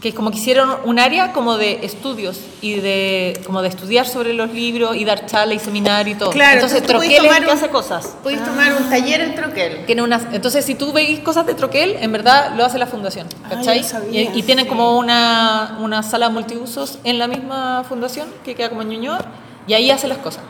que 0.00 0.10
es 0.10 0.14
como 0.14 0.30
que 0.30 0.36
hicieron 0.38 0.76
un 0.84 0.98
área 1.00 1.32
como 1.32 1.56
de 1.56 1.84
estudios 1.84 2.38
y 2.62 2.74
de 2.74 3.40
como 3.44 3.62
de 3.62 3.68
estudiar 3.68 4.06
sobre 4.06 4.32
los 4.32 4.52
libros 4.52 4.94
y 4.96 5.04
dar 5.04 5.26
charlas 5.26 5.56
y 5.56 5.64
seminarios 5.64 6.16
y 6.16 6.18
todo. 6.20 6.30
Claro, 6.30 6.54
entonces 6.54 6.82
troquel 6.84 7.24
es 7.26 7.40
que 7.40 7.50
hace 7.50 7.68
cosas. 7.68 8.14
Puedes 8.22 8.44
tomar 8.44 8.74
un 8.74 8.88
taller 8.88 9.20
en 9.22 9.34
Troquel. 9.34 9.86
Tiene 9.86 10.02
unas, 10.02 10.22
entonces, 10.32 10.64
si 10.64 10.76
tú 10.76 10.92
veis 10.92 11.18
cosas 11.20 11.46
de 11.46 11.54
Troquel, 11.54 11.96
en 12.00 12.12
verdad 12.12 12.54
lo 12.56 12.64
hace 12.64 12.78
la 12.78 12.86
fundación, 12.86 13.26
Ah, 13.44 13.48
¿cachai? 13.50 13.82
sabía, 13.82 14.22
y, 14.22 14.38
y 14.38 14.42
tienen 14.42 14.66
como 14.66 14.96
una, 14.98 15.78
una 15.80 16.02
sala 16.04 16.28
multiusos 16.28 16.98
en 17.02 17.18
la 17.18 17.26
misma 17.26 17.84
fundación, 17.88 18.28
que 18.44 18.54
queda 18.54 18.68
como 18.68 18.82
en 18.82 18.90
Ñuñoa, 18.90 19.24
y 19.66 19.74
ahí 19.74 19.90
hace 19.90 20.06
las 20.06 20.18
cosas. 20.18 20.42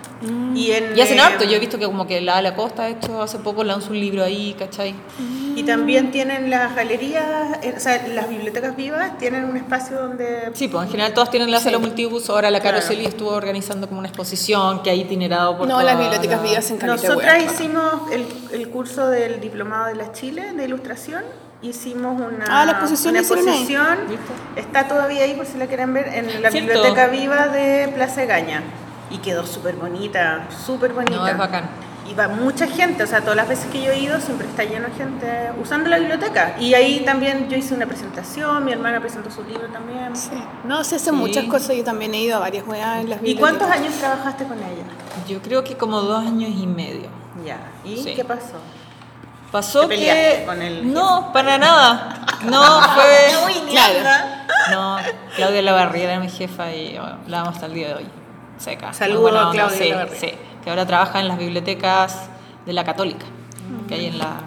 Y, 0.55 0.73
en, 0.73 0.97
Y 0.99 1.01
hacen 1.01 1.19
eh, 1.19 1.21
harto, 1.21 1.45
yo 1.45 1.53
he 1.57 1.59
visto 1.61 1.79
que 1.79 1.85
como 1.85 2.07
que 2.07 2.21
la 2.21 2.39
Ale 2.39 2.49
Acosta 2.49 2.83
ha 2.85 2.89
hecho 2.89 3.23
hace 3.23 3.39
poco, 3.39 3.63
lanzó 3.63 3.91
un 3.91 4.01
libro 4.01 4.25
ahí, 4.25 4.55
¿cachai? 4.59 4.95
Y 5.55 5.63
también 5.63 6.11
tienen 6.11 6.51
las 6.51 6.75
galerías, 6.75 7.25
eh, 7.63 7.75
o 7.77 7.81
sea, 7.81 8.07
las 8.09 8.29
bibliotecas 8.29 8.75
vivas 8.77 9.17
tienen 9.19 9.45
un 9.45 9.57
espacio 9.57 9.97
donde... 9.97 10.51
Sí, 10.55 10.67
pues 10.69 10.85
en 10.87 10.91
general 10.91 11.15
todas 11.15 11.31
tienen 11.31 11.51
la 11.51 11.61
sala 11.61 11.79
multiuso, 11.79 12.33
ahora 12.35 12.51
la 12.51 12.61
Claro. 12.61 12.77
Caroseli 12.79 13.07
estuvo 13.07 13.31
organizando 13.31 13.87
como 13.89 14.01
una 14.01 14.09
exposición 14.09 14.83
que 14.83 14.91
ha 14.91 14.95
itinerado 14.95 15.57
por 15.57 15.69
No, 15.69 15.81
las 15.83 15.97
bibliotecas 15.99 16.43
la- 16.43 16.49
vivas 16.49 16.71
en 16.71 16.79
Caleta, 16.79 17.09
Nosotras 17.09 17.45
hicimos 17.45 17.85
el, 18.13 18.27
el 18.53 18.69
curso 18.71 19.09
del 19.09 19.41
Diplomado 19.41 19.87
de 19.87 19.95
la 19.95 20.11
Chile 20.13 20.53
de 20.53 20.65
Ilustración. 20.65 21.23
Hicimos 21.63 22.21
una, 22.21 22.45
Ah, 22.49 22.65
la 22.65 22.73
exposición 22.73 23.13
una 23.15 23.21
la 23.23 23.27
exposición. 23.27 23.99
Está 24.57 24.87
todavía 24.87 25.25
ahí 25.25 25.35
por 25.35 25.47
si 25.47 25.59
la 25.59 25.67
quieren 25.67 25.93
ver 25.93 26.09
en 26.09 26.41
la 26.43 26.51
Cierto. 26.51 26.73
Biblioteca 26.73 27.07
Viva 27.09 27.49
de 27.49 27.89
Plaza 27.95 28.25
Gaña. 28.27 28.63
Y 29.11 29.19
quedó 29.19 29.47
súper 29.47 29.77
bonita, 29.77 30.47
súper 30.67 30.93
bonita. 30.93 31.17
No, 31.17 31.27
es 31.29 31.37
bacán. 31.39 31.69
Y 32.11 32.15
va 32.15 32.27
mucha 32.29 32.67
gente, 32.67 33.03
o 33.03 33.07
sea, 33.07 33.21
todas 33.21 33.37
las 33.37 33.47
veces 33.49 33.67
que 33.71 33.83
yo 33.83 33.91
he 33.91 33.99
ido 33.99 34.19
siempre 34.21 34.47
está 34.49 34.65
lleno 34.65 34.89
de 34.89 34.95
gente 34.95 35.51
usando 35.63 35.91
la 35.91 35.99
biblioteca. 35.99 36.57
Y 36.59 36.73
ahí 36.73 37.01
también 37.05 37.51
yo 37.51 37.57
hice 37.57 37.75
una 37.75 37.85
presentación, 37.87 38.65
mi 38.65 38.73
hermana 38.73 38.99
presentó 39.01 39.31
su 39.31 39.45
libro 39.45 39.67
también. 39.69 40.17
Sí. 40.17 40.31
No, 40.65 40.83
se 40.85 40.97
hacen 40.97 41.15
Sí. 41.15 41.21
muchas 41.21 41.45
cosas. 41.45 41.77
Yo 41.77 41.85
también 41.85 42.15
he 42.15 42.21
ido 42.23 42.37
a 42.37 42.41
varias 42.41 42.67
weas 42.67 43.01
en 43.03 43.11
las 43.11 43.19
¿Y 43.19 43.35
bibliotecas. 43.35 43.59
cuántos 43.59 43.71
años 43.79 43.95
trabajaste 43.99 44.45
con 44.45 44.57
ella? 44.59 44.85
Yo 45.29 45.43
creo 45.43 45.63
que 45.65 45.77
como 45.77 46.01
dos 46.01 46.25
años 46.27 46.51
y 46.51 46.67
medio. 46.67 47.09
Ya. 47.45 47.59
¿Y 47.85 47.99
Sí. 47.99 48.15
qué 48.15 48.25
pasó? 48.25 48.55
Pasó 49.53 49.83
¿Te 49.83 49.89
peleaste 49.89 50.41
que... 50.41 50.45
con 50.47 50.63
el 50.63 50.93
no, 50.93 51.31
para 51.33 51.57
nada. 51.59 52.27
No, 52.45 52.81
fue... 52.95 53.63
Claro. 53.71 54.25
No, 54.71 54.97
Claudia 55.37 55.63
Lavarriera 55.63 56.13
era 56.15 56.21
mi 56.21 56.29
jefa 56.31 56.73
y 56.75 56.99
bueno, 56.99 57.19
la 57.27 57.41
amo 57.41 57.51
hasta 57.51 57.67
el 57.67 57.75
día 57.75 57.89
de 57.89 57.95
hoy. 57.97 58.07
Seca. 58.59 58.93
Saludos 58.93 59.33
a 59.35 59.51
Claudia 59.53 60.07
sí. 60.09 60.19
Sí, 60.19 60.33
que 60.63 60.71
ahora 60.71 60.87
trabaja 60.87 61.21
en 61.21 61.29
las 61.29 61.39
bibliotecas 61.39 62.29
de 62.67 62.73
la 62.73 62.85
Católica, 62.85 63.27
que 63.89 63.95
hay 63.95 64.07
en 64.07 64.19
la, 64.19 64.41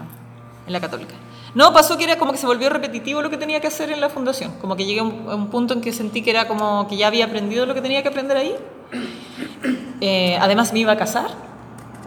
en 0.68 0.74
la 0.74 0.80
Católica. 0.80 1.16
No, 1.54 1.74
pasó 1.74 1.98
que 1.98 2.06
era 2.06 2.18
como 2.18 2.32
que 2.32 2.38
se 2.38 2.46
volvió 2.46 2.70
repetitivo 2.70 3.22
lo 3.22 3.30
que 3.30 3.38
tenía 3.38 3.60
que 3.60 3.68
hacer 3.68 3.92
en 3.92 4.00
la 4.00 4.10
fundación. 4.10 4.54
Como 4.62 4.76
que 4.78 4.86
llegué 4.86 5.02
a 5.02 5.04
un, 5.04 5.28
a 5.30 5.36
un 5.36 5.48
punto 5.48 5.74
en 5.74 5.82
que 5.82 5.92
sentí 5.92 6.22
que 6.22 6.30
era 6.30 6.48
como 6.48 6.88
que 6.88 6.96
ya 6.96 7.08
había 7.08 7.26
aprendido 7.26 7.66
lo 7.66 7.74
que 7.74 7.82
tenía 7.82 8.02
que 8.04 8.10
aprender 8.10 8.38
ahí. 8.38 8.56
Eh, 10.00 10.38
además 10.40 10.72
me 10.74 10.80
iba 10.80 10.94
a 10.94 10.98
casar. 10.98 11.30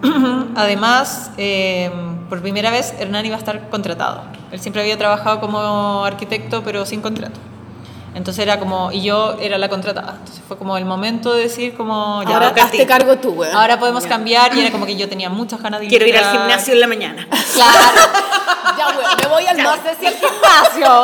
Además, 0.57 1.31
eh, 1.39 1.91
por 2.29 2.43
primera 2.43 2.71
vez 2.71 2.95
Hernán 2.99 3.25
iba 3.25 3.37
a 3.37 3.39
estar 3.39 3.71
contratado. 3.71 4.23
Él 4.51 4.61
siempre 4.61 4.83
había 4.83 4.99
trabajado 4.99 5.41
como 5.41 6.05
arquitecto, 6.05 6.63
pero 6.63 6.85
sin 6.85 7.01
contrato. 7.01 7.39
Entonces 8.15 8.43
era 8.43 8.59
como, 8.61 8.93
y 8.93 9.03
yo 9.03 9.37
era 9.41 9.59
la 9.59 9.69
contratada. 9.69 10.17
Entonces 10.19 10.43
fue 10.47 10.57
como 10.57 10.77
el 10.77 10.85
momento 10.85 11.35
de 11.35 11.43
decir 11.43 11.75
como, 11.77 12.23
ya, 12.23 12.35
Ahora 12.35 12.55
hazte 12.63 12.87
cargo 12.87 13.17
tú, 13.17 13.31
weón. 13.31 13.55
ahora 13.55 13.79
podemos 13.79 14.07
cambiar. 14.07 14.55
Y 14.57 14.61
era 14.61 14.71
como 14.71 14.87
que 14.87 14.97
yo 14.97 15.09
tenía 15.09 15.29
muchas 15.29 15.61
ganas 15.61 15.81
de 15.81 15.89
Quiero 15.89 16.07
ir 16.07 16.17
al 16.17 16.31
gimnasio 16.31 16.75
en 16.75 16.81
la 16.81 16.87
mañana. 16.87 17.29
Claro. 17.55 17.79
Ya, 18.77 18.89
weón, 18.89 19.17
me 19.21 19.27
voy 19.29 19.47
al 19.47 19.57
sé 19.57 19.97
si 20.01 20.07
el 20.07 20.15
gimnasio. 20.15 21.03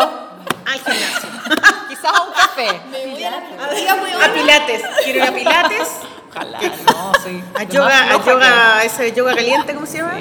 Al 0.66 0.78
gimnasio. 0.78 1.28
Quizás 1.88 2.04
a 2.04 2.22
un 2.22 2.32
café. 2.32 2.80
Me 2.90 3.06
voy 3.06 3.24
a 3.24 3.30
la 3.30 4.24
A 4.24 4.32
pilates. 4.32 4.82
Quiero 5.04 5.18
ir 5.18 5.24
a 5.24 5.32
pilates. 5.32 5.88
Ojalá, 6.30 6.58
no, 6.61 7.12
sí. 7.24 7.42
A 7.58 7.64
yoga, 7.64 7.88
más 7.88 8.20
a 8.20 8.24
yoga, 8.24 8.84
ese 8.84 9.12
yoga 9.12 9.34
caliente, 9.34 9.74
¿cómo 9.74 9.86
se 9.86 9.98
llama? 9.98 10.16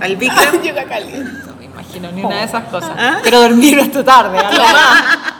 Al 0.00 0.16
Bikram. 0.16 0.62
Yoga 0.62 0.84
caliente. 0.84 1.46
No 1.46 1.54
me 1.56 1.64
imagino 1.64 2.12
ni 2.12 2.22
una 2.22 2.36
de 2.36 2.44
esas 2.44 2.64
cosas. 2.64 2.92
¿Ah? 2.96 3.18
Quiero 3.22 3.40
dormir 3.40 3.80
hasta 3.80 4.04
tarde, 4.04 4.38
algo 4.38 4.62
más. 4.62 5.39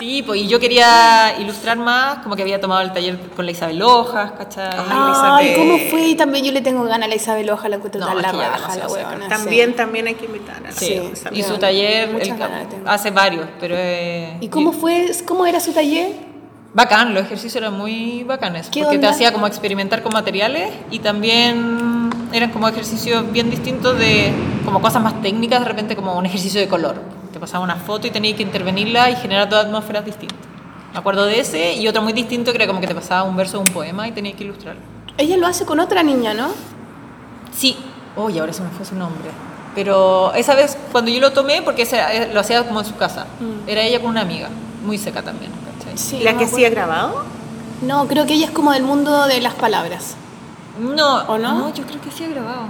Sí, 0.00 0.22
pues 0.24 0.40
y 0.40 0.48
yo 0.48 0.58
quería 0.58 1.36
ilustrar 1.38 1.76
más, 1.76 2.20
como 2.20 2.34
que 2.34 2.40
había 2.40 2.58
tomado 2.58 2.80
el 2.80 2.90
taller 2.92 3.18
con 3.36 3.44
la 3.44 3.52
Isabel 3.52 3.82
Hojas, 3.82 4.32
¿cachai? 4.32 4.70
Ay, 4.88 5.48
Elizabeth. 5.48 5.56
¿cómo 5.58 5.78
fue? 5.90 6.06
Y 6.08 6.14
también 6.14 6.42
yo 6.46 6.52
le 6.52 6.62
tengo 6.62 6.82
ganas 6.84 7.04
a 7.06 7.08
la 7.08 7.16
Isabel 7.16 7.50
Ojalá 7.50 7.68
la 7.68 7.76
encuentro 7.76 8.00
No, 8.00 8.06
tan 8.06 8.16
es 8.16 8.22
la 8.22 8.30
que 8.30 8.36
ya 8.38 8.44
raja, 8.48 8.58
demasiado 8.60 8.88
la 8.88 8.94
seca. 9.02 9.08
weona. 9.10 9.28
También, 9.28 9.76
también 9.76 10.06
hay 10.06 10.14
que 10.14 10.24
invitar 10.24 10.56
a 10.56 10.60
la 10.60 10.72
Sí, 10.72 11.10
Isabel. 11.12 11.38
y 11.38 11.42
su 11.42 11.58
taller 11.58 12.08
el- 12.18 12.36
ganas 12.38 12.68
tengo. 12.70 12.88
hace 12.88 13.10
varios, 13.10 13.46
pero 13.60 13.74
eh, 13.78 14.38
¿Y 14.40 14.48
cómo 14.48 14.72
fue? 14.72 15.10
¿Cómo 15.26 15.44
era 15.44 15.60
su 15.60 15.72
taller? 15.72 16.12
Bacán, 16.72 17.12
los 17.12 17.24
ejercicios 17.24 17.56
eran 17.56 17.76
muy 17.76 18.22
bacanes, 18.24 18.70
¿Qué 18.70 18.80
porque 18.80 18.96
te 18.98 19.06
onda? 19.06 19.10
hacía 19.10 19.32
como 19.34 19.46
experimentar 19.48 20.02
con 20.02 20.14
materiales 20.14 20.70
y 20.90 21.00
también 21.00 22.08
eran 22.32 22.50
como 22.52 22.68
ejercicios 22.68 23.30
bien 23.32 23.50
distintos 23.50 23.98
de 23.98 24.32
como 24.64 24.80
cosas 24.80 25.02
más 25.02 25.20
técnicas, 25.20 25.60
de 25.60 25.66
repente 25.66 25.94
como 25.94 26.16
un 26.16 26.24
ejercicio 26.24 26.58
de 26.58 26.68
color. 26.68 27.19
Te 27.40 27.46
pasaba 27.46 27.64
una 27.64 27.76
foto 27.76 28.06
y 28.06 28.10
tenías 28.10 28.36
que 28.36 28.42
intervenirla 28.42 29.08
y 29.08 29.16
generar 29.16 29.48
dos 29.48 29.64
atmósferas 29.64 30.04
distintas. 30.04 30.36
Me 30.92 30.98
acuerdo 30.98 31.24
de 31.24 31.40
ese 31.40 31.72
y 31.72 31.88
otro 31.88 32.02
muy 32.02 32.12
distinto 32.12 32.52
que 32.52 32.58
era 32.58 32.66
como 32.66 32.82
que 32.82 32.86
te 32.86 32.94
pasaba 32.94 33.22
un 33.22 33.34
verso 33.34 33.56
de 33.56 33.62
un 33.66 33.72
poema 33.72 34.06
y 34.06 34.12
tenías 34.12 34.36
que 34.36 34.44
ilustrarlo. 34.44 34.82
Ella 35.16 35.38
lo 35.38 35.46
hace 35.46 35.64
con 35.64 35.80
otra 35.80 36.02
niña, 36.02 36.34
¿no? 36.34 36.48
Sí, 37.50 37.78
oye, 38.14 38.40
ahora 38.40 38.52
se 38.52 38.62
me 38.62 38.68
fue 38.68 38.84
su 38.84 38.94
nombre. 38.94 39.30
Pero 39.74 40.34
esa 40.34 40.54
vez 40.54 40.76
cuando 40.92 41.10
yo 41.10 41.18
lo 41.18 41.32
tomé, 41.32 41.62
porque 41.62 41.84
eh, 41.90 42.30
lo 42.30 42.40
hacía 42.40 42.62
como 42.66 42.80
en 42.80 42.84
su 42.84 42.96
casa, 42.96 43.24
era 43.66 43.80
ella 43.80 44.02
con 44.02 44.10
una 44.10 44.20
amiga, 44.20 44.50
muy 44.84 44.98
seca 44.98 45.22
también, 45.22 45.50
¿cachai? 45.78 45.96
Sí. 45.96 46.20
¿La 46.22 46.34
no 46.34 46.40
que 46.40 46.46
sí 46.46 46.62
ha 46.66 46.68
grabado? 46.68 47.24
No, 47.80 48.06
creo 48.06 48.26
que 48.26 48.34
ella 48.34 48.44
es 48.44 48.52
como 48.52 48.72
del 48.72 48.82
mundo 48.82 49.26
de 49.28 49.40
las 49.40 49.54
palabras. 49.54 50.14
No, 50.78 51.22
¿O 51.22 51.38
no? 51.38 51.72
yo 51.72 51.84
creo 51.86 52.02
que 52.02 52.10
sí 52.10 52.22
ha 52.22 52.28
grabado. 52.28 52.66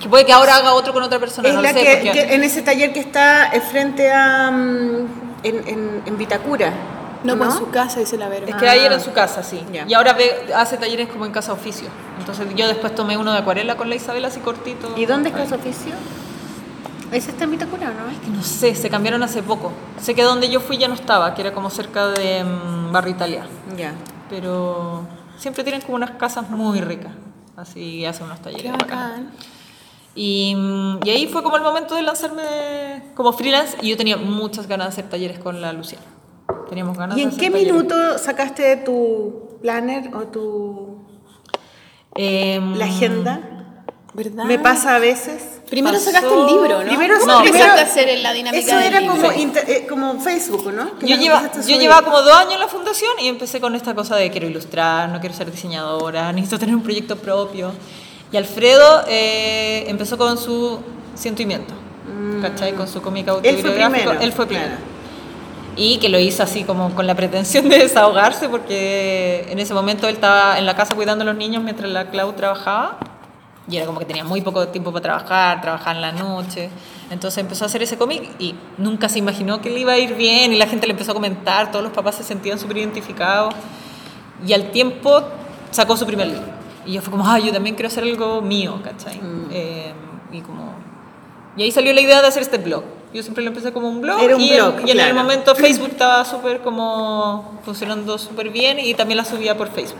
Es 0.00 0.04
que 0.04 0.08
puede 0.08 0.24
que 0.24 0.32
ahora 0.32 0.56
haga 0.56 0.72
otro 0.72 0.94
con 0.94 1.02
otra 1.02 1.18
persona, 1.18 1.48
Es 1.48 1.54
no 1.54 1.60
la 1.62 1.72
lo 1.72 1.78
sé. 1.78 1.84
que, 1.84 1.92
porque- 1.96 2.12
que 2.26 2.34
en 2.34 2.42
ese 2.42 2.62
taller 2.62 2.92
que 2.92 3.00
está 3.00 3.48
eh, 3.52 3.60
frente 3.60 4.10
a. 4.10 4.50
mm, 4.50 5.06
en, 5.42 5.68
en, 5.68 6.02
en 6.06 6.18
Vitacura. 6.18 6.72
No, 7.22 7.36
pues 7.36 7.50
en 7.50 7.58
su 7.58 7.68
casa, 7.70 8.00
dice 8.00 8.16
la 8.16 8.28
Vero. 8.30 8.46
Es 8.46 8.54
que 8.54 8.66
ahí 8.66 8.80
era 8.80 8.94
en 8.94 9.00
su 9.02 9.12
casa, 9.12 9.42
sí. 9.42 9.62
Ya. 9.70 9.84
Y 9.86 9.92
ahora 9.92 10.14
ve- 10.14 10.52
hace 10.56 10.78
talleres 10.78 11.08
como 11.08 11.26
en 11.26 11.32
casa 11.32 11.52
oficio. 11.52 11.88
Entonces 12.18 12.46
yo 12.56 12.66
después 12.66 12.94
tomé 12.94 13.18
uno 13.18 13.30
de 13.32 13.38
acuarela 13.40 13.76
con 13.76 13.90
la 13.90 13.94
Isabel 13.94 14.24
así 14.24 14.40
cortito. 14.40 14.94
¿Y 14.96 15.04
dónde 15.04 15.28
está 15.28 15.46
su 15.46 15.54
oficio? 15.54 15.92
Ese 17.12 17.30
está 17.32 17.44
en 17.44 17.50
Vitacura, 17.50 17.88
¿no? 17.88 18.06
Que 18.24 18.30
No 18.30 18.42
sé, 18.42 18.74
se 18.74 18.88
cambiaron 18.88 19.22
hace 19.22 19.42
poco. 19.42 19.72
Sé 20.00 20.14
que 20.14 20.22
donde 20.22 20.48
yo 20.48 20.60
fui 20.60 20.78
ya 20.78 20.88
no 20.88 20.94
estaba, 20.94 21.34
que 21.34 21.42
era 21.42 21.52
como 21.52 21.68
cerca 21.68 22.06
de 22.08 22.42
mm, 22.44 22.90
Barrio 22.92 23.10
Italia. 23.14 23.42
Ya. 23.76 23.92
Pero 24.30 25.02
siempre 25.36 25.62
tienen 25.64 25.82
como 25.82 25.96
unas 25.96 26.12
casas 26.12 26.48
muy 26.48 26.80
ricas. 26.80 27.12
Así 27.56 28.06
hacen 28.06 28.26
unos 28.26 28.40
talleres. 28.40 28.62
Qué 28.64 28.70
bacanes. 28.72 28.90
bacán. 28.96 29.30
Y, 30.14 30.54
mm, 30.56 31.00
y 31.04 31.10
ahí 31.10 31.26
fue 31.28 31.42
como 31.42 31.56
el 31.56 31.62
momento 31.62 31.94
de 31.94 32.02
lanzarme 32.02 33.02
como 33.14 33.32
freelance 33.32 33.76
y 33.80 33.90
yo 33.90 33.96
tenía 33.96 34.16
muchas 34.16 34.66
ganas 34.66 34.88
de 34.88 34.92
hacer 34.92 35.08
talleres 35.10 35.38
con 35.38 35.60
la 35.60 35.72
Luciana. 35.72 36.04
Teníamos 36.68 36.96
ganas 36.98 37.16
¿Y 37.16 37.20
de 37.20 37.24
en 37.24 37.28
hacer 37.30 37.40
qué 37.40 37.50
talleres. 37.50 37.72
minuto 37.74 38.18
sacaste 38.18 38.76
tu 38.78 39.58
planner 39.62 40.14
o 40.14 40.20
tu. 40.22 40.98
Em, 42.14 42.74
la 42.76 42.86
agenda? 42.86 43.40
¿Verdad? 44.12 44.44
Me 44.44 44.58
pasa 44.58 44.96
a 44.96 44.98
veces. 44.98 45.60
Primero 45.70 45.96
Pasó- 45.96 46.10
sacaste 46.10 46.34
el 46.34 46.46
libro, 46.46 46.80
¿no? 46.80 46.84
Primero, 46.88 47.14
¿Cómo 47.20 47.32
no, 47.32 47.38
empezaste 47.44 47.62
primero- 47.64 47.80
a 47.80 47.84
hacer 47.84 48.08
en 48.08 48.22
la 48.24 48.32
dinámica 48.32 48.66
Eso 48.66 48.76
del 48.76 48.86
era 48.86 49.00
libro? 49.00 49.16
como, 49.16 49.32
inter- 49.32 49.64
eh, 49.70 49.86
como 49.88 50.20
Facebook, 50.20 50.72
¿no? 50.72 50.98
Que 50.98 51.06
Yo, 51.06 51.16
lleva, 51.16 51.48
yo 51.64 51.78
llevaba 51.78 52.02
como 52.04 52.20
dos 52.20 52.34
años 52.34 52.54
en 52.54 52.58
la 52.60 52.66
fundación 52.66 53.12
y 53.22 53.28
empecé 53.28 53.60
con 53.60 53.76
esta 53.76 53.94
cosa 53.94 54.16
de 54.16 54.28
quiero 54.32 54.48
ilustrar, 54.48 55.08
no 55.10 55.20
quiero 55.20 55.32
ser 55.36 55.48
diseñadora, 55.52 56.32
necesito 56.32 56.58
tener 56.58 56.74
un 56.74 56.82
proyecto 56.82 57.14
propio. 57.16 57.72
Y 58.32 58.36
Alfredo 58.36 59.02
eh, 59.08 59.84
empezó 59.88 60.16
con 60.16 60.38
su 60.38 60.80
Ciento 61.14 61.42
y 61.42 61.46
Miento, 61.46 61.74
¿cachai? 62.42 62.72
Con 62.74 62.86
su 62.86 63.02
cómica 63.02 63.32
Mm. 63.32 63.36
Él 63.42 63.58
fue 63.58 63.70
autobiográfico. 63.70 64.10
primero. 64.10 64.20
Él 64.24 64.32
fue 64.32 64.46
primero. 64.46 64.68
claro. 64.68 64.90
y 65.76 65.98
que 65.98 66.08
lo 66.08 66.18
hizo 66.18 66.42
así 66.42 66.64
como 66.64 66.94
con 66.94 67.06
la 67.06 67.14
pretensión 67.14 67.68
de 67.68 67.78
desahogarse 67.78 68.48
porque 68.48 69.46
en 69.48 69.58
ese 69.58 69.72
momento 69.72 70.08
él 70.08 70.16
estaba 70.16 70.58
en 70.58 70.66
la 70.66 70.74
casa 70.76 70.94
cuidando 70.94 71.22
a 71.22 71.26
los 71.26 71.36
niños 71.36 71.62
mientras 71.62 71.90
la 71.90 72.10
Clau 72.10 72.32
trabajaba 72.32 72.98
y 73.68 73.76
era 73.76 73.86
como 73.86 73.98
que 74.00 74.04
tenía 74.04 74.24
muy 74.24 74.40
poco 74.42 74.66
tiempo 74.68 74.92
para 74.92 75.02
trabajar, 75.02 75.60
trabajar 75.60 75.94
en 75.94 76.02
la 76.02 76.12
noche. 76.12 76.70
Entonces 77.08 77.38
empezó 77.38 77.64
a 77.64 77.66
hacer 77.66 77.82
ese 77.82 77.96
cómic 77.96 78.28
y 78.40 78.54
nunca 78.78 79.08
se 79.08 79.20
imaginó 79.20 79.60
que 79.60 79.70
le 79.70 79.80
iba 79.80 79.92
a 79.92 79.98
ir 79.98 80.14
bien 80.16 80.52
y 80.52 80.56
la 80.56 80.66
gente 80.66 80.86
le 80.86 80.92
empezó 80.92 81.12
a 81.12 81.14
comentar, 81.14 81.70
todos 81.70 81.84
los 81.84 81.92
papás 81.92 82.16
se 82.16 82.24
sentían 82.24 82.58
súper 82.58 82.78
identificados 82.78 83.54
y 84.44 84.52
al 84.52 84.70
tiempo 84.72 85.22
sacó 85.70 85.96
su 85.96 86.04
primer 86.04 86.26
libro. 86.28 86.59
Y 86.86 86.92
yo 86.92 87.02
fue 87.02 87.10
como, 87.10 87.28
ah, 87.28 87.38
yo 87.38 87.52
también 87.52 87.74
quiero 87.74 87.88
hacer 87.88 88.04
algo 88.04 88.40
mío, 88.42 88.80
¿cachai? 88.82 89.20
Eh, 89.50 89.92
y 90.32 90.40
como... 90.40 90.74
Y 91.56 91.62
ahí 91.62 91.72
salió 91.72 91.92
la 91.92 92.00
idea 92.00 92.22
de 92.22 92.28
hacer 92.28 92.42
este 92.42 92.58
blog. 92.58 92.84
Yo 93.12 93.22
siempre 93.22 93.42
lo 93.42 93.50
empecé 93.50 93.72
como 93.72 93.88
un 93.88 94.00
blog. 94.00 94.20
Era 94.20 94.36
un 94.36 94.42
y, 94.42 94.54
blog, 94.54 94.80
en, 94.80 94.88
y 94.88 94.90
en 94.92 95.00
el 95.00 95.14
momento 95.14 95.54
Facebook 95.54 95.88
estaba 95.90 96.24
súper 96.24 96.60
como 96.60 97.58
funcionando 97.64 98.18
súper 98.18 98.50
bien 98.50 98.78
y 98.78 98.94
también 98.94 99.16
la 99.16 99.24
subía 99.24 99.56
por 99.56 99.68
Facebook. 99.68 99.98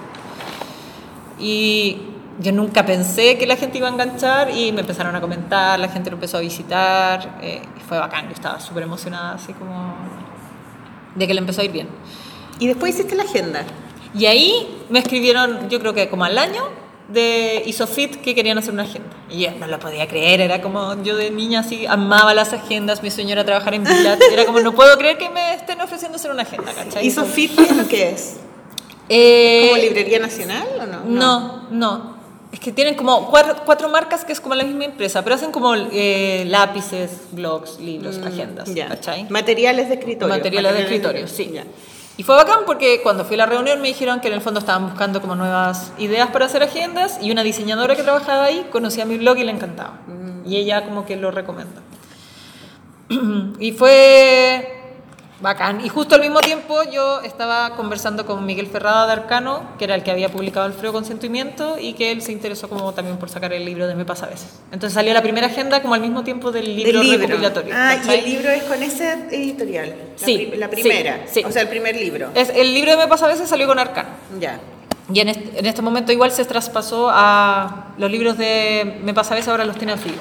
Y 1.39 1.99
yo 2.41 2.53
nunca 2.53 2.87
pensé 2.87 3.37
que 3.37 3.47
la 3.47 3.57
gente 3.57 3.79
iba 3.79 3.89
a 3.89 3.91
enganchar 3.91 4.57
y 4.57 4.73
me 4.73 4.81
empezaron 4.81 5.15
a 5.17 5.21
comentar, 5.21 5.79
la 5.79 5.89
gente 5.89 6.11
lo 6.11 6.17
empezó 6.17 6.39
a 6.39 6.41
visitar 6.41 7.39
eh, 7.43 7.63
y 7.77 7.81
fue 7.81 7.99
bacán, 7.99 8.27
yo 8.27 8.33
estaba 8.33 8.61
súper 8.61 8.85
emocionada 8.85 9.35
así 9.35 9.53
como 9.53 9.95
de 11.15 11.27
que 11.27 11.35
le 11.35 11.41
empezó 11.41 11.61
a 11.61 11.65
ir 11.65 11.73
bien. 11.73 11.89
Y 12.59 12.69
después 12.69 12.95
hiciste 12.95 13.17
la 13.17 13.25
agenda. 13.25 13.65
Y 14.15 14.27
ahí 14.27 14.69
me 14.89 14.99
escribieron, 14.99 15.69
yo 15.69 15.79
creo 15.81 15.95
que 15.95 16.09
como 16.09 16.25
al 16.25 16.37
año, 16.39 16.63
de 17.09 17.63
Isofit 17.67 18.17
que 18.21 18.35
querían 18.35 18.57
hacer 18.59 18.73
una 18.73 18.85
agenda. 18.85 19.11
Y 19.31 19.41
yo 19.43 19.51
no 19.53 19.67
lo 19.67 19.79
podía 19.81 20.07
creer, 20.07 20.41
era 20.41 20.61
como 20.63 21.03
yo 21.03 21.17
de 21.17 21.31
niña 21.31 21.61
así 21.61 21.85
amaba 21.87 22.35
las 22.35 22.53
agendas, 22.53 23.03
mi 23.03 23.11
sueño 23.11 23.33
era 23.33 23.45
trabajar 23.45 23.75
en 23.75 23.83
Bilat, 23.85 24.21
era 24.33 24.45
como 24.47 24.61
no 24.61 24.73
puedo 24.75 24.97
creer 24.97 25.19
que 25.19 25.29
me 25.29 25.55
estén 25.55 25.81
ofreciendo 25.81 26.17
hacer 26.17 26.31
una 26.31 26.43
agenda, 26.43 26.73
¿cachai? 26.73 27.05
¿Hizo 27.07 27.25
fit 27.25 27.55
qué 27.57 27.63
es 27.65 27.77
lo 27.77 27.89
que 27.89 28.11
es? 28.11 28.37
Eh, 29.09 29.67
¿Como 29.71 29.83
librería 29.83 30.21
nacional 30.21 30.67
o 30.81 30.87
no? 30.87 31.01
No, 31.05 31.69
no. 31.71 32.21
Es 32.53 32.59
que 32.61 32.73
tienen 32.73 32.95
como 32.95 33.29
cuatro, 33.31 33.57
cuatro 33.65 33.89
marcas 33.89 34.25
que 34.25 34.33
es 34.33 34.41
como 34.41 34.55
la 34.57 34.65
misma 34.65 34.85
empresa, 34.85 35.23
pero 35.23 35.37
hacen 35.37 35.51
como 35.53 35.75
eh, 35.75 36.45
lápices, 36.49 37.11
blogs, 37.33 37.79
libros, 37.81 38.19
agendas, 38.25 38.69
Mm, 38.69 38.75
Ya. 38.75 38.89
¿cachai? 38.89 39.27
Materiales 39.31 39.89
de 39.89 39.95
escritorio. 39.95 40.35
Materiales 40.35 40.75
de 40.75 40.81
escritorio, 40.83 41.29
sí. 41.29 41.53
Y 42.21 42.23
fue 42.23 42.37
bacán 42.37 42.65
porque 42.67 43.01
cuando 43.03 43.25
fui 43.25 43.37
a 43.37 43.39
la 43.39 43.47
reunión 43.47 43.81
me 43.81 43.89
dijeron 43.89 44.21
que 44.21 44.29
en 44.29 44.35
el 44.35 44.43
fondo 44.43 44.61
estaban 44.61 44.85
buscando 44.91 45.23
como 45.23 45.37
nuevas 45.37 45.91
ideas 45.97 46.29
para 46.29 46.45
hacer 46.45 46.63
agendas 46.63 47.19
y 47.23 47.31
una 47.31 47.43
diseñadora 47.43 47.97
que 47.97 48.03
trabajaba 48.03 48.45
ahí 48.45 48.69
conocía 48.71 49.07
mi 49.07 49.17
blog 49.17 49.39
y 49.39 49.45
le 49.45 49.53
encantaba. 49.53 50.01
Y 50.45 50.57
ella 50.57 50.85
como 50.85 51.07
que 51.07 51.17
lo 51.17 51.31
recomendó. 51.31 51.81
y 53.59 53.73
fue 53.73 54.80
bacán. 55.41 55.81
Y 55.85 55.89
justo 55.89 56.15
al 56.17 56.21
mismo 56.21 56.41
tiempo 56.41 56.83
yo 56.93 57.21
estaba 57.23 57.71
conversando 57.77 58.27
con 58.27 58.45
Miguel 58.45 58.67
Ferrada 58.67 59.07
de 59.07 59.13
Arcano, 59.13 59.63
que 59.79 59.85
era 59.85 59.95
el 59.95 60.03
que 60.03 60.11
había 60.11 60.29
publicado 60.29 60.67
Alfredo 60.67 60.93
Consentimiento 60.93 61.79
y 61.79 61.95
que 61.95 62.13
él 62.13 62.21
se 62.23 62.33
interesó 62.33 62.69
como 62.69 62.93
también 62.93 63.17
por 63.17 63.31
sacar 63.31 63.53
el 63.53 63.65
libro 63.65 63.87
de 63.87 63.95
Me 63.95 64.05
pasa 64.05 64.27
a 64.27 64.29
veces. 64.29 64.49
Entonces 64.73 64.93
salió 64.95 65.15
la 65.15 65.23
primera 65.23 65.47
agenda 65.47 65.81
como 65.83 65.95
al 65.95 66.01
mismo 66.01 66.23
tiempo 66.25 66.53
del 66.53 66.77
libro, 66.77 66.99
Del 66.99 67.09
libro. 67.11 67.27
recopilatorio. 67.27 67.75
Ah, 67.77 67.95
y 67.95 67.99
¿cachai? 67.99 68.19
el 68.19 68.25
libro 68.27 68.51
es 68.51 68.63
con 68.65 68.83
ese 68.83 69.13
editorial. 69.31 69.89
La 70.21 70.27
Sí, 70.27 70.47
pri- 70.51 70.59
La 70.59 70.67
sí, 70.69 70.73
primera. 70.75 71.21
sí. 71.27 71.43
O 71.45 71.51
sea, 71.51 71.63
el 71.63 71.69
primer 71.69 71.97
libro. 71.97 72.29
Es, 72.35 72.51
el 72.51 72.75
libro 72.75 72.91
de 72.93 72.97
Me 72.99 73.07
pasa 73.09 73.25
a 73.27 73.29
veces 73.29 73.49
salió 73.49 73.67
con 73.67 73.79
Arcano. 73.79 74.11
Ya. 74.39 74.61
Y 75.13 75.19
en 75.21 75.29
este, 75.31 75.59
en 75.59 75.67
este 75.67 75.83
momento 75.83 76.13
igual 76.13 76.31
se 76.31 76.45
traspasó 76.45 77.09
a 77.11 77.89
los 77.99 78.11
libros 78.11 78.37
de 78.39 79.01
Me 79.03 79.13
pasa 79.15 79.35
a 79.35 79.37
veces, 79.37 79.49
ahora 79.49 79.65
los 79.65 79.77
tiene 79.77 79.93
Alfredo. 79.95 80.19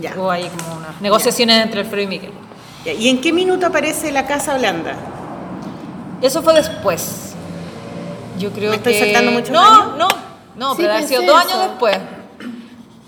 Ya. 0.00 0.12
Hubo 0.16 0.30
ahí 0.30 0.48
como 0.56 0.76
unas 0.78 1.00
negociaciones 1.00 1.56
entre 1.64 1.80
Alfredo 1.80 2.02
y 2.02 2.06
Miguel. 2.06 2.30
¿Y 2.94 3.08
en 3.08 3.20
qué 3.20 3.32
minuto 3.32 3.66
aparece 3.66 4.12
la 4.12 4.26
Casa 4.26 4.54
Holanda? 4.54 4.94
Eso 6.22 6.42
fue 6.42 6.54
después. 6.54 7.34
Yo 8.38 8.50
creo 8.52 8.70
¿Me 8.70 8.76
estoy 8.76 8.92
que... 8.94 9.00
saltando 9.00 9.32
muchos 9.32 9.50
no, 9.50 9.60
años? 9.60 9.98
No, 9.98 10.08
no, 10.56 10.74
Sí, 10.74 10.82
pero 10.82 10.94
ha 10.94 11.02
sido 11.02 11.22
dos 11.22 11.36
años 11.36 11.58
después. 11.68 11.98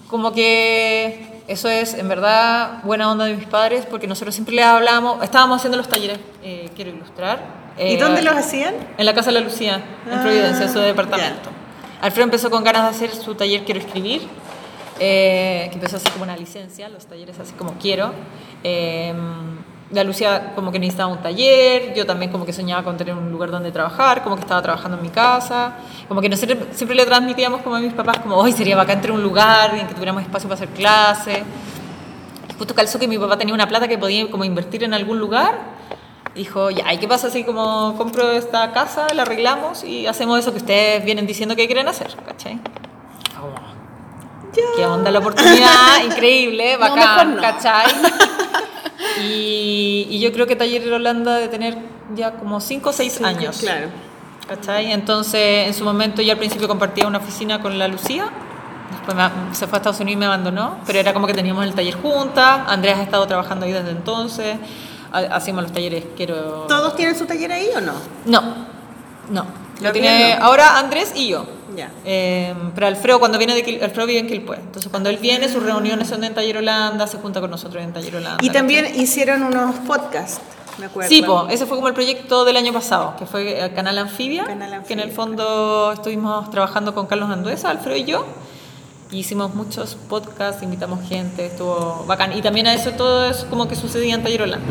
Como 0.09 0.33
que 0.33 1.43
eso 1.47 1.69
es 1.69 1.95
en 1.95 2.09
verdad 2.09 2.83
buena 2.85 3.11
onda 3.11 3.25
de 3.25 3.35
mis 3.35 3.47
padres 3.47 3.87
porque 3.87 4.07
nosotros 4.07 4.35
siempre 4.35 4.55
les 4.55 4.65
hablábamos, 4.65 5.23
estábamos 5.23 5.59
haciendo 5.59 5.77
los 5.77 5.89
talleres, 5.89 6.19
eh, 6.43 6.69
quiero 6.75 6.91
ilustrar. 6.91 7.61
¿Y 7.79 7.95
eh, 7.95 7.97
dónde 7.99 8.23
los 8.23 8.35
hacían? 8.35 8.75
En 8.99 9.07
la 9.07 9.15
Casa 9.15 9.31
de 9.31 9.41
la 9.41 9.41
Lucía, 9.41 9.83
en 10.07 10.13
Ah, 10.13 10.23
Providencia, 10.23 10.69
su 10.69 10.79
departamento. 10.81 11.51
Alfredo 12.01 12.25
empezó 12.25 12.51
con 12.51 12.65
ganas 12.65 12.85
de 12.85 12.89
hacer 12.91 13.15
su 13.15 13.35
taller 13.35 13.65
Quiero 13.65 13.81
Escribir, 13.81 14.23
eh, 14.99 15.69
que 15.71 15.75
empezó 15.75 15.97
así 15.97 16.09
como 16.11 16.25
una 16.25 16.37
licencia, 16.37 16.89
los 16.89 17.07
talleres 17.07 17.39
así 17.39 17.53
como 17.53 17.75
quiero. 17.75 18.13
La 19.93 20.05
Lucía 20.05 20.53
como 20.55 20.71
que 20.71 20.79
necesitaba 20.79 21.13
un 21.13 21.19
taller, 21.21 21.95
yo 21.95 22.07
también 22.07 22.31
como 22.31 22.47
que 22.47 22.53
soñaba 22.53 22.85
con 22.85 22.97
tener 22.97 23.15
un 23.15 23.31
lugar 23.33 23.51
donde 23.51 23.73
trabajar, 23.73 24.23
como 24.23 24.37
que 24.37 24.43
estaba 24.43 24.63
trabajando 24.63 24.97
en 24.97 25.03
mi 25.03 25.09
casa, 25.09 25.73
como 26.07 26.21
que 26.21 26.29
nosotros 26.29 26.59
siempre 26.73 26.97
le 26.97 27.05
transmitíamos 27.05 27.61
como 27.63 27.75
a 27.75 27.81
mis 27.81 27.93
papás 27.93 28.19
como, 28.19 28.37
hoy 28.37 28.53
sería 28.53 28.77
bacán 28.77 29.01
tener 29.01 29.17
un 29.17 29.23
lugar 29.23 29.75
en 29.75 29.89
que 29.89 29.95
tuviéramos 29.95 30.23
espacio 30.23 30.49
para 30.49 30.63
hacer 30.63 30.69
clases. 30.75 31.41
Justo 32.57 32.75
calzó 32.75 32.99
que 33.01 33.09
mi 33.09 33.19
papá 33.19 33.37
tenía 33.37 33.55
una 33.55 33.67
plata 33.67 33.89
que 33.89 33.99
podía 33.99 34.31
como 34.31 34.45
invertir 34.45 34.85
en 34.85 34.95
algún 34.95 35.19
lugar. 35.19 35.59
Dijo, 36.37 36.71
ya, 36.71 36.93
¿y 36.93 36.99
qué 36.99 37.09
pasa 37.09 37.29
si 37.29 37.43
como 37.43 37.97
compro 37.99 38.31
esta 38.31 38.71
casa, 38.73 39.09
la 39.15 39.23
arreglamos 39.23 39.83
y 39.83 40.07
hacemos 40.07 40.39
eso 40.39 40.53
que 40.53 40.59
ustedes 40.59 41.05
vienen 41.05 41.27
diciendo 41.27 41.57
que 41.57 41.67
quieren 41.67 41.89
hacer? 41.89 42.15
¿Cachai? 42.25 42.61
¿Qué 44.77 44.87
onda 44.87 45.11
la 45.11 45.19
oportunidad? 45.19 46.03
Increíble, 46.05 46.75
No, 46.75 46.81
mejor 46.85 46.99
bacán, 46.99 47.37
no. 47.37 47.43
¿cachai? 47.43 47.87
Y, 49.23 50.07
y 50.11 50.21
yo 50.21 50.33
creo 50.33 50.47
que 50.47 50.57
Taller 50.57 50.93
Holanda 50.93 51.37
de 51.37 51.49
tener 51.49 51.79
ya 52.15 52.33
como 52.33 52.61
5 52.61 52.91
o 52.91 52.93
6 52.93 53.21
años. 53.23 53.59
Claro. 53.61 53.89
¿Cachai? 54.49 54.91
Entonces, 54.93 55.69
en 55.69 55.75
su 55.75 55.85
momento 55.85 56.23
yo 56.23 56.33
al 56.33 56.39
principio 56.39 56.67
compartía 56.67 57.07
una 57.07 57.19
oficina 57.19 57.61
con 57.63 57.79
la 57.79 57.87
Lucía, 57.87 58.29
después 58.91 59.17
me- 59.17 59.55
se 59.55 59.67
fue 59.69 59.77
a 59.77 59.79
Estados 59.79 60.01
Unidos 60.01 60.17
y 60.17 60.21
me 60.21 60.27
abandonó, 60.27 60.79
pero 60.87 60.99
era 60.99 61.13
como 61.15 61.27
que 61.29 61.35
teníamos 61.35 61.65
el 61.65 61.73
taller 61.75 61.95
juntas, 61.95 62.63
Andrés 62.67 62.97
ha 62.97 63.03
estado 63.03 63.27
trabajando 63.29 63.65
ahí 63.67 63.73
desde 63.73 63.91
entonces, 63.91 64.57
ha- 65.13 65.19
hacíamos 65.37 65.63
los 65.63 65.73
talleres, 65.73 66.05
quiero... 66.17 66.67
¿Todos 66.69 66.97
tienen 66.97 67.17
su 67.17 67.27
taller 67.27 67.53
ahí 67.53 67.69
o 67.77 67.81
no? 67.81 67.93
No, 68.27 68.43
no. 69.31 69.47
Lo 69.81 69.93
tiene, 69.93 70.37
no. 70.39 70.45
ahora 70.45 70.79
Andrés 70.79 71.13
y 71.15 71.29
yo. 71.29 71.47
Ya. 71.77 71.91
Eh, 72.05 72.55
pero 72.75 72.87
Alfredo 72.87 73.19
cuando 73.19 73.39
viene 73.39 73.55
de 73.55 73.65
Quil- 73.65 73.83
Alfredo 73.83 74.07
vive 74.07 74.21
en 74.21 74.27
Quilpué. 74.27 74.57
Entonces 74.57 74.91
cuando 74.91 75.09
él 75.09 75.19
viene, 75.19 75.49
sus 75.49 75.63
reuniones 75.63 76.09
son 76.09 76.25
en 76.25 76.35
Taller 76.35 76.59
Holanda, 76.59 77.07
se 77.07 77.19
junta 77.19 77.41
con 77.41 77.51
nosotros 77.51 77.83
en 77.83 77.93
Taller 77.93 78.17
Holanda. 78.17 78.39
Y 78.45 78.51
también 78.51 78.85
¿cachai? 78.87 79.01
hicieron 79.03 79.43
unos 79.45 79.77
podcasts, 79.87 80.41
me 80.79 80.87
acuerdo. 80.87 81.09
Sí, 81.09 81.23
po, 81.23 81.47
ese 81.49 81.67
fue 81.67 81.77
como 81.77 81.89
el 81.89 81.95
proyecto 81.95 82.45
del 82.45 82.57
año 82.57 82.73
pasado, 82.73 83.15
que 83.19 83.27
fue 83.27 83.61
el 83.65 83.73
Canal 83.75 83.99
Anfibia, 83.99 84.45
Canal 84.45 84.83
que 84.85 84.93
en 84.95 85.01
el 85.01 85.09
Anfibia. 85.11 85.15
fondo 85.15 85.93
estuvimos 85.93 86.51
trabajando 86.51 86.95
con 86.95 87.07
Carlos 87.07 87.31
Anduesa, 87.31 87.71
Alfredo 87.71 87.97
y 87.97 88.05
yo, 88.05 88.27
hicimos 89.13 89.55
muchos 89.55 89.97
podcasts, 90.09 90.63
invitamos 90.63 91.07
gente, 91.09 91.47
estuvo 91.47 92.05
bacán. 92.07 92.37
Y 92.37 92.43
también 92.43 92.67
a 92.67 92.75
eso 92.75 92.91
todo 92.93 93.27
es 93.29 93.45
como 93.51 93.69
que 93.69 93.77
sucedía 93.77 94.15
en 94.15 94.23
Taller 94.23 94.43
Holanda. 94.43 94.67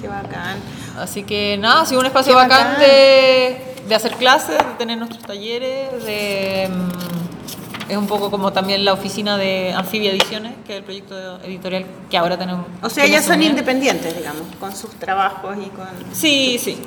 Qué 0.00 0.08
bacán. 0.08 0.58
Así 0.98 1.24
que 1.24 1.56
nada, 1.58 1.82
ha 1.82 1.86
sido 1.86 2.00
un 2.00 2.06
espacio 2.06 2.32
Qué 2.32 2.36
bacán, 2.36 2.74
bacán. 2.74 2.80
de, 2.80 3.73
de 3.88 3.94
hacer 3.94 4.12
clases, 4.16 4.58
de 4.58 4.74
tener 4.78 4.98
nuestros 4.98 5.22
talleres, 5.22 6.04
de, 6.04 6.68
mm, 6.70 7.90
es 7.90 7.96
un 7.96 8.06
poco 8.06 8.30
como 8.30 8.52
también 8.52 8.84
la 8.84 8.92
oficina 8.94 9.36
de 9.36 9.72
Anfibia 9.74 10.10
Ediciones, 10.10 10.54
que 10.66 10.72
es 10.74 10.78
el 10.78 10.84
proyecto 10.84 11.38
editorial 11.42 11.84
que 12.10 12.16
ahora 12.16 12.38
tenemos. 12.38 12.66
O 12.82 12.88
sea, 12.88 13.06
nos 13.06 13.24
son 13.24 13.42
independientes, 13.42 14.16
digamos, 14.16 14.42
con 14.58 14.74
sus 14.74 14.90
trabajos 14.94 15.56
y 15.58 15.68
con... 15.70 15.88
Sí, 16.12 16.58
sí. 16.62 16.78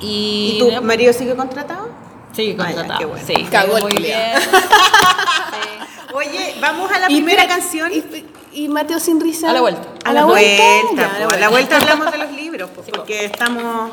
Y, 0.00 0.54
¿Y 0.54 0.58
tu 0.58 0.82
marido 0.82 1.12
sigue 1.12 1.34
contratado? 1.36 1.88
Sí, 2.32 2.54
Ah, 2.58 2.64
contratado. 2.64 2.98
qué 2.98 3.04
bueno. 3.06 3.26
Sí, 3.26 3.34
Cagó 3.50 3.76
el 3.78 3.84
muy 3.84 3.92
bien. 4.02 4.32
Oye, 6.14 6.54
vamos 6.60 6.90
a 6.90 6.98
la 6.98 7.06
primera 7.06 7.46
canción. 7.46 7.90
Y, 7.92 8.04
y 8.52 8.68
Mateo 8.68 8.98
sin 9.00 9.20
risa. 9.20 9.50
A 9.50 9.52
la 9.52 9.60
vuelta. 9.60 9.82
A 10.04 10.12
la 10.12 10.24
vuelta, 10.24 10.62
Ya, 10.96 11.26
a 11.34 11.36
la 11.38 11.48
vuelta 11.50 11.76
hablamos 11.76 12.10
de 12.10 12.18
los 12.18 12.32
libros, 12.32 12.70
Sí, 12.84 12.92
porque 12.94 13.26
estamos... 13.26 13.90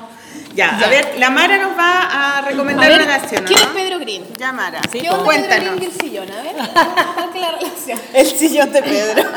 Ya, 0.55 0.77
Ya. 0.79 0.85
a 0.85 0.89
ver, 0.89 1.15
la 1.17 1.29
Mara 1.29 1.57
nos 1.57 1.77
va 1.77 2.01
a 2.03 2.37
A 2.37 2.41
recomendar 2.41 2.89
ver, 2.89 3.01
una 3.01 3.17
canción, 3.17 3.43
¿no? 3.43 3.47
¿quién 3.47 3.59
es 3.59 3.65
Pedro 3.67 3.99
Green? 3.99 4.23
Ya, 4.37 4.51
Mara, 4.51 4.81
Sí, 4.91 4.99
¿Qué 4.99 5.09
onda 5.09 5.11
Pedro 5.11 5.25
cuéntanos. 5.25 5.75
Green 5.75 5.81
y 5.81 5.85
el 5.85 5.91
sillón? 5.93 6.31
A 6.31 6.41
ver, 6.43 6.55
¿cuál 6.55 7.29
es 7.35 7.41
la 7.41 7.51
relación? 7.51 7.99
El 8.13 8.25
sillón 8.27 8.71
de 8.71 8.83
Pedro. 8.83 9.23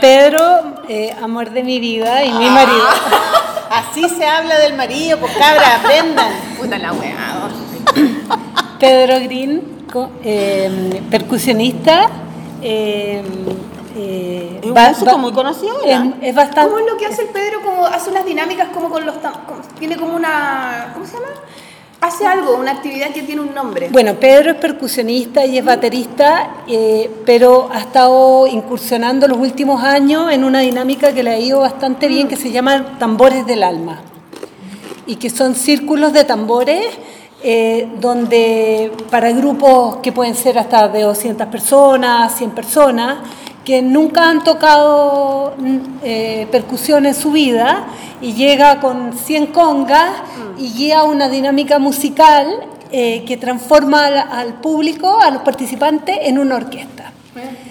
Pedro, 0.00 0.82
eh, 0.88 1.14
amor 1.22 1.50
de 1.50 1.62
mi 1.62 1.78
vida 1.80 2.24
y 2.24 2.32
mi 2.32 2.48
marido. 2.48 2.86
Así 3.70 4.08
se 4.08 4.26
habla 4.26 4.58
del 4.58 4.74
marido, 4.74 5.18
pues 5.18 5.32
cabra, 5.36 5.76
aprendan. 5.76 6.32
Puta 6.58 6.78
la 6.78 6.92
weá. 6.92 7.48
Pedro 8.78 9.20
Green, 9.20 9.62
eh, 10.24 11.02
percusionista. 11.10 12.08
eh, 12.62 13.22
eh, 13.96 14.58
Es 14.62 14.68
un 14.68 14.76
va- 14.76 14.88
músico 14.90 15.06
va- 15.12 15.16
muy 15.16 15.32
conocido, 15.32 15.76
¿verdad? 15.84 16.06
Es, 16.20 16.28
es 16.30 16.34
bastante. 16.34 16.70
¿Cómo 16.72 16.78
es 16.86 16.92
lo 16.92 16.98
que 16.98 17.06
hace 17.06 17.22
el 17.22 17.28
Pedro? 17.28 17.60
Como 17.62 17.86
hace 17.86 18.10
unas 18.10 18.24
dinámicas 18.24 18.68
como 18.68 18.88
con 18.90 19.04
los... 19.06 19.14
como- 19.16 19.60
tiene 19.78 19.96
como 19.96 20.16
una... 20.16 20.90
¿Cómo 20.94 21.06
se 21.06 21.14
llama? 21.14 21.26
hace 22.00 22.26
algo, 22.26 22.56
una 22.56 22.72
actividad 22.72 23.10
que 23.10 23.22
tiene 23.22 23.42
un 23.42 23.54
nombre. 23.54 23.88
Bueno, 23.92 24.14
Pedro 24.14 24.50
es 24.50 24.56
percusionista 24.56 25.46
y 25.46 25.56
es 25.58 25.64
baterista, 25.64 26.50
eh, 26.66 27.08
pero 27.24 27.68
ha 27.72 27.78
estado 27.78 28.48
incursionando 28.48 29.28
los 29.28 29.38
últimos 29.38 29.84
años 29.84 30.32
en 30.32 30.42
una 30.42 30.58
dinámica 30.62 31.12
que 31.14 31.22
le 31.22 31.30
ha 31.30 31.38
ido 31.38 31.60
bastante 31.60 32.08
bien, 32.08 32.26
que 32.26 32.34
se 32.34 32.50
llama 32.50 32.98
Tambores 32.98 33.46
del 33.46 33.62
Alma, 33.62 34.00
y 35.06 35.14
que 35.14 35.30
son 35.30 35.54
círculos 35.54 36.12
de 36.12 36.24
tambores. 36.24 36.84
eh, 37.44 37.88
donde 38.00 38.90
para 39.10 39.30
grupos 39.32 39.96
que 39.96 40.10
pueden 40.12 40.34
ser 40.36 40.58
hasta 40.60 40.86
de 40.88 41.02
200 41.02 41.46
personas, 41.48 42.34
100 42.36 42.50
personas, 42.52 43.18
que 43.64 43.82
nunca 43.82 44.28
han 44.28 44.42
tocado 44.44 45.54
mm, 45.58 45.76
eh, 46.02 46.48
percusión 46.50 47.06
en 47.06 47.14
su 47.14 47.32
vida 47.32 47.86
y 48.20 48.34
llega 48.34 48.80
con 48.80 49.12
100 49.12 49.46
congas 49.48 50.10
y 50.58 50.72
guía 50.72 51.04
una 51.04 51.28
dinámica 51.28 51.78
musical 51.78 52.46
eh, 52.90 53.24
que 53.26 53.36
transforma 53.36 54.06
al, 54.06 54.18
al 54.18 54.54
público, 54.60 55.20
a 55.20 55.30
los 55.30 55.42
participantes, 55.42 56.18
en 56.22 56.38
una 56.38 56.56
orquesta. 56.56 57.12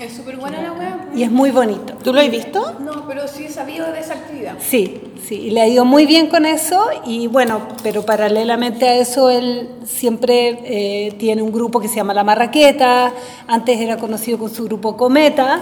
Es 0.02 0.14
súper 0.14 0.38
buena 0.38 0.60
la 0.62 0.72
wea. 0.74 0.98
Y 1.14 1.22
es 1.24 1.32
muy 1.32 1.52
bonito. 1.52 1.94
¿Tú 2.04 2.12
lo 2.14 2.20
has 2.22 2.32
visto? 2.32 2.78
No, 2.80 3.06
pero 3.08 3.28
sí 3.28 3.46
he 3.46 3.50
sabido 3.50 3.92
de 3.92 4.00
esa 4.00 4.16
actividad. 4.16 4.56
Sí, 4.60 5.00
sí, 5.24 5.36
y 5.36 5.52
le 5.52 5.62
ha 5.62 5.68
ido 5.68 5.86
muy 5.86 6.08
bien 6.08 6.28
con 6.28 6.46
eso 6.48 6.84
y 7.06 7.28
bueno, 7.28 7.62
pero 7.84 8.04
paralelamente 8.04 8.88
a 8.88 8.96
eso 8.96 9.30
él 9.30 9.70
siempre 9.86 10.60
eh, 10.64 11.12
tiene 11.20 11.44
un 11.44 11.52
grupo 11.52 11.80
que 11.80 11.88
se 11.88 11.98
llama 11.98 12.14
La 12.16 12.24
Marraqueta, 12.24 13.14
antes 13.48 13.80
era 13.80 13.98
conocido 13.98 14.40
con 14.40 14.50
su 14.50 14.64
grupo 14.64 14.98
Cometa 14.98 15.62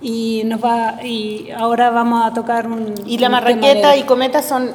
y 0.00 0.42
nos 0.44 0.62
va 0.62 1.00
y 1.04 1.50
ahora 1.50 1.90
vamos 1.90 2.24
a 2.24 2.32
tocar 2.32 2.68
un 2.68 2.94
¿Y 3.06 3.18
la 3.18 3.26
un 3.26 3.32
marraqueta 3.32 3.90
de- 3.90 3.98
y 3.98 4.02
cometa 4.04 4.40
son. 4.42 4.70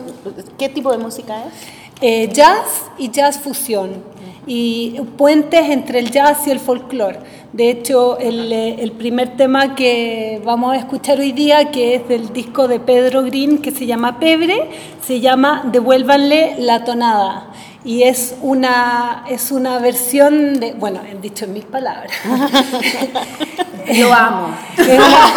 ¿Qué 0.58 0.68
tipo 0.68 0.92
de 0.92 0.98
música 0.98 1.46
es? 1.46 1.54
Eh, 2.02 2.30
jazz 2.34 2.84
y 2.98 3.10
jazz 3.10 3.40
fusión 3.40 4.04
y 4.46 4.92
puentes 5.18 5.68
entre 5.70 6.00
el 6.00 6.12
jazz 6.12 6.46
y 6.48 6.52
el 6.52 6.60
folclore. 6.60 7.20
De 7.54 7.70
hecho, 7.70 8.18
el, 8.20 8.52
eh, 8.52 8.76
el 8.80 8.92
primer 8.92 9.36
tema 9.38 9.74
que 9.74 10.42
vamos 10.46 10.74
a 10.74 10.78
escuchar 10.78 11.18
hoy 11.20 11.32
día, 11.32 11.72
que 11.72 11.96
es 11.96 12.08
del 12.08 12.32
disco 12.34 12.68
de 12.68 12.80
Pedro 12.80 13.24
Green, 13.24 13.60
que 13.60 13.72
se 13.72 13.86
llama 13.86 14.20
Pebre, 14.20 14.70
se 15.02 15.20
llama 15.22 15.64
Devuélvanle 15.66 16.56
la 16.60 16.84
tonada. 16.84 17.48
Y 17.84 18.04
es 18.04 18.36
una, 18.42 19.24
es 19.30 19.52
una 19.52 19.80
versión 19.80 20.60
de, 20.60 20.74
bueno, 20.74 21.00
dicho 21.22 21.46
en 21.46 21.54
mis 21.54 21.64
palabras. 21.64 22.12
Lo 23.98 24.14
amo. 24.14 24.50
Una- 24.78 25.34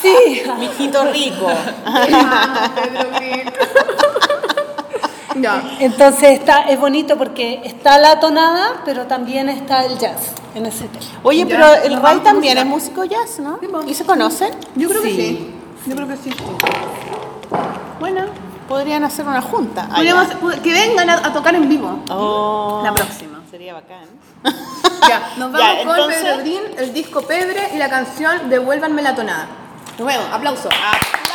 sí, 0.00 0.42
Mijito 0.60 1.04
rico. 1.12 1.46
Pedro 1.84 3.10
Green. 3.16 3.50
Ya. 5.42 5.62
entonces 5.80 6.38
está, 6.38 6.62
es 6.62 6.78
bonito 6.80 7.16
porque 7.16 7.60
está 7.64 7.98
la 7.98 8.18
tonada, 8.20 8.82
pero 8.84 9.06
también 9.06 9.48
está 9.48 9.84
el 9.84 9.98
jazz 9.98 10.32
en 10.54 10.66
ese 10.66 10.88
tema. 10.88 11.04
Oye, 11.22 11.40
Ya, 11.40 11.46
pero 11.46 11.74
el 11.84 12.00
Ray 12.02 12.18
también 12.20 12.58
es 12.58 12.66
músico 12.66 13.04
jazz, 13.04 13.38
¿no? 13.38 13.58
¿Y 13.86 13.94
se 13.94 14.04
conocen? 14.04 14.54
Yo 14.74 14.88
creo 14.88 15.02
que 15.02 15.10
Sí. 15.10 15.52
Yo 15.86 15.94
creo 15.94 16.08
que 16.08 16.16
sí. 16.16 16.30
Bueno, 18.00 18.22
podrían 18.68 19.04
hacer 19.04 19.26
una 19.26 19.40
junta. 19.40 19.86
Ah, 19.90 19.96
Podríamos- 19.96 20.28
que 20.62 20.72
vengan 20.72 21.08
a, 21.10 21.14
a 21.26 21.32
tocar 21.32 21.54
en 21.54 21.68
vivo. 21.68 22.00
Oh, 22.10 22.80
La 22.84 22.92
próxima. 22.92 23.40
Sería 23.50 23.74
bacán. 23.74 24.04
Ya, 25.08 25.34
nos 25.36 25.52
vamos 25.52 25.60
Ya, 25.78 25.84
con 25.84 25.96
entonces- 25.96 26.22
Pedro 26.22 26.40
el 26.78 26.92
disco 26.92 27.22
Pebre 27.22 27.70
y 27.74 27.78
la 27.78 27.88
canción 27.88 28.48
Devuélvanme 28.50 29.02
la 29.02 29.14
tonada. 29.14 29.46
Nos 29.98 30.06
vemos, 30.06 30.26
aplauso. 30.32 30.68
Devuélvanme 30.68 31.25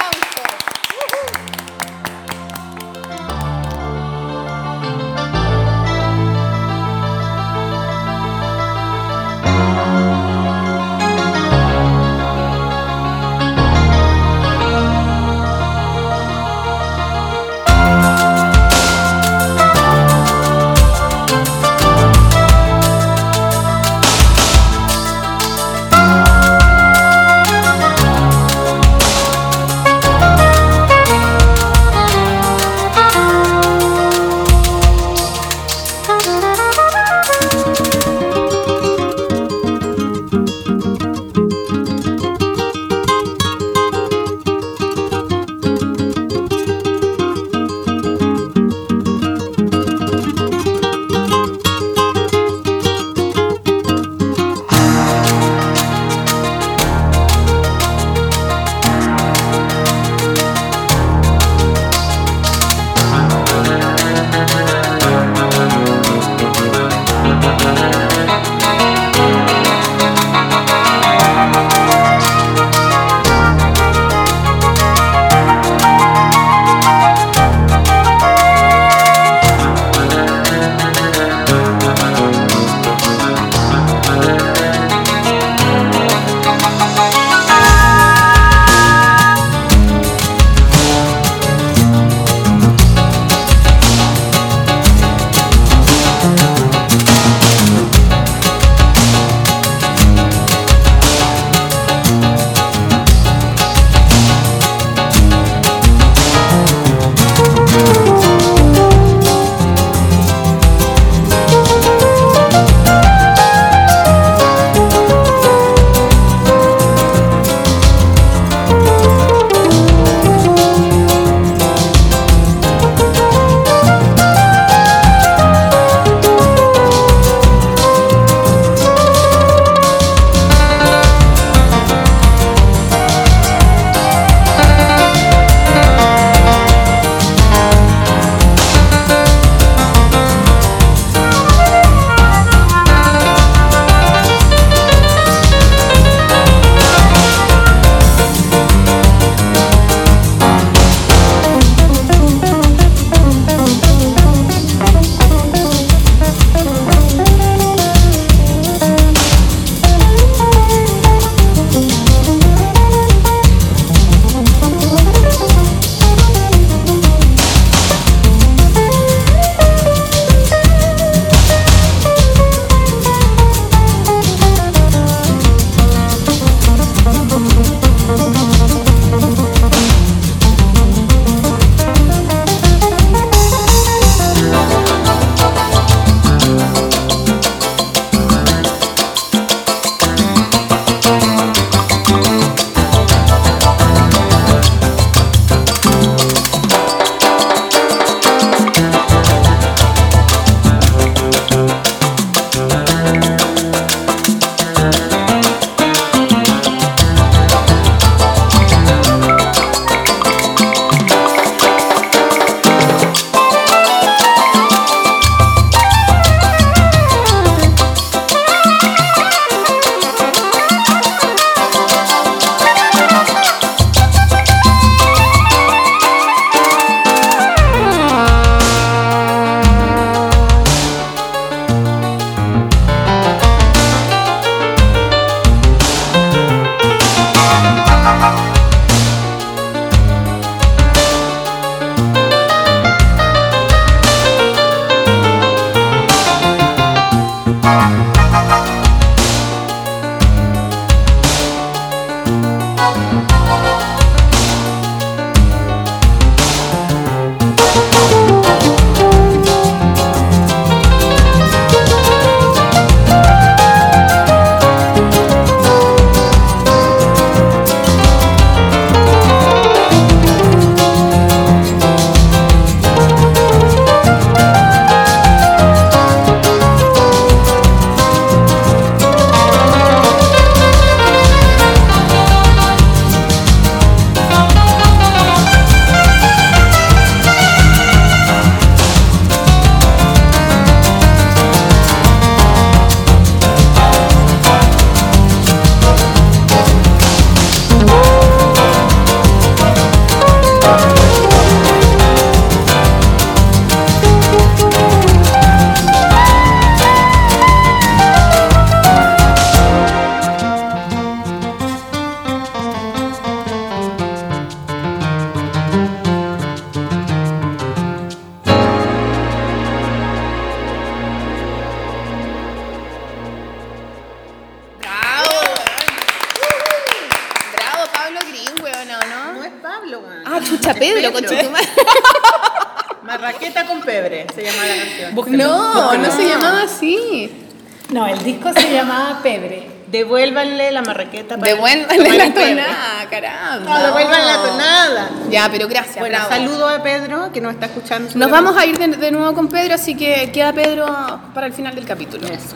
Devuélvanle 341.43 342.03
tomar 342.03 342.17
la 342.17 342.33
tonada, 342.33 343.09
caramba. 343.09 343.79
No, 343.79 343.85
devuélvanle 343.87 344.25
la 344.27 344.35
tonada. 344.41 345.09
Ya, 345.29 345.49
pero 345.51 345.67
gracias. 345.67 345.99
Bueno, 345.99 346.17
bravo. 346.17 346.29
saludo 346.31 346.67
a 346.69 346.81
Pedro 346.83 347.31
que 347.33 347.41
nos 347.41 347.53
está 347.53 347.65
escuchando. 347.67 348.09
Nos 348.15 348.31
vamos 348.31 348.55
a 348.57 348.65
ir 348.65 348.77
de, 348.77 348.87
de 348.89 349.11
nuevo 349.11 349.33
con 349.33 349.47
Pedro, 349.47 349.75
así 349.75 349.95
que 349.95 350.31
queda 350.31 350.53
Pedro 350.53 350.85
para 351.33 351.47
el 351.47 351.53
final 351.53 351.75
del 351.75 351.85
capítulo. 351.85 352.27
Eso. 352.27 352.55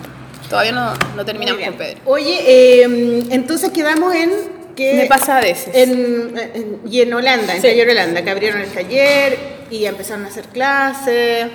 Todavía 0.50 0.72
no, 0.74 0.94
no 1.16 1.26
terminamos 1.26 1.64
con. 1.64 1.74
Pedro. 1.76 2.00
Oye, 2.06 2.40
eh, 2.46 3.26
entonces 3.32 3.72
quedamos 3.72 4.14
en 4.14 4.32
que 4.76 4.94
Me 4.94 5.06
pasa 5.08 5.38
a 5.38 5.42
veces. 5.42 5.74
en, 5.74 6.38
en- 6.38 6.82
y 6.90 7.02
en 7.02 7.14
Holanda, 7.14 7.56
en 7.56 7.62
Taller 7.62 7.90
Holanda, 7.90 8.22
que 8.24 8.30
abrieron 8.30 8.62
el 8.62 8.70
taller 8.72 9.40
y 9.72 9.86
empezaron 9.86 10.26
a 10.26 10.28
hacer 10.28 10.46
clases. 10.50 11.48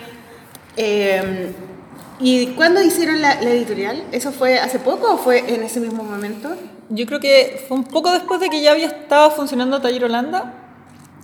Eh, 0.76 1.52
¿Y 2.18 2.48
cuándo 2.48 2.82
hicieron 2.82 3.20
la, 3.22 3.34
la 3.36 3.50
editorial? 3.50 4.02
¿Eso 4.12 4.30
fue 4.32 4.58
hace 4.58 4.78
poco 4.78 5.14
o 5.14 5.18
fue 5.18 5.38
en 5.54 5.62
ese 5.62 5.80
mismo 5.80 6.02
momento? 6.02 6.54
Yo 6.90 7.06
creo 7.06 7.20
que 7.20 7.64
fue 7.68 7.76
un 7.76 7.84
poco 7.84 8.10
después 8.12 8.40
de 8.40 8.50
que 8.50 8.60
ya 8.60 8.72
había 8.72 8.86
estado 8.86 9.30
funcionando 9.30 9.80
Taller 9.80 10.04
Holanda. 10.04 10.54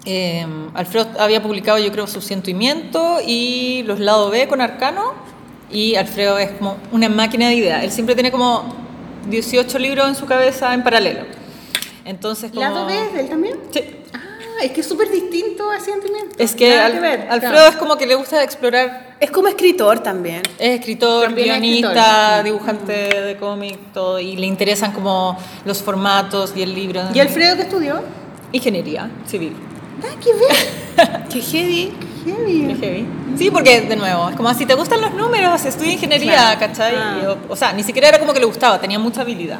Eh, 0.04 0.46
Alfredo 0.74 1.08
había 1.18 1.42
publicado, 1.42 1.78
yo 1.78 1.90
creo, 1.90 2.06
su 2.06 2.20
Cientuimiento 2.20 3.18
y 3.26 3.82
los 3.84 3.98
Lado 3.98 4.30
B 4.30 4.46
con 4.46 4.60
Arcano. 4.60 5.14
Y 5.70 5.96
Alfredo 5.96 6.38
es 6.38 6.52
como 6.52 6.76
una 6.92 7.08
máquina 7.08 7.48
de 7.48 7.54
ideas. 7.56 7.82
Él 7.82 7.90
siempre 7.90 8.14
tiene 8.14 8.30
como 8.30 8.64
18 9.28 9.78
libros 9.80 10.06
en 10.08 10.14
su 10.14 10.24
cabeza 10.26 10.72
en 10.72 10.84
paralelo. 10.84 11.24
Entonces, 12.04 12.50
como... 12.50 12.60
¿Lado 12.62 12.86
B 12.86 12.96
es 13.06 13.12
de 13.14 13.20
él 13.22 13.28
también? 13.28 13.56
Sí. 13.72 13.80
Ah, 14.14 14.62
es 14.62 14.70
que 14.70 14.80
es 14.82 14.86
súper 14.86 15.10
distinto 15.10 15.68
a 15.68 15.80
Sentimiento. 15.80 16.36
Es 16.38 16.54
que, 16.54 16.68
Nada 16.70 16.86
Al- 16.86 16.92
que 16.92 17.00
ver, 17.00 17.20
Alfredo 17.28 17.52
claro. 17.54 17.70
es 17.70 17.76
como 17.76 17.96
que 17.96 18.06
le 18.06 18.14
gusta 18.14 18.44
explorar. 18.44 19.05
Es 19.18 19.30
como 19.30 19.48
escritor 19.48 20.00
también. 20.00 20.42
Es 20.58 20.78
escritor, 20.78 21.24
También 21.26 21.48
es 21.54 21.60
guionista, 21.60 22.36
escritor. 22.38 22.44
dibujante 22.44 22.92
de 23.22 23.36
cómic, 23.38 23.78
todo. 23.94 24.18
Y 24.20 24.36
le 24.36 24.46
interesan 24.46 24.92
como 24.92 25.38
los 25.64 25.82
formatos 25.82 26.52
y 26.54 26.62
el 26.62 26.74
libro. 26.74 27.02
¿Y 27.14 27.20
Alfredo 27.20 27.56
qué 27.56 27.62
estudió? 27.62 28.02
Ingeniería 28.52 29.10
civil. 29.26 29.54
Ah, 30.02 30.14
qué 30.22 30.30
bien. 30.34 31.22
Qué 31.30 31.40
heavy. 31.40 31.92
Heavy. 32.24 32.70
Es 32.72 32.78
heavy. 32.80 33.06
Sí, 33.36 33.50
porque 33.50 33.82
de 33.82 33.96
nuevo, 33.96 34.28
es 34.30 34.36
como 34.36 34.52
si 34.54 34.64
te 34.66 34.74
gustan 34.74 35.00
los 35.00 35.12
números, 35.14 35.62
estudia 35.64 35.92
ingeniería, 35.92 36.32
Claro. 36.56 36.60
¿cachai? 36.60 36.94
Ah. 36.96 37.36
O, 37.48 37.52
o 37.52 37.56
sea, 37.56 37.72
ni 37.74 37.82
siquiera 37.82 38.08
era 38.08 38.18
como 38.18 38.32
que 38.32 38.40
le 38.40 38.46
gustaba, 38.46 38.78
tenía 38.80 38.98
mucha 38.98 39.20
habilidad. 39.22 39.58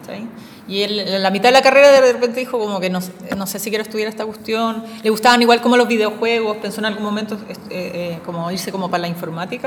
¿cachai? 0.00 0.24
Y 0.68 0.82
él, 0.82 0.98
en 1.00 1.22
la 1.22 1.30
mitad 1.30 1.48
de 1.48 1.52
la 1.52 1.62
carrera 1.62 1.90
de 1.90 2.12
repente 2.12 2.40
dijo 2.40 2.58
como 2.58 2.78
que 2.80 2.90
no, 2.90 3.00
no 3.42 3.46
sé 3.48 3.58
si 3.58 3.70
quiero 3.70 3.82
estudiar 3.82 4.06
esta 4.08 4.24
cuestión. 4.24 4.84
Le 5.02 5.10
gustaban 5.10 5.42
igual 5.42 5.60
como 5.60 5.76
los 5.76 5.88
videojuegos, 5.88 6.58
pensó 6.58 6.78
en 6.78 6.84
algún 6.84 7.02
momento 7.02 7.34
eh, 7.48 7.56
eh, 7.70 8.18
como 8.24 8.48
irse 8.52 8.70
como 8.70 8.88
para 8.88 9.00
la 9.00 9.08
informática, 9.08 9.66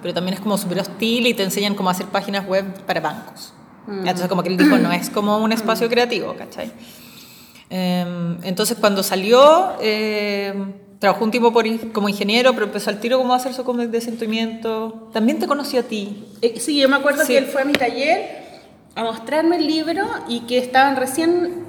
pero 0.00 0.14
también 0.14 0.34
es 0.34 0.40
como 0.40 0.56
súper 0.56 0.78
hostil 0.78 1.26
y 1.26 1.34
te 1.34 1.42
enseñan 1.42 1.74
cómo 1.74 1.90
hacer 1.90 2.06
páginas 2.06 2.46
web 2.46 2.64
para 2.86 3.00
bancos. 3.00 3.52
Entonces 3.88 4.28
como 4.28 4.44
que 4.44 4.50
él 4.50 4.56
dijo, 4.56 4.78
no 4.78 4.92
es 4.92 5.10
como 5.10 5.38
un 5.38 5.50
espacio 5.50 5.88
creativo, 5.88 6.36
¿cachai? 6.38 6.70
Eh, 7.68 8.36
entonces 8.44 8.76
cuando 8.80 9.02
salió, 9.02 9.72
eh, 9.80 10.54
trabajó 11.00 11.24
un 11.24 11.32
tiempo 11.32 11.52
por 11.52 11.64
como 11.90 12.08
ingeniero, 12.08 12.52
pero 12.52 12.66
empezó 12.66 12.90
al 12.90 13.00
tiro 13.00 13.18
como 13.18 13.32
a 13.32 13.38
hacer 13.38 13.54
su 13.54 13.64
cómic 13.64 13.88
de 13.90 14.00
sentimiento. 14.00 15.10
También 15.12 15.40
te 15.40 15.48
conocí 15.48 15.76
a 15.78 15.82
ti. 15.82 16.26
Eh, 16.42 16.60
sí, 16.60 16.78
yo 16.78 16.88
me 16.88 16.94
acuerdo 16.94 17.22
Sí. 17.22 17.32
que 17.32 17.38
él 17.38 17.46
fue 17.46 17.62
a 17.62 17.64
mi 17.64 17.72
taller 17.72 18.46
a 18.94 19.02
mostrarme 19.02 19.56
el 19.56 19.66
libro 19.66 20.04
y 20.28 20.40
que 20.42 20.58
estaban 20.58 20.94
recién 20.94 21.66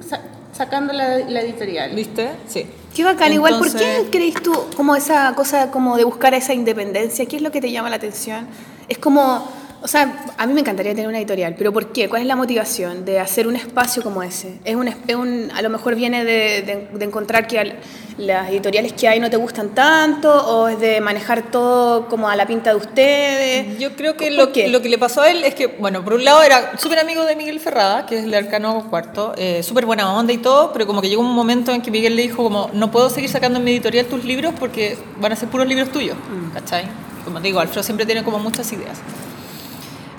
sacando 0.52 0.92
la, 0.92 1.18
la 1.18 1.40
editorial. 1.40 1.94
¿Viste? 1.94 2.30
Sí. 2.46 2.66
Qué 2.94 3.04
bacán. 3.04 3.32
Igual, 3.32 3.58
¿por 3.58 3.66
Entonces- 3.66 4.04
qué 4.04 4.10
crees 4.18 4.34
tú 4.42 4.52
como 4.76 4.96
esa 4.96 5.32
cosa 5.34 5.70
como 5.70 5.96
de 5.96 6.04
buscar 6.04 6.34
esa 6.34 6.54
independencia? 6.54 7.26
¿Qué 7.26 7.36
es 7.36 7.42
lo 7.42 7.50
que 7.52 7.60
te 7.60 7.70
llama 7.70 7.90
la 7.90 7.96
atención? 7.96 8.46
Es 8.88 8.98
como, 8.98 9.46
o 9.80 9.86
sea, 9.88 10.24
a 10.36 10.46
mí 10.46 10.52
me 10.54 10.60
encantaría 10.60 10.92
tener 10.92 11.08
una 11.08 11.18
editorial, 11.18 11.54
pero 11.56 11.72
¿por 11.72 11.92
qué? 11.92 12.08
¿Cuál 12.08 12.22
es 12.22 12.28
la 12.28 12.36
motivación 12.36 13.04
de 13.04 13.20
hacer 13.20 13.46
un 13.46 13.54
espacio 13.56 14.02
como 14.02 14.22
ese? 14.22 14.58
Es 14.64 14.74
un, 14.74 14.88
es 14.88 15.14
un 15.14 15.50
a 15.54 15.62
lo 15.62 15.70
mejor 15.70 15.94
viene 15.94 16.24
de, 16.24 16.62
de- 16.62 16.88
de 16.92 17.04
encontrar 17.04 17.46
que 17.46 17.58
al- 17.58 17.76
las 18.18 18.48
editoriales 18.50 18.92
que 18.94 19.06
hay 19.06 19.20
no 19.20 19.30
te 19.30 19.36
gustan 19.36 19.68
tanto 19.76 20.32
o 20.34 20.66
es 20.68 20.80
de 20.80 21.00
manejar 21.00 21.50
todo 21.52 22.08
como 22.08 22.28
a 22.28 22.34
la 22.34 22.46
pinta 22.46 22.70
de 22.70 22.76
ustedes. 22.76 23.78
Yo 23.78 23.92
creo 23.94 24.16
que 24.16 24.26
¿Por 24.26 24.34
lo, 24.46 24.52
qué? 24.52 24.66
lo 24.68 24.82
que 24.82 24.88
le 24.88 24.98
pasó 24.98 25.22
a 25.22 25.30
él 25.30 25.44
es 25.44 25.54
que, 25.54 25.68
bueno, 25.68 26.02
por 26.02 26.14
un 26.14 26.24
lado 26.24 26.42
era 26.42 26.76
súper 26.78 26.98
amigo 26.98 27.24
de 27.24 27.36
Miguel 27.36 27.60
Ferrada, 27.60 28.06
que 28.06 28.18
es 28.18 28.24
el 28.24 28.34
arcano 28.34 28.86
cuarto, 28.90 29.34
eh, 29.36 29.62
súper 29.62 29.86
buena 29.86 30.12
onda 30.12 30.32
y 30.32 30.38
todo, 30.38 30.72
pero 30.72 30.86
como 30.86 31.00
que 31.00 31.08
llegó 31.08 31.22
un 31.22 31.32
momento 31.32 31.70
en 31.72 31.80
que 31.82 31.92
Miguel 31.92 32.16
le 32.16 32.22
dijo 32.22 32.42
como, 32.42 32.70
no 32.72 32.90
puedo 32.90 33.08
seguir 33.10 33.30
sacando 33.30 33.58
en 33.60 33.64
mi 33.64 33.70
editorial 33.70 34.06
tus 34.06 34.24
libros 34.24 34.52
porque 34.58 34.98
van 35.20 35.30
a 35.32 35.36
ser 35.36 35.48
puros 35.48 35.68
libros 35.68 35.90
tuyos, 35.92 36.16
Mm. 36.16 36.50
¿cachai? 36.54 36.84
Como 37.24 37.40
te 37.40 37.46
digo, 37.48 37.60
Alfredo 37.60 37.82
siempre 37.84 38.04
tiene 38.06 38.24
como 38.24 38.38
muchas 38.40 38.72
ideas. 38.72 38.98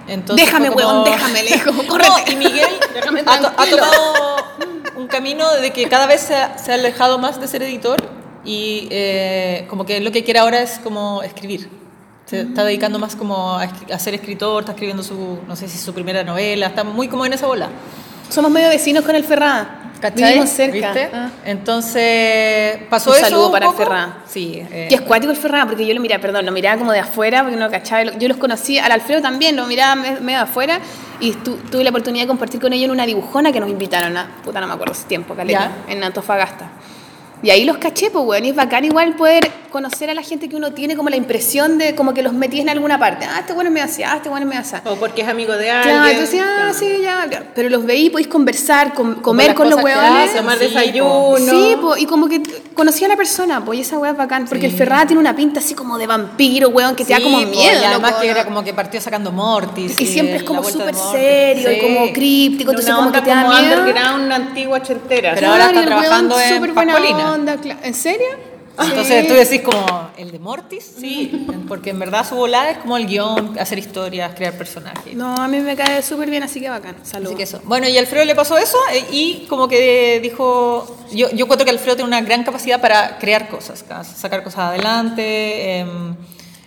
Entonces 0.10 0.46
déjame, 0.46 0.68
como- 0.70 0.78
huevón, 0.80 1.04
déjame, 1.06 1.44
le 1.44 1.52
dijo, 1.52 1.72
No, 1.84 2.32
y 2.32 2.36
Miguel 2.36 2.70
Déjame 2.94 3.22
ha, 3.26 3.40
to- 3.40 3.52
ha 3.58 3.66
tomado 3.66 4.14
un 4.98 5.08
camino 5.08 5.50
de 5.56 5.72
que 5.72 5.88
cada 5.88 6.06
vez 6.08 6.22
se 6.22 6.36
ha, 6.36 6.58
se 6.58 6.72
ha 6.72 6.76
alejado 6.76 7.18
más 7.20 7.40
de 7.40 7.48
ser 7.48 7.64
editor 7.64 7.98
y 8.46 8.88
eh, 8.92 9.66
como 9.70 9.86
que 9.86 10.00
lo 10.02 10.12
que 10.12 10.24
quiere 10.24 10.40
ahora 10.40 10.62
es 10.62 10.80
como 10.80 11.22
escribir. 11.24 11.70
Se 12.26 12.42
está 12.42 12.64
dedicando 12.64 13.00
más 13.00 13.16
como 13.16 13.54
a, 13.58 13.64
a 13.64 14.00
ser 14.00 14.14
escritor, 14.14 14.62
está 14.62 14.74
escribiendo 14.74 15.02
su, 15.04 15.40
no 15.48 15.56
sé 15.56 15.68
si 15.68 15.78
su 15.80 15.94
primera 15.94 16.24
novela, 16.24 16.68
está 16.68 16.84
muy 16.84 17.08
como 17.08 17.26
en 17.26 17.34
esa 17.34 17.48
bola. 17.48 17.70
Somos 18.30 18.52
medio 18.52 18.70
vecinos 18.70 19.04
con 19.04 19.16
el 19.16 19.24
Ferrada. 19.24 19.89
¿Cachai? 20.02 20.30
Vivimos 20.34 20.50
cerca. 20.50 20.94
¿Viste? 20.94 21.10
Ah. 21.14 21.30
Entonces, 21.46 22.80
pasó 22.90 23.10
Un 23.12 23.16
eso 23.18 23.26
saludo 23.26 23.46
un 23.48 23.52
para 23.52 23.66
el 23.66 23.72
poco. 23.72 23.84
Ferrada. 23.84 24.18
Sí. 24.28 24.64
eh, 24.72 24.88
Que 24.90 24.96
es 24.96 25.02
cuático 25.02 25.32
el 25.32 25.38
Ferrada, 25.38 25.66
porque 25.66 25.86
yo 25.86 25.94
lo 25.94 26.00
miraba, 26.02 26.22
perdón, 26.22 26.46
lo 26.46 26.52
miraba 26.52 26.78
como 26.78 26.92
de 26.92 27.00
afuera, 27.00 27.44
porque 27.44 27.58
no 27.58 27.70
cachaba. 27.70 28.04
Yo 28.18 28.28
los 28.28 28.38
conocí, 28.38 28.78
al 28.80 28.92
Alfredo 28.92 29.22
también, 29.22 29.56
lo 29.56 29.66
miraba 29.66 29.96
me- 29.96 30.20
medio 30.22 30.40
de 30.40 30.44
afuera, 30.44 30.80
y 31.20 31.34
tu- 31.34 31.58
tuve 31.58 31.84
la 31.84 31.90
oportunidad 31.90 32.24
de 32.24 32.28
compartir 32.28 32.62
con 32.62 32.72
ellos 32.72 32.86
en 32.86 32.92
una 32.92 33.06
dibujona 33.06 33.52
que 33.52 33.60
nos 33.60 33.70
invitaron 33.70 34.16
a, 34.16 34.28
puta, 34.44 34.62
no 34.62 34.68
me 34.68 34.74
acuerdo 34.74 34.94
ese 34.94 35.06
tiempo, 35.06 35.36
caleta, 35.36 35.72
en 35.88 36.04
Antofagasta. 36.04 36.70
Y 37.42 37.50
ahí 37.52 37.64
los 37.64 37.78
caché, 37.78 38.12
pues, 38.12 38.26
weón, 38.26 38.46
y 38.46 38.50
es 38.50 38.56
bacán 38.56 38.84
igual 38.86 39.16
poder 39.16 39.50
conocer 39.72 40.10
a 40.10 40.14
la 40.14 40.24
gente 40.24 40.50
que 40.50 40.56
uno 40.56 40.74
tiene 40.74 40.96
como 40.98 41.10
la 41.10 41.16
impresión 41.16 41.78
de 41.78 41.94
como 41.96 42.14
que 42.14 42.22
los 42.24 42.34
metí 42.34 42.60
en 42.60 42.70
alguna 42.70 42.98
parte. 43.00 43.26
Ah, 43.26 43.38
este 43.42 43.54
bueno 43.54 43.70
es 43.70 43.74
medio 43.74 43.86
así, 43.86 44.04
ah, 44.04 44.16
este 44.18 44.28
bueno 44.28 44.46
es 44.46 44.50
medio 44.50 44.62
así. 44.62 44.76
O 44.90 44.96
porque 44.96 45.22
es 45.22 45.28
amigo 45.28 45.54
de 45.56 45.70
alguien. 45.70 45.96
Claro, 45.96 46.10
entonces, 46.10 46.42
ah, 46.44 46.72
sí, 46.78 46.88
ya, 47.04 47.28
ya. 47.30 47.44
Pero 47.56 47.70
los 47.70 47.86
veí, 47.86 48.10
podéis 48.10 48.28
conversar, 48.28 48.94
com- 48.94 49.16
comer 49.22 49.54
con 49.54 49.70
los 49.70 49.80
hacen, 49.80 50.38
Tomar 50.38 50.58
sí, 50.58 50.66
desayuno. 50.66 51.38
Sí, 51.38 51.76
po, 51.80 51.96
y 51.98 52.06
como 52.08 52.28
que 52.28 52.42
conocía 52.74 53.08
a 53.08 53.10
la 53.12 53.16
persona, 53.16 53.64
pues, 53.64 53.80
y 53.80 53.82
esa 53.84 53.98
weá 54.00 54.12
es 54.12 54.18
bacán. 54.18 54.46
Porque 54.48 54.66
el. 54.66 54.72
Ferrada 54.74 55.06
tiene 55.06 55.20
una 55.20 55.36
pinta 55.36 55.60
así 55.60 55.74
como 55.76 55.98
de 55.98 56.08
vampiro, 56.08 56.70
weón, 56.70 56.96
que 56.96 57.06
te 57.06 57.14
da 57.14 57.22
como 57.22 57.38
miedo. 57.40 57.82
Y 57.82 57.86
además 57.86 58.12
loco, 58.12 58.22
que 58.24 58.30
era 58.30 58.46
como 58.46 58.64
que 58.64 58.74
partió 58.74 59.00
sacando 59.00 59.32
Mortis. 59.32 60.00
Y 60.00 60.06
siempre 60.08 60.38
es 60.38 60.42
la 60.42 60.48
como 60.48 60.64
súper 60.64 60.96
serio 60.96 61.72
y 61.72 61.80
como 61.80 62.12
críptico, 62.14 62.72
entonces 62.72 62.92
Una 62.94 62.98
como 63.00 63.12
que 63.12 63.22
te 63.22 63.30
da 63.30 63.44
como 63.44 63.60
miedo. 63.60 63.80
underground 63.82 64.32
antigua 64.32 64.78
ochentera. 64.80 65.34
Pero 65.36 65.52
ahora 65.52 65.66
está 65.68 65.86
trabajando 65.86 66.40
en 66.40 66.56
súper 66.56 66.74
buena 67.38 67.54
onda, 67.54 67.78
¿En 67.84 67.94
serio? 67.94 68.28
Entonces 68.82 69.24
Sí. 69.24 69.28
tú 69.28 69.34
decís 69.34 69.62
como, 69.62 70.10
¿el 70.16 70.32
de 70.32 70.40
Mortis? 70.40 70.96
Sí, 71.02 71.46
porque 71.68 71.90
en 71.90 72.00
verdad 72.00 72.26
su 72.28 72.36
volada 72.36 72.72
es 72.72 72.78
como 72.78 72.96
el 72.96 73.08
guion, 73.08 73.60
hacer 73.60 73.78
historias, 73.78 74.34
crear 74.36 74.54
personajes. 74.58 75.14
No, 75.16 75.36
a 75.36 75.50
mí 75.50 75.60
me 75.60 75.76
cae 75.76 76.02
súper 76.02 76.30
bien, 76.30 76.44
así 76.44 76.62
que 76.62 76.70
bacán. 76.70 76.96
Saludos. 77.04 77.32
Así 77.32 77.38
que 77.38 77.44
eso. 77.44 77.60
Bueno, 77.66 77.90
y 77.90 77.98
a 77.98 78.00
Alfredo 78.00 78.24
le 78.24 78.36
pasó 78.36 78.58
eso 78.58 78.78
eh, 78.94 79.04
y 79.12 79.46
como 79.50 79.68
que 79.68 80.22
dijo, 80.24 80.98
yo, 81.12 81.30
yo 81.32 81.44
encuentro 81.44 81.66
que 81.66 81.72
Alfredo 81.72 81.98
tiene 81.98 82.08
una 82.08 82.22
gran 82.22 82.44
capacidad 82.46 82.80
para 82.80 83.18
crear 83.18 83.50
cosas, 83.50 83.84
ca- 83.84 84.06
sacar 84.06 84.44
cosas 84.46 84.60
adelante, 84.62 85.80
em, 85.80 86.16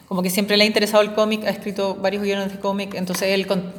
como 0.06 0.22
que 0.22 0.28
siempre 0.28 0.58
le 0.58 0.64
ha 0.64 0.66
interesado 0.66 1.02
el 1.02 1.14
cómic, 1.14 1.46
ha 1.46 1.50
escrito 1.50 1.94
varios 1.94 2.22
guiones 2.22 2.52
de 2.52 2.60
cómic, 2.60 2.92
entonces 2.92 3.28
él 3.30 3.46
con- 3.46 3.72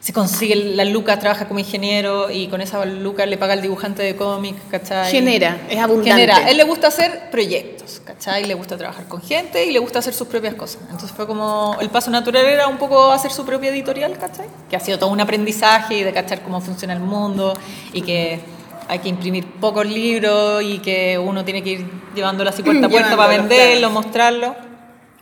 se 0.00 0.14
consigue 0.14 0.56
la 0.56 0.86
lucas, 0.86 1.18
trabaja 1.20 1.46
como 1.46 1.60
ingeniero 1.60 2.30
y 2.30 2.48
con 2.48 2.62
esa 2.62 2.82
lucas 2.86 3.28
le 3.28 3.36
paga 3.36 3.52
al 3.52 3.60
dibujante 3.60 4.02
de 4.02 4.16
cómic, 4.16 4.56
¿cachai? 4.70 5.10
Genera, 5.10 5.58
es 5.68 5.78
abundante. 5.78 6.12
Genera. 6.12 6.50
Él 6.50 6.56
le 6.56 6.64
gusta 6.64 6.86
hacer 6.88 7.28
proyectos, 7.30 8.00
¿cachai? 8.02 8.46
Le 8.46 8.54
gusta 8.54 8.78
trabajar 8.78 9.06
con 9.08 9.20
gente 9.20 9.66
y 9.66 9.72
le 9.72 9.78
gusta 9.78 9.98
hacer 9.98 10.14
sus 10.14 10.26
propias 10.26 10.54
cosas. 10.54 10.80
Entonces 10.84 11.12
fue 11.12 11.26
como, 11.26 11.76
el 11.82 11.90
paso 11.90 12.10
natural 12.10 12.46
era 12.46 12.66
un 12.66 12.78
poco 12.78 13.12
hacer 13.12 13.30
su 13.30 13.44
propia 13.44 13.68
editorial, 13.68 14.16
¿cachai? 14.16 14.46
Que 14.70 14.76
ha 14.76 14.80
sido 14.80 14.98
todo 14.98 15.10
un 15.10 15.20
aprendizaje 15.20 15.98
y 15.98 16.02
de 16.02 16.12
cachar 16.14 16.40
cómo 16.40 16.62
funciona 16.62 16.94
el 16.94 17.00
mundo 17.00 17.52
y 17.92 18.00
que 18.00 18.40
hay 18.88 19.00
que 19.00 19.10
imprimir 19.10 19.46
pocos 19.60 19.86
libros 19.86 20.62
y 20.62 20.78
que 20.78 21.18
uno 21.18 21.44
tiene 21.44 21.62
que 21.62 21.70
ir 21.72 21.90
llevándolo 22.14 22.48
así 22.48 22.62
puerta 22.64 22.86
a 22.86 22.88
puerta 22.88 23.16
para 23.18 23.36
venderlo, 23.36 23.88
claro. 23.88 23.90
mostrarlo. 23.90 24.56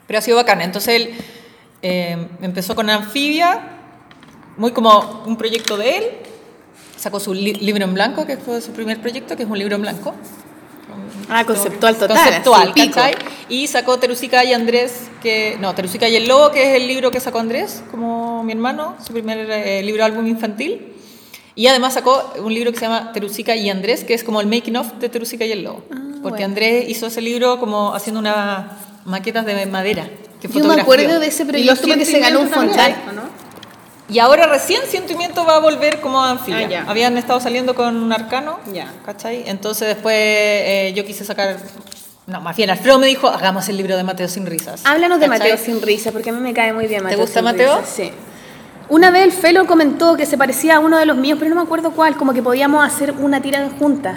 Pero 0.07 0.21
ha 0.21 0.23
sido 0.23 0.37
bacán. 0.37 0.61
Entonces 0.61 0.95
él 0.95 1.15
eh, 1.83 2.29
empezó 2.41 2.77
con 2.77 2.89
Anfibia, 2.89 3.78
muy 4.59 4.73
como 4.73 5.23
un 5.27 5.37
proyecto 5.37 5.77
de 5.77 5.97
él. 5.97 6.05
Sacó 6.97 7.21
su 7.21 7.33
li- 7.33 7.55
libro 7.55 7.85
en 7.85 7.95
blanco, 7.95 8.27
que 8.27 8.37
fue 8.37 8.61
su 8.61 8.73
primer 8.73 9.01
proyecto, 9.01 9.37
que 9.37 9.45
es 9.45 9.49
un 9.49 9.59
libro 9.59 9.77
en 9.77 9.83
blanco. 9.83 10.15
Ah, 11.31 11.45
conceptual 11.45 11.97
total. 11.97 12.17
Conceptual, 12.17 12.71
así. 12.75 12.89
¿cachai? 12.91 13.15
Y 13.49 13.67
sacó 13.67 13.99
Terusica 13.99 14.45
y 14.45 14.53
Andrés, 14.53 15.09
que 15.23 15.57
no, 15.61 15.75
Terusica 15.75 16.09
y 16.09 16.17
el 16.17 16.27
Lobo, 16.27 16.51
que 16.51 16.63
es 16.75 16.81
el 16.81 16.89
libro 16.89 17.11
que 17.11 17.21
sacó 17.21 17.39
Andrés, 17.39 17.83
como 17.91 18.43
mi 18.45 18.53
hermano, 18.53 18.97
su 19.05 19.13
primer 19.13 19.49
eh, 19.51 19.83
libro 19.83 20.05
álbum 20.05 20.27
infantil. 20.27 20.95
Y 21.55 21.67
además 21.67 21.95
sacó 21.95 22.33
un 22.39 22.55
libro 22.55 22.73
que 22.73 22.79
se 22.79 22.87
llama 22.87 23.13
Terusica 23.13 23.55
y 23.57 23.69
Andrés, 23.69 24.05
que 24.05 24.15
es 24.15 24.25
como 24.25 24.41
el 24.41 24.47
making 24.47 24.77
of 24.77 24.93
de 24.95 25.09
Terusica 25.09 25.45
y 25.45 25.53
el 25.53 25.65
Lobo. 25.65 25.83
Ah. 25.91 25.97
porque 26.23 26.39
bueno. 26.39 26.47
Andrés 26.47 26.89
hizo 26.89 27.07
ese 27.07 27.21
libro 27.21 27.59
como 27.61 27.95
haciendo 27.95 28.21
unas 28.21 28.67
maquetas 29.05 29.45
de 29.47 29.67
madera. 29.67 30.09
Que 30.41 30.49
Yo 30.49 30.65
me 30.65 30.81
acuerdo 30.81 31.21
de 31.21 31.27
ese 31.27 31.45
proyecto 31.45 31.87
porque 31.89 32.05
se 32.05 32.21
ganó 32.21 32.41
un 32.41 32.49
Fontal. 32.49 32.97
¿no? 33.15 33.23
Y 34.09 34.19
ahora 34.21 34.47
recién 34.47 34.81
Cientimiento 34.87 35.45
va 35.45 35.57
a 35.57 35.59
volver 35.59 36.01
como 36.01 36.23
a 36.23 36.31
Anfilia. 36.31 36.85
Ah. 36.87 36.91
Habían 36.91 37.19
estado 37.19 37.41
saliendo 37.41 37.75
con 37.75 37.97
un 37.97 38.13
arcano, 38.13 38.59
Ya. 38.73 38.91
¿cachai? 39.05 39.45
Entonces 39.47 39.89
después 39.89 40.15
eh, 40.17 40.93
yo 40.97 41.05
quise 41.05 41.25
sacar... 41.25 41.57
No, 42.27 42.41
más 42.41 42.57
bien 42.57 42.69
Alfredo 42.71 42.99
me 42.99 43.07
dijo, 43.07 43.29
hagamos 43.29 43.69
el 43.69 43.77
libro 43.79 43.97
de 43.97 44.05
Mateo 44.05 44.29
sin 44.29 44.47
risas. 44.47 44.83
Háblanos 44.85 45.19
de 45.21 45.29
¿cachai? 45.29 45.51
Mateo 45.51 45.65
sin 45.65 45.81
risa, 45.83 46.13
porque 46.13 46.31
a 46.31 46.33
mí 46.33 46.41
me 46.41 46.53
cae 46.53 46.73
muy 46.73 46.87
bien 46.87 47.03
Mateo. 47.03 47.19
gusta 47.21 47.41
sin 47.41 47.45
Mateo? 47.45 47.79
Risa, 47.81 47.91
Sí. 47.91 48.13
Una 48.91 49.11
vez 49.11 49.25
el 49.25 49.33
Felo 49.33 49.67
comentó 49.67 50.17
que 50.17 50.25
se 50.25 50.39
parecía 50.39 50.77
a 50.77 50.81
uno 50.81 50.99
de 50.99 51.05
los 51.05 51.17
míos, 51.17 51.37
pero 51.39 51.51
no 51.51 51.57
me 51.57 51.63
acuerdo 51.63 51.91
cuál, 51.91 52.17
como 52.17 52.33
que 52.33 52.43
podíamos 52.43 52.83
hacer 52.87 53.13
una 53.19 53.43
tira 53.43 53.69
juntas. 53.79 54.17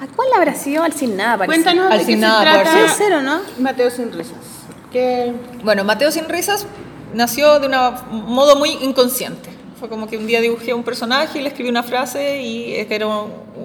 ¿A 0.00 0.06
cuál 0.16 0.28
habrá 0.34 0.54
sido? 0.54 0.82
Al 0.82 0.92
sin 0.92 1.16
nada, 1.16 1.38
parece. 1.38 1.62
Cuéntanos 1.62 1.92
Al 1.92 1.98
de 1.98 2.04
qué 2.04 2.12
sin 2.12 2.20
se 2.20 2.26
nada, 2.26 2.40
trata 2.42 2.62
por 2.64 2.72
Puede 2.72 2.88
ser, 2.88 3.12
¿o 3.12 3.22
no? 3.22 3.40
Mateo 3.60 3.90
sin 3.90 4.12
risas. 4.12 4.34
Que 4.92 5.32
Bueno, 5.62 5.84
Mateo 5.84 6.10
sin 6.10 6.28
risas 6.28 6.66
nació 7.14 7.58
de 7.60 7.66
un 7.66 8.24
modo 8.26 8.56
muy 8.56 8.70
inconsciente. 8.70 9.50
Fue 9.78 9.88
como 9.88 10.06
que 10.06 10.18
un 10.18 10.26
día 10.26 10.40
dibujé 10.40 10.74
un 10.74 10.82
personaje 10.82 11.38
y 11.38 11.42
le 11.42 11.48
escribí 11.48 11.70
una 11.70 11.82
frase 11.82 12.42
y 12.42 12.74
era 12.74 13.06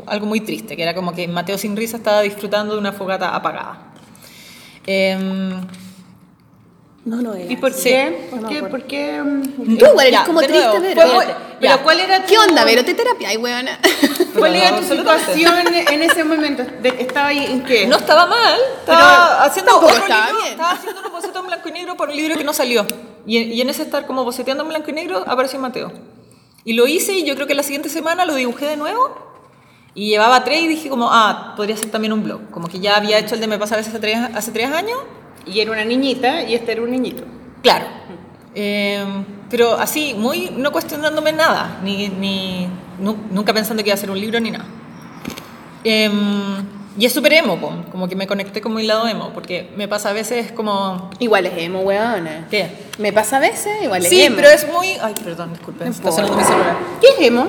algo 0.08 0.26
muy 0.26 0.40
triste, 0.40 0.76
que 0.78 0.84
era 0.84 0.96
como 0.96 1.14
que 1.14 1.28
Mateo 1.28 1.58
sin 1.58 1.76
risas 1.76 2.00
estaba 2.00 2.22
disfrutando 2.22 2.74
de 2.74 2.80
una 2.80 2.94
fogata 2.94 3.36
apagada. 3.36 3.92
Em, 4.88 5.62
No, 7.04 7.22
no 7.22 7.34
era. 7.36 7.52
¿Y 7.52 7.56
por 7.58 7.72
Sí. 7.74 7.90
qué? 7.90 8.28
¿Por 8.32 8.48
qué? 8.48 8.64
¿Por 8.64 8.84
qué? 8.84 9.22
Tú 9.78 10.00
eres 10.00 10.20
como 10.22 10.40
triste, 10.40 10.58
nuevo, 10.60 10.78
pero... 10.82 11.02
fue 11.02 11.14
muy- 11.16 11.26
Pero 11.60 11.76
Ya. 11.76 11.84
¿cuál 11.84 12.00
era 12.00 12.22
tu... 12.22 12.28
¿Qué 12.30 12.38
onda, 12.40 12.64
Vero? 12.66 12.84
¿Te 12.84 12.94
terapia? 12.96 13.30
Ay, 13.30 13.38
weona. 13.38 13.78
¿Cuál 14.38 14.56
era 14.56 14.76
tu 14.78 14.84
situación 14.84 15.54
en 15.74 16.04
ese 16.04 16.24
momento? 16.24 16.64
De- 16.82 16.96
¿Estaba 17.00 17.28
ahí 17.28 17.46
en 17.46 17.64
qué? 17.64 17.88
No 17.88 17.98
estaba 17.98 18.26
mal, 18.28 18.60
estaba 18.80 19.44
haciendo 19.44 19.78
otro 19.78 19.90
estaba 19.90 20.26
libro, 20.28 20.40
bien. 20.42 20.52
estaba 20.54 20.72
haciendo 20.72 21.00
unos 21.02 21.12
bocetos 21.12 21.42
en 21.42 21.48
blanco 21.48 21.70
y 21.70 21.72
negro 21.72 21.96
por 21.98 22.10
un 22.10 22.16
libro 22.16 22.36
que 22.38 22.44
no 22.44 22.54
salió. 22.54 22.86
Y, 23.26 23.38
y 23.40 23.62
en 23.62 23.70
ese 23.70 23.84
estar 23.84 24.06
como 24.06 24.24
boceteando 24.24 24.64
en 24.64 24.70
blanco 24.70 24.90
y 24.90 24.94
negro 24.94 25.24
apareció 25.28 25.60
Mateo. 25.60 25.92
Y 26.64 26.74
lo 26.74 26.88
hice 26.88 27.14
y 27.14 27.24
yo 27.26 27.36
creo 27.36 27.48
que 27.48 27.56
la 27.56 27.64
siguiente 27.64 27.90
semana 27.90 28.26
lo 28.26 28.36
dibujé 28.36 28.66
de 28.68 28.78
nuevo. 28.78 29.24
Y 29.94 30.10
llevaba 30.10 30.44
tres 30.44 30.62
y 30.64 30.68
dije 30.68 30.90
como, 30.90 31.10
ah, 31.12 31.54
podría 31.56 31.78
ser 31.78 31.90
también 31.90 32.12
un 32.12 32.24
blog. 32.24 32.50
Como 32.52 32.68
que 32.68 32.80
ya 32.80 32.98
había 32.98 33.18
hecho 33.18 33.36
el 33.36 33.42
de 33.42 33.48
Me 33.48 33.58
pasa 33.58 33.76
a 33.76 33.78
veces 33.78 33.94
hace 33.94 34.02
tres, 34.02 34.18
hace 34.36 34.52
tres 34.52 34.72
años. 34.72 34.98
Y 35.46 35.60
era 35.62 35.72
una 35.72 35.86
niñita 35.86 36.42
y 36.44 36.54
este 36.56 36.74
era 36.74 36.82
un 36.82 36.92
niñito. 36.92 37.24
Claro. 37.62 37.86
Eh, 38.54 39.06
pero 39.50 39.74
así, 39.80 40.14
muy 40.18 40.52
no 40.58 40.72
cuestionándome 40.72 41.32
nada, 41.34 41.80
ni, 41.84 42.10
ni 42.10 42.68
nu- 43.00 43.18
nunca 43.32 43.54
pensando 43.54 43.84
que 43.84 43.90
iba 43.90 43.96
a 43.96 43.98
ser 43.98 44.10
un 44.12 44.20
libro 44.20 44.40
ni 44.40 44.52
nada. 44.52 44.66
Eh, 45.84 46.10
y 46.98 47.06
es 47.06 47.12
súper 47.14 47.34
emo, 47.34 47.60
como 47.92 48.08
que 48.08 48.16
me 48.16 48.26
conecté 48.26 48.62
con 48.62 48.74
mi 48.74 48.84
lado 48.84 49.06
emo, 49.08 49.32
porque 49.34 49.70
me 49.76 49.88
pasa 49.88 50.10
a 50.12 50.14
veces 50.14 50.52
como... 50.54 51.10
Igual 51.20 51.46
es 51.46 51.54
emo, 51.58 51.82
weona. 51.82 52.48
¿Qué? 52.50 52.70
Me 53.00 53.12
pasa 53.12 53.36
a 53.38 53.40
veces, 53.42 53.84
igual 53.84 54.02
es 54.04 54.10
Sí, 54.10 54.22
emo. 54.24 54.38
pero 54.38 54.48
es 54.50 54.66
muy... 54.72 54.88
Ay, 55.02 55.14
perdón, 55.22 55.52
disculpen, 55.52 55.90
está 55.90 56.10
sonando 56.12 56.38
mi 56.38 56.44
celular. 56.46 56.78
¿Qué 57.02 57.08
es 57.10 57.28
emo? 57.28 57.48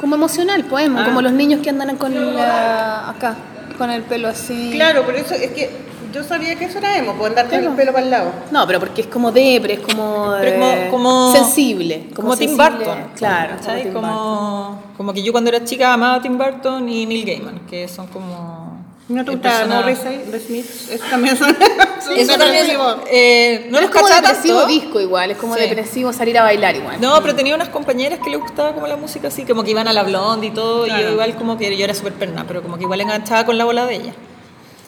Como 0.00 0.14
emocional, 0.16 0.64
pues, 0.64 0.86
emo, 0.86 0.98
Ah. 1.00 1.04
como 1.04 1.20
los 1.20 1.32
niños 1.32 1.60
que 1.62 1.68
andan 1.70 1.94
con 1.96 2.34
la... 2.34 3.10
acá, 3.10 3.36
con 3.76 3.90
el 3.90 4.02
pelo 4.02 4.28
así. 4.28 4.70
Claro, 4.72 5.04
por 5.04 5.14
eso 5.14 5.34
es 5.34 5.50
que 5.50 5.68
yo 6.14 6.22
sabía 6.24 6.54
que 6.56 6.66
eso 6.66 6.78
era 6.78 6.96
emo, 6.96 7.12
por 7.14 7.28
andar 7.28 7.48
con 7.50 7.58
el 7.64 7.70
pelo 7.74 7.92
para 7.92 8.04
el 8.04 8.10
lado. 8.10 8.30
No, 8.50 8.66
pero 8.66 8.78
porque 8.80 9.00
es 9.02 9.06
como 9.08 9.32
depre, 9.32 9.74
es 9.74 9.80
como, 9.80 10.34
Pero 10.40 10.52
como- 10.54 10.70
eh, 10.72 10.88
como- 10.90 11.32
sensible. 11.32 12.06
Como, 12.14 12.36
Tim 12.36 12.56
sensible, 12.56 12.76
Burton. 12.84 12.98
Claro. 13.16 13.56
Tim 13.56 13.74
Burton. 13.74 13.92
Como, 13.92 14.82
como 14.96 15.12
que 15.12 15.22
yo 15.22 15.32
cuando 15.32 15.50
era 15.50 15.64
chica 15.64 15.92
amaba 15.92 16.14
a 16.16 16.22
Tim 16.22 16.38
Burton 16.38 16.88
y 16.88 17.04
Neil 17.06 17.24
Gaiman, 17.26 17.60
que 17.68 17.88
son 17.88 18.06
como... 18.06 18.62
¿No 19.06 19.22
te 19.22 19.32
gustaba 19.32 19.84
The 19.84 20.40
Smiths? 20.40 20.88
Eso 20.90 21.04
también 21.10 21.36
son... 21.36 21.54
son 22.00 22.16
Eso 22.16 22.38
también... 22.38 22.52
depresivos. 22.66 22.96
eh, 23.10 23.66
no 23.70 23.76
es 23.78 23.82
los 23.82 23.90
como 23.94 24.08
depresivo 24.08 24.58
tanto. 24.60 24.66
disco 24.72 24.98
igual, 25.00 25.30
es 25.32 25.36
como 25.36 25.54
Sí. 25.56 25.60
depresivo 25.60 26.10
salir 26.14 26.38
a 26.38 26.42
bailar 26.44 26.74
igual. 26.76 26.98
No, 27.02 27.20
pero 27.20 27.34
tenía 27.34 27.54
unas 27.54 27.68
compañeras 27.68 28.20
que 28.24 28.30
le 28.30 28.36
gustaba 28.38 28.72
como 28.72 28.86
la 28.86 28.96
música 28.96 29.28
así, 29.28 29.44
como 29.44 29.62
que 29.62 29.72
iban 29.72 29.88
a 29.88 29.92
la 29.92 30.04
blonde 30.04 30.46
y 30.46 30.50
todo, 30.52 30.86
y 30.86 30.88
Claro. 30.88 31.02
yo 31.04 31.10
igual 31.12 31.34
como 31.34 31.58
que 31.58 31.76
yo 31.76 31.84
era 31.84 31.92
súper 31.92 32.14
perna, 32.14 32.44
pero 32.48 32.62
como 32.62 32.78
que 32.78 32.84
igual 32.84 32.98
enganchaba 33.02 33.44
con 33.44 33.58
la 33.58 33.66
bola 33.66 33.84
de 33.84 33.94
ella. 33.96 34.14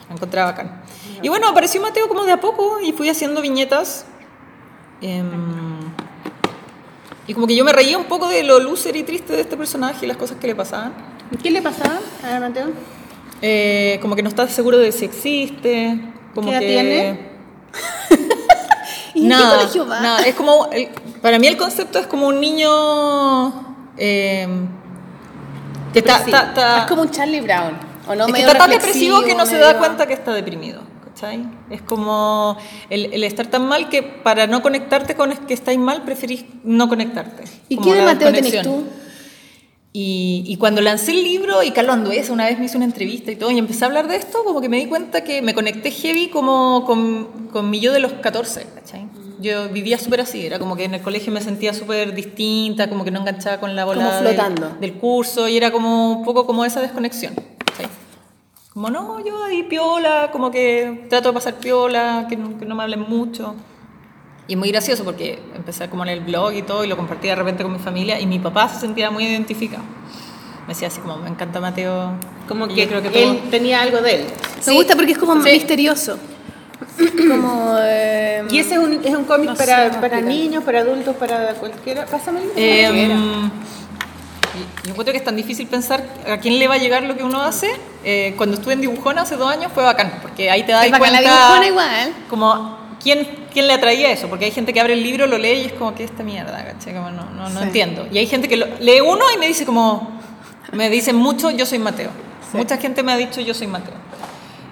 La 0.08 0.14
encontraba 0.14 0.52
bacán. 0.52 0.80
Y 1.22 1.28
bueno, 1.28 1.48
apareció 1.48 1.80
Mateo 1.80 2.08
como 2.08 2.24
de 2.24 2.32
a 2.32 2.40
poco 2.40 2.80
y 2.80 2.92
fui 2.92 3.08
haciendo 3.08 3.40
viñetas. 3.40 4.04
em, 5.00 5.26
y 7.26 7.34
como 7.34 7.46
que 7.46 7.56
yo 7.56 7.64
me 7.64 7.72
reía 7.72 7.98
un 7.98 8.04
poco 8.04 8.28
de 8.28 8.42
lo 8.44 8.58
loser 8.60 8.94
y 8.96 9.02
triste 9.02 9.32
de 9.34 9.40
este 9.42 9.56
personaje 9.56 10.04
y 10.04 10.08
las 10.08 10.16
cosas 10.16 10.38
que 10.38 10.46
le 10.46 10.54
pasaban. 10.54 10.94
¿Qué 11.42 11.50
le 11.50 11.60
pasaba 11.60 11.98
a 12.24 12.38
Mateo? 12.40 12.68
Eh, 13.42 13.98
como 14.00 14.14
que 14.16 14.22
no 14.22 14.28
estás 14.28 14.52
seguro 14.52 14.78
de 14.78 14.92
si 14.92 15.04
existe. 15.04 15.98
Como 16.34 16.48
¿Qué 16.50 16.54
edad 16.56 16.60
que... 16.60 16.66
tiene? 16.66 17.36
¿Y 19.14 19.22
en 19.22 19.28
nada, 19.28 19.50
qué 19.50 19.56
colegio 19.58 19.86
va? 19.86 20.00
nada, 20.00 20.22
es 20.26 20.34
como, 20.34 20.66
el- 20.72 20.88
para 21.22 21.38
mí 21.38 21.46
el 21.46 21.56
concepto 21.56 21.98
es 21.98 22.06
como 22.06 22.26
un 22.28 22.38
niño 22.40 23.76
eh, 23.96 24.46
que 25.92 25.98
está, 26.00 26.18
está- 26.18 26.42
está- 26.48 26.78
Es 26.80 26.84
como 26.86 27.02
un 27.02 27.10
Charlie 27.10 27.40
Brown, 27.40 27.72
¿o 28.08 28.14
no? 28.14 28.26
es 28.26 28.32
que 28.34 28.40
está 28.40 28.58
tan 28.58 28.70
depresivo 28.70 29.22
que 29.22 29.34
no 29.34 29.46
se 29.46 29.56
da 29.58 29.78
cuenta 29.78 30.06
que 30.06 30.12
está 30.14 30.32
deprimido. 30.32 30.82
¿Cachai? 31.16 31.46
Es 31.70 31.80
como 31.80 32.56
el, 32.90 33.12
el 33.14 33.24
estar 33.24 33.46
tan 33.46 33.66
mal 33.66 33.88
que 33.88 34.02
para 34.02 34.46
no 34.46 34.60
conectarte 34.60 35.14
con 35.14 35.32
el 35.32 35.38
que 35.38 35.54
estáis 35.54 35.78
mal 35.78 36.02
preferís 36.02 36.44
no 36.62 36.88
conectarte. 36.88 37.44
¿Y 37.70 37.78
qué 37.78 37.94
de 37.94 38.02
Mateo 38.02 38.32
tenés 38.32 38.62
tú? 38.62 38.84
Y, 39.92 40.44
y 40.46 40.56
cuando 40.56 40.82
lancé 40.82 41.12
el 41.12 41.24
libro, 41.24 41.62
y 41.62 41.70
Carlos 41.70 41.94
Anduesa 41.94 42.30
una 42.30 42.44
vez 42.44 42.58
me 42.58 42.66
hizo 42.66 42.76
una 42.76 42.84
entrevista 42.84 43.32
y 43.32 43.36
todo, 43.36 43.50
y 43.50 43.56
empecé 43.58 43.84
a 43.84 43.86
hablar 43.86 44.08
de 44.08 44.16
esto, 44.16 44.44
como 44.44 44.60
que 44.60 44.68
me 44.68 44.76
di 44.76 44.86
cuenta 44.86 45.24
que 45.24 45.40
me 45.40 45.54
conecté 45.54 45.90
heavy 45.90 46.28
como 46.28 46.84
con, 46.84 47.48
con 47.50 47.70
mi 47.70 47.80
yo 47.80 47.94
de 47.94 48.00
los 48.00 48.12
14, 48.12 48.66
¿cachai? 48.74 49.06
Yo 49.40 49.70
vivía 49.70 49.96
súper 49.98 50.20
así, 50.20 50.44
era 50.44 50.58
como 50.58 50.76
que 50.76 50.84
en 50.84 50.94
el 50.94 51.00
colegio 51.00 51.32
me 51.32 51.40
sentía 51.40 51.72
súper 51.72 52.14
distinta, 52.14 52.90
como 52.90 53.04
que 53.04 53.10
no 53.10 53.20
enganchaba 53.20 53.58
con 53.58 53.74
la 53.74 53.86
bola 53.86 54.04
Como 54.04 54.14
del- 54.16 54.34
flotando. 54.34 54.76
Del, 54.80 54.92
curso, 54.94 55.48
y 55.48 55.56
era 55.56 55.70
como 55.70 56.12
un 56.12 56.24
poco 56.26 56.44
como 56.46 56.66
esa 56.66 56.82
desconexión. 56.82 57.32
Como 58.76 58.90
no, 58.90 59.24
yo 59.24 59.42
ahí 59.42 59.62
piola, 59.62 60.28
como 60.30 60.50
que 60.50 61.06
trato 61.08 61.30
de 61.30 61.32
pasar 61.32 61.54
piola, 61.54 62.26
que 62.28 62.36
no, 62.36 62.58
que 62.58 62.66
no 62.66 62.74
me 62.74 62.82
hablen 62.82 63.00
mucho. 63.08 63.54
Y 64.48 64.52
es 64.52 64.58
muy 64.58 64.68
gracioso 64.70 65.02
porque 65.02 65.38
empecé 65.54 65.88
como 65.88 66.02
en 66.02 66.10
el 66.10 66.20
blog 66.20 66.52
y 66.52 66.60
todo 66.60 66.84
y 66.84 66.86
lo 66.86 66.94
compartí 66.94 67.26
de 67.26 67.36
repente 67.36 67.62
con 67.62 67.72
mi 67.72 67.78
familia 67.78 68.20
y 68.20 68.26
mi 68.26 68.38
papá 68.38 68.68
se 68.68 68.78
sentía 68.80 69.10
muy 69.10 69.24
identificado. 69.24 69.82
Me 70.66 70.74
decía 70.74 70.88
así 70.88 71.00
como, 71.00 71.16
me 71.16 71.30
encanta 71.30 71.58
Mateo. 71.58 72.10
Como 72.46 72.66
Y 72.66 72.74
que, 72.74 72.86
creo 72.86 73.00
que 73.00 73.08
él 73.08 73.38
todo- 73.38 73.50
tenía 73.50 73.80
algo 73.80 74.02
de 74.02 74.16
él. 74.16 74.24
Me 74.58 74.62
Sí. 74.62 74.74
gusta 74.74 74.94
porque 74.94 75.12
es 75.12 75.18
como 75.18 75.42
Sí. 75.42 75.52
misterioso. 75.52 76.18
como... 77.30 77.76
eh, 77.80 78.44
Y 78.50 78.58
ese 78.58 78.74
es 78.74 78.78
un, 78.78 78.92
es 79.02 79.16
un 79.16 79.24
cómic 79.24 79.48
No 79.48 79.56
sé 79.56 79.64
para, 79.64 79.88
cómo 79.88 80.00
para 80.02 80.20
niños, 80.20 80.62
para 80.64 80.80
adultos, 80.80 81.16
para 81.16 81.54
cualquiera. 81.54 82.04
Pásame 82.04 82.40
el 82.42 82.50
Eh, 82.56 83.22
yo 84.84 84.90
encuentro 84.90 85.12
que 85.12 85.18
es 85.18 85.24
tan 85.24 85.36
difícil 85.36 85.66
pensar 85.66 86.04
a 86.30 86.38
quién 86.38 86.58
le 86.58 86.68
va 86.68 86.74
a 86.74 86.78
llegar 86.78 87.02
lo 87.02 87.16
que 87.16 87.22
uno 87.22 87.42
hace. 87.42 87.70
Eh, 88.04 88.34
cuando 88.36 88.56
estuve 88.56 88.74
en 88.74 88.80
Dibujona 88.80 89.22
hace 89.22 89.36
dos 89.36 89.50
años 89.50 89.70
fue 89.74 89.82
bacán, 89.84 90.18
porque 90.22 90.50
ahí 90.50 90.62
te 90.64 90.72
das 90.72 90.90
bacán 90.90 91.12
la 91.12 91.18
cuenta 91.18 91.20
dibujona 91.20 91.66
igual. 91.66 92.12
como 92.30 92.78
quién, 93.02 93.26
quién 93.52 93.66
le 93.66 93.72
atraía 93.74 94.10
eso, 94.12 94.28
porque 94.28 94.44
hay 94.46 94.50
gente 94.52 94.72
que 94.72 94.80
abre 94.80 94.92
el 94.94 95.02
libro, 95.02 95.26
lo 95.26 95.38
lee 95.38 95.52
y 95.62 95.64
es 95.66 95.72
como 95.72 95.94
que 95.94 96.04
esta 96.04 96.22
mierda, 96.22 96.64
¿cachai? 96.64 96.94
Como 96.94 97.10
no, 97.10 97.24
no, 97.30 97.48
no 97.48 97.60
Sí. 97.60 97.66
entiendo. 97.66 98.06
Y 98.12 98.18
hay 98.18 98.26
gente 98.26 98.48
que 98.48 98.56
lo- 98.56 98.66
lee 98.80 99.00
uno 99.00 99.24
y 99.34 99.38
me 99.38 99.46
dice 99.48 99.64
como, 99.66 100.20
me 100.72 100.88
dicen 100.90 101.16
mucho, 101.16 101.50
yo 101.50 101.66
soy 101.66 101.78
Mateo. 101.78 102.10
Mucha 102.52 102.76
gente 102.78 103.02
me 103.02 103.12
ha 103.12 103.16
dicho, 103.16 103.40
yo 103.40 103.54
soy 103.54 103.66
Mateo. 103.66 103.94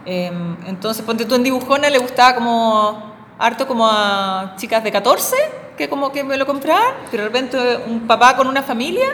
Eh, 0.06 0.30
entonces, 0.66 1.04
ponte 1.04 1.24
tú 1.24 1.34
en 1.34 1.42
Dibujona, 1.42 1.88
le 1.90 1.98
gustaba 1.98 2.34
como 2.34 3.14
harto 3.38 3.66
como 3.66 3.86
a 3.86 4.54
chicas 4.56 4.84
de 4.84 4.92
14, 4.92 5.34
que 5.76 5.88
como 5.88 6.12
que 6.12 6.22
me 6.22 6.36
lo 6.36 6.46
compraban, 6.46 6.94
pero 7.10 7.24
de 7.24 7.28
repente 7.30 7.58
un 7.88 8.06
papá 8.06 8.36
con 8.36 8.46
una 8.46 8.62
familia, 8.62 9.08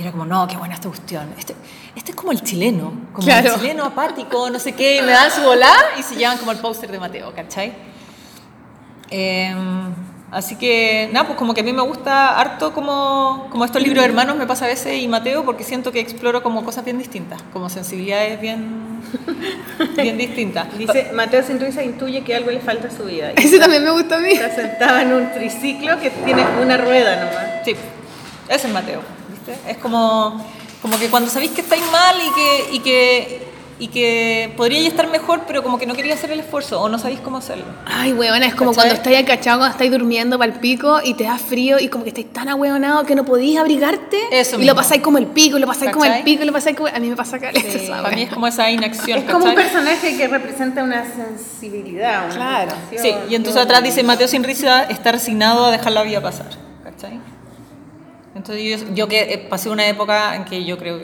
y 0.00 0.02
era 0.02 0.12
como, 0.12 0.24
no, 0.24 0.46
qué 0.48 0.56
buena 0.56 0.72
esta 0.74 0.88
cuestión. 0.88 1.28
Este, 1.38 1.54
este 1.94 2.12
es 2.12 2.16
como 2.16 2.32
el 2.32 2.40
chileno, 2.42 2.90
como 3.12 3.26
Claro. 3.26 3.52
el 3.54 3.60
chileno 3.60 3.84
apático, 3.84 4.48
no 4.48 4.58
sé 4.58 4.72
qué, 4.72 4.96
y 4.96 5.02
me 5.02 5.12
dan 5.12 5.30
su 5.30 5.42
volá 5.42 5.74
y 5.98 6.02
se 6.02 6.16
llevan 6.16 6.38
como 6.38 6.52
el 6.52 6.58
póster 6.58 6.90
de 6.90 6.98
Mateo, 6.98 7.34
¿cachai? 7.34 7.74
Eh, 9.10 9.54
así 10.30 10.56
que, 10.56 11.10
nada, 11.12 11.26
pues 11.26 11.38
como 11.38 11.52
que 11.52 11.60
a 11.60 11.64
mí 11.64 11.74
me 11.74 11.82
gusta 11.82 12.40
harto 12.40 12.72
como, 12.72 13.48
como 13.50 13.66
estos 13.66 13.82
libros 13.82 14.02
de 14.02 14.08
hermanos 14.08 14.36
me 14.36 14.46
pasa 14.46 14.64
a 14.64 14.68
veces 14.68 15.02
y 15.02 15.06
Mateo 15.06 15.44
porque 15.44 15.64
siento 15.64 15.92
que 15.92 16.00
exploro 16.00 16.42
como 16.42 16.64
cosas 16.64 16.82
bien 16.82 16.96
distintas, 16.96 17.42
como 17.52 17.68
sensibilidades 17.68 18.40
bien, 18.40 19.02
bien 19.96 20.16
distintas. 20.16 20.78
Dice, 20.78 21.10
Mateo 21.12 21.42
sin 21.42 21.60
risa 21.60 21.82
intuye 21.82 22.22
que 22.24 22.34
algo 22.34 22.50
le 22.50 22.60
falta 22.60 22.88
a 22.88 22.90
su 22.90 23.04
vida. 23.04 23.32
Ese 23.36 23.58
también 23.58 23.84
me 23.84 23.90
gusta 23.90 24.16
a 24.16 24.20
mí. 24.20 24.30
Está 24.32 24.54
sentado 24.54 24.98
en 25.00 25.12
un 25.12 25.30
triciclo 25.32 26.00
que 26.00 26.08
tiene 26.08 26.42
una 26.62 26.78
rueda 26.78 27.16
nomás. 27.16 27.64
Sí, 27.66 27.74
ese 28.48 28.66
es 28.66 28.72
Mateo, 28.72 29.02
¿viste? 29.50 29.70
Es 29.70 29.76
como, 29.78 30.44
como 30.82 30.98
que 30.98 31.08
cuando 31.08 31.30
sabéis 31.30 31.52
que 31.52 31.60
estáis 31.60 31.82
mal 31.90 32.16
y 32.16 32.34
que, 32.34 32.74
y 32.76 32.78
que, 32.80 33.50
y 33.78 33.88
que 33.88 34.52
podría 34.58 34.86
estar 34.86 35.08
mejor, 35.08 35.40
pero 35.46 35.62
como 35.62 35.78
que 35.78 35.86
no 35.86 35.94
quería 35.94 36.12
hacer 36.12 36.30
el 36.30 36.40
esfuerzo 36.40 36.82
o 36.82 36.90
no 36.90 36.98
sabéis 36.98 37.20
cómo 37.20 37.38
hacerlo. 37.38 37.64
Ay, 37.86 38.12
weona, 38.12 38.44
es 38.44 38.54
como 38.54 38.72
¿Cachai? 38.72 38.90
cuando 38.90 38.94
estáis 38.96 39.18
acachado, 39.24 39.60
cuando 39.60 39.72
estáis 39.72 39.90
durmiendo 39.90 40.38
para 40.38 40.52
el 40.52 40.58
pico 40.60 41.00
y 41.02 41.14
te 41.14 41.24
da 41.24 41.38
frío 41.38 41.78
y 41.80 41.88
como 41.88 42.04
que 42.04 42.10
estáis 42.10 42.30
tan 42.30 42.50
ahueonado 42.50 43.04
que 43.06 43.14
no 43.14 43.24
podéis 43.24 43.58
abrigarte. 43.58 44.18
Eso 44.32 44.56
y 44.56 44.58
mismo. 44.58 44.72
lo 44.72 44.76
pasáis 44.76 45.00
como 45.00 45.16
el 45.16 45.28
pico, 45.28 45.56
y 45.56 45.60
lo 45.60 45.66
pasáis 45.66 45.92
como 45.92 46.04
el 46.04 46.10
¿Cachai? 46.10 46.24
pico, 46.24 46.42
y 46.42 46.46
lo 46.46 46.52
pasáis 46.52 46.76
como. 46.76 46.88
A 46.88 46.98
mí 46.98 47.08
me 47.08 47.16
pasa 47.16 47.38
caleta 47.38 47.66
esa 47.78 48.02
Para 48.02 48.14
mí 48.14 48.22
es 48.22 48.30
como 48.30 48.46
esa 48.46 48.70
inacción. 48.70 49.18
Es 49.20 49.24
como 49.24 49.46
un 49.46 49.54
¿cachai? 49.54 49.64
personaje 49.64 50.14
que 50.14 50.28
representa 50.28 50.84
una 50.84 51.02
sensibilidad. 51.14 52.26
Una 52.26 52.34
Claro. 52.34 52.72
Sí, 53.00 53.14
y 53.30 53.34
entonces 53.34 53.62
atrás 53.62 53.82
dice 53.82 54.02
Mateo 54.02 54.28
sin 54.28 54.44
risa 54.44 54.82
está 54.84 55.12
resignado 55.12 55.64
a 55.64 55.70
dejar 55.70 55.92
la 55.92 56.02
vida 56.02 56.20
pasar. 56.20 56.48
¿Cachai? 56.84 57.18
Entonces 58.40 58.80
yo, 58.88 58.94
yo 58.94 59.06
que 59.08 59.20
eh, 59.34 59.38
pasé 59.50 59.68
una 59.68 59.86
época 59.86 60.34
en 60.34 60.46
que 60.46 60.64
yo 60.64 60.78
creo 60.78 60.98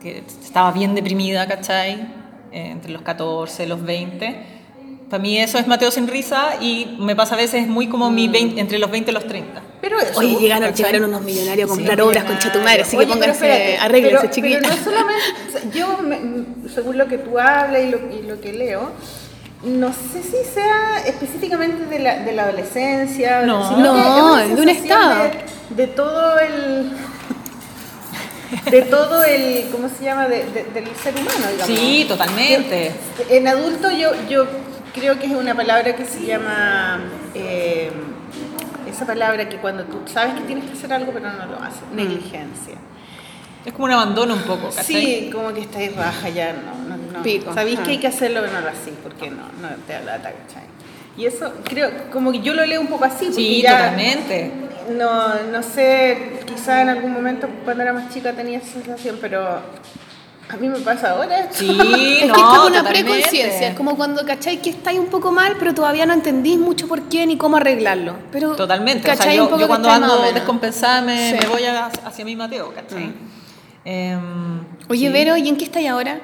que 0.00 0.22
estaba 0.44 0.70
bien 0.70 0.94
deprimida, 0.94 1.48
¿cachai? 1.48 1.94
Eh, 2.52 2.68
entre 2.70 2.92
los 2.92 3.02
14, 3.02 3.66
los 3.66 3.82
20. 3.82 4.36
Para 5.10 5.20
mí 5.20 5.36
eso 5.36 5.58
es 5.58 5.66
Mateo 5.66 5.90
sin 5.90 6.06
risa 6.06 6.54
y 6.60 6.96
me 7.00 7.16
pasa 7.16 7.34
a 7.34 7.38
veces 7.38 7.66
muy 7.66 7.88
como 7.88 8.08
mi 8.08 8.28
20, 8.28 8.60
entre 8.60 8.78
los 8.78 8.88
20 8.88 9.10
y 9.10 9.14
los 9.14 9.26
30. 9.26 9.62
Pero 9.80 9.98
eso, 9.98 10.16
Oye, 10.20 10.36
llegaron, 10.38 10.68
¿cachai? 10.68 10.86
llegaron 10.86 11.08
unos 11.10 11.22
millonarios 11.22 11.68
a 11.68 11.74
Sí, 11.74 11.78
comprar 11.80 12.00
obras 12.02 12.22
con. 12.24 12.38
Chetumare, 12.38 12.82
así 12.82 12.96
Oye, 12.96 13.06
que 13.06 13.12
pónganse, 13.12 13.78
pero- 13.90 14.30
chiquillos. 14.30 14.60
Pero 14.62 14.76
no 14.76 14.84
solamente, 14.84 15.78
yo, 15.78 15.98
me- 16.02 16.68
según 16.70 16.96
lo 16.98 17.08
que 17.08 17.18
tú 17.18 17.36
hablas 17.36 17.82
y 17.82 17.90
lo, 17.90 17.98
y 18.14 18.22
lo 18.28 18.40
que 18.40 18.52
leo, 18.52 18.92
no 19.64 19.92
sé 19.92 20.22
si 20.22 20.44
sea 20.52 21.02
específicamente 21.06 21.86
de 21.86 21.98
la, 21.98 22.18
de 22.20 22.32
la 22.32 22.44
adolescencia, 22.44 23.42
No. 23.42 23.68
sino 23.68 23.94
que 23.94 24.00
No, 24.00 24.38
es 24.38 24.56
de 24.56 24.62
un 24.62 24.68
estado. 24.68 25.24
De, 25.24 25.44
de 25.70 25.86
todo 25.88 26.38
el... 26.38 26.92
De 28.70 28.82
todo 28.82 29.24
el, 29.24 29.68
¿cómo 29.72 29.88
se 29.88 30.04
llama? 30.04 30.28
De- 30.28 30.44
de- 30.44 30.64
del 30.72 30.86
ser 30.96 31.14
humano, 31.14 31.46
digamos. 31.50 31.66
Sí, 31.66 32.04
totalmente. 32.06 32.92
En 33.28 33.48
adulto 33.48 33.90
yo, 33.90 34.10
yo 34.28 34.46
creo 34.94 35.18
que 35.18 35.26
es 35.26 35.32
una 35.32 35.54
palabra 35.56 35.96
que 35.96 36.04
se 36.04 36.24
llama, 36.24 37.00
eh, 37.34 37.90
esa 38.88 39.06
palabra 39.06 39.48
que 39.48 39.56
cuando 39.56 39.84
tú 39.84 40.02
sabes 40.06 40.34
que 40.34 40.42
tienes 40.42 40.66
que 40.70 40.76
hacer 40.76 40.92
algo 40.92 41.10
pero 41.12 41.32
no 41.32 41.46
lo 41.46 41.56
haces, 41.56 41.80
negligencia. 41.92 42.74
Es 43.64 43.72
como 43.72 43.84
un 43.86 43.92
abandono 43.92 44.34
un 44.34 44.42
poco, 44.42 44.68
¿cachai? 44.68 44.84
Sí, 44.84 45.30
como 45.32 45.52
que 45.54 45.62
estáis 45.62 45.94
raja 45.96 46.28
ya, 46.28 46.52
no, 46.52 46.96
no, 46.96 47.12
no. 47.12 47.22
Pico. 47.22 47.52
Sabéis 47.54 47.78
Ah. 47.80 47.82
que 47.84 47.90
hay 47.92 47.98
que 47.98 48.06
hacerlo 48.08 48.40
pero 48.42 48.52
no 48.52 48.60
lo 48.60 48.68
hacéis, 48.68 48.96
porque 49.02 49.30
no, 49.30 49.42
no 49.62 49.68
te 49.86 49.94
da 49.94 50.00
lata, 50.00 50.32
¿cachai? 50.32 50.64
Y 51.16 51.26
eso 51.26 51.52
creo, 51.64 51.90
como 52.12 52.30
que 52.32 52.40
yo 52.40 52.54
lo 52.54 52.66
leo 52.66 52.80
un 52.80 52.88
poco 52.88 53.04
así, 53.04 53.26
porque 53.26 53.34
Sí, 53.36 53.62
ya, 53.62 53.76
totalmente. 53.78 54.50
no, 54.98 55.42
no 55.50 55.62
sé, 55.62 56.40
quizá 56.44 56.82
en 56.82 56.88
algún 56.90 57.12
momento 57.12 57.48
cuando 57.64 57.82
era 57.84 57.92
más 57.92 58.12
chica 58.12 58.32
tenía 58.32 58.58
esa 58.58 58.72
sensación, 58.72 59.16
pero 59.20 59.46
a 59.46 60.56
mí 60.60 60.68
me 60.68 60.78
pasa 60.80 61.12
ahora. 61.12 61.48
Sí, 61.52 61.66
Es 62.20 62.26
no, 62.28 62.34
que 62.34 62.40
es 62.40 62.46
como 62.46 62.66
una 62.66 62.78
totalmente. 62.78 63.04
preconciencia, 63.04 63.68
es 63.68 63.74
como 63.76 63.96
cuando 63.96 64.26
cacháis 64.26 64.60
que 64.60 64.70
estáis 64.70 64.98
un 64.98 65.06
poco 65.06 65.32
mal, 65.32 65.56
pero 65.58 65.72
todavía 65.72 66.04
no 66.04 66.12
entendís 66.12 66.58
mucho 66.58 66.86
por 66.86 67.00
qué 67.04 67.24
ni 67.26 67.38
cómo 67.38 67.56
arreglarlo. 67.56 68.16
Pero 68.30 68.54
Totalmente. 68.56 69.10
O 69.10 69.16
sea, 69.16 69.32
yo, 69.32 69.44
un 69.44 69.48
poco 69.48 69.60
yo 69.62 69.68
cuando 69.68 69.88
ando 69.88 70.20
descompensada 70.34 71.00
me, 71.00 71.30
Sí. 71.30 71.36
me 71.40 71.46
voy 71.46 71.64
a- 71.64 71.86
hacia 71.86 72.24
mi 72.26 72.36
Mateo, 72.36 72.74
¿cachai? 72.74 73.12
Em, 73.84 74.60
Oye, 74.88 75.06
sí. 75.06 75.12
Vero, 75.12 75.36
¿y 75.36 75.48
en 75.48 75.56
qué 75.56 75.64
estáis 75.64 75.88
ahora? 75.88 76.20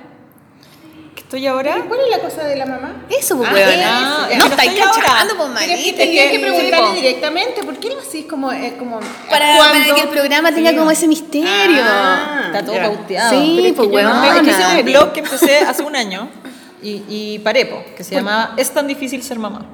¿Qué 1.15 1.21
estoy 1.23 1.47
ahora? 1.47 1.85
¿Cuál 1.89 2.01
es 2.01 2.11
la 2.17 2.19
cosa 2.23 2.45
de 2.45 2.57
la 2.57 2.65
mamá? 2.67 3.05
Eso, 3.11 3.37
pues, 3.37 3.49
Ah, 3.51 4.27
ah, 4.27 4.29
no 4.39 4.45
no 4.47 4.51
estáis 4.51 4.73
cachando, 4.79 5.37
pues, 5.37 5.49
Pero 5.59 5.61
es 5.61 5.67
que 5.67 5.77
manita. 5.77 5.99
tenía 5.99 6.25
que 6.25 6.31
que- 6.31 6.39
preguntarle 6.39 6.87
sí, 6.89 6.95
directamente, 7.03 7.63
¿por 7.65 7.77
qué 7.79 7.89
lo 7.91 8.01
hacís 8.01 8.25
como, 8.27 8.51
eh, 8.53 8.75
como 8.79 9.01
Para, 9.29 9.59
para 9.59 9.95
que 9.95 10.01
el 10.01 10.09
programa 10.09 10.53
tenga 10.55 10.71
Sí. 10.71 10.77
como 10.77 10.91
ese 10.91 11.07
misterio. 11.09 11.83
Ah, 11.85 12.43
Está 12.47 12.65
todo 12.65 12.77
pauteado. 12.77 13.31
Sí, 13.31 13.73
pues, 13.77 13.91
yo 13.91 14.03
no- 14.03 14.25
es 14.25 14.77
un 14.79 14.85
blog 14.85 15.13
que 15.13 15.21
empecé 15.21 15.59
hace 15.59 15.83
un 15.83 15.95
año 15.97 16.29
y, 16.83 17.03
y 17.09 17.39
paré, 17.41 17.67
po, 17.67 17.83
que 17.97 18.03
se 18.05 18.15
llama 18.15 18.55
Es 18.57 18.71
tan 18.71 18.87
difícil 18.87 19.23
ser 19.23 19.39
mamá. 19.39 19.67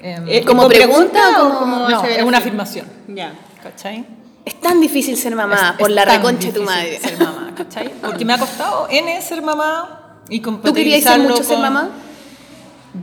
Em, 0.00 0.24
Eh, 0.28 0.44
¿Como 0.44 0.62
¿con 0.62 0.70
pregunta 0.70 1.42
o 1.42 1.58
como- 1.58 1.88
no, 1.88 2.04
es 2.04 2.22
una 2.22 2.38
afirmación. 2.38 2.86
Ya. 3.08 3.32
¿Cachai? 3.62 4.06
Es 4.46 4.58
tan 4.60 4.80
difícil 4.80 5.16
ser 5.18 5.34
mamá 5.36 5.72
Es- 5.74 5.80
por 5.80 5.90
es 5.90 5.94
la 5.96 6.04
reconcha 6.06 6.46
de 6.48 6.52
tu 6.54 6.62
madre. 6.62 6.98
Ser 7.00 7.18
mamá, 7.18 7.52
¿cachai? 7.54 7.90
Porque 8.00 8.24
me 8.24 8.32
ha 8.32 8.38
costado 8.38 8.86
N 8.88 9.20
ser 9.20 9.42
mamá 9.42 10.20
y 10.30 10.40
¿Tú 10.40 10.72
querías 10.72 11.02
ser 11.02 11.18
mucho 11.18 11.42
ser 11.42 11.56
con- 11.56 11.62
mamá? 11.62 11.90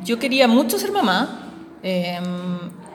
Yo 0.04 0.18
quería 0.18 0.48
mucho 0.48 0.80
ser 0.80 0.92
mamá 0.92 1.50
eh, 1.84 2.20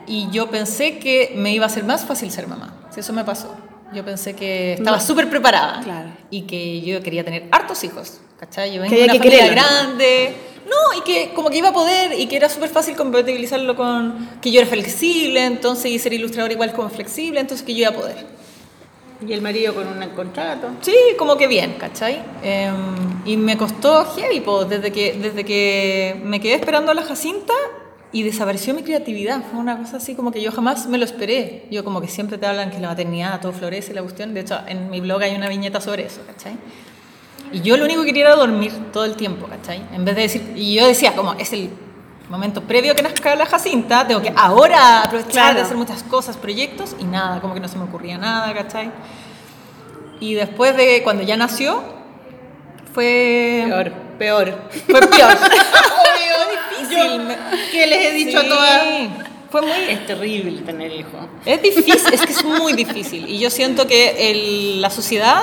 y 0.06 0.28
yo 0.30 0.50
pensé 0.50 0.98
que 0.98 1.32
me 1.36 1.52
iba 1.52 1.66
a 1.66 1.68
ser 1.68 1.84
más 1.84 2.04
fácil 2.04 2.30
ser 2.30 2.48
mamá. 2.48 2.74
Si 2.90 3.00
eso 3.00 3.12
me 3.12 3.22
pasó. 3.24 3.54
Yo 3.94 4.04
pensé 4.04 4.34
que 4.34 4.74
estaba 4.74 4.96
No. 4.98 5.02
súper 5.02 5.30
preparada 5.30 5.80
Claro. 5.82 6.10
y 6.30 6.42
que 6.42 6.80
yo 6.82 7.02
quería 7.02 7.24
tener 7.24 7.48
hartos 7.52 7.84
hijos. 7.84 8.18
¿Cachai? 8.38 8.72
Yo 8.72 8.80
vengo 8.82 8.94
de 8.94 9.04
una 9.04 9.12
que 9.14 9.18
familia 9.18 9.38
quererlo, 9.40 9.62
¿no? 9.62 9.68
grande. 9.68 10.36
No, 10.66 10.98
y 10.98 11.02
que 11.02 11.32
como 11.34 11.48
que 11.50 11.56
iba 11.58 11.70
a 11.70 11.72
poder 11.72 12.18
y 12.18 12.26
que 12.26 12.36
era 12.36 12.48
súper 12.48 12.68
fácil 12.70 12.94
compatibilizarlo 12.96 13.74
con 13.74 14.28
que 14.42 14.50
yo 14.52 14.60
era 14.60 14.68
flexible, 14.68 15.44
entonces 15.44 15.90
y 15.90 15.98
ser 15.98 16.12
ilustrador 16.12 16.52
igual 16.52 16.72
como 16.72 16.88
flexible, 16.90 17.40
entonces 17.40 17.64
que 17.66 17.74
yo 17.74 17.80
iba 17.80 17.90
a 17.90 17.94
poder. 17.94 18.37
Y 19.26 19.32
el 19.32 19.42
marido 19.42 19.74
con 19.74 19.86
un 19.88 20.08
contrato. 20.10 20.68
Sí, 20.80 20.94
como 21.18 21.36
que 21.36 21.48
bien, 21.48 21.74
¿cachai? 21.78 22.22
Eh, 22.42 22.70
y 23.24 23.36
me 23.36 23.56
costó 23.56 24.04
heavy, 24.14 24.42
desde 24.68 24.92
que, 24.92 25.14
desde 25.14 25.44
que 25.44 26.20
me 26.24 26.40
quedé 26.40 26.54
esperando 26.54 26.92
a 26.92 26.94
la 26.94 27.02
Jacinta 27.02 27.52
y 28.12 28.22
desapareció 28.22 28.74
mi 28.74 28.82
creatividad. 28.82 29.42
Fue 29.50 29.58
una 29.58 29.76
cosa 29.76 29.96
así 29.96 30.14
como 30.14 30.30
que 30.30 30.40
yo 30.40 30.52
jamás 30.52 30.86
me 30.86 30.98
lo 30.98 31.04
esperé. 31.04 31.66
Yo 31.70 31.84
como 31.84 32.00
que 32.00 32.06
siempre 32.06 32.38
te 32.38 32.46
hablan 32.46 32.70
que 32.70 32.78
la 32.78 32.88
maternidad 32.88 33.40
todo 33.40 33.52
florece, 33.52 33.92
la 33.92 34.02
cuestión. 34.02 34.34
De 34.34 34.40
hecho, 34.40 34.60
en 34.68 34.88
mi 34.88 35.00
blog 35.00 35.22
hay 35.22 35.34
una 35.34 35.48
viñeta 35.48 35.80
sobre 35.80 36.06
eso, 36.06 36.20
¿cachai? 36.24 36.56
Y 37.52 37.60
yo 37.62 37.76
lo 37.76 37.84
único 37.84 38.02
que 38.02 38.08
quería 38.08 38.26
era 38.26 38.36
dormir 38.36 38.72
todo 38.92 39.04
el 39.04 39.16
tiempo, 39.16 39.46
¿cachai? 39.48 39.82
En 39.94 40.04
vez 40.04 40.14
de 40.14 40.22
decir, 40.22 40.52
y 40.54 40.74
yo 40.74 40.86
decía, 40.86 41.16
como 41.16 41.34
es 41.34 41.52
el 41.52 41.70
momento 42.28 42.62
previo 42.62 42.92
a 42.92 42.94
que 42.94 43.02
nazca 43.02 43.34
la 43.34 43.46
Jacinta, 43.46 44.06
tengo 44.06 44.20
que 44.20 44.32
ahora 44.36 45.02
aprovechar 45.02 45.32
Claro. 45.32 45.54
de 45.56 45.60
hacer 45.62 45.76
muchas 45.76 46.02
cosas, 46.02 46.36
proyectos, 46.36 46.94
y 46.98 47.04
nada, 47.04 47.40
como 47.40 47.54
que 47.54 47.60
no 47.60 47.68
se 47.68 47.76
me 47.78 47.84
ocurría 47.84 48.18
nada, 48.18 48.52
¿cachai? 48.54 48.90
Y 50.20 50.34
después 50.34 50.76
de 50.76 51.02
cuando 51.02 51.22
ya 51.22 51.36
nació, 51.36 51.82
fue 52.92 53.64
Peor, 53.66 53.92
peor. 54.18 54.58
Fue 54.88 55.00
peor. 55.00 55.32
Obvio, 55.38 56.80
difícil. 56.80 57.20
me- 57.24 57.36
¿Qué 57.70 57.86
les 57.86 58.06
he 58.06 58.12
dicho 58.12 58.40
Sí, 58.40 58.46
a 58.46 58.48
todas? 58.48 58.82
Fue 59.50 59.62
muy 59.62 59.70
Es 59.88 60.06
terrible 60.06 60.60
tener 60.62 60.92
hijos. 60.92 61.12
es 61.46 61.62
difícil, 61.62 62.12
es 62.12 62.20
que 62.26 62.32
es 62.32 62.44
muy 62.44 62.72
difícil. 62.74 63.28
Y 63.28 63.38
yo 63.38 63.48
siento 63.50 63.86
que 63.86 64.30
el- 64.30 64.82
la 64.82 64.90
sociedad, 64.90 65.40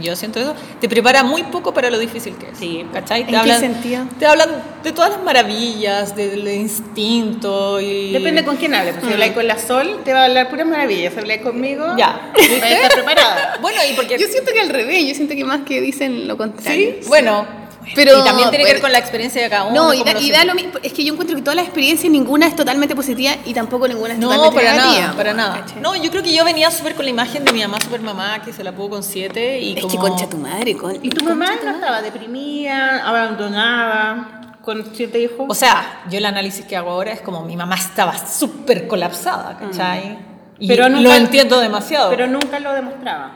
yo 0.00 0.16
siento 0.16 0.40
eso, 0.40 0.54
te 0.80 0.88
prepara 0.88 1.22
muy 1.22 1.42
poco 1.44 1.72
para 1.74 1.90
lo 1.90 1.98
difícil 1.98 2.34
que 2.36 2.50
es. 2.50 2.58
Sí. 2.58 2.84
¿Cachai? 2.92 3.22
¿En 3.28 3.42
qué 3.42 3.54
sentido? 3.54 4.04
Te 4.18 4.26
hablan 4.26 4.48
de 4.82 4.92
todas 4.92 5.10
las 5.10 5.22
maravillas, 5.22 6.14
del 6.16 6.46
instinto 6.48 7.80
y... 7.80 8.12
Depende 8.12 8.44
con 8.44 8.56
quién 8.56 8.74
hables. 8.74 8.94
pues, 8.94 9.06
Si 9.06 9.12
habláis 9.12 9.32
con 9.32 9.46
la 9.46 9.58
Sol, 9.58 10.00
te 10.04 10.12
va 10.12 10.22
a 10.22 10.24
hablar 10.26 10.48
puras 10.48 10.66
maravillas. 10.66 11.12
Si 11.14 11.20
habláis 11.20 11.42
conmigo, 11.42 11.84
Ya. 11.96 12.32
estar 12.36 12.92
preparada. 12.92 13.58
Bueno, 13.60 13.78
y 13.90 13.94
porque... 13.94 14.18
Yo 14.18 14.26
siento 14.26 14.52
que 14.52 14.60
al 14.60 14.68
revés, 14.68 15.06
yo 15.06 15.14
siento 15.14 15.34
que 15.34 15.44
más 15.44 15.62
que 15.62 15.80
dicen 15.80 16.26
lo 16.28 16.36
contrario. 16.36 16.94
Sí, 17.00 17.08
bueno. 17.08 17.46
Pero- 17.94 18.20
y 18.20 18.24
también 18.24 18.50
tiene 18.50 18.64
que 18.64 18.72
ver 18.74 18.82
con 18.82 18.92
la 18.92 18.98
experiencia 18.98 19.42
de 19.42 19.48
cada 19.50 19.64
uno. 19.64 19.74
No, 19.86 19.94
y 19.94 20.02
da, 20.04 20.12
lo 20.14 20.20
y 20.20 20.30
da 20.30 20.44
lo 20.44 20.54
mismo. 20.54 20.72
Es 20.82 20.92
que 20.92 21.04
yo 21.04 21.12
encuentro 21.12 21.34
que 21.36 21.42
todas 21.42 21.56
las 21.56 21.64
experiencias, 21.64 22.10
ninguna 22.12 22.46
es 22.46 22.54
totalmente 22.54 22.94
positiva 22.94 23.32
y 23.44 23.54
tampoco 23.54 23.88
ninguna 23.88 24.12
es 24.14 24.18
No, 24.18 24.28
totalmente 24.28 24.54
para 24.56 24.72
negativa. 24.72 25.00
nada, 25.02 25.16
para 25.16 25.34
nada. 25.34 25.64
No, 25.80 25.96
yo 25.96 26.10
creo 26.10 26.22
que 26.22 26.32
yo 26.34 26.44
venía 26.44 26.70
súper 26.70 26.94
con 26.94 27.04
la 27.04 27.10
imagen 27.10 27.44
de 27.44 27.52
mi 27.52 27.60
mamá 27.62 27.78
super 27.80 28.00
mamá, 28.00 28.42
que 28.42 28.52
se 28.52 28.62
la 28.62 28.72
pudo 28.72 28.90
con 28.90 29.02
siete 29.02 29.58
y 29.60 29.74
es 29.76 29.80
como... 29.82 29.92
que 29.92 29.98
concha 29.98 30.28
tu 30.28 30.36
madre. 30.36 30.76
Con, 30.76 30.94
¿Y 31.02 31.08
tu 31.10 31.24
mamá 31.24 31.50
no 31.64 31.70
estaba 31.70 32.02
deprimida, 32.02 33.06
abandonada, 33.08 34.54
con 34.62 34.84
siete 34.94 35.18
hijos? 35.20 35.46
O 35.48 35.54
sea, 35.54 36.02
yo 36.10 36.18
el 36.18 36.26
análisis 36.26 36.64
que 36.66 36.76
hago 36.76 36.90
ahora 36.90 37.12
es 37.12 37.20
como 37.20 37.44
mi 37.44 37.56
mamá 37.56 37.76
estaba 37.76 38.14
súper 38.26 38.86
colapsada, 38.86 39.56
¿cachai? 39.58 40.18
Y 40.58 40.68
Pero 40.68 40.88
lo 40.90 40.96
nunca- 40.98 41.16
entiendo 41.16 41.58
demasiado. 41.60 42.10
pero 42.10 42.26
nunca 42.26 42.60
lo 42.60 42.72
demostraba. 42.74 43.32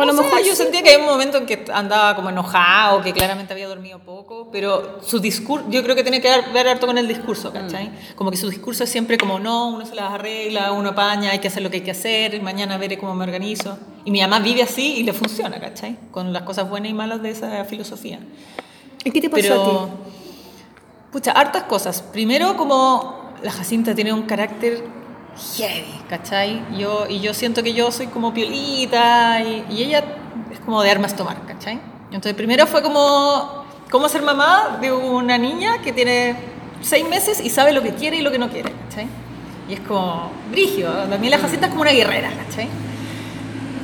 O 0.00 0.02
a 0.02 0.06
lo 0.06 0.14
mejor 0.14 0.42
yo 0.42 0.56
sentía 0.56 0.82
que 0.82 0.88
hay 0.88 0.96
un 0.96 1.04
momento 1.04 1.36
en 1.36 1.44
que 1.44 1.62
andaba 1.70 2.16
como 2.16 2.30
enojado, 2.30 3.02
que 3.02 3.12
claramente 3.12 3.52
había 3.52 3.68
dormido 3.68 3.98
poco, 3.98 4.48
pero 4.50 4.98
su 5.02 5.20
discurso, 5.20 5.66
yo 5.68 5.82
creo 5.82 5.94
que 5.94 6.02
tiene 6.02 6.22
que 6.22 6.30
ver, 6.54 6.68
harto 6.68 6.86
con 6.86 6.96
el 6.96 7.06
discurso, 7.06 7.52
¿cachai? 7.52 7.90
Como 8.16 8.30
que 8.30 8.38
su 8.38 8.48
discurso 8.48 8.84
es 8.84 8.90
siempre 8.90 9.18
como, 9.18 9.38
no, 9.38 9.68
uno 9.68 9.84
se 9.84 9.94
las 9.94 10.10
arregla, 10.10 10.72
uno 10.72 10.90
apaña, 10.90 11.32
hay 11.32 11.38
que 11.38 11.48
hacer 11.48 11.62
lo 11.62 11.68
que 11.68 11.76
hay 11.76 11.82
que 11.82 11.90
hacer, 11.90 12.40
mañana 12.40 12.78
veré 12.78 12.96
cómo 12.96 13.14
me 13.14 13.24
organizo. 13.24 13.76
Y 14.06 14.10
mi 14.10 14.22
mamá 14.22 14.38
vive 14.38 14.62
así 14.62 14.94
y 14.94 15.02
le 15.02 15.12
funciona, 15.12 15.60
¿cachai? 15.60 15.98
Con 16.10 16.32
las 16.32 16.44
cosas 16.44 16.66
buenas 16.70 16.90
y 16.90 16.94
malas 16.94 17.20
de 17.20 17.32
esa 17.32 17.62
filosofía. 17.66 18.20
¿Y 19.04 19.10
qué 19.10 19.20
te 19.20 19.28
pasó 19.28 19.42
Pero, 19.42 19.62
a 19.62 19.86
ti? 19.86 19.92
pucha, 21.12 21.32
hartas 21.32 21.64
cosas. 21.64 22.00
Primero, 22.00 22.56
como 22.56 23.34
la 23.42 23.50
Jacinta 23.50 23.94
tiene 23.94 24.14
un 24.14 24.22
carácter 24.22 24.82
heavy, 25.56 26.00
¿cachai? 26.08 26.62
Yo, 26.76 27.06
y 27.08 27.20
yo 27.20 27.34
siento 27.34 27.62
que 27.62 27.72
yo 27.72 27.90
soy 27.90 28.08
como 28.08 28.34
piolita 28.34 29.40
y, 29.42 29.64
y 29.70 29.82
ella 29.84 30.04
es 30.52 30.58
como 30.60 30.82
de 30.82 30.90
armas 30.90 31.16
tomar, 31.16 31.44
¿cachai? 31.46 31.80
Entonces, 32.06 32.34
primero 32.34 32.66
fue 32.66 32.82
como, 32.82 33.64
cómo 33.90 34.08
ser 34.08 34.22
mamá 34.22 34.78
de 34.80 34.92
una 34.92 35.38
niña 35.38 35.80
que 35.82 35.92
tiene 35.92 36.36
seis 36.82 37.08
meses 37.08 37.40
y 37.40 37.50
sabe 37.50 37.72
lo 37.72 37.82
que 37.82 37.94
quiere 37.94 38.16
y 38.16 38.20
lo 38.22 38.30
que 38.30 38.38
no 38.38 38.48
quiere, 38.48 38.72
¿cachai? 38.72 39.06
Y 39.68 39.74
es 39.74 39.80
como 39.80 40.30
brígido. 40.50 40.92
También 41.08 41.30
la 41.30 41.38
Jacinta 41.38 41.66
es 41.66 41.70
como 41.70 41.82
una 41.82 41.92
guerrera, 41.92 42.30
¿cachai? 42.46 42.68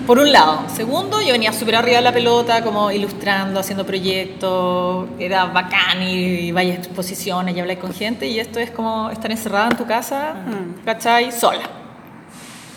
Por 0.07 0.21
un 0.21 0.31
lado. 0.31 0.63
Segundo, 0.73 1.21
yo 1.21 1.33
venía 1.33 1.53
súper 1.53 1.75
arriba 1.75 1.97
de 1.97 2.03
la 2.03 2.13
pelota, 2.13 2.63
como 2.63 2.93
ilustrando, 2.93 3.59
haciendo 3.59 3.85
proyectos, 3.85 5.09
era 5.19 5.47
bacán 5.47 6.01
y, 6.01 6.47
y 6.47 6.53
vaya 6.53 6.75
exposiciones 6.75 7.57
y 7.57 7.61
hablar 7.61 7.79
con 7.79 7.93
gente. 7.93 8.29
Y 8.29 8.39
esto 8.39 8.61
es 8.61 8.71
como 8.71 9.11
estar 9.11 9.29
encerrada 9.33 9.69
en 9.71 9.77
tu 9.77 9.85
casa, 9.85 10.37
¿cachai? 10.85 11.33
Sola. 11.33 11.69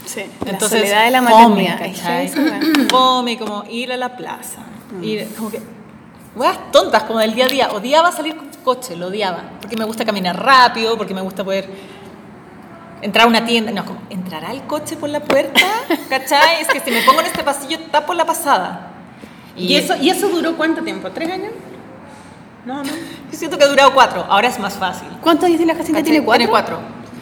Sí. 0.05 0.21
Entonces, 0.43 0.81
la 0.81 0.87
soledad 0.87 1.05
de 1.05 1.11
la 1.11 1.21
fome, 1.21 1.69
maternidad. 1.69 1.79
¿cachai? 1.79 2.31
Fome, 2.89 3.37
como 3.37 3.63
ir 3.69 3.93
a 3.93 3.97
la 3.97 4.17
plaza. 4.17 4.63
Ir, 5.03 5.27
como 5.37 5.51
que. 5.51 5.61
Weas 6.35 6.71
tontas, 6.71 7.03
como 7.03 7.19
del 7.19 7.35
día 7.35 7.45
a 7.45 7.49
día. 7.49 7.69
Odiaba 7.71 8.11
salir 8.11 8.35
con 8.35 8.49
coche, 8.63 8.95
lo 8.95 9.07
odiaba. 9.07 9.43
Porque 9.61 9.77
me 9.77 9.85
gusta 9.85 10.03
caminar 10.03 10.43
rápido, 10.43 10.97
porque 10.97 11.13
me 11.13 11.21
gusta 11.21 11.43
poder 11.43 11.69
entrar 13.01 13.25
a 13.25 13.27
una 13.29 13.45
tienda. 13.45 13.71
No, 13.71 13.85
como, 13.85 14.01
¿entrará 14.09 14.51
el 14.51 14.61
coche 14.63 14.95
por 14.95 15.09
la 15.09 15.19
puerta? 15.21 15.61
¿Cachai? 16.09 16.61
Es 16.61 16.67
que 16.67 16.79
si 16.79 16.91
me 16.91 17.01
pongo 17.03 17.21
en 17.21 17.27
este 17.27 17.43
pasillo, 17.43 17.79
tapo 17.91 18.13
la 18.13 18.25
pasada. 18.25 18.87
¿Y, 19.55 19.75
eso, 19.75 19.95
¿Y 19.97 20.09
eso 20.09 20.29
duró 20.29 20.55
cuánto 20.55 20.81
tiempo? 20.83 21.09
¿Tres 21.11 21.31
años? 21.31 21.51
No, 22.65 22.83
no. 22.83 22.89
Yo 23.31 23.37
siento 23.37 23.57
que 23.57 23.63
ha 23.63 23.67
durado 23.67 23.93
cuatro. 23.93 24.25
Ahora 24.29 24.47
es 24.47 24.59
más 24.59 24.73
fácil. 24.75 25.07
¿Cuántos 25.21 25.45
años 25.45 25.57
tiene 25.57 25.73
la 25.73 25.79
Jacinta? 25.79 26.01
¿Tiene 26.03 26.23
cuatro? 26.23 26.37
Tiene 26.39 26.49
cuatro. 26.51 26.79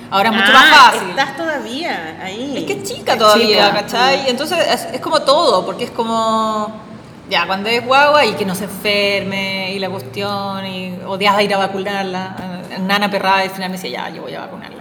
Ahora 0.09 0.29
es 0.29 0.35
mucho 0.35 0.47
Ah, 0.49 0.53
más 0.53 0.85
fácil. 0.93 1.09
Estás 1.09 1.35
todavía 1.37 2.17
ahí. 2.23 2.57
Es 2.57 2.63
que 2.63 2.73
es 2.73 2.83
chica 2.83 3.17
todavía, 3.17 3.67
chica. 3.67 3.81
¿cachai? 3.81 4.29
Entonces 4.29 4.57
es, 4.67 4.87
es 4.93 5.01
como 5.01 5.21
todo, 5.21 5.65
porque 5.65 5.85
es 5.85 5.91
como. 5.91 6.71
Ya, 7.29 7.45
cuando 7.45 7.67
es 7.69 7.85
guagua 7.85 8.23
y 8.25 8.33
que 8.33 8.45
no 8.45 8.55
se 8.55 8.63
enferme 8.65 9.73
y 9.73 9.79
la 9.79 9.89
cuestión, 9.89 10.65
y 10.65 10.97
odiaba 11.05 11.43
ir 11.43 11.53
a 11.53 11.57
vacunarla. 11.57 12.35
Nana 12.79 13.11
perrada 13.11 13.43
y 13.43 13.47
al 13.49 13.53
final 13.53 13.69
me 13.69 13.75
decía, 13.75 13.89
ya, 13.89 14.09
yo 14.15 14.21
voy 14.21 14.33
a 14.33 14.41
vacunarla. 14.41 14.76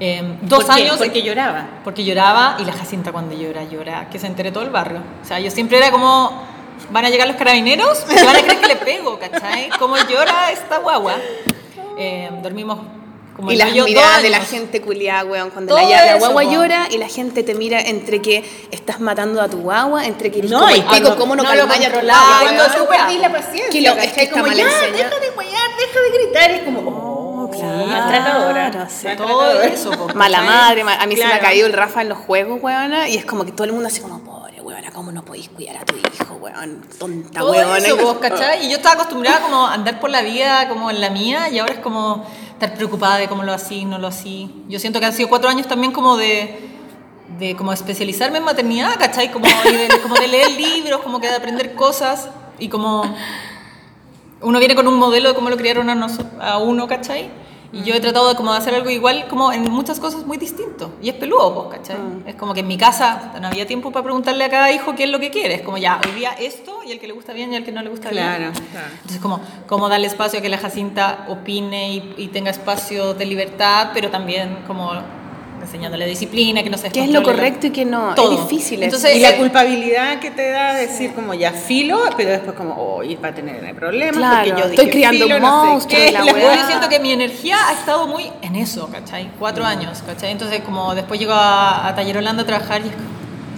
Eh, 0.00 0.36
dos 0.42 0.64
¿Por 0.64 0.74
qué? 0.76 0.82
años. 0.82 0.96
Porque 0.98 1.22
lloraba. 1.22 1.66
Porque 1.84 2.04
lloraba 2.04 2.56
y 2.60 2.64
la 2.64 2.72
Jacinta 2.72 3.10
cuando 3.12 3.36
llora, 3.36 3.64
llora, 3.64 4.08
que 4.10 4.18
se 4.18 4.26
entere 4.26 4.52
todo 4.52 4.62
el 4.64 4.70
barrio. 4.70 5.00
O 5.22 5.26
sea, 5.26 5.40
yo 5.40 5.50
siempre 5.50 5.78
era 5.78 5.90
como, 5.90 6.42
van 6.90 7.04
a 7.04 7.10
llegar 7.10 7.26
los 7.26 7.36
carabineros, 7.36 7.98
se 8.06 8.24
van 8.24 8.36
a 8.36 8.40
creer 8.40 8.60
que 8.60 8.66
le 8.68 8.76
pego, 8.76 9.18
¿cachai? 9.18 9.70
Como 9.78 9.96
llora 9.96 10.52
esta 10.52 10.78
guagua. 10.78 11.14
Eh, 11.98 12.30
dormimos 12.42 12.78
como 13.34 13.50
y 13.52 13.56
las 13.56 13.72
miradas 13.72 14.22
de 14.22 14.30
la 14.30 14.40
gente 14.40 14.80
culiada, 14.80 15.24
weón. 15.24 15.50
Cuando 15.50 15.74
Todo 15.74 15.82
la, 15.88 15.96
la 15.96 16.06
eso, 16.16 16.18
guagua 16.30 16.42
po. 16.44 16.50
llora 16.52 16.86
y 16.90 16.98
la 16.98 17.08
gente 17.08 17.42
te 17.44 17.54
mira 17.54 17.80
entre 17.80 18.20
que 18.22 18.44
estás 18.70 19.00
matando 19.00 19.40
a 19.40 19.48
tu 19.48 19.58
guagua, 19.58 20.06
entre 20.06 20.30
que 20.32 20.38
eres 20.40 20.50
No, 20.50 20.60
como 20.60 20.70
y 20.72 20.78
el 20.78 20.84
pico, 20.84 21.16
cómo 21.16 21.34
no, 21.36 21.42
no 21.44 21.50
lo 21.54 21.58
calmáis 21.60 21.80
a 21.80 21.90
controlaba, 21.90 22.20
guagua, 22.42 22.42
Cuando 22.56 22.78
tú 22.84 22.88
perdís 22.88 23.20
la 23.20 23.32
paciencia, 23.32 23.70
Que 23.70 23.80
lo- 23.80 23.92
es 24.00 24.12
que 24.12 24.22
está 24.22 24.34
como 24.34 24.46
mal 24.48 24.56
ya, 24.56 24.62
enseñado. 24.64 24.92
deja 24.96 25.20
de 25.20 25.30
huear, 25.38 25.70
deja 25.78 26.00
de 26.00 26.18
gritar. 26.18 26.50
Es 26.52 26.62
como, 26.62 26.80
oh, 26.90 27.27
claro, 27.50 27.86
maltratadora. 27.86 28.88
sí. 28.88 29.08
Todo 29.16 29.62
eso, 29.62 29.90
po, 29.92 30.08
Mala 30.14 30.42
madre, 30.42 30.84
ma- 30.84 30.94
a 31.00 31.06
mí 31.06 31.16
se 31.16 31.26
me 31.26 31.32
ha 31.32 31.40
caído 31.40 31.66
el 31.66 31.72
Rafa 31.72 32.02
en 32.02 32.08
los 32.10 32.18
juegos, 32.18 32.58
weona, 32.62 33.08
y 33.08 33.16
es 33.16 33.24
como 33.24 33.44
que 33.44 33.52
todo 33.52 33.64
el 33.64 33.72
mundo 33.72 33.88
así 33.88 34.00
como, 34.00 34.18
pobre, 34.20 34.60
weona, 34.60 34.90
¿cómo 34.90 35.12
no 35.12 35.24
podéis 35.24 35.48
cuidar 35.48 35.76
a 35.78 35.84
tu 35.84 35.94
hijo, 35.96 36.34
weón? 36.40 36.82
Tonta, 36.98 37.40
Todo 37.40 37.52
weona. 37.52 37.78
eso, 37.78 37.96
vos, 37.96 38.18
¿cachai? 38.20 38.66
Y 38.66 38.70
yo 38.70 38.76
estaba 38.76 38.94
acostumbrada 38.94 39.40
como 39.40 39.66
a 39.66 39.74
andar 39.74 40.00
por 40.00 40.10
la 40.10 40.22
vida 40.22 40.68
como 40.68 40.90
en 40.90 41.00
la 41.00 41.10
mía 41.10 41.48
y 41.50 41.58
ahora 41.58 41.74
es 41.74 41.80
como 41.80 42.24
estar 42.52 42.74
preocupada 42.74 43.16
de 43.18 43.28
cómo 43.28 43.44
lo 43.44 43.52
así, 43.52 43.84
no 43.84 43.98
lo 43.98 44.08
así. 44.08 44.64
Yo 44.68 44.78
siento 44.78 44.98
que 45.00 45.06
han 45.06 45.12
sido 45.12 45.28
cuatro 45.28 45.48
años 45.48 45.66
también 45.68 45.92
como 45.92 46.16
de, 46.16 46.68
de 47.38 47.54
como 47.56 47.72
especializarme 47.72 48.38
en 48.38 48.44
maternidad, 48.44 48.96
¿cachai? 48.98 49.30
Como, 49.30 49.46
de, 49.46 49.88
como 50.02 50.14
de 50.16 50.26
leer 50.28 50.50
libros, 50.56 51.00
como 51.02 51.20
que 51.20 51.28
de 51.28 51.36
aprender 51.36 51.74
cosas 51.74 52.28
y 52.58 52.68
como 52.68 53.04
uno 54.40 54.58
viene 54.58 54.74
con 54.74 54.86
un 54.86 54.98
modelo 54.98 55.30
de 55.30 55.34
cómo 55.34 55.50
lo 55.50 55.56
criaron 55.56 55.88
a, 55.90 56.58
uno, 56.58 56.86
¿cachai? 56.86 57.30
Y 57.70 57.82
yo 57.82 57.94
he 57.94 58.00
tratado 58.00 58.30
de 58.30 58.34
como 58.34 58.52
de 58.52 58.58
hacer 58.58 58.74
algo 58.74 58.88
igual, 58.88 59.26
como 59.28 59.52
en 59.52 59.62
muchas 59.70 60.00
cosas 60.00 60.24
muy 60.24 60.38
distinto. 60.38 60.92
Y 61.02 61.10
es 61.10 61.14
peludo, 61.16 61.68
pues, 61.68 61.78
¿cachai? 61.78 61.98
Mm. 61.98 62.28
Es 62.28 62.34
como 62.34 62.54
que 62.54 62.60
en 62.60 62.66
mi 62.66 62.78
casa 62.78 63.34
no 63.40 63.46
había 63.46 63.66
tiempo 63.66 63.90
para 63.92 64.04
preguntarle 64.04 64.44
a 64.44 64.48
cada 64.48 64.72
hijo 64.72 64.94
qué 64.94 65.04
es 65.04 65.10
lo 65.10 65.20
que 65.20 65.30
quiere. 65.30 65.56
Es 65.56 65.62
como 65.62 65.76
ya, 65.76 66.00
hoy 66.02 66.12
día 66.12 66.32
esto, 66.32 66.80
y 66.86 66.92
el 66.92 66.98
que 66.98 67.06
le 67.06 67.12
gusta 67.12 67.34
bien 67.34 67.52
y 67.52 67.56
el 67.56 67.64
que 67.64 67.72
no 67.72 67.82
le 67.82 67.90
gusta 67.90 68.08
Claro, 68.08 68.38
bien. 68.38 68.52
claro. 68.70 68.88
Entonces, 68.94 69.20
como, 69.20 69.40
como 69.66 69.90
darle 69.90 70.06
espacio 70.06 70.38
a 70.38 70.42
que 70.42 70.48
la 70.48 70.56
Jacinta 70.56 71.26
opine 71.28 71.92
y, 71.92 72.14
y 72.16 72.28
tenga 72.28 72.50
espacio 72.50 73.12
de 73.12 73.26
libertad, 73.26 73.90
pero 73.92 74.08
también 74.08 74.60
como 74.66 74.92
enseñándole 75.62 76.06
disciplina, 76.06 76.62
que 76.62 76.70
no 76.70 76.78
se 76.78 76.90
¿Qué 76.90 77.04
es 77.04 77.10
lo 77.10 77.22
correcto 77.22 77.66
y 77.66 77.70
qué 77.70 77.84
no? 77.84 78.14
Todo. 78.14 78.32
Es 78.32 78.48
difícil. 78.48 78.82
Entonces, 78.82 79.16
Y 79.16 79.20
la 79.20 79.36
culpabilidad 79.36 80.18
que 80.20 80.30
te 80.30 80.50
da 80.50 80.74
decir 80.74 81.12
como 81.14 81.34
ya 81.34 81.52
filo, 81.52 81.98
pero 82.16 82.30
después 82.30 82.56
como, 82.56 82.74
oh, 82.74 83.02
y 83.02 83.16
va 83.16 83.28
a 83.28 83.34
tener 83.34 83.74
problemas 83.74 84.16
Claro, 84.16 84.44
porque 84.48 84.60
yo 84.60 84.66
estoy 84.68 84.84
dije 84.86 84.90
criando 84.98 85.24
filo, 85.24 85.36
un 85.36 85.42
no 85.42 85.80
sé 85.80 85.88
qué, 85.88 86.12
la. 86.12 86.24
Yo 86.26 86.66
siento 86.66 86.88
que 86.88 86.98
mi 87.00 87.12
energía 87.12 87.56
ha 87.68 87.72
estado 87.72 88.06
muy 88.06 88.30
en 88.42 88.56
eso, 88.56 88.88
¿cachai? 88.90 89.30
Cuatro 89.38 89.64
años, 89.64 90.02
¿cachai? 90.06 90.30
Entonces, 90.32 90.60
como 90.62 90.94
después 90.94 91.18
llego 91.20 91.32
a, 91.32 91.86
a 91.88 91.94
Taller 91.94 92.18
Holanda 92.18 92.42
a 92.42 92.46
trabajar 92.46 92.80
y 92.82 92.88
es 92.88 92.94
como, 92.94 93.08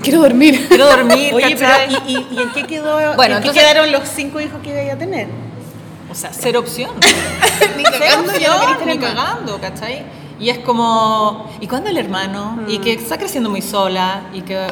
Quiero 0.02 0.20
dormir. 0.22 0.66
quiero 0.68 0.86
dormir, 0.86 1.35
Oye, 1.35 1.56
pero. 1.56 1.72
¿y, 2.06 2.12
y, 2.12 2.27
y 2.32 2.43
en 2.43 2.51
qué 2.52 2.64
quedó? 2.66 2.97
Bueno, 3.16 3.36
¿en 3.36 3.43
qué 3.43 3.48
entonces- 3.48 3.62
quedaron 3.62 3.93
los 3.93 4.09
cinco 4.09 4.40
hijos 4.40 4.60
que 4.62 4.70
iba 4.85 4.93
a 4.94 4.97
tener? 4.97 5.28
O 6.10 6.14
sea, 6.14 6.32
ser 6.32 6.56
opción. 6.56 6.90
Ni 7.77 7.85
cagando, 7.85 8.32
opción, 8.32 8.56
ni 8.86 8.98
cagando, 8.98 9.60
¿cachai? 9.60 10.02
Y 10.41 10.49
es 10.49 10.59
como, 10.61 11.49
¿y 11.61 11.67
cuándo 11.69 11.91
el 11.91 11.99
hermano? 11.99 12.61
Y 12.67 12.79
que 12.79 12.95
está 12.95 13.19
creciendo 13.19 13.51
muy 13.51 13.61
sola 13.62 14.23
y 14.33 14.41
que... 14.41 14.57
ah, 14.57 14.71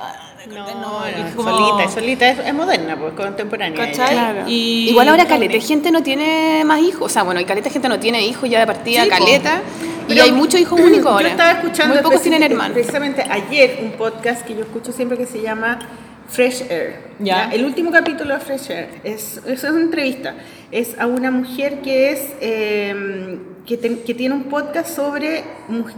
ah, 0.00 0.14
No, 0.48 0.64
no, 0.80 1.06
es 1.06 1.34
como- 1.34 1.50
solita, 1.50 1.84
es 1.84 1.92
solita, 1.92 2.28
es, 2.30 2.38
es 2.38 2.54
moderna, 2.54 2.96
pues 2.96 3.12
contemporánea. 3.12 3.92
Claro. 3.92 4.44
Y- 4.48 4.88
Igual 4.90 5.08
ahora 5.10 5.26
caleta, 5.26 5.60
gente 5.60 5.90
no 5.90 6.02
tiene 6.02 6.64
más 6.64 6.80
hijos. 6.80 7.02
O 7.02 7.08
sea, 7.10 7.22
bueno, 7.24 7.40
y 7.40 7.44
caleta 7.44 7.68
gente 7.68 7.88
no 7.90 7.98
tiene 8.00 8.24
hijos 8.26 8.48
ya 8.48 8.60
de 8.60 8.66
partida, 8.66 9.04
Sí, 9.04 9.10
caleta. 9.10 9.60
Y 10.08 10.18
hay 10.18 10.32
muchos 10.32 10.60
hijos 10.60 10.80
únicos 10.84 11.04
Yo 11.04 11.10
ahora. 11.10 11.28
estaba 11.28 11.50
escuchando 11.52 11.94
Muy 11.94 12.02
pocos 12.02 12.22
tienen 12.22 12.42
hermanos. 12.42 12.72
Precisamente 12.72 13.22
ayer 13.30 13.80
un 13.84 13.92
podcast 13.92 14.42
que 14.46 14.54
yo 14.54 14.62
escucho 14.62 14.92
siempre 14.92 15.18
que 15.18 15.26
se 15.26 15.42
llama 15.42 15.78
Fresh 16.28 16.62
Air. 16.70 16.96
Ya. 17.18 17.50
El 17.52 17.64
último 17.64 17.90
capítulo 17.90 18.34
de 18.34 18.40
Fresh 18.40 18.70
Air 18.70 18.88
es, 19.04 19.40
es 19.46 19.64
una 19.64 19.80
entrevista. 19.80 20.34
Es 20.70 20.98
a 20.98 21.06
una 21.06 21.30
mujer 21.30 21.80
que 21.82 22.10
es 22.12 22.20
eh, 22.40 23.38
que, 23.66 23.76
te- 23.76 24.00
que 24.00 24.14
tiene 24.14 24.34
un 24.34 24.44
podcast 24.44 24.94
sobre, 24.94 25.44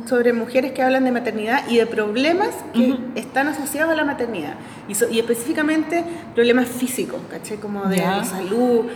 sobre 0.06 0.32
mujeres 0.32 0.72
que 0.72 0.82
hablan 0.82 1.04
de 1.04 1.12
maternidad 1.12 1.62
y 1.68 1.76
de 1.76 1.86
problemas 1.86 2.50
que 2.74 2.96
están 3.14 3.48
asociados 3.48 3.92
a 3.92 3.96
la 3.96 4.04
maternidad. 4.04 4.54
Y, 4.88 4.94
so- 4.96 5.08
y 5.08 5.18
específicamente 5.20 6.04
problemas 6.34 6.68
físicos, 6.68 7.20
¿cachai? 7.30 7.58
Como 7.58 7.84
de 7.86 7.98
Ya. 7.98 8.24
salud, 8.24 8.86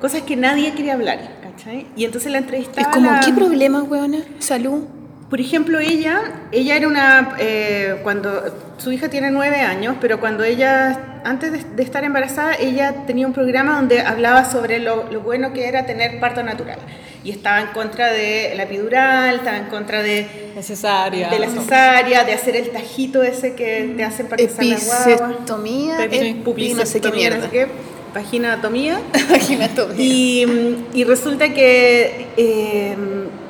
cosas 0.00 0.22
que 0.22 0.34
nadie 0.36 0.72
quiere 0.72 0.90
hablar, 0.90 1.20
¿cachai? 1.42 1.86
Y 1.96 2.04
entonces 2.04 2.32
la 2.32 2.38
entrevistaba 2.38 2.88
Es 2.88 2.94
como, 2.94 3.10
la- 3.12 3.20
¿qué 3.20 3.32
problema, 3.32 3.82
weona? 3.84 4.18
Salud. 4.40 4.84
Por 5.32 5.40
ejemplo, 5.40 5.78
ella, 5.78 6.20
ella 6.52 6.76
era 6.76 6.86
una, 6.86 7.36
eh, 7.38 7.96
cuando 8.02 8.28
su 8.76 8.92
hija 8.92 9.08
tiene 9.08 9.30
nueve 9.30 9.56
años, 9.62 9.96
pero 9.98 10.20
cuando 10.20 10.44
ella, 10.44 11.20
antes 11.24 11.52
de, 11.52 11.64
de 11.74 11.82
estar 11.82 12.04
embarazada, 12.04 12.52
ella 12.60 13.06
tenía 13.06 13.26
un 13.26 13.32
programa 13.32 13.76
donde 13.76 14.02
hablaba 14.02 14.44
sobre 14.44 14.78
lo, 14.78 15.10
lo 15.10 15.22
bueno 15.22 15.54
que 15.54 15.66
era 15.66 15.86
tener 15.86 16.20
parto 16.20 16.42
natural. 16.42 16.78
Y 17.24 17.30
estaba 17.30 17.62
en 17.62 17.68
contra 17.68 18.12
de 18.12 18.52
la 18.56 18.64
epidural, 18.64 19.36
estaba 19.36 19.56
en 19.56 19.66
contra 19.70 20.02
de, 20.02 20.26
Necesaria. 20.54 21.30
de 21.30 21.38
la 21.38 21.48
cesárea, 21.48 22.24
de 22.24 22.32
hacer 22.34 22.54
el 22.54 22.68
tajito 22.70 23.22
ese 23.22 23.54
que 23.54 23.94
te 23.96 24.04
hacen 24.04 24.26
para 24.26 24.36
que. 24.36 24.42
Episectomía, 24.44 25.96
Pepi- 25.96 26.44
epi- 26.44 26.74
no 26.74 26.84
sé 26.84 27.00
qué 27.00 27.10
mierda. 27.10 27.36
no 27.38 27.44
sé 27.44 27.50
qué, 27.50 27.66
Vaginatomía. 28.12 29.00
Vaginatomía. 29.30 29.96
Y, 30.04 30.76
y 30.92 31.04
resulta 31.04 31.54
que 31.54 32.26
eh, 32.36 32.94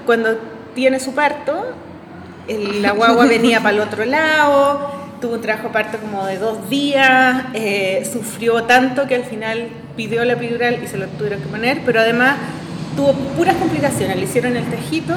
cuando 0.06 0.38
tiene 0.74 1.00
su 1.00 1.14
parto, 1.14 1.64
el- 2.48 2.82
la 2.82 2.92
guagua 2.92 3.26
venía 3.26 3.60
para 3.60 3.74
el 3.76 3.80
otro 3.80 4.04
lado, 4.04 4.90
tuvo 5.20 5.34
un 5.34 5.40
trabajo 5.40 5.68
parto 5.70 5.98
como 5.98 6.26
de 6.26 6.38
dos 6.38 6.68
días, 6.68 7.44
eh, 7.54 8.08
sufrió 8.10 8.64
tanto 8.64 9.06
que 9.06 9.14
al 9.14 9.24
final 9.24 9.68
pidió 9.96 10.24
la 10.24 10.32
epidural 10.34 10.82
y 10.82 10.88
se 10.88 10.98
lo 10.98 11.06
tuvieron 11.06 11.40
que 11.40 11.46
poner, 11.46 11.82
pero 11.84 12.00
además 12.00 12.36
tuvo 12.96 13.12
puras 13.12 13.54
complicaciones, 13.56 14.16
le 14.16 14.24
hicieron 14.24 14.56
el 14.56 14.64
tejito 14.68 15.14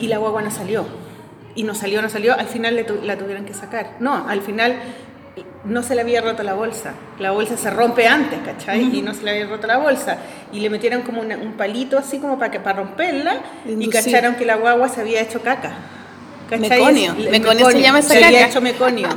y 0.00 0.08
la 0.08 0.18
guagua 0.18 0.42
no 0.42 0.50
salió. 0.50 0.86
Y 1.54 1.64
no 1.64 1.74
salió, 1.74 2.00
no 2.00 2.08
salió, 2.08 2.34
al 2.38 2.46
final 2.46 2.76
le 2.76 2.84
tu- 2.84 3.00
la 3.02 3.16
tuvieron 3.18 3.44
que 3.44 3.54
sacar. 3.54 3.96
No, 4.00 4.26
al 4.28 4.40
final 4.40 4.76
no 5.64 5.82
se 5.82 5.94
le 5.94 6.00
había 6.00 6.20
roto 6.22 6.42
la 6.42 6.54
bolsa. 6.54 6.92
La 7.18 7.32
bolsa 7.32 7.56
se 7.56 7.70
rompe 7.70 8.08
antes, 8.08 8.38
¿cachai? 8.44 8.96
Y 8.96 9.02
no 9.02 9.12
se 9.14 9.22
le 9.24 9.30
había 9.32 9.46
roto 9.46 9.66
la 9.66 9.76
bolsa. 9.78 10.18
Y 10.52 10.60
le 10.60 10.70
metieron 10.70 11.02
como 11.02 11.20
una- 11.20 11.36
un 11.36 11.52
palito 11.52 11.98
así 11.98 12.18
como 12.18 12.38
para, 12.38 12.50
que, 12.50 12.60
para 12.60 12.78
romperla 12.78 13.34
y 13.66 13.72
Inducir. 13.72 14.04
cacharon 14.04 14.36
que 14.36 14.44
la 14.46 14.56
guagua 14.56 14.88
se 14.88 15.00
había 15.02 15.20
hecho 15.20 15.42
caca. 15.42 15.72
Meconio. 16.58 17.14
Es- 17.18 17.30
Meconio 17.30 17.70
se 17.70 17.80
llama 17.80 17.98
esa 18.00 18.08
Se 18.14 18.24
había 18.24 18.46
hecho 18.48 18.60
meconio. 18.60 19.08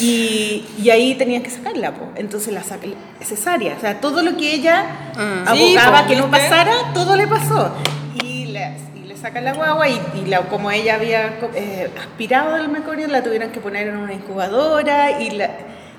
Y, 0.00 0.64
y 0.78 0.90
ahí 0.90 1.14
tenían 1.16 1.42
que 1.42 1.50
sacarla, 1.50 1.92
po. 1.92 2.10
entonces 2.14 2.52
la 2.54 2.62
saca, 2.62 2.86
cesárea, 3.20 3.74
o 3.76 3.80
sea, 3.80 4.00
todo 4.00 4.22
lo 4.22 4.36
que 4.36 4.54
ella 4.54 4.84
Mm. 5.16 5.48
abogaba 5.48 6.02
Sí, 6.02 6.08
que 6.08 6.16
no 6.16 6.30
pasara, 6.30 6.72
todo 6.94 7.16
le 7.16 7.26
pasó. 7.26 7.74
Y 8.22 8.28
y 8.40 8.46
le 8.46 8.76
sacan 9.20 9.44
la 9.44 9.52
guagua 9.54 9.88
y, 9.88 10.00
y 10.22 10.26
la- 10.26 10.42
como 10.48 10.70
ella 10.70 10.94
había 10.94 11.38
eh, 11.54 11.90
aspirado 11.98 12.54
del 12.56 12.68
meconio, 12.68 13.06
la 13.08 13.22
tuvieron 13.22 13.50
que 13.50 13.60
poner 13.60 13.88
en 13.88 13.96
una 13.96 14.12
incubadora 14.14 15.20
y 15.20 15.30
la... 15.30 15.50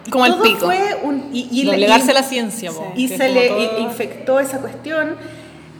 y 0.06 0.10
Como 0.10 0.26
el 0.26 0.34
todo 0.34 0.44
pico. 0.44 0.66
Fue 0.66 0.98
un, 1.04 1.30
y, 1.32 1.48
y, 1.52 1.66
Doblegarse 1.66 2.14
la 2.14 2.24
ciencia, 2.24 2.72
po, 2.72 2.92
y 2.96 3.08
se 3.08 3.30
le 3.30 3.48
todo- 3.50 3.80
infectó 3.80 4.40
esa 4.40 4.60
cuestión, 4.60 5.16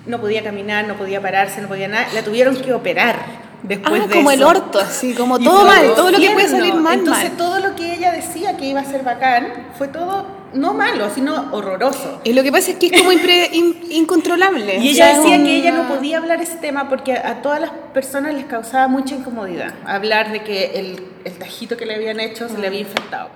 no 0.06 0.20
podía 0.20 0.44
caminar, 0.44 0.88
no 0.88 0.96
podía 0.96 1.22
pararse, 1.22 1.62
no 1.62 1.68
podía 1.68 1.88
nada, 1.88 2.08
la 2.14 2.24
tuvieron 2.24 2.56
que 2.56 2.74
operar 2.74 3.18
después 3.64 4.02
ah, 4.04 4.08
de 4.08 4.16
como 4.16 4.32
el 4.32 4.42
orto, 4.44 4.80
así, 4.80 5.14
como 5.14 5.38
todo 5.40 5.66
mal, 5.66 5.94
todo 5.96 6.10
lo 6.12 6.18
que 6.20 6.32
puede 6.32 6.48
salir 6.50 6.74
mal, 6.76 7.00
Entonces 7.00 7.30
mal. 7.30 7.38
todo 7.38 7.60
lo 7.60 7.76
que 7.76 7.94
ella 7.94 8.12
decía 8.12 8.58
que 8.58 8.66
iba 8.66 8.82
a 8.82 8.86
ser 8.86 9.04
bacán 9.04 9.68
fue 9.78 9.88
todo 9.88 10.26
no 10.54 10.74
malo, 10.74 11.10
sino 11.14 11.50
horroroso. 11.54 12.22
Y 12.24 12.34
lo 12.34 12.44
que 12.44 12.52
pasa 12.52 12.72
es 12.72 12.78
que 12.78 12.88
es 12.88 12.94
como 13.00 13.12
impre- 13.12 13.50
in- 13.54 13.78
incontrolable. 13.92 14.78
Y 14.78 14.90
ella 14.90 15.08
decía 15.18 15.36
una- 15.38 15.44
que 15.46 15.56
ella 15.58 15.72
no 15.72 15.88
podía 15.88 16.18
hablar 16.18 16.42
ese 16.42 16.56
tema 16.58 16.90
porque 16.90 17.14
a 17.14 17.42
todas 17.42 17.60
las 17.62 17.72
personas 17.94 18.34
les 18.34 18.46
causaba 18.46 18.88
mucha 18.88 19.16
incomodidad 19.16 19.74
hablar 19.86 20.32
de 20.32 20.44
que 20.44 20.80
el, 20.80 21.04
el 21.26 21.34
tajito 21.38 21.78
que 21.78 21.86
le 21.86 21.96
habían 21.96 22.20
hecho 22.20 22.50
se 22.50 22.58
le 22.58 22.68
había 22.68 22.82
infectado. 22.82 23.30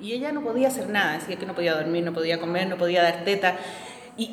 Y 0.00 0.12
ella 0.14 0.32
no 0.32 0.40
podía 0.42 0.68
hacer 0.68 0.88
nada, 0.88 1.12
decía 1.18 1.36
que 1.36 1.46
no 1.46 1.54
podía 1.54 1.74
dormir, 1.76 2.02
no 2.04 2.12
podía 2.12 2.40
comer, 2.40 2.66
no 2.68 2.76
podía 2.76 3.02
dar 3.04 3.24
teta. 3.24 3.56
Y, 4.14 4.24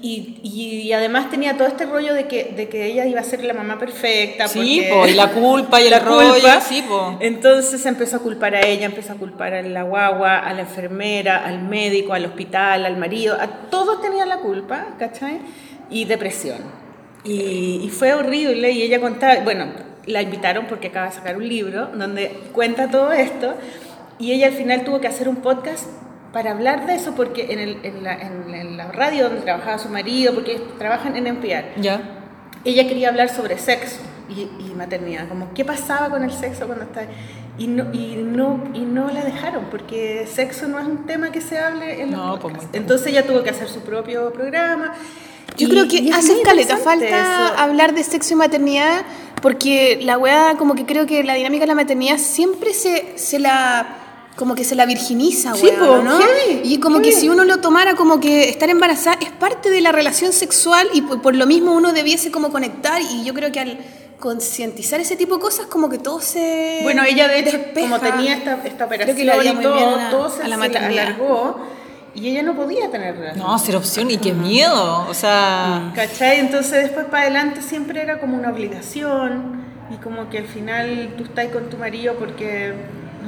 y, 0.44 0.88
y, 0.88 0.92
además 0.92 1.30
tenía 1.30 1.56
todo 1.56 1.66
este 1.66 1.86
rollo 1.86 2.14
de 2.14 2.28
que, 2.28 2.52
de 2.56 2.68
que 2.68 2.86
ella 2.86 3.06
iba 3.06 3.22
a 3.22 3.24
ser 3.24 3.46
la 3.46 3.54
mamá 3.54 3.80
perfecta. 3.80 4.50
Sí, 4.50 4.86
po, 4.90 5.08
y 5.08 5.14
la 5.14 5.32
culpa 5.32 5.80
y 5.80 5.86
el 5.86 5.92
la 5.92 6.00
rollo, 6.00 6.34
culpa. 6.34 6.60
sí, 6.60 6.82
po. 6.82 7.18
Entonces 7.22 7.86
empezó 7.86 8.18
a 8.18 8.20
culpar 8.20 8.56
a 8.56 8.68
ella, 8.68 8.86
empezó 8.86 9.14
a 9.14 9.16
culpar 9.16 9.54
a 9.54 9.62
la 9.62 9.84
guagua, 9.84 10.40
a 10.40 10.54
la 10.54 10.62
enfermera, 10.62 11.46
al 11.46 11.62
médico, 11.64 12.14
al 12.14 12.26
hospital, 12.26 12.86
al 12.86 12.98
marido, 12.98 13.38
a 13.40 13.48
todos 13.70 14.02
tenían 14.02 14.28
la 14.28 14.40
culpa, 14.40 14.96
¿cachai? 15.00 15.40
Y 15.90 16.04
depresión. 16.04 16.58
Y, 17.24 17.80
y 17.82 17.90
fue 17.90 18.14
horrible 18.14 18.72
y 18.72 18.82
ella 18.82 19.00
contaba, 19.00 19.36
bueno, 19.46 19.68
la 20.06 20.22
invitaron 20.22 20.66
porque 20.68 20.88
acaba 20.88 21.08
de 21.08 21.14
sacar 21.14 21.38
un 21.38 21.48
libro 21.48 21.88
donde 21.94 22.30
cuenta 22.52 22.90
todo 22.92 23.14
esto 23.14 23.56
y 24.18 24.34
ella 24.34 24.48
al 24.48 24.54
final 24.54 24.84
tuvo 24.84 25.00
que 25.00 25.08
hacer 25.08 25.30
un 25.30 25.38
podcast 25.38 25.86
para 26.34 26.52
hablar 26.52 26.86
de 26.86 26.96
eso 26.96 27.14
porque 27.16 27.52
en, 27.52 27.60
el- 27.60 27.80
en 27.84 28.04
la, 28.04 28.14
en- 28.14 28.54
en 28.54 28.78
la 28.78 28.92
radio 28.92 29.26
donde 29.26 29.42
trabajaba 29.42 29.78
su 29.80 29.90
marido, 29.90 30.34
porque 30.34 30.62
trabajan 30.78 31.16
en 31.16 31.28
NPR, 31.28 31.82
Ya. 31.82 32.02
ella 32.66 32.88
quería 32.88 33.10
hablar 33.10 33.30
sobre 33.30 33.58
sexo 33.58 34.00
y, 34.30 34.42
y 34.64 34.74
maternidad, 34.76 35.28
como 35.28 35.54
qué 35.54 35.66
pasaba 35.66 36.10
con 36.10 36.24
el 36.24 36.32
sexo 36.32 36.68
cuando 36.68 36.86
está 36.86 37.02
y 37.58 37.68
no 37.68 37.92
y 37.94 38.16
no 38.18 38.64
y 38.74 38.80
no 38.82 39.10
la 39.10 39.22
dejaron 39.24 39.66
porque 39.72 40.28
sexo 40.32 40.68
no 40.68 40.80
es 40.80 40.86
un 40.86 41.06
tema 41.08 41.32
que 41.32 41.42
se 41.42 41.58
hable 41.58 42.02
en 42.02 42.12
los 42.12 42.20
No, 42.20 42.40
pues, 42.40 42.54
podcasts. 42.54 42.70
Entonces 42.78 43.08
ella 43.08 43.26
tuvo 43.26 43.44
que 43.44 43.50
hacer 43.50 43.68
su 43.68 43.82
propio 43.82 44.32
programa. 44.32 44.94
Yo 45.58 45.68
y- 45.68 45.72
creo 45.72 45.88
que 45.88 46.12
hace 46.14 46.42
caleta 46.44 46.78
falta 46.78 47.08
eso. 47.48 47.58
hablar 47.58 47.94
de 47.96 48.04
sexo 48.04 48.34
y 48.34 48.38
maternidad 48.38 49.02
porque 49.42 50.00
la 50.04 50.18
weá 50.18 50.56
como 50.58 50.76
que 50.76 50.86
creo 50.86 51.06
que 51.06 51.24
la 51.24 51.34
dinámica 51.34 51.62
de 51.64 51.68
la 51.68 51.76
maternidad 51.76 52.18
siempre 52.18 52.74
se, 52.74 53.18
se 53.18 53.40
la 53.40 53.98
como 54.40 54.56
que 54.56 54.64
se 54.64 54.74
la 54.76 54.86
virginiza, 54.86 55.54
Sí, 55.54 55.70
¿no? 55.78 56.18
heavy, 56.18 56.62
y 56.64 56.80
como 56.80 57.00
que 57.00 57.10
heavy. 57.10 57.22
si 57.22 57.28
uno 57.30 57.44
lo 57.44 57.58
tomara 57.58 57.96
como 57.96 58.22
que 58.22 58.48
estar 58.48 58.70
embarazada 58.70 59.18
es 59.22 59.32
parte 59.32 59.70
de 59.70 59.82
la 59.82 59.92
relación 59.92 60.32
sexual 60.32 60.88
y 60.94 61.02
por, 61.02 61.22
por 61.22 61.36
lo 61.36 61.46
mismo 61.46 61.74
uno 61.74 61.92
debiese 61.92 62.32
como 62.32 62.50
conectar 62.50 63.02
y 63.02 63.26
yo 63.26 63.34
creo 63.34 63.52
que 63.52 63.60
al 63.60 63.78
concientizar 64.18 65.00
ese 65.02 65.16
tipo 65.18 65.36
de 65.36 65.42
cosas 65.42 65.66
como 65.66 65.90
que 65.90 65.98
todo 65.98 66.22
se 66.22 66.80
Bueno, 66.84 67.04
ella 67.04 67.28
de 67.28 67.40
hecho, 67.40 67.58
despeja. 67.58 67.88
como 67.90 68.00
tenía 68.00 68.36
esta, 68.36 68.62
esta 68.66 68.86
operación 68.86 69.18
que 69.18 69.24
y 69.24 69.28
todo, 69.62 69.96
a 69.96 70.10
todo 70.10 70.30
se, 70.30 70.44
a 70.44 70.48
la 70.48 70.58
se 70.58 70.78
alargó 70.78 71.60
y 72.16 72.30
ella 72.30 72.42
no 72.44 72.56
podía 72.56 72.90
tener 72.90 73.16
relación. 73.16 73.46
No, 73.46 73.58
ser 73.60 73.76
opción 73.76 74.10
y 74.10 74.18
qué 74.18 74.34
miedo. 74.34 75.06
O 75.10 75.14
sea, 75.14 75.92
¿Cachai? 75.96 76.40
Entonces 76.40 76.84
después 76.84 77.06
para 77.08 77.24
adelante 77.24 77.62
siempre 77.62 78.02
era 78.02 78.20
como 78.20 78.36
una 78.38 78.50
obligación 78.50 79.64
y 79.92 79.96
como 80.04 80.30
que 80.30 80.38
al 80.40 80.48
final 80.48 81.14
tú 81.18 81.24
estás 81.26 81.48
con 81.50 81.70
tu 81.70 81.78
marido 81.78 82.16
porque, 82.16 82.74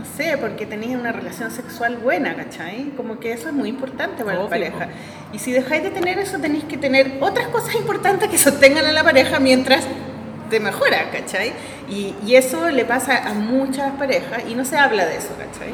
no 0.02 0.08
sé, 0.18 0.36
porque 0.38 0.66
tenías 0.66 1.00
una 1.00 1.12
relación 1.12 1.52
sexual 1.52 1.98
buena, 1.98 2.36
¿cachai? 2.36 2.92
Como 2.98 3.20
que 3.20 3.34
eso 3.34 3.50
es 3.50 3.54
muy 3.54 3.70
importante 3.70 4.24
para 4.24 4.38
la 4.38 4.46
Obvio, 4.46 4.50
pareja. 4.50 4.90
Y 5.32 5.40
si 5.40 5.52
dejáis 5.52 5.84
de 5.84 5.92
tener 5.92 6.18
eso, 6.18 6.40
tenéis 6.40 6.64
que 6.64 6.78
tener 6.78 7.18
otras 7.20 7.48
cosas 7.50 7.76
importantes 7.76 8.28
que 8.30 8.38
sostengan 8.38 8.86
a 8.86 8.92
la 8.92 9.04
pareja 9.04 9.40
mientras 9.40 9.86
te 10.50 10.60
mejora, 10.60 11.12
¿cachai? 11.12 11.54
Y, 11.88 12.16
y 12.26 12.36
eso 12.36 12.70
le 12.70 12.84
pasa 12.84 13.28
a 13.30 13.34
muchas 13.34 13.92
parejas 13.94 14.44
y 14.50 14.56
no 14.56 14.66
se 14.66 14.76
habla 14.76 15.06
de 15.06 15.18
eso, 15.18 15.30
¿cachai? 15.38 15.72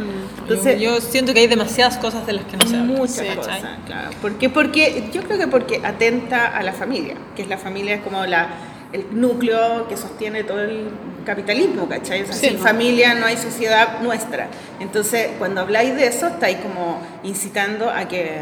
yo, 0.48 0.78
yo 0.78 1.02
siento 1.02 1.34
que 1.34 1.40
hay 1.40 1.48
demasiadas 1.48 1.98
cosas 1.98 2.28
de 2.28 2.34
las 2.34 2.46
que 2.46 2.58
no 2.58 2.68
se 2.68 2.76
habla. 2.76 2.98
Muchas 2.98 3.18
¿cachai? 3.20 3.36
cosas, 3.38 3.62
claro. 3.86 4.10
¿Por 4.22 4.38
qué? 4.38 4.50
Porque 4.50 5.10
yo 5.14 5.24
creo 5.24 5.38
que 5.38 5.48
porque 5.48 5.82
atenta 5.84 6.48
a 6.48 6.64
la 6.64 6.74
familia, 6.74 7.16
que 7.36 7.44
es 7.44 7.48
la 7.48 7.58
familia 7.58 7.96
es 7.96 8.02
como 8.02 8.26
la, 8.26 8.50
el 8.92 9.06
núcleo 9.12 9.88
que 9.88 9.96
sostiene 9.96 10.44
todo 10.44 10.62
el 10.62 10.90
capitalismo, 11.28 11.88
¿cachai? 11.88 12.24
O 12.24 12.26
sea, 12.26 12.34
Sí, 12.36 12.48
sin 12.48 12.58
¿no? 12.58 12.64
familia 12.64 13.14
no 13.14 13.26
hay 13.28 13.38
sociedad 13.38 14.00
nuestra. 14.02 14.48
Entonces, 14.80 15.30
cuando 15.38 15.62
habláis 15.62 15.96
de 15.96 16.08
eso, 16.08 16.28
estáis 16.28 16.58
como 16.58 17.00
incitando 17.24 17.90
a 17.92 18.08
que 18.08 18.42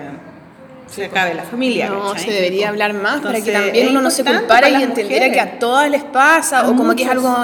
se 0.87 1.05
acabe 1.05 1.33
la 1.33 1.43
familia. 1.43 1.89
No, 1.89 2.09
¿cachai? 2.13 2.25
se 2.25 2.31
debería 2.31 2.69
hablar 2.69 2.93
más 2.93 3.19
para 3.21 3.41
que 3.41 3.51
también 3.51 3.89
uno 3.89 4.01
no 4.01 4.11
se 4.11 4.23
culpara 4.23 4.67
para 4.67 4.69
y 4.69 4.83
entendiera 4.83 5.31
que 5.31 5.39
a 5.41 5.57
todas 5.59 5.89
les 5.89 6.03
pasa 6.03 6.59
A 6.59 6.69
o 6.69 6.75
como 6.75 6.95
que 6.95 7.03
es 7.03 7.09
algo 7.09 7.35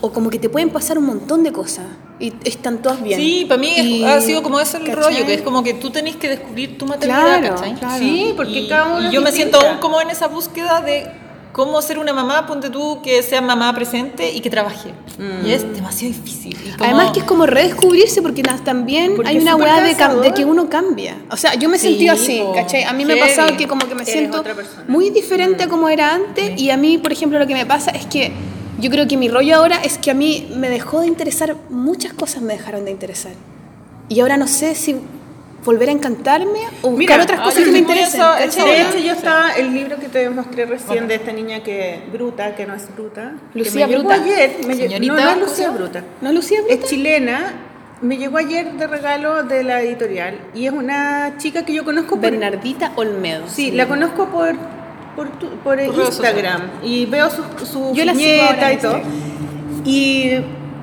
o 0.00 0.12
como 0.12 0.30
que 0.30 0.38
te 0.38 0.48
pueden 0.48 0.70
pasar 0.70 0.96
un 0.98 1.06
montón 1.06 1.42
de 1.42 1.50
cosas 1.52 1.84
y 2.20 2.32
están 2.44 2.78
todas 2.78 3.02
bien. 3.02 3.18
Sí, 3.18 3.44
para 3.48 3.60
mí 3.60 3.74
es- 3.76 3.84
Y- 3.84 4.04
ha 4.04 4.20
sido 4.20 4.44
como 4.44 4.60
ese 4.60 4.76
el 4.76 4.84
¿cachai? 4.84 5.02
rollo, 5.02 5.26
que 5.26 5.34
es 5.34 5.42
como 5.42 5.64
que 5.64 5.74
tú 5.74 5.90
tenés 5.90 6.14
que 6.14 6.28
descubrir 6.28 6.78
tu 6.78 6.86
maternidad, 6.86 7.40
Claro, 7.40 7.54
¿cachai? 7.56 7.74
claro. 7.74 7.98
Sí, 7.98 8.32
porque 8.36 8.60
y, 8.60 8.68
cada 8.68 8.84
uno 8.96 9.08
y 9.10 9.12
yo 9.12 9.20
me 9.20 9.32
siento 9.32 9.58
aún 9.60 9.78
como 9.78 10.00
en 10.00 10.10
esa 10.10 10.28
búsqueda 10.28 10.80
de 10.80 11.10
cómo 11.54 11.80
ser 11.80 12.00
una 12.00 12.12
mamá, 12.12 12.46
ponte 12.48 12.68
tú, 12.68 13.00
que 13.00 13.22
sea 13.22 13.40
mamá 13.40 13.72
presente 13.74 14.28
y 14.32 14.40
que 14.40 14.50
trabaje. 14.50 14.90
Mm. 15.18 15.46
Y 15.46 15.52
es 15.52 15.62
demasiado 15.72 16.12
difícil. 16.12 16.58
Como- 16.76 16.84
Además 16.84 17.12
que 17.12 17.20
es 17.20 17.24
como 17.24 17.46
redescubrirse 17.46 18.20
porque 18.22 18.42
también 18.42 19.14
Porque 19.14 19.30
hay 19.30 19.38
una 19.38 19.54
weá 19.54 19.80
de, 19.80 19.94
de 20.20 20.34
que 20.34 20.44
uno 20.44 20.68
cambia. 20.68 21.16
O 21.30 21.36
sea, 21.36 21.54
yo 21.54 21.68
me 21.68 21.76
he 21.76 21.78
Sí, 21.78 21.90
sentido 21.90 22.12
así. 22.14 22.42
¿cachai? 22.54 22.82
A 22.82 22.92
mí 22.92 23.04
me 23.04 23.14
ha 23.14 23.20
pasado 23.24 23.56
que 23.56 23.68
como 23.68 23.86
que 23.88 23.94
me 23.94 24.04
siento 24.04 24.42
muy 24.88 25.10
diferente 25.10 25.62
a 25.62 25.68
como 25.68 25.88
era 25.88 26.12
antes 26.12 26.60
y 26.60 26.70
a 26.70 26.76
mí, 26.76 26.98
por 26.98 27.12
ejemplo, 27.12 27.38
lo 27.38 27.46
que 27.46 27.54
me 27.54 27.66
pasa 27.66 27.92
es 27.92 28.04
que 28.06 28.32
yo 28.80 28.90
creo 28.90 29.06
que 29.06 29.16
mi 29.16 29.28
rollo 29.28 29.54
ahora 29.56 29.76
es 29.84 29.96
que 29.98 30.10
a 30.10 30.14
mí 30.14 30.48
me 30.56 30.68
dejó 30.68 31.02
de 31.02 31.06
interesar, 31.06 31.54
muchas 31.70 32.12
cosas 32.14 32.42
me 32.42 32.54
dejaron 32.54 32.84
de 32.84 32.90
interesar. 32.90 33.32
Y 34.08 34.18
ahora 34.18 34.36
no 34.36 34.48
sé 34.48 34.74
si 34.74 34.96
volver 35.64 35.88
a 35.88 35.92
encantarme 35.92 36.60
o 36.82 36.90
buscar 36.90 36.98
Mira, 36.98 37.22
otras 37.22 37.40
ah, 37.40 37.44
cosas 37.44 37.64
que 37.64 37.70
me 37.70 37.78
interesen. 37.78 38.20
esa 38.20 38.64
De 38.64 38.82
hecho, 38.82 38.98
yo 38.98 39.12
estaba, 39.12 39.52
el 39.52 39.72
libro 39.72 39.96
que 39.98 40.08
te 40.08 40.28
mostré 40.30 40.66
recién 40.66 41.08
de 41.08 41.14
esta 41.14 41.32
niña 41.32 41.62
que 41.62 42.00
bruta, 42.12 42.54
que 42.54 42.66
no 42.66 42.74
es 42.74 42.94
bruta. 42.94 43.32
que 43.52 43.58
Lucía 43.60 43.86
me 43.86 43.92
llegó 43.94 44.08
Bruta. 44.08 44.22
ayer. 44.22 44.56
Me 44.66 44.74
lle- 44.74 44.82
Señorita, 44.88 45.14
no, 45.14 45.20
no 45.20 45.28
es 45.28 45.34
¿cómo 45.34 45.46
se 45.46 45.50
Lucía? 45.50 45.70
Bruta. 45.70 46.04
¿No, 46.20 46.32
Lucía? 46.32 46.60
Es 46.68 46.84
chilena. 46.84 47.54
Me 48.02 48.18
llegó 48.18 48.36
ayer 48.36 48.72
de 48.72 48.86
regalo 48.86 49.44
de 49.44 49.62
la 49.64 49.80
editorial. 49.80 50.38
Y 50.54 50.66
es 50.66 50.72
una 50.72 51.34
chica 51.38 51.64
que 51.64 51.72
yo 51.72 51.84
conozco 51.84 52.16
por... 52.16 52.20
Bernardita 52.30 52.92
Olmedo. 52.96 53.44
Sí, 53.48 53.70
la 53.70 53.86
conozco 53.88 54.26
por, 54.28 54.54
por, 55.16 55.30
tu- 55.38 55.48
por 55.64 55.80
Instagram. 55.80 56.62
Y 56.82 57.06
veo 57.06 57.30
su, 57.30 57.42
su 57.64 57.94
Yo 57.94 58.04
la 58.04 58.12
en 58.12 58.72
y 58.72 58.76
todo. 58.76 59.00
Y, 59.86 60.32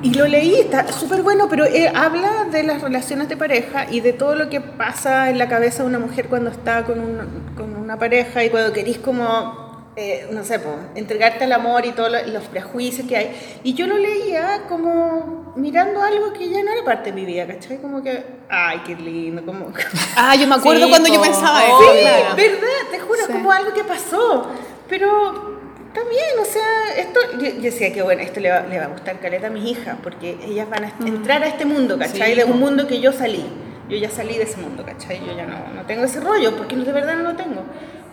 y 0.03 0.13
lo 0.13 0.27
leí, 0.27 0.55
está 0.55 0.91
súper 0.91 1.21
bueno, 1.21 1.47
pero 1.49 1.65
eh, 1.65 1.91
habla 1.93 2.45
de 2.51 2.63
las 2.63 2.81
relaciones 2.81 3.29
de 3.29 3.37
pareja 3.37 3.85
y 3.89 3.99
de 4.01 4.13
todo 4.13 4.35
lo 4.35 4.49
que 4.49 4.59
pasa 4.61 5.29
en 5.29 5.37
la 5.37 5.47
cabeza 5.47 5.83
de 5.83 5.89
una 5.89 5.99
mujer 5.99 6.27
cuando 6.27 6.49
está 6.49 6.83
con, 6.85 6.99
un- 6.99 7.53
con 7.55 7.75
una 7.75 7.97
pareja 7.99 8.43
y 8.43 8.49
cuando 8.49 8.73
querís 8.73 8.97
como, 8.97 9.91
eh, 9.95 10.27
no 10.31 10.43
sé, 10.43 10.57
po, 10.59 10.73
entregarte 10.95 11.43
al 11.43 11.51
amor 11.53 11.85
y 11.85 11.91
todos 11.91 12.11
lo- 12.11 12.25
los 12.33 12.43
prejuicios 12.45 13.07
que 13.07 13.15
hay. 13.17 13.59
Y 13.63 13.73
yo 13.75 13.85
lo 13.87 13.97
leía 13.97 14.63
como 14.67 15.53
mirando 15.55 16.01
algo 16.01 16.33
que 16.33 16.49
ya 16.49 16.63
no 16.63 16.71
era 16.71 16.83
parte 16.83 17.11
de 17.11 17.15
mi 17.15 17.25
vida, 17.25 17.45
¿cachai? 17.45 17.77
Como 17.79 18.01
que, 18.01 18.23
ay, 18.49 18.81
qué 18.85 18.95
lindo, 18.95 19.45
como... 19.45 19.67
Ah, 20.15 20.35
yo 20.35 20.47
me 20.47 20.55
acuerdo 20.55 20.85
Sí, 20.85 20.89
cuando 20.89 21.09
yo 21.13 21.21
pensaba 21.21 21.59
Oh, 21.63 21.83
eso. 21.83 21.93
Sí, 21.93 21.99
claro. 22.01 22.35
verdad, 22.35 22.67
te 22.91 22.99
juro, 22.99 23.19
Sí. 23.27 23.33
como 23.33 23.51
algo 23.51 23.73
que 23.73 23.83
pasó. 23.83 24.47
Pero 24.89 25.50
también, 25.93 26.23
o 26.41 26.45
sea, 26.45 26.95
esto, 26.97 27.19
yo, 27.39 27.47
yo 27.55 27.61
decía 27.61 27.91
que 27.93 28.01
bueno, 28.01 28.21
esto 28.21 28.39
le 28.39 28.49
va, 28.49 28.61
le 28.61 28.77
va 28.79 28.85
a 28.85 28.87
gustar 28.89 29.19
caleta 29.19 29.47
a 29.47 29.49
mis 29.49 29.65
hijas, 29.69 29.97
porque 30.01 30.37
ellas 30.45 30.69
van 30.69 30.85
a 30.85 30.93
entrar 31.05 31.43
a 31.43 31.47
este 31.47 31.65
mundo, 31.65 31.97
¿cachai? 31.97 32.31
Sí, 32.33 32.37
de 32.39 32.45
un 32.45 32.59
mundo 32.59 32.87
que 32.87 32.99
yo 32.99 33.11
salí. 33.11 33.43
Yo 33.89 33.97
ya 33.97 34.09
salí 34.09 34.37
de 34.37 34.43
ese 34.43 34.57
mundo, 34.57 34.85
¿cachai? 34.85 35.19
Yo 35.19 35.35
ya 35.35 35.45
no, 35.45 35.57
no 35.75 35.81
tengo 35.85 36.05
ese 36.05 36.21
rollo, 36.21 36.55
porque 36.55 36.75
de 36.77 36.91
verdad 36.93 37.15
no 37.17 37.23
lo 37.23 37.35
tengo. 37.35 37.61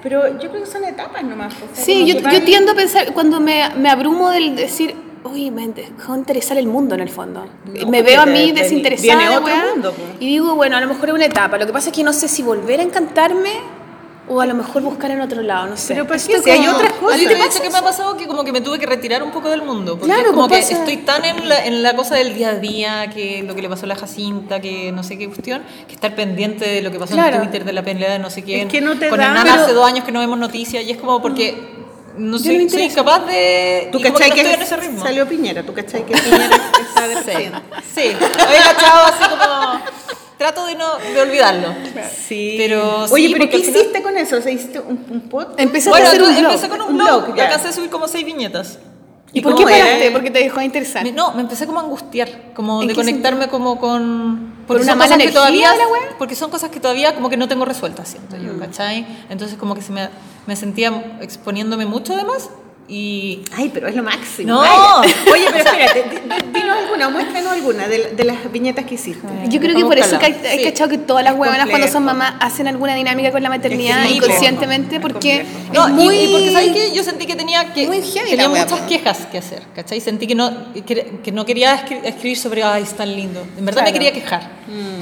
Pero 0.02 0.38
yo 0.40 0.50
creo 0.50 0.62
que 0.64 0.66
son 0.66 0.84
etapas 0.84 1.22
nomás. 1.24 1.54
o 1.54 1.74
sea, 1.74 1.84
Sí, 1.84 2.04
yo, 2.06 2.18
yo 2.30 2.42
tiendo 2.42 2.72
a 2.72 2.74
pensar, 2.74 3.12
cuando 3.14 3.38
me, 3.40 3.62
me 3.76 3.88
abrumo 3.88 4.30
del 4.30 4.56
decir, 4.56 4.94
uy, 5.24 5.50
me 5.52 5.68
dejó 5.68 6.14
de 6.14 6.18
interesar 6.20 6.58
el 6.58 6.66
mundo 6.66 6.94
en 6.96 7.00
el 7.00 7.08
fondo. 7.08 7.46
No, 7.64 7.86
me 7.88 8.02
veo 8.02 8.20
a 8.22 8.26
mí 8.26 8.52
te- 8.52 8.62
desinteresada. 8.62 9.18
viene 9.18 9.28
otro 9.36 9.44
weá, 9.46 9.64
mundo, 9.72 9.92
po. 9.92 10.02
y 10.18 10.26
digo, 10.26 10.54
bueno, 10.56 10.76
a 10.76 10.80
lo 10.80 10.88
mejor 10.88 11.10
es 11.10 11.14
una 11.14 11.26
etapa. 11.26 11.58
Lo 11.58 11.66
que 11.66 11.72
pasa 11.72 11.90
es 11.90 11.96
que 11.96 12.02
no 12.02 12.12
sé 12.12 12.26
si 12.28 12.42
volver 12.42 12.80
a 12.80 12.82
encantarme 12.82 13.52
o 14.30 14.40
a 14.40 14.46
lo 14.46 14.54
mejor 14.54 14.82
buscar 14.82 15.10
en 15.10 15.20
otro 15.20 15.40
lado, 15.42 15.66
no 15.66 15.76
sé. 15.76 15.94
Pero 15.94 16.06
¿por 16.06 16.16
Estoy 16.16 16.34
qué? 16.36 16.42
Si 16.42 16.50
hay 16.50 16.66
otras 16.66 16.92
¿A 16.92 16.96
cosas. 16.96 17.18
ti 17.18 17.26
te 17.26 17.36
pasa 17.36 17.62
que 17.62 17.70
me 17.70 17.78
ha 17.78 17.82
pasado 17.82 18.16
que 18.16 18.26
como 18.26 18.44
que 18.44 18.52
me 18.52 18.60
tuve 18.60 18.78
que 18.78 18.86
retirar 18.86 19.22
un 19.22 19.30
poco 19.30 19.48
del 19.48 19.62
mundo? 19.62 19.98
Porque 19.98 20.12
Claro, 20.12 20.28
es 20.30 20.34
como 20.34 20.48
pues 20.48 20.66
que 20.66 20.74
pasa. 20.74 20.84
estoy 20.84 20.96
tan 21.04 21.24
en 21.24 21.48
la, 21.48 21.64
en 21.64 21.82
la 21.82 21.96
cosa 21.96 22.14
del 22.16 22.34
día 22.34 22.50
a 22.50 22.54
día, 22.56 23.10
que 23.10 23.42
lo 23.42 23.54
que 23.54 23.62
le 23.62 23.68
pasó 23.68 23.86
a 23.86 23.88
la 23.88 23.96
Jacinta, 23.96 24.60
que 24.60 24.92
no 24.92 25.02
sé 25.02 25.16
qué 25.18 25.26
cuestión, 25.28 25.62
que 25.86 25.94
estar 25.94 26.14
pendiente 26.14 26.68
de 26.68 26.82
lo 26.82 26.90
que 26.90 26.98
pasó 26.98 27.14
Claro. 27.14 27.36
en 27.36 27.42
Twitter, 27.42 27.64
de 27.64 27.72
la 27.72 27.82
pelea 27.82 28.12
de 28.12 28.18
no 28.18 28.30
sé 28.30 28.42
quién. 28.42 28.66
Es 28.66 28.72
que 28.72 28.80
no 28.80 28.98
te 28.98 29.08
Con 29.08 29.18
da, 29.18 29.26
Hernán 29.26 29.44
pero- 29.50 29.62
hace 29.64 29.72
dos 29.72 29.86
años 29.86 30.04
que 30.04 30.12
no 30.12 30.20
vemos 30.20 30.38
noticias 30.38 30.84
y 30.84 30.90
es 30.90 30.98
como 30.98 31.22
porque 31.22 31.76
no 32.18 32.36
Ya 32.36 32.44
soy, 32.44 32.68
soy 32.68 32.82
incapaz 32.82 33.26
de... 33.26 33.88
¿Tú 33.92 33.98
que 33.98 34.12
cachai 34.12 34.28
no 34.30 34.34
que 34.34 34.40
estoy 34.40 34.54
en 34.56 34.62
ese 34.62 34.76
ritmo. 34.76 35.02
salió 35.04 35.28
Piñera? 35.28 35.62
¿Tú 35.62 35.72
cachai 35.72 36.04
que 36.04 36.14
Piñera 36.20 36.50
está 36.80 37.06
de 37.08 37.14
Sí, 37.14 37.50
sí. 37.94 38.16
Había 38.44 38.62
cachado 38.62 39.06
así 39.06 39.24
como... 39.30 39.80
Trato 40.38 40.64
de 40.66 40.74
no 40.76 40.96
de 40.98 41.20
olvidarlo. 41.20 41.74
Sí. 42.16 42.54
Pero 42.58 43.04
Oye, 43.10 43.26
sí, 43.28 43.32
pero 43.34 43.44
porque 43.44 43.50
¿qué 43.50 43.56
al 43.56 43.62
final- 43.64 43.80
hiciste 43.80 44.02
con 44.02 44.16
eso? 44.16 44.36
O 44.36 44.40
sea, 44.40 44.52
¿hiciste 44.52 44.80
un, 44.80 45.04
un 45.10 45.20
podcast? 45.22 45.58
Empecé 45.60 45.88
Bueno, 45.90 46.06
a 46.06 46.08
hacer 46.10 46.22
un 46.22 46.28
blog. 46.36 46.44
empecé 46.52 46.68
con 46.68 46.80
un, 46.82 46.88
un 46.90 46.96
blog, 46.98 47.24
blog, 47.24 47.36
ya. 47.36 47.44
alcancé 47.46 47.68
a 47.68 47.72
subir 47.72 47.90
como 47.90 48.06
seis 48.08 48.24
viñetas. 48.24 48.78
¿Y 49.32 49.42
por 49.42 49.54
qué 49.56 49.64
paraste? 49.64 50.10
Porque 50.10 50.30
te 50.30 50.38
dejó 50.38 50.62
interesar. 50.62 51.02
Me- 51.02 51.12
no, 51.12 51.32
me 51.34 51.42
empecé 51.42 51.66
como 51.66 51.80
a 51.80 51.82
angustiar, 51.82 52.52
como 52.54 52.80
¿En 52.80 52.88
de 52.88 52.94
conectarme 52.94 53.48
como 53.48 53.78
con... 53.78 54.54
porque 54.66 54.84
una 54.84 54.92
son 54.92 54.98
mala 54.98 55.08
cosas 55.16 55.16
que 55.18 55.22
energía 55.24 55.40
todavía, 55.40 55.72
de 55.72 55.76
la? 55.78 56.16
Porque 56.18 56.34
son 56.34 56.50
cosas 56.50 56.70
que 56.70 56.80
todavía 56.80 57.14
como 57.14 57.28
que 57.28 57.36
no 57.36 57.46
tengo 57.46 57.64
resueltas, 57.66 58.08
siento 58.08 58.36
Mm. 58.36 58.46
yo, 58.46 58.58
¿cachai? 58.58 59.06
Entonces 59.28 59.58
como 59.58 59.74
que 59.74 59.82
se 59.82 59.92
me, 59.92 60.08
me 60.46 60.56
sentía 60.56 61.18
exponiéndome 61.20 61.84
mucho 61.84 62.14
además 62.14 62.48
y... 62.88 63.42
Ay, 63.56 63.70
pero 63.72 63.86
es 63.88 63.94
lo 63.94 64.02
máximo. 64.02 64.48
No. 64.54 64.62
Ay, 64.62 65.12
Oye, 65.32 65.44
pero 65.52 65.58
espérate, 65.58 66.02
di- 66.04 66.16
di- 66.16 66.58
dinos 66.60 66.76
alguna, 66.78 67.08
muéstranos 67.10 67.52
alguna 67.52 67.86
de, 67.86 68.12
de 68.16 68.24
las 68.24 68.50
viñetas 68.50 68.84
que 68.86 68.94
hiciste. 68.94 69.26
Yo 69.48 69.60
creo 69.60 69.76
que 69.76 69.84
por 69.84 69.98
eso 69.98 70.18
que 70.18 70.26
hay, 70.26 70.40
hay 70.48 70.58
Sí. 70.58 70.64
cachado 70.64 70.88
que 70.90 70.98
todas 70.98 71.22
las 71.22 71.34
huevonas 71.34 71.68
cuando 71.68 71.86
son 71.88 72.04
mamás 72.04 72.34
hacen 72.40 72.66
alguna 72.66 72.94
dinámica 72.94 73.30
con 73.30 73.42
la 73.42 73.50
maternidad 73.50 74.02
Es 74.04 74.06
que 74.06 74.08
es 74.12 74.16
inconscientemente 74.16 75.00
complejo, 75.00 75.12
porque. 75.12 75.44
No, 75.74 75.84
es 75.86 75.90
y- 75.90 75.92
muy... 75.92 76.14
y, 76.16 76.28
porque 76.32 76.52
¿sabes 76.52 76.72
qué? 76.72 76.92
Yo 76.94 77.04
sentí 77.04 77.26
que 77.26 77.36
tenía 77.36 77.72
que 77.74 77.86
Muy 77.86 78.00
heavy 78.02 78.30
tenía 78.30 78.48
muchas 78.48 78.80
quejas 78.82 79.26
que 79.30 79.38
hacer, 79.38 79.62
¿cachai? 79.74 80.00
Sentí 80.00 80.26
que 80.26 80.34
no 80.34 80.72
que, 80.86 81.18
que 81.22 81.30
no 81.32 81.44
quería 81.44 81.76
escri- 81.84 82.00
escribir 82.04 82.38
sobre 82.38 82.62
ay, 82.62 82.82
es 82.84 82.94
tan 82.94 83.14
lindo. 83.14 83.46
En 83.58 83.64
verdad 83.66 83.84
me 83.84 83.92
quería 83.92 84.12
quejar. 84.12 84.58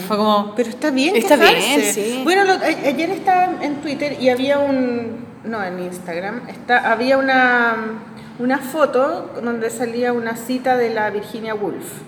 Fue 0.09 0.17
como 0.17 0.55
Pero 0.57 0.71
está 0.71 0.91
bien 0.91 1.17
Está 1.17 1.37
quejarse. 1.37 1.77
bien, 1.79 1.95
sí. 1.95 2.21
Bueno, 2.25 2.45
lo- 2.45 2.55
ayer 2.65 3.11
estaba 3.11 3.53
en 3.63 3.77
Twitter 3.77 4.17
y 4.21 4.29
había 4.29 4.59
un... 4.59 5.26
No, 5.47 5.63
en 5.63 5.79
Instagram. 5.79 6.43
Está, 6.49 6.91
había 6.91 7.19
una, 7.19 7.77
una 8.39 8.59
foto 8.59 9.33
donde 9.43 9.71
salía 9.71 10.13
una 10.13 10.37
cita 10.37 10.77
de 10.77 10.91
la 10.91 11.11
Virginia 11.11 11.55
Woolf. 11.55 12.03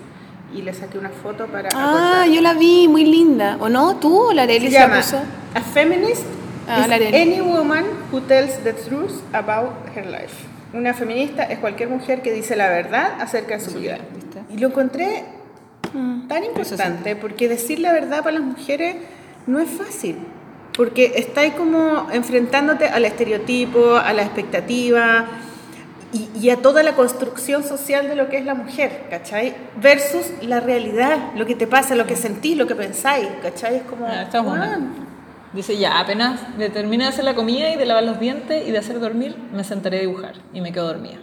Y 0.53 0.63
le 0.63 0.73
saqué 0.73 0.97
una 0.97 1.09
foto 1.09 1.45
para... 1.47 1.69
Ah, 1.75 2.25
yo 2.25 2.41
la 2.41 2.53
vi, 2.53 2.87
muy 2.87 3.05
linda. 3.05 3.57
¿O 3.59 3.69
no? 3.69 3.97
¿Tú 3.97 4.29
o 4.29 4.33
la 4.33 4.43
Arely 4.43 4.61
Se 4.61 4.71
se 4.71 4.79
llama 4.79 4.97
puso? 4.97 5.17
A 5.53 5.61
Feminist 5.61 6.23
Ah, 6.71 6.85
is 6.85 7.13
any 7.15 7.41
woman 7.41 7.83
who 8.11 8.21
tells 8.21 8.59
the 8.63 8.73
truth 8.73 9.23
about 9.33 9.71
her 9.95 10.05
life. 10.05 10.45
Una 10.71 10.93
feminista 10.93 11.43
es 11.45 11.57
cualquier 11.57 11.89
mujer 11.89 12.21
que 12.21 12.31
dice 12.31 12.55
la 12.55 12.69
verdad 12.69 13.19
acerca 13.19 13.57
de 13.57 13.59
su 13.59 13.71
vida. 13.79 13.97
¿viste? 14.13 14.43
Y 14.53 14.57
lo 14.59 14.67
encontré 14.67 15.23
tan 16.27 16.43
importante 16.43 17.15
porque 17.15 17.49
decir 17.49 17.79
la 17.79 17.91
verdad 17.91 18.19
para 18.19 18.33
las 18.33 18.43
mujeres 18.43 18.97
no 19.47 19.59
es 19.59 19.67
fácil. 19.67 20.17
Porque 20.79 21.11
estáis 21.17 21.55
como 21.55 22.07
enfrentándote 22.09 22.85
al 22.87 23.03
estereotipo, 23.03 23.97
a 23.97 24.13
la 24.13 24.21
expectativa 24.21 25.25
y, 26.13 26.29
y 26.39 26.51
a 26.51 26.55
toda 26.61 26.83
la 26.83 26.95
construcción 26.95 27.65
social 27.65 28.07
de 28.07 28.15
lo 28.15 28.29
que 28.29 28.37
es 28.37 28.45
la 28.45 28.53
mujer, 28.53 29.07
¿cachai? 29.09 29.53
Versus 29.81 30.31
la 30.41 30.61
realidad, 30.61 31.33
lo 31.35 31.45
que 31.45 31.55
te 31.55 31.67
pasa, 31.67 31.95
lo 31.95 32.05
que 32.07 32.15
sentís, 32.15 32.55
lo 32.55 32.65
que 32.65 32.75
pensáis, 32.75 33.27
¿cachai? 33.41 33.75
Es 33.75 33.83
como... 33.83 34.05
Ah, 34.05 34.21
esta 34.21 34.39
es 34.39 34.45
una. 34.45 34.69
"Weón, 34.69 35.09
Dice, 35.51 35.77
ya, 35.77 35.99
apenas 35.99 36.57
de 36.57 36.69
terminé 36.69 37.03
de 37.03 37.09
hacer 37.09 37.25
la 37.25 37.35
comida 37.35 37.73
y 37.73 37.75
de 37.75 37.85
lavar 37.85 38.03
los 38.05 38.17
dientes 38.17 38.65
y 38.65 38.71
de 38.71 38.77
hacer 38.77 39.01
dormir, 39.01 39.35
me 39.51 39.65
sentaré 39.65 39.97
a 39.97 40.01
dibujar 40.01 40.35
y 40.53 40.61
me 40.61 40.71
quedo 40.71 40.87
dormida. 40.87 41.17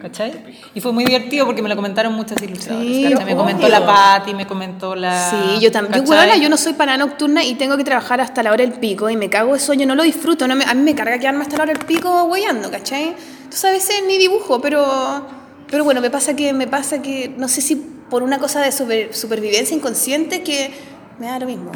¿Cachai? 0.00 0.32
Y 0.74 0.80
fue 0.80 0.92
muy 0.92 1.04
divertido 1.04 1.44
porque 1.44 1.60
me 1.62 1.68
lo 1.68 1.74
comentaron 1.76 2.12
muchas 2.14 2.40
ilustradoras. 2.42 2.86
Sí, 2.86 3.02
¿cachai? 3.10 3.24
Me 3.26 3.36
comentó 3.36 3.68
la 3.68 3.84
Patti, 3.84 4.32
me 4.34 4.46
comentó 4.46 4.94
la... 4.94 5.28
Sí, 5.30 5.60
yo 5.60 5.72
también. 5.72 6.04
Yo, 6.04 6.10
huevona, 6.10 6.36
yo 6.36 6.48
no 6.48 6.56
soy 6.56 6.74
para 6.74 6.96
nocturna 6.96 7.42
y 7.44 7.54
tengo 7.56 7.76
que 7.76 7.82
trabajar 7.84 8.20
hasta 8.20 8.42
la 8.42 8.52
hora 8.52 8.64
del 8.64 8.74
pico 8.74 9.10
y 9.10 9.16
me 9.16 9.28
cago 9.28 9.54
de 9.54 9.58
sueño, 9.60 9.86
no 9.86 9.94
lo 9.96 10.02
disfruto. 10.04 10.46
No 10.46 10.54
me- 10.54 10.64
a 10.64 10.74
mí 10.74 10.82
me 10.82 10.94
carga 10.94 11.18
quedarme 11.18 11.42
hasta 11.42 11.56
la 11.56 11.64
hora 11.64 11.72
del 11.72 11.84
pico 11.84 12.24
hueando, 12.24 12.70
¿cachai? 12.70 13.14
Entonces 13.42 13.64
a 13.64 13.72
veces 13.72 14.02
ni 14.06 14.18
dibujo, 14.18 14.60
pero, 14.60 15.26
pero 15.68 15.82
bueno, 15.84 16.00
me 16.00 16.10
pasa 16.10 16.34
que, 16.36 16.52
me 16.52 16.68
pasa 16.68 17.02
que, 17.02 17.34
no 17.36 17.48
sé 17.48 17.60
si 17.60 17.74
por 17.76 18.22
una 18.22 18.38
cosa 18.38 18.60
de 18.60 18.70
super- 18.70 19.12
supervivencia 19.14 19.74
inconsciente 19.76 20.42
que 20.42 20.72
me 21.18 21.26
da 21.26 21.38
lo 21.40 21.46
mismo. 21.46 21.72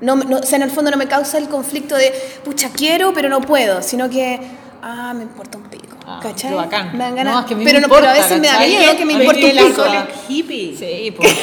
No, 0.00 0.14
no, 0.14 0.36
o 0.38 0.42
sea, 0.44 0.56
en 0.56 0.62
el 0.62 0.70
fondo 0.70 0.92
no 0.92 0.96
me 0.96 1.06
causa 1.08 1.38
el 1.38 1.48
conflicto 1.48 1.96
de, 1.96 2.12
pucha, 2.44 2.70
quiero, 2.70 3.12
pero 3.12 3.28
no 3.28 3.40
puedo, 3.40 3.82
sino 3.82 4.08
que, 4.08 4.38
ah, 4.80 5.12
me 5.16 5.24
importa 5.24 5.58
un 5.58 5.64
pico, 5.64 5.87
Ah, 6.10 6.20
¿cachai? 6.22 6.50
qué 6.50 6.56
bacán. 6.56 6.92
Me 6.92 6.98
dan 7.04 7.14
ganas, 7.16 7.34
No, 7.34 7.40
es 7.40 7.46
que 7.46 7.54
a 7.54 7.56
mí 7.56 7.64
me 7.64 7.70
pero, 7.70 7.80
no, 7.80 7.86
importa, 7.86 8.08
pero 8.12 8.18
a 8.18 8.22
veces 8.24 8.40
me 8.40 8.46
da 8.48 8.58
miedo 8.60 8.96
que 8.96 9.04
me 9.04 9.12
importe 9.12 9.50
un 9.50 9.56
la 9.56 9.62
pico. 9.62 9.84
hippie. 10.28 10.76
Sí, 10.76 11.10
pues. 11.16 11.38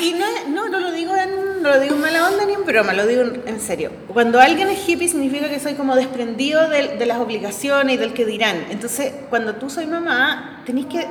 Y 0.00 0.12
no, 0.14 0.26
no, 0.50 0.68
no 0.68 0.80
lo 0.80 0.92
digo 0.92 1.14
en, 1.16 1.62
no 1.62 1.68
lo 1.70 1.80
digo 1.80 1.94
en 1.94 2.00
mala 2.00 2.28
onda 2.28 2.44
ni 2.44 2.52
en 2.54 2.64
broma, 2.64 2.92
lo 2.92 3.06
digo 3.06 3.22
en, 3.22 3.42
en 3.46 3.60
serio. 3.60 3.90
Cuando 4.12 4.40
alguien 4.40 4.68
es 4.68 4.88
hippie 4.88 5.08
significa 5.08 5.48
que 5.48 5.58
soy 5.58 5.74
como 5.74 5.96
desprendido 5.96 6.68
de, 6.68 6.96
de 6.96 7.06
las 7.06 7.18
obligaciones 7.18 7.94
y 7.94 7.98
del 7.98 8.12
que 8.12 8.24
dirán. 8.24 8.66
Entonces, 8.70 9.12
cuando 9.30 9.54
tú 9.56 9.70
soy 9.70 9.86
mamá, 9.86 10.62
tenés 10.66 10.86
que, 10.86 11.06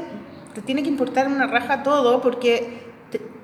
te 0.54 0.62
tiene 0.62 0.84
que 0.84 0.90
importar 0.90 1.28
una 1.28 1.48
raja 1.48 1.84
todo 1.84 2.22
porque 2.22 2.83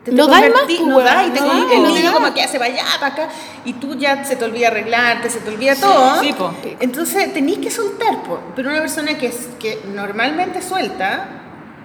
te, 0.09 0.15
No 0.15 0.25
te 0.27 0.31
da 0.31 0.45
el 0.45 0.53
más, 0.53 0.61
no 0.85 0.99
da, 0.99 1.25
y 1.25 1.29
te 1.31 1.39
no 1.41 1.47
con- 1.47 1.67
da, 1.67 1.73
el 1.75 1.81
no 1.83 1.87
niño 1.89 2.03
da. 2.05 2.13
como 2.13 2.33
que 2.33 2.41
hace 2.43 2.59
para 2.59 2.73
allá, 2.73 2.83
para 2.99 3.13
acá, 3.13 3.29
y 3.65 3.73
tú 3.73 3.95
ya 3.95 4.23
se 4.25 4.35
te 4.35 4.45
olvida 4.45 4.67
arreglarte, 4.67 5.29
se 5.29 5.39
te 5.39 5.49
olvida 5.49 5.75
todo. 5.75 6.19
sí, 6.21 6.33
po. 6.33 6.53
Entonces 6.79 7.33
tenés 7.33 7.57
que 7.59 7.71
soltar, 7.71 8.23
po. 8.23 8.39
pero 8.55 8.69
una 8.69 8.79
persona 8.79 9.17
que, 9.17 9.31
que 9.59 9.79
normalmente 9.93 10.61
suelta, 10.61 11.27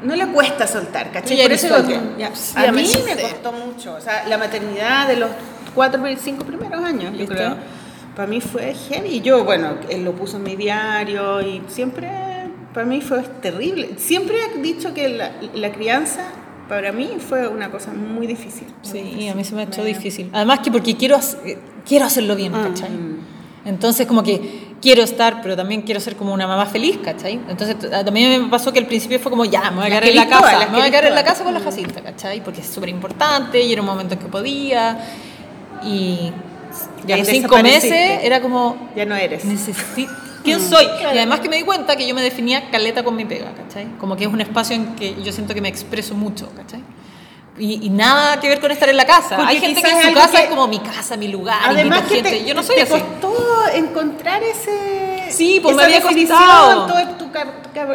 no 0.02 0.14
le 0.16 0.26
cuesta 0.28 0.66
soltar, 0.66 1.10
¿cachai? 1.12 1.36
Sí, 1.36 1.42
Por 1.42 1.52
eso 1.52 1.66
digo 1.82 1.88
que- 2.18 2.26
Sí, 2.34 2.56
a 2.56 2.72
mí 2.72 2.92
me 3.06 3.22
costó 3.22 3.52
mucho, 3.52 3.94
o 3.94 4.00
sea, 4.00 4.24
la 4.28 4.36
maternidad 4.38 5.08
de 5.08 5.16
los 5.16 5.30
cuatro, 5.74 6.02
cinco 6.22 6.44
primeros 6.44 6.84
años, 6.84 7.16
yo 7.16 7.26
creo. 7.26 7.56
Para 8.14 8.28
mí 8.28 8.40
fue 8.40 8.74
heavy. 8.74 9.08
Y 9.16 9.20
yo, 9.22 9.42
bueno, 9.44 9.76
él 9.88 10.04
lo 10.04 10.12
puso 10.12 10.36
en 10.36 10.44
mi 10.44 10.54
diario 10.54 11.40
y 11.40 11.62
siempre, 11.66 12.08
para 12.72 12.86
mí 12.86 13.00
fue 13.00 13.22
terrible. 13.42 13.90
Siempre 13.96 14.36
he 14.54 14.58
dicho 14.60 14.94
que 14.94 15.08
la, 15.08 15.32
la 15.54 15.72
crianza, 15.72 16.22
para 16.68 16.92
mí, 16.92 17.10
fue 17.18 17.46
una 17.48 17.70
cosa 17.70 17.92
muy 17.92 18.26
difícil. 18.26 18.66
muy 18.68 18.74
Sí, 18.82 18.98
difícil. 19.02 19.28
a 19.30 19.34
mí 19.34 19.44
se 19.44 19.54
me 19.54 19.60
ha 19.62 19.64
hecho 19.64 19.84
difícil. 19.84 20.30
Además 20.32 20.60
que 20.60 20.70
porque 20.70 20.96
quiero, 20.96 21.18
eh, 21.44 21.58
quiero 21.86 22.04
hacerlo 22.06 22.34
bien, 22.36 22.52
¿cachai? 22.52 22.90
Entonces 23.66 24.06
como 24.06 24.22
que 24.22 24.74
quiero 24.82 25.02
estar, 25.02 25.40
pero 25.42 25.56
también 25.56 25.82
quiero 25.82 25.98
ser 26.00 26.16
como 26.16 26.34
una 26.34 26.46
mamá 26.46 26.66
feliz, 26.66 26.98
¿cachai? 27.02 27.40
Entonces 27.48 27.76
también 28.04 28.42
me 28.42 28.48
pasó 28.50 28.72
que 28.72 28.78
al 28.78 28.86
principio 28.86 29.18
fue 29.18 29.30
como, 29.30 29.44
ya, 29.46 29.70
me 29.70 29.76
voy 29.78 29.86
a 29.86 29.88
quedar 29.88 30.04
en 30.08 30.16
la 30.16 30.26
casa, 30.28 30.66
me 30.70 30.78
voy 30.78 30.86
a 30.86 30.90
quedar 30.90 31.04
en 31.06 31.14
la 31.14 31.24
casa 31.24 31.44
con 31.44 31.54
la 31.54 31.60
Jacinta, 31.60 32.02
¿cachai? 32.02 32.42
Porque 32.44 32.60
es 32.60 32.66
súper 32.66 32.90
importante 32.90 33.62
y 33.62 33.72
era 33.72 33.80
un 33.80 33.86
momento 33.86 34.14
en 34.14 34.20
que 34.20 34.26
podía. 34.26 34.98
Y 35.82 36.30
ya 37.06 37.24
cinco 37.24 37.58
meses 37.62 38.20
era 38.22 38.40
como, 38.40 38.90
Ya 38.96 39.04
no 39.06 39.14
eres. 39.14 39.44
necesito... 39.44 40.12
¿Quién 40.44 40.60
soy? 40.60 40.84
Y 40.84 41.04
además 41.18 41.40
que 41.40 41.48
me 41.48 41.56
di 41.56 41.62
cuenta 41.62 41.96
que 41.96 42.06
yo 42.06 42.14
me 42.14 42.22
definía 42.22 42.70
caleta 42.70 43.02
con 43.02 43.16
mi 43.16 43.24
pega, 43.24 43.52
¿cachai? 43.54 43.86
Como 43.98 44.14
que 44.16 44.24
es 44.24 44.30
un 44.32 44.40
espacio 44.40 44.76
en 44.76 44.94
que 44.94 45.16
yo 45.22 45.32
siento 45.32 45.54
que 45.54 45.60
me 45.60 45.68
expreso 45.68 46.14
mucho, 46.14 46.48
¿cachai? 46.54 46.82
Y, 47.56 47.86
y 47.86 47.88
nada 47.88 48.40
que 48.40 48.48
ver 48.48 48.60
con 48.60 48.70
estar 48.72 48.88
en 48.88 48.96
la 48.96 49.06
casa. 49.06 49.36
Porque 49.36 49.52
Hay 49.52 49.60
gente 49.60 49.80
que 49.80 49.88
en 49.90 50.02
su 50.08 50.12
casa 50.14 50.38
que- 50.38 50.42
es 50.44 50.48
como 50.50 50.66
mi 50.66 50.80
casa, 50.80 51.16
mi 51.16 51.28
lugar, 51.28 51.60
Además 51.64 52.00
invito 52.10 52.28
que 52.28 52.38
te, 52.40 52.44
yo 52.44 52.52
no 52.54 52.62
soy 52.62 52.76
te 52.76 52.82
así. 52.82 52.92
costó 52.92 53.34
encontrar 53.74 54.42
ese 54.42 55.26
Sí, 55.30 55.60
pues 55.62 55.74
me 55.76 55.82
esa 55.82 55.86
había 55.86 56.00
definición, 56.00 56.38
costado. 56.38 56.86
todo 56.86 57.00
tu 57.16 57.24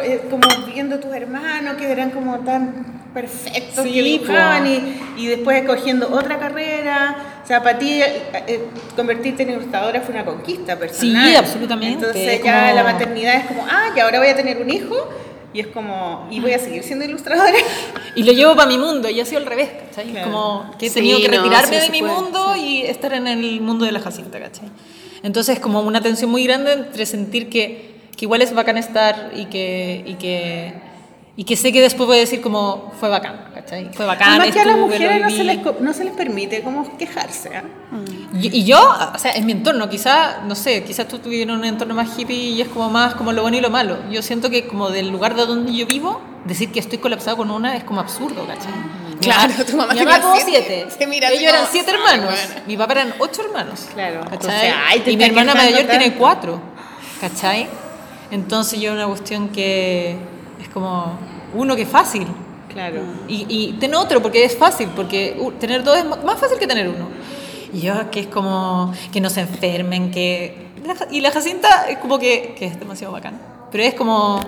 eh, 0.02 0.26
como 0.30 0.42
viendo 0.66 0.98
tus 0.98 1.12
hermanos 1.14 1.74
que 1.76 1.90
eran 1.90 2.10
como 2.10 2.38
tan 2.40 3.00
perfectos 3.14 3.84
Sí, 3.84 3.92
que 3.92 4.02
dibujaban 4.02 4.66
y, 4.66 5.00
y 5.16 5.26
después 5.26 5.60
escogiendo 5.62 6.10
otra 6.12 6.38
carrera 6.38 7.39
sea 7.50 7.62
para 7.62 7.78
ti 7.78 8.00
eh, 8.00 8.22
eh, 8.46 8.60
convertirte 8.94 9.42
en 9.42 9.50
ilustradora 9.50 10.00
fue 10.02 10.14
una 10.14 10.24
conquista 10.24 10.78
personal 10.78 11.28
Sí, 11.28 11.34
absolutamente, 11.34 11.94
entonces 12.06 12.40
ya 12.44 12.62
como- 12.64 12.74
la 12.76 12.84
maternidad 12.84 13.34
es 13.36 13.46
como 13.46 13.66
ah 13.68 13.88
y 13.96 13.98
ahora 14.00 14.20
voy 14.20 14.28
a 14.28 14.36
tener 14.36 14.58
un 14.62 14.70
hijo 14.70 14.94
y 15.52 15.58
es 15.58 15.66
como 15.66 16.28
y 16.30 16.38
voy 16.38 16.52
a 16.52 16.60
seguir 16.60 16.84
siendo 16.84 17.04
ilustradora 17.04 17.50
Y 18.14 18.22
lo 18.24 18.32
llevo 18.32 18.54
para 18.54 18.68
mi 18.68 18.78
mundo 18.78 19.08
y 19.10 19.20
ha 19.20 19.24
sido 19.24 19.40
al 19.40 19.46
revés, 19.46 19.68
¿cachai? 19.88 20.10
Claro. 20.10 20.30
Como 20.30 20.70
que 20.78 20.86
he 20.86 20.88
Sí, 20.88 20.94
tenido 20.96 21.18
que 21.20 21.28
no, 21.28 21.42
retirarme 21.42 21.80
sí 21.80 21.86
de 21.86 21.90
mi 21.90 22.00
puede, 22.00 22.12
mundo 22.14 22.56
y 22.56 22.82
estar 22.82 23.12
en 23.14 23.26
el 23.28 23.60
mundo 23.60 23.84
de 23.84 23.92
la 23.92 24.00
Jacinta, 24.00 24.38
¿cachai? 24.40 24.68
Entonces 25.22 25.58
como 25.60 25.80
una 25.80 26.00
tensión 26.00 26.30
muy 26.30 26.44
grande 26.44 26.72
entre 26.72 27.04
sentir 27.06 27.48
que, 27.48 28.00
que 28.16 28.24
igual 28.26 28.42
es 28.42 28.52
bacán 28.54 28.76
estar 28.78 29.30
y 29.36 29.46
que, 29.46 30.02
y 30.06 30.14
que, 30.14 30.72
y 31.36 31.44
que 31.44 31.56
sé 31.56 31.72
que 31.72 31.80
después 31.80 32.06
voy 32.06 32.16
a 32.18 32.20
decir 32.20 32.40
como 32.40 32.92
fue 33.00 33.08
bacán, 33.08 33.46
¿cachai? 33.54 33.90
Fue 33.94 34.04
bacán, 34.04 34.30
además 34.40 34.50
que 34.50 34.60
a 34.60 34.64
las 34.66 34.76
mujeres 34.76 35.20
no 35.22 35.30
se, 35.30 35.44
les, 35.44 35.58
no 35.80 35.92
se 35.94 36.04
les 36.04 36.12
permite 36.12 36.60
como 36.62 36.96
quejarse 36.98 37.56
¿ah? 37.56 37.62
Y, 38.34 38.58
y 38.58 38.64
yo, 38.64 38.78
o 39.14 39.18
sea, 39.18 39.32
en 39.32 39.46
mi 39.46 39.52
entorno, 39.52 39.88
quizá, 39.88 40.42
no 40.46 40.54
sé, 40.54 40.84
quizás 40.84 41.08
tú 41.08 41.18
tuvieras 41.18 41.56
un 41.56 41.64
entorno 41.64 41.94
más 41.94 42.18
hippie 42.18 42.36
y 42.36 42.60
es 42.60 42.68
como 42.68 42.90
más 42.90 43.14
como 43.14 43.32
lo 43.32 43.42
bueno 43.42 43.56
y 43.56 43.60
lo 43.60 43.70
malo. 43.70 43.98
Yo 44.10 44.22
siento 44.22 44.50
que 44.50 44.66
como 44.66 44.90
del 44.90 45.08
lugar 45.08 45.34
de 45.34 45.46
donde 45.46 45.72
yo 45.74 45.86
vivo, 45.86 46.20
decir 46.44 46.70
que 46.72 46.80
estoy 46.80 46.98
colapsado 46.98 47.36
con 47.38 47.50
una 47.50 47.76
es 47.76 47.84
como 47.84 48.00
absurdo, 48.00 48.46
¿cachai? 48.46 48.72
Mi 49.08 49.16
Claro, 49.20 49.52
mamá- 49.52 49.64
tu 49.64 49.76
mamá 49.76 49.92
Mi 49.94 49.98
mamá 50.00 50.10
tenía 50.12 50.20
tuvo 50.22 50.36
siete. 50.36 50.64
siete. 50.66 50.90
Se 50.98 51.06
mira 51.06 51.28
Ellos 51.30 51.42
eran 51.52 51.64
siete 51.70 51.90
"Ay, 51.92 51.96
hermanos. 51.96 52.34
bueno". 52.48 52.62
Mi 52.66 52.76
papá 52.76 52.92
eran 52.92 53.14
ocho 53.18 53.42
hermanos. 53.42 53.86
Claro, 53.94 54.20
¿cachai? 54.20 54.34
entonces, 54.34 54.74
ay, 54.88 55.00
te 55.00 55.10
y 55.12 55.16
mi 55.16 55.24
hermana 55.24 55.54
mayor 55.54 55.80
tiene 55.84 56.04
tanto. 56.06 56.18
cuatro, 56.18 56.60
¿cachai? 57.20 57.68
Entonces 58.30 58.80
yo 58.80 58.92
una 58.92 59.06
cuestión 59.06 59.48
que 59.48 60.16
como, 60.72 61.18
uno 61.54 61.76
que 61.76 61.82
es 61.82 61.88
fácil. 61.88 62.26
claro 62.72 63.00
Y, 63.28 63.46
y 63.48 63.72
tener 63.74 63.96
otro, 63.96 64.22
porque 64.22 64.44
es 64.44 64.56
fácil, 64.56 64.88
porque 64.94 65.36
uh, 65.38 65.52
tener 65.52 65.82
dos 65.82 65.98
es 65.98 66.04
más 66.04 66.38
fácil 66.38 66.58
que 66.58 66.66
tener 66.66 66.88
uno. 66.88 67.08
Y 67.72 67.80
yo, 67.80 68.10
que 68.10 68.20
es 68.20 68.26
como 68.26 68.92
que 69.12 69.20
no 69.20 69.30
se 69.30 69.40
enfermen, 69.42 70.10
que... 70.10 70.70
y 71.10 71.20
la 71.20 71.30
Jacinta 71.30 71.86
es 71.88 71.98
como 71.98 72.18
que, 72.18 72.54
que 72.58 72.66
es 72.66 72.78
demasiado 72.78 73.12
bacán. 73.12 73.40
Pero 73.70 73.84
es 73.84 73.94
como, 73.94 74.40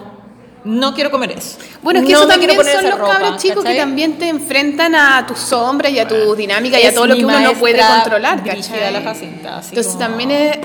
no 0.64 0.94
quiero 0.94 1.10
comer 1.10 1.32
eso. 1.32 1.58
Bueno, 1.82 2.00
es 2.00 2.06
que 2.06 2.12
No 2.12 2.20
eso 2.20 2.28
también 2.28 2.50
son 2.50 2.90
los 2.90 2.98
ropa, 2.98 3.12
cabros 3.18 3.42
chicos 3.42 3.64
que 3.64 3.74
también 3.74 4.18
te 4.18 4.28
enfrentan 4.28 4.94
a 4.94 5.26
tus 5.26 5.38
sombras 5.38 5.92
y 5.92 5.98
a 5.98 6.06
tu 6.06 6.34
dinámica 6.34 6.80
y 6.80 6.84
a 6.86 6.94
todo 6.94 7.06
lo 7.06 7.16
que 7.16 7.24
uno 7.24 7.40
no 7.40 7.52
puede 7.54 7.80
controlar, 7.80 8.44
la 8.44 9.02
Jacinta, 9.02 9.58
así 9.58 9.68
Entonces 9.70 9.86
como- 9.92 9.98
también 9.98 10.30
es... 10.30 10.58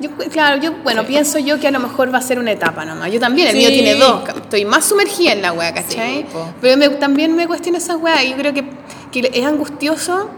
Yo, 0.00 0.10
claro, 0.30 0.60
yo, 0.60 0.72
bueno, 0.82 1.04
pienso 1.04 1.38
yo 1.38 1.60
que 1.60 1.68
a 1.68 1.70
lo 1.70 1.78
mejor 1.78 2.12
va 2.12 2.18
a 2.18 2.22
ser 2.22 2.38
una 2.38 2.50
etapa 2.50 2.84
nomás. 2.84 3.12
Yo 3.12 3.20
también, 3.20 3.48
el 3.48 3.52
Sí. 3.54 3.58
mío 3.60 3.68
tiene 3.68 3.94
dos. 3.94 4.22
Estoy 4.36 4.64
más 4.64 4.84
sumergida 4.84 5.32
en 5.32 5.42
la 5.42 5.52
wea, 5.52 5.72
¿cachai? 5.72 6.22
Sí. 6.22 6.26
Pero 6.60 6.76
me- 6.76 6.88
también 6.90 7.36
me 7.36 7.46
cuestiono 7.46 7.78
esa 7.78 7.96
wea. 7.96 8.24
Yo 8.24 8.36
creo 8.36 8.52
que, 8.52 8.64
que 9.12 9.30
es 9.32 9.44
angustioso 9.46 10.28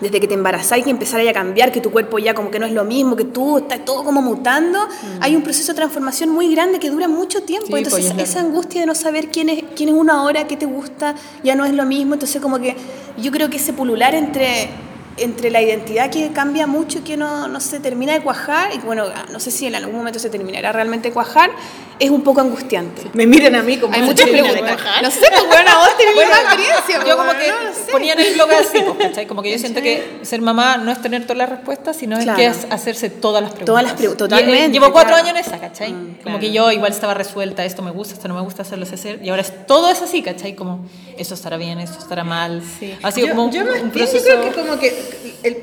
desde 0.00 0.18
que 0.20 0.26
te 0.26 0.34
embarazás 0.34 0.78
y 0.78 0.82
que 0.82 0.90
empezar 0.90 1.26
a 1.26 1.32
cambiar, 1.32 1.70
que 1.70 1.80
tu 1.80 1.90
cuerpo 1.92 2.18
ya 2.18 2.34
como 2.34 2.50
que 2.50 2.58
no 2.58 2.66
es 2.66 2.72
lo 2.72 2.84
mismo, 2.84 3.14
que 3.14 3.24
tú 3.24 3.58
estás 3.58 3.84
todo 3.84 4.02
como 4.04 4.20
mutando. 4.20 4.78
Hay 5.20 5.36
un 5.36 5.42
proceso 5.42 5.72
de 5.72 5.76
transformación 5.76 6.28
muy 6.30 6.52
grande 6.52 6.78
que 6.80 6.90
dura 6.90 7.06
mucho 7.08 7.44
tiempo. 7.44 7.68
Mm. 7.68 7.76
Sí, 7.76 7.82
Entonces, 7.84 8.12
esa 8.18 8.40
angustia 8.40 8.80
de 8.80 8.86
no 8.88 8.94
saber 8.96 9.28
quién 9.28 9.48
es, 9.48 9.62
quién 9.76 9.88
es 9.90 9.94
uno 9.94 10.12
ahora, 10.12 10.46
qué 10.48 10.56
te 10.56 10.66
gusta, 10.66 11.14
ya 11.44 11.54
no 11.54 11.64
es 11.64 11.72
lo 11.72 11.86
mismo. 11.86 12.14
Entonces, 12.14 12.42
como 12.42 12.58
que 12.58 12.76
yo 13.16 13.30
creo 13.30 13.48
que 13.48 13.58
ese 13.58 13.72
pulular 13.72 14.14
entre 14.16 14.70
entre 15.16 15.50
la 15.50 15.60
identidad 15.60 16.10
que 16.10 16.30
cambia 16.32 16.66
mucho 16.66 16.98
y 16.98 17.02
que 17.02 17.16
no, 17.16 17.46
no 17.48 17.60
se 17.60 17.80
termina 17.80 18.12
de 18.14 18.20
cuajar, 18.22 18.74
y 18.74 18.78
bueno, 18.78 19.04
no 19.30 19.40
sé 19.40 19.50
si 19.50 19.66
en 19.66 19.74
algún 19.74 19.96
momento 19.96 20.18
se 20.18 20.30
terminará 20.30 20.72
realmente 20.72 21.08
de 21.08 21.14
cuajar, 21.14 21.50
es 21.98 22.10
un 22.10 22.22
poco 22.22 22.40
angustiante. 22.40 23.02
Me 23.12 23.26
miran 23.26 23.54
a 23.54 23.62
mí 23.62 23.76
como 23.76 23.94
Hay 23.94 24.02
muchas 24.02 24.28
preguntas. 24.28 24.58
cuajar. 24.58 25.02
No 25.02 25.10
sé, 25.10 25.20
pues 25.30 25.46
bueno, 25.46 25.70
vos 25.78 25.96
tenés 25.96 26.16
más 26.16 26.40
experiencia. 26.40 27.04
Yo 27.06 27.16
como 27.16 27.30
que 27.32 27.52
bueno, 27.52 27.68
no 27.68 27.74
sé. 27.74 27.92
ponía 27.92 28.12
en 28.14 28.20
el 28.20 28.34
blog 28.34 28.50
así, 28.50 28.78
pues, 28.80 28.98
¿cachai? 29.08 29.26
Como 29.26 29.42
que 29.42 29.52
yo 29.52 29.58
siento 29.58 29.80
que 29.82 30.18
ser 30.22 30.40
mamá 30.40 30.78
no 30.78 30.90
es 30.90 31.00
tener 31.00 31.22
todas 31.22 31.36
las 31.38 31.48
respuestas, 31.50 31.96
sino 31.96 32.18
Claro. 32.18 32.40
es 32.40 32.56
que 32.56 32.66
es 32.66 32.72
hacerse 32.72 33.10
todas 33.10 33.42
las 33.42 33.52
preguntas. 33.52 33.66
Todas 33.66 33.84
las 33.84 33.92
pregu- 33.96 34.10
Y, 34.10 34.14
eh, 34.14 34.16
totalmente, 34.16 34.70
llevo 34.72 34.90
cuatro 34.92 35.12
claro. 35.14 35.28
años 35.28 35.38
en 35.38 35.44
esa, 35.52 35.60
¿cachai? 35.60 35.92
Mm, 35.92 36.16
Como 36.24 36.40
que 36.40 36.50
yo 36.52 36.72
igual 36.72 36.90
estaba 36.90 37.14
resuelta, 37.14 37.64
esto 37.64 37.82
me 37.82 37.90
gusta, 37.92 38.14
esto 38.14 38.26
no 38.26 38.34
me 38.34 38.40
gusta, 38.40 38.62
hacerlo 38.62 38.84
sé 38.86 38.94
hacer. 38.96 39.20
Y 39.22 39.28
ahora 39.28 39.42
es, 39.42 39.66
todo 39.66 39.88
es 39.90 40.02
así, 40.02 40.22
¿cachai? 40.22 40.56
Como, 40.56 40.80
eso 41.18 41.34
estará 41.34 41.56
bien, 41.56 41.78
esto 41.78 41.98
estará 42.00 42.24
mal. 42.24 42.62
Ha 43.02 43.12
sido 43.12 43.28
yo, 43.28 43.32
como 43.34 43.44
un, 43.44 43.52
yo 43.52 43.64
más 43.64 43.74
un 43.80 43.92
bien, 43.92 44.08
proceso... 44.08 44.26
yo 44.28 44.40
creo 44.40 44.52
que 44.54 44.60
como 44.60 44.78
que 44.80 45.01
el- 45.42 45.56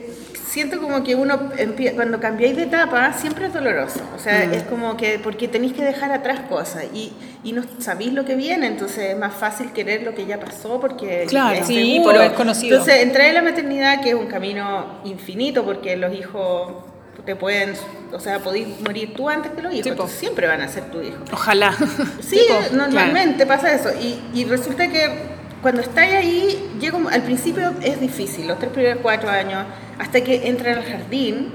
siento 0.49 0.81
como 0.81 1.03
que 1.03 1.13
uno 1.13 1.51
cuando 1.93 2.19
cambiáis 2.19 2.55
de 2.55 2.63
etapa 2.63 3.13
siempre 3.13 3.45
es 3.45 3.53
doloroso 3.53 3.99
o 4.15 4.19
sea 4.19 4.47
Mm. 4.47 4.53
es 4.55 4.63
como 4.63 4.97
que 4.97 5.19
porque 5.19 5.47
tenéis 5.47 5.73
que 5.73 5.83
dejar 5.83 6.11
atrás 6.11 6.39
cosas 6.49 6.85
y, 6.91 7.13
y 7.43 7.51
no 7.53 7.61
sabéis 7.77 8.13
lo 8.13 8.25
que 8.25 8.33
viene 8.35 8.65
entonces 8.65 9.11
es 9.11 9.17
más 9.17 9.35
fácil 9.35 9.71
querer 9.73 10.01
lo 10.01 10.15
que 10.15 10.25
ya 10.25 10.39
pasó 10.39 10.79
porque 10.81 11.25
Claro. 11.29 11.63
Sí, 11.63 12.01
por 12.03 12.15
lo 12.15 12.21
desconocido. 12.21 12.77
entonces 12.77 13.03
entrar 13.03 13.27
en 13.27 13.35
la 13.35 13.41
maternidad 13.43 14.01
que 14.01 14.09
es 14.09 14.15
un 14.15 14.25
camino 14.25 14.99
infinito 15.05 15.63
porque 15.63 15.95
los 15.97 16.11
hijos 16.15 16.73
te 17.27 17.35
pueden 17.35 17.73
o 18.11 18.19
sea 18.19 18.39
podéis 18.39 18.67
morir 18.81 19.13
tú 19.13 19.29
antes 19.29 19.51
que 19.51 19.61
los 19.61 19.71
hijos 19.71 19.85
entonces 19.85 20.17
siempre 20.17 20.47
van 20.47 20.61
a 20.61 20.67
ser 20.67 20.85
tu 20.89 20.99
hijo 20.99 21.19
Ojalá. 21.31 21.75
Sí, 22.27 22.39
normalmente 22.71 23.45
pasa 23.45 23.71
eso. 23.71 23.89
Y, 24.01 24.19
y 24.33 24.45
resulta 24.45 24.87
que 24.87 25.37
cuando 25.61 25.81
estáis 25.81 26.13
ahí, 26.13 26.69
llega 26.79 26.97
un- 26.97 27.11
al 27.11 27.21
principio 27.23 27.73
es 27.81 27.99
difícil, 27.99 28.47
los 28.47 28.59
tres 28.59 28.71
primeros 28.71 28.99
cuatro 29.01 29.29
años, 29.29 29.65
hasta 29.99 30.21
que 30.21 30.47
entran 30.47 30.77
al 30.77 30.85
jardín, 30.85 31.53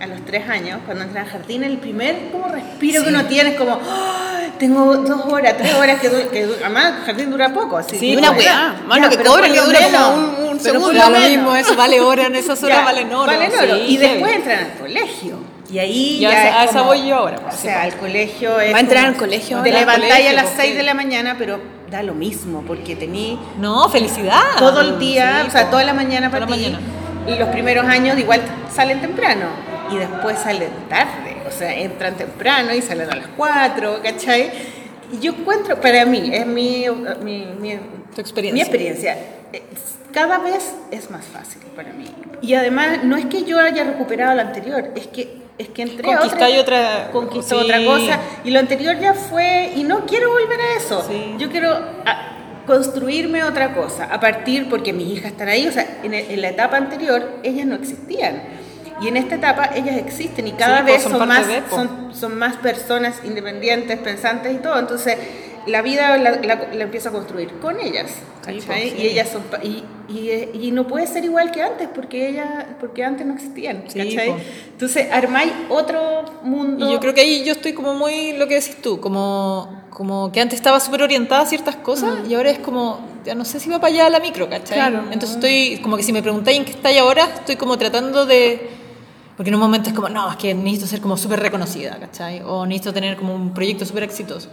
a 0.00 0.06
los 0.06 0.24
tres 0.24 0.48
años, 0.48 0.80
cuando 0.84 1.04
entran 1.04 1.24
al 1.24 1.30
jardín, 1.30 1.62
el 1.62 1.78
primer 1.78 2.16
como 2.32 2.48
respiro 2.48 3.02
que 3.04 3.08
uno 3.10 3.24
tiene 3.26 3.50
es 3.50 3.56
como, 3.56 3.78
"Ay, 3.88 4.52
tengo 4.58 4.96
dos 4.96 5.24
horas, 5.32 5.56
tres 5.56 5.72
horas, 5.74 6.00
que, 6.00 6.08
que 6.32 6.48
además 6.64 6.94
el 7.00 7.04
jardín 7.06 7.30
dura 7.30 7.52
poco. 7.54 7.76
Así, 7.78 7.96
Sí, 7.98 8.10
que 8.12 8.16
una 8.18 8.32
weá, 8.32 8.42
Ya, 8.42 8.76
mano, 8.86 9.08
que 9.08 9.16
pero 9.18 9.30
cobran 9.30 9.54
lo 9.54 9.64
dura 9.66 9.78
como 9.82 9.90
menos, 9.90 10.08
un- 10.18 10.24
un 10.24 10.34
pero 10.34 10.48
por 10.48 10.60
segundo. 10.60 10.92
lo 10.92 10.98
Da 10.98 11.10
lo 11.10 11.18
menos. 11.18 11.30
mismo, 11.30 11.56
eso 11.56 11.76
vale 11.76 12.00
oro, 12.00 12.22
en 12.22 12.34
esas 12.34 12.62
horas 12.64 12.78
Ya, 12.78 12.84
valen 12.84 13.12
oro. 13.12 13.26
Valen 13.32 13.52
oro. 13.52 13.74
sí, 13.76 13.82
y 13.86 13.96
después 13.98 14.32
entran 14.34 14.58
al 14.64 14.78
colegio. 14.78 15.38
Y 15.70 15.78
ahí 15.78 16.18
Ya 16.20 16.30
ya 16.30 16.36
a 16.60 16.64
es 16.64 16.70
esa- 16.70 16.78
como- 16.80 16.90
voy 16.90 17.06
yo 17.08 17.16
ahora, 17.16 17.36
pues, 17.38 17.54
O 17.54 17.56
sí, 17.56 17.62
sea, 17.64 17.82
al 17.82 17.94
colegio 17.96 18.60
es 18.60 18.72
Va 18.74 18.76
a 18.76 18.80
entrar 18.80 19.02
como- 19.04 19.12
al 19.14 19.18
colegio 19.18 19.62
Te 19.62 19.72
levantáis 19.72 20.28
a 20.28 20.32
las 20.32 20.44
pues, 20.44 20.56
6 20.56 20.70
sí. 20.72 20.76
de 20.76 20.82
la 20.82 20.94
mañana, 20.94 21.36
pero 21.38 21.58
da 21.94 22.02
lo 22.02 22.14
mismo, 22.14 22.62
porque 22.66 22.96
tení 22.96 23.38
No, 23.60 23.88
felicidad. 23.88 24.40
todo 24.58 24.80
el 24.80 24.98
día, 24.98 25.42
Sí, 25.42 25.48
o 25.48 25.50
sea, 25.52 25.70
toda 25.70 25.84
la 25.84 25.94
mañana 25.94 26.28
Toda 26.28 26.40
para 26.40 26.50
la 26.50 26.56
ti. 26.56 26.62
mañana. 26.70 26.80
Y 27.28 27.38
los 27.38 27.48
primeros 27.50 27.84
años 27.86 28.18
igual 28.18 28.40
salen 28.70 29.00
temprano 29.00 29.46
y 29.92 29.96
después 29.96 30.38
salen 30.40 30.70
tarde, 30.88 31.36
o 31.48 31.52
sea, 31.52 31.72
entran 31.72 32.16
temprano 32.16 32.74
y 32.74 32.82
salen 32.82 33.10
a 33.10 33.14
las 33.16 33.28
4, 33.36 34.00
¿cachai? 34.02 34.50
Y 35.12 35.20
yo 35.20 35.32
encuentro, 35.32 35.80
para 35.80 36.04
mí, 36.04 36.30
es 36.32 36.44
mi, 36.46 36.84
mi, 37.22 37.46
mi- 37.60 37.78
Tu 38.14 38.20
experiencia. 38.20 38.52
mi 38.54 38.60
experiencia, 38.60 39.16
cada 40.12 40.38
vez 40.38 40.74
es 40.90 41.10
más 41.10 41.24
fácil 41.26 41.60
para 41.76 41.92
mí. 41.92 42.06
Y 42.42 42.54
además, 42.54 43.04
no 43.04 43.16
es 43.16 43.26
que 43.26 43.44
yo 43.44 43.58
haya 43.60 43.84
recuperado 43.84 44.34
lo 44.34 44.40
anterior, 44.42 44.90
es 44.96 45.06
que, 45.08 45.42
es 45.58 45.68
que 45.68 45.82
entré 45.82 46.12
a 46.12 46.18
Conquistáis 46.18 46.58
otra- 46.58 47.10
conquistó 47.12 47.58
sí. 47.60 47.64
otra 47.64 47.84
cosa 47.84 48.18
y 48.44 48.50
lo 48.50 48.58
anterior 48.60 48.98
ya 48.98 49.14
fue 49.14 49.72
y 49.76 49.84
no 49.84 50.06
quiero 50.06 50.30
volver 50.30 50.60
a 50.60 50.76
eso. 50.76 51.04
Sí. 51.08 51.34
Yo 51.38 51.50
quiero 51.50 51.70
ah, 52.06 52.30
construirme 52.66 53.44
otra 53.44 53.74
cosa 53.74 54.04
a 54.10 54.18
partir 54.20 54.68
porque 54.68 54.92
mis 54.92 55.08
hijas 55.18 55.32
están 55.32 55.48
ahí, 55.48 55.66
o 55.66 55.72
sea, 55.72 55.98
en, 56.02 56.14
el- 56.14 56.30
en 56.30 56.40
la 56.42 56.48
etapa 56.50 56.76
anterior 56.76 57.38
ellas 57.42 57.66
no 57.66 57.74
existían. 57.76 58.42
Y 59.00 59.08
en 59.08 59.16
esta 59.16 59.34
etapa 59.34 59.70
ellas 59.74 59.96
existen 59.96 60.46
y 60.46 60.52
cada 60.52 60.78
Sí, 60.78 60.82
pues, 60.84 60.94
vez 60.94 61.02
son 61.02 61.12
son, 61.18 61.28
más 61.28 61.44
pues. 61.46 61.62
son, 61.68 62.14
son 62.14 62.38
más 62.38 62.56
personas 62.56 63.20
independientes, 63.24 63.98
pensantes 63.98 64.54
y 64.54 64.58
todo. 64.58 64.78
Entonces, 64.78 65.18
la 65.66 65.82
vida 65.82 66.16
la, 66.18 66.30
la- 66.32 66.68
la 66.72 66.82
empiezo 66.84 67.08
a 67.08 67.12
construir 67.12 67.52
con 67.60 67.80
ellas. 67.80 68.10
Sí, 68.46 68.58
pues, 68.66 68.82
sí. 68.82 68.94
Y 68.98 69.06
ellas 69.06 69.28
son 69.30 69.42
y, 69.62 69.82
y, 70.12 70.50
y 70.66 70.70
no 70.70 70.86
puede 70.86 71.06
ser 71.06 71.24
igual 71.24 71.50
que 71.50 71.62
antes 71.62 71.88
porque 71.94 72.28
ellas 72.28 72.66
porque 72.80 73.02
antes 73.04 73.26
no 73.26 73.34
existían, 73.34 73.84
Sí, 73.88 73.98
pues. 74.14 74.42
Entonces, 74.72 75.08
armáis 75.10 75.52
otro 75.70 76.24
mundo. 76.42 76.88
Y 76.88 76.92
yo 76.92 77.00
creo 77.00 77.14
que 77.14 77.22
ahí 77.22 77.44
yo 77.44 77.52
estoy 77.52 77.72
como 77.72 77.94
muy 77.94 78.32
lo 78.34 78.46
que 78.46 78.54
decís 78.56 78.76
tú, 78.82 79.00
como, 79.00 79.82
como 79.90 80.30
que 80.32 80.40
antes 80.40 80.56
estaba 80.56 80.78
súper 80.80 81.02
orientada 81.02 81.42
a 81.42 81.46
ciertas 81.46 81.76
cosas 81.76 82.28
y 82.28 82.34
ahora 82.34 82.50
es 82.50 82.58
como, 82.58 83.00
ya 83.24 83.34
no 83.34 83.44
sé 83.44 83.60
si 83.60 83.70
va 83.70 83.80
para 83.80 83.92
allá 83.94 84.10
la 84.10 84.20
micro, 84.20 84.48
¿cachai? 84.50 84.76
Claro. 84.76 85.04
Entonces 85.10 85.36
estoy, 85.36 85.78
como 85.82 85.96
que 85.96 86.02
si 86.02 86.12
me 86.12 86.22
preguntáis 86.22 86.58
en 86.58 86.64
qué 86.66 86.72
estáis 86.72 86.98
ahora, 87.00 87.24
estoy 87.34 87.56
como 87.56 87.78
tratando 87.78 88.26
de... 88.26 88.70
Porque 89.36 89.48
en 89.48 89.54
un 89.56 89.60
momento 89.62 89.88
es 89.88 89.94
como, 89.96 90.08
no, 90.10 90.30
es 90.30 90.36
que 90.36 90.54
necesito 90.54 90.86
ser 90.86 91.00
como 91.00 91.16
súper 91.16 91.40
reconocida, 91.40 91.96
¿cachai? 91.98 92.40
O 92.46 92.64
necesito 92.66 92.92
tener 92.92 93.16
como 93.16 93.34
un 93.34 93.52
proyecto 93.52 93.84
súper 93.84 94.04
exitoso. 94.04 94.48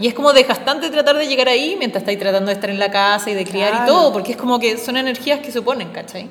Y 0.00 0.06
es 0.08 0.14
como 0.14 0.32
desgastante 0.32 0.88
tratar 0.90 1.16
de 1.16 1.26
llegar 1.28 1.48
ahí 1.48 1.76
mientras 1.78 2.02
estáis 2.02 2.18
tratando 2.18 2.46
de 2.48 2.54
estar 2.54 2.70
en 2.70 2.78
la 2.78 2.90
casa 2.90 3.30
y 3.30 3.34
de 3.34 3.44
criar 3.44 3.70
Claro. 3.70 3.84
y 3.84 3.86
todo, 3.88 4.12
porque 4.12 4.32
es 4.32 4.38
como 4.38 4.58
que 4.58 4.78
son 4.78 4.96
energías 4.96 5.40
que 5.40 5.52
se 5.52 5.58
oponen, 5.58 5.88
¿cachai? 5.90 6.28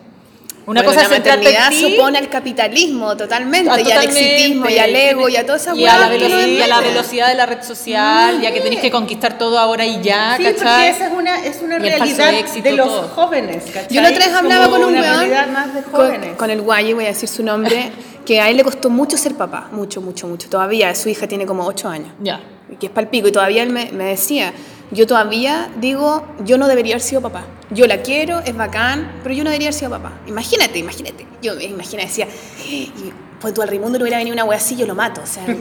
Una 0.65 0.83
Bueno, 0.83 0.89
cosa 0.89 1.01
es 1.05 1.09
la 1.09 1.17
maternidad 1.17 1.69
ti, 1.69 1.81
supone 1.95 2.17
al 2.19 2.29
capitalismo 2.29 3.17
totalmente, 3.17 3.71
Ah, 3.71 3.79
y 3.81 3.91
al 3.91 4.03
exitismo, 4.03 4.69
y 4.69 4.77
al 4.77 4.95
ego, 4.95 5.27
y 5.29 5.35
a 5.35 5.43
toda 5.45 5.57
esa 5.57 5.73
y 5.75 5.85
a, 5.85 5.97
la 5.97 6.09
velocidad, 6.09 6.45
y 6.47 6.61
a 6.61 6.67
la 6.67 6.79
velocidad 6.81 7.27
de 7.29 7.35
la 7.35 7.45
red 7.47 7.63
social, 7.63 8.39
ya 8.41 8.51
que 8.51 8.61
tenéis 8.61 8.81
que 8.81 8.91
conquistar 8.91 9.37
todo 9.39 9.57
ahora 9.57 9.83
y 9.85 9.99
ya, 10.01 10.35
Sí, 10.37 10.43
porque 10.43 10.59
¿cachai? 10.59 10.89
esa 10.89 11.07
es 11.07 11.13
una, 11.13 11.43
es 11.43 11.61
una 11.63 11.79
realidad 11.79 12.33
éxito, 12.35 12.69
de 12.69 12.75
los 12.75 12.87
todo. 12.87 13.07
jóvenes, 13.09 13.63
¿cachai? 13.73 13.87
Yo 13.95 14.01
la 14.01 14.09
otra 14.09 14.25
vez 14.27 14.35
hablaba 14.35 14.65
Como 14.65 14.77
con 14.77 14.85
un 14.89 14.93
weón, 14.99 15.05
realidad 15.15 15.47
más 15.47 15.73
de 15.73 15.81
con, 15.83 16.35
con 16.35 16.49
el 16.51 16.61
guayi, 16.61 16.93
voy 16.93 17.05
a 17.05 17.07
decir 17.09 17.29
su 17.29 17.41
nombre, 17.43 17.91
que 18.25 18.39
a 18.39 18.49
él 18.49 18.57
le 18.57 18.63
costó 18.63 18.91
mucho 18.91 19.17
ser 19.17 19.33
papá, 19.35 19.69
mucho, 19.71 20.01
mucho, 20.01 20.27
mucho. 20.27 20.49
Todavía 20.49 20.93
su 20.93 21.09
hija 21.09 21.27
tiene 21.27 21.45
como 21.47 21.65
8 21.65 21.87
años, 21.89 22.09
Ya. 22.21 22.39
Que 22.79 22.87
es 22.87 22.91
palpico, 22.91 23.27
y 23.27 23.31
todavía 23.31 23.63
él 23.63 23.69
me, 23.71 23.91
me 23.91 24.05
decía, 24.05 24.53
yo 24.91 25.05
todavía 25.07 25.69
digo, 25.77 26.25
yo 26.43 26.57
no 26.57 26.67
debería 26.67 26.95
haber 26.95 27.03
sido 27.03 27.21
papá. 27.21 27.45
Yo 27.71 27.85
la 27.87 28.01
quiero, 28.01 28.39
es 28.39 28.55
bacán, 28.55 29.19
pero 29.23 29.35
yo 29.35 29.43
no 29.43 29.49
debería 29.49 29.67
haber 29.69 29.79
sido 29.79 29.91
papá. 29.91 30.13
Imagínate, 30.27 30.79
imagínate. 30.79 31.25
Yo 31.41 31.55
me 31.55 31.63
imagino, 31.65 32.01
decía, 32.01 32.27
y 32.67 32.91
pues 33.39 33.53
tú 33.53 33.61
al 33.61 33.69
Raimundo 33.69 33.97
no 33.97 34.03
hubiera 34.03 34.17
venido 34.17 34.33
una 34.33 34.43
wea 34.43 34.57
así, 34.57 34.75
yo 34.75 34.85
lo 34.85 34.95
mato. 34.95 35.21
O 35.21 35.25
sea, 35.27 35.45
que- 35.45 35.53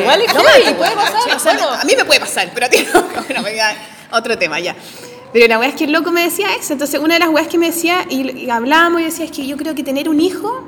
Igual 0.00 0.20
es 0.22 0.34
lo 0.34 0.40
heavy, 0.42 0.64
mato, 0.64 0.76
puede 0.76 0.94
weón, 0.96 1.12
pasar. 1.12 1.36
O 1.36 1.38
sea, 1.38 1.52
bueno. 1.54 1.68
a 1.70 1.84
mí 1.84 1.92
me 1.96 2.04
puede 2.04 2.20
pasar, 2.20 2.50
pero 2.52 2.66
a 2.66 2.68
ti 2.68 2.84
no. 2.92 3.02
Bueno, 3.26 3.42
venga, 3.42 3.74
otro 4.10 4.36
tema 4.36 4.58
ya. 4.60 4.74
Pero 5.32 5.46
la 5.46 5.58
weá 5.58 5.68
es 5.70 5.74
que 5.76 5.84
el 5.84 5.92
loco 5.92 6.10
me 6.12 6.22
decía 6.24 6.48
eso. 6.60 6.74
Entonces, 6.74 7.00
una 7.00 7.14
de 7.14 7.20
las 7.20 7.30
weas 7.30 7.46
que 7.48 7.56
me 7.56 7.66
decía, 7.66 8.04
y, 8.10 8.30
y 8.44 8.50
hablábamos, 8.50 9.00
y 9.00 9.04
decía, 9.04 9.24
es 9.24 9.30
que 9.30 9.46
yo 9.46 9.56
creo 9.56 9.74
que 9.74 9.82
tener 9.82 10.08
un 10.10 10.20
hijo 10.20 10.62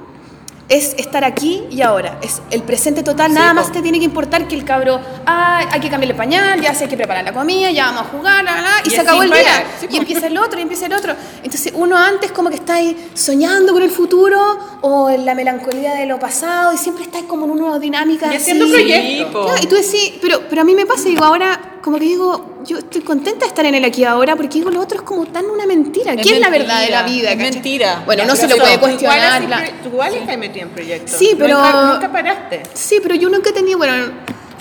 es 0.68 0.94
estar 0.98 1.24
aquí 1.24 1.64
y 1.70 1.82
ahora. 1.82 2.18
Es 2.22 2.40
el 2.50 2.62
presente 2.62 3.02
total. 3.02 3.30
Sí, 3.30 3.34
Nada 3.34 3.50
po. 3.50 3.54
más 3.56 3.70
te 3.72 3.82
tiene 3.82 3.98
que 3.98 4.04
importar 4.06 4.48
que 4.48 4.54
el 4.54 4.64
cabro, 4.64 5.00
ah, 5.26 5.62
hay 5.70 5.80
que 5.80 5.90
cambiarle 5.90 6.14
pañal, 6.14 6.60
ya 6.60 6.74
sé 6.74 6.84
hay 6.84 6.90
que 6.90 6.96
preparar 6.96 7.22
la 7.24 7.32
comida, 7.32 7.70
ya 7.70 7.86
vamos 7.86 8.02
a 8.02 8.04
jugar, 8.06 8.44
la, 8.44 8.60
la, 8.60 8.70
y, 8.84 8.88
Y 8.88 8.90
se 8.90 9.00
acabó 9.00 9.22
el 9.22 9.30
día. 9.30 9.42
parar. 9.42 9.66
Sí, 9.80 9.86
y 9.90 9.96
empieza 9.98 10.26
el 10.26 10.38
otro, 10.38 10.58
y 10.58 10.62
empieza 10.62 10.86
el 10.86 10.94
otro. 10.94 11.14
Entonces, 11.42 11.72
uno 11.74 11.96
antes 11.98 12.32
como 12.32 12.48
que 12.48 12.56
está 12.56 12.74
ahí 12.76 13.10
soñando 13.14 13.72
con 13.72 13.82
el 13.82 13.90
futuro 13.90 14.78
o 14.80 15.10
en 15.10 15.26
la 15.26 15.34
melancolía 15.34 15.94
de 15.94 16.06
lo 16.06 16.18
pasado 16.18 16.72
y 16.72 16.78
siempre 16.78 17.04
está 17.04 17.20
como 17.24 17.44
en 17.44 17.50
una 17.52 17.78
dinámica 17.78 18.26
Y 18.26 18.36
así. 18.36 18.36
haciendo 18.52 18.66
proyectos. 18.68 19.44
Claro, 19.46 19.62
y 19.62 19.66
tú 19.66 19.74
decís, 19.76 20.14
pero, 20.22 20.42
pero 20.48 20.62
a 20.62 20.64
mí 20.64 20.74
me 20.74 20.86
pasa, 20.86 21.04
digo, 21.04 21.24
ahora, 21.24 21.60
como 21.84 21.98
que 21.98 22.06
digo, 22.06 22.60
yo 22.64 22.78
estoy 22.78 23.02
contenta 23.02 23.40
de 23.40 23.46
estar 23.48 23.66
en 23.66 23.74
el 23.74 23.84
aquí 23.84 24.00
y 24.00 24.04
ahora, 24.04 24.36
porque 24.36 24.54
digo, 24.58 24.70
lo 24.70 24.80
otro 24.80 24.96
es 25.00 25.02
como 25.04 25.26
tan 25.26 25.44
una 25.44 25.66
mentira. 25.66 26.14
Es 26.14 26.26
¿Qué 26.26 26.32
es 26.36 26.40
la 26.40 26.48
verdad 26.48 26.80
de 26.80 26.88
la 26.90 27.02
vida? 27.02 27.28
es 27.32 27.36
cachai? 27.36 27.52
mentira. 27.52 28.02
Bueno, 28.06 28.24
no 28.24 28.34
se 28.34 28.48
lo 28.48 28.56
puede 28.56 28.78
Tú 28.78 28.86
igual 28.88 28.98
cuestionar. 28.98 29.32
así 29.32 29.46
la- 29.46 29.88
igual 29.88 30.38
metido 30.38 30.66
en 30.66 30.72
proyectos. 30.72 31.18
Sí, 31.18 31.34
pero- 31.38 31.58
Nunca, 31.58 31.92
nunca 31.92 32.10
paraste. 32.12 32.62
Sí, 32.72 33.00
pero 33.02 33.14
yo 33.16 33.28
nunca 33.28 33.50
he 33.50 33.52
tenido, 33.52 33.76
bueno, 33.76 34.12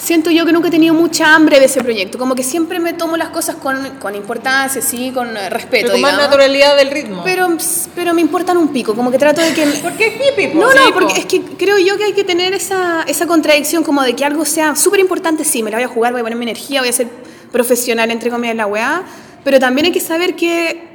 siento 0.04 0.30
yo 0.32 0.46
que 0.46 0.52
nunca 0.52 0.68
he 0.68 0.72
tenido 0.72 0.94
mucha 0.94 1.34
hambre 1.34 1.60
de 1.60 1.66
ese 1.66 1.82
proyecto. 1.82 2.18
Como 2.18 2.36
que 2.36 2.44
siempre 2.44 2.80
me 2.80 2.94
tomo 2.94 3.16
las 3.16 3.30
cosas 3.30 3.56
con, 3.56 3.98
con 4.00 4.16
importancia, 4.16 4.82
sí, 4.82 5.12
con 5.12 5.36
eh, 5.36 5.50
respeto. 5.50 5.88
Pero 5.88 5.92
con 5.94 6.02
más 6.02 6.18
naturalidad 6.18 6.76
del 6.76 6.92
ritmo. 6.92 7.22
Pero, 7.24 7.48
pero 7.96 8.14
me 8.14 8.22
importan 8.22 8.58
un 8.58 8.68
pico, 8.68 8.96
como 8.96 9.10
que 9.12 9.18
trato 9.18 9.42
de 9.42 9.54
que... 9.54 9.66
Porque 9.82 10.08
es 10.08 10.14
hippie, 10.16 10.50
po. 10.50 10.60
No, 10.60 10.72
Sí, 10.72 10.78
no, 10.78 10.86
po. 10.88 11.00
porque 11.00 11.20
es 11.20 11.26
que 11.26 11.42
creo 11.42 11.78
yo 11.78 11.98
que 11.98 12.04
hay 12.04 12.14
que 12.14 12.24
tener 12.24 12.54
esa, 12.54 13.04
esa 13.08 13.26
contradicción 13.26 13.84
como 13.84 14.04
de 14.04 14.16
que 14.16 14.26
algo 14.26 14.44
sea 14.46 14.76
súper 14.76 15.00
importante, 15.00 15.46
sí, 15.46 15.64
me 15.64 15.72
la 15.72 15.78
voy 15.78 15.86
a 15.86 15.88
jugar, 15.88 16.12
voy 16.12 16.22
a 16.22 16.24
poner 16.24 16.38
mi 16.38 16.46
energía, 16.46 16.82
voy 16.82 16.90
a 16.90 16.94
ser 16.94 17.08
profesional, 17.52 18.12
entre 18.12 18.30
comillas, 18.30 18.52
en 18.52 18.58
la 18.58 18.68
weá, 18.68 19.04
pero 19.44 19.60
también 19.60 19.86
hay 19.86 19.92
que 19.92 20.00
saber 20.00 20.36
que 20.36 20.92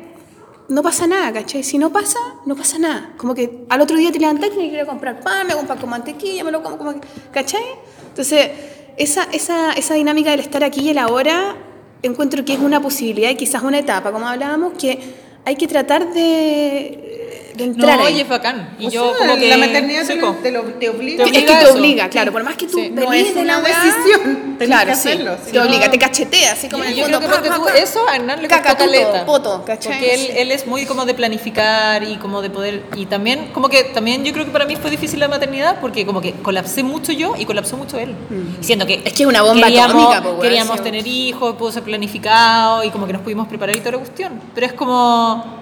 no 0.68 0.82
pasa 0.82 1.06
nada, 1.06 1.32
¿cachai? 1.32 1.62
Si 1.62 1.78
no 1.78 1.90
pasa, 1.90 2.18
no 2.44 2.54
pasa 2.54 2.78
nada. 2.78 3.12
Como 3.16 3.34
que 3.34 3.64
al 3.70 3.80
otro 3.80 3.96
día 3.96 4.12
te 4.12 4.18
levantas 4.18 4.50
y 4.50 4.68
quiero 4.68 4.86
comprar 4.86 5.20
pan, 5.20 5.46
me 5.46 5.52
hago 5.52 5.62
un 5.62 5.66
pan 5.66 5.78
con 5.78 5.88
mantequilla, 5.88 6.44
me 6.44 6.50
lo 6.50 6.62
como, 6.62 6.76
como 6.76 6.94
¿cachai? 7.32 7.62
Entonces, 8.08 8.50
esa, 8.98 9.24
esa, 9.32 9.72
esa 9.72 9.94
dinámica 9.94 10.30
del 10.32 10.40
estar 10.40 10.64
aquí 10.64 10.80
y 10.80 10.90
el 10.90 10.98
ahora, 10.98 11.56
encuentro 12.02 12.44
que 12.44 12.54
es 12.54 12.58
una 12.58 12.80
posibilidad 12.82 13.30
y 13.30 13.36
quizás 13.36 13.62
una 13.62 13.78
etapa, 13.78 14.12
como 14.12 14.26
hablábamos, 14.26 14.74
que 14.74 14.98
hay 15.44 15.56
que 15.56 15.66
tratar 15.66 16.12
de, 16.12 17.37
de 17.58 17.64
entrar 17.64 17.98
No, 17.98 18.04
ahí. 18.06 18.14
oye, 18.14 18.22
es 18.22 18.28
bacán. 18.28 18.70
Y 18.78 18.86
O 18.86 18.90
yo 18.90 19.14
sea, 19.16 19.26
como 19.26 19.38
que... 19.38 19.48
la 19.48 19.56
maternidad 19.58 20.06
te, 20.06 20.12
Sí, 20.14 20.18
lo- 20.18 20.32
te, 20.34 20.50
lo- 20.52 20.62
te 20.62 20.88
obliga. 20.88 21.24
es 21.24 21.30
que 21.32 21.38
obliga 21.38 21.58
te 21.58 21.64
eso. 21.64 21.74
obliga, 21.74 22.08
claro, 22.08 22.32
por 22.32 22.42
más 22.44 22.56
que 22.56 22.66
tú 22.66 22.78
Sí. 22.78 22.90
No 22.90 23.12
es 23.12 23.34
de 23.34 23.40
una 23.40 23.60
la 23.60 23.68
decisión, 23.68 24.56
claro, 24.58 24.90
que 24.90 24.96
sí, 24.96 25.08
hacerlo, 25.08 25.36
si 25.44 25.52
te 25.52 25.60
obliga, 25.60 25.90
te 25.90 25.98
cachetea, 25.98 26.52
así 26.52 26.68
como 26.68 26.84
en 26.84 26.90
el 26.90 26.96
yo 26.96 27.02
fondo, 27.04 27.18
creo 27.20 27.42
que 27.42 27.48
pa, 27.50 27.56
tú, 27.56 27.68
eso 27.68 28.08
a 28.08 28.16
Hernán 28.16 28.40
le 28.42 28.48
caleta. 28.48 29.26
poto, 29.26 29.64
¿cachai? 29.64 29.92
Porque 29.92 30.14
él, 30.14 30.20
Sí. 30.20 30.32
él 30.36 30.52
es 30.52 30.66
muy 30.66 30.86
como 30.86 31.04
de 31.04 31.14
planificar 31.14 32.02
y 32.04 32.16
como 32.16 32.40
de 32.42 32.50
poder... 32.50 32.82
Y 32.96 33.06
también, 33.06 33.50
como 33.52 33.68
que 33.68 33.84
también 33.84 34.24
yo 34.24 34.32
creo 34.32 34.44
que 34.44 34.50
para 34.52 34.64
mí 34.64 34.76
fue 34.76 34.90
difícil 34.90 35.18
la 35.20 35.28
maternidad 35.28 35.78
porque 35.80 36.06
como 36.06 36.20
que 36.20 36.32
colapsé 36.34 36.82
mucho 36.82 37.12
yo 37.12 37.34
y 37.38 37.44
colapsó 37.44 37.76
mucho 37.76 37.98
él. 37.98 38.14
Siendo 38.60 38.86
que... 38.86 38.98
Mm. 38.98 39.06
Es 39.06 39.12
que 39.14 39.22
es 39.24 39.28
una 39.28 39.42
bomba 39.42 39.66
queríamos, 39.66 39.94
atómica, 40.04 40.20
weón, 40.28 40.40
Queríamos 40.40 40.76
sí. 40.78 40.82
tener 40.82 41.06
hijos, 41.06 41.56
pudo 41.56 41.72
ser 41.72 41.82
planificado 41.82 42.84
y 42.84 42.90
como 42.90 43.06
que 43.06 43.12
nos 43.12 43.22
pudimos 43.22 43.48
preparar 43.48 43.76
y 43.76 43.80
toda 43.80 43.92
la 43.92 43.98
cuestión. 43.98 44.40
Pero 44.54 44.66
es 44.66 44.72
como... 44.72 45.57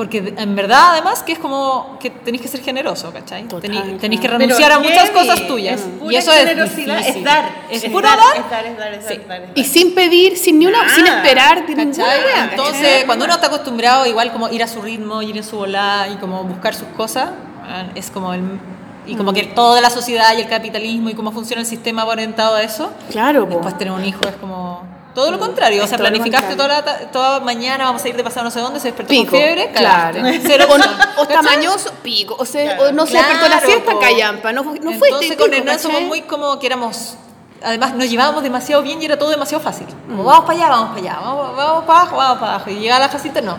Porque 0.00 0.32
en 0.34 0.56
verdad, 0.56 0.92
además, 0.92 1.22
que 1.22 1.32
es 1.32 1.38
como 1.38 1.98
que 2.00 2.08
tenéis 2.08 2.40
que 2.40 2.48
ser 2.48 2.62
generoso, 2.62 3.12
¿cachai? 3.12 3.46
Tenéis 3.46 4.18
que 4.18 4.28
Pero 4.28 4.38
renunciar 4.38 4.72
a 4.72 4.78
muchas 4.78 5.10
cosas 5.10 5.46
tuyas. 5.46 5.78
es 5.78 5.86
pura 5.86 6.12
y 6.14 6.16
eso 6.16 6.32
es 6.32 6.38
generosidad, 6.48 6.96
difícil. 6.96 7.18
es 7.18 7.24
dar. 7.24 7.44
Es, 7.70 7.84
es 7.84 7.90
puro 7.92 8.08
dar, 8.08 8.16
dar. 8.18 8.36
es 8.38 8.50
dar, 8.50 8.64
es 8.66 8.78
dar, 8.78 8.94
es 8.94 9.04
Sí. 9.06 9.12
es 9.12 9.28
dar, 9.28 9.42
es. 9.42 9.50
Y 9.56 9.64
sin 9.64 9.94
pedir, 9.94 10.38
sin 10.38 10.58
ni 10.58 10.64
una, 10.64 10.84
Nada. 10.84 10.94
sin 10.94 11.06
esperar, 11.06 11.66
de 11.66 11.74
ninguna 11.74 12.04
¿Cachai? 12.06 12.24
wea, 12.24 12.44
Entonces, 12.50 12.88
¿cachai? 12.88 13.04
cuando 13.04 13.24
uno 13.26 13.34
está 13.34 13.48
acostumbrado 13.48 14.06
igual 14.06 14.32
como 14.32 14.48
ir 14.48 14.62
a 14.62 14.66
su 14.68 14.80
ritmo, 14.80 15.20
ir 15.20 15.36
en 15.36 15.44
su 15.44 15.56
volada 15.58 16.08
y 16.08 16.14
como 16.16 16.44
buscar 16.44 16.74
sus 16.74 16.88
cosas, 16.96 17.28
ah, 17.62 17.84
es 17.94 18.10
como 18.10 18.32
el... 18.32 18.58
Y 19.06 19.16
como 19.16 19.34
que 19.34 19.42
toda 19.44 19.82
la 19.82 19.90
sociedad 19.90 20.34
y 20.38 20.40
el 20.40 20.48
capitalismo 20.48 21.10
y 21.10 21.14
cómo 21.14 21.30
funciona 21.30 21.60
el 21.60 21.66
sistema 21.66 22.04
va 22.04 22.12
orientado 22.12 22.54
a 22.56 22.62
eso. 22.62 22.90
Claro, 23.10 23.44
po. 23.46 23.56
Después 23.56 23.76
tener 23.76 23.92
un 23.92 24.04
hijo 24.04 24.20
es 24.26 24.36
como... 24.36 24.82
Todo 25.14 25.30
lo 25.32 25.38
contrario, 25.40 25.82
o 25.82 25.86
sea, 25.86 25.98
planificaste 25.98 26.54
toda, 26.54 26.68
la 26.68 26.84
toda 27.10 27.40
mañana, 27.40 27.84
vamos 27.84 28.04
a 28.04 28.08
ir 28.08 28.16
de 28.16 28.22
pasado 28.22 28.44
no 28.44 28.50
sé 28.50 28.60
dónde, 28.60 28.78
se 28.78 28.88
despertó 28.88 29.10
Pico, 29.10 29.30
con 29.30 29.40
fiebre, 29.40 29.70
claro. 29.74 30.20
Cero 30.42 30.66
opción. 30.70 30.88
o 31.16 31.22
está 31.22 31.34
¿Cachai? 31.34 31.56
mañoso, 31.56 31.90
pico. 32.02 32.36
O, 32.38 32.44
se, 32.44 32.62
Claro. 32.64 32.82
o 32.84 32.92
no 32.92 33.06
se 33.06 33.14
despertó 33.14 33.46
a 33.46 33.48
la 33.48 33.56
Claro, 33.58 33.66
siesta, 33.66 33.92
po. 33.92 33.98
callampa. 34.00 34.52
No, 34.52 34.62
no 34.62 34.70
fuiste. 34.72 34.88
Entonces 35.08 35.36
con 35.36 35.46
pico, 35.50 35.56
Hernán 35.58 35.78
somos 35.80 36.02
muy 36.02 36.22
como 36.22 36.58
que 36.58 36.66
éramos... 36.66 37.14
Además 37.62 37.94
nos 37.94 38.08
llevábamos 38.08 38.42
demasiado 38.42 38.82
bien 38.82 39.02
y 39.02 39.04
era 39.04 39.18
todo 39.18 39.30
demasiado 39.30 39.62
fácil. 39.62 39.86
Como 40.06 40.24
vamos 40.24 40.44
para 40.46 40.58
allá, 40.58 40.68
vamos 40.70 40.88
para 40.90 41.00
allá, 41.00 41.18
vamos, 41.20 41.56
vamos 41.56 41.84
para 41.84 42.00
abajo, 42.00 42.16
vamos 42.16 42.38
para 42.38 42.54
abajo. 42.54 42.70
Y 42.70 42.74
llegaba 42.76 43.00
la 43.00 43.10
casita, 43.10 43.40
no. 43.40 43.58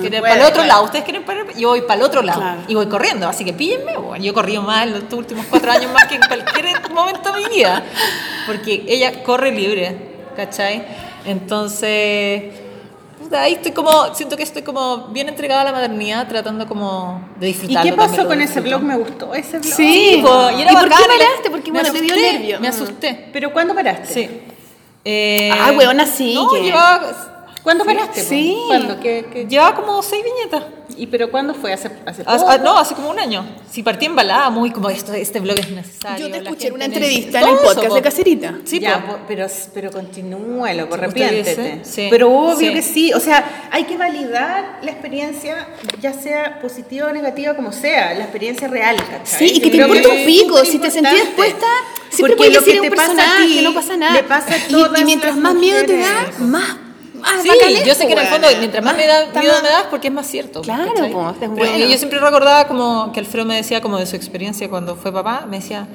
Quieren 0.00 0.22
para 0.22 0.34
el 0.36 0.40
otro 0.40 0.54
claro. 0.54 0.68
lado, 0.68 0.84
ustedes 0.84 1.04
quieren 1.04 1.22
para 1.24 1.42
el- 1.42 1.54
yo 1.54 1.68
voy 1.68 1.82
para 1.82 1.94
el 1.96 2.02
otro 2.02 2.22
lado 2.22 2.40
Claro. 2.40 2.60
y 2.66 2.74
voy 2.74 2.86
corriendo, 2.88 3.28
así 3.28 3.44
que 3.44 3.52
píllenme, 3.52 3.94
bueno, 3.98 4.24
yo 4.24 4.30
he 4.30 4.34
corrido 4.34 4.62
más 4.62 4.84
en 4.84 4.92
los 4.94 5.12
últimos 5.12 5.44
cuatro 5.50 5.70
años 5.70 5.92
más 5.92 6.06
que 6.06 6.14
en 6.14 6.22
cualquier 6.22 6.90
momento 6.92 7.30
de 7.30 7.40
mi 7.42 7.48
vida, 7.54 7.82
porque 8.46 8.86
ella 8.88 9.22
corre 9.22 9.52
libre, 9.52 10.15
¿cachai? 10.36 10.84
Entonces, 11.24 12.52
ahí 13.32 13.54
estoy 13.54 13.72
como, 13.72 14.14
siento 14.14 14.36
que 14.36 14.42
estoy 14.42 14.62
como 14.62 15.08
bien 15.08 15.28
entregada 15.28 15.62
a 15.62 15.64
la 15.64 15.72
maternidad, 15.72 16.28
tratando 16.28 16.66
como 16.68 17.28
de 17.40 17.48
¿Y 17.48 17.52
disfrutar. 17.52 17.82
qué 17.82 17.92
pasó 17.92 18.26
con 18.26 18.40
ese 18.40 18.60
blog? 18.60 18.82
Me 18.82 18.96
gustó 18.96 19.34
ese 19.34 19.58
blog. 19.58 19.72
Sí, 19.72 20.20
po, 20.22 20.50
y 20.56 20.62
era 20.62 20.72
¿Y 20.72 20.74
por 20.74 20.84
qué 20.84 20.94
paraste? 20.94 21.50
Porque, 21.50 21.72
me 21.72 21.80
bueno, 21.80 21.92
te 21.92 22.00
dio 22.02 22.12
asusté, 22.14 22.32
nervio. 22.32 22.60
Me 22.60 22.68
asusté. 22.68 23.28
¿Pero 23.32 23.52
cuándo 23.52 23.74
paraste? 23.74 24.12
Sí. 24.12 24.40
Eh, 25.04 25.50
Ah, 25.52 25.72
weona, 25.76 26.04
sí, 26.06 26.34
No, 26.34 26.52
llevaba, 26.56 27.52
¿Cuándo 27.62 27.84
paraste? 27.84 28.20
po? 28.22 28.28
Sí. 28.28 28.56
¿Cuándo? 28.68 29.00
¿Qué, 29.00 29.26
qué? 29.32 29.46
llevaba 29.46 29.74
como 29.74 30.02
seis 30.02 30.22
viñetas. 30.22 30.62
¿Y 30.96 31.06
pero 31.08 31.30
cuándo 31.30 31.54
fue? 31.54 31.72
¿Hace, 31.72 31.90
hace 32.06 32.24
poco? 32.24 32.46
ah, 32.48 32.58
no, 32.58 32.78
hace 32.78 32.94
como 32.94 33.10
un 33.10 33.18
año. 33.18 33.44
Si 33.70 33.82
partí 33.82 34.06
embalada, 34.06 34.50
muy 34.50 34.70
como 34.70 34.88
esto, 34.88 35.12
este 35.12 35.40
blog 35.40 35.58
es 35.58 35.70
necesario. 35.70 36.26
Yo 36.28 36.32
te 36.32 36.42
escuché 36.42 36.68
en 36.68 36.74
una 36.74 36.84
entrevista 36.86 37.40
en 37.40 37.48
el 37.48 37.56
podcast 37.56 37.88
po. 37.88 37.94
de 37.94 38.02
Cacerita. 38.02 38.54
Sí, 38.64 38.78
ya, 38.80 39.04
po. 39.04 39.12
po, 39.14 39.18
pero, 39.28 39.46
pero 39.74 39.90
continúalo, 39.90 40.84
¿usted 40.84 40.94
arrepiéntete. 40.96 41.80
Sí. 41.84 42.06
Pero 42.10 42.30
obvio 42.30 42.70
Sí. 42.70 42.74
que 42.74 42.82
sí, 42.82 43.12
o 43.12 43.20
sea, 43.20 43.68
hay 43.70 43.84
que 43.84 43.96
validar 43.96 44.78
la 44.82 44.90
experiencia, 44.90 45.68
ya 46.00 46.12
sea 46.12 46.60
positiva 46.60 47.08
o 47.08 47.12
negativa, 47.12 47.54
como 47.54 47.72
sea, 47.72 48.14
la 48.14 48.22
experiencia 48.24 48.68
real, 48.68 48.96
¿cachai? 48.96 49.48
Sí, 49.48 49.54
y 49.56 49.60
que 49.60 49.70
te 49.70 49.76
importa 49.76 50.08
un 50.08 50.24
pico, 50.24 50.64
si 50.64 50.78
te 50.78 50.90
sentís 50.90 51.12
dispuesta, 51.24 51.66
siempre 52.08 52.36
Porque 52.36 52.36
puedes 52.36 52.54
lo 52.54 52.60
decir 52.60 52.72
que 52.74 52.78
a 52.78 52.82
un 52.82 52.88
te 52.90 52.96
pasa 52.96 53.12
a 53.34 53.46
ti, 53.46 53.60
no 53.62 53.74
pasa 53.74 53.96
nada. 53.96 54.14
le 54.14 54.22
pasa 54.22 54.54
a 54.54 54.56
Y- 54.56 54.72
todas 54.72 55.00
y, 55.00 55.04
mientras 55.04 55.34
las 55.34 55.42
más 55.42 55.54
miedo 55.54 55.84
te 55.84 55.98
da, 55.98 56.32
más, 56.38 56.76
más 57.34 57.42
Sí, 57.42 57.48
bacán 57.48 57.84
yo 57.84 57.94
sé 57.94 58.06
que 58.06 58.12
en 58.12 58.18
el 58.18 58.26
fondo, 58.26 58.48
mientras 58.58 58.84
más 58.84 58.96
me 58.96 59.06
da 59.06 59.26
miedo 59.40 59.54
me 59.62 59.68
das, 59.68 59.84
porque 59.90 60.08
es 60.08 60.14
más 60.14 60.26
cierto. 60.26 60.62
Claro, 60.62 60.92
¿cachai? 60.94 61.12
po, 61.12 61.30
es 61.30 61.36
Pero 61.38 61.52
bueno. 61.52 61.86
Yo 61.86 61.98
siempre 61.98 62.18
recordaba 62.18 62.66
como 62.66 63.12
que 63.12 63.20
Alfredo 63.20 63.44
me 63.46 63.56
decía 63.56 63.80
como 63.80 63.98
de 63.98 64.06
su 64.06 64.16
experiencia 64.16 64.68
cuando 64.70 64.96
fue 64.96 65.12
papá, 65.12 65.44
me 65.48 65.58
decía 65.58 65.86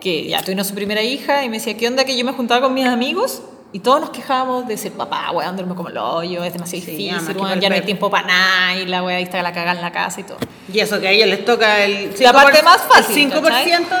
que 0.00 0.28
ya 0.28 0.42
tuvimos 0.42 0.66
su 0.68 0.74
primera 0.74 1.02
hija 1.02 1.44
y 1.44 1.48
me 1.48 1.58
decía, 1.58 1.76
¿qué 1.76 1.88
onda 1.88 2.04
que 2.04 2.16
yo 2.16 2.24
me 2.24 2.32
juntaba 2.32 2.60
con 2.60 2.74
mis 2.74 2.86
amigos? 2.86 3.42
Y 3.70 3.80
todos 3.80 4.00
nos 4.00 4.10
quejábamos 4.10 4.66
de 4.66 4.78
ser 4.78 4.92
papá, 4.92 5.30
weón, 5.32 5.54
duerme 5.56 5.74
como 5.74 5.90
el 5.90 5.98
hoyo, 5.98 6.42
es 6.42 6.52
demasiado 6.54 6.84
Sí, 6.86 6.90
difícil, 6.92 7.36
weón, 7.36 7.60
ya 7.60 7.68
no 7.68 7.74
hay 7.74 7.82
tiempo 7.82 8.08
para 8.08 8.26
nada, 8.26 8.76
y 8.76 8.86
la 8.86 9.02
weá 9.02 9.18
ahí 9.18 9.24
está 9.24 9.42
la 9.42 9.52
cagada 9.52 9.76
en 9.76 9.82
la 9.82 9.92
casa 9.92 10.20
y 10.20 10.22
todo. 10.24 10.38
Y 10.72 10.78
eso 10.80 10.98
que 11.00 11.08
a 11.08 11.10
ellos 11.10 11.28
les 11.28 11.44
toca 11.44 11.84
el 11.84 12.14
5%, 12.14 12.20
La 12.22 12.32
parte 12.32 12.62
más 12.62 12.80
fácil, 12.82 13.30
el 13.30 13.42
5% 13.42 13.42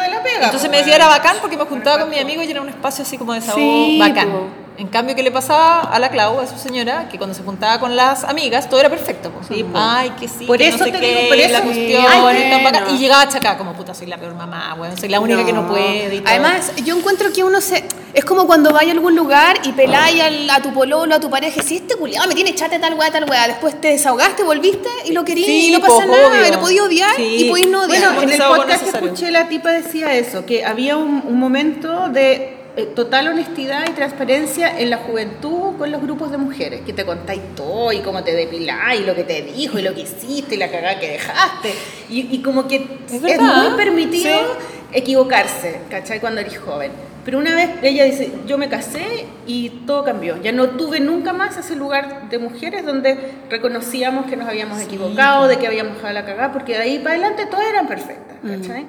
de 0.00 0.08
la 0.08 0.22
pega. 0.22 0.44
Entonces 0.46 0.70
me 0.70 0.78
decía, 0.78 0.94
era 0.96 1.08
bacán 1.08 1.36
porque 1.42 1.58
me 1.58 1.64
juntaba 1.64 2.00
con 2.00 2.08
mi 2.08 2.18
amigo 2.18 2.42
y 2.42 2.50
era 2.50 2.62
un 2.62 2.68
espacio 2.70 3.02
así 3.02 3.18
como 3.18 3.34
de 3.34 3.40
desahogo 3.40 3.60
Sí, 3.60 3.98
bacán. 4.00 4.30
po. 4.30 4.46
En 4.78 4.86
cambio, 4.86 5.16
¿qué 5.16 5.24
le 5.24 5.32
pasaba 5.32 5.80
a 5.80 5.98
la 5.98 6.08
Clau, 6.08 6.38
a 6.38 6.46
su 6.46 6.56
señora? 6.56 7.08
Que 7.10 7.18
cuando 7.18 7.34
se 7.34 7.42
juntaba 7.42 7.80
con 7.80 7.96
las 7.96 8.22
amigas, 8.22 8.68
todo 8.70 8.78
era 8.78 8.88
perfecto. 8.88 9.30
po. 9.30 9.40
Sí. 9.42 9.64
Ay, 9.74 10.10
que 10.10 10.28
sí, 10.28 10.44
Por 10.46 10.56
que 10.58 10.68
eso 10.68 10.78
no 10.78 10.84
sé 10.84 10.92
te 10.92 11.00
qué, 11.00 11.06
digo, 11.08 11.28
por 11.28 11.36
la 11.36 11.42
eso- 11.42 11.62
cuestión, 11.64 12.04
Ay, 12.08 12.94
y 12.94 12.98
llegaba 12.98 13.22
acá 13.22 13.58
como, 13.58 13.72
puta, 13.72 13.92
soy 13.92 14.06
la 14.06 14.18
peor 14.18 14.34
mamá, 14.34 14.76
weón, 14.78 14.96
soy 14.96 15.08
la 15.08 15.18
única 15.18 15.44
que 15.44 15.52
no 15.52 15.66
puede 15.66 16.14
y 16.14 16.18
todo. 16.20 16.28
Además, 16.30 16.72
yo 16.84 16.96
encuentro 16.96 17.32
que 17.32 17.42
uno 17.42 17.60
se. 17.60 17.84
Es 18.14 18.24
como 18.24 18.46
cuando 18.46 18.72
vaya 18.72 18.90
a 18.90 18.94
algún 18.94 19.16
lugar 19.16 19.58
y 19.64 19.72
peláis 19.72 20.20
al- 20.22 20.48
a 20.48 20.62
tu 20.62 20.72
pololo, 20.72 21.12
a 21.14 21.20
tu 21.20 21.28
pareja, 21.28 21.60
si 21.62 21.76
este 21.76 21.96
culiado 21.96 22.28
me 22.28 22.34
tiene 22.36 22.54
chate 22.54 22.78
tal 22.78 22.94
weá, 22.94 23.10
tal 23.10 23.28
weá. 23.28 23.48
Después 23.48 23.80
te 23.80 23.88
desahogaste, 23.88 24.44
volviste 24.44 24.88
y 25.06 25.12
lo 25.12 25.24
querías 25.24 25.46
Sí, 25.48 25.68
y 25.68 25.72
no 25.72 25.80
po, 25.80 25.96
pasa 25.98 26.06
nada. 26.06 26.28
obvio. 26.28 26.46
Y 26.46 26.50
lo 26.52 26.60
podías 26.60 26.84
odiar 26.86 27.16
Sí. 27.16 27.22
y 27.46 27.50
podías 27.50 27.68
no 27.68 27.82
odiar. 27.82 28.14
Bueno, 28.14 28.22
en 28.22 28.30
el 28.30 28.38
podcast 28.42 28.82
que 28.84 28.90
escuché 28.90 29.30
la 29.32 29.48
tipa 29.48 29.70
decía 29.70 30.14
eso, 30.14 30.46
que 30.46 30.64
había 30.64 30.96
un, 30.96 31.22
un 31.26 31.38
momento 31.38 32.08
de 32.08 32.57
total 32.86 33.28
honestidad 33.28 33.84
y 33.88 33.92
transparencia 33.92 34.78
en 34.78 34.90
la 34.90 34.98
juventud 34.98 35.76
con 35.76 35.90
los 35.90 36.00
grupos 36.00 36.30
de 36.30 36.38
mujeres, 36.38 36.82
que 36.82 36.92
te 36.92 37.04
contáis 37.04 37.40
todo 37.54 37.92
y 37.92 38.00
cómo 38.00 38.22
te 38.22 38.34
depiláis, 38.34 39.00
y 39.00 39.04
lo 39.04 39.14
que 39.14 39.24
te 39.24 39.42
dijo 39.42 39.78
y 39.78 39.82
lo 39.82 39.94
que 39.94 40.02
hiciste 40.02 40.54
y 40.54 40.58
la 40.58 40.70
cagada 40.70 40.98
que 40.98 41.10
dejaste. 41.10 41.74
Y, 42.08 42.34
y 42.34 42.42
como 42.42 42.68
que 42.68 42.76
es, 43.10 43.40
muy 43.40 43.76
permitido 43.76 44.38
sí. 44.38 44.68
equivocarse, 44.92 45.80
¿cachai? 45.90 46.20
Cuando 46.20 46.40
eres 46.40 46.58
joven. 46.58 46.92
Pero 47.24 47.38
una 47.38 47.54
vez 47.54 47.68
ella 47.82 48.04
dice, 48.04 48.32
yo 48.46 48.56
me 48.56 48.70
casé 48.70 49.26
y 49.46 49.68
todo 49.86 50.02
cambió. 50.02 50.40
Ya 50.40 50.50
no 50.52 50.70
tuve 50.70 50.98
nunca 50.98 51.34
más 51.34 51.58
ese 51.58 51.76
lugar 51.76 52.30
de 52.30 52.38
mujeres 52.38 52.86
donde 52.86 53.34
reconocíamos 53.50 54.26
que 54.26 54.36
nos 54.36 54.48
habíamos 54.48 54.80
equivocado, 54.80 55.46
de 55.46 55.58
que 55.58 55.66
habíamos 55.66 55.96
dejado 55.96 56.14
la 56.14 56.24
cagada, 56.24 56.52
porque 56.52 56.72
de 56.72 56.78
ahí 56.78 56.98
para 57.00 57.16
adelante 57.16 57.44
todas 57.46 57.66
eran 57.66 57.86
perfectas, 57.86 58.38
¿cachai? 58.42 58.86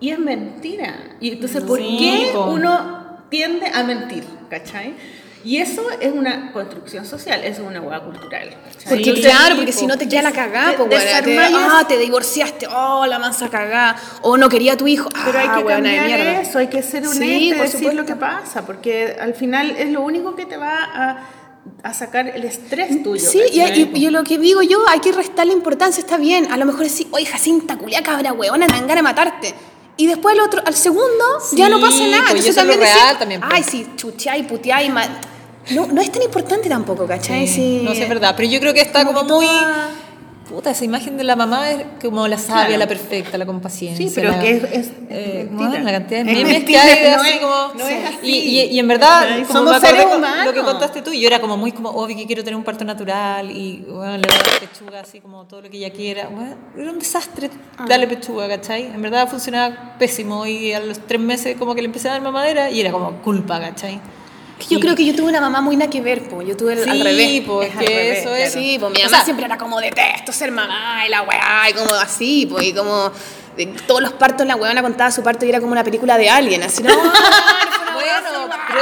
Y 0.00 0.10
es 0.10 0.18
mentira. 0.18 0.96
Y 1.18 1.32
entonces, 1.32 1.62
¿por 1.64 1.78
Sí, 1.78 1.96
qué 1.98 2.30
po. 2.32 2.44
uno 2.46 2.97
tiende 3.30 3.66
a 3.72 3.82
mentir, 3.82 4.24
¿cachai? 4.50 4.94
Y 5.44 5.58
eso 5.58 5.86
es 6.00 6.12
una 6.12 6.50
construcción 6.52 7.06
social, 7.06 7.42
eso 7.44 7.62
es 7.62 7.68
una 7.68 7.80
hueá 7.80 8.00
cultural. 8.00 8.50
¿cachai? 8.72 8.88
Porque 8.88 9.14
Sí, 9.14 9.20
claro, 9.22 9.50
sí, 9.50 9.54
porque 9.56 9.72
po. 9.72 9.78
si 9.78 9.86
no 9.86 9.96
te 9.96 10.08
queda 10.08 10.22
la 10.22 10.32
cagada, 10.32 10.72
weona, 10.82 11.22
te, 11.22 11.38
ah, 11.54 11.84
te 11.88 11.96
divorciaste, 11.96 12.66
oh, 12.66 13.06
la 13.06 13.18
mansa 13.20 13.48
cagada, 13.48 13.96
o 14.22 14.36
no 14.36 14.48
quería 14.48 14.72
a 14.72 14.76
tu 14.76 14.86
hijo, 14.88 15.08
Pero 15.24 15.38
hay 15.38 15.46
ah, 15.48 15.54
que 15.54 15.62
de 15.62 15.68
cambiar 15.68 16.06
mierda. 16.06 16.40
eso, 16.40 16.58
hay 16.58 16.66
que 16.66 16.82
ser 16.82 17.06
Sí, 17.06 17.50
y 17.50 17.54
por 17.54 17.62
decir 17.70 17.94
lo 17.94 18.04
que 18.04 18.16
pasa, 18.16 18.66
porque 18.66 19.16
al 19.20 19.34
final 19.34 19.70
es 19.78 19.90
lo 19.90 20.00
único 20.02 20.34
que 20.34 20.44
te 20.44 20.56
va 20.56 20.74
a, 20.82 21.18
a 21.84 21.94
sacar 21.94 22.26
el 22.28 22.44
estrés 22.44 23.02
tuyo. 23.04 23.24
Sí, 23.24 23.40
y, 23.52 23.60
y- 23.60 23.90
y 23.94 24.10
lo 24.10 24.24
que 24.24 24.38
digo 24.38 24.62
yo, 24.62 24.86
hay 24.88 24.98
que 24.98 25.12
restarle 25.12 25.52
importancia, 25.52 26.00
está 26.00 26.16
bien. 26.16 26.50
A 26.50 26.56
lo 26.56 26.66
mejor 26.66 26.82
decir, 26.82 27.06
oye, 27.12 27.26
Jacinta, 27.26 27.76
culia 27.78 28.02
cabra, 28.02 28.32
weona, 28.32 28.66
me 28.66 28.72
ganas 28.80 28.96
de 28.96 29.02
matarte. 29.02 29.54
Y 29.98 30.06
después 30.06 30.34
al 30.38 30.44
otro, 30.46 30.62
al 30.64 30.74
segundo, 30.74 31.24
ya 31.52 31.68
no 31.68 31.76
Sí, 31.78 31.82
pasa 31.82 32.06
nada. 32.06 32.22
pues, 32.30 32.46
y 32.46 32.48
Entonces 32.48 32.50
eso 32.50 32.60
es 32.60 32.66
lo 32.66 32.72
también 32.72 32.80
real 32.80 32.98
decir, 33.02 33.18
también, 33.18 33.40
pues. 33.42 33.52
Ay, 33.54 33.62
si 33.64 33.96
chucheáis, 33.96 34.46
puteáis, 34.46 34.90
ma- 34.90 35.08
no, 35.72 35.86
no 35.86 36.00
es 36.00 36.10
tan 36.10 36.22
importante 36.22 36.68
tampoco, 36.68 37.06
¿cachai? 37.06 37.46
Sí. 37.46 37.80
No 37.84 37.92
sé, 37.94 38.04
es 38.04 38.08
verdad. 38.08 38.32
Pero 38.36 38.48
yo 38.48 38.58
creo 38.60 38.72
que 38.72 38.80
está 38.80 39.04
Como 39.04 39.22
muy. 39.24 39.44
toda- 39.46 39.90
Puta, 40.48 40.70
esa 40.70 40.84
imagen 40.84 41.18
de 41.18 41.24
la 41.24 41.36
mamá 41.36 41.70
es 41.70 41.84
como 42.02 42.26
la 42.26 42.38
sabia, 42.38 42.68
Claro. 42.68 42.78
la 42.78 42.86
perfecta, 42.88 43.36
la 43.36 43.44
con 43.44 43.60
paciencia. 43.60 44.08
Sí, 44.08 44.12
pero 44.14 44.30
la- 44.30 44.40
que 44.40 44.50
es- 44.56 44.64
es 44.72 44.90
eh, 45.10 45.46
bueno, 45.50 45.78
la 45.78 45.92
cantidad 45.92 46.24
de 46.24 46.30
Es 46.32 46.36
memes 46.38 46.52
mentira, 46.54 46.82
que 46.84 46.90
hay 46.90 47.10
no 47.14 47.20
así 47.20 47.28
es- 47.30 47.38
como. 47.40 47.74
no 47.74 47.86
es 47.86 48.04
así. 48.06 48.16
Y, 48.22 48.30
y, 48.36 48.60
y 48.64 48.78
en 48.78 48.88
verdad, 48.88 49.28
como 49.46 49.52
somos 49.52 49.80
seres 49.80 50.06
humanos. 50.06 50.46
Lo 50.46 50.52
que 50.54 50.62
contaste 50.62 51.02
tú, 51.02 51.12
yo 51.12 51.26
era 51.26 51.40
como 51.40 51.56
muy 51.58 51.72
como, 51.72 51.90
obvio 51.90 52.16
que 52.16 52.26
quiero 52.26 52.42
tener 52.42 52.56
un 52.56 52.64
parto 52.64 52.84
natural 52.84 53.50
y 53.50 53.84
bueno, 53.88 54.16
le 54.16 54.22
dar 54.22 54.58
pechuga 54.60 55.00
así 55.00 55.20
como 55.20 55.44
todo 55.44 55.60
lo 55.60 55.68
que 55.68 55.76
ella 55.76 55.90
quiera. 55.90 56.28
Bueno, 56.28 56.56
era 56.78 56.90
un 56.92 56.98
desastre 56.98 57.50
Ah. 57.76 57.84
darle 57.86 58.06
pechuga, 58.06 58.48
¿cachai? 58.48 58.86
En 58.86 59.02
verdad 59.02 59.28
funcionaba 59.28 59.96
pésimo 59.98 60.46
y 60.46 60.72
a 60.72 60.80
los 60.80 60.98
tres 61.00 61.20
meses 61.20 61.56
como 61.58 61.74
que 61.74 61.82
le 61.82 61.86
empecé 61.88 62.08
a 62.08 62.12
dar 62.12 62.22
mamadera 62.22 62.70
y 62.70 62.80
era 62.80 62.90
como 62.90 63.12
culpa, 63.22 63.60
¿cachai? 63.60 64.00
Yo 64.68 64.80
creo 64.80 64.94
que 64.96 65.04
yo 65.04 65.14
tuve 65.14 65.28
una 65.28 65.40
mamá 65.40 65.60
muy 65.60 65.76
nada 65.76 65.90
que 65.90 66.00
ver, 66.00 66.28
po. 66.28 66.42
Yo 66.42 66.56
tuve 66.56 66.72
el- 66.74 66.88
al 66.88 67.00
revés. 67.00 67.42
Es 67.62 67.72
al 67.76 67.78
que 67.78 67.86
revés, 67.86 68.18
eso 68.20 68.34
es. 68.34 68.52
Sí, 68.52 68.76
pues 68.78 68.92
mi 68.92 68.98
O 68.98 69.04
mamá 69.04 69.16
sea, 69.16 69.24
siempre 69.24 69.46
era 69.46 69.56
como 69.58 69.80
detesto 69.80 70.32
ser 70.32 70.50
mamá 70.50 71.02
y 71.06 71.10
la 71.10 71.22
weá, 71.22 71.70
y 71.70 71.72
como 71.74 71.94
así, 71.94 72.46
pues, 72.50 72.64
y 72.66 72.72
como 72.72 73.10
de 73.56 73.66
todos 73.86 74.00
los 74.02 74.12
partos 74.12 74.46
la 74.46 74.56
weona 74.56 74.82
contaba 74.82 75.10
su 75.10 75.22
parto 75.22 75.44
y 75.44 75.48
era 75.48 75.60
como 75.60 75.72
una 75.72 75.82
película 75.84 76.16
de 76.18 76.28
alguien, 76.30 76.62
así, 76.62 76.82
no, 76.82 76.90
Bueno, 77.94 78.48
pero 78.68 78.80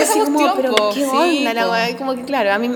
es 0.00 0.08
súper 0.08 0.24
como, 0.24 0.38
cuestión, 0.38 0.52
pero 0.56 0.74
po. 0.74 0.90
qué 0.94 1.00
Sí, 1.04 1.10
onda 1.44 1.54
la 1.54 1.64
po. 1.64 1.70
weá, 1.72 1.96
como 1.96 2.14
que 2.14 2.22
claro, 2.24 2.52
a 2.52 2.58
mí 2.58 2.70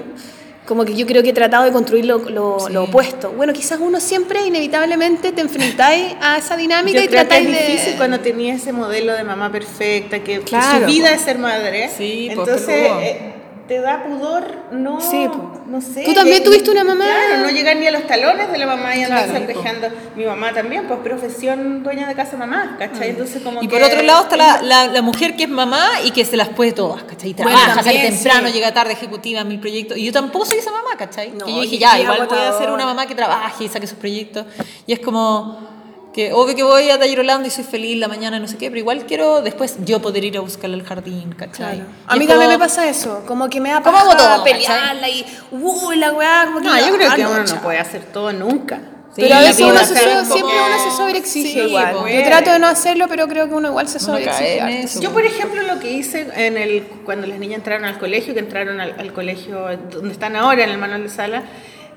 como 0.67 0.85
que 0.85 0.95
yo 0.95 1.07
creo 1.07 1.23
que 1.23 1.31
he 1.31 1.33
tratado 1.33 1.65
de 1.65 1.73
construir 1.73 2.05
lo, 2.05 2.19
lo- 2.31 2.69
lo 2.69 2.85
opuesto. 2.85 3.31
Bueno, 3.33 3.53
quizás 3.53 3.79
uno 3.81 3.99
siempre 4.01 4.47
inevitablemente 4.47 5.33
te 5.33 5.41
enfrentáis 5.41 6.15
a 6.21 6.39
esa 6.39 6.57
dinámica 6.57 6.99
Yo 6.99 7.05
y 7.05 7.09
creo 7.09 7.23
que 7.23 7.27
tratáis 7.29 7.49
es 7.49 7.53
de 7.61 7.67
difícil 7.73 7.95
cuando 7.97 8.21
tenía 8.21 8.55
ese 8.55 8.73
modelo 8.73 9.13
de 9.15 9.25
mamá 9.25 9.51
perfecta, 9.51 10.21
que, 10.21 10.39
que 10.39 10.45
Claro, 10.45 10.87
su 10.87 10.93
vida 10.93 11.09
po. 11.09 11.15
es 11.17 11.21
ser 11.23 11.39
madre. 11.39 11.91
Sí, 11.97 12.29
Entonces, 12.31 12.65
peludo. 12.67 13.42
Te 13.73 13.81
da 13.81 14.05
pudor 14.05 14.45
no, 14.71 15.01
Sí, 15.01 15.27
no 15.67 15.81
sé. 15.81 16.03
¿Tú 16.05 16.13
también 16.13 16.41
de- 16.41 16.45
tuviste 16.45 16.71
una 16.71 16.85
mamá? 16.85 17.07
Claro, 17.07 17.43
no 17.45 17.49
llegar 17.51 17.75
ni 17.77 17.87
a 17.87 17.91
los 17.91 18.07
talones 18.07 18.53
de 18.53 18.59
la 18.59 18.67
mamá 18.67 18.95
y 18.95 19.03
andarse 19.03 19.31
Claro, 19.31 19.47
quejando. 19.47 19.89
Mi 20.15 20.27
mamá 20.27 20.53
también, 20.53 20.87
pues 20.87 21.01
profesión 21.01 21.83
dueña 21.83 22.07
de 22.07 22.15
casa 22.15 22.37
mamá, 22.37 22.77
¿cachai? 22.79 23.11
Entonces 23.11 23.41
como 23.43 23.61
Mm. 23.61 23.65
Y 23.65 23.69
que- 23.69 23.75
por 23.79 23.83
otro 23.83 24.03
lado 24.03 24.25
está 24.25 24.37
la, 24.37 24.61
la, 24.61 24.89
la 24.89 25.01
mujer 25.01 25.37
que 25.37 25.45
es 25.45 25.49
mamá 25.49 25.89
y 26.05 26.11
que 26.11 26.23
se 26.27 26.37
las 26.37 26.51
puede 26.51 26.73
todas, 26.73 27.03
¿cachai? 27.05 27.33
Bueno, 27.33 27.51
Trabaja, 27.53 27.83
sale 27.83 27.99
también, 28.01 28.13
temprano, 28.15 28.49
sí. 28.49 28.53
llega 28.53 28.75
tarde, 28.75 28.93
ejecutiva, 28.93 29.43
mil 29.45 29.59
proyectos. 29.59 29.97
Y 29.97 30.05
yo 30.05 30.13
tampoco 30.13 30.45
soy 30.45 30.59
esa 30.59 30.71
mamá, 30.71 30.91
¿cachai? 30.99 31.31
No, 31.31 31.47
que 31.47 31.55
yo 31.55 31.61
dije, 31.63 31.77
y- 31.77 31.79
ya, 31.79 31.99
y 31.99 32.03
igual 32.03 32.27
voy 32.29 32.39
a 32.39 32.53
ser 32.59 32.71
una 32.71 32.85
mamá 32.85 33.07
que 33.07 33.15
trabaje 33.15 33.65
y 33.65 33.69
saque 33.69 33.87
sus 33.87 33.97
proyectos. 33.97 34.45
Y 34.87 34.93
es 34.93 34.99
como 34.99 35.72
que 36.13 36.33
obvio 36.33 36.55
que 36.55 36.63
voy 36.63 36.91
a 36.91 36.99
Taller 36.99 37.25
y 37.47 37.51
soy 37.51 37.65
feliz 37.65 37.99
la 37.99 38.09
mañana, 38.09 38.39
no 38.39 38.47
sé 38.47 38.59
qué, 38.59 38.69
pero 38.69 38.79
igual 38.79 39.07
quiero 39.07 39.41
después 39.43 39.77
yo 39.85 40.01
poder 40.03 40.25
ir 40.25 40.37
a 40.37 40.41
buscarle 40.41 40.77
al 40.77 40.83
jardín, 40.83 41.33
¿cachai? 41.35 41.77
Claro. 41.77 41.91
A 42.07 42.17
mí 42.17 42.27
también 42.27 42.49
me 42.51 42.55
como- 42.57 42.67
pasa 42.67 42.89
eso, 42.89 43.25
como 43.27 43.49
que 43.49 43.61
me 43.61 43.71
da 43.71 43.81
¿Cómo 43.83 43.97
hago 43.99 44.11
paja 44.13 44.35
todo, 44.37 44.45
pelearla 44.45 45.09
y 45.09 45.25
uy, 45.51 45.97
la 45.97 46.13
weá, 46.13 46.45
como 46.47 46.59
que 46.61 46.67
No, 46.67 46.79
yo 46.79 46.95
creo 46.95 47.11
ah, 47.11 47.17
que 47.17 47.27
uno 47.27 47.45
no 47.45 47.63
puede 47.63 47.79
hacer 47.79 48.05
todo 48.13 48.33
nunca. 48.33 48.81
Sí, 49.15 49.21
pero 49.21 49.35
a 49.35 49.41
veces 49.41 49.61
uno 49.61 49.79
es 49.79 49.89
se, 49.89 49.95
como- 49.95 50.25
siempre 50.25 50.55
uno 50.67 50.91
se 50.91 50.97
sobreexige 50.97 51.53
Sí, 51.53 51.59
igual. 51.69 51.93
po. 51.95 52.09
Yo 52.09 52.23
trato 52.25 52.51
de 52.51 52.59
no 52.59 52.67
hacerlo, 52.67 53.07
pero 53.09 53.29
creo 53.29 53.47
que 53.49 53.55
uno 53.55 53.69
igual 53.69 53.87
se 53.89 53.99
sobreexige. 53.99 54.87
Yo, 55.01 55.13
por 55.13 55.25
ejemplo, 55.25 55.63
lo 55.63 55.79
que 55.81 55.93
hice 55.93 56.29
en 56.35 56.57
el, 56.57 56.83
cuando 57.05 57.27
las 57.27 57.39
niñas 57.39 57.59
entraron 57.59 57.85
al 57.85 57.99
colegio, 57.99 58.33
que 58.33 58.41
entraron 58.41 58.81
al, 58.81 58.95
al 58.99 59.13
colegio 59.13 59.67
donde 59.91 60.13
están 60.13 60.35
ahora, 60.37 60.65
en 60.65 60.71
el 60.71 60.79
manual 60.79 61.03
de 61.03 61.11
sala, 61.11 61.43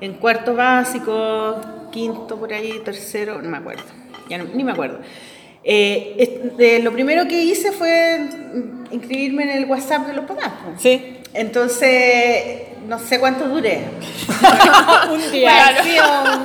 en 0.02 0.12
cuarto 0.14 0.54
básico, 0.54 1.56
quinto 1.90 2.36
por 2.36 2.52
ahí, 2.52 2.80
tercero, 2.84 3.40
no 3.40 3.48
me 3.48 3.56
acuerdo, 3.56 3.84
ya 4.28 4.38
no- 4.38 4.44
ni 4.54 4.64
me 4.64 4.72
acuerdo. 4.72 5.00
Eh, 5.64 6.14
es- 6.18 6.60
eh, 6.60 6.80
lo 6.82 6.92
primero 6.92 7.26
que 7.26 7.42
hice 7.42 7.72
fue 7.72 8.20
inscribirme 8.92 9.42
en 9.44 9.50
el 9.50 9.64
WhatsApp 9.66 10.06
de 10.06 10.12
los 10.12 10.24
papás. 10.24 10.50
Sí. 10.78 11.16
Entonces, 11.34 12.62
no 12.88 12.98
sé 13.00 13.18
cuánto 13.18 13.48
duré. 13.48 13.80
Un 15.10 15.20
Pareció 15.44 16.02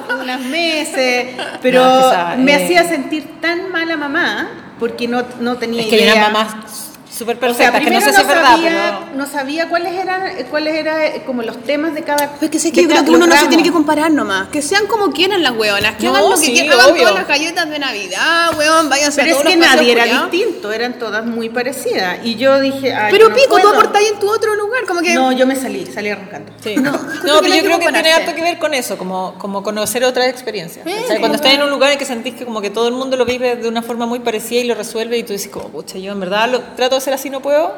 un- 0.09 0.21
unos 0.21 0.41
meses, 0.41 1.25
pero 1.61 1.83
No, 1.83 2.37
me 2.37 2.53
eh, 2.53 2.63
hacía 2.63 2.83
sentir 2.87 3.39
tan 3.41 3.71
mala 3.71 3.95
mamá 3.97 4.73
porque 4.79 5.07
no, 5.07 5.23
no 5.39 5.57
tenía 5.57 5.81
Es 5.83 5.87
que 5.87 5.97
idea. 5.97 6.15
mamás 6.15 6.90
súper 7.21 7.37
O 7.37 7.53
sea, 7.53 7.71
perfectas, 7.71 7.81
que 7.83 7.91
no 7.91 8.01
sé 8.01 8.13
si 8.13 8.21
es 8.21 8.27
verdad, 8.27 8.51
sabía, 8.51 8.99
pero... 9.05 9.17
no 9.17 9.25
sabía 9.27 9.69
cuáles 9.69 9.93
eran, 9.93 10.21
cuáles 10.49 10.75
eran 10.75 11.01
eh, 11.01 11.23
como 11.25 11.41
los 11.43 11.63
temas 11.63 11.93
de 11.93 12.03
cada. 12.03 12.31
Pero 12.33 12.45
es 12.45 12.49
que 12.51 12.59
sé 12.59 12.71
que 12.71 12.81
yo 12.81 12.87
creo 12.87 12.97
cada- 13.01 13.05
que 13.09 13.15
uno 13.15 13.27
no 13.27 13.37
se 13.37 13.47
tiene 13.47 13.63
que 13.63 13.71
comparar 13.71 14.11
nomás. 14.11 14.47
Que 14.49 14.61
sean 14.61 14.87
como 14.87 15.11
quieran 15.11 15.43
las 15.43 15.53
hueonas. 15.53 15.95
Que 15.97 16.05
No, 16.05 16.15
hagan 16.15 16.29
lo 16.31 16.35
que 16.37 16.51
quieran. 16.51 16.79
Hagan 16.79 16.95
todas 16.97 17.13
las 17.15 17.27
galletas 17.27 17.69
de 17.69 17.79
Navidad, 17.79 18.57
hueón. 18.57 18.89
Váyanse 18.89 19.21
Pero 19.21 19.35
a 19.35 19.39
es 19.39 19.47
que 19.47 19.55
los 19.57 19.67
nadie 19.67 19.91
era 19.91 20.05
distinto, 20.05 20.71
eran 20.71 20.99
todas 20.99 21.25
muy 21.25 21.49
parecidas. 21.49 22.17
Y 22.23 22.35
yo 22.35 22.59
dije, 22.59 22.93
ay, 22.93 23.11
Pero 23.11 23.29
no 23.29 23.35
pico, 23.35 23.55
tú 23.55 23.61
puedo. 23.61 23.69
aportáis 23.69 24.09
en 24.11 24.19
tu 24.19 24.29
otro 24.29 24.55
lugar. 24.55 24.83
Como 24.87 25.01
que. 25.01 25.13
No, 25.13 25.31
yo 25.31 25.45
me 25.45 25.55
salí, 25.55 25.85
salí 25.85 26.09
arrancando. 26.09 26.51
Sí. 26.63 26.75
No, 26.75 26.91
No, 26.91 26.99
pero 27.23 27.41
no 27.41 27.55
yo 27.55 27.63
creo 27.63 27.79
que 27.79 27.91
tiene 27.91 28.11
harto 28.11 28.33
que 28.33 28.41
ver 28.41 28.57
con 28.59 28.73
eso, 28.73 28.97
como, 28.97 29.35
como 29.37 29.61
conocer 29.63 30.03
otras 30.03 30.27
experiencias. 30.27 30.85
Cuando 31.19 31.35
estás 31.35 31.53
en 31.53 31.61
un 31.61 31.69
lugar 31.69 31.91
en 31.91 31.99
que 31.99 32.05
sentís 32.05 32.33
que 32.35 32.45
como 32.45 32.61
que 32.61 32.69
todo 32.69 32.87
el 32.87 32.93
mundo 32.93 33.15
lo 33.17 33.25
vive 33.25 33.55
de 33.55 33.67
una 33.67 33.81
forma 33.81 34.05
muy 34.05 34.19
parecida 34.19 34.61
y 34.61 34.63
lo 34.65 34.75
resuelve 34.75 35.17
y 35.17 35.23
tú 35.23 35.33
dices 35.33 35.51
como, 35.51 35.69
pucha, 35.69 35.97
yo 35.97 36.11
en 36.11 36.19
verdad 36.19 36.49
lo 36.49 36.59
trato 36.75 36.95
de 36.95 36.97
hacer 36.97 37.10
así, 37.15 37.29
no 37.29 37.41
puedo. 37.41 37.73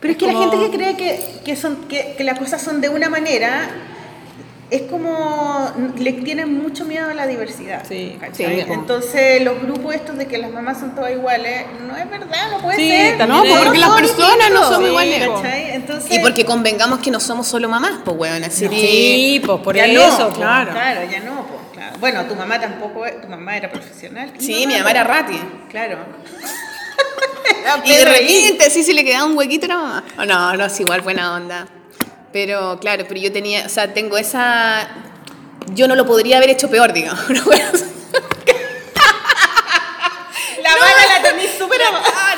Pero 0.00 0.12
es 0.12 0.18
que 0.18 0.26
la 0.26 0.32
como- 0.34 0.50
gente 0.50 0.70
que 0.70 0.76
cree 0.76 0.96
que, 0.96 1.40
que, 1.44 1.56
son, 1.56 1.88
que, 1.88 2.14
que 2.16 2.24
las 2.24 2.38
cosas 2.38 2.62
son 2.62 2.80
de 2.80 2.88
una 2.88 3.08
manera, 3.08 3.68
es 4.70 4.82
como, 4.82 5.72
le 5.96 6.12
tienen 6.12 6.62
mucho 6.62 6.84
miedo 6.84 7.08
a 7.10 7.14
la 7.14 7.26
diversidad. 7.26 7.82
Sí, 7.88 8.18
sí. 8.32 8.44
Entonces 8.44 9.42
los 9.42 9.60
grupos 9.62 9.94
estos 9.94 10.18
de 10.18 10.26
que 10.26 10.36
las 10.38 10.50
mamás 10.52 10.78
son 10.78 10.94
todas 10.94 11.10
iguales, 11.10 11.64
no 11.88 11.96
es 11.96 12.08
verdad, 12.10 12.50
no 12.50 12.58
puede 12.60 12.76
Sí, 12.76 12.88
ser. 12.90 13.16
también 13.18 13.28
No, 13.38 13.44
es- 13.44 13.50
pues 13.50 13.64
porque 13.64 13.78
las 13.78 13.88
son 13.88 13.98
personas 14.00 14.50
no 14.52 14.78
sí, 14.78 14.84
iguales. 14.84 15.28
¿cachai? 15.28 15.70
Entonces, 15.70 16.14
Y 16.14 16.18
porque 16.18 16.44
convengamos 16.44 16.98
que 16.98 17.10
no 17.10 17.18
somos 17.18 17.46
solo 17.48 17.68
mamás, 17.68 17.92
pues 18.04 18.16
hueón. 18.18 18.44
Así 18.44 18.68
que- 18.68 18.76
Sí, 18.76 19.42
pues 19.44 19.58
por 19.62 19.74
ya 19.74 19.86
eso. 19.86 20.00
no, 20.18 20.24
pues. 20.26 20.38
claro. 20.38 20.70
Claro, 20.72 21.00
ya 21.10 21.20
no, 21.20 21.46
pues, 21.46 21.60
claro. 21.72 21.96
Bueno, 21.98 22.24
tu 22.26 22.34
mamá 22.36 22.60
tampoco, 22.60 23.04
tu 23.22 23.26
mamá 23.28 23.56
era 23.56 23.70
profesional. 23.70 24.30
Sí, 24.38 24.66
mi 24.66 24.76
mamá 24.76 24.90
era 24.90 25.02
rati. 25.04 25.40
Claro. 25.70 25.96
Y 27.84 27.92
de 27.92 28.04
repente 28.04 28.70
sí 28.70 28.82
se 28.82 28.92
le 28.92 29.04
quedaba 29.04 29.24
un 29.26 29.36
huequito 29.36 29.66
a 29.66 29.68
la 29.68 29.76
mamá. 29.76 30.04
Oh, 30.18 30.24
no, 30.24 30.54
no, 30.54 30.64
es 30.64 30.80
igual 30.80 31.00
buena 31.02 31.34
onda. 31.34 31.66
Pero 32.32 32.78
claro, 32.80 33.04
pero 33.08 33.20
yo 33.20 33.32
tenía, 33.32 33.66
o 33.66 33.68
sea, 33.68 33.92
tengo 33.92 34.16
esa... 34.18 34.88
Yo 35.74 35.86
no 35.88 35.94
lo 35.96 36.06
podría 36.06 36.38
haber 36.38 36.50
hecho 36.50 36.70
peor, 36.70 36.92
digamos. 36.92 37.24
La 40.62 40.76
vara 40.76 41.06
la 41.06 41.22
tenís 41.30 41.50
súper. 41.58 41.80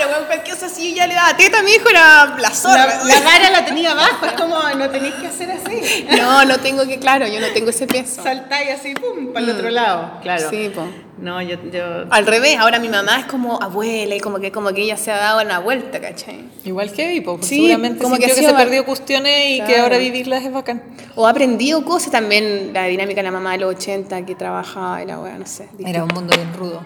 Claro, 0.01 0.13
weón, 0.15 0.27
cualquier 0.27 0.55
cosa 0.55 0.67
así, 0.67 0.95
ya 0.95 1.07
le 1.07 1.15
daba 1.15 1.37
teta 1.37 1.59
a 1.61 1.63
mi 1.63 1.73
hijo, 1.73 1.89
era 1.91 2.37
la 2.39 2.51
zorra. 2.51 2.87
La, 2.87 3.05
la 3.05 3.21
vara 3.25 3.51
la 3.51 3.65
tenía 3.65 3.93
abajo, 3.93 4.27
es 4.27 4.33
como, 4.33 4.57
no 4.77 4.89
tenéis 4.91 5.15
que 5.15 5.27
hacer 5.27 5.51
así. 5.51 6.07
No, 6.17 6.45
no 6.45 6.59
tengo 6.59 6.87
que, 6.87 6.99
claro, 6.99 7.27
yo 7.27 7.41
no 7.41 7.49
tengo 7.53 7.71
ese 7.71 7.87
peso. 7.87 8.23
Saltáis 8.23 8.71
así, 8.71 8.95
pum, 8.95 9.33
para 9.33 9.45
el 9.45 9.51
otro 9.53 9.71
lado. 9.71 10.19
Claro. 10.23 10.47
Mm. 10.47 10.51
Sí, 10.51 10.71
po. 10.75 10.87
No, 11.19 11.43
yo, 11.43 11.57
yo... 11.71 12.07
Al 12.09 12.27
revés, 12.27 12.57
ahora 12.59 12.79
mi 12.79 12.89
mamá 12.89 13.19
es 13.21 13.27
como 13.27 13.63
abuela 13.63 14.15
y 14.15 14.21
como 14.21 14.39
que, 14.39 14.51
como 14.51 14.73
que 14.73 14.81
ella 14.83 14.97
se 14.97 15.11
ha 15.13 15.19
dado 15.19 15.43
una 15.43 15.59
vuelta, 15.59 16.01
¿cachai? 16.01 16.47
Igual 16.65 16.91
que 16.93 17.05
Evi, 17.11 17.21
pues 17.21 17.47
Sí, 17.47 17.57
seguramente 17.57 18.03
como 18.03 18.17
que 18.17 18.25
que, 18.25 18.33
se 18.35 18.51
va- 18.51 18.57
perdió 18.57 18.87
cuestiones 18.87 19.51
y 19.51 19.59
que 19.61 19.67
Claro. 19.67 19.83
ahora 19.83 19.99
vivirlas 19.99 20.43
es 20.43 20.51
bacán. 20.51 20.83
O 21.17 21.27
ha 21.27 21.31
aprendido 21.31 21.85
cosas 21.85 22.11
también, 22.11 22.71
la 22.73 22.85
dinámica 22.85 23.17
de 23.21 23.25
la 23.25 23.33
mamá 23.33 23.53
de 23.53 23.59
los 23.59 23.75
80 23.75 24.25
que 24.25 24.35
trabajaba 24.35 25.03
y 25.03 25.07
la 25.07 25.19
wea, 25.21 25.37
no 25.39 25.47
sé. 25.47 25.69
Era 25.85 26.05
un 26.05 26.09
mundo 26.15 26.33
bien 26.35 26.55
rudo. 26.55 26.83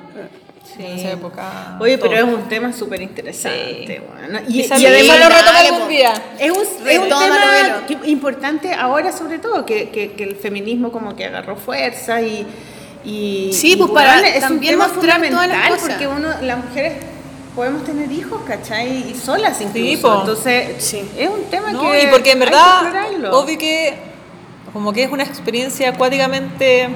En 0.78 0.98
esa 0.98 1.12
época. 1.12 1.76
Oye, 1.80 1.98
pero 1.98 2.16
es 2.16 2.22
un 2.24 2.48
tema 2.48 2.72
súper 2.72 3.00
interesante. 3.02 4.02
bueno. 4.12 4.40
Y, 4.48 4.60
y 4.62 4.86
además 4.86 5.18
lo 5.20 5.28
retoma 5.28 5.58
algún 5.60 5.88
día. 5.88 6.12
Es 6.38 6.50
un, 6.50 6.62
es 6.88 6.98
un 6.98 7.08
tema 7.08 7.84
que- 7.86 8.10
importante 8.10 8.72
ahora 8.74 9.12
sobre 9.12 9.38
todo, 9.38 9.64
que, 9.66 9.90
que, 9.90 10.12
que 10.12 10.24
el 10.24 10.36
feminismo 10.36 10.90
como 10.90 11.14
que 11.14 11.26
agarró 11.26 11.56
fuerza 11.56 12.20
y... 12.22 12.46
y 13.04 13.50
Sí, 13.52 13.76
pues, 13.76 13.90
para 13.90 14.20
es 14.26 14.34
un 14.36 14.40
también 14.40 14.72
tema 14.72 14.88
mostrar 14.88 15.16
todas 15.20 15.30
las 15.30 15.30
fundamental 15.30 15.70
cosas. 15.70 15.88
porque 15.88 16.06
uno, 16.08 16.28
las 16.42 16.64
mujeres 16.64 16.92
podemos 17.54 17.84
tener 17.84 18.10
hijos, 18.10 18.40
¿cachai? 18.46 19.10
Y 19.10 19.14
solas 19.14 19.60
incluso. 19.60 20.02
po. 20.12 20.20
Entonces, 20.20 20.82
Sí. 20.82 21.08
es 21.16 21.28
un 21.28 21.44
tema 21.44 21.70
No, 21.72 21.82
que 21.82 22.02
y 22.02 22.06
porque 22.08 22.32
en 22.32 22.42
hay 22.42 22.44
que 22.48 22.50
verdad, 22.50 22.82
explorarlo. 22.82 23.38
obvio 23.38 23.58
que 23.58 23.94
como 24.72 24.92
que 24.92 25.04
es 25.04 25.10
una 25.12 25.22
experiencia 25.22 25.90
acuáticamente 25.90 26.88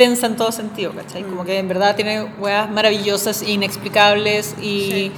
intensa 0.00 0.26
en 0.26 0.36
todo 0.36 0.50
sentido, 0.50 0.92
¿cachai? 0.94 1.22
Mm. 1.22 1.28
Como 1.28 1.44
que 1.44 1.58
en 1.58 1.68
verdad 1.68 1.94
tiene 1.94 2.22
weas 2.38 2.70
maravillosas, 2.70 3.42
inexplicables 3.42 4.54
y, 4.62 5.12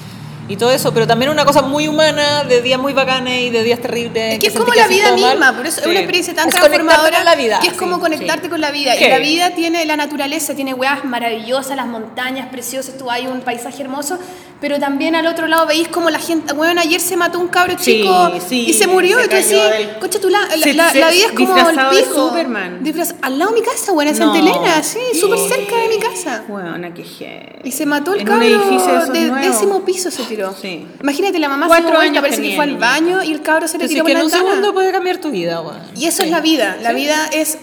y 0.48 0.56
todo 0.56 0.72
eso, 0.72 0.92
pero 0.92 1.06
también 1.06 1.30
una 1.30 1.44
cosa 1.44 1.62
muy 1.62 1.86
humana, 1.86 2.42
de 2.42 2.60
días 2.62 2.80
muy 2.80 2.92
bacanes 2.92 3.42
y 3.42 3.50
de 3.50 3.62
días 3.62 3.78
terribles. 3.80 4.34
Es 4.34 4.38
que 4.40 4.46
es 4.48 4.52
como 4.54 4.74
la 4.74 4.88
vida 4.88 5.10
todo 5.10 5.18
mal. 5.18 5.30
misma, 5.38 5.56
por 5.56 5.66
eso 5.66 5.78
es 5.78 5.84
Sí. 5.84 5.90
una 5.90 6.00
experiencia 6.00 6.34
tan 6.34 6.48
Es 6.48 6.54
conectarte 6.54 6.76
transformadora 6.84 7.16
con 7.18 7.24
la 7.24 7.34
vida. 7.36 7.60
que 7.60 7.68
es 7.68 7.72
como 7.74 7.94
sí, 7.96 8.00
conectarte 8.00 8.44
sí. 8.44 8.50
con 8.50 8.60
la 8.60 8.70
vida. 8.72 8.92
Sí. 8.96 9.04
Y 9.04 9.08
la 9.08 9.18
vida 9.18 9.50
tiene 9.54 9.84
la 9.86 9.96
naturaleza, 9.96 10.54
tiene 10.56 10.74
weas 10.74 11.04
maravillosas, 11.04 11.76
las 11.76 11.86
montañas 11.86 12.48
preciosas, 12.48 12.98
tú 12.98 13.08
hay 13.08 13.28
un 13.28 13.42
paisaje 13.42 13.82
hermoso, 13.82 14.18
pero 14.62 14.78
también 14.78 15.14
al 15.14 15.26
otro 15.26 15.46
lado 15.48 15.66
veis 15.66 15.88
como 15.88 16.08
la 16.08 16.18
gente, 16.18 16.54
bueno, 16.54 16.80
ayer 16.80 17.00
se 17.00 17.16
mató 17.16 17.38
un 17.38 17.48
cabro 17.48 17.74
Sí, 17.78 18.00
chico 18.02 18.32
sí, 18.48 18.66
y 18.68 18.72
se 18.72 18.86
murió 18.86 19.18
se 19.18 19.24
y 19.24 19.28
tú 19.28 19.34
decís, 19.34 19.50
del- 19.50 19.98
cocha, 19.98 20.18
tú 20.20 20.30
la, 20.30 20.40
la, 20.56 20.66
la- 20.72 20.94
la 20.94 21.10
vida 21.10 21.26
es 21.26 21.32
como 21.32 21.56
el 21.56 21.64
disfrazado 21.64 21.94
de 21.94 22.02
pico. 22.02 22.14
Superman. 22.28 22.80
Disfraz- 22.82 23.14
al 23.20 23.38
lado 23.38 23.50
de 23.52 23.60
mi 23.60 23.66
casa, 23.66 23.92
buena 23.92 24.10
en 24.12 24.18
No. 24.18 24.24
Santa 24.32 24.38
Elena, 24.38 24.82
sí, 24.82 24.98
súper 25.20 25.38
Sí. 25.40 25.48
cerca 25.48 25.76
de 25.76 25.88
mi 25.88 25.98
casa. 25.98 26.44
Bueno, 26.48 26.94
qué 26.94 27.02
heavy. 27.02 27.68
Y 27.68 27.72
se 27.72 27.84
mató 27.84 28.14
el 28.14 28.20
En 28.20 28.26
cabro 28.26 28.46
un 28.46 28.52
edificio 28.52 29.12
de 29.12 29.30
de 29.30 29.48
décimo 29.48 29.84
piso 29.84 30.10
se 30.10 30.22
tiró. 30.22 30.54
Sí. 30.58 30.86
Imagínate, 31.02 31.38
la 31.40 31.48
mamá 31.48 31.66
Cuatro 31.66 31.88
se 31.88 31.94
vuelta, 31.96 32.10
años 32.12 32.22
parece 32.22 32.42
que 32.42 32.54
fue 32.54 32.64
al 32.64 32.76
baño 32.78 33.22
y 33.24 33.32
el 33.32 33.42
cabro 33.42 33.66
se 33.68 33.78
le 33.78 33.88
tiró 33.88 34.04
por 34.04 34.08
que 34.08 34.14
la 34.14 34.20
en 34.20 34.26
un 34.26 34.30
ventana. 34.30 34.50
segundo 34.50 34.72
puede 34.74 34.92
cambiar 34.92 35.16
tu 35.18 35.30
vida, 35.32 35.60
weón. 35.60 35.80
Y 35.96 36.06
eso 36.06 36.22
es 36.22 36.30
la 36.30 36.40
vida. 36.40 36.76
La 36.80 36.92
vida 36.92 37.28
es 37.32 37.58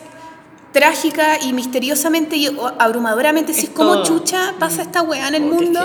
trágica 0.72 1.40
y 1.42 1.54
misteriosamente 1.54 2.36
y 2.36 2.56
abrumadoramente. 2.78 3.54
Si 3.54 3.66
Es 3.66 3.70
como 3.72 4.04
chucha, 4.04 4.54
pasa 4.60 4.82
esta 4.84 5.02
weá 5.02 5.28
en 5.28 5.36
el 5.36 5.44
Oh, 5.44 5.56
mundo. 5.56 5.80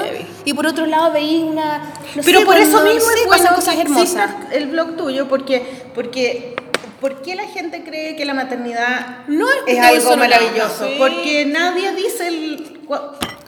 Y 0.45 0.53
por 0.55 0.67
otro 0.67 0.87
lado 0.87 1.13
veí 1.13 1.43
una. 1.43 1.79
no 2.15 2.23
Pero 2.25 2.41
sé, 2.41 2.47
por 2.47 2.57
eso 2.59 2.85
no 2.85 2.93
mismo 2.93 3.09
sé, 3.11 3.21
es 3.21 3.27
pasan 3.27 3.43
bueno 3.45 3.57
cosas 3.57 3.77
hermosas. 3.79 4.31
el 4.53 4.67
blog 4.67 4.97
tuyo, 4.97 5.29
porque, 5.29 5.85
porque 5.95 6.55
¿por 7.01 7.23
qué 7.23 7.35
la 7.35 7.45
gente 7.45 7.83
cree 7.83 8.15
que 8.17 8.25
la 8.25 8.35
maternidad 8.35 9.25
No 9.29 9.47
es 9.67 9.79
algo 9.79 10.17
maravilloso? 10.17 10.87
sí. 10.87 10.95
Porque 10.99 11.47
nadie 11.47 11.93
dice 11.95 12.29
el... 12.29 12.81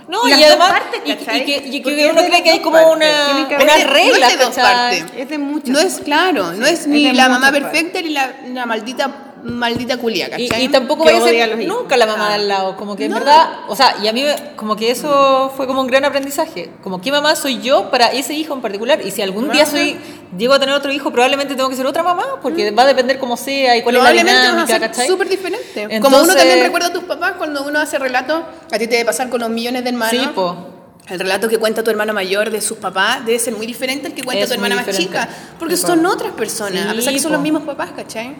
No, 0.09 0.25
Las 0.29 0.39
y 0.39 0.43
dos 0.43 0.51
además, 0.53 0.71
partes, 0.71 1.01
y, 1.05 1.11
y 1.11 1.45
que, 1.45 1.69
y 1.79 1.83
que 1.83 2.07
uno 2.13 2.23
cree 2.25 2.43
que 2.45 2.51
hay 2.53 2.61
como 2.61 2.77
partes. 2.77 2.93
una, 2.95 3.49
que 3.49 3.55
Es 3.57 3.61
de- 3.61 3.85
no 3.85 4.27
es 4.27 4.39
de 4.39 4.45
dos 4.45 4.55
partes. 4.55 5.05
Es 5.17 5.29
de 5.29 5.39
muchas. 5.39 5.69
No 5.71 5.81
es 5.81 5.99
claro, 5.99 6.53
no 6.53 6.65
es 6.65 6.87
ni 6.87 7.13
la 7.13 7.29
mamá 7.29 7.51
perfecta 7.51 8.01
ni 8.01 8.11
la, 8.11 8.31
la 8.53 8.67
maldita 8.67 9.26
maldita 9.47 9.97
culia, 9.97 10.27
Y, 10.39 10.48
¿cachai? 10.48 10.64
y 10.64 10.68
tampoco 10.68 11.05
Que 11.05 11.12
vaya 11.12 11.24
a 11.24 11.27
a 11.27 11.48
ser 11.48 11.66
nunca 11.66 11.97
la 11.97 12.06
mamá 12.06 12.28
de 12.31 12.35
al 12.35 12.48
lado, 12.48 12.77
como 12.77 12.97
que 12.97 13.06
en 13.06 13.12
verdad, 13.14 13.60
o 13.68 13.77
sea, 13.77 13.97
y 14.02 14.09
a 14.09 14.12
mí 14.12 14.24
como 14.56 14.77
que 14.77 14.90
eso 14.90 15.52
fue 15.56 15.66
como 15.66 15.81
un 15.81 15.86
gran 15.86 16.05
aprendizaje, 16.05 16.70
como 16.82 17.01
qué 17.01 17.10
mamá 17.10 17.36
soy 17.36 17.60
yo 17.60 17.90
para 17.90 18.06
ese 18.12 18.35
hijo 18.35 18.55
en 18.55 18.60
particular, 18.60 19.01
y 19.05 19.10
si 19.10 19.23
algún 19.23 19.51
día 19.51 19.66
soy 19.66 19.97
llego 20.36 20.55
a 20.55 20.59
tener 20.59 20.74
otro 20.74 20.93
hijo, 20.93 21.10
probablemente 21.12 21.55
tengo 21.55 21.68
que 21.68 21.77
ser 21.77 21.86
otra 21.86 22.02
mamá, 22.02 22.40
porque 22.43 22.70
va 22.70 22.82
a 22.82 22.86
depender 22.86 23.18
cómo 23.18 23.36
sea 23.36 23.77
y 23.77 23.82
cuál 23.82 23.97
es 23.97 24.02
la 24.02 24.09
a 24.09 24.12
dinámica, 24.12 24.81
¿cachai? 24.81 25.06
súper 25.06 25.28
diferente. 25.28 25.82
Como 25.85 25.90
Entonces- 25.94 26.23
uno 26.24 26.35
también 26.35 26.60
recuerda 26.62 26.89
a 26.89 26.93
tus 26.93 27.05
papás 27.05 27.32
cuando 27.39 27.64
uno 27.64 27.78
hace 27.78 27.98
relato, 27.98 28.36
a 28.70 28.78
ti 28.78 28.86
te 28.86 28.94
debe 28.97 29.05
pasar 29.05 29.28
con 29.28 29.40
los 29.40 29.51
millones 29.51 29.85
de 29.85 29.90
hermanos. 29.90 30.10
Sí, 30.20 30.28
po. 30.35 30.56
El 31.09 31.20
relato 31.20 31.48
que 31.48 31.56
cuenta 31.59 31.85
tu 31.85 31.90
hermano 31.93 32.12
mayor 32.12 32.51
de 32.51 32.60
sus 32.60 32.78
papás 32.78 33.24
debe 33.24 33.39
ser 33.39 33.55
muy 33.55 33.64
diferente 33.64 34.09
al 34.09 34.12
que 34.14 34.24
cuenta 34.24 34.43
Es 34.43 34.48
tu 34.48 34.55
hermana 34.55 34.74
más 34.74 34.89
chica. 34.97 35.28
Porque 35.56 35.77
son 35.77 36.05
otras 36.05 36.32
personas, 36.32 36.85
a 36.86 36.90
Sí, 36.90 36.97
pesar 36.97 37.12
que 37.12 37.20
son 37.20 37.31
po. 37.31 37.35
los 37.35 37.43
mismos 37.43 37.62
papás, 37.62 37.90
¿cachai? 37.94 38.35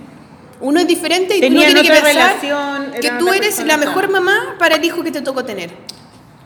Uno 0.61 0.81
es 0.81 0.87
diferente 0.87 1.37
y 1.37 1.41
Tenían 1.41 1.71
uno 1.73 1.81
tiene 1.83 1.97
que 1.97 2.03
pensar 2.03 2.37
relación, 2.41 2.93
que 3.01 3.11
tú 3.19 3.29
eres 3.33 3.59
la 3.65 3.77
mejor 3.77 4.09
mamá 4.11 4.57
para 4.59 4.77
el 4.77 4.85
hijo 4.85 5.03
que 5.03 5.11
te 5.11 5.21
tocó 5.21 5.45
tener. 5.45 5.71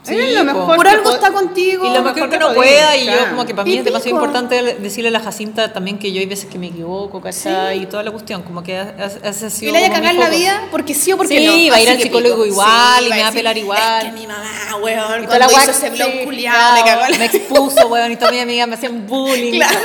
Sí, 0.02 0.14
Era 0.14 0.42
lo 0.42 0.44
mejor 0.44 0.76
Por 0.76 0.88
algo 0.88 1.10
está 1.12 1.30
contigo. 1.30 1.84
Y 1.84 1.88
lo 1.88 2.02
mejor 2.02 2.14
mejor 2.14 2.30
que 2.30 2.38
que 2.38 2.42
no 2.42 2.54
pueda, 2.54 2.96
y 2.96 3.04
yo 3.04 3.12
claro. 3.12 3.30
como 3.32 3.44
que 3.44 3.54
para 3.54 3.64
mí 3.66 3.74
Y 3.74 3.78
es 3.78 3.84
demasiado 3.84 4.16
pico. 4.16 4.24
importante 4.26 4.62
decirle 4.80 5.08
a 5.08 5.12
la 5.12 5.20
Jacinta 5.20 5.74
también 5.74 5.98
que 5.98 6.10
yo 6.10 6.20
hay 6.20 6.26
veces 6.26 6.46
que 6.50 6.58
me 6.58 6.68
equivoco, 6.68 7.20
¿cachai? 7.20 7.82
Y 7.82 7.86
toda 7.86 8.02
la 8.02 8.10
cuestión, 8.10 8.40
como 8.40 8.62
que 8.62 8.80
ese 8.80 9.46
ha 9.46 9.50
sido 9.50 9.68
Y 9.68 9.72
le 9.74 9.80
vaya 9.82 9.88
a 9.88 10.00
cagar 10.00 10.14
la 10.14 10.30
vida 10.30 10.68
porque 10.70 10.94
sí 10.94 11.12
o 11.12 11.18
porque 11.18 11.38
Sí, 11.38 11.66
no. 11.66 11.72
va 11.72 11.76
a 11.76 11.80
ir 11.82 11.90
al 11.90 12.00
psicólogo 12.00 12.34
pico. 12.36 12.46
igual 12.46 13.06
y 13.06 13.10
me 13.10 13.20
va 13.20 13.28
a 13.28 13.32
pelar 13.32 13.58
igual. 13.58 14.06
Es 14.06 14.12
que 14.14 14.18
mi 14.20 14.26
mamá, 14.26 14.76
weón, 14.82 15.22
Y 15.22 15.26
cuando 15.26 15.38
la 15.38 15.52
hizo 15.52 15.70
ese 15.70 15.90
blog 15.90 16.10
sí, 16.12 16.24
culiado, 16.24 16.74
me 16.82 16.90
cagó 16.90 17.06
la... 17.06 17.18
me 17.18 17.24
expuso, 17.26 17.86
weón, 17.88 18.10
y 18.12 18.16
todas 18.16 18.32
mis 18.32 18.42
amigas 18.42 18.68
me 18.68 18.74
hacían 18.76 19.06
bullying. 19.06 19.52
Claro. 19.52 19.78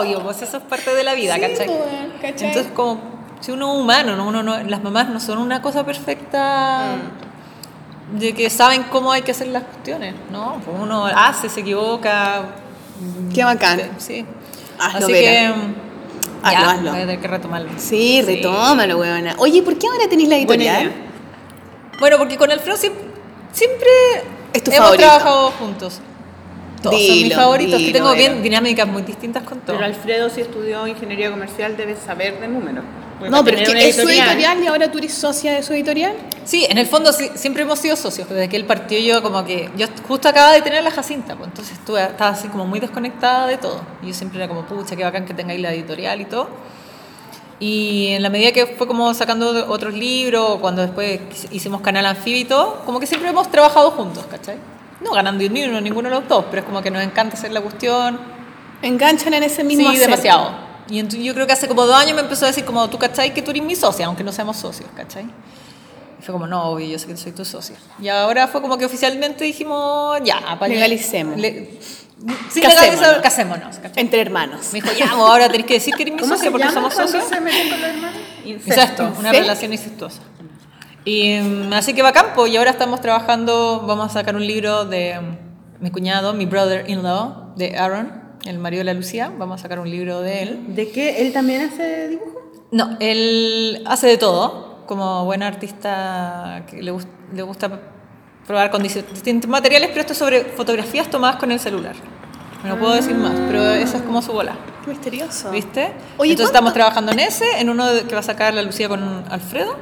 Obvio, 0.00 0.20
pues 0.20 0.42
eso 0.42 0.56
es 0.56 0.62
parte 0.64 0.92
de 0.92 1.04
la 1.04 1.14
vida, 1.14 1.36
Sí, 1.36 1.42
weón, 1.68 2.12
¿cachai? 2.20 2.48
Entonces, 2.48 2.72
como, 2.74 3.13
si 3.44 3.52
uno 3.52 3.74
es 3.74 3.80
humano, 3.80 4.16
¿no? 4.16 4.26
Uno 4.28 4.42
no, 4.42 4.58
las 4.62 4.82
mamás 4.82 5.08
no 5.08 5.20
son 5.20 5.38
una 5.38 5.60
cosa 5.60 5.84
perfecta 5.84 6.96
Mm. 8.12 8.18
de 8.18 8.34
que 8.34 8.48
saben 8.50 8.84
cómo 8.84 9.12
hay 9.12 9.22
que 9.22 9.32
hacer 9.32 9.48
las 9.48 9.64
cuestiones, 9.64 10.14
¿no? 10.30 10.60
Pues 10.64 10.76
uno 10.80 11.06
hace, 11.06 11.48
se 11.48 11.60
equivoca. 11.60 12.42
Qué 13.34 13.44
bacán. 13.44 13.80
Sí. 13.98 14.24
Hazlo, 14.78 14.98
Así 15.06 15.12
Vera. 15.12 15.30
que. 15.30 15.46
Hazlo, 16.42 16.60
ya, 16.60 16.70
hazlo. 16.70 16.90
voy 16.90 17.00
a 17.00 17.06
tener 17.06 17.20
que 17.20 17.28
retomarlo. 17.28 17.70
Sí, 17.76 18.22
retómalo, 18.22 18.98
weona. 18.98 19.34
Oye, 19.38 19.62
¿por 19.62 19.76
qué 19.78 19.86
ahora 19.88 20.08
tenéis 20.08 20.28
la 20.28 20.36
editorial? 20.36 20.92
Bueno, 22.00 22.18
porque 22.18 22.36
con 22.36 22.50
Alfredo 22.50 22.76
siempre, 22.76 23.02
siempre 23.52 23.88
Es 24.52 24.62
tu 24.64 24.70
hemos 24.70 24.84
favorito. 24.84 25.06
trabajado 25.08 25.50
juntos. 25.52 26.00
Todos 26.82 26.96
son 27.00 27.14
mis 27.14 27.22
Dilo, 27.24 27.36
favoritos, 27.36 27.78
que 27.80 27.86
dilo, 27.86 27.98
tengo 27.98 28.12
bien 28.14 28.42
dinámicas 28.42 28.86
muy 28.86 29.02
distintas 29.02 29.42
con 29.44 29.60
todos. 29.60 29.78
Pero 29.78 29.84
Alfredo, 29.86 30.28
si 30.28 30.42
estudió 30.42 30.86
ingeniería 30.86 31.30
comercial, 31.30 31.76
debe 31.78 31.96
saber 31.96 32.38
de 32.40 32.48
números. 32.48 32.84
No, 33.30 33.44
pero 33.44 33.58
es 33.58 33.68
que 33.68 33.88
es 33.88 33.96
su 33.96 34.08
editorial 34.08 34.62
y 34.62 34.66
ahora 34.66 34.90
tú 34.90 34.98
eres 34.98 35.14
socia 35.14 35.52
de 35.52 35.62
su 35.62 35.72
editorial. 35.72 36.14
Sí, 36.44 36.66
en 36.68 36.78
el 36.78 36.86
fondo 36.86 37.12
sí, 37.12 37.30
siempre 37.34 37.62
hemos 37.62 37.78
sido 37.78 37.96
socios. 37.96 38.28
Desde 38.28 38.48
que 38.48 38.56
él 38.56 38.64
partió 38.64 38.98
yo 38.98 39.22
como 39.22 39.44
que... 39.44 39.70
Yo 39.76 39.86
justo 40.06 40.28
acababa 40.28 40.52
de 40.52 40.62
tener 40.62 40.82
la 40.82 40.90
Jacinta, 40.90 41.36
pues 41.36 41.48
entonces 41.48 41.78
estuve, 41.78 42.02
estaba 42.02 42.30
así 42.30 42.48
como 42.48 42.66
muy 42.66 42.80
desconectada 42.80 43.46
de 43.46 43.56
todo. 43.56 43.80
Y 44.02 44.08
yo 44.08 44.14
siempre 44.14 44.38
era 44.38 44.48
como, 44.48 44.66
pucha, 44.66 44.96
qué 44.96 45.04
bacán 45.04 45.24
que 45.24 45.34
tengáis 45.34 45.60
la 45.60 45.72
editorial 45.72 46.20
y 46.20 46.24
todo. 46.26 46.48
Y 47.60 48.08
en 48.08 48.22
la 48.22 48.30
medida 48.30 48.52
que 48.52 48.66
fue 48.66 48.86
como 48.86 49.14
sacando 49.14 49.66
otros 49.68 49.94
libros, 49.94 50.58
cuando 50.60 50.82
después 50.82 51.20
hicimos 51.50 51.80
Canal 51.80 52.04
Anfibio 52.04 52.40
y 52.40 52.44
todo, 52.44 52.82
como 52.84 53.00
que 53.00 53.06
siempre 53.06 53.30
hemos 53.30 53.50
trabajado 53.50 53.92
juntos, 53.92 54.26
¿cachai? 54.30 54.56
No 55.00 55.12
ganando 55.12 55.48
ni 55.48 55.64
uno, 55.64 55.80
ninguno 55.80 56.08
de 56.08 56.16
los 56.16 56.28
dos, 56.28 56.44
pero 56.50 56.60
es 56.60 56.66
como 56.66 56.82
que 56.82 56.90
nos 56.90 57.02
encanta 57.02 57.36
hacer 57.36 57.52
la 57.52 57.60
cuestión. 57.60 58.18
Enganchan 58.82 59.34
en 59.34 59.44
ese 59.44 59.62
mismo 59.64 59.88
Sí, 59.88 59.96
hacer. 59.96 60.08
demasiado. 60.10 60.73
Y 60.88 61.02
yo 61.24 61.34
creo 61.34 61.46
que 61.46 61.52
hace 61.52 61.66
como 61.68 61.86
dos 61.86 61.96
años 61.96 62.14
me 62.14 62.20
empezó 62.22 62.44
a 62.44 62.48
decir 62.48 62.64
como, 62.64 62.88
tú, 62.90 62.98
¿cachai? 62.98 63.32
Que 63.32 63.42
tú 63.42 63.50
eres 63.50 63.62
mi 63.62 63.74
socia, 63.76 64.06
aunque 64.06 64.22
no 64.24 64.32
seamos 64.32 64.56
socios, 64.56 64.88
¿cachai? 64.96 65.24
Y 66.20 66.22
fue 66.22 66.32
como, 66.32 66.46
no, 66.46 66.64
obvio, 66.64 66.86
yo 66.86 66.98
sé 66.98 67.06
que 67.06 67.16
soy 67.16 67.32
tu 67.32 67.44
socia. 67.44 67.76
Y 68.00 68.08
ahora 68.08 68.48
fue 68.48 68.60
como 68.60 68.76
que 68.76 68.84
oficialmente 68.84 69.44
dijimos, 69.44 70.18
ya, 70.24 70.58
Legalicemos. 70.68 71.38
Le, 71.38 71.78
sin 72.50 72.62
Casémonos. 72.62 72.80
legalizar, 72.80 73.22
casémonos, 73.22 73.76
¿cachai? 73.78 74.02
Entre 74.02 74.20
hermanos. 74.20 74.72
Me 74.72 74.80
dijo, 74.80 74.92
ya, 74.96 75.10
ahora 75.10 75.48
tenés 75.48 75.66
que 75.66 75.74
decir 75.74 75.94
que 75.94 76.02
eres 76.02 76.14
mi 76.14 76.20
¿Cómo 76.20 76.34
socia 76.34 76.46
se 76.46 76.50
porque 76.52 76.70
somos 76.70 76.94
socios. 76.94 77.24
se 77.24 77.40
meten 77.40 77.70
con 77.70 77.80
los 77.80 77.90
hermanos? 77.90 78.20
Incesto, 78.44 79.02
una 79.02 79.12
¿Incesto? 79.28 79.32
relación 79.32 79.72
incestuosa. 79.72 80.20
Y 81.04 81.38
mm, 81.40 81.72
así 81.74 81.92
que 81.92 82.02
va 82.02 82.10
a 82.10 82.12
campo 82.12 82.46
y 82.46 82.56
ahora 82.56 82.70
estamos 82.70 83.00
trabajando, 83.00 83.84
vamos 83.86 84.06
a 84.06 84.12
sacar 84.14 84.36
un 84.36 84.46
libro 84.46 84.84
de 84.86 85.18
mm, 85.20 85.82
mi 85.82 85.90
cuñado, 85.90 86.32
mi 86.32 86.46
brother-in-law, 86.46 87.54
de 87.56 87.76
Aaron, 87.76 88.23
el 88.44 88.58
marido 88.58 88.80
de 88.80 88.84
la 88.84 88.94
Lucía, 88.94 89.32
vamos 89.38 89.60
a 89.60 89.62
sacar 89.62 89.78
un 89.78 89.90
libro 89.90 90.20
de 90.20 90.42
él. 90.42 90.64
¿De 90.74 90.90
qué? 90.90 91.22
¿Él 91.22 91.32
también 91.32 91.62
hace 91.62 92.08
dibujo? 92.08 92.42
No, 92.70 92.96
él 93.00 93.82
hace 93.86 94.06
de 94.06 94.16
todo, 94.18 94.80
como 94.86 95.24
buen 95.24 95.42
artista 95.42 96.64
que 96.68 96.82
le, 96.82 96.92
gust- 96.92 97.08
le 97.32 97.42
gusta 97.42 97.80
probar 98.46 98.70
con 98.70 98.82
dis- 98.82 99.04
distintos 99.12 99.48
materiales, 99.48 99.88
pero 99.90 100.00
esto 100.02 100.12
es 100.12 100.18
sobre 100.18 100.44
fotografías 100.44 101.08
tomadas 101.08 101.36
con 101.36 101.50
el 101.52 101.60
celular. 101.60 101.94
No 102.64 102.78
puedo 102.78 102.94
decir 102.94 103.14
más, 103.14 103.32
pero 103.46 103.62
esa 103.70 103.98
es 103.98 104.02
como 104.02 104.22
su 104.22 104.32
bola. 104.32 104.56
Misterioso. 104.86 105.50
¿Viste? 105.50 105.92
Oye, 106.16 106.32
Entonces 106.32 106.36
¿cuánto- 106.36 106.44
estamos 106.44 106.72
trabajando 106.74 107.12
en 107.12 107.20
ese, 107.20 107.44
en 107.60 107.68
uno 107.70 107.86
que 108.08 108.14
va 108.14 108.20
a 108.20 108.24
sacar 108.24 108.52
la 108.54 108.62
Lucía 108.62 108.88
con 108.88 109.24
Alfredo. 109.30 109.76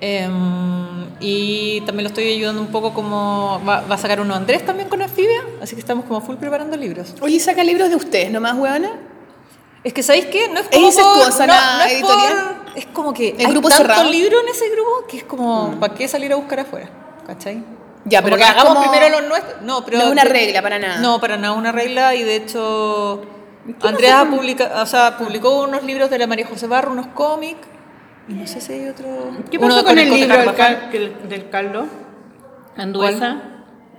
Em, 0.00 1.06
y 1.20 1.82
también 1.82 2.04
lo 2.04 2.08
estoy 2.08 2.32
ayudando 2.32 2.60
un 2.62 2.68
poco 2.68 2.94
como 2.94 3.60
va, 3.68 3.82
va 3.82 3.94
a 3.94 3.98
sacar 3.98 4.20
uno 4.20 4.34
Andrés 4.34 4.64
también 4.64 4.88
con 4.88 5.02
Anfibia, 5.02 5.42
así 5.62 5.74
que 5.74 5.80
estamos 5.80 6.06
como 6.06 6.20
full 6.22 6.36
preparando 6.36 6.76
libros. 6.76 7.14
Oye, 7.20 7.38
saca 7.38 7.62
libros 7.62 7.90
de 7.90 7.96
ustedes, 7.96 8.30
nomás, 8.30 8.54
weona. 8.56 8.90
Es 9.84 9.92
que 9.92 10.02
¿sabéis 10.02 10.26
qué? 10.26 10.48
No 10.48 10.60
es 10.60 10.66
¿Es 10.70 10.76
como 10.76 10.90
por- 10.90 11.46
la 11.46 11.76
no 11.78 11.84
es 11.84 11.92
editorial? 11.92 12.32
por- 12.64 12.78
es 12.78 12.86
como 12.86 13.12
que 13.12 13.30
¿El 13.30 13.46
hay 13.46 13.52
grupo 13.52 13.68
tanto 13.68 13.82
cerrado? 13.82 14.04
Mm. 14.04 14.10
libro 14.10 14.40
en 14.40 14.48
ese 14.48 14.68
grupo 14.70 14.90
que 15.08 15.16
es 15.18 15.24
como 15.24 15.78
¿para 15.80 15.94
qué 15.94 16.08
salir 16.08 16.32
a 16.32 16.36
buscar 16.36 16.60
afuera? 16.60 16.88
¿Cachai? 17.26 17.62
Ya, 18.06 18.22
pero 18.22 18.36
que 18.36 18.42
no 18.42 18.48
hagamos 18.48 18.74
como- 18.74 18.90
primero 18.90 19.20
los 19.20 19.28
nuestros. 19.28 19.62
No, 19.62 19.84
pero 19.84 19.98
No 19.98 20.04
es 20.04 20.10
una 20.12 20.24
regla 20.24 20.62
para 20.62 20.78
nada. 20.78 20.98
No, 21.00 21.20
para 21.20 21.36
nada 21.36 21.54
una 21.54 21.72
regla 21.72 22.14
y 22.14 22.22
de 22.22 22.36
hecho 22.36 23.22
Andrea 23.82 24.26
publica, 24.30 24.70
o 24.82 24.86
sea, 24.86 25.16
publicó 25.18 25.62
unos 25.62 25.82
libros 25.82 26.08
de 26.08 26.18
la 26.18 26.26
María 26.26 26.46
José 26.46 26.66
Barro, 26.66 26.92
unos 26.92 27.08
cómics 27.08 27.58
no 28.30 28.46
sé 28.46 28.60
si 28.60 28.72
hay 28.72 28.88
otro. 28.88 29.06
¿Qué 29.50 29.58
uno 29.58 29.68
pasó 29.68 29.84
con 29.84 29.98
el 29.98 30.10
libro 30.10 30.36
del, 30.36 30.46
Carvajal. 30.46 30.88
Cal- 30.90 31.28
del 31.28 31.50
Carlos 31.50 31.84
Anduesa? 32.76 33.42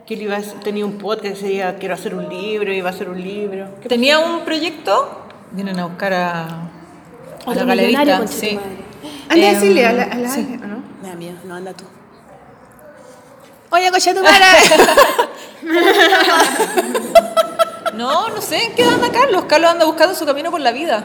Que 0.05 0.15
él 0.15 0.21
iba 0.23 0.37
a, 0.37 0.41
tenía 0.41 0.85
un 0.85 0.97
podcast 0.97 1.23
que 1.23 1.29
decía, 1.47 1.75
quiero 1.77 1.93
hacer 1.93 2.15
un 2.15 2.27
libro, 2.27 2.73
iba 2.73 2.89
a 2.89 2.93
hacer 2.93 3.09
un 3.09 3.21
libro. 3.21 3.67
¿Qué 3.81 3.87
Tenía 3.89 4.19
un 4.19 4.41
proyecto, 4.41 5.25
vienen 5.51 5.79
a 5.79 5.85
buscar 5.85 6.13
a, 6.13 6.43
a 7.45 7.55
la 7.55 7.63
galerista. 7.63 8.27
Sí. 8.27 8.59
Anda 9.29 9.49
a 9.49 9.53
decirle 9.53 9.85
a 9.85 9.93
la, 9.93 10.03
a 10.03 10.15
la 10.15 10.29
sí. 10.29 10.59
¿o 10.61 10.65
¿no? 10.67 10.83
Me 11.01 11.09
da 11.09 11.15
miedo, 11.15 11.37
no 11.45 11.55
anda 11.55 11.73
tú. 11.73 11.85
Oye, 13.69 13.89
coche 13.91 14.13
tu 14.13 14.21
madre. 14.21 14.45
No, 17.93 18.29
no 18.29 18.41
sé 18.41 18.63
en 18.65 18.73
qué 18.75 18.83
anda 18.83 19.11
Carlos. 19.11 19.45
Carlos 19.45 19.69
anda 19.71 19.85
buscando 19.85 20.15
su 20.15 20.25
camino 20.25 20.49
por 20.49 20.61
la 20.61 20.71
vida. 20.71 21.03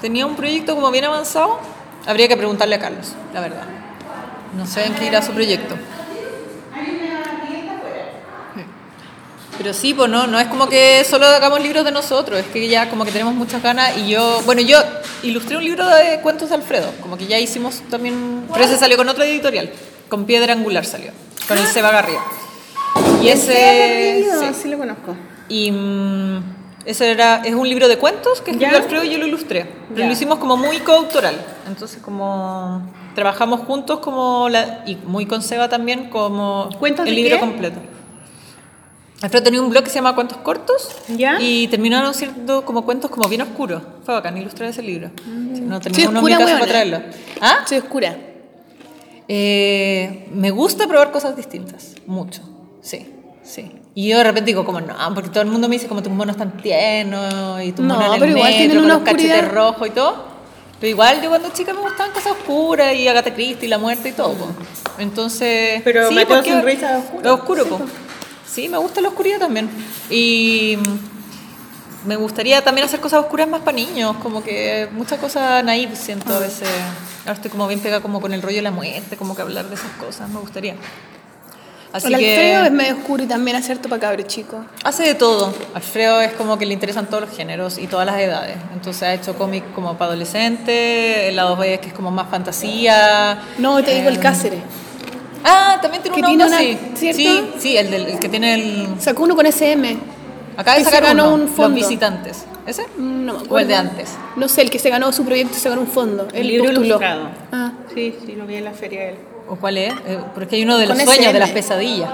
Tenía 0.00 0.26
un 0.26 0.36
proyecto 0.36 0.74
como 0.76 0.90
bien 0.90 1.04
avanzado. 1.04 1.58
Habría 2.06 2.28
que 2.28 2.36
preguntarle 2.36 2.76
a 2.76 2.78
Carlos, 2.78 3.12
la 3.32 3.40
verdad. 3.40 3.64
No 4.56 4.66
sé 4.66 4.84
en 4.84 4.94
qué 4.94 5.06
irá 5.06 5.22
su 5.22 5.32
proyecto. 5.32 5.76
Pero 9.58 9.74
sí, 9.74 9.94
pues 9.94 10.10
no, 10.10 10.26
no 10.26 10.40
es 10.40 10.48
como 10.48 10.68
que 10.68 11.04
solo 11.04 11.26
hagamos 11.26 11.60
libros 11.60 11.84
de 11.84 11.92
nosotros, 11.92 12.40
es 12.40 12.46
que 12.46 12.66
ya 12.68 12.88
como 12.88 13.04
que 13.04 13.12
tenemos 13.12 13.34
muchas 13.34 13.62
ganas 13.62 13.96
y 13.98 14.08
yo, 14.08 14.40
bueno, 14.44 14.62
yo 14.62 14.78
ilustré 15.22 15.56
un 15.56 15.64
libro 15.64 15.86
de 15.86 16.20
cuentos 16.20 16.48
de 16.48 16.56
Alfredo, 16.56 16.90
como 17.00 17.16
que 17.16 17.26
ya 17.26 17.38
hicimos 17.38 17.82
también, 17.90 18.46
pero 18.52 18.64
ese 18.64 18.78
salió 18.78 18.96
con 18.96 19.08
otra 19.08 19.26
editorial, 19.26 19.70
con 20.08 20.24
Piedra 20.24 20.54
Angular 20.54 20.84
salió, 20.84 21.12
con 21.46 21.58
el 21.58 21.66
Seba 21.66 21.92
Garrido. 21.92 22.20
Y 23.22 23.28
ese... 23.28 24.24
Sí, 24.40 24.62
sí. 24.62 24.68
lo 24.68 24.78
conozco. 24.78 25.14
Y 25.48 25.70
mm, 25.70 26.61
ese 26.84 27.10
era, 27.10 27.42
es 27.44 27.54
un 27.54 27.68
libro 27.68 27.88
de 27.88 27.98
cuentos 27.98 28.40
que 28.40 28.52
escribió. 28.52 28.76
Alfredo 28.76 29.04
y 29.04 29.10
yo 29.10 29.18
lo 29.18 29.26
ilustré. 29.26 29.64
Pero 29.88 30.00
Ya. 30.00 30.06
lo 30.06 30.12
hicimos 30.12 30.38
como 30.38 30.56
muy 30.56 30.78
coautoral. 30.80 31.36
Entonces 31.66 32.00
como 32.02 32.82
trabajamos 33.14 33.60
juntos 33.60 34.00
como 34.00 34.48
la, 34.48 34.82
y 34.86 34.96
muy 34.96 35.26
con 35.26 35.42
Seba 35.42 35.68
también 35.68 36.08
como 36.10 36.68
¿Cuentos 36.78 37.06
el 37.06 37.14
de 37.14 37.20
libro 37.20 37.36
qué? 37.36 37.40
completo. 37.40 37.78
Alfredo 39.20 39.44
tenía 39.44 39.62
un 39.62 39.70
blog 39.70 39.84
que 39.84 39.90
se 39.90 39.96
llama 39.96 40.14
Cuentos 40.16 40.38
Cortos 40.38 40.88
¿Ya? 41.08 41.38
y 41.40 41.68
terminaron 41.68 42.12
siendo 42.12 42.64
como 42.64 42.84
cuentos 42.84 43.08
como 43.10 43.28
bien 43.28 43.42
oscuros. 43.42 43.80
Fue 44.04 44.14
bacán 44.14 44.36
ilustrar 44.36 44.68
ese 44.70 44.82
libro. 44.82 45.10
Sí, 45.24 45.60
no 45.60 45.80
Soy 45.80 45.92
tenía 45.92 46.08
uno 46.08 46.18
en 46.18 46.24
mi 46.24 46.32
oscura, 46.32 46.38
casa 46.38 46.44
huevona. 46.46 46.60
para 46.60 46.72
traerlo. 46.72 47.00
¿Ah? 47.40 47.58
Soy 47.68 47.78
oscura. 47.78 48.16
Eh, 49.28 50.28
me 50.32 50.50
gusta 50.50 50.86
probar 50.88 51.12
cosas 51.12 51.36
distintas, 51.36 51.94
mucho, 52.06 52.42
sí, 52.82 53.08
sí. 53.42 53.72
Y 53.94 54.08
yo 54.08 54.18
de 54.18 54.24
repente 54.24 54.46
digo 54.50 54.64
como, 54.64 54.80
no, 54.80 54.94
porque 55.14 55.28
todo 55.28 55.42
el 55.42 55.48
mundo 55.50 55.68
me 55.68 55.76
dice 55.76 55.86
como 55.88 56.02
tus 56.02 56.12
monos 56.12 56.36
tan 56.36 56.56
tiernos 56.56 57.62
y 57.62 57.72
tu 57.72 57.82
No, 57.82 57.94
mono 57.94 58.06
en 58.06 58.12
el 58.14 58.20
pero 58.20 58.30
igual 58.32 58.44
metro 58.50 58.58
tienen 58.58 58.78
una 58.84 58.96
oscuridad. 58.96 59.86
y 59.86 59.90
todo. 59.90 60.32
Pero 60.80 60.90
igual 60.90 61.22
yo 61.22 61.28
cuando 61.28 61.50
chica 61.50 61.72
me 61.74 61.80
gustaban 61.80 62.12
cosas 62.12 62.32
oscuras 62.32 62.94
y 62.94 63.06
Agatha 63.06 63.32
Christie 63.34 63.66
y 63.66 63.68
la 63.68 63.78
muerte 63.78 64.08
y 64.08 64.12
todo. 64.12 64.32
po. 64.34 64.46
Entonces. 64.98 65.80
Pero 65.84 66.08
sí, 66.08 66.14
Mateo 66.14 66.36
porque- 66.36 66.50
sin 66.50 66.62
risa 66.64 66.98
es 66.98 67.04
oscuro. 67.04 67.22
Es 67.34 67.40
oscuro, 67.40 67.64
po. 67.66 67.80
Sí, 68.46 68.68
me 68.68 68.78
gusta 68.78 69.00
la 69.00 69.08
oscuridad 69.08 69.38
también. 69.38 69.70
Y 70.10 70.78
me 72.04 72.16
gustaría 72.16 72.62
también 72.64 72.86
hacer 72.86 73.00
cosas 73.00 73.20
oscuras 73.20 73.46
más 73.48 73.60
para 73.60 73.76
niños, 73.76 74.16
como 74.22 74.42
que 74.42 74.88
muchas 74.92 75.18
cosas 75.20 75.62
naive 75.62 75.94
siento 75.94 76.34
a 76.34 76.38
veces. 76.40 76.68
Ahora 77.20 77.34
estoy 77.34 77.50
como 77.50 77.68
bien 77.68 77.78
pegada 77.80 78.00
como 78.02 78.20
con 78.20 78.32
el 78.32 78.42
rollo 78.42 78.56
de 78.56 78.62
la 78.62 78.72
muerte, 78.72 79.16
como 79.16 79.36
que 79.36 79.42
hablar 79.42 79.68
de 79.68 79.76
esas 79.76 79.90
cosas, 79.92 80.28
me 80.30 80.40
gustaría. 80.40 80.74
Así 81.92 82.06
el 82.12 82.18
que 82.18 82.30
Alfredo 82.34 82.64
es 82.64 82.72
medio 82.72 82.94
oscuro 82.96 83.22
y 83.22 83.26
también 83.26 83.56
acerto 83.56 83.88
para 83.88 84.00
cabros 84.00 84.26
chicos. 84.26 84.64
hace 84.82 85.02
de 85.04 85.14
todo. 85.14 85.52
Alfredo 85.74 86.20
es 86.20 86.32
como 86.32 86.56
que 86.58 86.64
le 86.66 86.74
interesan 86.74 87.06
todos 87.06 87.22
los 87.28 87.36
géneros 87.36 87.76
y 87.78 87.86
todas 87.86 88.06
las 88.06 88.18
edades. 88.18 88.56
Entonces 88.72 89.02
ha 89.02 89.14
hecho 89.14 89.34
cómic 89.36 89.62
como 89.74 89.96
para 89.98 90.12
adolescentes, 90.12 91.28
el 91.28 91.36
lado 91.36 91.56
B 91.56 91.78
que 91.80 91.88
es 91.88 91.92
como 91.94 92.10
más 92.10 92.28
fantasía. 92.30 93.42
No, 93.58 93.82
te 93.84 93.94
digo 93.94 94.08
el 94.08 94.16
Em, 94.16 94.20
Cáceres. 94.22 94.60
Ah, 95.44 95.78
también 95.82 96.02
tiene 96.02 96.14
Que 96.16 96.20
un 96.22 96.26
tiene 96.28 96.44
hongo, 96.44 96.54
una- 96.54 96.62
sí. 96.62 96.78
¿cierto? 96.94 97.18
Sí, 97.20 97.50
sí, 97.58 97.76
el, 97.76 97.90
del, 97.90 98.06
el 98.06 98.18
que 98.20 98.28
tiene 98.28 98.54
el... 98.54 98.86
Sacó 99.00 99.24
uno 99.24 99.34
con 99.34 99.44
SM. 99.46 99.98
Acaba 100.56 100.78
de 100.78 100.84
sacar 100.84 101.12
uno, 101.14 101.34
un 101.34 101.48
fondo. 101.48 101.78
Los 101.78 101.88
visitantes. 101.88 102.44
¿Ese? 102.66 102.82
Mm, 102.96 103.24
No 103.26 103.32
me 103.32 103.38
acuerdo. 103.40 103.54
O 103.54 103.58
el 103.58 103.68
de 103.68 103.74
antes. 103.74 104.10
No 104.36 104.48
sé, 104.48 104.62
el 104.62 104.70
que 104.70 104.78
se 104.78 104.88
ganó 104.88 105.12
su 105.12 105.24
proyecto 105.24 105.58
se 105.58 105.68
ganó 105.68 105.80
un 105.80 105.88
fondo. 105.88 106.28
El 106.32 106.42
Él 106.42 106.46
libro 106.48 106.64
postuló. 106.66 106.86
ilustrado. 106.86 107.28
Ah. 107.50 107.72
Sí, 107.92 108.14
sí, 108.24 108.36
lo 108.36 108.46
vi 108.46 108.54
en 108.56 108.64
la 108.64 108.70
feria 108.72 109.08
él. 109.08 109.16
¿O 109.52 109.56
cuál 109.56 109.76
es? 109.76 109.92
Eh, 110.06 110.18
porque 110.34 110.56
hay 110.56 110.62
uno 110.62 110.78
de 110.78 110.86
los 110.86 110.96
sueños, 110.96 111.26
SM. 111.26 111.32
de 111.34 111.38
las 111.38 111.50
pesadillas. 111.50 112.10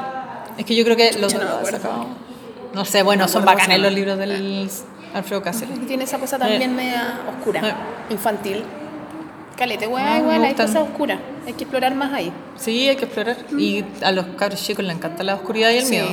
Es 0.57 0.65
que 0.65 0.75
yo 0.75 0.83
creo 0.83 0.97
que 0.97 1.13
los 1.21 1.33
Yo 1.33 1.39
no 1.39 1.45
me. 1.45 2.07
No 2.75 2.85
sé, 2.85 3.05
bueno, 3.05 3.29
son 3.29 3.43
acuerdo 3.43 3.59
bacanes 3.61 3.81
los 3.81 3.93
libros 3.93 4.19
del 4.19 4.69
Alfredo 5.15 5.41
Cáceres. 5.41 5.87
Tiene 5.87 6.03
esa 6.03 6.19
cosa 6.19 6.37
también 6.37 6.63
Sí. 6.63 6.69
media 6.69 7.21
oscura, 7.39 7.61
Sí. 7.63 7.69
infantil. 8.15 8.65
Calete, 9.57 9.87
No, 9.87 9.95
weá, 9.95 10.19
igual 10.19 10.43
hay 10.43 10.55
cosas 10.55 10.83
oscuras. 10.83 11.21
Hay 11.47 11.53
que 11.53 11.63
explorar 11.63 11.95
más 11.95 12.13
ahí. 12.13 12.33
Sí, 12.57 12.89
hay 12.89 12.97
que 12.97 13.05
explorar. 13.05 13.37
Y 13.57 13.85
a 14.03 14.11
los 14.11 14.27
cabros 14.37 14.61
chicos 14.61 14.85
les 14.85 14.97
encanta 14.97 15.23
la 15.23 15.37
oscuridad 15.37 15.71
y 15.71 15.77
el 15.79 15.85
Sí. 15.85 15.91
miedo. 15.93 16.09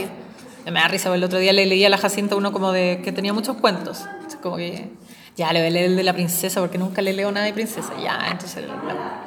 Me 0.66 0.80
da 0.80 0.88
risa, 0.88 1.14
el 1.14 1.24
otro 1.24 1.40
día 1.40 1.54
le 1.54 1.66
leía 1.66 1.88
a 1.88 1.90
la 1.90 1.98
Jacinta 1.98 2.36
uno 2.36 2.52
como 2.52 2.72
de 2.72 3.02
que 3.04 3.12
tenía 3.12 3.34
muchos 3.34 3.58
cuentos. 3.58 4.06
Como 4.44 4.58
que 4.58 4.90
ya 5.36 5.52
le 5.54 5.60
voy 5.60 5.68
a 5.70 5.72
leer 5.72 5.86
el 5.88 5.96
de 5.96 6.04
la 6.04 6.14
princesa 6.14 6.60
porque 6.60 6.78
nunca 6.78 7.02
le 7.02 7.14
leo 7.14 7.32
nada 7.32 7.48
de 7.48 7.54
princesa. 7.54 7.94
Ya, 8.00 8.28
entonces 8.32 8.64
la- 8.68 9.24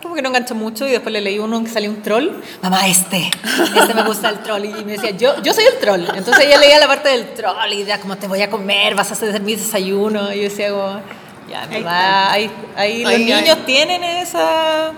como 0.00 0.14
que 0.14 0.22
no 0.22 0.28
enganchó 0.28 0.54
mucho 0.54 0.86
y 0.86 0.92
después 0.92 1.12
le 1.12 1.20
leí 1.20 1.38
uno 1.38 1.62
que 1.62 1.70
salía 1.70 1.90
un 1.90 2.02
troll. 2.02 2.30
Mamá, 2.62 2.86
este, 2.86 3.30
este 3.76 3.94
me 3.94 4.02
gusta 4.02 4.30
el 4.30 4.38
troll. 4.40 4.64
Y 4.64 4.84
me 4.84 4.92
decía, 4.92 5.10
yo, 5.10 5.42
yo 5.42 5.52
soy 5.52 5.64
el 5.64 5.78
troll. 5.78 6.02
Entonces 6.14 6.44
ella 6.44 6.58
leía 6.58 6.78
la 6.78 6.86
parte 6.86 7.08
del 7.08 7.34
troll 7.34 7.72
y 7.72 7.78
decía, 7.78 8.00
como 8.00 8.16
te 8.16 8.28
voy 8.28 8.42
a 8.42 8.50
comer, 8.50 8.94
vas 8.94 9.10
a 9.10 9.14
hacer 9.14 9.40
mi 9.40 9.56
desayuno. 9.56 10.32
Y 10.32 10.36
yo 10.36 10.42
decía, 10.44 10.70
como, 10.70 11.00
ya, 11.48 11.64
en 11.64 11.86
Ahí 11.86 12.50
ahí, 12.76 13.04
ahí 13.04 13.26
los 13.26 13.40
niños 13.40 13.58
tienen 13.66 14.02
esa... 14.02 14.92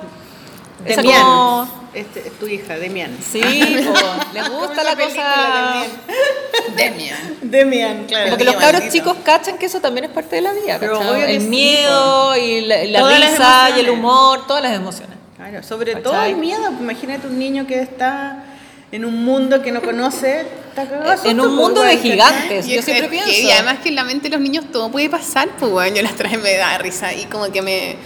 esa 0.84 1.02
como- 1.02 1.68
Este, 1.94 2.20
es 2.28 2.38
tu 2.38 2.46
hija, 2.46 2.76
Demian. 2.76 3.16
Sí, 3.32 3.40
po, 3.40 4.34
les 4.34 4.48
gusta 4.50 4.84
la 4.84 4.94
cosa. 4.96 5.84
Demian. 6.76 7.18
Demian, 7.42 8.04
claro. 8.06 8.24
Como 8.26 8.36
que 8.38 8.44
los 8.44 8.54
cabros 8.56 8.72
maldito. 8.82 8.92
chicos 8.92 9.16
cachan 9.24 9.58
que 9.58 9.66
eso 9.66 9.80
también 9.80 10.04
es 10.04 10.10
parte 10.10 10.36
de 10.36 10.42
la 10.42 10.52
vida. 10.52 10.76
Pero 10.78 10.98
obvio 11.00 11.26
que 11.26 11.36
el 11.36 11.42
sí, 11.42 11.48
miedo 11.48 12.36
y 12.36 12.60
la, 12.62 13.08
risa 13.08 13.70
y 13.76 13.80
el 13.80 13.90
humor, 13.90 14.46
todas 14.46 14.62
las 14.62 14.74
emociones. 14.74 15.16
Claro, 15.36 15.62
sobre 15.62 15.92
¿Cachai? 15.92 16.02
todo 16.02 16.22
el 16.24 16.36
miedo. 16.36 16.62
Imagínate 16.80 17.26
un 17.26 17.38
niño 17.38 17.66
que 17.66 17.80
está 17.80 18.44
en 18.92 19.04
un 19.04 19.24
mundo 19.24 19.62
que 19.62 19.72
no 19.72 19.80
conoce. 19.82 20.46
está 20.68 20.84
de 20.84 21.30
En 21.30 21.40
un 21.40 21.54
mundo 21.56 21.80
de 21.82 21.96
gigantes, 21.96 22.66
Y 22.68 22.74
yo 22.74 22.82
siempre 22.82 23.06
que- 23.08 23.22
pienso. 23.22 23.30
Y 23.32 23.50
además 23.50 23.78
que 23.82 23.88
en 23.88 23.94
la 23.96 24.04
mente 24.04 24.24
de 24.28 24.36
los 24.36 24.40
niños 24.40 24.66
todo 24.70 24.90
puede 24.90 25.08
pasar, 25.08 25.48
pues 25.58 25.70
bueno, 25.72 25.96
yo 25.96 26.02
las 26.02 26.14
traje 26.14 26.36
me 26.36 26.54
da 26.54 26.76
risa 26.78 27.12
y 27.14 27.24
como 27.26 27.50
que 27.50 27.62
me 27.62 27.96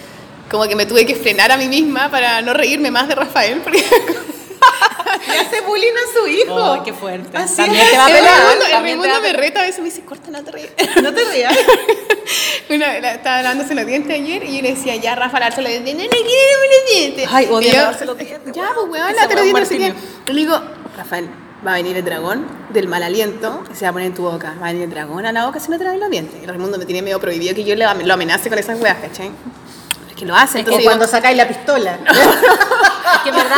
como 0.52 0.68
que 0.68 0.76
me 0.76 0.86
tuve 0.86 1.04
que 1.04 1.16
frenar 1.16 1.50
a 1.50 1.56
mí 1.56 1.66
misma 1.66 2.08
para 2.10 2.40
no 2.42 2.54
reírme 2.54 2.90
más 2.92 3.08
de 3.08 3.16
Rafael 3.16 3.60
porque 3.62 3.84
Le 5.28 5.38
hace 5.38 5.60
bullying 5.62 5.92
a 5.92 6.18
su 6.18 6.26
hijo. 6.26 6.54
Oh, 6.54 6.82
qué 6.84 6.92
fuerte. 6.92 7.36
Así 7.36 7.56
También 7.56 7.84
es. 7.84 7.90
te 7.92 7.96
va 7.96 8.06
a 8.06 8.08
el 8.10 8.14
pelar. 8.16 8.82
Raimundo, 8.82 9.20
me 9.22 9.32
reta 9.32 9.60
a 9.60 9.64
veces 9.64 9.78
me 9.80 9.86
dice, 9.86 10.02
corta, 10.02 10.30
no 10.30 10.42
te 10.42 10.50
ríes. 10.52 10.70
No 11.02 11.12
te 11.12 11.24
rías. 11.24 11.56
Una, 12.70 12.98
la- 13.00 13.14
estaba 13.14 13.42
lavándose 13.42 13.74
los 13.74 13.86
dientes 13.86 14.14
ayer 14.18 14.42
y 14.44 14.56
yo 14.56 14.62
le 14.62 14.74
decía, 14.74 14.96
ya, 14.96 15.14
Rafa, 15.14 15.38
lavarse 15.38 15.62
los 15.62 15.70
dientes. 15.70 15.94
No, 15.94 16.02
no 16.04 16.08
quiero 16.10 16.26
lavarme 16.50 16.74
los 16.80 16.94
dientes. 16.96 17.28
Ay, 17.30 17.46
odio 17.50 17.70
yo, 17.70 17.76
lavarse 17.78 18.04
los 18.06 18.18
dientes, 18.18 18.52
Ya, 18.54 18.62
weón. 18.62 18.74
pues, 18.90 19.02
weón, 19.02 19.16
lávate 19.16 19.34
los 19.34 19.44
dientes. 19.44 19.62
no 19.62 19.68
sé 19.68 19.78
qué. 19.78 19.88
martirio. 19.92 20.10
Y 20.28 20.32
le 20.32 20.40
digo, 20.40 20.60
Rafael, 20.96 21.28
va 21.66 21.70
a 21.72 21.74
venir 21.76 21.96
el 21.96 22.04
dragón 22.04 22.46
del 22.70 22.88
mal 22.88 23.02
aliento 23.02 23.62
y 23.72 23.76
se 23.76 23.84
va 23.84 23.90
a 23.90 23.92
poner 23.92 24.08
en 24.08 24.14
tu 24.14 24.22
boca. 24.22 24.54
Va 24.60 24.66
a 24.66 24.68
venir 24.72 24.84
el 24.84 24.90
dragón 24.90 25.24
a 25.26 25.32
la 25.32 25.46
boca 25.46 25.60
si 25.60 25.70
no 25.70 25.78
te 25.78 25.84
lavas 25.84 26.00
los 26.00 26.10
dientes. 26.10 26.36
Y 26.40 26.44
el 26.44 26.48
Raimundo 26.50 26.78
me 26.78 26.84
tiene 26.86 27.02
medio 27.02 27.20
prohibido 27.20 27.54
que 27.54 27.64
yo 27.64 27.76
le, 27.76 27.84
lo 28.04 28.14
amenace 28.14 28.48
con 28.48 28.58
esas 28.58 28.80
weas, 28.80 28.96
¿cachai? 28.98 29.30
Es 30.22 30.26
que 30.26 30.26
lo 30.26 30.36
hace, 30.36 30.58
O 30.58 30.60
entonces 30.60 30.84
cuando 30.84 31.06
sacáis 31.08 31.36
la 31.36 31.48
pistola. 31.48 31.98
Es 33.12 33.20
que 33.24 33.28
en 33.28 33.36
verdad, 33.36 33.56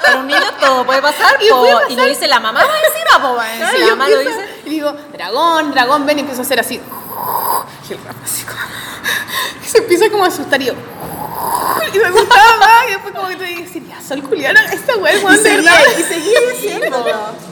para 0.00 0.16
un 0.18 0.26
niño 0.26 0.40
todo 0.60 0.84
puede 0.86 1.02
pasar, 1.02 1.36
Y 1.42 1.48
po, 1.48 1.60
puede 1.60 1.92
y 1.92 1.96
lo 1.96 2.04
dice 2.04 2.28
la 2.28 2.38
mamá 2.38 2.60
encima, 2.62 3.20
po, 3.20 3.36
weón. 3.36 3.58
Claro, 3.58 3.78
la 3.78 3.86
mamá 3.86 4.08
lo 4.08 4.18
dice. 4.20 4.60
Y 4.64 4.70
digo, 4.70 4.92
dragón, 5.12 5.72
dragón, 5.72 6.06
ven 6.06 6.18
y 6.18 6.20
empiezo 6.20 6.42
a 6.42 6.44
hacer 6.44 6.60
así. 6.60 6.74
Y 7.88 7.92
el 7.92 7.98
Rafa 8.04 8.18
así 8.24 8.44
como. 8.44 8.58
y 9.64 9.68
se 9.68 9.78
empieza 9.78 10.10
como 10.10 10.24
a 10.24 10.28
asustar 10.28 10.62
y 10.62 10.66
yo. 10.66 10.74
Y 11.92 11.98
me 11.98 12.10
gustaba 12.10 12.56
más. 12.58 12.88
Y 12.88 12.92
después 12.92 13.14
como 13.14 13.28
que 13.28 13.36
te 13.36 13.44
dije, 13.44 13.82
ya, 13.88 14.00
sol 14.00 14.22
culiana, 14.22 14.64
esta 14.72 14.96
weá, 14.96 15.14
Y 15.14 15.24
weón, 15.24 15.42
de 15.42 15.56
verdad. 15.56 15.78
seguía, 15.84 15.98
y 15.98 16.02
seguía 16.14 16.40
diciendo. 16.52 17.04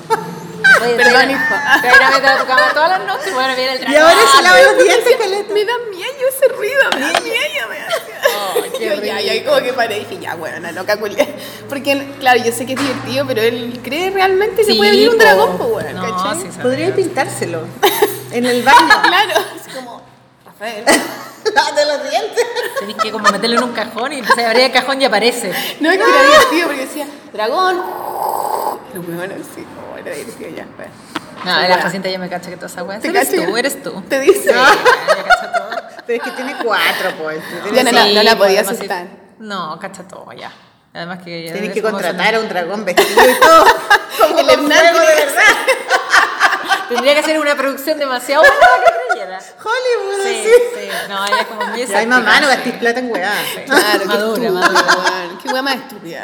Oye, 0.82 0.94
Perdón, 0.96 1.30
hijo. 1.30 1.54
Meter 1.82 2.02
a 2.26 2.38
tu 2.38 2.46
cama 2.46 2.70
todas 2.72 2.90
las 2.90 3.06
noches. 3.06 3.34
Bueno, 3.34 3.54
viene 3.56 3.72
el 3.72 3.78
dragón. 3.80 3.94
Y 3.94 3.96
ahora 3.98 4.20
se 4.36 4.42
lava 4.42 4.62
los 4.62 4.78
dientes, 4.84 5.16
Caleta. 5.16 5.54
Me 5.54 5.64
da 5.64 5.72
miedo 5.90 6.28
ese 6.28 6.48
ruido, 6.48 6.80
me 6.94 7.00
da 7.00 7.20
miedo, 7.20 7.68
me 7.68 7.78
da 7.78 7.86
Ay, 8.54 8.70
qué 8.78 8.86
Yo 8.86 8.94
ya, 9.02 9.20
ya, 9.20 9.34
y 9.34 9.44
como 9.44 9.58
que 9.58 9.72
paré 9.72 9.98
y 9.98 10.04
dije, 10.04 10.18
ya, 10.22 10.34
bueno, 10.36 10.58
una 10.58 10.72
loca 10.72 10.96
culia. 10.98 11.26
Porque, 11.68 12.12
claro, 12.20 12.42
yo 12.42 12.52
sé 12.52 12.66
que 12.66 12.74
es 12.74 12.80
divertido, 12.80 13.26
pero 13.26 13.42
él 13.42 13.80
cree 13.82 14.10
realmente 14.10 14.56
que 14.62 14.72
Sí, 14.72 14.78
puede 14.78 14.90
venir 14.92 15.10
un 15.10 15.18
dragón, 15.18 15.58
pues, 15.58 15.70
bueno, 15.70 16.02
No, 16.02 16.16
¿cachai? 16.16 16.42
sí. 16.42 16.58
Podría 16.60 16.94
pintárselo. 16.94 17.62
En 18.32 18.46
el 18.46 18.62
baño. 18.62 19.02
Claro, 19.02 19.32
así 19.60 19.70
como, 19.74 20.00
Rafael. 20.46 20.84
Lávate 21.54 21.84
los 21.86 22.08
dientes. 22.10 22.44
Tenés 22.78 22.96
que 22.96 23.10
como 23.10 23.28
meterlo 23.28 23.56
en 23.58 23.64
un 23.64 23.72
cajón 23.72 24.12
y 24.12 24.20
a 24.20 24.46
abrir 24.48 24.66
el 24.66 24.72
cajón 24.72 25.02
y 25.02 25.04
aparece. 25.04 25.52
No, 25.80 25.90
es 25.90 25.96
que 25.98 26.04
era 26.04 26.22
divertido 26.22 26.66
porque 26.68 26.86
decía, 26.86 27.06
dragón. 27.32 27.82
Pero 28.92 29.02
bueno, 29.02 29.34
sí, 29.54 29.64
divertido 30.14 30.50
ya. 30.50 30.66
Bueno. 30.76 30.92
No, 31.44 31.68
la 31.68 31.80
paciente 31.80 32.12
ya 32.12 32.18
me 32.18 32.28
cacha 32.28 32.50
que 32.50 32.56
toda 32.56 32.66
esa 32.68 32.82
weá. 32.82 32.98
¿Te 33.00 33.08
Eres 33.08 33.28
cacha? 33.30 33.46
tú, 33.46 33.56
eres 33.56 33.82
tú. 33.82 34.02
Te 34.08 34.20
dice. 34.20 34.52
Sí, 34.52 34.58
ya 35.08 35.22
cacha 35.24 35.52
todo. 35.52 35.70
Pero 36.06 36.22
es 36.24 36.30
que 36.30 36.36
tiene 36.36 36.56
cuatro, 36.62 37.10
pues. 37.22 37.42
Ya 37.72 37.82
no 37.84 37.92
la- 37.92 38.04
no 38.06 38.22
la 38.22 38.36
pues, 38.36 38.48
podía 38.48 38.60
asustar. 38.62 39.06
No, 39.38 39.78
cacha 39.80 40.02
todo 40.06 40.30
ya. 40.32 40.52
Además 40.92 41.20
que 41.24 41.44
ya 41.44 41.52
Tienes 41.52 41.70
es 41.70 41.74
que 41.74 41.82
contratar 41.82 42.34
a 42.34 42.40
un 42.40 42.48
dragón 42.48 42.84
vestido 42.84 43.30
y 43.30 43.34
todo. 43.40 43.64
Como 44.20 44.38
El 44.40 44.50
Hernán 44.50 44.68
de 44.92 44.98
verdad. 45.00 45.42
Tendría 46.88 47.14
que 47.14 47.22
ser 47.22 47.38
una 47.38 47.54
producción 47.54 47.98
demasiado 47.98 48.42
buena 48.42 48.56
para 48.58 48.82
que 48.84 49.08
creyera. 49.12 49.38
Hollywood, 49.62 50.24
Sí, 50.24 50.42
sí. 50.44 50.50
sí. 50.74 50.88
No, 51.08 51.24
ella 51.26 51.40
es 51.40 51.46
como 51.46 51.64
muy 51.66 51.82
Ay, 51.82 52.06
mamá, 52.06 52.40
no 52.40 52.48
sí. 52.48 52.54
gastéis 52.54 52.74
plata 52.76 52.98
en 52.98 53.10
weá. 53.12 53.32
Claro, 53.64 53.98
qué 54.00 54.04
Madura, 54.06 54.50
madura. 54.50 54.84
Qué 55.40 55.48
weá 55.50 55.62
más 55.62 55.76
estúpida. 55.76 56.22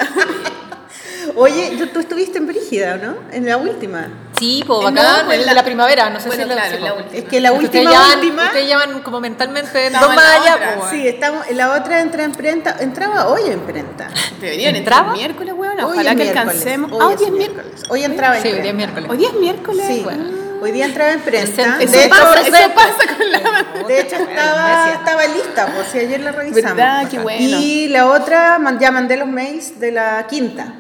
Oye, 1.36 1.76
tú, 1.78 1.86
tú 1.88 2.00
estuviste 2.00 2.38
en 2.38 2.46
Brígida, 2.46 2.96
¿no? 2.96 3.14
En 3.32 3.46
la 3.46 3.56
última. 3.56 4.08
Sí, 4.38 4.62
po, 4.66 4.82
No, 4.82 4.90
bacán, 5.00 5.24
pues 5.26 5.38
el 5.38 5.46
la- 5.46 5.52
de 5.52 5.54
la 5.54 5.64
primavera, 5.64 6.10
no 6.10 6.20
sé 6.20 6.28
Bueno, 6.28 6.44
si 6.44 6.50
es 6.50 6.54
la, 6.56 6.62
claro, 6.62 6.76
sí, 6.76 6.82
la 6.84 6.92
última. 6.94 7.16
Es 7.18 7.24
que 7.24 7.40
la 7.40 7.52
última, 7.52 7.66
ustedes 7.68 7.88
llevan, 7.88 8.18
última. 8.18 8.44
ustedes 8.44 8.66
llevan 8.66 9.00
como 9.00 9.20
mentalmente 9.20 9.86
Estaba 9.86 10.04
dos 10.06 10.10
en 10.10 10.16
más 10.16 10.40
allá, 10.40 10.76
po, 10.76 10.86
Sí, 10.90 11.08
estamos, 11.08 11.50
la 11.52 11.72
otra 11.74 12.00
entra 12.00 12.24
en 12.24 12.32
prenta, 12.32 12.76
entraba 12.80 13.28
hoy 13.28 13.42
en 13.50 13.60
prenta. 13.60 14.08
Deberían 14.40 14.76
¿Entraba? 14.76 15.12
entrar 15.12 15.16
miércoles, 15.16 15.54
weón. 15.56 15.80
Ojalá 15.80 16.10
que 16.10 16.16
miércoles. 16.16 16.36
alcancemos. 16.36 16.92
Hoy 16.92 16.98
Ah, 17.00 17.06
hoy 17.06 17.14
es 17.14 17.20
es 17.22 17.30
miércoles. 17.32 17.82
Hoy 17.88 18.04
entraba 18.04 18.36
en 18.36 18.42
Sí, 18.42 18.48
hoy 18.52 18.68
es 18.68 18.74
miércoles. 18.74 19.10
Hoy 19.10 19.24
es 19.24 19.32
miércoles. 19.34 19.84
Sí, 19.88 20.02
weón. 20.06 20.45
Hoy 20.61 20.73
día 20.73 20.87
entraba 20.87 21.12
en 21.12 21.20
prenta. 21.20 21.62
Eso- 21.62 21.78
De 21.78 21.85
Eso 21.85 21.97
hecho, 22.01 22.09
pasa, 22.11 22.41
eso 22.41 22.57
eso 22.57 22.74
pasa 22.74 23.16
con 23.16 23.31
la 23.33 23.87
de 23.89 24.01
hecho 24.01 24.16
estaba, 24.16 24.93
estaba 24.93 25.27
lista, 25.27 25.66
por 25.74 25.85
si 25.85 25.99
ayer 25.99 26.20
la 26.20 26.33
revisamos. 26.33 26.65
¿Verdad? 26.77 27.09
Qué 27.11 27.19
bueno. 27.19 27.59
Y 27.61 27.89
la 27.89 28.07
otra, 28.11 28.59
ya 28.81 28.91
mandé 28.91 29.16
los 29.16 29.28
mails 29.28 29.78
de 29.81 29.93
la 29.93 30.27
quinta. 30.28 30.74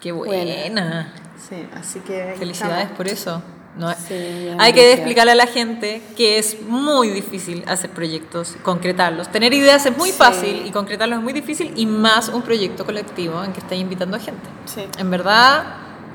Qué 0.00 0.12
buena. 0.12 1.12
Sí, 1.48 1.66
así 1.78 2.00
que. 2.00 2.34
Felicidades 2.38 2.76
estamos. 2.78 2.96
por 2.96 3.08
eso. 3.08 3.42
No, 3.76 3.94
Sí, 3.94 4.48
hay 4.58 4.72
que 4.72 4.92
explicarle 4.92 5.32
a 5.32 5.34
la 5.36 5.46
gente 5.46 6.02
que 6.16 6.38
es 6.38 6.60
muy 6.62 7.10
difícil 7.10 7.62
hacer 7.68 7.90
proyectos, 7.90 8.56
concretarlos. 8.64 9.28
Tener 9.28 9.54
ideas 9.54 9.86
es 9.86 9.96
muy 9.96 10.10
fácil 10.10 10.66
y 10.66 10.72
concretarlos 10.72 11.18
es 11.18 11.22
muy 11.22 11.32
difícil 11.32 11.72
y 11.76 11.86
más 11.86 12.28
un 12.28 12.42
proyecto 12.42 12.84
colectivo 12.84 13.44
en 13.44 13.52
que 13.52 13.60
estáis 13.60 13.80
invitando 13.80 14.16
a 14.16 14.20
gente. 14.20 14.48
Sí. 14.64 14.84
En 14.98 15.10
verdad 15.12 15.62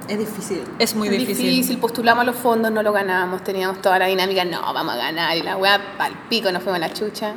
Es 0.07 0.19
difícil. 0.19 0.61
es 0.79 0.95
muy 0.95 1.07
Es 1.07 1.17
difícil. 1.27 1.77
postulamos 1.77 2.21
a 2.23 2.25
los 2.25 2.35
fondos, 2.35 2.71
no 2.71 2.83
lo 2.83 2.91
ganamos, 2.91 3.43
teníamos 3.43 3.81
toda 3.81 3.99
la 3.99 4.07
dinámica, 4.07 4.43
no, 4.45 4.61
vamos 4.73 4.93
a 4.93 4.97
ganar, 4.97 5.37
y 5.37 5.41
la 5.41 5.55
weá, 5.57 5.79
pal 5.97 6.13
pico, 6.29 6.51
nos 6.51 6.61
fuimos 6.63 6.77
a 6.77 6.87
la 6.87 6.93
chucha. 6.93 7.35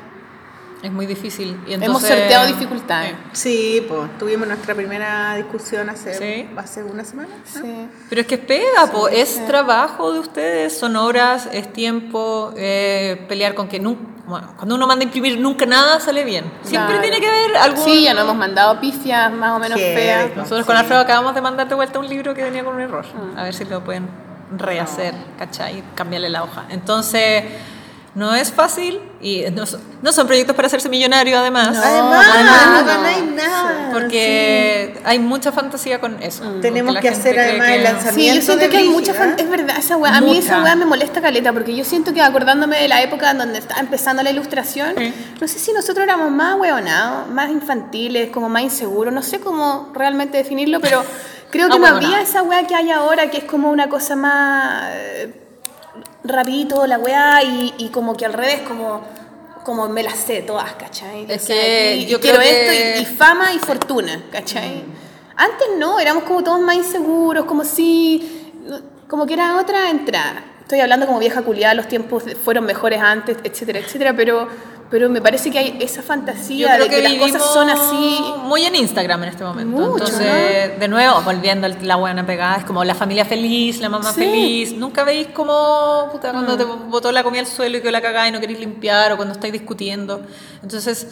Es 0.82 0.92
muy 0.92 1.06
difícil. 1.06 1.58
Y 1.66 1.72
Hemos 1.74 1.86
entonces- 1.86 2.10
sorteado 2.10 2.46
dificultades. 2.46 3.14
Sí, 3.32 3.84
pues 3.88 4.16
tuvimos 4.18 4.46
nuestra 4.46 4.74
primera 4.74 5.34
discusión 5.34 5.88
hace, 5.88 6.14
Sí. 6.14 6.48
hace 6.56 6.84
una 6.84 7.02
semana. 7.04 7.28
¿no? 7.54 7.60
Sí. 7.62 7.88
Pero 8.08 8.20
es 8.20 8.26
que 8.26 8.34
es 8.36 8.40
pega, 8.42 8.86
po, 8.92 9.08
es 9.08 9.44
trabajo 9.46 10.12
de 10.12 10.20
ustedes, 10.20 10.78
son 10.78 10.96
horas, 10.96 11.48
es 11.52 11.72
tiempo, 11.72 12.52
eh, 12.56 13.24
pelear 13.28 13.54
con 13.54 13.68
que 13.68 13.80
nunca, 13.80 14.02
bueno, 14.26 14.52
cuando 14.56 14.74
uno 14.74 14.86
manda 14.86 15.02
a 15.02 15.06
imprimir 15.06 15.38
nunca 15.40 15.64
nada 15.66 15.98
sale 15.98 16.24
bien. 16.24 16.44
Siempre 16.62 16.94
Claro. 16.96 17.00
tiene 17.02 17.20
que 17.20 17.26
haber 17.28 17.56
algún... 17.56 17.84
Sí, 17.84 18.04
ya 18.04 18.12
nos 18.14 18.24
hemos 18.24 18.36
mandado 18.36 18.78
pifias 18.80 19.32
más 19.32 19.56
o 19.56 19.58
menos 19.58 19.80
feas. 19.80 20.24
rico. 20.26 20.40
Nosotros 20.40 20.66
con 20.66 20.76
Alfredo 20.76 21.00
acabamos 21.00 21.34
de 21.34 21.40
mandar 21.40 21.68
de 21.68 21.74
vuelta 21.74 21.98
un 21.98 22.08
libro 22.08 22.34
que 22.34 22.42
venía 22.44 22.64
con 22.64 22.74
un 22.74 22.80
error. 22.82 23.04
A 23.36 23.44
ver 23.44 23.54
si 23.54 23.64
lo 23.64 23.82
pueden 23.82 24.08
rehacer, 24.56 25.14
¿cachai? 25.38 25.82
Cambiarle 25.94 26.28
la 26.28 26.44
hoja. 26.44 26.64
Entonces, 26.68 27.44
no 28.16 28.34
es 28.34 28.50
fácil 28.50 28.98
y 29.20 29.44
no, 29.52 29.66
son- 29.66 29.80
no 30.02 30.10
son 30.10 30.26
proyectos 30.26 30.56
para 30.56 30.66
hacerse 30.66 30.88
millonario 30.88 31.38
además. 31.38 31.76
Además, 31.76 32.26
Además, 32.34 32.66
no 32.66 32.80
no. 32.80 32.86
ganáis 32.86 33.24
nada. 33.32 33.90
Porque 33.92 34.98
hay 35.04 35.18
mucha 35.18 35.52
fantasía 35.52 36.00
con 36.00 36.22
eso. 36.22 36.42
Mm. 36.44 36.60
Tenemos 36.62 36.96
que 36.96 37.08
hacer 37.10 37.38
además 37.38 37.66
que- 37.68 37.74
el 37.76 37.84
lanzamiento. 37.84 38.20
Sí, 38.20 38.26
yo 38.40 38.42
siento 38.42 38.64
de 38.64 38.70
que 38.70 38.76
hay 38.78 38.88
mucha 38.88 39.12
fan- 39.14 39.34
Es 39.38 39.48
verdad, 39.50 39.76
esa 39.78 39.96
weá. 39.96 40.16
A 40.16 40.20
mí 40.20 40.38
esa 40.38 40.62
weá 40.62 40.74
me 40.76 40.86
molesta 40.86 41.20
caleta 41.20 41.52
porque 41.52 41.76
yo 41.76 41.84
siento 41.84 42.12
que 42.14 42.22
acordándome 42.22 42.78
de 42.80 42.88
la 42.88 43.02
época 43.02 43.30
en 43.30 43.38
donde 43.38 43.58
estaba 43.58 43.80
empezando 43.80 44.22
la 44.22 44.30
ilustración, 44.30 44.94
Sí. 44.96 45.12
no 45.40 45.46
sé 45.46 45.58
si 45.58 45.72
nosotros 45.72 46.02
éramos 46.04 46.30
más 46.30 46.56
weonados, 46.58 47.28
más 47.28 47.50
infantiles, 47.50 48.30
como 48.30 48.48
más 48.48 48.62
inseguros, 48.62 49.12
no 49.12 49.22
sé 49.22 49.40
cómo 49.40 49.90
realmente 49.94 50.38
definirlo, 50.38 50.80
pero 50.80 51.04
creo 51.50 51.68
que 51.68 51.78
no 51.78 51.86
había 51.86 52.20
esa 52.22 52.42
weá 52.42 52.66
que 52.66 52.74
hay 52.74 52.90
ahora 52.90 53.30
que 53.30 53.38
es 53.38 53.44
como 53.44 53.70
una 53.70 53.88
cosa 53.88 54.16
más 54.16 54.88
eh, 54.94 55.42
rapidito 56.28 56.86
la 56.86 56.98
weá 56.98 57.42
y, 57.42 57.74
y 57.78 57.88
como 57.88 58.16
que 58.16 58.24
al 58.26 58.32
revés, 58.32 58.60
como, 58.62 59.02
como 59.64 59.88
me 59.88 60.02
las 60.02 60.16
sé 60.16 60.42
todas, 60.42 60.72
¿cachai? 60.74 61.26
Es 61.28 61.42
O 61.42 61.46
sea, 61.46 61.56
que 61.60 61.96
y- 61.96 62.06
yo 62.06 62.18
y 62.18 62.20
quiero 62.20 62.40
esto 62.40 62.72
y, 62.72 63.02
y 63.02 63.06
fama 63.06 63.52
y 63.52 63.58
fortuna, 63.58 64.22
¿cachai? 64.30 64.84
Antes 65.36 65.68
no, 65.78 65.98
éramos 66.00 66.24
como 66.24 66.42
todos 66.42 66.60
más 66.60 66.76
inseguros, 66.76 67.44
como 67.44 67.64
si, 67.64 68.52
como 69.08 69.26
que 69.26 69.34
era 69.34 69.56
otra 69.60 69.90
entrada. 69.90 70.44
Estoy 70.62 70.80
hablando 70.80 71.06
como 71.06 71.18
vieja 71.18 71.42
culiada, 71.42 71.74
los 71.74 71.86
tiempos 71.88 72.24
fueron 72.44 72.64
mejores 72.64 73.00
antes, 73.00 73.36
etcétera, 73.44 73.78
etcétera, 73.78 74.14
pero, 74.16 74.48
pero 74.90 75.08
me 75.08 75.20
parece 75.20 75.50
que 75.50 75.58
hay 75.58 75.76
esa 75.80 76.02
fantasía 76.02 76.76
de 76.78 76.88
que, 76.88 77.02
que 77.02 77.02
las 77.02 77.14
cosas 77.14 77.42
son 77.52 77.68
así. 77.68 78.20
muy 78.44 78.64
en 78.64 78.76
Instagram 78.76 79.22
en 79.24 79.28
este 79.30 79.42
momento. 79.44 79.76
Mucho, 79.76 79.92
Entonces, 80.04 80.78
de 80.78 80.88
nuevo, 80.88 81.20
volviendo 81.22 81.66
a 81.66 81.70
la 81.70 81.96
buena 81.96 82.24
pegada, 82.24 82.56
es 82.58 82.64
como 82.64 82.84
la 82.84 82.94
familia 82.94 83.24
feliz, 83.24 83.80
la 83.80 83.88
mamá 83.88 84.12
Sí. 84.12 84.20
feliz. 84.20 84.72
Nunca 84.76 85.02
veis 85.04 85.28
como 85.28 86.08
puta, 86.12 86.30
cuando 86.32 86.56
te 86.56 86.64
botó 86.64 87.10
la 87.12 87.22
comida 87.24 87.40
al 87.40 87.46
suelo 87.46 87.78
y 87.78 87.80
quedó 87.80 87.90
la 87.90 88.00
cagada 88.00 88.28
y 88.28 88.32
no 88.32 88.40
queréis 88.40 88.60
limpiar 88.60 89.12
o 89.12 89.16
cuando 89.16 89.34
estáis 89.34 89.52
discutiendo. 89.52 90.20
Entonces, 90.62 91.08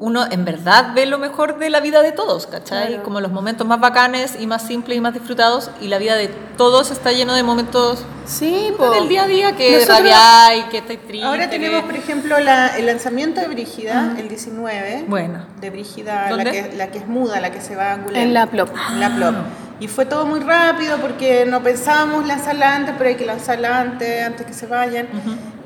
uno 0.00 0.24
en 0.30 0.44
verdad 0.44 0.92
ve 0.94 1.06
lo 1.06 1.18
mejor 1.18 1.58
de 1.58 1.70
la 1.70 1.80
vida 1.80 2.02
de 2.02 2.12
todos, 2.12 2.46
¿cachai? 2.46 2.86
Claro. 2.88 3.02
Como 3.02 3.20
los 3.20 3.32
momentos 3.32 3.66
más 3.66 3.80
bacanes 3.80 4.36
y 4.38 4.46
más 4.46 4.62
simples 4.66 4.96
y 4.96 5.00
más 5.00 5.12
disfrutados 5.12 5.70
y 5.80 5.88
la 5.88 5.98
vida 5.98 6.14
de 6.14 6.28
todos 6.56 6.90
está 6.92 7.10
lleno 7.12 7.34
de 7.34 7.42
momentos 7.42 8.04
Sí, 8.24 8.72
po. 8.76 8.90
del 8.90 9.08
día 9.08 9.24
a 9.24 9.26
día 9.26 9.56
que 9.56 9.72
Nosotros- 9.72 9.98
rabiáis, 9.98 10.64
que 10.66 10.78
estáis 10.78 11.00
tristes. 11.06 11.28
Ahora 11.28 11.50
tenemos, 11.50 11.82
por 11.82 11.96
ejemplo, 11.96 12.38
la- 12.38 12.76
el 12.76 12.86
lanzamiento 12.86 13.40
de 13.40 13.48
Brígida, 13.48 14.14
el 14.18 14.28
19. 14.28 15.04
Bueno. 15.08 15.44
De 15.60 15.70
Brígida, 15.70 16.30
la 16.30 16.44
que, 16.44 16.72
la 16.76 16.86
que 16.92 16.98
es 16.98 17.06
muda, 17.08 17.40
la 17.40 17.50
que 17.50 17.60
se 17.60 17.74
va 17.74 17.90
a 17.90 17.92
Angulem. 17.94 18.22
En 18.22 18.34
la 18.34 18.46
Plop. 18.46 18.70
En 18.92 19.00
la 19.00 19.14
Plop. 19.16 19.34
Y 19.80 19.86
fue 19.88 20.06
todo 20.06 20.26
muy 20.26 20.40
rápido 20.40 20.98
porque 20.98 21.44
no 21.46 21.62
pensábamos 21.62 22.26
lanzarla 22.26 22.74
antes, 22.74 22.94
pero 22.98 23.10
hay 23.10 23.16
que 23.16 23.26
lanzarla 23.26 23.80
antes, 23.80 24.24
antes 24.24 24.46
que 24.46 24.52
se 24.52 24.66
vayan. 24.66 25.06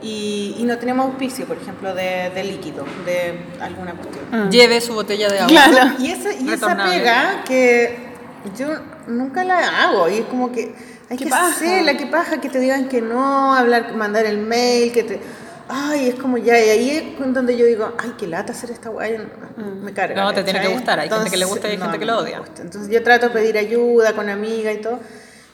y, 0.03 0.57
y 0.59 0.65
no 0.65 0.77
tenemos 0.79 1.07
auspicio, 1.07 1.47
por 1.47 1.57
ejemplo, 1.57 1.95
de, 1.95 2.31
de 2.35 2.45
líquido, 2.45 2.85
de 3.07 3.39
alguna 3.61 3.93
cuestión. 3.95 4.51
Lleve 4.51 4.81
su 4.81 4.95
botella 4.95 5.29
de 5.31 5.39
agua. 5.41 5.49
Claro. 5.49 5.93
Y 5.99 6.11
esa, 6.11 6.33
y 6.35 6.51
esa 6.51 6.77
pega 6.77 7.43
que 7.47 8.13
yo 8.59 8.67
nunca 9.07 9.45
la 9.45 9.85
hago 9.85 10.09
y 10.11 10.19
es 10.19 10.27
como 10.27 10.53
que 10.53 10.75
hay 11.09 11.17
que 11.17 11.27
paja. 11.27 11.49
hacerla, 11.49 11.97
qué 11.97 12.07
paja 12.07 12.41
que 12.41 12.49
te 12.49 12.59
digan 12.59 12.89
que 12.89 13.01
no, 13.01 13.55
hablar, 13.55 13.95
mandar 13.95 14.27
el 14.27 14.39
mail, 14.39 14.93
que 14.93 15.05
te... 15.05 15.21
Ay, 15.69 16.09
es 16.09 16.15
como 16.17 16.37
ya, 16.39 16.59
y 16.59 16.69
ahí 16.69 16.91
es 17.19 17.33
donde 17.35 17.57
yo 17.57 17.65
digo, 17.67 17.93
ay, 17.99 18.15
qué 18.19 18.27
lata 18.27 18.53
hacer 18.53 18.71
esta 18.71 18.89
guay, 18.91 19.17
me 19.57 19.93
carga. 19.93 20.23
No, 20.23 20.33
te 20.33 20.43
tiene 20.45 20.61
que 20.61 20.69
gustar, 20.69 20.99
hay 21.01 21.09
gente 21.09 21.31
que 21.31 21.37
le 21.37 21.45
gusta 21.45 21.69
y 21.69 21.73
hay 21.73 21.79
gente 21.79 21.99
que 21.99 22.05
lo 22.05 22.13
no 22.15 22.19
odia. 22.21 22.39
gusta. 22.41 22.63
Entonces 22.63 22.91
yo 22.93 23.03
trato 23.03 23.29
de 23.29 23.33
pedir 23.33 23.57
ayuda 23.59 24.13
con 24.15 24.29
amigas 24.29 24.75
y 24.75 24.79
todo, 24.81 25.01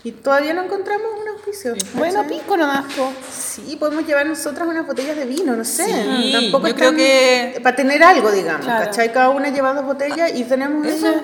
y 0.05 0.13
todavía 0.13 0.55
no 0.55 0.63
encontramos 0.65 1.07
un 1.21 1.29
auspicio. 1.29 1.75
Bueno, 1.95 2.27
pico 2.27 2.57
nomás. 2.57 2.85
Sí, 3.31 3.77
podemos 3.79 4.07
llevar 4.07 4.27
nosotras 4.27 4.67
unas 4.69 4.87
botellas 4.87 5.17
de 5.17 5.25
vino, 5.27 5.55
no 5.57 5.65
sé. 5.65 5.85
Sí, 5.87 6.33
Tampoco 6.33 6.69
yo 6.69 6.75
creo 6.75 6.89
tan- 6.91 6.97
que- 6.97 7.61
Para 7.63 7.77
tener 7.77 8.03
algo, 8.03 8.31
digamos, 8.31 8.65
Claro. 8.65 8.85
¿cachai? 8.87 9.13
Cada 9.13 9.31
una 9.31 9.49
lleva 9.51 9.75
dos 9.75 9.85
botellas 9.85 10.33
y 10.35 10.45
tenemos 10.45 10.87
Eso. 10.87 11.09
eso. 11.09 11.23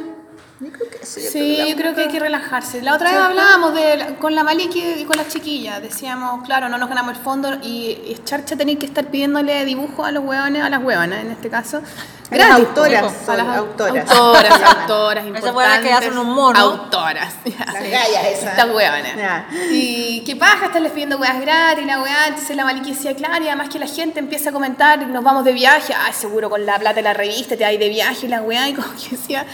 Yo 0.60 0.70
creo 0.72 0.88
que 0.88 0.98
eso. 1.02 1.20
yo 1.20 1.30
Sí, 1.30 1.56
yo 1.68 1.76
creo 1.76 1.94
que 1.94 2.02
hay 2.02 2.08
que 2.08 2.20
relajarse. 2.20 2.80
La 2.80 2.94
otra 2.94 3.10
vez 3.10 3.20
hablábamos 3.20 3.74
de, 3.74 4.16
con 4.20 4.34
la 4.34 4.44
Maliki 4.44 4.80
y 5.00 5.04
con 5.04 5.16
las 5.16 5.28
chiquillas. 5.28 5.82
Decíamos, 5.82 6.44
claro, 6.44 6.68
no 6.68 6.78
nos 6.78 6.88
ganamos 6.88 7.16
el 7.16 7.22
fondo 7.22 7.54
y, 7.62 7.98
y 8.06 8.12
es 8.12 8.24
charcha 8.24 8.56
tener 8.56 8.78
que 8.78 8.86
estar 8.86 9.06
pidiéndole 9.06 9.64
dibujo 9.64 10.04
a 10.04 10.12
los 10.12 10.24
hueones, 10.24 10.62
a 10.62 10.70
las 10.70 10.82
hueonas 10.82 11.20
en 11.20 11.32
este 11.32 11.50
caso. 11.50 11.78
A 12.30 12.36
las 12.36 12.48
Gratis, 12.48 12.66
autoras, 12.66 13.12
son 13.26 13.34
a 13.34 13.36
las 13.36 13.46
au- 13.48 13.58
autoras. 13.58 14.10
Autoras, 14.10 14.62
autoras, 14.80 15.26
Esas 15.26 15.54
hueonas 15.54 15.78
que 15.80 15.92
hacen 15.92 16.16
un 16.18 16.30
mono. 16.30 16.58
Autoras. 16.58 17.34
Las 17.44 17.74
gallas 17.74 18.24
esas. 18.32 18.50
Estas 18.52 18.70
hueonas. 18.70 19.44
Y 19.70 20.22
qué 20.24 20.34
paja 20.36 20.66
estarles 20.66 20.92
pidiendo 20.92 21.18
hueas 21.18 21.40
gratis, 21.40 21.84
la 21.84 22.00
hueá. 22.00 22.28
Entonces 22.28 22.56
la 22.56 22.64
Maliki 22.64 22.92
decía, 22.92 23.14
claro, 23.14 23.44
y 23.44 23.48
además 23.48 23.68
que 23.68 23.78
la 23.78 23.86
gente 23.86 24.20
empieza 24.20 24.50
a 24.50 24.52
comentar, 24.52 25.06
nos 25.06 25.22
vamos 25.22 25.44
de 25.44 25.52
viaje, 25.52 25.92
ay, 25.94 26.12
seguro 26.12 26.48
con 26.48 26.64
la 26.64 26.78
plata 26.78 26.94
de 26.96 27.02
la 27.02 27.12
revista 27.12 27.56
te 27.56 27.64
vas 27.64 27.78
de 27.78 27.88
viaje, 27.88 28.26
la 28.28 28.40
weá, 28.40 28.68
y 28.68 28.72
como 28.74 28.88
que 28.94 29.10
decía, 29.16 29.44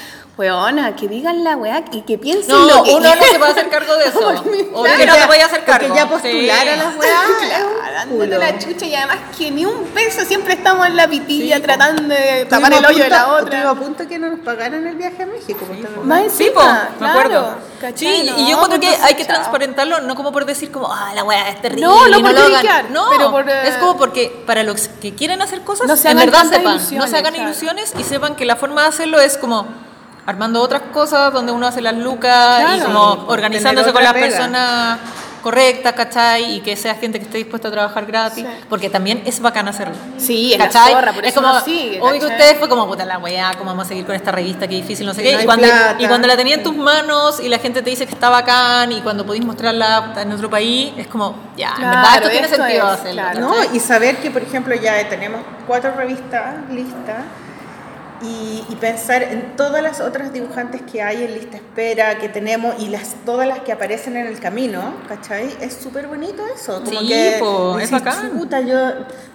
weona, 0.40 0.96
que 0.96 1.06
digan 1.06 1.44
la 1.44 1.56
weá 1.56 1.84
y 1.92 2.00
que 2.02 2.16
piensen 2.16 2.48
No, 2.54 2.64
lo 2.66 2.82
que 2.82 2.94
uno 2.94 3.14
no 3.14 3.22
se 3.22 3.38
puede 3.38 3.52
hacer 3.52 3.68
cargo 3.68 3.94
de 3.96 4.04
eso. 4.08 4.28
Obvio 4.28 4.96
que 4.96 5.06
no 5.06 5.26
voy 5.26 5.38
a 5.38 5.46
hacer 5.46 5.64
cargo. 5.64 5.86
Porque 5.88 6.00
ya 6.00 6.08
postular 6.08 6.62
Sí. 6.62 6.68
a 6.68 6.76
las 6.76 6.96
weas. 6.96 7.20
Claro, 7.40 8.38
la 8.38 8.58
chucha 8.58 8.86
y 8.86 8.94
además 8.94 9.18
que 9.36 9.50
ni 9.50 9.66
un 9.66 9.84
peso 9.94 10.24
siempre 10.24 10.54
estamos 10.54 10.86
en 10.86 10.96
la 10.96 11.06
pitilla 11.08 11.56
Sí, 11.56 11.62
tratando 11.62 12.02
de 12.14 12.46
tapar 12.46 12.72
el 12.72 12.84
hoyo 12.86 13.04
de 13.04 13.10
la 13.10 13.28
otra. 13.28 13.44
Estuvimos 13.58 13.76
a 13.76 13.80
punto 13.80 14.08
que 14.08 14.18
no 14.18 14.28
nos 14.30 14.40
pagaran 14.40 14.86
el 14.86 14.96
viaje 14.96 15.22
a 15.22 15.26
México. 15.26 15.60
pues, 15.66 15.80
¿te 15.82 15.88
Más 15.88 16.20
acordás? 16.20 16.32
Sí, 16.32 16.44
encima, 16.46 16.88
me 16.92 16.98
claro, 16.98 17.18
acuerdo. 17.20 17.54
¿cachai? 17.80 18.16
Sí, 18.20 18.30
No, 18.30 18.38
y 18.38 18.46
yo 18.50 18.54
encuentro 18.56 18.80
que 18.80 18.86
pues, 18.88 19.02
hay 19.02 19.14
que 19.14 19.24
transparentarlo, 19.26 20.00
no 20.00 20.14
como 20.14 20.32
por 20.32 20.46
decir 20.46 20.70
como, 20.70 20.90
ah, 20.92 21.12
la 21.14 21.24
weá 21.24 21.50
es 21.50 21.60
terrible. 21.60 21.86
No, 21.86 22.08
no 22.08 22.20
por 22.20 22.32
lo 22.32 22.56
hagan. 22.56 22.92
No, 22.92 23.06
pero 23.10 23.30
por, 23.30 23.48
eh, 23.50 23.68
es 23.68 23.76
como 23.76 23.96
porque 23.98 24.42
para 24.46 24.62
los 24.62 24.88
que 24.88 25.14
quieren 25.14 25.42
hacer 25.42 25.60
cosas, 25.62 25.86
No 25.86 25.96
se 25.96 26.10
en 26.10 26.16
verdad 26.16 26.44
sepan, 26.48 26.80
no 26.92 27.06
se 27.06 27.16
hagan 27.16 27.34
claro. 27.34 27.50
ilusiones 27.50 27.92
y 27.98 28.04
sepan 28.04 28.36
que 28.36 28.44
la 28.46 28.56
forma 28.56 28.82
de 28.82 28.88
hacerlo 28.88 29.20
es 29.20 29.36
como 29.36 29.66
armando 30.26 30.60
otras 30.62 30.82
cosas 30.92 31.32
donde 31.32 31.52
uno 31.52 31.66
hace 31.66 31.80
las 31.80 31.94
lucas 31.96 32.62
y 32.76 32.80
como 32.80 33.24
organizándose 33.28 33.92
con 33.92 34.02
las 34.04 34.12
pega. 34.12 34.26
personas 34.26 34.98
correctas, 35.42 35.94
¿cachai? 35.94 36.56
Y 36.56 36.60
que 36.60 36.76
sea 36.76 36.94
gente 36.96 37.18
que 37.18 37.24
esté 37.24 37.38
dispuesta 37.38 37.68
a 37.68 37.70
trabajar 37.70 38.04
gratis, 38.04 38.44
Sí. 38.44 38.64
porque 38.68 38.90
también 38.90 39.22
es 39.24 39.40
bacán 39.40 39.68
hacerlo. 39.68 39.94
Sí, 40.18 40.54
¿Cachai? 40.58 40.92
zorra, 40.92 41.14
por 41.14 41.24
es 41.24 41.32
eso 41.32 41.40
como, 41.40 41.58
sigue, 41.60 41.98
obvio 41.98 42.20
que 42.20 42.26
ustedes 42.26 42.58
fue 42.58 42.68
como, 42.68 42.86
puta 42.86 43.06
la 43.06 43.16
weá, 43.16 43.52
¿cómo 43.56 43.70
vamos 43.70 43.86
a 43.86 43.88
seguir 43.88 44.04
con 44.04 44.14
esta 44.14 44.32
revista? 44.32 44.68
Qué 44.68 44.74
difícil, 44.74 45.06
no 45.06 45.14
sé 45.14 45.22
Sí, 45.22 45.28
qué. 45.28 45.36
no 45.36 45.40
y, 45.40 45.44
cuando, 45.46 45.66
plata. 45.66 45.96
y 45.98 46.06
cuando 46.08 46.28
la 46.28 46.36
tenía 46.36 46.56
en 46.56 46.62
tus 46.62 46.76
manos 46.76 47.40
y 47.40 47.48
la 47.48 47.56
gente 47.58 47.80
te 47.80 47.88
dice 47.88 48.04
que 48.06 48.12
está 48.12 48.28
bacán 48.28 48.92
y 48.92 49.00
cuando 49.00 49.24
podís 49.24 49.42
mostrarla 49.42 50.12
en 50.18 50.30
otro 50.30 50.50
país, 50.50 50.92
es 50.98 51.06
como, 51.06 51.34
ya, 51.56 51.70
en 51.70 51.76
Claro, 51.76 51.96
verdad 51.96 52.14
esto 52.16 52.28
tiene 52.28 52.48
sentido 52.48 52.92
es, 52.92 53.00
hacerlo. 53.00 53.22
claro. 53.22 53.40
No, 53.40 53.74
y 53.74 53.80
saber 53.80 54.16
que, 54.18 54.30
por 54.30 54.42
ejemplo, 54.42 54.74
ya 54.74 55.08
tenemos 55.08 55.40
cuatro 55.66 55.92
revistas 55.96 56.54
listas 56.70 57.16
y, 58.22 58.64
y 58.68 58.76
pensar 58.76 59.22
en 59.22 59.56
todas 59.56 59.82
las 59.82 60.00
otras 60.00 60.32
dibujantes 60.32 60.82
que 60.82 61.02
hay 61.02 61.24
en 61.24 61.34
lista 61.34 61.56
espera, 61.56 62.18
que 62.18 62.28
tenemos 62.28 62.74
y 62.78 62.88
las 62.88 63.14
todas 63.24 63.46
las 63.48 63.60
que 63.60 63.72
aparecen 63.72 64.16
en 64.16 64.26
el 64.26 64.38
camino, 64.40 64.94
¿cachai? 65.08 65.48
Es 65.60 65.74
súper 65.74 66.06
bonito 66.06 66.42
eso. 66.54 66.82
Como 66.84 67.00
Sí, 67.00 67.08
que 67.08 67.36
po, 67.38 67.78
es 67.78 67.90
bacán. 67.90 68.30
"Chuta, 68.38 68.60
yo, 68.60 68.76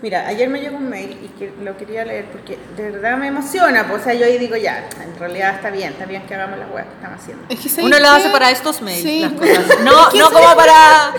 mira, 0.02 0.28
ayer 0.28 0.48
me 0.50 0.60
llegó 0.60 0.78
un 0.78 0.90
mail 0.90 1.18
y 1.24 1.28
que 1.40 1.52
lo 1.64 1.76
quería 1.78 2.06
leer 2.06 2.26
porque 2.26 2.58
de 2.78 2.92
verdad 2.92 3.18
me 3.18 3.28
emociona. 3.28 3.88
pues, 3.88 4.02
o 4.02 4.04
sea, 4.06 4.14
yo 4.14 4.26
ahí 4.26 4.38
digo, 4.38 4.56
ya, 4.56 4.88
en 5.04 5.18
realidad 5.20 5.56
está 5.56 5.70
bien, 5.70 5.94
está 5.94 6.06
bien 6.06 6.26
que 6.28 6.36
hagamos 6.36 6.60
las 6.60 6.70
weas 6.72 6.88
que 6.88 6.94
estamos 6.96 7.20
haciendo. 7.22 7.46
Es 7.50 7.60
que 7.60 7.70
¿sabes 7.70 7.86
Uno 7.86 8.00
lo 8.00 8.10
hace 8.10 8.30
para 8.30 8.52
estos 8.52 8.82
mails, 8.82 9.02
Sí. 9.04 9.20
las 9.22 9.32
cosas. 9.34 9.80
No, 9.84 10.12
no 10.12 10.32
como 10.32 10.56
para... 10.56 11.12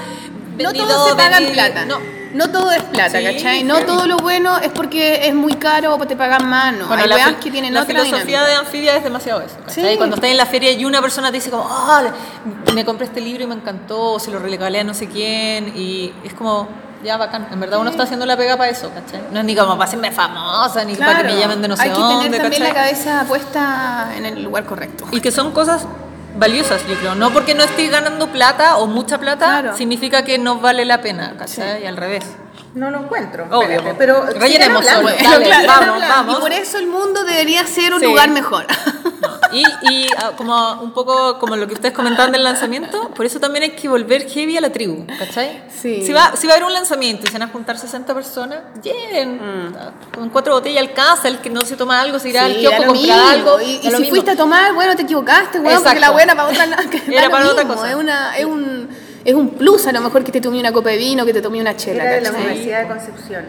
No 0.59 0.71
vendido, 0.71 0.87
todo 0.87 1.09
se 1.11 1.15
paga 1.17 1.39
en 1.39 1.45
vendido- 1.45 1.53
plata. 1.53 1.85
No. 1.85 2.16
No 2.35 2.51
todo 2.51 2.71
es 2.73 2.83
plata, 2.83 3.19
Sí, 3.19 3.25
¿cachai? 3.25 3.65
No 3.65 3.77
sí. 3.79 3.85
todo 3.87 4.07
lo 4.07 4.17
bueno 4.19 4.59
es 4.59 4.71
porque 4.71 5.27
es 5.29 5.35
muy 5.35 5.55
caro 5.55 5.95
o 5.95 6.07
te 6.07 6.17
pagan 6.17 6.49
más, 6.49 6.75
no. 6.77 6.87
Bueno, 6.87 7.03
Hay 7.05 7.09
la, 7.09 7.41
que 7.41 7.51
tienen 7.51 7.73
la 7.73 7.83
otra 7.83 7.95
filosofía 7.95 8.25
dinámica. 8.25 8.47
de 8.49 8.55
anfibia 8.57 8.97
es 8.97 9.05
demasiado 9.05 9.41
eso. 9.41 9.57
¿cachai? 9.65 9.93
Sí. 9.93 9.97
Cuando 9.97 10.17
estás 10.17 10.31
en 10.31 10.37
la 10.37 10.47
feria 10.47 10.71
y 10.73 10.85
una 10.85 11.01
persona 11.01 11.29
te 11.31 11.35
dice 11.39 11.51
como, 11.51 11.67
"Ah, 11.71 12.03
me 12.75 12.85
compré 12.85 13.07
este 13.07 13.21
libro 13.21 13.45
y 13.45 13.47
me 13.47 13.55
encantó, 13.55 14.13
o 14.13 14.19
se 14.21 14.31
lo 14.31 14.39
regalé 14.39 14.81
a 14.81 14.85
no 14.85 14.95
sé 14.95 15.09
quién, 15.09 15.73
y 15.77 16.13
es 16.25 16.35
como, 16.35 16.69
ya 17.05 17.17
bacán. 17.17 17.47
En 17.53 17.61
verdad 17.61 17.79
uno 17.79 17.91
está 17.91 18.03
haciendo 18.05 18.27
la 18.27 18.37
pega 18.37 18.57
para 18.57 18.71
eso, 18.71 18.91
¿cachai? 18.93 19.21
No 19.31 19.39
es 19.41 19.45
ni 19.45 19.55
como 19.55 19.73
para 19.77 19.85
hacerme 19.85 20.11
famosa, 20.11 20.85
ni 20.85 20.95
para 20.97 21.19
que 21.19 21.25
me 21.25 21.37
llamen 21.39 21.63
de 21.63 21.69
no 21.69 21.77
sé 21.77 21.83
Hay 21.85 21.91
que 21.91 21.95
dónde, 21.99 22.25
tener 22.25 22.41
también 22.43 22.63
¿cachai? 22.63 22.75
la 22.75 22.81
cabeza 22.83 23.25
puesta 23.29 24.11
en 24.17 24.27
el 24.27 24.43
lugar 24.43 24.65
correcto. 24.65 25.05
Y 25.13 25.21
que 25.21 25.31
son 25.31 25.53
cosas 25.53 25.87
valiosas, 26.39 26.87
yo 26.89 26.95
creo. 26.97 27.15
No 27.15 27.33
porque 27.33 27.55
no 27.55 27.63
estés 27.65 27.91
ganando 27.91 28.29
plata 28.29 28.77
o 28.79 28.87
mucha 28.87 29.19
plata, 29.19 29.47
Claro. 29.61 29.77
significa 29.77 30.25
que 30.25 30.39
no 30.39 30.59
vale 30.61 30.85
la 30.85 31.01
pena, 31.01 31.35
¿cachai? 31.39 31.83
Y 31.83 31.87
al 31.87 31.97
revés. 31.97 32.25
No 32.75 32.91
lo 32.91 32.99
encuentro. 33.01 33.45
Obvio, 33.51 33.71
espérate, 33.79 33.95
pero 33.97 34.27
rellenemos 34.27 34.85
solo. 34.85 35.09
Dale, 35.09 35.45
Sigan 35.45 35.67
vamos, 35.67 36.01
vamos. 36.09 36.39
Y 36.39 36.41
por 36.41 36.53
eso 36.53 36.79
el 36.79 36.87
mundo 36.89 37.25
debería 37.25 37.67
ser 37.67 37.95
un 37.95 38.01
Sí. 38.01 38.07
lugar 38.07 38.29
mejor. 38.31 38.67
Y, 39.53 39.63
y 39.91 40.07
ah, 40.19 40.33
como 40.37 40.83
un 40.83 40.93
poco 40.93 41.39
como 41.39 41.57
lo 41.57 41.67
que 41.69 41.75
ustedes 41.75 41.95
comentaban 41.95 42.33
del 42.33 42.43
lanzamiento, 42.45 43.09
por 43.11 43.25
eso 43.25 43.39
también 43.41 43.63
hay 43.63 43.71
que 43.71 43.89
volver 43.89 44.29
heavy 44.29 44.57
a 44.59 44.61
la 44.61 44.71
tribu, 44.71 45.07
¿cachai? 45.19 45.63
Sí. 45.81 46.03
Si 46.05 46.13
va, 46.13 46.33
si 46.37 46.47
va 46.47 46.55
a 46.55 46.57
haber 46.57 46.67
un 46.67 46.73
lanzamiento 46.75 47.23
y 47.25 47.27
se 47.29 47.33
van 47.39 47.49
a 47.49 47.53
juntar 47.53 47.79
60 47.79 48.13
personas, 48.13 48.59
lleven. 48.83 49.41
Con 50.15 50.29
cuatro 50.31 50.55
botellas 50.55 50.83
alcanza, 50.83 51.29
el 51.29 51.39
que 51.39 51.49
no 51.49 51.63
se 51.63 51.77
toma 51.77 52.01
algo 52.01 52.19
se 52.19 52.29
irá 52.31 52.45
al 52.45 52.55
Sí, 52.55 52.61
kiosco 52.61 52.79
da 52.81 52.85
a 52.85 52.89
comprar 52.89 53.17
mismo. 53.19 53.29
algo. 53.31 53.61
Y, 53.61 53.65
y 53.77 53.81
si 53.83 53.89
mismo. 53.91 54.07
fuiste 54.09 54.31
a 54.33 54.37
tomar, 54.37 54.75
bueno, 54.75 54.97
te 54.97 55.03
equivocaste, 55.03 55.61
weón, 55.61 55.83
porque 55.83 56.01
la 56.01 56.11
buena 56.11 56.35
para 56.35 56.49
otra 56.49 56.67
Era 57.09 57.31
para 57.31 57.49
otra 57.49 57.65
cosa. 57.69 57.89
Es, 57.89 57.95
una, 57.97 58.37
es, 58.37 58.45
un, 58.45 58.89
es 59.27 59.35
un 59.35 59.51
plus 59.51 59.87
a 59.87 59.93
lo 59.93 60.01
mejor 60.01 60.25
que 60.25 60.33
te 60.33 60.41
tomé 60.41 60.61
una 60.61 60.73
copa 60.73 60.91
de 60.91 60.97
vino, 60.97 61.25
que 61.27 61.33
te 61.33 61.43
tomé 61.43 61.61
una 61.61 61.77
chela. 61.77 62.05
Era 62.05 62.13
de 62.15 62.21
la 62.23 62.29
¿cachai? 62.31 62.45
Universidad 62.47 62.81
de 62.83 62.87
Concepción. 62.89 63.45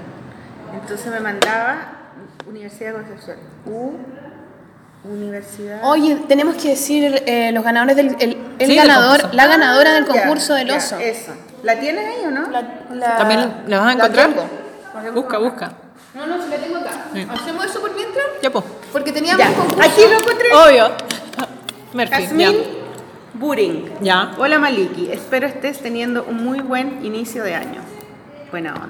Entonces 0.81 1.07
me 1.11 1.19
mandaba 1.19 1.93
Universidad 2.47 2.93
de 2.93 2.95
Concepción. 2.95 3.37
U 3.65 3.91
Universidad. 5.09 5.79
Oye, 5.83 6.17
tenemos 6.27 6.55
que 6.55 6.69
decir 6.69 7.23
eh, 7.25 7.51
los 7.53 7.63
ganadores 7.63 7.95
del 7.95 8.07
el, 8.19 8.37
el 8.59 8.67
Sí, 8.67 8.75
del 8.75 8.87
ganador, 8.87 9.33
la 9.33 9.47
ganadora 9.47 9.93
del 9.93 10.05
Ya, 10.05 10.11
concurso 10.11 10.53
del 10.55 10.67
ya, 10.67 10.77
oso. 10.77 10.97
Eso. 10.97 11.31
¿La 11.63 11.79
tienes 11.79 12.05
ahí 12.05 12.25
o 12.25 12.31
no? 12.31 12.47
¿También 13.17 13.53
la 13.67 13.79
vas 13.79 13.87
a 13.89 13.93
encontrar? 13.93 14.29
Busca, 15.13 15.37
busca. 15.37 15.71
No, 16.13 16.25
no, 16.25 16.43
si 16.43 16.49
la 16.49 16.57
tengo 16.57 16.77
acá. 16.77 16.89
Sí. 17.13 17.27
¿Hacemos 17.29 17.65
eso 17.65 17.79
por 17.79 17.93
mientras? 17.95 18.25
Ya, 18.41 18.49
pues. 18.49 18.65
Porque 18.91 19.11
teníamos 19.11 19.39
Ya, 19.39 19.49
un 19.49 19.55
concurso. 19.55 19.89
aquí 19.89 20.01
lo 20.09 20.17
encontré. 20.19 20.47
Obvio. 20.53 20.91
Murphy, 21.93 22.11
Jazmín 22.11 22.51
ya. 22.51 22.76
Buring. 23.39 23.85
Ya. 24.01 24.31
Hola 24.37 24.57
Maliki, 24.59 25.09
espero 25.11 25.47
estés 25.47 25.79
teniendo 25.79 26.23
un 26.23 26.43
muy 26.43 26.59
buen 26.59 27.05
inicio 27.05 27.43
de 27.43 27.53
año. 27.55 27.81
Buena 28.51 28.73
onda. 28.73 28.89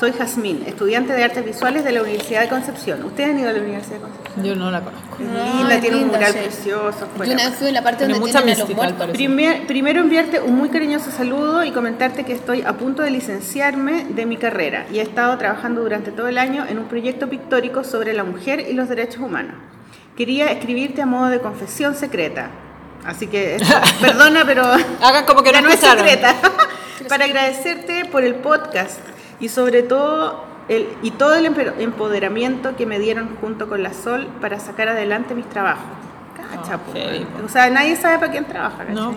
Soy 0.00 0.10
Jazmín, 0.12 0.64
estudiante 0.66 1.12
de 1.12 1.22
artes 1.22 1.44
visuales 1.44 1.84
de 1.84 1.92
la 1.92 2.02
Universidad 2.02 2.40
de 2.42 2.48
Concepción. 2.48 3.04
¿Ustedes 3.04 3.30
han 3.30 3.38
ido 3.38 3.50
a 3.50 3.52
la 3.52 3.60
Universidad 3.60 3.96
de 3.96 4.02
Concepción? 4.02 4.44
Yo 4.44 4.56
no 4.56 4.70
la 4.72 4.80
conozco. 4.80 5.16
Es 5.20 5.28
Ah, 5.28 5.54
linda, 5.58 5.74
es 5.76 5.80
tiene 5.80 5.96
un 5.96 6.02
linda, 6.02 6.18
mural 6.18 6.32
sí. 6.32 6.38
precioso. 6.40 7.08
Yo 7.18 7.32
una 7.32 7.44
vez 7.48 7.54
fui 7.54 7.68
en 7.68 7.74
la 7.74 7.82
parte 7.84 7.98
Tiene 7.98 8.14
donde 8.14 8.26
mucha 8.26 8.42
tienen 8.42 8.56
a 8.56 8.58
los 8.58 8.68
mística. 8.68 9.12
Primer- 9.12 9.66
primero 9.68 10.00
enviarte 10.00 10.40
un 10.40 10.56
muy 10.56 10.68
cariñoso 10.70 11.12
saludo 11.12 11.62
y 11.62 11.70
comentarte 11.70 12.24
que 12.24 12.32
estoy 12.32 12.62
a 12.62 12.72
punto 12.72 13.02
de 13.02 13.10
licenciarme 13.12 14.06
de 14.06 14.26
mi 14.26 14.36
carrera 14.36 14.86
y 14.92 14.98
he 14.98 15.02
estado 15.02 15.38
trabajando 15.38 15.82
durante 15.82 16.10
todo 16.10 16.26
el 16.26 16.38
año 16.38 16.64
en 16.68 16.78
un 16.78 16.86
proyecto 16.86 17.28
pictórico 17.28 17.84
sobre 17.84 18.12
la 18.14 18.24
mujer 18.24 18.66
y 18.68 18.72
los 18.72 18.88
derechos 18.88 19.20
humanos. 19.22 19.54
Quería 20.16 20.50
escribirte 20.50 21.02
a 21.02 21.06
modo 21.06 21.28
de 21.28 21.38
confesión 21.38 21.94
secreta. 21.94 22.50
Así 23.04 23.26
que, 23.26 23.56
esto- 23.56 23.74
perdona, 24.00 24.44
pero 24.44 24.64
Hagan 25.02 25.24
como 25.26 25.42
que 25.42 25.52
no 25.52 25.60
no 25.62 25.68
es 25.68 25.80
secreta. 25.80 26.34
Para 27.08 27.24
agradecerte 27.26 28.04
por 28.06 28.24
el 28.24 28.36
podcast 28.36 29.00
y 29.40 29.48
sobre 29.48 29.82
todo 29.82 30.44
el, 30.68 30.88
y 31.02 31.10
todo 31.10 31.34
el 31.34 31.44
empoderamiento 31.46 32.76
que 32.76 32.86
me 32.86 32.98
dieron 32.98 33.36
junto 33.40 33.68
con 33.68 33.82
la 33.82 33.92
Sol 33.92 34.26
para 34.40 34.58
sacar 34.58 34.88
adelante 34.88 35.34
mis 35.34 35.48
trabajos. 35.48 35.84
Cacha, 36.50 36.78
po, 36.78 36.92
heavy, 36.92 37.26
o 37.44 37.48
sea, 37.48 37.68
nadie 37.68 37.96
sabe 37.96 38.18
para 38.18 38.32
quién 38.32 38.46
trabaja. 38.46 38.84
No. 38.84 39.14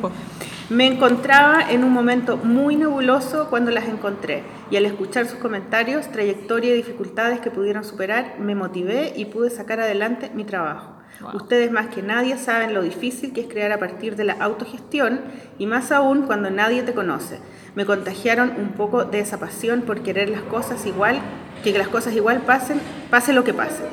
Me 0.69 0.85
encontraba 0.85 1.61
en 1.69 1.85
un 1.85 1.93
momento 1.93 2.35
muy 2.35 2.75
nebuloso 2.75 3.47
cuando 3.49 3.71
las 3.71 3.85
encontré 3.87 4.43
y 4.69 4.75
al 4.75 4.85
escuchar 4.85 5.25
sus 5.27 5.39
comentarios, 5.39 6.11
trayectoria 6.11 6.73
y 6.73 6.75
dificultades 6.77 7.39
que 7.39 7.51
pudieron 7.51 7.85
superar, 7.85 8.35
me 8.39 8.53
motivé 8.53 9.13
y 9.15 9.25
pude 9.25 9.49
sacar 9.49 9.79
adelante 9.79 10.29
mi 10.33 10.43
trabajo. 10.43 10.96
Ustedes 11.33 11.71
más 11.71 11.87
que 11.87 12.03
nadie 12.03 12.37
saben 12.37 12.73
lo 12.73 12.81
difícil 12.81 13.33
que 13.33 13.41
es 13.41 13.47
crear 13.47 13.71
a 13.71 13.79
partir 13.79 14.15
de 14.15 14.23
la 14.23 14.33
autogestión 14.33 15.21
y 15.57 15.65
más 15.65 15.91
aún 15.91 16.23
cuando 16.23 16.49
nadie 16.49 16.83
te 16.83 16.93
conoce. 16.93 17.39
Me 17.75 17.85
contagiaron 17.85 18.53
un 18.57 18.69
poco 18.69 19.03
de 19.05 19.19
esa 19.19 19.39
pasión 19.39 19.81
por 19.81 20.01
querer 20.01 20.29
las 20.29 20.41
cosas 20.41 20.85
igual, 20.85 21.19
que 21.63 21.77
las 21.77 21.87
cosas 21.87 22.13
igual 22.13 22.41
pasen, 22.41 22.79
pase 23.09 23.33
lo 23.33 23.43
que 23.43 23.53
pase. 23.53 23.83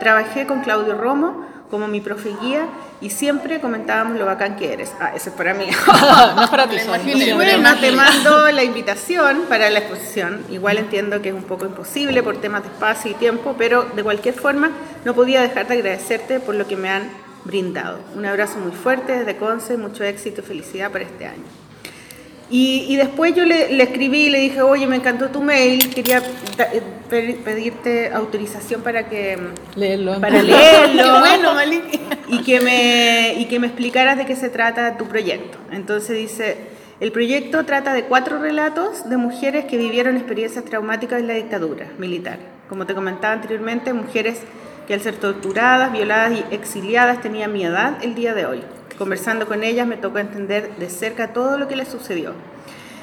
Trabajé 0.00 0.46
con 0.46 0.62
Claudio 0.62 0.98
Romo 0.98 1.46
como 1.72 1.88
mi 1.88 2.02
profe 2.02 2.34
guía 2.42 2.66
y 3.00 3.08
siempre 3.08 3.58
comentábamos 3.58 4.18
lo 4.18 4.26
bacán 4.26 4.56
que 4.56 4.74
eres. 4.74 4.92
Ah, 5.00 5.12
ese 5.16 5.30
es 5.30 5.34
para 5.34 5.54
mí. 5.54 5.66
no 6.36 6.42
es 6.44 6.50
para 6.50 6.68
ti. 6.68 6.76
Bueno, 7.34 7.80
te 7.80 7.92
mando 7.92 8.50
la 8.50 8.62
invitación 8.62 9.44
para 9.48 9.70
la 9.70 9.78
exposición. 9.78 10.44
Igual 10.50 10.76
entiendo 10.76 11.22
que 11.22 11.30
es 11.30 11.34
un 11.34 11.44
poco 11.44 11.64
imposible 11.64 12.22
por 12.22 12.42
temas 12.42 12.62
de 12.62 12.68
espacio 12.68 13.10
y 13.10 13.14
tiempo, 13.14 13.54
pero 13.56 13.84
de 13.84 14.04
cualquier 14.04 14.34
forma 14.34 14.70
no 15.06 15.14
podía 15.14 15.40
dejar 15.40 15.66
de 15.66 15.74
agradecerte 15.74 16.40
por 16.40 16.56
lo 16.56 16.68
que 16.68 16.76
me 16.76 16.90
han 16.90 17.08
brindado. 17.44 18.00
Un 18.14 18.26
abrazo 18.26 18.58
muy 18.58 18.72
fuerte 18.72 19.20
desde 19.20 19.38
Conce, 19.38 19.78
mucho 19.78 20.04
éxito 20.04 20.42
y 20.42 20.44
felicidad 20.44 20.92
para 20.92 21.04
este 21.04 21.24
año. 21.24 21.42
Y, 22.52 22.84
y 22.88 22.96
después 22.96 23.34
yo 23.34 23.44
le, 23.46 23.72
le 23.72 23.82
escribí 23.82 24.26
y 24.26 24.30
le 24.30 24.38
dije, 24.38 24.60
oye, 24.62 24.86
me 24.86 24.96
encantó 24.96 25.28
tu 25.30 25.40
mail, 25.42 25.88
quería 25.92 26.18
eh, 26.18 26.82
pe- 27.08 27.38
pedirte 27.42 28.10
autorización 28.12 28.82
para 28.82 29.08
que 29.08 29.38
Leerlo. 29.74 30.20
para 30.20 30.42
leerlo 30.42 31.18
bueno, 31.20 31.54
Malik. 31.54 31.82
y 32.28 32.42
que 32.42 32.60
me 32.60 33.34
y 33.38 33.46
que 33.46 33.58
me 33.58 33.68
explicaras 33.68 34.18
de 34.18 34.26
qué 34.26 34.36
se 34.36 34.50
trata 34.50 34.98
tu 34.98 35.06
proyecto. 35.08 35.56
Entonces 35.70 36.16
dice, 36.18 36.58
el 37.00 37.10
proyecto 37.10 37.64
trata 37.64 37.94
de 37.94 38.04
cuatro 38.04 38.38
relatos 38.38 39.08
de 39.08 39.16
mujeres 39.16 39.64
que 39.64 39.78
vivieron 39.78 40.16
experiencias 40.18 40.62
traumáticas 40.66 41.20
en 41.20 41.28
la 41.28 41.34
dictadura 41.34 41.86
militar. 41.98 42.38
Como 42.68 42.84
te 42.84 42.94
comentaba 42.94 43.32
anteriormente, 43.32 43.94
mujeres 43.94 44.40
que 44.86 44.92
al 44.94 45.00
ser 45.00 45.14
torturadas, 45.16 45.90
violadas 45.90 46.32
y 46.38 46.54
exiliadas 46.54 47.20
tenían 47.22 47.50
mi 47.52 47.64
edad 47.64 47.96
el 48.02 48.14
día 48.14 48.34
de 48.34 48.44
hoy. 48.46 48.60
Conversando 49.02 49.48
con 49.48 49.64
ellas 49.64 49.84
me 49.84 49.96
tocó 49.96 50.20
entender 50.20 50.76
de 50.76 50.88
cerca 50.88 51.32
todo 51.32 51.58
lo 51.58 51.66
que 51.66 51.74
les 51.74 51.88
sucedió. 51.88 52.34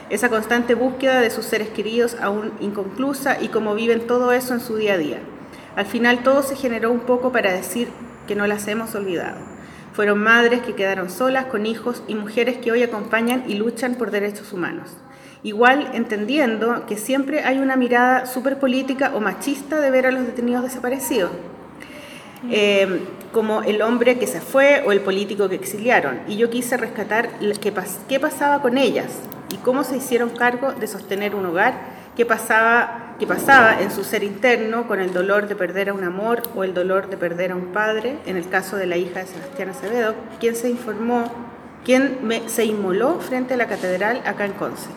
Esa 0.09 0.29
constante 0.29 0.73
búsqueda 0.73 1.19
de 1.19 1.29
sus 1.29 1.43
seres 1.43 1.67
queridos 1.67 2.15
aún 2.21 2.53
inconclusa 2.61 3.41
y 3.41 3.49
cómo 3.49 3.75
viven 3.75 4.07
todo 4.07 4.31
eso 4.31 4.53
en 4.53 4.61
su 4.61 4.77
día 4.77 4.93
a 4.93 4.97
día. 4.97 5.19
Al 5.75 5.85
final 5.85 6.23
todo 6.23 6.41
se 6.41 6.55
generó 6.55 6.89
un 6.89 7.01
poco 7.01 7.33
para 7.33 7.51
decir 7.51 7.89
que 8.29 8.35
no 8.35 8.47
las 8.47 8.65
hemos 8.69 8.95
olvidado. 8.95 9.39
Fueron 9.91 10.23
madres 10.23 10.61
que 10.61 10.73
quedaron 10.73 11.09
solas 11.09 11.47
con 11.47 11.65
hijos 11.65 12.01
y 12.07 12.15
mujeres 12.15 12.59
que 12.59 12.71
hoy 12.71 12.81
acompañan 12.81 13.43
y 13.45 13.55
luchan 13.55 13.95
por 13.95 14.09
derechos 14.09 14.53
humanos. 14.53 14.95
Igual 15.43 15.89
entendiendo 15.95 16.85
que 16.85 16.95
siempre 16.95 17.43
hay 17.43 17.59
una 17.59 17.75
mirada 17.75 18.25
súper 18.25 18.57
política 18.57 19.11
o 19.15 19.19
machista 19.19 19.81
de 19.81 19.91
ver 19.91 20.05
a 20.05 20.11
los 20.11 20.25
detenidos 20.25 20.63
desaparecidos. 20.63 21.31
Eh, 22.49 23.01
como 23.31 23.61
el 23.63 23.81
hombre 23.81 24.17
que 24.17 24.27
se 24.27 24.41
fue 24.41 24.83
o 24.85 24.91
el 24.91 25.01
político 25.01 25.49
que 25.49 25.55
exiliaron. 25.55 26.19
Y 26.27 26.37
yo 26.37 26.49
quise 26.49 26.77
rescatar 26.77 27.29
qué, 27.61 27.73
pas- 27.73 27.97
qué 28.07 28.19
pasaba 28.19 28.61
con 28.61 28.77
ellas 28.77 29.07
y 29.51 29.57
cómo 29.57 29.83
se 29.83 29.97
hicieron 29.97 30.29
cargo 30.29 30.71
de 30.73 30.87
sostener 30.87 31.35
un 31.35 31.45
hogar, 31.45 31.73
qué 32.15 32.25
pasaba, 32.25 33.15
qué 33.19 33.25
pasaba 33.27 33.81
en 33.81 33.91
su 33.91 34.03
ser 34.03 34.23
interno 34.23 34.87
con 34.87 34.99
el 34.99 35.13
dolor 35.13 35.47
de 35.47 35.55
perder 35.55 35.89
a 35.89 35.93
un 35.93 36.03
amor 36.03 36.43
o 36.55 36.63
el 36.63 36.73
dolor 36.73 37.09
de 37.09 37.17
perder 37.17 37.51
a 37.51 37.55
un 37.55 37.67
padre, 37.67 38.17
en 38.25 38.35
el 38.37 38.47
caso 38.49 38.75
de 38.77 38.85
la 38.87 38.97
hija 38.97 39.19
de 39.21 39.27
Sebastián 39.27 39.69
Acevedo, 39.69 40.15
quien 40.39 40.55
se 40.55 40.69
informó, 40.69 41.31
quien 41.85 42.17
se 42.47 42.65
inmoló 42.65 43.19
frente 43.19 43.53
a 43.53 43.57
la 43.57 43.67
catedral 43.67 44.21
acá 44.25 44.45
en 44.45 44.53
Conce. 44.53 44.89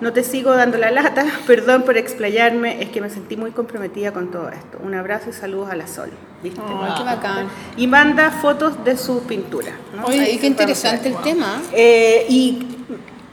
No 0.00 0.12
te 0.12 0.22
sigo 0.22 0.54
dando 0.54 0.78
la 0.78 0.90
lata, 0.90 1.26
perdón 1.46 1.82
por 1.82 1.96
explayarme, 1.96 2.82
es 2.82 2.90
que 2.90 3.00
me 3.00 3.10
sentí 3.10 3.36
muy 3.36 3.50
comprometida 3.50 4.12
con 4.12 4.30
todo 4.30 4.48
esto. 4.50 4.78
Un 4.82 4.94
abrazo 4.94 5.30
y 5.30 5.32
saludos 5.32 5.70
a 5.70 5.76
la 5.76 5.86
Sol. 5.86 6.10
¿viste? 6.42 6.60
Ay, 6.64 6.92
qué 6.96 7.02
bacán. 7.04 7.48
Y 7.76 7.86
manda 7.86 8.30
fotos 8.30 8.84
de 8.84 8.96
sus 8.96 9.22
pinturas. 9.22 9.74
¿no? 9.96 10.04
Oye, 10.06 10.30
y 10.32 10.38
qué 10.38 10.46
interesante 10.46 11.08
el 11.08 11.16
tema. 11.16 11.60
Eh, 11.72 12.26
y 12.28 12.76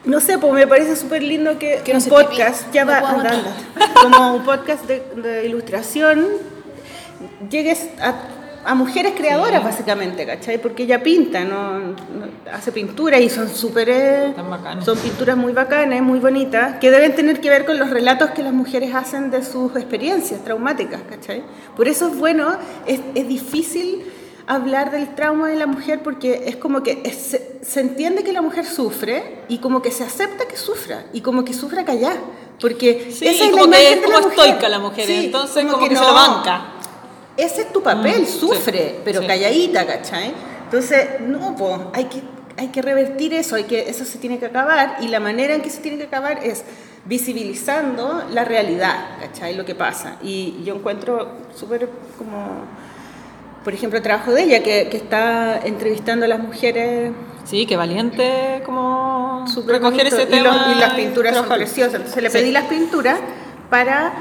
no 0.06 0.19
sé, 0.19 0.38
pues 0.38 0.53
me 0.53 0.66
parece 0.68 0.95
súper 0.95 1.22
lindo 1.24 1.58
que, 1.60 1.82
un 1.94 2.03
podcast, 2.06 2.66
pipí. 2.66 2.76
ya 2.76 2.85
No 2.85 2.92
va 2.92 3.00
puedo 3.02 3.14
anda, 3.18 3.30
aguantar. 3.30 3.53
anda. 3.76 4.02
como 4.02 4.35
un 4.35 4.44
podcast 4.44 4.85
de, 4.85 5.03
de 5.18 5.45
ilustración, 5.48 6.26
llegues 7.50 7.90
a, 8.02 8.14
a 8.66 8.74
mujeres 8.76 9.14
creadoras 9.16 9.64
básicamente, 9.64 10.26
¿cachai? 10.26 10.58
Porque 10.60 10.84
ella 10.84 11.03
pinta, 11.03 11.44
no, 11.44 11.80
no- 11.80 11.95
hace 12.52 12.72
pintura 12.72 13.19
y 13.19 13.30
son 13.30 13.48
súper... 13.48 13.90
eh, 13.90 14.34
son 14.84 14.98
pinturas 14.98 15.38
muy 15.38 15.53
bacanas, 15.53 16.02
muy 16.02 16.19
bonitas, 16.19 16.77
que 16.80 16.90
deben 16.90 17.16
tener 17.16 17.40
que 17.42 17.50
ver 17.50 17.66
con 17.66 17.77
los 17.77 17.90
relatos 17.92 18.32
que 18.32 18.42
las 18.44 18.53
mujeres 18.53 18.94
hacen 18.95 19.30
de 19.32 19.44
sus 19.44 19.76
experiencias 19.76 20.44
traumáticas, 20.44 21.02
¿cachai? 21.10 21.44
Por 21.76 21.88
eso 21.88 22.08
es 22.08 22.18
bueno, 22.18 22.58
es, 22.88 23.00
es 23.14 23.27
difícil 23.27 24.03
hablar 24.48 24.92
del 24.92 25.14
trauma 25.16 25.48
de 25.50 25.56
la 25.56 25.66
mujer 25.68 26.02
porque 26.03 26.44
es 26.48 26.56
como 26.56 26.82
que 26.84 27.02
es- 27.03 27.16
se, 27.18 27.60
se 27.61 27.80
entiende 27.82 28.24
que 28.24 28.32
la 28.34 28.42
mujer 28.42 28.66
sufre 28.66 29.40
y 29.48 29.60
como 29.60 29.82
que 29.82 29.92
se 29.92 30.03
acepta 30.03 30.45
que 30.48 30.58
sufra 30.58 31.06
y 31.14 31.22
como 31.22 31.44
que 31.45 31.53
sufra 31.53 31.85
callada. 31.85 32.18
Porque 32.60 33.10
Sí, 33.11 33.27
esa 33.27 33.45
es 33.45 33.52
como 33.52 33.66
la 33.66 33.77
que 33.77 33.84
es 33.94 34.02
de 34.02 34.08
la 34.08 34.14
como 34.14 34.27
mujer. 34.30 34.40
estoica 34.45 34.69
la 34.69 34.80
mujer, 34.80 35.06
Sí, 35.06 35.26
entonces 35.26 35.66
como 35.66 35.88
que 35.90 35.95
se 35.95 36.02
lo 36.02 36.08
no, 36.08 36.14
banca. 36.14 36.66
Ese 37.38 37.62
es 37.64 37.74
tu 37.74 37.82
papel, 37.84 38.22
Mm, 38.22 38.26
sí, 38.26 38.40
sufre, 38.40 39.00
pero 39.04 39.22
sí. 39.22 39.28
calladita, 39.28 39.86
¿cachai? 39.86 40.34
Entonces, 40.66 41.20
no, 41.22 41.56
pues, 41.56 41.76
hay 41.94 42.06
que, 42.06 42.22
hay 42.58 42.68
que 42.70 42.82
revertir 42.82 43.34
eso, 43.34 43.56
hay 43.56 43.66
que, 43.66 43.90
eso 43.90 44.06
se 44.06 44.18
tiene 44.18 44.40
que 44.40 44.46
acabar, 44.46 44.98
y 45.02 45.08
la 45.10 45.20
manera 45.20 45.54
en 45.54 45.62
que 45.62 45.70
se 45.70 45.82
tiene 45.82 45.98
que 45.98 46.06
acabar 46.06 46.40
es 46.44 46.64
visibilizando 47.06 48.24
la 48.32 48.46
realidad, 48.46 49.18
¿cachai? 49.20 49.56
Lo 49.56 49.66
que 49.66 49.76
pasa. 49.76 50.16
Y 50.24 50.64
yo 50.64 50.76
encuentro 50.76 51.30
súper 51.56 51.90
como, 52.18 52.64
por 53.64 53.74
ejemplo, 53.74 53.98
el 53.98 54.04
trabajo 54.04 54.32
de 54.32 54.44
ella, 54.44 54.64
que, 54.64 54.88
que 54.90 54.98
está 54.98 55.60
entrevistando 55.66 56.26
a 56.26 56.30
las 56.30 56.40
mujeres 56.40 57.12
Sí, 57.44 57.66
qué 57.68 57.76
valiente 57.78 58.64
como 58.66 59.46
súper 59.48 59.76
recoger 59.76 60.06
bonito, 60.06 60.16
ese 60.16 60.24
y 60.24 60.32
tema. 60.32 60.56
los- 60.68 60.76
y, 60.76 60.80
las 60.80 60.94
pinturas 60.94 61.36
son 61.36 61.48
preciosas. 61.48 61.96
Entonces 61.96 62.24
le 62.24 62.30
Sí. 62.32 62.38
pedí 62.40 62.52
las 62.52 62.64
pinturas 62.66 63.20
para 63.70 64.14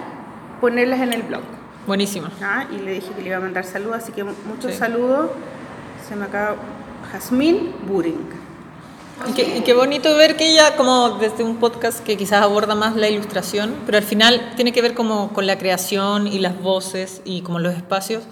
ponerlas 0.60 1.00
en 1.00 1.12
el 1.14 1.22
blog. 1.22 1.40
Buenísimo. 1.86 2.28
¿ah? 2.42 2.66
Y 2.72 2.78
le 2.78 2.92
dije 2.94 3.08
que 3.14 3.22
le 3.22 3.28
iba 3.28 3.36
a 3.36 3.40
mandar 3.40 3.64
saludos, 3.64 3.96
así 3.96 4.12
que 4.12 4.24
muchos 4.24 4.72
sí. 4.72 4.78
saludos. 4.78 5.30
Se 6.08 6.16
me 6.16 6.24
acaba 6.24 6.56
Jazmín 7.12 7.72
Buring. 7.86 8.44
Y 9.28 9.32
qué, 9.32 9.58
y 9.58 9.60
qué, 9.60 9.74
bonito 9.74 10.14
ver 10.16 10.36
que 10.36 10.50
ella, 10.50 10.76
como 10.76 11.10
desde 11.20 11.44
un 11.44 11.56
podcast 11.56 12.00
que 12.00 12.16
quizás 12.16 12.42
aborda 12.42 12.74
más 12.74 12.96
la 12.96 13.08
ilustración, 13.08 13.74
pero 13.86 13.96
al 13.96 14.04
final 14.04 14.52
tiene 14.56 14.72
que 14.72 14.82
ver 14.82 14.94
como 14.94 15.32
con 15.32 15.46
la 15.46 15.56
creación 15.56 16.26
y 16.26 16.40
las 16.40 16.60
voces 16.60 17.22
y 17.24 17.42
como 17.42 17.58
los 17.60 17.74
espacios. 17.74 18.24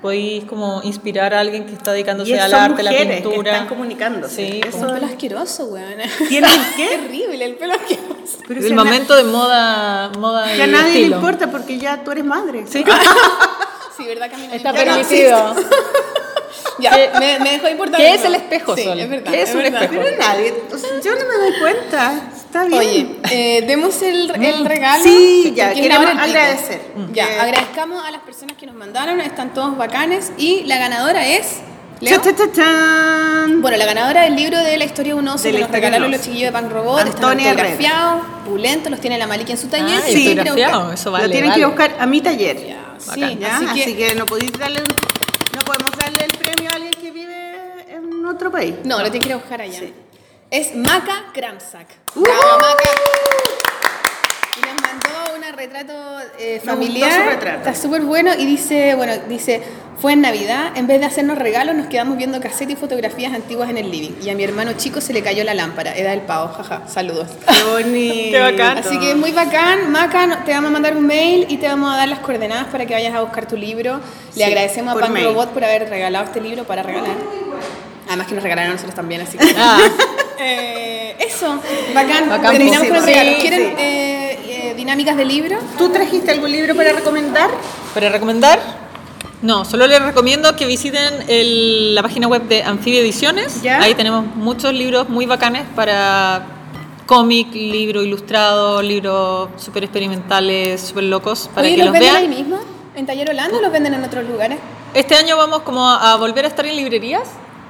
Podéis 0.00 0.44
como 0.44 0.80
inspirar 0.82 1.32
a 1.32 1.40
alguien 1.40 1.64
que 1.64 1.74
está 1.74 1.92
dedicándose 1.92 2.40
al 2.40 2.52
arte, 2.54 2.82
la 2.82 2.90
pintura. 2.90 3.42
Que 3.42 3.50
están 3.50 3.68
comunicándose. 3.68 4.34
Sí, 4.34 4.60
eso 4.66 4.78
como 4.78 4.88
el 4.88 4.94
pelo 4.94 5.06
asqueroso, 5.06 5.66
weón. 5.66 5.94
¿Tiene 6.28 6.48
el 6.48 6.60
qué? 6.76 6.88
Terrible, 7.02 7.44
el 7.44 7.54
pelo 7.54 7.74
asqueroso. 7.74 8.11
Pero 8.46 8.60
el 8.60 8.74
momento 8.74 9.14
de 9.14 9.24
moda, 9.24 10.10
moda 10.18 10.52
Que 10.54 10.62
a 10.62 10.66
nadie 10.66 10.88
estilo. 11.02 11.08
le 11.08 11.16
importa 11.16 11.50
porque 11.50 11.78
ya 11.78 12.02
tú 12.04 12.10
eres 12.10 12.24
madre. 12.24 12.64
Sí, 12.68 12.84
sí 13.96 14.04
¿verdad, 14.06 14.30
Camila? 14.30 14.54
Está 14.54 14.72
permitido. 14.72 15.54
Ya, 16.78 17.12
me, 17.18 17.38
me, 17.38 17.50
dejó 17.52 17.68
importar. 17.68 18.00
¿Qué 18.00 18.14
es 18.14 18.24
el 18.24 18.34
espejo, 18.34 18.74
sí, 18.74 18.84
Sol? 18.84 18.98
Es 18.98 19.08
verdad, 19.08 19.30
¿Qué 19.30 19.42
es, 19.42 19.48
es 19.50 19.54
un 19.54 19.62
verdad. 19.62 19.82
espejo? 19.84 20.02
Pero 20.04 20.16
nadie, 20.18 20.54
o 20.72 20.78
sea, 20.78 20.90
yo 21.00 21.10
no 21.14 21.20
me 21.28 21.34
doy 21.50 21.60
cuenta. 21.60 22.12
Está 22.34 22.64
bien. 22.64 22.78
Oye, 22.80 23.16
eh, 23.30 23.64
demos 23.66 24.00
el, 24.02 24.30
el 24.42 24.64
regalo. 24.64 25.04
Sí, 25.04 25.52
ya, 25.54 25.72
¿Quién 25.72 25.84
queremos 25.84 26.10
agradecer. 26.18 26.80
Ya, 27.12 27.26
Que- 27.28 27.40
agradezcamos 27.40 28.04
a 28.04 28.10
las 28.10 28.22
personas 28.22 28.56
que 28.56 28.66
nos 28.66 28.74
mandaron, 28.74 29.20
están 29.20 29.52
todos 29.54 29.76
bacanes. 29.76 30.32
Y 30.38 30.64
la 30.64 30.78
ganadora 30.78 31.26
es. 31.26 31.58
Leo. 32.02 32.20
Cha, 32.20 32.34
cha. 32.52 33.46
Bueno, 33.60 33.76
la 33.76 33.86
ganadora 33.86 34.22
del 34.22 34.34
libro 34.34 34.58
de 34.58 34.76
la 34.76 34.84
historia 34.84 35.14
de 35.14 35.20
un 35.20 35.28
oso 35.28 35.44
De 35.44 35.52
la 35.52 35.58
que 35.58 35.62
nos 35.62 35.70
regalaron 35.70 36.10
los 36.10 36.20
chiquillos 36.20 36.52
de 36.52 36.58
Punk 36.60 36.72
Robot. 36.72 36.98
Están 37.06 37.14
Antonia 37.24 37.50
autografiados, 37.50 38.22
pulentos, 38.44 38.90
los 38.90 39.00
tiene 39.00 39.18
la 39.18 39.26
Maliki 39.28 39.52
en 39.52 39.58
su 39.58 39.68
taller. 39.68 40.00
Ah, 40.02 40.02
Sí, 40.06 40.36
eso 40.94 41.10
vale. 41.12 41.26
Lo 41.28 41.30
tienen 41.32 41.52
que 41.52 41.60
vale. 41.60 41.66
buscar 41.66 41.96
a 42.00 42.06
mi 42.06 42.20
taller. 42.20 42.56
Sí, 42.98 43.36
¿ya? 43.38 43.56
así 43.56 43.82
Así, 43.82 43.94
que- 43.94 44.14
no 44.16 44.26
podéis 44.26 44.52
darle 44.58 44.80
no 44.80 45.60
podemos 45.64 45.90
darle 45.96 46.24
el 46.24 46.36
premio 46.38 46.70
a 46.70 46.74
alguien 46.74 46.92
que 46.94 47.10
vive 47.12 47.86
en 47.88 48.26
otro 48.26 48.50
país. 48.50 48.74
No, 48.84 48.96
lo 48.98 49.04
tienen 49.04 49.20
que 49.20 49.28
ir 49.28 49.32
a 49.34 49.36
buscar 49.36 49.60
allá. 49.60 49.80
Es 50.50 50.74
Maca 50.74 51.26
Kramsak. 51.32 51.86
¡Uh! 52.16 52.22
Bravo, 52.22 52.58
Maca. 52.58 52.90
Y 54.56 54.60
mandó 54.60 55.21
retrato 55.66 55.92
eh, 56.38 56.44
Me 56.46 56.54
gustó 56.54 56.70
familiar. 56.72 57.22
su 57.24 57.30
retrato. 57.30 57.58
Está 57.58 57.74
súper 57.74 58.02
bueno 58.02 58.32
y 58.38 58.46
dice, 58.46 58.94
bueno, 58.94 59.12
dice, 59.28 59.62
fue 60.00 60.12
en 60.14 60.20
Navidad, 60.22 60.72
en 60.76 60.86
vez 60.86 60.98
de 61.00 61.06
hacernos 61.06 61.38
regalos, 61.38 61.74
nos 61.76 61.86
quedamos 61.86 62.16
viendo 62.16 62.40
casetes 62.40 62.76
y 62.76 62.76
fotografías 62.76 63.32
antiguas 63.32 63.70
en 63.70 63.78
el 63.78 63.90
living. 63.90 64.12
Y 64.22 64.30
a 64.30 64.34
mi 64.34 64.42
hermano 64.42 64.72
chico 64.72 65.00
se 65.00 65.12
le 65.12 65.22
cayó 65.22 65.44
la 65.44 65.54
lámpara. 65.54 65.94
Era 65.94 66.10
del 66.10 66.22
pavo, 66.22 66.52
jaja. 66.52 66.82
Saludos. 66.88 67.28
Qué 67.46 67.70
bonito. 67.70 68.30
Qué 68.32 68.40
bacán. 68.40 68.78
Así 68.78 68.98
que 68.98 69.14
muy 69.14 69.30
bacán. 69.32 69.90
Maca, 69.92 70.42
te 70.44 70.52
vamos 70.52 70.70
a 70.70 70.72
mandar 70.72 70.96
un 70.96 71.06
mail 71.06 71.46
y 71.48 71.58
te 71.58 71.68
vamos 71.68 71.92
a 71.92 71.96
dar 71.96 72.08
las 72.08 72.18
coordenadas 72.18 72.66
para 72.66 72.84
que 72.86 72.94
vayas 72.94 73.14
a 73.14 73.20
buscar 73.20 73.46
tu 73.46 73.56
libro. 73.56 74.00
Le 74.34 74.34
Sí, 74.34 74.42
agradecemos 74.42 74.96
a 74.96 74.98
Pan 75.00 75.12
mail. 75.12 75.26
Robot 75.26 75.50
por 75.50 75.64
haber 75.64 75.88
regalado 75.88 76.24
este 76.24 76.40
libro 76.40 76.64
para 76.64 76.82
regalar. 76.82 77.16
Además 78.08 78.26
que 78.26 78.34
nos 78.34 78.42
regalaron 78.42 78.70
a 78.70 78.74
nosotros 78.74 78.94
también, 78.96 79.20
así 79.20 79.38
que... 79.38 79.54
Ah, 79.56 79.78
Eh, 80.44 81.14
eso, 81.20 81.60
bacán. 81.94 82.28
Bacán, 82.28 82.56
Terminamos 82.56 82.88
con 82.88 82.96
el 82.96 83.04
regalo. 83.04 83.30
sí. 83.30 83.36
¿Quieren 83.42 83.74
eh, 83.78 84.21
dinámicas 84.76 85.16
de 85.16 85.24
libro? 85.24 85.58
¿Tú 85.78 85.88
trajiste 85.90 86.30
algún 86.32 86.50
libro 86.52 86.74
para 86.74 86.92
recomendar? 86.92 87.50
¿Para 87.94 88.08
recomendar? 88.08 88.58
No, 89.42 89.64
solo 89.64 89.86
les 89.88 90.00
recomiendo 90.00 90.54
que 90.54 90.66
visiten 90.66 91.24
el- 91.28 91.94
la 91.94 92.02
página 92.02 92.28
web 92.28 92.42
de 92.42 92.62
Amphibia 92.62 93.00
Ediciones. 93.00 93.60
¿Ya? 93.62 93.80
Ahí 93.82 93.94
tenemos 93.94 94.24
muchos 94.36 94.72
libros 94.72 95.08
muy 95.08 95.26
bacanes 95.26 95.64
para 95.74 96.46
cómic, 97.06 97.52
libro 97.52 98.02
ilustrado, 98.02 98.80
libros 98.80 99.48
súper 99.56 99.84
experimentales, 99.84 100.80
súper 100.80 101.04
locos, 101.04 101.50
para 101.54 101.66
Oye, 101.66 101.72
que 101.76 101.78
¿los 101.78 101.86
los 101.86 101.92
venden 101.92 102.12
vean. 102.12 102.22
ahí 102.22 102.28
mismo? 102.28 102.58
¿En 102.94 103.06
Taller 103.06 103.30
Holanda 103.30 103.58
o 103.58 103.60
los 103.60 103.72
venden 103.72 103.94
en 103.94 104.04
otros 104.04 104.24
lugares? 104.28 104.58
Este 104.94 105.14
año 105.16 105.36
vamos 105.36 105.62
como 105.62 105.88
a 105.88 106.14
volver 106.16 106.44
a 106.44 106.48
estar 106.48 106.64
en 106.66 106.76
librerías. 106.76 107.22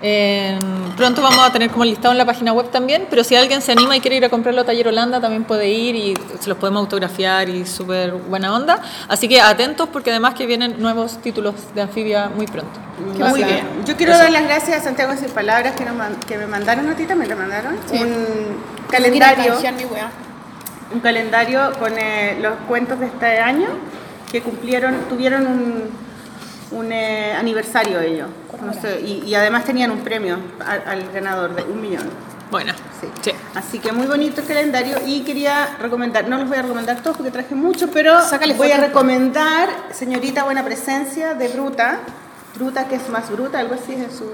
Eh, 0.05 0.59
pronto 0.97 1.23
vamos 1.23 1.47
a 1.47 1.53
tener 1.53 1.71
como 1.71 1.85
listado 1.85 2.11
en 2.11 2.19
la 2.19 2.25
página 2.25 2.53
web 2.53 2.71
también, 2.71 3.07
pero 3.09 3.23
si 3.23 3.37
alguien 3.37 3.63
se 3.63 3.71
anima 3.71 3.97
y 3.97 4.01
quiere 4.01 4.17
ir 4.17 4.25
a 4.25 4.29
comprarlo 4.29 4.63
a 4.63 4.65
Taller 4.65 4.89
Holanda, 4.89 5.21
también 5.21 5.45
puede 5.45 5.69
ir 5.69 5.95
y 5.95 6.15
se 6.41 6.49
los 6.49 6.59
podemos 6.59 6.81
autografiar 6.81 7.49
y 7.49 7.65
súper 7.65 8.13
buena 8.13 8.53
onda. 8.53 8.81
Así 9.09 9.29
que 9.29 9.41
atentos 9.41 9.89
porque 9.93 10.11
además 10.11 10.35
que 10.35 10.47
vienen 10.47 10.83
nuevos 10.83 11.19
títulos 11.23 11.55
de 11.75 11.83
Anfibia 11.83 12.29
muy 12.29 12.47
pronto. 12.47 12.81
Muy 13.29 13.45
bien. 13.45 13.65
Yo 13.87 13.97
quiero 13.97 14.17
dar 14.17 14.31
las 14.31 14.45
gracias 14.45 14.81
a 14.81 14.85
Santiago 14.85 15.15
Sin 15.17 15.31
Palabras 15.31 15.75
que, 15.77 15.85
nos 15.85 15.95
que 16.27 16.37
me 16.37 16.47
mandaron 16.47 16.89
a 16.89 16.97
ti 16.97 17.05
también, 17.05 17.31
¿te 17.31 17.37
mandaron? 17.37 17.77
Sí. 17.91 18.03
Un 18.03 18.89
calendario, 18.91 19.55
un 20.93 21.01
calendario 21.01 21.73
con 21.79 21.97
eh, 21.97 22.39
los 22.41 22.55
cuentos 22.69 22.99
de 22.99 23.07
este 23.07 23.39
año 23.39 23.69
que 24.31 24.43
cumplieron, 24.43 24.97
tuvieron 25.09 25.47
un, 25.47 25.91
un 26.73 26.93
eh, 26.93 27.33
aniversario 27.35 28.01
ellos. 28.01 28.29
No 28.65 28.73
sé, 28.73 29.01
y, 29.01 29.25
y 29.27 29.35
además 29.35 29.65
tenían 29.65 29.91
un 29.91 30.01
premio 30.01 30.39
al, 30.65 30.83
al 30.87 31.13
ganador 31.13 31.55
de 31.55 31.63
un 31.65 31.81
millón. 31.81 32.09
Bueno, 32.51 32.73
Sí. 33.01 33.09
sí. 33.23 33.33
Así 33.55 33.79
que 33.79 33.93
muy 33.93 34.07
bonito 34.07 34.43
el 34.43 34.47
calendario 34.47 34.99
y 35.07 35.23
quería 35.23 35.77
recomendar, 35.81 36.29
no 36.29 36.37
los 36.39 36.49
voy 36.49 36.59
a 36.59 36.63
recomendar 36.63 37.03
todos 37.03 37.17
porque 37.17 37.31
traje 37.33 37.55
mucho, 37.55 37.89
pero 37.91 38.21
Sácale 38.23 38.55
voy 38.55 38.71
a 38.71 38.77
recomendar 38.79 39.69
Señorita 39.93 40.45
Buena 40.45 40.63
Presencia 40.63 41.33
de 41.35 41.49
Bruta, 41.49 42.01
Bruta 42.55 42.87
que 42.89 42.97
es 42.97 43.09
más 43.09 43.31
bruta, 43.31 43.59
algo 43.59 43.75
así 43.75 43.95
es 43.95 44.15
su... 44.15 44.27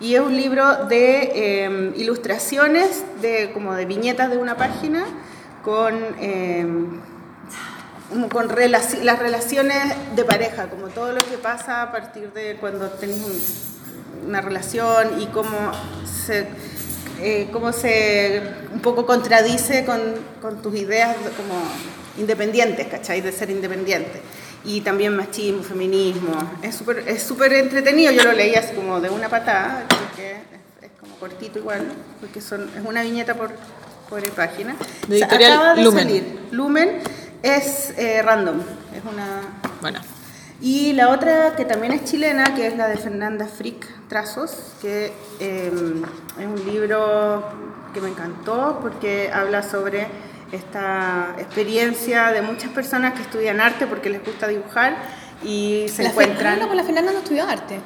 Y 0.00 0.14
es 0.16 0.20
un 0.20 0.36
libro 0.36 0.86
de 0.86 1.30
eh, 1.34 1.92
ilustraciones, 1.96 3.04
de, 3.22 3.52
como 3.52 3.74
de 3.74 3.84
viñetas 3.84 4.30
de 4.30 4.38
una 4.38 4.56
página, 4.56 5.04
con, 5.62 5.94
eh, 6.18 6.66
con 8.30 8.48
relaci- 8.48 9.02
las 9.02 9.18
relaciones 9.18 9.94
de 10.16 10.24
pareja, 10.24 10.68
como 10.68 10.88
todo 10.88 11.12
lo 11.12 11.20
que 11.20 11.38
pasa 11.38 11.82
a 11.82 11.92
partir 11.92 12.32
de 12.32 12.56
cuando 12.60 12.88
tenés 12.90 13.20
un- 13.22 14.28
una 14.28 14.40
relación 14.40 15.20
y 15.20 15.26
cómo 15.26 15.72
se, 16.26 16.46
eh, 17.20 17.48
cómo 17.52 17.72
se 17.72 18.42
un 18.72 18.80
poco 18.80 19.06
contradice 19.06 19.84
con, 19.84 20.00
con 20.42 20.60
tus 20.62 20.74
ideas 20.74 21.16
de- 21.24 21.30
como 21.30 21.54
independientes, 22.18 22.86
¿cachai? 22.88 23.20
De 23.20 23.32
ser 23.32 23.50
independiente. 23.50 24.20
Y 24.64 24.82
también 24.82 25.16
machismo, 25.16 25.62
feminismo. 25.62 26.32
Es 26.62 26.76
súper 26.76 27.04
es 27.08 27.22
entretenido, 27.54 28.12
yo 28.12 28.24
lo 28.24 28.32
leí 28.32 28.54
así 28.54 28.74
como 28.74 29.00
de 29.00 29.08
una 29.08 29.28
patada, 29.28 29.86
porque 29.88 30.32
es, 30.32 30.84
es 30.84 30.90
como 31.00 31.14
cortito 31.16 31.58
igual, 31.60 31.86
porque 32.20 32.40
son, 32.42 32.68
es 32.76 32.84
una 32.84 33.00
viñeta 33.02 33.34
por, 33.34 33.52
por 34.10 34.22
página. 34.32 34.76
De 35.08 35.18
editorial 35.18 35.52
acaba 35.52 35.74
de 35.76 35.82
Lumen. 35.84 36.02
salir. 36.04 36.38
Lumen 36.50 36.98
es 37.42 37.94
eh, 37.96 38.22
random, 38.22 38.60
es 38.94 39.02
una 39.04 39.40
Bueno. 39.80 40.00
y 40.60 40.92
la 40.92 41.10
otra 41.10 41.56
que 41.56 41.64
también 41.64 41.92
es 41.92 42.04
chilena, 42.04 42.54
que 42.54 42.66
es 42.66 42.76
la 42.76 42.88
de 42.88 42.96
Fernanda 42.96 43.46
Frick 43.46 43.86
Trazos, 44.08 44.74
que 44.82 45.12
eh, 45.40 45.72
es 46.38 46.46
un 46.46 46.64
libro 46.66 47.44
que 47.94 48.00
me 48.00 48.08
encantó 48.08 48.78
porque 48.82 49.30
habla 49.32 49.62
sobre 49.62 50.06
esta 50.52 51.34
experiencia 51.38 52.32
de 52.32 52.42
muchas 52.42 52.70
personas 52.70 53.14
que 53.14 53.22
estudian 53.22 53.60
arte 53.60 53.86
porque 53.86 54.10
les 54.10 54.24
gusta 54.24 54.48
dibujar 54.48 54.96
y 55.42 55.86
se 55.88 56.02
la 56.02 56.08
encuentran... 56.10 56.38
Fernanda, 56.38 56.66
pues 56.66 56.76
la 56.76 56.84
Fernanda 56.84 57.12
no 57.12 57.18
estudió 57.18 57.44
arte. 57.44 57.80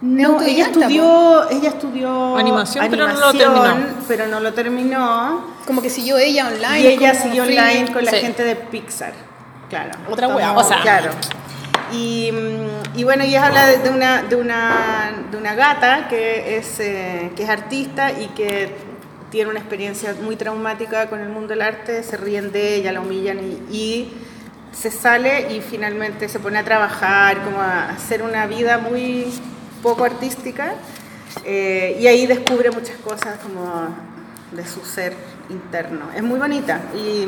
No, 0.00 0.40
ella 0.42 0.66
estudió, 0.66 1.48
ella 1.50 1.68
estudió 1.70 2.36
Animación, 2.36 2.86
pero 2.90 3.08
no 3.08 3.14
lo 3.18 3.32
terminó. 3.32 3.76
pero 4.06 4.26
no 4.26 4.40
lo 4.40 4.52
terminó. 4.52 5.44
Como 5.66 5.80
que 5.80 5.88
siguió 5.90 6.18
ella 6.18 6.48
online. 6.48 6.80
Y 6.80 6.86
ella 6.88 7.14
siguió 7.14 7.44
online 7.44 7.90
con 7.92 8.04
la 8.04 8.10
Sí. 8.10 8.18
gente 8.18 8.44
de 8.44 8.56
Pixar. 8.56 9.14
Claro. 9.70 9.92
Otra 10.10 10.28
O 10.28 10.62
sea. 10.64 10.82
Claro. 10.82 11.10
Y, 11.92 12.30
mm, 12.32 12.98
y 12.98 13.04
bueno, 13.04 13.22
ella 13.24 13.46
habla 13.46 13.66
de, 13.66 13.78
de 13.78 13.90
una, 13.90 14.22
de, 14.22 14.36
una, 14.36 15.12
de 15.30 15.36
una 15.36 15.54
gata 15.54 16.08
que 16.08 16.56
es, 16.58 16.78
eh, 16.80 17.32
que 17.36 17.44
es 17.44 17.48
artista 17.48 18.12
y 18.12 18.26
que 18.28 18.76
tiene 19.30 19.50
una 19.50 19.60
experiencia 19.60 20.14
muy 20.22 20.36
traumática 20.36 21.08
con 21.08 21.20
el 21.20 21.28
mundo 21.28 21.48
del 21.48 21.62
arte, 21.62 22.02
se 22.02 22.16
ríen 22.16 22.52
de 22.52 22.74
ella, 22.76 22.92
la 22.92 23.00
humillan 23.00 23.38
y, 23.38 23.74
y 23.76 24.12
se 24.72 24.90
sale 24.90 25.52
y 25.54 25.60
finalmente 25.62 26.28
se 26.28 26.38
pone 26.38 26.58
a 26.58 26.64
trabajar, 26.64 27.42
como 27.42 27.60
a 27.60 27.90
hacer 27.90 28.22
una 28.22 28.46
vida 28.46 28.78
muy 28.78 29.26
poco 29.86 30.02
artística 30.02 30.74
eh, 31.44 31.96
y 32.00 32.08
ahí 32.08 32.26
descubre 32.26 32.72
muchas 32.72 32.96
cosas 32.96 33.38
como 33.38 33.86
de 34.50 34.66
su 34.66 34.84
ser 34.84 35.14
interno. 35.48 36.06
Es 36.12 36.24
muy 36.24 36.40
bonita 36.40 36.80
y 36.92 37.24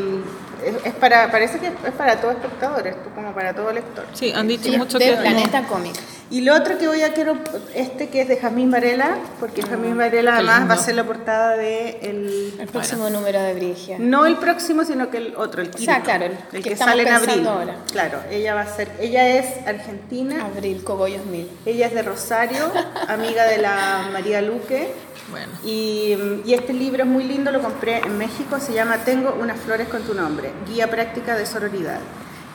es, 0.84 0.94
para, 0.94 1.30
parece 1.30 1.58
que 1.58 1.66
es 1.68 1.94
para 1.96 2.20
todo 2.20 2.30
espectador, 2.32 2.86
es 2.86 2.96
como 3.14 3.32
para 3.32 3.54
todo 3.54 3.72
lector. 3.72 4.04
Sí, 4.14 4.32
han 4.34 4.48
dicho 4.48 4.68
Ella 4.68 4.78
mucho 4.78 4.98
de 4.98 5.04
que 5.04 5.10
es 5.12 5.16
como- 5.18 5.30
Planeta 5.30 5.62
Cómic. 5.66 5.94
Y 6.30 6.42
lo 6.42 6.54
otro 6.54 6.76
que 6.76 6.86
voy 6.86 7.00
a 7.00 7.14
quiero, 7.14 7.38
este 7.74 8.10
que 8.10 8.20
es 8.20 8.28
de 8.28 8.36
Jazmín 8.36 8.70
Varela, 8.70 9.16
porque 9.40 9.62
Jazmín 9.62 9.96
Varela 9.96 10.34
además 10.34 10.58
lindo. 10.58 10.74
va 10.74 10.80
a 10.80 10.84
ser 10.84 10.94
la 10.96 11.04
portada 11.04 11.56
de 11.56 12.00
el, 12.02 12.54
El 12.60 12.66
próximo 12.68 13.08
número 13.08 13.40
de 13.40 13.54
Brigia. 13.54 13.96
no 13.98 14.26
el 14.26 14.36
próximo, 14.36 14.84
sino 14.84 15.08
que 15.10 15.16
el 15.16 15.36
otro, 15.36 15.62
el 15.62 15.68
O 15.68 15.70
quinto, 15.70 15.90
sea, 15.90 16.02
claro, 16.02 16.26
el 16.26 16.32
el 16.52 16.62
que 16.62 16.70
que, 16.70 16.76
sale 16.76 17.02
en 17.04 17.08
abril. 17.08 17.46
ahora. 17.46 17.76
Claro, 17.90 18.18
ella 18.30 18.54
va 18.54 18.60
a 18.60 18.66
ser, 18.76 18.90
ella 19.00 19.26
es 19.38 19.66
argentina, 19.66 20.44
Abril, 20.44 20.84
Cogollos 20.84 21.24
Mil. 21.24 21.48
ella 21.64 21.86
es 21.86 21.94
de 21.94 22.02
Rosario, 22.02 22.70
amiga 23.08 23.44
de 23.44 23.56
la 23.58 24.10
María 24.12 24.42
Luque 24.42 24.92
Bueno. 25.30 25.52
Y, 25.64 26.16
y 26.46 26.54
este 26.54 26.72
libro 26.72 27.02
es 27.02 27.08
muy 27.08 27.24
lindo, 27.24 27.50
lo 27.52 27.60
compré 27.60 27.98
en 27.98 28.16
México, 28.16 28.58
se 28.60 28.72
llama 28.72 28.98
Tengo 29.04 29.36
unas 29.40 29.58
flores 29.60 29.88
con 29.88 30.02
tu 30.02 30.14
nombre, 30.14 30.52
Guía 30.68 30.88
Práctica 30.90 31.36
de 31.36 31.44
Sororidad. 31.46 32.00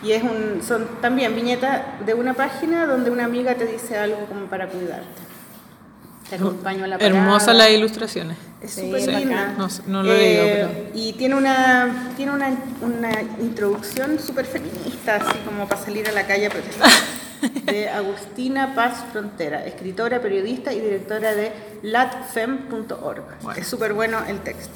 Y 0.01 0.11
es 0.11 0.23
un, 0.23 0.61
son 0.67 0.87
también 1.01 1.33
viñetas 1.35 1.81
de 2.05 2.13
una 2.13 2.33
página 2.33 2.85
donde 2.85 3.09
una 3.09 3.25
amiga 3.25 3.55
te 3.55 3.65
dice 3.65 3.97
algo 3.97 4.25
como 4.25 4.47
para 4.47 4.67
cuidarte. 4.67 5.05
Te 6.29 6.35
acompaño 6.35 6.83
a 6.83 6.87
la 6.87 6.97
parada. 6.97 7.19
Hermosas 7.19 7.55
las 7.55 7.69
ilustraciones. 7.69 8.37
Es 8.61 8.73
súper 8.75 9.07
linda. 9.07 9.55
No 9.87 10.03
lo 10.03 10.13
he 10.13 10.17
leído, 10.17 10.43
Eh, 10.45 10.91
Y 10.95 11.13
tiene 11.13 11.35
una, 11.35 12.11
tiene 12.17 12.31
una, 12.31 12.49
una 12.81 13.11
introducción 13.39 14.17
súper 14.19 14.45
feminista, 14.45 15.17
así 15.17 15.37
como 15.45 15.67
para 15.67 15.81
salir 15.81 16.07
a 16.09 16.11
la 16.11 16.25
calle 16.25 16.47
a 16.47 16.49
protestar. 16.49 16.89
De 17.65 17.89
Agustina 17.89 18.73
Paz 18.75 19.03
Frontera, 19.11 19.65
escritora, 19.65 20.21
periodista 20.21 20.71
y 20.73 20.79
directora 20.79 21.33
de 21.35 21.51
latfem.org. 21.81 23.23
Es 23.57 23.67
súper 23.67 23.93
bueno 23.93 24.19
el 24.27 24.39
texto. 24.39 24.71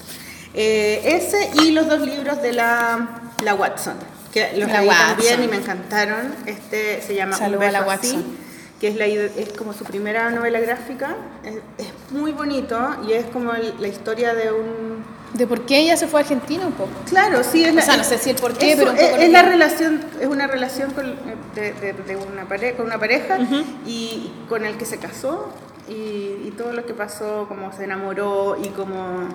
Eh, 0.53 1.01
ese 1.05 1.49
y 1.63 1.71
los 1.71 1.87
dos 1.87 2.01
libros 2.01 2.41
de 2.41 2.53
la, 2.53 3.21
la 3.43 3.53
Watson, 3.53 3.95
que 4.33 4.53
los 4.57 4.69
leí 4.69 4.87
Watson. 4.87 5.07
también 5.15 5.43
y 5.43 5.47
me 5.47 5.57
encantaron. 5.57 6.33
Este 6.45 7.01
se 7.01 7.15
llama 7.15 7.35
Saludo 7.37 7.59
Un 7.59 7.65
a 7.65 7.71
la 7.71 7.79
beso 7.81 7.91
así, 7.91 8.07
Watson. 8.15 8.37
que 8.79 8.87
es, 8.89 8.95
la, 8.95 9.05
es 9.05 9.49
como 9.57 9.73
su 9.73 9.83
primera 9.83 10.29
novela 10.31 10.59
gráfica. 10.59 11.15
Es, 11.43 11.55
es 11.77 11.91
muy 12.11 12.31
bonito 12.31 12.95
y 13.07 13.13
es 13.13 13.25
como 13.27 13.53
el- 13.53 13.75
la 13.79 13.87
historia 13.87 14.33
de 14.33 14.51
un... 14.51 15.16
De 15.33 15.45
por 15.45 15.61
qué 15.65 15.79
ella 15.79 15.97
se 15.97 16.07
fue 16.07 16.19
a 16.21 16.23
Argentina 16.23 16.65
un 16.65 16.71
poco. 16.73 16.89
Claro, 17.09 17.43
sí, 17.43 17.63
es 17.63 17.71
O 17.71 17.75
la, 17.75 17.81
sea, 17.81 17.97
no 17.97 18.03
sé 18.03 18.17
si 18.17 18.29
el 18.31 18.37
por 18.37 18.53
qué, 18.57 18.71
eso 18.71 18.79
pero 18.79 18.91
un 18.91 18.97
poco 18.97 19.15
es, 19.17 19.23
es 19.23 19.29
la 19.31 19.41
relación, 19.43 20.01
es 20.19 20.27
una 20.27 20.47
relación 20.47 20.91
con, 20.91 21.15
de, 21.53 21.73
de- 21.73 21.93
de 21.93 22.15
una 22.15 22.45
pareja, 22.47 22.77
con 22.77 22.85
una 22.87 22.97
pareja 22.97 23.37
y 23.85 24.31
con 24.49 24.65
el 24.65 24.77
que 24.77 24.85
se 24.85 24.97
casó 24.97 25.49
y, 25.87 25.93
y 25.93 26.53
todo 26.57 26.71
lo 26.73 26.85
que 26.85 26.93
pasó, 26.93 27.45
como 27.47 27.71
se 27.73 27.83
enamoró 27.83 28.57
y 28.63 28.69
como 28.69 29.27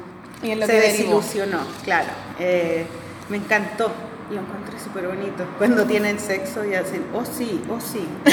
Y 0.43 0.51
en 0.53 0.61
lo 0.61 0.67
se 0.67 0.73
que 0.73 0.81
desilusionó, 0.81 1.59
claro. 1.85 2.09
Eh, 2.41 2.87
me 3.29 3.37
encantó, 3.37 3.93
lo 4.31 4.41
encontré 4.41 4.81
súper 4.83 5.07
bonito. 5.07 5.45
Cuando 5.59 5.85
tienen 5.85 6.19
sexo 6.19 6.65
y 6.65 6.75
hacen, 6.75 7.05
oh 7.15 7.25
sí, 7.25 7.63
oh 7.71 7.79
sí. 7.81 8.07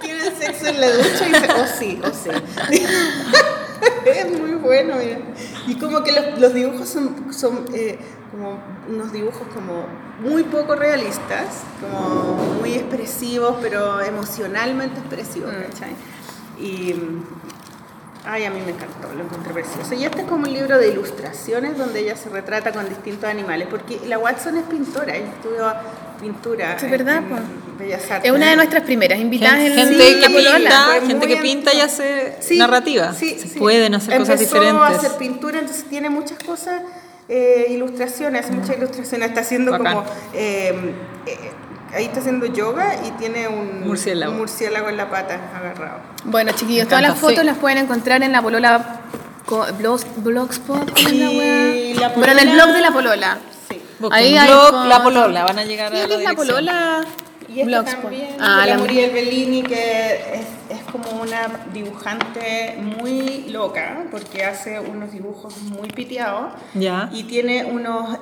tienen 0.00 0.34
sexo 0.38 0.66
en 0.68 0.80
la 0.80 0.88
ducha 0.90 1.26
y 1.28 1.32
dicen, 1.32 1.50
oh 1.50 1.66
sí, 1.78 2.00
oh 2.02 2.10
sí. 2.10 2.30
es 4.06 4.38
muy 4.38 4.52
bueno, 4.54 4.96
mira. 4.96 5.18
Y 5.66 5.74
como 5.76 6.02
que 6.02 6.12
los, 6.12 6.38
los 6.38 6.54
dibujos 6.54 6.88
son, 6.88 7.32
son 7.32 7.64
eh, 7.74 7.98
como 8.30 8.58
unos 8.88 9.12
dibujos 9.12 9.46
como 9.54 9.84
muy 10.20 10.44
poco 10.44 10.74
realistas, 10.76 11.62
como 11.80 12.34
muy 12.60 12.74
expresivos, 12.74 13.56
pero 13.60 14.00
emocionalmente 14.00 14.98
expresivos, 15.00 15.52
¿cachai? 15.52 15.94
Y, 16.58 16.94
mm, 16.94 17.24
ay, 18.26 18.44
a 18.44 18.50
mí 18.50 18.60
me 18.64 18.72
encantó, 18.72 19.12
lo 19.14 19.24
encontré 19.24 19.52
precioso. 19.52 19.94
Y 19.94 20.04
este 20.04 20.22
es 20.22 20.28
como 20.28 20.44
un 20.44 20.52
libro 20.52 20.78
de 20.78 20.88
ilustraciones 20.88 21.78
donde 21.78 22.00
ella 22.00 22.16
se 22.16 22.28
retrata 22.28 22.72
con 22.72 22.88
distintos 22.88 23.28
animales, 23.28 23.68
porque 23.70 24.00
la 24.06 24.18
Watson 24.18 24.58
es 24.58 24.64
pintora, 24.64 25.16
ella 25.16 25.28
estudió 25.28 25.72
pintura 26.20 26.78
Sí, 26.78 26.86
¿verdad, 26.86 27.18
en? 27.18 27.78
Bellas 27.78 28.10
Artes. 28.10 28.30
Es 28.30 28.36
una 28.36 28.50
de 28.50 28.56
nuestras 28.56 28.82
primeras 28.84 29.18
invitadas 29.18 29.58
Gente, 29.60 29.80
en 29.80 29.88
gente 29.88 30.04
Sí, 30.06 30.14
que 30.14 30.20
la 30.20 30.28
polola, 30.28 30.58
pinta, 30.58 31.06
gente 31.06 31.26
que 31.28 31.36
pinta 31.36 31.74
y 31.74 31.80
hace 31.80 32.36
Sí, 32.40 32.58
narrativa. 32.58 33.12
sí, 33.14 33.38
Se 33.40 33.48
sí. 33.48 33.58
pueden 33.58 33.94
hacer 33.94 34.18
cosas 34.18 34.40
Empezó 34.40 34.54
diferentes. 34.56 34.82
a 34.82 34.88
hacer 34.88 35.12
pintura, 35.18 35.58
entonces 35.60 35.84
tiene 35.88 36.10
muchas 36.10 36.38
cosas, 36.38 36.82
eh, 37.28 37.66
ilustraciones, 37.70 38.44
hace 38.44 38.52
muchas 38.52 38.76
ilustraciones. 38.76 39.28
Está 39.28 39.40
haciendo 39.40 39.72
Bacán. 39.72 39.94
como. 39.94 40.06
eh, 40.34 40.74
eh, 41.26 41.38
ahí 41.94 42.04
está 42.04 42.20
haciendo 42.20 42.46
yoga 42.46 42.96
y 43.06 43.10
tiene 43.12 43.48
un 43.48 43.80
Murciélago. 43.86 44.32
un 44.32 44.38
murciélago 44.38 44.88
en 44.90 44.96
la 44.98 45.08
pata 45.10 45.38
agarrado. 45.56 46.00
Bueno, 46.24 46.52
chiquillos, 46.52 46.84
Me 46.84 46.88
todas 46.90 47.02
las 47.02 47.10
encanta, 47.12 47.20
fotos 47.28 47.40
sí. 47.40 47.46
las 47.46 47.56
pueden 47.58 47.78
encontrar 47.78 48.22
en 48.22 48.32
la 48.32 48.42
polola 48.42 49.00
blogspot. 50.18 50.90
¿cómo 50.92 51.08
es 51.08 51.12
la 51.14 51.30
Y 51.32 51.94
la 51.94 52.14
Pero 52.14 52.32
en 52.32 52.38
el 52.38 52.48
polola- 52.48 52.64
blog 52.64 52.74
de 52.74 52.80
la 52.80 52.90
polola. 52.92 53.38
Ahí 54.10 54.36
hay 54.36 54.48
blog. 54.48 54.86
La 54.86 55.02
Polola, 55.02 55.44
van 55.44 55.58
a 55.58 55.64
llegar 55.64 55.86
a 55.94 55.96
¿Qué 56.00 56.08
la 56.08 56.14
es 56.14 56.22
la 56.22 56.32
polola? 56.34 57.00
Y 57.48 57.60
esta 57.60 57.66
Blogspot. 57.66 58.02
también, 58.02 58.36
Ah, 58.40 58.60
de 58.64 58.70
la 58.70 58.78
Muriel 58.78 59.10
Bellini, 59.10 59.62
que 59.64 60.12
es, 60.34 60.46
es 60.78 60.82
como 60.92 61.20
una 61.20 61.48
dibujante 61.72 62.76
muy 62.80 63.46
loca, 63.50 64.04
porque 64.10 64.44
hace 64.44 64.78
unos 64.78 65.10
dibujos 65.12 65.56
muy 65.62 65.88
piteados. 65.88 66.52
Ya. 66.74 67.08
Y 67.12 67.24
tiene 67.24 67.64
unos, 67.64 68.18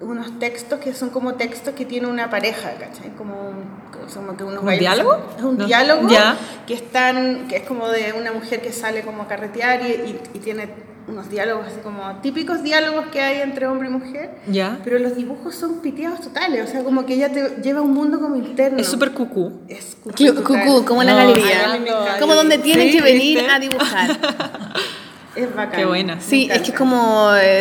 unos 0.00 0.38
textos 0.38 0.78
que 0.80 0.92
son 0.92 1.08
como 1.10 1.34
textos 1.34 1.74
que 1.74 1.84
tiene 1.86 2.06
una 2.06 2.28
pareja, 2.28 2.72
¿cachai? 2.78 3.10
Como, 3.16 3.34
un- 3.48 3.64
como 4.12 4.36
que 4.36 4.44
unos 4.44 4.62
¿Un 4.62 4.78
diálogo? 4.78 5.16
Es 5.38 5.42
un 5.42 5.56
No. 5.56 5.66
diálogo 5.66 6.08
Ya. 6.08 6.36
que, 6.66 6.74
están, 6.74 7.48
que 7.48 7.56
es 7.56 7.62
como 7.64 7.88
de 7.88 8.12
una 8.12 8.32
mujer 8.32 8.60
que 8.60 8.72
sale 8.72 9.00
como 9.02 9.22
a 9.22 9.28
carretear 9.28 9.80
y, 9.82 9.86
y- 9.92 10.20
y 10.34 10.38
tiene 10.40 10.68
unos 11.08 11.30
diálogos 11.30 11.66
así 11.68 11.76
como 11.84 12.16
típicos 12.20 12.62
diálogos 12.64 13.06
que 13.12 13.20
hay 13.20 13.40
entre 13.40 13.66
hombre 13.68 13.88
y 13.88 13.92
mujer. 13.92 14.30
Ya. 14.48 14.78
Pero 14.84 14.98
los 14.98 15.14
dibujos 15.16 15.54
son 15.54 15.80
piteados 15.80 16.20
totales, 16.20 16.68
o 16.68 16.70
sea, 16.70 16.82
como 16.82 17.06
que 17.06 17.14
ella 17.14 17.30
te 17.32 17.62
lleva 17.62 17.78
a 17.78 17.82
un 17.82 17.92
mundo 17.94 18.18
como 18.20 18.34
interno. 18.36 18.78
Es 18.78 18.88
súper 18.88 19.12
cucú. 19.12 19.60
Es 19.68 19.96
cucú. 20.02 20.42
Cucú, 20.42 20.84
como 20.84 21.02
en 21.02 21.06
la 21.08 21.12
No, 21.14 21.18
galería. 21.30 21.72
a 21.72 21.72
mí 21.74 21.84
me 21.84 21.90
encanta. 21.90 22.18
Como 22.20 22.34
donde 22.34 22.58
tienen 22.58 22.88
Sí, 22.90 22.96
que 22.96 23.02
venir 23.02 23.38
¿viste? 23.38 23.50
a 23.52 23.58
dibujar. 23.60 24.10
Es 25.36 25.54
bacán. 25.54 25.78
Qué 25.80 25.84
buena. 25.84 26.20
Sí, 26.20 26.48
es 26.50 26.62
que 26.62 26.70
es 26.70 26.76
como 26.78 27.30
eh, 27.34 27.60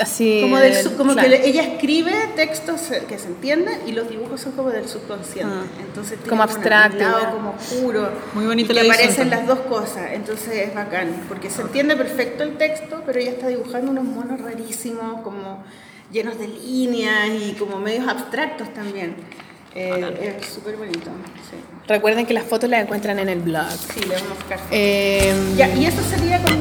así. 0.00 0.38
Como, 0.42 0.56
del 0.58 0.74
sub- 0.76 0.96
como 0.96 1.12
claro. 1.14 1.28
que 1.28 1.48
ella 1.48 1.62
escribe 1.62 2.12
textos 2.36 2.90
eh, 2.92 3.02
que 3.08 3.18
se 3.18 3.26
entienden 3.26 3.80
y 3.86 3.92
los 3.92 4.08
dibujos 4.08 4.40
son 4.40 4.52
como 4.52 4.70
del 4.70 4.88
subconsciente. 4.88 5.52
Ah. 5.52 5.80
Entonces 5.80 6.12
tiene 6.18 6.28
Como 6.30 6.42
abstracto, 6.44 6.98
lado 6.98 7.30
como 7.32 7.50
oscuro. 7.58 8.08
Muy 8.34 8.46
bonita 8.46 8.70
y 8.72 8.74
la 8.76 8.82
que 8.82 8.90
aparecen 8.92 9.28
también. 9.30 9.38
las 9.38 9.46
dos 9.48 9.58
cosas. 9.66 10.12
Entonces 10.12 10.68
es 10.68 10.74
bacán. 10.74 11.24
Porque 11.28 11.50
se 11.50 11.62
entiende 11.62 11.96
perfecto 11.96 12.44
el 12.44 12.56
texto, 12.56 13.02
pero 13.04 13.18
ella 13.18 13.30
está 13.32 13.48
dibujando 13.48 13.90
unos 13.90 14.04
monos 14.04 14.40
rarísimos, 14.40 15.20
como 15.22 15.64
llenos 16.12 16.38
de 16.38 16.46
líneas 16.48 17.28
y 17.30 17.52
como 17.58 17.78
medios 17.80 18.06
abstractos 18.08 18.72
también. 18.72 19.16
Eh, 19.74 20.36
es 20.40 20.46
súper 20.46 20.76
bonito. 20.76 21.10
Sí. 21.50 21.56
Recuerden 21.86 22.26
que 22.26 22.32
las 22.34 22.44
fotos 22.44 22.70
las 22.70 22.82
encuentran 22.82 23.18
en 23.18 23.28
el 23.28 23.40
blog. 23.40 23.68
Sí, 23.70 24.00
le 24.00 24.14
vamos 24.14 24.30
a 24.30 24.34
buscar. 24.34 24.60
Eh, 24.70 25.34
Ya, 25.56 25.68
y 25.74 25.86
eso 25.86 26.00
sería 26.02 26.40
con 26.42 26.58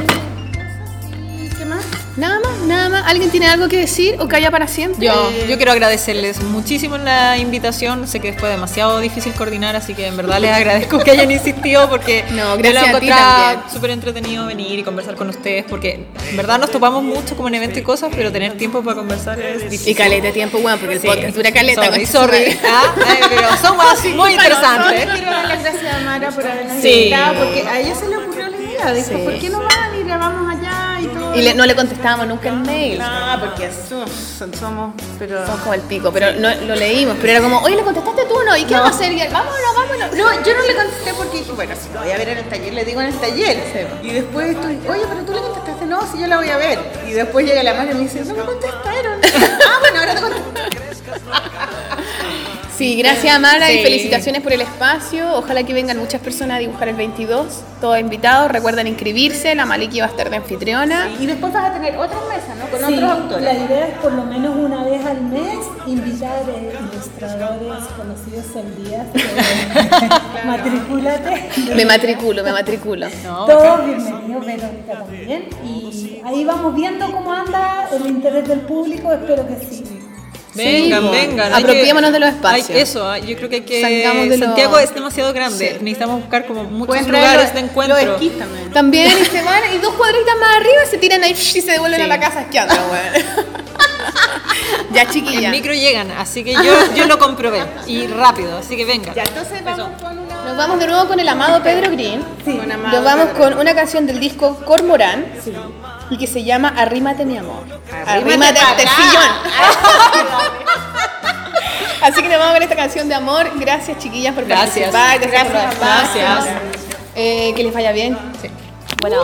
más. 1.67 1.85
Nada 2.15 2.39
más, 2.39 2.51
nada 2.65 2.89
más. 2.89 3.03
¿Alguien 3.07 3.29
tiene 3.29 3.47
algo 3.47 3.67
que 3.67 3.77
decir 3.77 4.15
o 4.19 4.27
calla 4.27 4.49
para 4.49 4.67
siempre? 4.67 5.05
Yo, 5.05 5.31
yo 5.47 5.57
quiero 5.57 5.71
agradecerles 5.71 6.41
muchísimo 6.41 6.97
la 6.97 7.37
invitación. 7.37 8.07
Sé 8.07 8.19
que 8.19 8.33
fue 8.33 8.49
demasiado 8.49 8.99
difícil 8.99 9.33
coordinar, 9.33 9.75
así 9.75 9.93
que 9.93 10.07
en 10.07 10.17
verdad 10.17 10.39
les 10.39 10.51
agradezco 10.51 10.97
que 10.99 11.11
hayan 11.11 11.29
insistido 11.29 11.87
porque 11.89 12.23
No, 12.31 12.55
yo 12.55 12.57
gracias 12.57 12.91
lo 12.91 12.97
a 12.97 12.99
ti 12.99 13.07
encontraba 13.07 13.51
también. 13.51 13.71
súper 13.73 13.89
entretenido 13.91 14.45
venir 14.47 14.79
y 14.79 14.83
conversar 14.83 15.15
con 15.15 15.29
ustedes 15.29 15.65
porque 15.69 16.07
en 16.29 16.37
verdad 16.37 16.57
nos 16.59 16.71
topamos 16.71 17.03
mucho 17.03 17.35
como 17.35 17.49
en 17.49 17.55
eventos 17.55 17.77
y 17.77 17.81
cosas, 17.83 18.09
pero 18.15 18.31
tener 18.31 18.57
tiempo 18.57 18.81
para 18.83 18.95
conversar 18.95 19.39
es 19.39 19.63
difícil. 19.63 19.89
Y 19.91 19.95
caleta 19.95 20.27
de 20.27 20.33
tiempo, 20.33 20.57
bueno, 20.59 20.77
porque 20.79 20.95
el 20.95 21.01
Sí. 21.01 21.07
podcast 21.07 21.35
dura 21.35 21.51
caleta. 21.51 21.83
Sorry, 21.85 22.05
sorry. 22.05 22.59
Ah, 22.65 22.95
ay, 23.05 23.17
pero 23.29 23.47
son 23.57 23.75
cosas 23.77 24.05
muy 24.15 24.31
interesantes. 24.33 25.05
Quiero 25.05 25.29
dar 25.31 25.47
las 25.47 25.61
gracias 25.63 25.93
a 25.95 25.99
Mara 25.99 26.29
por 26.31 26.45
habernos 26.47 26.81
Sí. 26.81 26.89
invitado, 27.03 27.43
porque 27.45 27.61
a 27.67 27.79
ella 27.79 27.93
se 27.95 28.07
le 28.07 28.17
ocurrió 28.17 28.47
la 28.49 28.57
idea. 28.57 28.93
Dijo, 28.93 29.07
Sí. 29.09 29.21
¿por 29.23 29.39
qué 29.39 29.49
no 29.49 29.59
van 29.59 29.99
y 29.99 30.03
grabamos 30.03 30.55
allá 30.55 30.99
y 31.01 31.05
todo? 31.07 31.26
Y 31.37 31.41
le- 31.43 31.53
no 31.53 31.65
le 31.65 31.75
contestábamos 31.75 32.27
nunca 32.27 32.49
el 32.49 32.55
mail. 32.57 32.99
No, 32.99 33.39
porque 33.39 33.69
somos, 33.71 34.09
pero... 35.19 35.45
Somos 35.45 35.61
como 35.61 35.73
el 35.73 35.81
pico, 35.81 36.11
pero 36.11 36.31
no 36.39 36.49
lo 36.65 36.75
leímos. 36.75 37.15
Pero 37.21 37.31
era 37.33 37.41
como, 37.41 37.59
oye, 37.59 37.75
¿le 37.75 37.83
contestaste 37.83 38.25
tú 38.25 38.35
o 38.35 38.43
no? 38.43 38.57
¿Y 38.57 38.63
qué 38.63 38.73
vamos 38.73 38.91
a 38.91 38.95
hacer? 38.95 39.11
Y 39.13 39.21
él, 39.21 39.29
vámonos, 39.31 39.59
vámonos. 39.75 40.11
No, 40.11 40.43
yo 40.43 40.53
no 40.57 40.63
le 40.63 40.75
contesté 40.75 41.13
porque 41.15 41.37
dije, 41.39 41.51
bueno, 41.51 41.75
si 41.75 41.93
lo 41.93 41.99
voy 42.01 42.11
a 42.11 42.17
ver 42.17 42.29
en 42.29 42.37
el 42.39 42.49
taller, 42.49 42.73
le 42.73 42.85
digo 42.85 43.01
en 43.01 43.07
el 43.07 43.19
taller. 43.19 43.63
Sí. 44.01 44.07
Y 44.07 44.11
después 44.13 44.55
oye, 44.57 45.05
pero 45.07 45.21
tú 45.25 45.33
le 45.33 45.39
contestaste, 45.41 45.85
no, 45.85 46.11
si 46.11 46.19
yo 46.19 46.27
la 46.27 46.37
voy 46.37 46.49
a 46.49 46.57
ver. 46.57 46.79
Y 47.07 47.11
después 47.11 47.45
llega 47.45 47.61
la 47.63 47.73
mano 47.73 47.91
y 47.91 47.93
me 47.95 47.99
dice, 48.01 48.23
no 48.25 48.33
me 48.33 48.43
contestaron. 48.43 49.19
ah, 49.67 49.77
bueno, 49.79 49.99
ahora 49.99 50.15
te 50.15 50.21
contesto. 50.21 51.11
Sí, 52.77 52.95
gracias 52.95 53.35
Amara 53.35 53.71
y 53.71 53.81
felicitaciones 53.81 54.43
por 54.43 54.53
el 54.53 54.61
espacio. 54.61 55.35
Ojalá 55.35 55.63
que 55.63 55.73
vengan 55.73 55.97
muchas 55.97 56.21
personas 56.21 56.57
a 56.57 56.59
dibujar 56.59 56.89
el 56.89 56.95
22. 56.95 57.61
Todos 57.81 57.99
invitados. 57.99 58.51
Recuerden 58.51 58.85
inscribirse. 58.85 59.55
La 59.55 59.65
Maliki 59.65 59.99
va 59.99 60.05
a 60.05 60.09
estar 60.09 60.29
de 60.29 60.35
anfitriona. 60.35 61.09
Y 61.19 61.25
después 61.25 61.51
vas 61.51 61.71
a 61.71 61.73
tener 61.73 61.97
otras 61.97 62.21
mesas, 62.29 62.55
¿no? 62.55 62.67
Con 62.67 62.87
Sí, 62.87 62.93
otros 62.93 63.11
autores. 63.11 63.43
La 63.45 63.53
idea 63.53 63.87
es 63.87 63.95
por 63.95 64.11
lo 64.11 64.25
menos 64.25 64.55
una 64.55 64.83
vez 64.83 65.03
al 65.03 65.21
mes 65.21 65.57
invitar 65.87 66.43
eh, 66.49 66.77
ilustradores 66.93 67.83
conocidos 67.97 68.45
en 68.55 68.83
días. 68.85 69.07
Matricúlate. 70.45 71.49
Me 71.75 71.83
matriculo, 71.83 72.43
me 72.43 72.51
matriculo. 72.51 73.07
Todos 73.23 73.85
bienvenidos, 73.85 74.45
Verónica 74.45 74.93
también. 74.93 75.49
Y 75.65 76.21
ahí 76.23 76.45
vamos 76.45 76.75
viendo 76.75 77.11
cómo 77.11 77.33
anda 77.33 77.89
el 77.91 78.05
interés 78.05 78.47
del 78.47 78.59
público, 78.59 79.11
espero 79.11 79.47
que 79.47 79.55
sí. 79.65 79.83
Vengan, 80.57 81.03
sí, 81.03 81.09
vengan. 81.11 81.53
Apropiémonos 81.53 82.11
de 82.11 82.19
los 82.19 82.29
espacios. 82.29 82.69
Eso, 82.69 83.09
ah, 83.09 83.19
yo 83.19 83.35
creo 83.37 83.49
que 83.49 83.55
hay 83.57 83.61
que. 83.61 84.37
Santiago 84.37 84.79
es 84.79 84.93
demasiado 84.93 85.33
grande. 85.33 85.77
Necesitamos 85.81 86.21
buscar 86.21 86.45
como 86.45 86.63
muchos 86.63 87.07
lugares 87.07 87.53
de 87.53 87.59
encuentro. 87.59 87.97
También. 88.73 89.07
Y 89.17 89.25
se 89.25 89.43
van, 89.43 89.61
y 89.73 89.77
dos 89.79 89.93
cuadritas 89.93 90.35
más 90.39 90.57
arriba 90.57 90.85
se 90.89 90.97
tiran 90.97 91.23
ahí 91.23 91.31
y 91.31 91.35
se 91.35 91.71
devuelven 91.71 92.01
a 92.01 92.07
la 92.07 92.19
casa 92.19 92.41
esquiando, 92.41 92.73
weón. 92.91 93.47
ya 94.93 95.09
chiquilla. 95.09 95.49
El 95.49 95.55
micro 95.55 95.73
llegan, 95.73 96.11
así 96.11 96.43
que 96.43 96.53
yo, 96.53 97.07
lo 97.07 97.17
comprobé. 97.17 97.63
Y 97.87 98.07
rápido, 98.07 98.57
así 98.57 98.75
que 98.75 98.85
vengan. 98.85 99.13
Ya, 99.15 99.23
entonces 99.23 99.63
vamos 99.63 99.89
con 100.01 100.17
una... 100.19 100.43
Nos 100.45 100.57
vamos 100.57 100.79
de 100.79 100.87
nuevo 100.87 101.07
con 101.07 101.19
el 101.19 101.27
amado 101.27 101.61
Pedro 101.63 101.91
Green. 101.91 102.23
Sí. 102.45 102.59
Nos 102.67 103.03
vamos 103.03 103.29
con 103.37 103.57
una 103.57 103.75
canción 103.75 104.05
del 104.05 104.19
disco 104.19 104.55
Cormorán. 104.65 105.25
Sí 105.43 105.53
y 106.09 106.17
que 106.17 106.27
se 106.27 106.43
llama 106.43 106.73
Arrímate 106.77 107.25
mi 107.25 107.37
amor. 107.37 107.63
Arrímate, 108.05 108.59
este 108.59 108.87
sillón. 108.87 109.23
Así 112.01 112.21
que 112.21 112.29
nos 112.29 112.37
vamos 112.37 112.49
a 112.49 112.53
ver 112.53 112.63
esta 112.63 112.75
canción 112.75 113.09
de 113.09 113.15
amor. 113.15 113.49
Gracias 113.55 113.97
chiquillas 113.97 114.33
por 114.33 114.45
gracias. 114.45 114.91
participar. 114.91 115.19
Gracias. 115.19 115.79
Gracias. 115.79 116.15
gracias. 116.15 116.55
Eh, 117.15 117.53
que 117.55 117.63
les 117.63 117.73
vaya 117.73 117.91
bien. 117.91 118.17
Sí. 118.41 118.49
Buena 119.01 119.17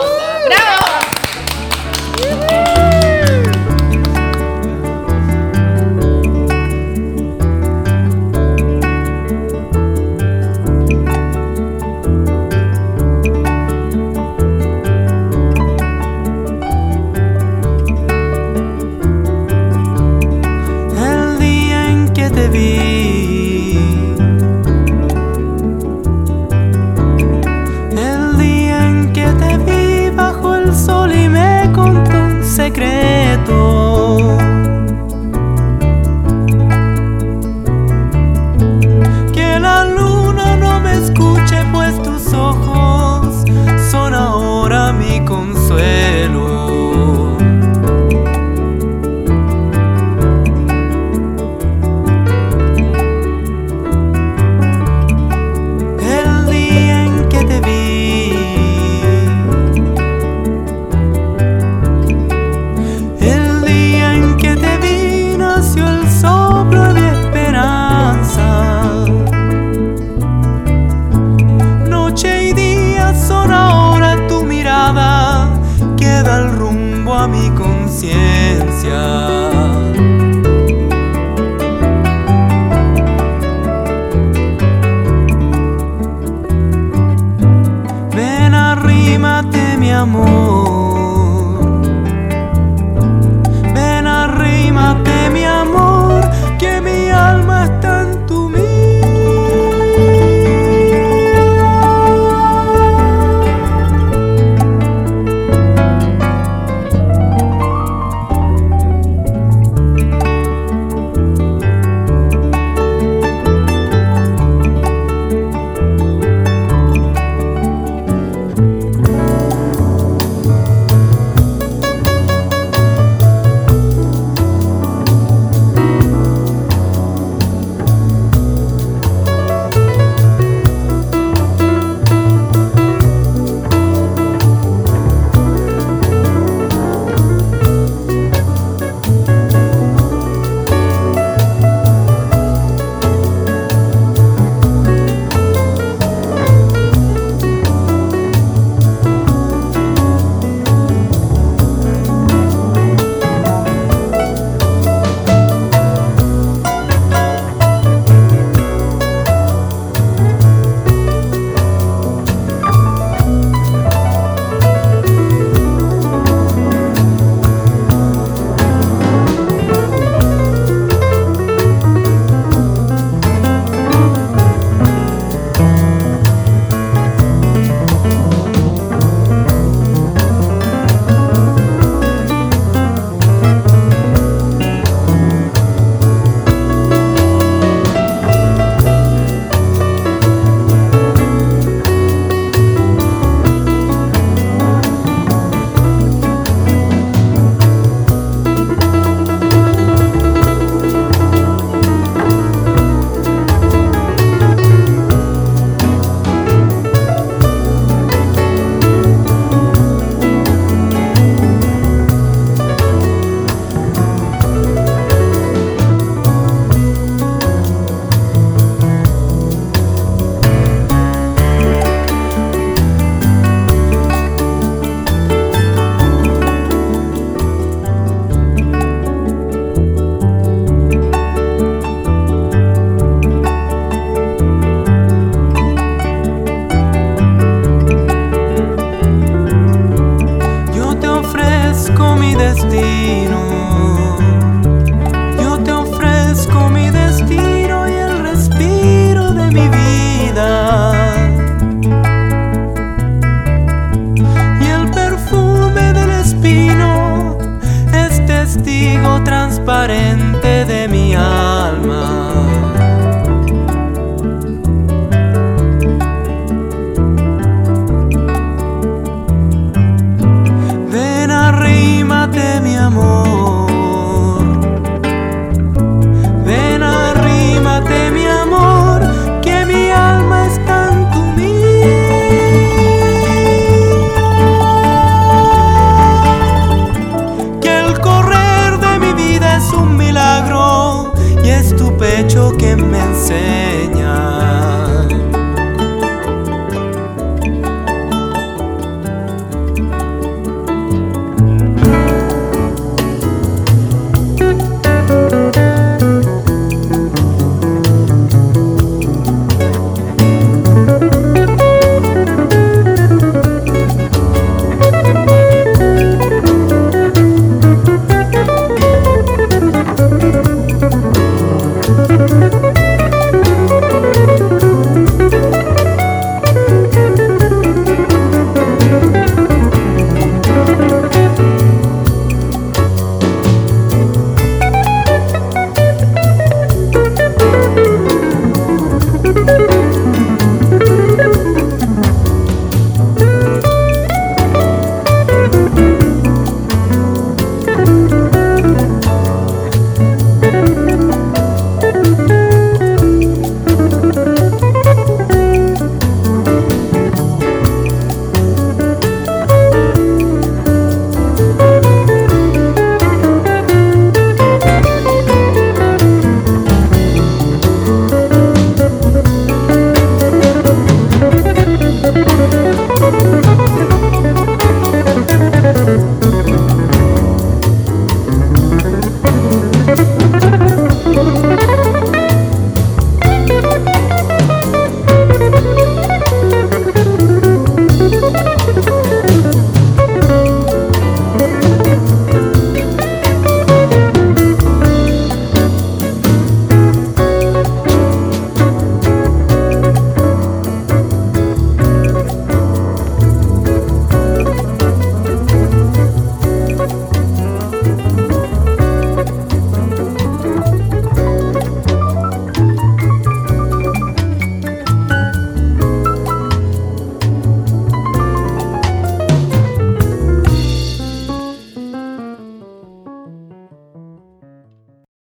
¡Bravo! 2.26 2.93
segredo. 32.64 33.63